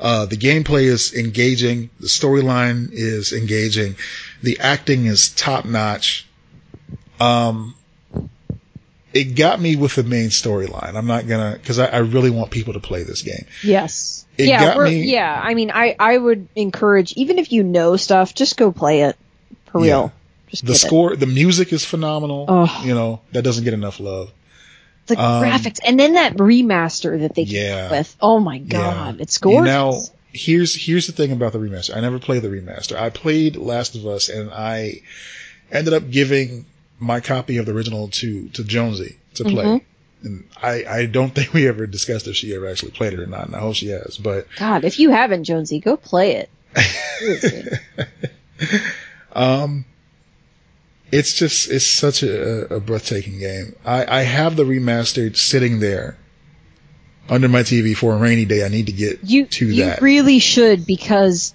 Uh, 0.00 0.26
the 0.26 0.36
gameplay 0.36 0.84
is 0.84 1.12
engaging. 1.14 1.90
The 2.00 2.06
storyline 2.06 2.90
is 2.92 3.32
engaging. 3.32 3.96
The 4.42 4.58
acting 4.60 5.06
is 5.06 5.28
top 5.30 5.64
notch. 5.64 6.26
Um, 7.20 7.74
it 9.18 9.34
got 9.36 9.60
me 9.60 9.76
with 9.76 9.94
the 9.94 10.02
main 10.04 10.28
storyline. 10.28 10.94
I'm 10.94 11.06
not 11.06 11.26
gonna, 11.26 11.58
cause 11.64 11.78
I, 11.78 11.86
I 11.86 11.98
really 11.98 12.30
want 12.30 12.50
people 12.50 12.74
to 12.74 12.80
play 12.80 13.02
this 13.02 13.22
game. 13.22 13.46
Yes. 13.62 14.26
It 14.36 14.46
yeah, 14.48 14.74
got 14.74 14.84
me- 14.84 15.10
yeah. 15.10 15.40
I 15.42 15.54
mean, 15.54 15.70
I, 15.70 15.96
I 15.98 16.16
would 16.16 16.48
encourage, 16.54 17.12
even 17.14 17.38
if 17.38 17.50
you 17.52 17.62
know 17.64 17.96
stuff, 17.96 18.34
just 18.34 18.56
go 18.56 18.70
play 18.72 19.02
it. 19.02 19.16
For 19.72 19.80
Yeah. 19.84 19.84
real. 19.86 20.12
Just 20.48 20.62
The 20.64 20.72
get 20.72 20.76
it. 20.76 20.86
score, 20.86 21.16
the 21.16 21.26
music 21.26 21.72
is 21.72 21.84
phenomenal. 21.84 22.46
Oh. 22.48 22.82
You 22.84 22.94
know, 22.94 23.20
that 23.32 23.42
doesn't 23.42 23.64
get 23.64 23.74
enough 23.74 24.00
love. 24.00 24.30
The 25.06 25.16
um, 25.22 25.42
graphics. 25.42 25.80
And 25.84 25.98
then 25.98 26.14
that 26.14 26.36
remaster 26.36 27.20
that 27.20 27.34
they 27.34 27.44
came 27.44 27.54
Yeah. 27.66 27.84
up 27.86 27.90
with. 27.90 28.16
Oh 28.20 28.38
my 28.40 28.58
god. 28.58 29.20
It's 29.20 29.36
You 29.38 29.40
gorgeous. 29.44 29.66
Now, 29.66 29.92
here's 30.32 30.74
here's 30.74 31.06
the 31.06 31.12
thing 31.12 31.32
about 31.32 31.52
the 31.52 31.58
remaster. 31.58 31.96
I 31.96 32.00
never 32.00 32.18
played 32.18 32.42
the 32.42 32.48
remaster. 32.48 32.96
I 32.96 33.10
played 33.10 33.56
Last 33.56 33.94
of 33.96 34.06
Us, 34.06 34.28
and 34.28 34.50
I 34.50 35.00
ended 35.72 35.94
up 35.94 36.10
giving 36.10 36.64
my 36.98 37.20
copy 37.20 37.58
of 37.58 37.66
the 37.66 37.72
original 37.72 38.08
to 38.08 38.48
to 38.50 38.64
Jonesy 38.64 39.18
to 39.34 39.44
play. 39.44 39.64
Mm-hmm. 39.64 40.26
And 40.26 40.48
I, 40.60 40.84
I 40.84 41.06
don't 41.06 41.30
think 41.34 41.52
we 41.52 41.68
ever 41.68 41.86
discussed 41.86 42.26
if 42.26 42.36
she 42.36 42.54
ever 42.54 42.68
actually 42.68 42.92
played 42.92 43.12
it 43.12 43.20
or 43.20 43.26
not, 43.26 43.46
and 43.46 43.54
I 43.54 43.60
hope 43.60 43.76
she 43.76 43.88
has. 43.88 44.18
But 44.18 44.46
God, 44.56 44.84
if 44.84 44.98
you 44.98 45.10
haven't, 45.10 45.44
Jonesy, 45.44 45.80
go 45.80 45.96
play 45.96 46.46
it. 46.46 46.50
Um, 49.38 49.84
it's 51.12 51.34
just 51.34 51.70
it's 51.70 51.86
such 51.86 52.22
a, 52.22 52.74
a 52.74 52.80
breathtaking 52.80 53.38
game. 53.38 53.76
I, 53.84 54.18
I 54.18 54.22
have 54.22 54.56
the 54.56 54.64
remastered 54.64 55.36
sitting 55.36 55.80
there 55.80 56.16
under 57.28 57.48
my 57.48 57.60
TV 57.60 57.96
for 57.96 58.14
a 58.14 58.18
rainy 58.18 58.44
day. 58.44 58.64
I 58.64 58.68
need 58.68 58.86
to 58.86 58.92
get 58.92 59.20
you 59.22 59.46
to 59.46 59.66
you 59.66 59.84
that. 59.84 60.00
You 60.00 60.04
really 60.04 60.38
should 60.38 60.86
because 60.86 61.54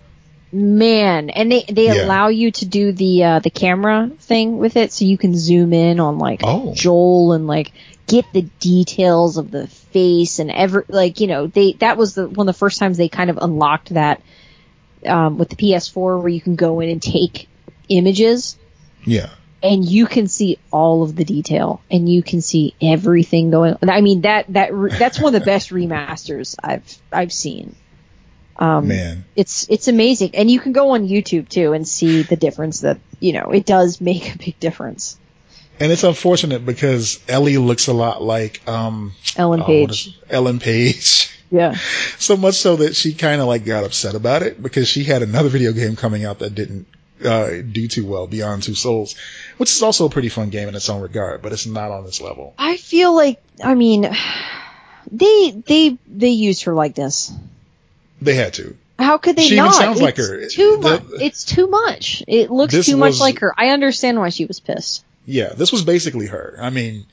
man, 0.54 1.30
and 1.30 1.52
they 1.52 1.64
they 1.64 1.88
Yeah. 1.88 2.06
allow 2.06 2.28
you 2.28 2.52
to 2.52 2.66
do 2.66 2.92
the 2.92 3.24
uh, 3.24 3.40
the 3.40 3.50
camera 3.50 4.12
thing 4.20 4.58
with 4.60 4.78
it, 4.78 4.92
so 4.94 5.04
you 5.06 5.18
can 5.18 5.36
zoom 5.36 5.74
in 5.74 6.00
on 6.00 6.20
like 6.20 6.42
Oh. 6.44 6.74
Joel 6.74 7.34
and 7.34 7.48
like 7.48 7.72
get 8.08 8.26
the 8.34 8.44
details 8.60 9.38
of 9.38 9.50
the 9.50 9.68
face 9.68 10.40
and 10.40 10.52
ever 10.52 10.86
like 10.90 11.20
you 11.20 11.28
know 11.28 11.48
they 11.48 11.74
that 11.74 11.98
was 11.98 12.16
the 12.16 12.28
one 12.28 12.48
of 12.48 12.54
the 12.56 12.58
first 12.60 12.78
times 12.80 12.98
they 12.98 13.10
kind 13.10 13.30
of 13.30 13.38
unlocked 13.42 13.94
that 13.94 14.22
um, 15.06 15.38
with 15.38 15.50
the 15.50 15.56
PS4 15.56 16.20
where 16.20 16.28
you 16.30 16.42
can 16.42 16.56
go 16.56 16.80
in 16.82 16.90
and 16.90 17.02
take 17.02 17.48
images 17.90 18.58
yeah. 19.06 19.30
and 19.62 19.84
you 19.86 20.06
can 20.06 20.28
see 20.28 20.58
all 20.72 21.04
of 21.04 21.16
the 21.16 21.24
detail 21.24 21.82
and 21.92 22.08
you 22.08 22.22
can 22.24 22.42
see 22.42 22.74
everything 22.82 23.52
going 23.52 23.78
I 23.82 24.02
mean 24.02 24.22
that 24.22 24.46
that 24.54 24.72
that's 25.00 25.20
one 25.20 25.34
of 25.34 25.42
the 25.42 25.46
best 25.46 25.70
remasters 25.72 26.56
I've 26.62 26.98
I've 27.12 27.32
seen. 27.34 27.76
Um 28.58 28.88
Man. 28.88 29.26
it's 29.36 29.68
it's 29.70 29.88
amazing 29.88 30.32
and 30.36 30.50
you 30.50 30.60
can 30.60 30.74
go 30.74 30.92
on 30.92 31.08
YouTube 31.08 31.50
too 31.50 31.74
and 31.74 31.88
see 31.88 32.24
the 32.24 32.36
difference 32.36 32.82
that, 32.82 33.00
you 33.20 33.34
know, 33.34 33.52
it 33.52 33.66
does 33.66 34.00
make 34.00 34.36
a 34.36 34.38
big 34.38 34.60
difference. 34.60 35.18
And 35.80 35.92
it's 35.92 36.04
unfortunate 36.04 36.66
because 36.66 37.20
Ellie 37.28 37.58
looks 37.58 37.88
a 37.88 37.94
lot 37.94 38.22
like 38.22 38.68
um 38.68 39.14
Ellen 39.36 39.62
oh, 39.62 39.66
Page. 39.66 40.08
is- 40.08 40.18
Ellen 40.30 40.60
Page. 40.60 41.30
yeah. 41.52 41.76
so 42.18 42.38
much 42.38 42.56
so 42.56 42.78
that 42.78 42.96
she 42.96 43.14
kind 43.14 43.42
of 43.42 43.48
like 43.48 43.66
got 43.66 43.84
upset 43.84 44.16
about 44.16 44.44
it 44.44 44.62
because 44.62 44.88
she 44.88 45.04
had 45.04 45.22
another 45.22 45.50
video 45.50 45.72
game 45.72 45.96
coming 45.96 46.26
out 46.26 46.40
that 46.40 46.56
didn't 46.56 46.88
uh, 47.24 47.62
do 47.62 47.88
too 47.88 48.06
well, 48.06 48.28
Beyond 48.28 48.64
Two 48.64 48.76
Souls, 48.76 49.16
which 49.58 49.72
is 49.72 49.82
also 49.82 50.06
a 50.06 50.10
pretty 50.10 50.30
fun 50.30 50.50
game 50.50 50.68
in 50.68 50.76
its 50.76 50.90
own 50.90 51.02
regard, 51.02 51.42
but 51.42 51.54
it's 51.54 51.66
not 51.66 51.92
on 51.92 52.06
this 52.06 52.22
level. 52.22 52.54
I 52.58 52.78
feel 52.78 53.16
like 53.16 53.42
I 53.64 53.76
mean 53.76 54.10
they 55.12 55.52
they 55.52 55.98
they 56.08 56.30
used 56.30 56.64
her 56.64 56.74
likeness. 56.74 57.32
They 58.24 58.36
had 58.36 58.54
to. 58.56 58.76
How 59.00 59.18
could 59.18 59.36
they 59.36 59.44
She 59.44 59.56
even 59.56 59.66
not? 59.66 59.76
sounds 59.76 60.02
like 60.02 60.18
her. 60.18 60.48
Too 60.48 60.78
The- 60.78 60.90
much. 60.90 61.04
It's 61.22 61.44
too 61.44 61.68
much. 61.68 62.24
It 62.28 62.52
looks 62.52 62.86
too 62.86 62.96
much 62.98 63.10
was- 63.12 63.20
like 63.22 63.40
her. 63.40 63.54
I 63.58 63.70
understand 63.70 64.20
why 64.20 64.30
she 64.30 64.46
was 64.46 64.60
pissed. 64.60 65.04
Yeah, 65.26 65.54
this 65.54 65.72
was 65.72 65.84
basically 65.84 66.28
her. 66.28 66.58
I 66.62 66.70
mean, 66.70 67.06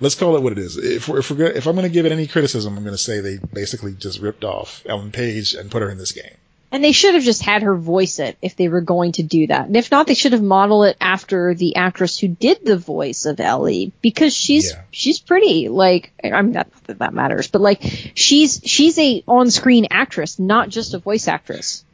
let's 0.00 0.14
call 0.14 0.36
it 0.36 0.42
what 0.42 0.52
it 0.52 0.58
is. 0.58 0.76
If 0.76 1.08
we're, 1.08 1.18
if, 1.18 1.30
if 1.30 1.66
I'm 1.66 1.74
going 1.74 1.86
to 1.88 1.92
give 1.92 2.06
it 2.06 2.12
any 2.12 2.26
criticism, 2.26 2.76
I'm 2.76 2.84
going 2.84 2.94
to 2.94 3.02
say 3.02 3.20
they 3.20 3.38
basically 3.52 3.94
just 3.94 4.20
ripped 4.20 4.44
off 4.44 4.82
Ellen 4.86 5.10
Page 5.10 5.54
and 5.54 5.70
put 5.70 5.82
her 5.82 5.90
in 5.90 5.98
this 5.98 6.12
game. 6.12 6.34
And 6.72 6.82
they 6.82 6.92
should 6.92 7.14
have 7.14 7.22
just 7.22 7.42
had 7.42 7.62
her 7.62 7.76
voice 7.76 8.18
it 8.18 8.36
if 8.42 8.56
they 8.56 8.68
were 8.68 8.80
going 8.80 9.12
to 9.12 9.22
do 9.22 9.46
that. 9.46 9.66
And 9.66 9.76
if 9.76 9.90
not, 9.90 10.06
they 10.08 10.14
should 10.14 10.32
have 10.32 10.42
modeled 10.42 10.86
it 10.86 10.96
after 11.00 11.54
the 11.54 11.76
actress 11.76 12.18
who 12.18 12.26
did 12.28 12.64
the 12.64 12.76
voice 12.76 13.24
of 13.24 13.38
Ellie 13.40 13.92
because 14.02 14.34
she's 14.34 14.72
Yeah. 14.72 14.82
she's 14.90 15.20
pretty. 15.20 15.68
Like 15.68 16.12
I'm 16.24 16.50
not 16.52 16.66
that 16.84 16.98
that 16.98 17.14
matters, 17.14 17.46
but 17.48 17.60
like 17.60 17.82
she's 18.14 18.60
she's 18.64 18.98
a 18.98 19.22
on-screen 19.28 19.86
actress, 19.90 20.38
not 20.40 20.68
just 20.68 20.92
a 20.92 20.98
voice 20.98 21.28
actress. 21.28 21.84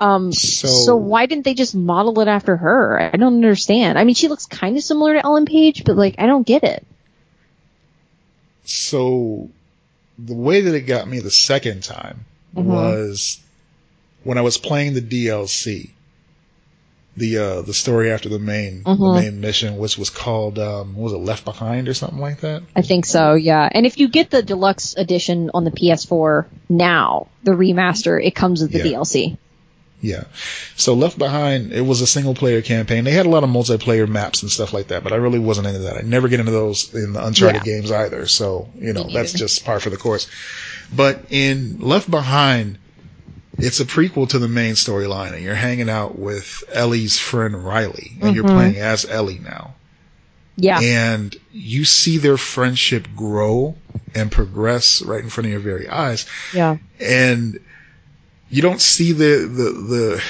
Um, 0.00 0.32
So, 0.32 0.68
so 0.68 0.96
why 0.96 1.26
didn't 1.26 1.44
they 1.44 1.54
just 1.54 1.74
model 1.74 2.20
it 2.20 2.28
after 2.28 2.56
her? 2.56 3.00
I 3.12 3.16
don't 3.16 3.34
understand. 3.34 3.98
I 3.98 4.04
mean, 4.04 4.14
she 4.14 4.28
looks 4.28 4.46
kind 4.46 4.76
of 4.76 4.84
similar 4.84 5.14
to 5.14 5.24
Ellen 5.24 5.44
Page, 5.44 5.82
but 5.84 5.96
like 5.96 6.14
I 6.18 6.26
don't 6.26 6.46
get 6.46 6.62
it. 6.62 6.86
so 8.64 9.48
the 10.18 10.34
way 10.34 10.60
that 10.62 10.74
it 10.74 10.82
got 10.82 11.08
me 11.08 11.20
the 11.20 11.30
second 11.30 11.82
time 11.82 12.24
Mhm. 12.56 12.64
was 12.64 13.40
when 14.24 14.38
I 14.38 14.42
was 14.42 14.58
playing 14.58 14.94
the 14.94 15.00
DLC, 15.02 15.90
the 17.16 17.38
uh, 17.38 17.62
the 17.62 17.74
story 17.74 18.12
after 18.12 18.28
the 18.28 18.38
main 18.38 18.82
Mhm. 18.84 18.98
the 19.16 19.20
main 19.22 19.40
mission, 19.40 19.76
which 19.78 19.98
was 19.98 20.10
called 20.10 20.58
um, 20.58 20.94
what 20.94 21.04
was 21.04 21.12
it 21.14 21.16
Left 21.18 21.44
Behind 21.44 21.88
or 21.88 21.94
something 21.94 22.18
like 22.20 22.40
that? 22.42 22.62
I 22.76 22.82
think 22.82 23.06
so, 23.06 23.34
yeah. 23.34 23.68
And 23.70 23.86
if 23.86 23.98
you 23.98 24.08
get 24.08 24.30
the 24.30 24.42
deluxe 24.42 24.94
edition 24.96 25.50
on 25.52 25.64
the 25.64 25.70
PS4 25.72 26.46
now, 26.68 27.26
the 27.42 27.52
remaster, 27.52 28.22
it 28.24 28.34
comes 28.36 28.62
with 28.62 28.70
the 28.72 28.78
Yeah. 28.78 28.84
DLC. 28.84 29.36
Yeah. 30.00 30.24
So 30.76 30.94
Left 30.94 31.18
Behind, 31.18 31.72
it 31.72 31.80
was 31.80 32.02
a 32.02 32.06
single 32.06 32.34
player 32.36 32.62
campaign. 32.62 33.02
They 33.02 33.10
had 33.10 33.26
a 33.26 33.30
lot 33.30 33.42
of 33.42 33.50
multiplayer 33.50 34.06
maps 34.08 34.42
and 34.42 34.50
stuff 34.50 34.72
like 34.72 34.88
that, 34.88 35.02
but 35.02 35.12
I 35.12 35.16
really 35.16 35.40
wasn't 35.40 35.66
into 35.66 35.80
that. 35.80 35.96
I 35.96 36.02
never 36.02 36.28
get 36.28 36.38
into 36.38 36.52
those 36.52 36.94
in 36.94 37.14
the 37.14 37.26
Uncharted 37.26 37.66
Yeah. 37.66 37.72
games 37.74 37.90
either. 37.90 38.28
So, 38.28 38.68
you 38.78 38.92
know, 38.92 39.08
that's 39.12 39.32
just 39.32 39.64
par 39.64 39.80
for 39.80 39.90
the 39.90 39.96
course. 39.96 40.28
But 40.94 41.24
in 41.30 41.78
Left 41.80 42.08
Behind, 42.08 42.78
it's 43.58 43.80
a 43.80 43.84
prequel 43.84 44.28
to 44.30 44.38
the 44.38 44.48
main 44.48 44.74
storyline 44.74 45.32
and 45.34 45.42
you're 45.42 45.54
hanging 45.54 45.90
out 45.90 46.18
with 46.18 46.62
Ellie's 46.72 47.18
friend 47.18 47.64
Riley 47.64 48.12
and 48.20 48.34
you're 48.34 48.44
Mhm. 48.44 48.54
playing 48.54 48.76
as 48.76 49.04
Ellie 49.04 49.40
now. 49.42 49.74
Yeah. 50.56 50.80
And 50.80 51.34
you 51.52 51.84
see 51.84 52.18
their 52.18 52.36
friendship 52.36 53.06
grow 53.14 53.76
and 54.14 54.30
progress 54.30 55.02
right 55.02 55.22
in 55.22 55.30
front 55.30 55.46
of 55.46 55.50
your 55.52 55.60
very 55.60 55.88
eyes 55.88 56.26
yeah. 56.54 56.78
and 57.00 57.58
you 58.50 58.62
don't 58.62 58.80
see 58.80 59.12
the 59.12 59.46
the 59.46 59.70
the. 59.92 60.22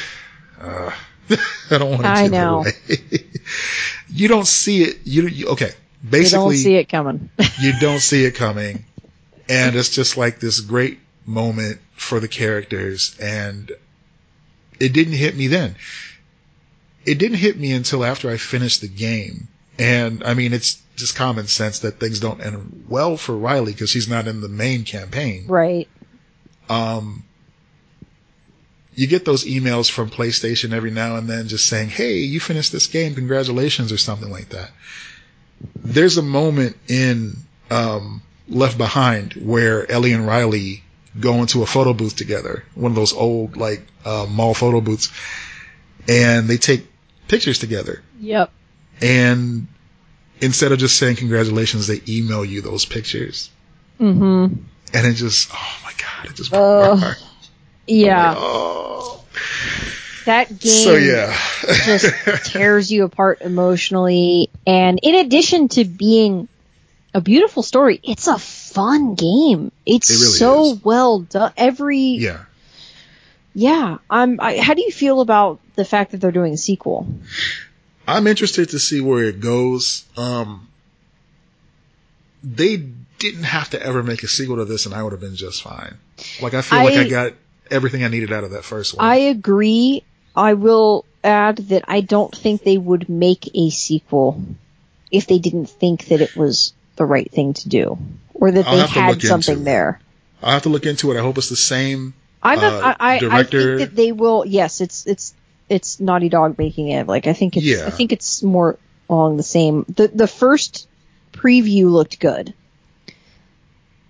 Uh, 0.61 0.91
I 1.71 1.79
don't 1.79 1.91
want 1.91 2.03
to 2.03 2.09
I 2.09 2.23
give 2.25 2.33
know. 2.33 2.65
it 2.67 3.01
away. 3.11 3.25
you 4.09 4.29
don't 4.29 4.47
see 4.47 4.83
it. 4.83 4.99
You, 5.05 5.29
you 5.29 5.49
okay? 5.49 5.71
Basically, 6.03 6.57
you 6.57 6.65
don't 6.65 6.65
see 6.65 6.75
it 6.77 6.89
coming. 6.89 7.31
you 7.61 7.73
don't 7.81 8.01
see 8.01 8.25
it 8.25 8.35
coming, 8.35 8.85
and 9.49 9.77
it's 9.77 9.91
just 9.91 10.17
like 10.17 10.41
this 10.41 10.61
great 10.61 10.99
moment 11.29 11.79
for 11.95 12.21
the 12.21 12.29
characters, 12.29 13.17
and 13.21 13.71
it 14.81 14.93
didn't 14.93 15.15
hit 15.15 15.37
me 15.37 15.47
then. 15.47 15.77
It 17.05 17.19
didn't 17.19 17.39
hit 17.39 17.59
me 17.59 17.73
until 17.73 18.05
after 18.05 18.31
I 18.31 18.37
finished 18.37 18.81
the 18.81 18.89
game, 18.89 19.49
and 19.79 20.25
I 20.25 20.35
mean, 20.35 20.53
it's 20.53 20.83
just 20.97 21.15
common 21.15 21.47
sense 21.47 21.81
that 21.81 22.01
things 22.01 22.19
don't 22.19 22.41
end 22.41 22.87
well 22.89 23.17
for 23.17 23.37
Riley 23.37 23.73
because 23.73 23.91
she's 23.91 24.09
not 24.09 24.27
in 24.27 24.41
the 24.41 24.49
main 24.49 24.83
campaign 24.83 25.45
right. 25.47 25.87
um, 26.69 27.23
you 28.99 29.07
get 29.07 29.25
those 29.25 29.45
emails 29.45 29.89
from 29.89 30.11
PlayStation 30.11 30.73
every 30.73 30.91
now 30.91 31.15
and 31.15 31.29
then 31.29 31.47
just 31.47 31.67
saying, 31.67 31.89
hey, 31.89 32.17
you 32.17 32.41
finished 32.41 32.73
this 32.73 32.89
game, 32.89 33.15
congratulations, 33.15 33.93
or 33.93 33.97
something 33.97 34.29
like 34.29 34.49
that. 34.49 34.73
There's 35.77 36.19
a 36.19 36.23
moment 36.23 36.77
in 36.89 37.37
um, 37.71 38.23
Left 38.49 38.77
Behind 38.77 39.35
where 39.35 39.89
Ellie 39.89 40.13
and 40.13 40.27
Riley 40.27 40.83
go 41.19 41.35
into 41.35 41.63
a 41.63 41.67
photo 41.67 41.93
booth 41.93 42.17
together, 42.17 42.65
one 42.75 42.93
of 42.93 42.97
those 42.97 43.13
old, 43.13 43.57
like, 43.57 43.83
uh, 44.05 44.27
mall 44.29 44.55
photo 44.55 44.81
booths, 44.81 45.11
and 46.09 46.49
they 46.49 46.57
take 46.57 46.87
pictures 47.29 47.59
together. 47.59 48.03
Yep. 48.21 48.51
And 49.01 49.69
instead 50.41 50.73
of 50.73 50.79
just 50.79 50.97
saying 50.97 51.17
congratulations, 51.17 51.87
they 51.87 52.01
email 52.09 52.45
you 52.45 52.61
those 52.61 52.85
pictures. 52.85 53.51
Mm-hmm. 54.01 54.63
And 54.95 55.07
it 55.07 55.15
just, 55.15 55.51
oh 55.53 55.79
my 55.85 55.93
God, 55.99 56.31
it 56.31 56.37
just 56.37 56.51
broke 56.51 56.63
Ugh. 56.63 56.99
my 56.99 57.05
heart. 57.05 57.23
Yeah. 57.87 58.35
Oh. 58.37 59.25
That 60.25 60.49
game 60.59 60.85
So 60.85 60.97
yeah. 60.97 61.37
just 61.85 62.07
tears 62.45 62.93
you 62.93 63.05
apart 63.05 63.41
emotionally. 63.41 64.51
And 64.67 65.01
in 65.03 65.15
addition 65.15 65.69
to 65.69 65.85
being 65.85 66.49
a 67.15 67.21
beautiful 67.21 67.63
story, 67.63 68.01
it's 68.03 68.27
a 68.27 68.39
fun 68.39 69.15
game. 69.15 69.73
It's 69.87 70.11
It 70.11 70.15
really 70.15 70.39
so 70.39 70.73
is. 70.73 70.85
well 70.85 71.21
done. 71.21 71.53
Every 71.57 71.99
yeah. 71.99 72.45
yeah. 73.55 73.99
I'm. 74.11 74.39
I, 74.41 74.59
how 74.59 74.75
do 74.75 74.83
you 74.83 74.93
feel 74.93 75.21
about 75.21 75.61
the 75.75 75.85
fact 75.85 76.13
that 76.13 76.19
they're 76.21 76.33
doing 76.33 76.53
a 76.55 76.59
sequel? 76.59 77.07
I'm 78.07 78.27
interested 78.27 78.71
to 78.71 78.79
see 78.79 79.01
where 79.01 79.25
it 79.25 79.41
goes. 79.41 80.05
Um, 80.17 80.69
they 82.43 82.77
didn't 83.19 83.45
have 83.45 83.71
to 83.71 83.83
ever 83.83 84.03
make 84.03 84.23
a 84.23 84.29
sequel 84.29 84.57
to 84.57 84.65
this 84.65 84.87
and 84.87 84.95
I 84.95 85.03
would 85.03 85.13
have 85.13 85.21
been 85.21 85.35
just 85.37 85.63
fine. 85.63 85.97
Like 86.41 86.55
I 86.55 86.63
feel 86.63 86.79
like 86.85 86.95
I- 86.95 87.01
I 87.03 87.09
got 87.09 87.33
everything 87.71 88.05
I 88.05 88.09
needed 88.09 88.33
out 88.33 88.45
of 88.45 88.53
that 88.53 88.65
first 88.65 88.97
one. 88.97 89.05
I 89.05 89.17
agree. 89.17 90.05
I 90.37 90.55
will 90.55 91.05
add 91.25 91.57
that 91.69 91.85
I 91.89 92.01
don't 92.01 92.35
think 92.35 92.63
they 92.63 92.79
would 92.79 93.09
make 93.09 93.51
a 93.55 93.71
sequel 93.71 94.41
if 95.11 95.27
they 95.27 95.39
didn't 95.39 95.67
think 95.69 96.07
that 96.07 96.21
it 96.21 96.37
was 96.37 96.73
the 96.99 97.07
right 97.07 97.31
thing 97.31 97.55
to 97.55 97.69
do, 97.69 97.97
or 98.35 98.51
that 98.51 98.67
I'll 98.67 98.73
they 98.77 98.81
have 98.83 98.93
to 98.93 99.01
look 99.07 99.23
had 99.23 99.29
something 99.29 99.65
there. 99.65 100.01
I'll 100.43 100.53
have 100.53 100.63
to 100.65 100.69
look 100.69 100.85
into 100.87 101.11
it. 101.11 101.19
I 101.19 101.23
hope 101.23 101.39
it's 101.39 101.49
the 101.49 101.57
same. 101.57 102.13
I'm 102.43 102.61
not, 102.61 102.73
Uh, 102.85 102.95
I, 103.01 103.15
I, 103.15 103.15
I 103.15 103.19
director- 103.19 103.79
think 103.79 103.91
that 103.91 103.97
they 103.97 104.13
will. 104.13 104.45
Yes, 104.47 104.81
it's 104.81 105.07
it's 105.07 105.35
it's 105.69 105.99
Naughty 106.01 106.29
Dog 106.29 106.59
making 106.59 106.89
it. 106.89 107.07
Like 107.07 107.27
I 107.27 107.33
think 107.33 107.57
it's 107.57 107.67
Yeah. 107.67 107.87
I 107.87 107.91
think 107.91 108.13
it's 108.13 108.43
more 108.43 108.77
along 109.09 109.37
the 109.39 109.43
same. 109.43 109.85
The 109.89 110.09
the 110.09 110.27
first 110.29 110.87
preview 111.33 111.91
looked 111.91 112.21
good. 112.21 112.53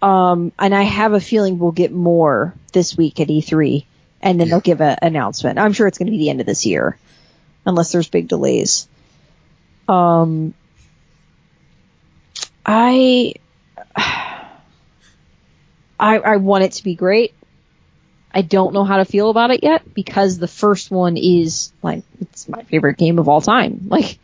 Um, 0.01 0.53
and 0.59 0.75
I 0.75 0.83
have 0.83 1.13
a 1.13 1.21
feeling 1.21 1.59
we'll 1.59 1.73
get 1.73 1.93
more 1.93 2.55
this 2.73 2.97
week 2.97 3.19
at 3.21 3.29
E3. 3.29 3.85
and 4.21 4.41
then 4.41 4.49
they'll 4.49 4.61
give 4.61 4.81
an 4.81 4.97
announcement. 5.03 5.59
I'm 5.59 5.73
sure 5.73 5.87
it's 5.87 5.99
going 5.99 6.07
to 6.07 6.11
be 6.13 6.19
the 6.19 6.31
end 6.31 6.41
of 6.41 6.47
this 6.47 6.67
year, 6.67 6.97
unless 7.67 7.93
there's 7.93 8.09
big 8.09 8.29
delays. 8.29 8.89
Um, 9.89 10.55
I, 12.71 13.33
I, 15.99 16.19
I 16.19 16.37
want 16.37 16.65
it 16.65 16.73
to 16.73 16.85
be 16.85 16.95
great. 16.95 17.33
I 18.33 18.43
don't 18.43 18.75
know 18.75 18.85
how 18.85 18.99
to 18.99 19.07
feel 19.07 19.31
about 19.31 19.51
it 19.51 19.63
yet 19.65 19.95
because 19.95 20.39
the 20.39 20.47
first 20.47 20.91
one 20.91 21.17
is 21.17 21.73
like 21.83 22.03
it's 22.21 22.47
my 22.47 22.63
favorite 22.65 22.99
game 22.99 23.19
of 23.19 23.29
all 23.29 23.41
time. 23.41 23.81
Like, 23.89 24.19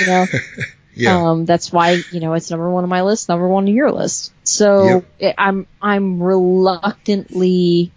you 0.00 0.06
know, 0.06 0.26
Yeah. 0.94 1.30
um, 1.30 1.44
that's 1.46 1.72
why 1.72 2.02
you 2.12 2.20
know 2.20 2.32
it's 2.34 2.50
number 2.50 2.70
one 2.70 2.84
on 2.84 2.90
my 2.90 3.02
list, 3.02 3.28
number 3.28 3.46
one 3.48 3.64
on 3.64 3.74
your 3.74 3.90
list. 3.92 4.32
So 4.44 5.04
it, 5.18 5.34
I'm 5.38 5.66
I'm 5.80 6.22
reluctantly 6.22 7.90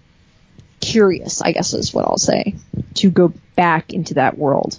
curious, 0.81 1.41
I 1.41 1.51
guess 1.51 1.73
is 1.73 1.93
what 1.93 2.05
I'll 2.05 2.17
say, 2.17 2.55
to 2.95 3.09
go 3.09 3.33
back 3.55 3.93
into 3.93 4.15
that 4.15 4.37
world. 4.37 4.77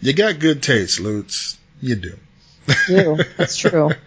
you 0.00 0.12
got 0.12 0.38
good 0.38 0.62
taste, 0.62 0.98
Lutz. 1.00 1.56
You 1.80 1.94
do. 1.96 2.16
Ew, 2.88 3.18
that's 3.36 3.56
true. 3.56 3.90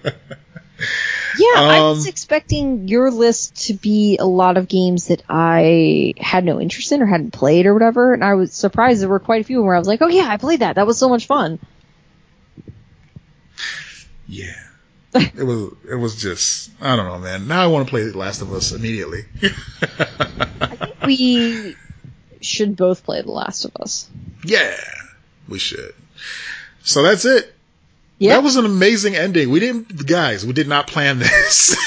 Yeah, 1.38 1.48
I 1.56 1.82
was 1.82 2.06
Um, 2.06 2.10
expecting 2.10 2.88
your 2.88 3.10
list 3.10 3.68
to 3.68 3.74
be 3.74 4.18
a 4.20 4.26
lot 4.26 4.58
of 4.58 4.68
games 4.68 5.08
that 5.08 5.24
I 5.30 6.14
had 6.20 6.44
no 6.44 6.60
interest 6.62 6.92
in 6.92 7.02
or 7.02 7.06
hadn't 7.08 7.32
played 7.32 7.66
or 7.66 7.74
whatever, 7.74 8.14
and 8.14 8.24
I 8.24 8.34
was 8.36 8.54
surprised 8.54 9.02
there 9.02 9.10
were 9.10 9.20
quite 9.20 9.42
a 9.42 9.44
few 9.44 9.64
where 9.64 9.74
I 9.74 9.80
was 9.80 9.88
like, 9.88 10.02
"Oh 10.04 10.08
yeah, 10.08 10.28
I 10.28 10.38
played 10.38 10.60
that. 10.60 10.76
That 10.76 10.86
was 10.86 10.98
so 11.00 11.10
much 11.10 11.26
fun." 11.26 11.58
Yeah. 14.28 14.54
it 15.16 15.44
was 15.44 15.74
it 15.90 15.96
was 15.96 16.22
just 16.22 16.72
I 16.82 16.96
don't 16.96 17.06
know, 17.08 17.20
man. 17.20 17.48
Now 17.48 17.64
I 17.64 17.68
want 17.68 17.88
to 17.88 17.90
play 17.90 18.04
The 18.04 18.18
Last 18.18 18.42
of 18.42 18.52
Us 18.52 18.72
immediately. 18.72 19.22
I 19.42 20.76
think 20.76 20.96
we 21.06 21.76
should 22.42 22.76
both 22.76 23.04
play 23.04 23.22
The 23.22 23.32
Last 23.32 23.66
of 23.66 23.72
Us. 23.80 24.10
yeah, 24.44 24.76
we 25.48 25.60
should. 25.60 25.94
So 26.84 27.04
that's 27.04 27.26
it. 27.26 27.54
That 28.30 28.44
was 28.44 28.56
an 28.56 28.66
amazing 28.66 29.16
ending. 29.16 29.50
We 29.50 29.60
didn't, 29.60 30.06
guys, 30.06 30.46
we 30.46 30.54
did 30.54 30.68
not 30.68 30.88
plan 30.88 31.20
this. 31.20 31.76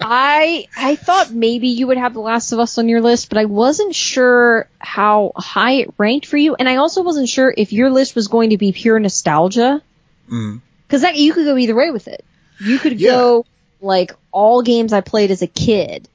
I 0.00 0.68
I 0.76 0.96
thought 0.96 1.32
maybe 1.32 1.68
you 1.68 1.88
would 1.88 1.98
have 1.98 2.14
The 2.14 2.20
Last 2.20 2.52
of 2.52 2.58
Us 2.58 2.78
on 2.78 2.88
your 2.88 3.00
list, 3.02 3.28
but 3.28 3.36
I 3.38 3.44
wasn't 3.44 3.94
sure 3.94 4.68
how 4.78 5.32
high 5.36 5.72
it 5.72 5.94
ranked 5.98 6.26
for 6.26 6.36
you, 6.36 6.54
and 6.54 6.68
I 6.68 6.76
also 6.76 7.02
wasn't 7.02 7.28
sure 7.28 7.52
if 7.54 7.72
your 7.72 7.90
list 7.90 8.14
was 8.14 8.28
going 8.28 8.50
to 8.50 8.56
be 8.58 8.72
pure 8.72 8.98
nostalgia. 8.98 9.82
Mm. 10.30 10.60
Because 10.86 11.02
that 11.02 11.16
you 11.16 11.34
could 11.34 11.44
go 11.44 11.56
either 11.58 11.74
way 11.74 11.90
with 11.90 12.08
it. 12.08 12.24
You 12.58 12.78
could 12.78 12.98
Yeah. 12.98 13.10
go 13.10 13.46
like 13.80 14.12
all 14.32 14.62
games 14.62 14.92
I 14.92 15.02
played 15.02 15.30
as 15.30 15.42
a 15.42 15.46
kid, 15.46 16.08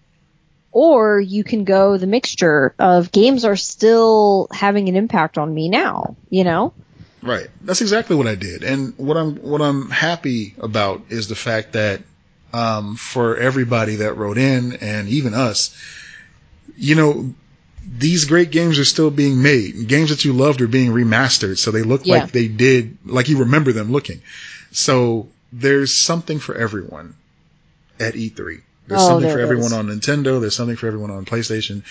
or 0.71 1.19
you 1.19 1.43
can 1.43 1.63
go 1.63 1.97
the 1.97 2.07
mixture 2.07 2.73
of 2.79 3.11
games 3.11 3.45
are 3.45 3.55
still 3.55 4.47
having 4.51 4.89
an 4.89 4.95
impact 4.95 5.37
on 5.37 5.53
me 5.53 5.69
now. 5.69 6.15
You 6.29 6.45
know? 6.45 6.73
Right. 7.23 7.47
That's 7.61 7.81
exactly 7.81 8.15
what 8.15 8.27
I 8.27 8.35
did. 8.35 8.63
And 8.63 8.93
what 8.97 9.15
I'm 9.17 9.37
what 9.37 9.61
I'm 9.61 9.89
happy 9.89 10.53
about 10.59 11.01
is 11.09 11.27
the 11.29 11.35
fact 11.35 11.71
that 11.73 12.01
um, 12.53 12.95
for 12.97 13.37
everybody 13.37 13.95
that 13.97 14.13
wrote 14.17 14.37
in 14.37 14.73
and 14.81 15.07
even 15.07 15.33
us, 15.33 15.75
you 16.77 16.95
know, 16.95 17.33
these 17.97 18.25
great 18.25 18.51
games 18.51 18.77
are 18.77 18.85
still 18.85 19.09
being 19.09 19.41
made. 19.41 19.87
Games 19.87 20.09
that 20.09 20.25
you 20.25 20.33
loved 20.33 20.61
are 20.61 20.67
being 20.67 20.91
remastered, 20.91 21.57
so 21.57 21.71
they 21.71 21.81
look 21.83 22.05
Yeah. 22.05 22.15
like 22.15 22.31
they 22.31 22.47
did, 22.47 22.97
like 23.05 23.29
you 23.29 23.39
remember 23.39 23.71
them 23.71 23.91
looking. 23.91 24.21
So 24.71 25.29
there's 25.51 25.93
something 25.95 26.39
for 26.39 26.55
everyone 26.55 27.15
at 27.99 28.15
E3. 28.15 28.61
There's 28.87 29.01
Oh, 29.01 29.07
something 29.07 29.27
there 29.27 29.35
for 29.35 29.39
everyone 29.39 29.67
is. 29.67 29.73
on 29.73 29.87
Nintendo. 29.87 30.41
There's 30.41 30.55
something 30.55 30.75
for 30.75 30.87
everyone 30.87 31.09
on 31.11 31.23
PlayStation. 31.25 31.83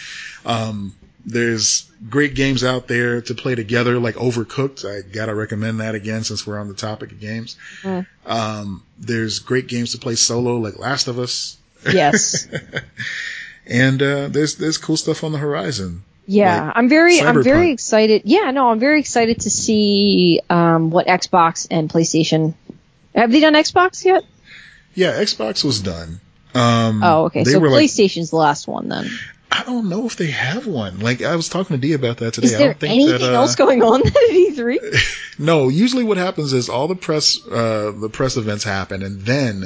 Um, 0.45 0.95
there's 1.25 1.91
great 2.09 2.35
games 2.35 2.65
out 2.65 2.89
there 2.89 3.23
to 3.23 3.35
play 3.35 3.55
together, 3.55 3.99
like 3.99 4.17
Overcooked. 4.17 4.85
I 4.85 5.07
gotta 5.09 5.35
recommend 5.35 5.81
that 5.81 5.95
again 5.95 6.25
since 6.25 6.47
we're 6.47 6.59
on 6.59 6.69
the 6.69 6.75
topic 6.75 7.13
of 7.13 7.21
games. 7.21 7.57
Mm. 7.83 8.07
Um, 8.27 8.83
there's 8.99 9.39
great 9.39 9.69
games 9.69 9.93
to 9.93 9.99
play 9.99 10.15
solo, 10.17 10.57
like 10.57 10.79
Last 10.79 11.09
of 11.09 11.19
Us, 11.19 11.57
Yes. 11.91 12.47
and 13.67 14.03
uh, 14.03 14.29
there's 14.29 14.57
there's 14.57 14.79
cool 14.79 14.97
stuff 14.97 15.25
on 15.25 15.33
the 15.33 15.39
horizon. 15.39 16.05
Yeah, 16.27 16.67
Like 16.67 16.77
I'm 16.77 16.89
very, 16.89 17.21
I'm 17.21 17.43
very 17.43 17.73
excited. 17.73 18.23
Yeah, 18.25 18.53
no, 18.53 18.71
I'm 18.71 18.79
very 18.79 19.01
excited 19.01 19.41
to 19.41 19.51
see 19.51 20.41
um, 20.49 20.91
what 20.91 21.07
Xbox 21.09 21.67
and 21.71 21.91
PlayStation. 21.91 22.55
Have 23.15 23.33
they 23.33 23.41
done 23.41 23.55
Xbox 23.55 24.05
yet? 24.05 24.23
Yeah, 24.95 25.13
Xbox 25.21 25.65
was 25.65 25.81
done. 25.81 26.21
Um, 26.55 27.03
Oh, 27.03 27.25
okay. 27.25 27.45
So 27.45 27.59
were 27.59 27.71
like, 27.71 27.85
PlayStation's 27.85 28.31
the 28.31 28.37
last 28.37 28.69
one 28.69 28.89
then. 28.89 29.11
I 29.55 29.65
don't 29.65 29.89
know 29.91 30.07
if 30.07 30.17
they 30.17 30.31
have 30.31 30.67
one. 30.67 31.01
Like 31.01 31.21
I 31.23 31.37
was 31.37 31.49
talking 31.49 31.77
to 31.77 31.81
Dee 31.81 31.93
about 31.93 32.17
that 32.19 32.35
today. 32.35 32.47
Is 32.49 32.55
I 32.55 32.59
there 32.59 32.67
don't 32.69 32.81
think 32.81 32.93
anything 32.95 33.21
that, 33.21 33.35
uh, 33.35 33.37
else 33.37 33.55
going 33.55 33.83
on 33.83 34.01
at 34.07 34.17
E 34.31 34.51
E3? 34.51 35.19
No, 35.39 35.69
usually 35.69 36.05
what 36.05 36.17
happens 36.19 36.53
is 36.53 36.69
all 36.69 36.89
the 36.89 36.95
press, 36.95 37.39
uh, 37.47 37.93
the 37.95 38.09
press 38.11 38.37
events 38.37 38.65
happen, 38.65 39.03
and 39.03 39.21
then 39.23 39.65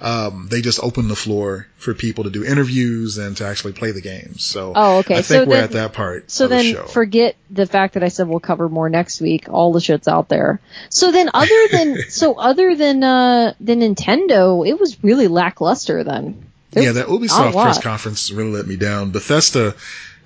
um, 0.00 0.48
they 0.50 0.62
just 0.62 0.82
open 0.82 1.08
the 1.08 1.14
floor 1.14 1.66
for 1.76 1.92
people 1.92 2.24
to 2.24 2.30
do 2.30 2.42
interviews 2.44 3.18
and 3.18 3.36
to 3.36 3.44
actually 3.46 3.74
play 3.74 3.90
the 3.92 4.00
games. 4.00 4.42
So 4.44 4.72
Oh, 4.74 4.98
okay. 5.00 5.16
I 5.16 5.20
So 5.20 5.40
we're 5.44 5.56
then- 5.56 5.64
at 5.64 5.70
that 5.72 5.92
part 5.92 6.30
So 6.30 6.44
of 6.44 6.50
the 6.50 6.56
then 6.56 6.74
show. 6.74 6.84
forget 6.86 7.36
the 7.50 7.66
fact 7.66 7.94
that 7.94 8.02
I 8.02 8.08
said 8.08 8.26
we'll 8.26 8.40
cover 8.40 8.68
more 8.70 8.88
next 8.88 9.20
week. 9.20 9.48
All 9.50 9.72
the 9.72 9.80
shit's 9.80 10.08
out 10.08 10.28
there. 10.30 10.60
So 10.88 11.12
then 11.12 11.28
other 11.34 11.68
than 11.70 11.96
so 12.08 12.34
other 12.38 12.74
than 12.74 13.04
uh 13.04 13.52
than 13.60 13.80
Nintendo, 13.80 14.66
it 14.66 14.80
was 14.80 15.02
really 15.04 15.28
lackluster 15.28 16.02
then. 16.02 16.49
There 16.70 16.84
yeah, 16.84 16.92
that 16.92 17.06
Ubisoft 17.06 17.52
press 17.52 17.82
conference 17.82 18.30
really 18.30 18.52
let 18.52 18.66
me 18.66 18.76
down. 18.76 19.10
Bethesda, 19.10 19.74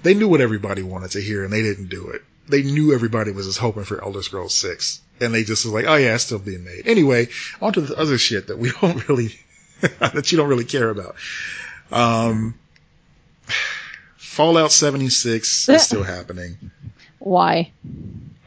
they 0.02 0.14
knew 0.14 0.28
what 0.28 0.40
everybody 0.40 0.82
wanted 0.82 1.12
to 1.12 1.20
hear, 1.20 1.44
and 1.44 1.52
they 1.52 1.62
didn't 1.62 1.88
do 1.88 2.08
it. 2.08 2.22
They 2.48 2.62
knew 2.62 2.92
everybody 2.92 3.32
was 3.32 3.46
just 3.46 3.58
hoping 3.58 3.84
for 3.84 4.02
Elder 4.02 4.22
Scrolls 4.22 4.54
Six, 4.54 5.00
and 5.20 5.32
they 5.34 5.44
just 5.44 5.64
was 5.64 5.72
like, 5.72 5.86
"Oh 5.86 5.94
yeah, 5.94 6.14
it's 6.14 6.24
still 6.24 6.38
being 6.38 6.64
made." 6.64 6.86
Anyway, 6.86 7.28
on 7.62 7.72
to 7.72 7.80
the 7.80 7.98
other 7.98 8.18
shit 8.18 8.48
that 8.48 8.58
we 8.58 8.70
don't 8.80 9.08
really, 9.08 9.34
that 9.98 10.30
you 10.30 10.38
don't 10.38 10.48
really 10.48 10.66
care 10.66 10.90
about. 10.90 11.16
Um, 11.90 12.54
Fallout 14.16 14.72
76 14.72 15.68
is 15.68 15.82
still 15.86 16.02
happening. 16.02 16.70
Why? 17.20 17.70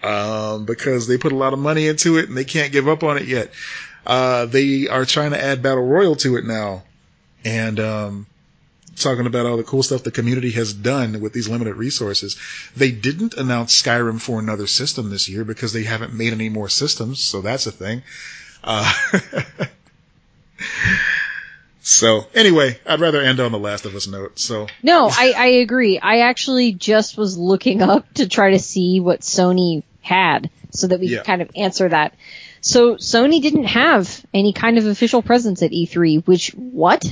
um, 0.04 0.66
because 0.66 1.08
they 1.08 1.18
put 1.18 1.32
a 1.32 1.36
lot 1.36 1.54
of 1.54 1.60
money 1.60 1.88
into 1.88 2.18
it 2.18 2.28
and 2.28 2.38
they 2.38 2.46
can't 2.46 2.72
give 2.72 2.88
up 2.88 3.04
on 3.04 3.18
it 3.18 3.26
yet. 3.26 3.52
Uh, 4.06 4.46
they 4.46 4.88
are 4.88 5.06
trying 5.06 5.32
to 5.32 5.42
add 5.44 5.62
battle 5.62 5.84
royal 5.84 6.16
to 6.16 6.38
it 6.38 6.46
now, 6.46 6.84
and 7.46 7.80
um, 7.80 8.26
talking 8.96 9.26
about 9.26 9.46
all 9.46 9.58
the 9.58 9.64
cool 9.64 9.84
stuff 9.84 10.04
the 10.04 10.12
community 10.12 10.52
has 10.52 10.74
done 10.74 11.20
with 11.22 11.34
these 11.34 11.48
limited 11.48 11.76
resources. 11.76 12.38
They 12.76 12.92
didn't 12.92 13.36
announce 13.36 13.80
Skyrim 13.82 14.20
for 14.20 14.40
another 14.40 14.68
system 14.68 15.10
this 15.10 15.30
year 15.30 15.44
because 15.44 15.72
they 15.74 15.84
haven't 15.84 16.14
made 16.14 16.34
any 16.34 16.50
more 16.50 16.70
systems, 16.70 17.24
so 17.24 17.42
that's 17.42 17.68
a 17.68 17.72
thing. 17.72 18.02
Uh, 18.64 18.92
so 21.82 22.26
anyway, 22.34 22.80
I'd 22.86 23.00
rather 23.00 23.22
end 23.22 23.40
on 23.40 23.52
the 23.52 23.60
Last 23.60 23.86
of 23.86 23.96
Us 23.96 24.08
note. 24.08 24.40
So 24.40 24.68
No, 24.84 25.08
I, 25.12 25.34
I 25.38 25.46
agree. 25.48 26.00
I 26.00 26.20
actually 26.22 26.74
just 26.74 27.18
was 27.18 27.38
looking 27.38 27.82
up 27.94 28.12
to 28.16 28.28
try 28.28 28.52
to 28.52 28.60
see 28.60 29.00
what 29.00 29.22
Sony 29.22 29.84
had 30.02 30.50
so 30.72 30.88
that 30.88 31.00
we 31.00 31.08
Yeah. 31.08 31.18
could 31.20 31.26
kind 31.28 31.42
of 31.42 31.52
answer 31.56 31.88
that. 31.90 32.14
So 32.68 32.96
Sony 32.96 33.42
didn't 33.42 33.64
have 33.66 34.26
any 34.34 34.52
kind 34.52 34.78
of 34.78 34.86
official 34.86 35.22
presence 35.22 35.64
at 35.64 35.72
E3, 35.72 36.28
which 36.28 36.50
what? 36.50 37.06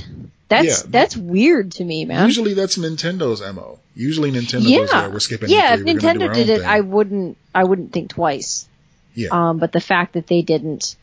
That's 0.48 0.82
Yeah. 0.84 0.90
that's 0.90 1.16
weird 1.16 1.72
to 1.72 1.84
me, 1.84 2.04
man. 2.04 2.26
usually 2.26 2.52
that's 2.52 2.76
Nintendo's 2.76 3.40
mo. 3.40 3.78
Usually 3.94 4.30
Nintendo 4.30 4.62
goes, 4.64 4.70
yeah, 4.70 4.86
yeah, 4.92 5.08
we're 5.08 5.18
skipping. 5.18 5.48
yeah. 5.48 5.74
E3, 5.76 5.80
If 5.80 5.86
gonna 5.86 5.98
Nintendo 5.98 6.34
did 6.34 6.48
it, 6.50 6.58
thing." 6.60 6.68
I 6.68 6.80
wouldn't 6.80 7.36
I 7.54 7.64
wouldn't 7.64 7.92
think 7.92 8.10
twice. 8.10 8.68
Yeah. 9.14 9.28
Um, 9.32 9.56
but 9.58 9.72
the 9.72 9.80
fact 9.80 10.12
that 10.12 10.26
they 10.26 10.42
didn't. 10.42 10.94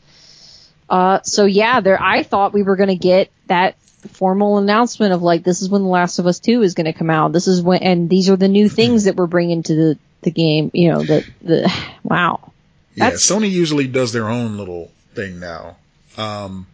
Uh, 0.88 1.18
so 1.24 1.46
yeah, 1.46 1.80
there. 1.80 2.00
I 2.00 2.22
thought 2.22 2.52
we 2.52 2.62
were 2.62 2.76
going 2.76 2.90
to 2.90 2.94
get 2.94 3.30
that 3.48 3.74
formal 4.12 4.58
announcement 4.58 5.12
of 5.12 5.20
like 5.22 5.42
this 5.42 5.62
is 5.62 5.68
when 5.68 5.82
The 5.82 5.88
Last 5.88 6.20
of 6.20 6.26
Us 6.28 6.38
Two 6.38 6.62
is 6.62 6.74
going 6.74 6.86
to 6.86 6.92
come 6.92 7.10
out. 7.10 7.32
This 7.32 7.48
is 7.48 7.60
when, 7.60 7.82
and 7.82 8.08
these 8.08 8.30
are 8.30 8.36
the 8.36 8.46
new 8.48 8.68
things 8.68 9.04
that 9.06 9.16
we're 9.16 9.26
bringing 9.26 9.64
to 9.64 9.74
the 9.74 9.98
the 10.22 10.30
game. 10.30 10.70
You 10.72 10.92
know, 10.92 11.02
the 11.02 11.26
the 11.42 11.72
wow. 12.04 12.52
Yeah, 12.94 13.12
Sony 13.12 13.50
usually 13.50 13.88
does 13.88 14.12
their 14.12 14.28
own 14.28 14.56
little 14.56 14.90
thing 15.14 15.40
now. 15.40 15.76
Um, 16.16 16.66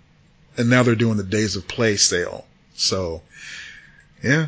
and 0.56 0.68
now 0.68 0.82
they're 0.82 0.94
doing 0.94 1.16
the 1.16 1.22
Days 1.22 1.56
of 1.56 1.66
Play 1.66 1.96
sale. 1.96 2.44
So, 2.74 3.22
yeah. 4.22 4.46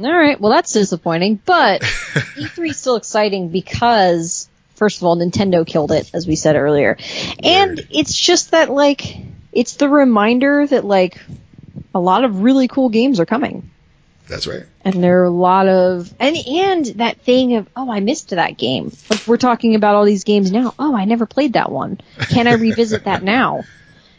All 0.00 0.16
right, 0.16 0.40
well 0.40 0.52
that's 0.52 0.72
disappointing, 0.72 1.40
but 1.44 1.80
E3 1.82 2.70
is 2.70 2.78
still 2.78 2.96
exciting 2.96 3.48
because 3.48 4.48
first 4.76 4.98
of 4.98 5.04
all, 5.04 5.16
Nintendo 5.16 5.66
killed 5.66 5.92
it, 5.92 6.10
as 6.14 6.26
we 6.26 6.36
said 6.36 6.56
earlier, 6.56 6.96
and 7.42 7.76
Word. 7.76 7.88
it's 7.90 8.14
just 8.16 8.52
that 8.52 8.70
like 8.70 9.16
it's 9.52 9.74
the 9.74 9.88
reminder 9.88 10.66
that 10.66 10.84
like 10.84 11.20
a 11.94 12.00
lot 12.00 12.24
of 12.24 12.42
really 12.42 12.68
cool 12.68 12.88
games 12.88 13.20
are 13.20 13.26
coming. 13.26 13.70
That's 14.30 14.46
right. 14.46 14.62
and 14.84 15.02
there 15.02 15.22
are 15.22 15.24
a 15.24 15.30
lot 15.30 15.66
of 15.66 16.14
and 16.20 16.36
and 16.36 16.86
that 17.00 17.20
thing 17.20 17.56
of 17.56 17.68
oh 17.74 17.90
I 17.90 17.98
missed 17.98 18.30
that 18.30 18.56
game. 18.56 18.92
Like 19.10 19.26
we're 19.26 19.36
talking 19.36 19.74
about 19.74 19.96
all 19.96 20.04
these 20.04 20.22
games 20.22 20.52
now. 20.52 20.72
Oh, 20.78 20.94
I 20.94 21.04
never 21.04 21.26
played 21.26 21.54
that 21.54 21.72
one. 21.72 22.00
Can 22.28 22.46
I 22.46 22.52
revisit 22.54 23.04
that 23.04 23.24
now 23.24 23.64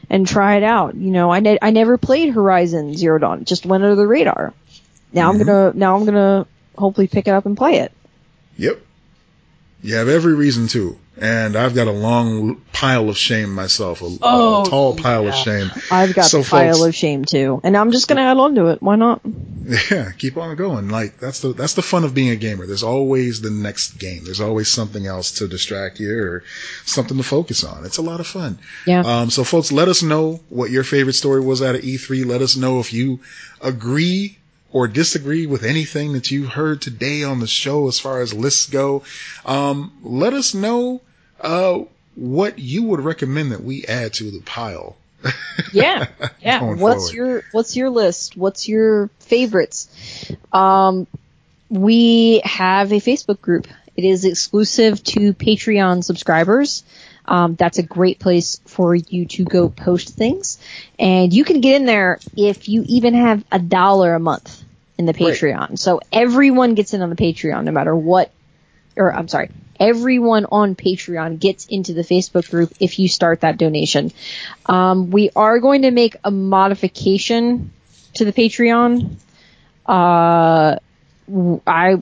and 0.09 0.27
try 0.27 0.57
it 0.57 0.63
out? 0.63 0.95
You 0.95 1.11
know, 1.11 1.31
I 1.31 1.39
ne- 1.39 1.59
I 1.61 1.71
never 1.71 1.97
played 1.97 2.33
Horizon 2.33 2.97
Zero 2.97 3.19
Dawn. 3.19 3.41
It 3.41 3.47
just 3.47 3.65
went 3.65 3.83
under 3.83 3.95
the 3.95 4.05
radar. 4.05 4.53
Now 5.13 5.29
I'm 5.29 5.37
mm-hmm. 5.37 5.47
gonna 5.47 5.71
now 5.75 5.95
I'm 5.95 6.03
gonna 6.03 6.45
hopefully 6.77 7.07
pick 7.07 7.29
it 7.29 7.31
up 7.31 7.45
and 7.45 7.55
play 7.55 7.77
it. 7.77 7.93
Yep. 8.57 8.81
You 9.81 9.95
have 9.95 10.09
every 10.09 10.33
reason 10.33 10.67
to. 10.67 10.99
And 11.21 11.55
I've 11.55 11.75
got 11.75 11.87
a 11.87 11.91
long 11.91 12.55
pile 12.73 13.07
of 13.07 13.15
shame 13.15 13.53
myself, 13.53 14.01
a, 14.01 14.05
oh, 14.23 14.63
a 14.63 14.65
tall 14.65 14.95
pile 14.95 15.23
yeah. 15.23 15.29
of 15.29 15.35
shame. 15.35 15.71
I've 15.91 16.15
got 16.15 16.25
so 16.25 16.41
a 16.41 16.43
pile 16.43 16.73
folks, 16.73 16.87
of 16.87 16.95
shame 16.95 17.25
too, 17.25 17.61
and 17.63 17.77
I'm 17.77 17.91
just 17.91 18.07
gonna 18.07 18.23
add 18.23 18.37
on 18.37 18.55
to 18.55 18.67
it. 18.67 18.81
Why 18.81 18.95
not? 18.95 19.21
Yeah, 19.91 20.11
keep 20.17 20.37
on 20.37 20.55
going. 20.55 20.89
Like 20.89 21.19
that's 21.19 21.41
the 21.41 21.53
that's 21.53 21.75
the 21.75 21.83
fun 21.83 22.03
of 22.03 22.15
being 22.15 22.31
a 22.31 22.35
gamer. 22.35 22.65
There's 22.65 22.81
always 22.81 23.39
the 23.39 23.51
next 23.51 23.99
game. 23.99 24.23
There's 24.23 24.41
always 24.41 24.67
something 24.67 25.05
else 25.05 25.33
to 25.33 25.47
distract 25.47 25.99
you 25.99 26.17
or 26.17 26.43
something 26.85 27.17
to 27.17 27.23
focus 27.23 27.63
on. 27.63 27.85
It's 27.85 27.97
a 27.97 28.01
lot 28.01 28.19
of 28.19 28.25
fun. 28.25 28.57
Yeah. 28.87 29.01
Um, 29.01 29.29
so 29.29 29.43
folks, 29.43 29.71
let 29.71 29.87
us 29.87 30.01
know 30.01 30.41
what 30.49 30.71
your 30.71 30.83
favorite 30.83 31.13
story 31.13 31.41
was 31.41 31.61
out 31.61 31.75
of 31.75 31.81
E3. 31.81 32.25
Let 32.25 32.41
us 32.41 32.55
know 32.57 32.79
if 32.79 32.91
you 32.91 33.19
agree 33.61 34.39
or 34.71 34.87
disagree 34.87 35.45
with 35.45 35.63
anything 35.63 36.13
that 36.13 36.31
you 36.31 36.47
heard 36.47 36.81
today 36.81 37.23
on 37.23 37.39
the 37.39 37.47
show 37.47 37.87
as 37.87 37.99
far 37.99 38.21
as 38.21 38.33
lists 38.33 38.67
go, 38.67 39.03
um, 39.45 39.91
let 40.01 40.33
us 40.33 40.53
know 40.53 41.01
uh, 41.43 41.83
what 42.15 42.59
you 42.59 42.83
would 42.83 43.01
recommend 43.01 43.51
that 43.51 43.63
we 43.63 43.85
add 43.85 44.13
to 44.13 44.31
the 44.31 44.41
pile. 44.41 44.95
yeah, 45.73 46.07
yeah. 46.41 46.63
what's 46.63 47.11
forward. 47.11 47.13
your 47.13 47.43
What's 47.51 47.75
your 47.75 47.89
list? 47.89 48.35
What's 48.35 48.67
your 48.67 49.09
favorites? 49.19 49.87
Um, 50.51 51.05
we 51.69 52.41
have 52.43 52.91
a 52.91 52.95
Facebook 52.95 53.39
group. 53.39 53.67
It 53.95 54.03
is 54.03 54.25
exclusive 54.25 55.03
to 55.03 55.33
Patreon 55.33 56.03
subscribers. 56.03 56.83
Um, 57.25 57.55
that's 57.55 57.77
a 57.77 57.83
great 57.83 58.19
place 58.19 58.59
for 58.65 58.95
you 58.95 59.25
to 59.25 59.45
go 59.45 59.69
post 59.69 60.09
things. 60.09 60.57
And 60.97 61.31
you 61.31 61.43
can 61.43 61.61
get 61.61 61.75
in 61.75 61.85
there 61.85 62.19
if 62.35 62.67
you 62.67 62.83
even 62.87 63.13
have 63.13 63.45
a 63.51 63.59
dollar 63.59 64.15
a 64.15 64.19
month 64.19 64.63
in 64.97 65.05
the 65.05 65.13
Patreon. 65.13 65.69
Right. 65.69 65.79
So 65.79 66.01
everyone 66.11 66.75
gets 66.75 66.93
in 66.93 67.01
on 67.01 67.09
the 67.09 67.15
Patreon, 67.15 67.63
no 67.63 67.71
matter 67.71 67.95
what, 67.95 68.31
or 68.95 69.13
I'm 69.13 69.27
sorry, 69.27 69.49
everyone 69.81 70.45
on 70.51 70.75
Patreon 70.75 71.39
gets 71.39 71.65
into 71.65 71.93
the 71.93 72.03
Facebook 72.03 72.49
group 72.49 72.71
if 72.79 72.99
you 72.99 73.09
start 73.09 73.41
that 73.41 73.57
donation. 73.57 74.11
Um, 74.67 75.09
we 75.09 75.31
are 75.35 75.59
going 75.59 75.81
to 75.81 75.91
make 75.91 76.15
a 76.23 76.29
modification 76.29 77.71
to 78.13 78.23
the 78.23 78.31
Patreon. 78.31 79.15
Uh, 79.85 80.77
I, 81.65 82.01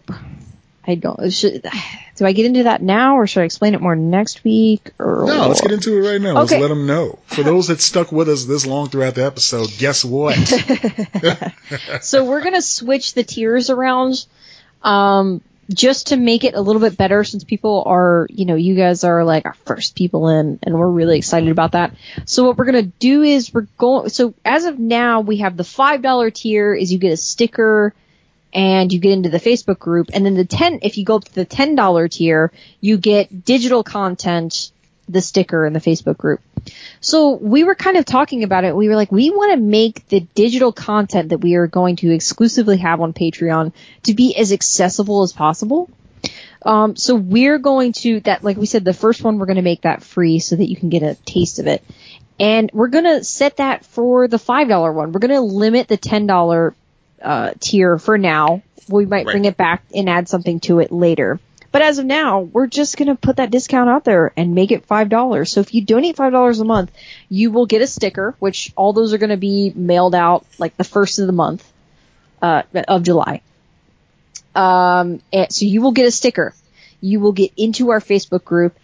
I 0.85 0.95
don't, 0.95 1.31
should, 1.31 1.65
do 2.17 2.25
I 2.25 2.33
get 2.33 2.45
into 2.45 2.63
that 2.63 2.81
now 2.81 3.17
or 3.17 3.27
should 3.27 3.41
I 3.41 3.45
explain 3.45 3.75
it 3.75 3.81
more 3.81 3.95
next 3.95 4.43
week? 4.43 4.91
Or 4.99 5.23
no, 5.25 5.47
let's 5.47 5.61
get 5.61 5.71
into 5.71 5.97
it 5.97 6.11
right 6.11 6.19
now. 6.19 6.41
Okay. 6.41 6.59
Let's 6.59 6.61
let 6.61 6.67
them 6.67 6.85
know. 6.85 7.17
For 7.27 7.43
those 7.43 7.67
that 7.67 7.79
stuck 7.79 8.11
with 8.11 8.27
us 8.27 8.43
this 8.43 8.65
long 8.65 8.89
throughout 8.89 9.15
the 9.15 9.25
episode, 9.25 9.69
guess 9.77 10.03
what? 10.03 10.35
so 12.01 12.25
we're 12.25 12.43
gonna 12.43 12.61
switch 12.61 13.13
the 13.13 13.23
tiers 13.23 13.69
around, 13.69 14.25
um, 14.83 15.41
just 15.71 16.07
to 16.07 16.17
make 16.17 16.43
it 16.43 16.55
a 16.55 16.61
little 16.61 16.81
bit 16.81 16.97
better 16.97 17.23
since 17.23 17.43
people 17.43 17.83
are, 17.85 18.27
you 18.29 18.45
know, 18.45 18.55
you 18.55 18.75
guys 18.75 19.03
are 19.03 19.23
like 19.23 19.45
our 19.45 19.53
first 19.65 19.95
people 19.95 20.29
in 20.29 20.59
and 20.63 20.77
we're 20.77 20.89
really 20.89 21.17
excited 21.17 21.49
about 21.49 21.73
that. 21.73 21.93
So 22.25 22.45
what 22.45 22.57
we're 22.57 22.65
going 22.65 22.85
to 22.85 22.91
do 22.99 23.21
is 23.21 23.53
we're 23.53 23.67
going, 23.77 24.09
so 24.09 24.33
as 24.43 24.65
of 24.65 24.79
now 24.79 25.21
we 25.21 25.37
have 25.37 25.57
the 25.57 25.63
$5 25.63 26.33
tier 26.33 26.73
is 26.73 26.91
you 26.91 26.97
get 26.97 27.13
a 27.13 27.17
sticker 27.17 27.93
and 28.51 28.91
you 28.91 28.99
get 28.99 29.11
into 29.11 29.29
the 29.29 29.39
Facebook 29.39 29.77
group. 29.77 30.09
And 30.11 30.25
then 30.25 30.33
the 30.33 30.45
10, 30.45 30.79
if 30.81 30.97
you 30.97 31.05
go 31.05 31.17
up 31.17 31.25
to 31.25 31.35
the 31.35 31.45
$10 31.45 32.11
tier, 32.11 32.51
you 32.81 32.97
get 32.97 33.45
digital 33.45 33.83
content, 33.83 34.71
the 35.07 35.21
sticker 35.21 35.65
and 35.65 35.75
the 35.75 35.79
Facebook 35.79 36.17
group. 36.17 36.41
So 37.01 37.31
we 37.31 37.63
were 37.63 37.75
kind 37.75 37.97
of 37.97 38.05
talking 38.05 38.43
about 38.43 38.63
it. 38.63 38.75
We 38.75 38.89
were 38.89 38.95
like, 38.95 39.11
we 39.11 39.29
want 39.29 39.53
to 39.53 39.57
make 39.57 40.07
the 40.09 40.19
digital 40.19 40.71
content 40.71 41.29
that 41.29 41.39
we 41.39 41.55
are 41.55 41.67
going 41.67 41.97
to 41.97 42.11
exclusively 42.11 42.77
have 42.77 43.01
on 43.01 43.13
Patreon 43.13 43.73
to 44.03 44.13
be 44.13 44.35
as 44.35 44.51
accessible 44.51 45.23
as 45.23 45.33
possible. 45.33 45.89
Um, 46.61 46.95
so 46.95 47.15
we're 47.15 47.57
going 47.57 47.93
to 47.93 48.19
that, 48.21 48.43
like 48.43 48.57
we 48.57 48.65
said, 48.65 48.83
the 48.83 48.93
first 48.93 49.23
one 49.23 49.39
we're 49.39 49.45
going 49.45 49.55
to 49.55 49.61
make 49.61 49.81
that 49.81 50.03
free 50.03 50.39
so 50.39 50.55
that 50.55 50.69
you 50.69 50.75
can 50.75 50.89
get 50.89 51.03
a 51.03 51.15
taste 51.25 51.59
of 51.59 51.67
it. 51.67 51.83
And 52.39 52.69
we're 52.73 52.87
going 52.87 53.05
to 53.05 53.23
set 53.23 53.57
that 53.57 53.85
for 53.85 54.27
the 54.27 54.37
$5 54.37 54.93
one. 54.93 55.11
We're 55.11 55.19
going 55.19 55.31
to 55.31 55.41
limit 55.41 55.87
the 55.87 55.97
$10 55.97 56.73
uh, 57.21 57.51
tier 57.59 57.97
for 57.97 58.17
now. 58.17 58.61
We 58.87 59.05
might 59.05 59.25
right. 59.25 59.33
bring 59.33 59.45
it 59.45 59.57
back 59.57 59.83
and 59.93 60.09
add 60.09 60.29
something 60.29 60.59
to 60.61 60.79
it 60.79 60.91
later. 60.91 61.39
But 61.71 61.81
as 61.81 61.99
of 61.99 62.05
now, 62.05 62.39
we're 62.39 62.67
just 62.67 62.97
going 62.97 63.09
to 63.09 63.15
put 63.15 63.37
that 63.37 63.51
discount 63.51 63.89
out 63.89 64.03
there 64.03 64.31
and 64.35 64.55
make 64.55 64.71
it 64.71 64.87
$5. 64.87 65.47
So 65.47 65.59
if 65.59 65.73
you 65.73 65.83
donate 65.83 66.15
$5 66.15 66.61
a 66.61 66.63
month, 66.63 66.91
you 67.29 67.51
will 67.51 67.67
get 67.67 67.81
a 67.81 67.87
sticker, 67.87 68.35
which 68.39 68.73
all 68.75 68.93
those 68.93 69.13
are 69.13 69.19
going 69.19 69.29
to 69.29 69.37
be 69.37 69.71
mailed 69.75 70.15
out 70.15 70.45
like 70.57 70.75
the 70.77 70.83
first 70.83 71.19
of 71.19 71.27
the 71.27 71.33
month, 71.33 71.69
uh, 72.41 72.63
of 72.87 73.03
July. 73.03 73.41
Um, 74.55 75.21
so 75.49 75.65
you 75.65 75.81
will 75.81 75.91
get 75.91 76.07
a 76.07 76.11
sticker. 76.11 76.55
You 77.01 77.19
will 77.19 77.33
get 77.33 77.53
into 77.55 77.91
our 77.91 77.99
Facebook 77.99 78.43
group 78.43 78.75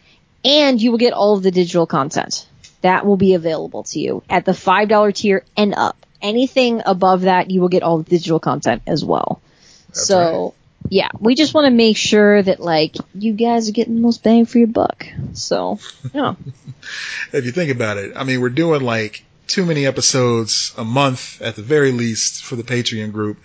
and 0.43 0.79
you 0.79 0.91
will 0.91 0.99
get 0.99 1.13
all 1.13 1.35
of 1.35 1.43
the 1.43 1.51
digital 1.51 1.87
content 1.87 2.47
that 2.81 3.03
will 3.03 3.17
be 3.17 3.33
available 3.33 3.83
to 3.83 3.99
you 3.99 4.21
at 4.29 4.45
the 4.45 4.51
$5 4.51 5.15
tier 5.15 5.43
and 5.57 5.73
up 5.73 6.05
anything 6.21 6.81
above 6.85 7.21
that, 7.21 7.51
you 7.51 7.61
will 7.61 7.69
get 7.69 7.83
all 7.83 7.99
the 7.99 8.09
digital 8.09 8.39
content 8.39 8.81
as 8.87 9.05
well. 9.05 9.41
That's 9.87 10.07
so, 10.07 10.43
right. 10.43 10.53
Yeah, 10.89 11.09
we 11.19 11.35
just 11.35 11.53
want 11.53 11.65
to 11.65 11.71
make 11.71 11.97
sure 11.97 12.41
that 12.41 12.59
like 12.59 12.95
you 13.13 13.33
guys 13.33 13.69
are 13.69 13.71
getting 13.71 13.95
the 13.95 14.01
most 14.01 14.23
bang 14.23 14.45
for 14.45 14.57
your 14.57 14.67
buck. 14.67 15.05
So, 15.33 15.79
yeah. 16.13 16.35
if 17.33 17.45
you 17.45 17.51
think 17.51 17.71
about 17.71 17.97
it, 17.97 18.13
I 18.15 18.23
mean, 18.23 18.41
we're 18.41 18.49
doing 18.49 18.81
like 18.81 19.23
too 19.47 19.65
many 19.65 19.85
episodes 19.85 20.73
a 20.77 20.83
month 20.83 21.41
at 21.41 21.55
the 21.55 21.61
very 21.61 21.91
least 21.91 22.43
for 22.43 22.55
the 22.55 22.63
Patreon 22.63 23.11
group. 23.11 23.37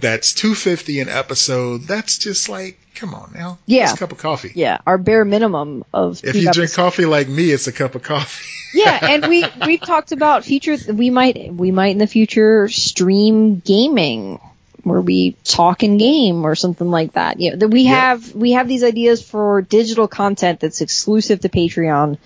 That's 0.00 0.32
250 0.34 1.00
an 1.00 1.08
episode. 1.08 1.82
That's 1.82 2.18
just 2.18 2.48
like, 2.48 2.78
come 2.96 3.14
on 3.14 3.32
now. 3.32 3.58
Yeah. 3.64 3.92
a 3.92 3.96
cup 3.96 4.10
of 4.10 4.18
coffee. 4.18 4.50
Yeah. 4.54 4.78
Our 4.86 4.98
bare 4.98 5.24
minimum 5.24 5.84
of. 5.94 6.18
If 6.24 6.34
you 6.34 6.48
episodes. 6.48 6.56
drink 6.56 6.72
coffee 6.72 7.06
like 7.06 7.28
me, 7.28 7.50
it's 7.50 7.68
a 7.68 7.72
cup 7.72 7.94
of 7.94 8.02
coffee. 8.02 8.44
yeah. 8.74 8.98
And 9.02 9.26
we, 9.28 9.46
we've 9.64 9.80
talked 9.80 10.10
about 10.10 10.44
future, 10.44 10.76
we 10.92 11.10
might, 11.10 11.54
we 11.54 11.70
might 11.70 11.90
in 11.90 11.98
the 11.98 12.08
future 12.08 12.68
stream 12.68 13.60
gaming 13.60 14.40
where 14.84 15.00
we 15.00 15.36
talk 15.44 15.82
and 15.82 15.98
game 15.98 16.44
or 16.44 16.54
something 16.54 16.90
like 16.90 17.14
that. 17.14 17.40
You 17.40 17.56
know, 17.56 17.66
we 17.66 17.86
have, 17.86 18.34
we 18.34 18.52
have 18.52 18.68
these 18.68 18.84
ideas 18.84 19.26
for 19.28 19.62
digital 19.62 20.08
content 20.08 20.60
that's 20.60 20.80
exclusive 20.80 21.40
to 21.40 21.48
Patreon. 21.48 22.18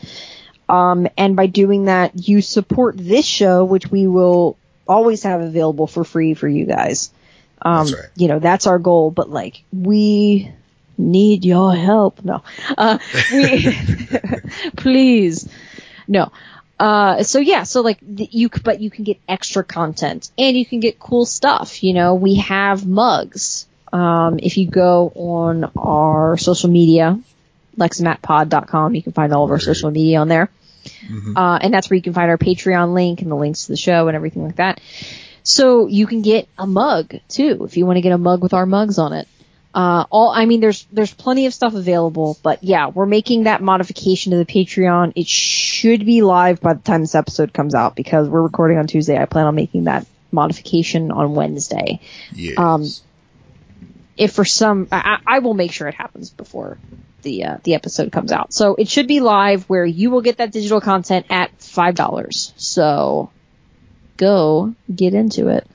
Um, 0.69 1.09
and 1.17 1.35
by 1.35 1.47
doing 1.47 1.87
that, 1.87 2.29
you 2.29 2.43
support 2.43 2.97
this 2.99 3.25
show, 3.25 3.65
which 3.65 3.91
we 3.91 4.07
will 4.07 4.59
always 4.87 5.23
have 5.23 5.41
available 5.41 5.87
for 5.87 6.05
free 6.05 6.35
for 6.35 6.49
you 6.49 6.67
guys. 6.67 7.11
Um, 7.61 7.87
right. 7.87 8.05
you 8.17 8.29
know, 8.29 8.39
that's 8.39 8.67
our 8.67 8.79
goal, 8.79 9.11
but 9.11 9.31
like, 9.31 9.65
we 9.73 10.53
need 10.97 11.45
your 11.45 11.75
help. 11.75 12.25
No, 12.25 12.43
uh, 12.77 12.99
we, 13.33 13.77
please, 14.77 15.49
no. 16.07 16.31
Uh, 16.79 17.23
so 17.25 17.41
yeah, 17.41 17.65
so 17.65 17.81
like 17.81 17.99
you, 18.01 18.49
but 18.63 18.81
you 18.81 18.91
can 18.91 19.05
get 19.05 19.19
extra 19.29 19.65
content 19.65 20.31
and 20.39 20.57
you 20.57 20.65
can 20.65 20.81
get 20.81 20.99
cool 20.99 21.27
stuff. 21.27 21.83
You 21.83 21.93
know, 21.93 22.15
we 22.15 22.37
have 22.37 22.87
mugs. 22.87 23.67
Um, 23.93 24.39
if 24.41 24.59
you 24.59 24.69
go 24.69 25.13
on 25.15 25.73
our 25.77 26.37
social 26.37 26.71
media, 26.71 27.19
lexmatpod.com, 27.77 28.95
you 28.95 29.03
can 29.03 29.13
find 29.13 29.33
all 29.33 29.45
of 29.45 29.51
our 29.51 29.59
social 29.59 29.91
media 29.91 30.21
on 30.21 30.29
there. 30.29 30.51
Mm-hmm. 30.85 31.37
Uh, 31.37 31.59
and 31.59 31.75
that's 31.75 31.91
where 31.91 31.97
you 31.97 32.03
can 32.03 32.13
find 32.13 32.31
our 32.31 32.39
Patreon 32.39 32.95
link 32.95 33.23
and 33.23 33.31
the 33.31 33.37
links 33.37 33.67
to 33.67 33.73
the 33.73 33.77
show 33.77 34.09
and 34.09 34.15
everything 34.15 34.45
like 34.45 34.57
that. 34.57 34.81
So 35.43 35.87
you 35.87 36.07
can 36.07 36.23
get 36.23 36.49
a 36.59 36.67
mug 36.67 37.15
too 37.29 37.65
if 37.65 37.77
you 37.77 37.87
want 37.87 37.97
to 37.97 38.03
get 38.03 38.13
a 38.13 38.19
mug 38.19 38.43
with 38.43 38.53
our 38.53 38.67
mugs 38.67 38.99
on 38.99 39.13
it. 39.13 39.27
Uh, 39.75 40.07
all 40.11 40.31
I 40.31 40.47
mean, 40.47 40.61
there's 40.61 40.87
there's 40.91 41.13
plenty 41.13 41.47
of 41.47 41.55
stuff 41.55 41.75
available, 41.75 42.39
but 42.43 42.65
yeah, 42.65 42.89
we're 42.89 43.07
making 43.07 43.45
that 43.45 43.61
modification 43.63 44.33
to 44.33 44.39
the 44.39 44.47
Patreon. 44.47 45.13
It 45.15 45.29
should 45.29 46.07
be 46.07 46.23
live 46.23 46.61
by 46.61 46.73
the 46.73 46.81
time 46.81 47.03
this 47.03 47.15
episode 47.15 47.53
comes 47.53 47.75
out 47.75 47.95
because 47.95 48.29
we're 48.29 48.43
recording 48.43 48.79
on 48.79 48.87
Tuesday. 48.87 49.21
I 49.21 49.27
plan 49.27 49.47
on 49.47 49.55
making 49.55 49.85
that 49.85 50.07
modification 50.33 51.11
on 51.11 51.35
Wednesday. 51.35 52.01
Yes. 52.33 52.59
Um, 52.59 52.85
if 54.17 54.33
for 54.33 54.45
some, 54.45 54.89
I, 54.91 55.19
I 55.25 55.39
will 55.41 55.55
make 55.55 55.73
sure 55.73 55.87
it 55.87 55.95
happens 55.95 56.31
before 56.31 56.79
the 57.23 57.45
uh, 57.45 57.57
the 57.63 57.75
episode 57.75 58.11
comes 58.11 58.33
out. 58.33 58.53
So 58.53 58.75
it 58.75 58.89
should 58.89 59.07
be 59.07 59.21
live 59.21 59.65
where 59.69 59.85
you 59.85 60.11
will 60.11 60.23
get 60.23 60.39
that 60.39 60.51
digital 60.51 60.81
content 60.81 61.27
at 61.31 61.51
five 61.61 61.95
dollars. 61.95 62.53
So 62.57 63.31
go 64.17 64.75
get 64.93 65.15
into 65.15 65.49
it. 65.49 65.67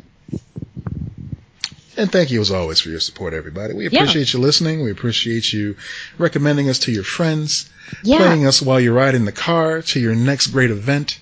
And 1.96 2.12
thank 2.12 2.32
you 2.32 2.42
as 2.42 2.52
always 2.52 2.80
for 2.80 2.90
your 2.90 3.00
support, 3.00 3.34
everybody. 3.34 3.74
We 3.74 3.86
appreciate 3.86 4.34
yeah. 4.34 4.40
you 4.40 4.44
listening. 4.44 4.82
We 4.82 4.92
appreciate 4.92 5.54
you 5.54 5.76
recommending 6.18 6.70
us 6.70 6.80
to 6.80 6.92
your 6.92 7.04
friends, 7.04 7.70
yeah. 8.04 8.18
playing 8.18 8.48
us 8.48 8.62
while 8.62 8.80
you're 8.80 8.94
riding 8.94 9.26
the 9.26 9.32
car 9.32 9.82
to 9.84 10.00
your 10.00 10.16
next 10.16 10.48
great 10.48 10.72
event. 10.72 11.20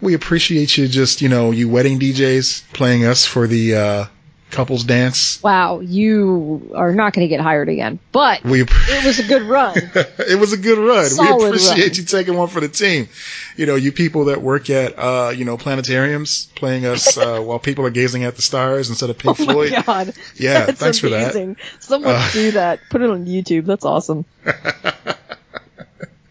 We 0.00 0.14
appreciate 0.14 0.76
you 0.76 0.88
just, 0.88 1.22
you 1.22 1.28
know, 1.28 1.52
you 1.52 1.68
wedding 1.68 1.98
DJs 1.98 2.72
playing 2.72 3.04
us 3.04 3.24
for 3.24 3.46
the, 3.46 3.74
uh, 3.74 4.04
couples 4.50 4.84
dance. 4.84 5.42
Wow, 5.42 5.80
you 5.80 6.70
are 6.74 6.92
not 6.94 7.12
going 7.12 7.24
to 7.24 7.28
get 7.28 7.40
hired 7.40 7.68
again. 7.68 7.98
But 8.12 8.42
We 8.44 8.62
it 8.62 9.04
was 9.04 9.18
a 9.18 9.24
good 9.24 9.42
run. 9.42 9.74
it 10.18 10.38
was 10.38 10.52
a 10.52 10.56
good 10.58 10.78
run. 10.78 11.06
Solid 11.06 11.38
we 11.42 11.46
appreciate 11.48 11.86
run. 11.88 11.94
you 11.94 12.02
taking 12.04 12.36
one 12.36 12.48
for 12.48 12.60
the 12.60 12.68
team. 12.68 13.08
You 13.56 13.66
know, 13.66 13.74
you 13.76 13.92
people 13.92 14.26
that 14.26 14.42
work 14.42 14.70
at 14.70 14.98
uh, 14.98 15.32
you 15.34 15.44
know, 15.44 15.56
planetariums 15.56 16.54
playing 16.54 16.86
us 16.86 17.16
uh, 17.18 17.40
while 17.40 17.58
people 17.58 17.84
are 17.86 17.90
gazing 17.90 18.24
at 18.24 18.36
the 18.36 18.42
stars 18.42 18.88
instead 18.90 19.10
of 19.10 19.18
Pink 19.18 19.38
Oh 19.40 19.44
my 19.44 19.52
Floyd. 19.52 19.72
god. 19.86 20.14
Yeah, 20.36 20.66
That's 20.66 20.80
thanks 20.80 20.98
for 20.98 21.08
that. 21.10 21.22
amazing. 21.34 21.56
Someone 21.80 22.14
Uh, 22.14 22.30
do 22.32 22.50
that. 22.52 22.80
Put 22.90 23.02
it 23.02 23.10
on 23.10 23.26
YouTube. 23.26 23.66
That's 23.66 23.84
awesome. 23.84 24.24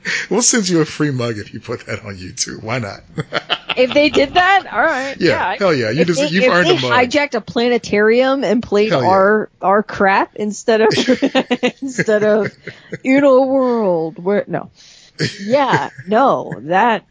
We'll 0.29 0.41
send 0.41 0.67
you 0.69 0.81
a 0.81 0.85
free 0.85 1.11
mug 1.11 1.37
if 1.37 1.53
you 1.53 1.59
put 1.59 1.85
that 1.87 2.03
on 2.05 2.15
YouTube. 2.15 2.63
Why 2.63 2.79
not? 2.79 3.01
If 3.75 3.93
they 3.93 4.09
did 4.09 4.33
that, 4.35 4.65
all 4.71 4.81
right. 4.81 5.15
Yeah, 5.19 5.55
hell 5.57 5.73
yeah. 5.73 5.89
You 5.89 6.01
If 6.01 6.07
just- 6.07 6.19
they, 6.21 6.27
you've 6.29 6.43
if 6.45 6.51
earned 6.51 6.67
they 6.67 6.77
a 6.77 6.81
mug. 6.81 6.91
hijacked 6.91 7.33
a 7.35 7.41
planetarium 7.41 8.43
and 8.43 8.63
played 8.63 8.91
yeah. 8.91 8.99
our 9.05 9.49
our 9.61 9.83
crap 9.83 10.35
instead 10.35 10.81
of 10.81 10.89
instead 11.81 12.23
of 12.23 12.47
in 13.03 13.23
a 13.23 13.41
world 13.41 14.17
where 14.23 14.43
no. 14.47 14.71
Yeah, 15.41 15.89
no, 16.07 16.53
that 16.59 17.05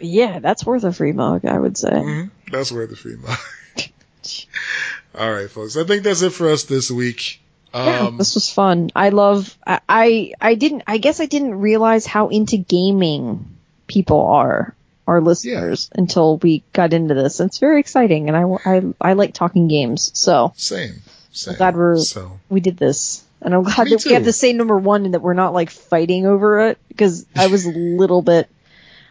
yeah, 0.00 0.38
that's 0.38 0.64
worth 0.64 0.84
a 0.84 0.92
free 0.92 1.12
mug, 1.12 1.44
I 1.44 1.58
would 1.58 1.76
say. 1.76 1.90
Mhm. 1.90 2.30
That's 2.50 2.72
worth 2.72 2.90
a 2.90 2.96
free 2.96 3.16
mug. 3.16 3.38
All 5.14 5.30
right, 5.32 5.50
folks. 5.50 5.76
I 5.76 5.84
think 5.84 6.02
that's 6.02 6.22
it 6.22 6.30
for 6.30 6.50
us 6.50 6.64
this 6.64 6.90
week. 6.90 7.40
Yeah, 7.74 8.06
Um, 8.06 8.16
this 8.18 8.34
was 8.34 8.48
fun. 8.48 8.90
I 8.94 9.08
love. 9.08 9.56
I, 9.66 9.80
I 9.88 10.32
I 10.40 10.54
didn't. 10.54 10.84
I 10.86 10.98
guess 10.98 11.20
I 11.20 11.26
didn't 11.26 11.56
realize 11.56 12.06
how 12.06 12.28
into 12.28 12.56
gaming 12.56 13.56
people 13.88 14.20
are, 14.20 14.74
our 15.08 15.20
listeners, 15.20 15.90
until 15.94 16.36
we 16.38 16.62
got 16.72 16.92
into 16.92 17.14
this. 17.14 17.40
It's 17.40 17.58
very 17.58 17.80
exciting, 17.80 18.28
and 18.28 18.36
I, 18.36 18.44
I, 18.76 18.82
I 19.00 19.12
like 19.14 19.34
talking 19.34 19.66
games. 19.68 20.10
So 20.14 20.52
same. 20.56 21.02
Same. 21.32 21.56
glad 21.56 21.74
we're- 21.76 21.98
so. 21.98 22.38
we 22.48 22.60
did 22.60 22.76
this, 22.76 23.24
and 23.42 23.52
I'm 23.52 23.64
glad 23.64 23.86
Me 23.86 23.90
that 23.90 24.04
we 24.04 24.12
have 24.12 24.24
the 24.24 24.32
same 24.32 24.56
number 24.56 24.78
one, 24.78 25.04
and 25.04 25.14
that 25.14 25.20
we're 25.20 25.34
not 25.34 25.52
like 25.52 25.70
fighting 25.70 26.26
over 26.26 26.68
it 26.68 26.78
because 26.86 27.26
I 27.34 27.48
was 27.48 27.66
a 27.66 27.70
little 27.70 28.22
bit. 28.22 28.48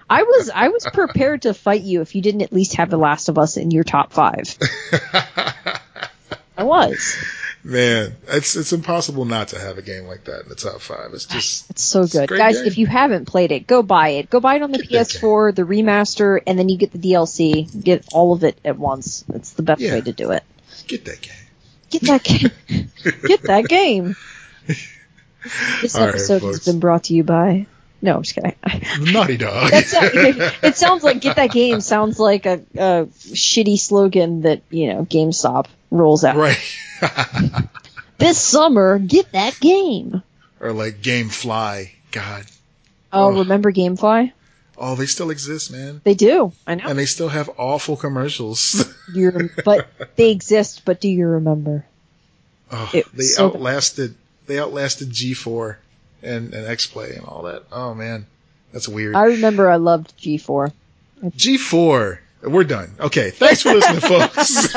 I 0.10 0.24
was 0.24 0.50
I 0.50 0.70
was 0.70 0.86
prepared 0.94 1.42
to 1.44 1.54
fight 1.54 1.82
you 1.82 2.00
if 2.02 2.16
you 2.16 2.22
didn't 2.22 2.44
at 2.44 2.54
least 2.54 2.76
have 2.76 2.90
The 2.90 2.98
Last 2.98 3.28
of 3.28 3.38
Us 3.38 3.58
in 3.58 3.72
your 3.72 3.84
top 3.84 4.14
five. 4.14 4.58
I 6.58 6.64
was. 6.64 7.16
Man, 7.66 8.14
it's 8.28 8.58
it's 8.58 8.74
impossible 8.74 9.24
not 9.24 9.50
to 9.50 9.60
have 9.60 9.78
a 9.78 9.82
game 9.82 10.04
like 10.06 10.26
that 10.26 10.42
in 10.44 10.50
the 10.50 10.56
top 10.56 10.82
five. 10.82 11.14
It's 11.14 11.26
just 11.26 11.70
It's 11.70 11.82
so 11.82 12.06
good. 12.06 12.28
great 12.28 12.38
Guys, 12.38 12.58
game. 12.58 12.66
if 12.68 12.78
you 12.78 12.88
haven't 12.88 13.26
played 13.26 13.52
it, 13.54 13.68
go 13.68 13.82
buy 13.82 14.10
it. 14.10 14.30
Go 14.30 14.40
buy 14.42 14.56
it 14.56 14.64
on 14.64 14.72
the 14.72 14.80
Get 14.80 15.08
PS4, 15.08 15.56
the 15.56 15.64
remaster, 15.64 16.42
and 16.46 16.60
then 16.60 16.68
you 16.68 16.78
get 16.78 16.92
the 16.92 16.98
DLC. 17.00 17.84
Get 17.84 18.06
all 18.12 18.34
of 18.34 18.44
it 18.44 18.58
at 18.66 18.78
once. 18.78 19.24
It's 19.34 19.52
the 19.52 19.64
best 19.64 19.80
Yeah. 19.80 19.94
way 19.94 20.02
to 20.02 20.12
do 20.12 20.32
it. 20.32 20.44
get 20.88 21.06
that 21.06 21.22
game. 21.22 21.34
Get 21.90 22.02
that 22.04 22.24
game. 22.26 22.52
get 23.28 23.44
that 23.44 23.66
game. 23.66 24.16
This 25.82 25.96
All 25.96 26.06
right, 26.06 26.10
episode 26.16 26.42
has 26.44 26.64
been 26.66 26.80
brought 26.80 27.04
to 27.06 27.14
you 27.14 27.24
by. 27.26 27.66
No, 28.04 28.18
I'm 28.18 28.22
just 28.24 28.36
kidding. 28.36 28.54
Naughty 29.14 29.38
Dog. 29.38 29.72
It 29.74 30.76
sounds 30.76 31.04
like 31.04 31.22
"Get 31.22 31.38
That 31.38 31.52
Game" 31.52 31.80
sounds 31.82 32.20
like 32.20 32.46
a, 32.46 32.62
a 32.76 33.06
shitty 33.08 33.80
slogan 33.80 34.42
that 34.42 34.62
you 34.70 34.94
know 34.94 35.06
GameStop 35.06 35.68
rolls 35.90 36.24
out. 36.24 36.36
right. 36.36 36.60
This 38.18 38.40
summer, 38.40 39.00
get 39.00 39.32
that 39.34 39.60
game. 39.60 40.22
or 40.62 40.72
like 40.72 41.02
GameFly. 41.02 41.90
God. 42.12 42.46
Oh, 43.12 43.26
Oh. 43.26 43.40
remember 43.40 43.72
GameFly? 43.72 44.32
Oh, 44.78 44.96
they 44.96 45.06
still 45.08 45.30
exist, 45.30 45.72
man. 45.72 46.00
They 46.04 46.14
do. 46.14 46.52
I 46.66 46.76
know. 46.76 46.86
And 46.88 46.98
they 46.98 47.06
still 47.06 47.28
have 47.30 47.50
awful 47.58 47.96
commercials. 47.98 48.86
You 49.14 49.50
but 49.66 49.88
they 50.16 50.32
exist. 50.32 50.84
But 50.86 51.02
do 51.02 51.10
you 51.10 51.28
remember? 51.28 51.86
oh, 52.72 52.90
It 52.94 53.06
they 53.14 53.24
so 53.24 53.50
bad. 53.50 53.56
outlasted 53.58 54.16
they 54.48 54.60
outlasted 54.60 55.10
G4 55.12 55.76
and, 56.24 56.54
and 56.54 56.68
X-Play 56.68 57.12
and 57.16 57.26
all 57.26 57.44
that. 57.44 57.64
Oh 57.72 57.94
man. 57.94 58.26
That's 58.72 58.88
weird. 58.88 59.16
I 59.16 59.26
remember 59.26 59.70
I 59.70 59.76
loved 59.76 60.18
G4. 60.20 60.72
G4. 61.24 62.18
We're 62.42 62.64
done. 62.64 62.92
Okay. 63.00 63.30
Thanks 63.30 63.62
for 63.62 63.74
listening, 63.74 64.02
folks. 64.02 64.74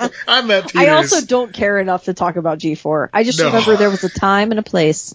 I'm 0.26 0.46
Matt 0.48 0.68
Peters. 0.72 0.80
I 0.80 0.88
also 0.88 1.20
don't 1.24 1.52
care 1.52 1.78
enough 1.78 2.04
to 2.04 2.14
talk 2.14 2.36
about 2.36 2.58
G4. 2.58 3.10
I 3.12 3.22
just 3.24 3.38
No. 3.38 3.46
remember 3.46 3.76
there 3.76 3.90
was 3.90 4.02
a 4.04 4.08
time 4.08 4.50
and 4.50 4.58
a 4.58 4.62
place, 4.62 5.14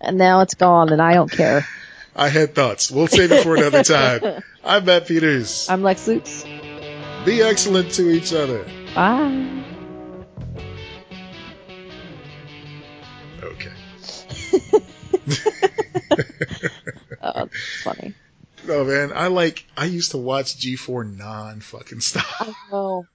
and 0.00 0.18
now 0.18 0.40
it's 0.42 0.54
gone, 0.54 0.92
and 0.92 1.00
I 1.02 1.14
don't 1.14 1.30
care. 1.32 1.66
I 2.14 2.28
had 2.28 2.54
thoughts. 2.54 2.90
We'll 2.90 3.08
save 3.08 3.32
it 3.32 3.42
for 3.42 3.56
another 3.56 3.82
time. 3.82 4.42
I'm 4.64 4.84
Matt 4.84 5.06
Peters. 5.08 5.68
I'm 5.68 5.82
Lex 5.82 6.06
Lutz. 6.06 6.44
Be 7.24 7.42
excellent 7.42 7.90
to 7.92 8.08
each 8.10 8.32
other. 8.32 8.64
Bye. 8.94 9.64
Okay. 13.42 13.72
Oh, 17.22 17.32
that's 17.34 17.82
funny. 17.82 18.14
No 18.66 18.84
man, 18.84 19.12
I 19.14 19.28
like 19.28 19.64
I 19.76 19.86
used 19.86 20.12
to 20.12 20.18
watch 20.18 20.58
G4 20.58 21.16
non 21.16 21.60
fucking 21.60 22.00
stop. 22.00 22.24
I 22.40 22.52
know. 22.70 23.06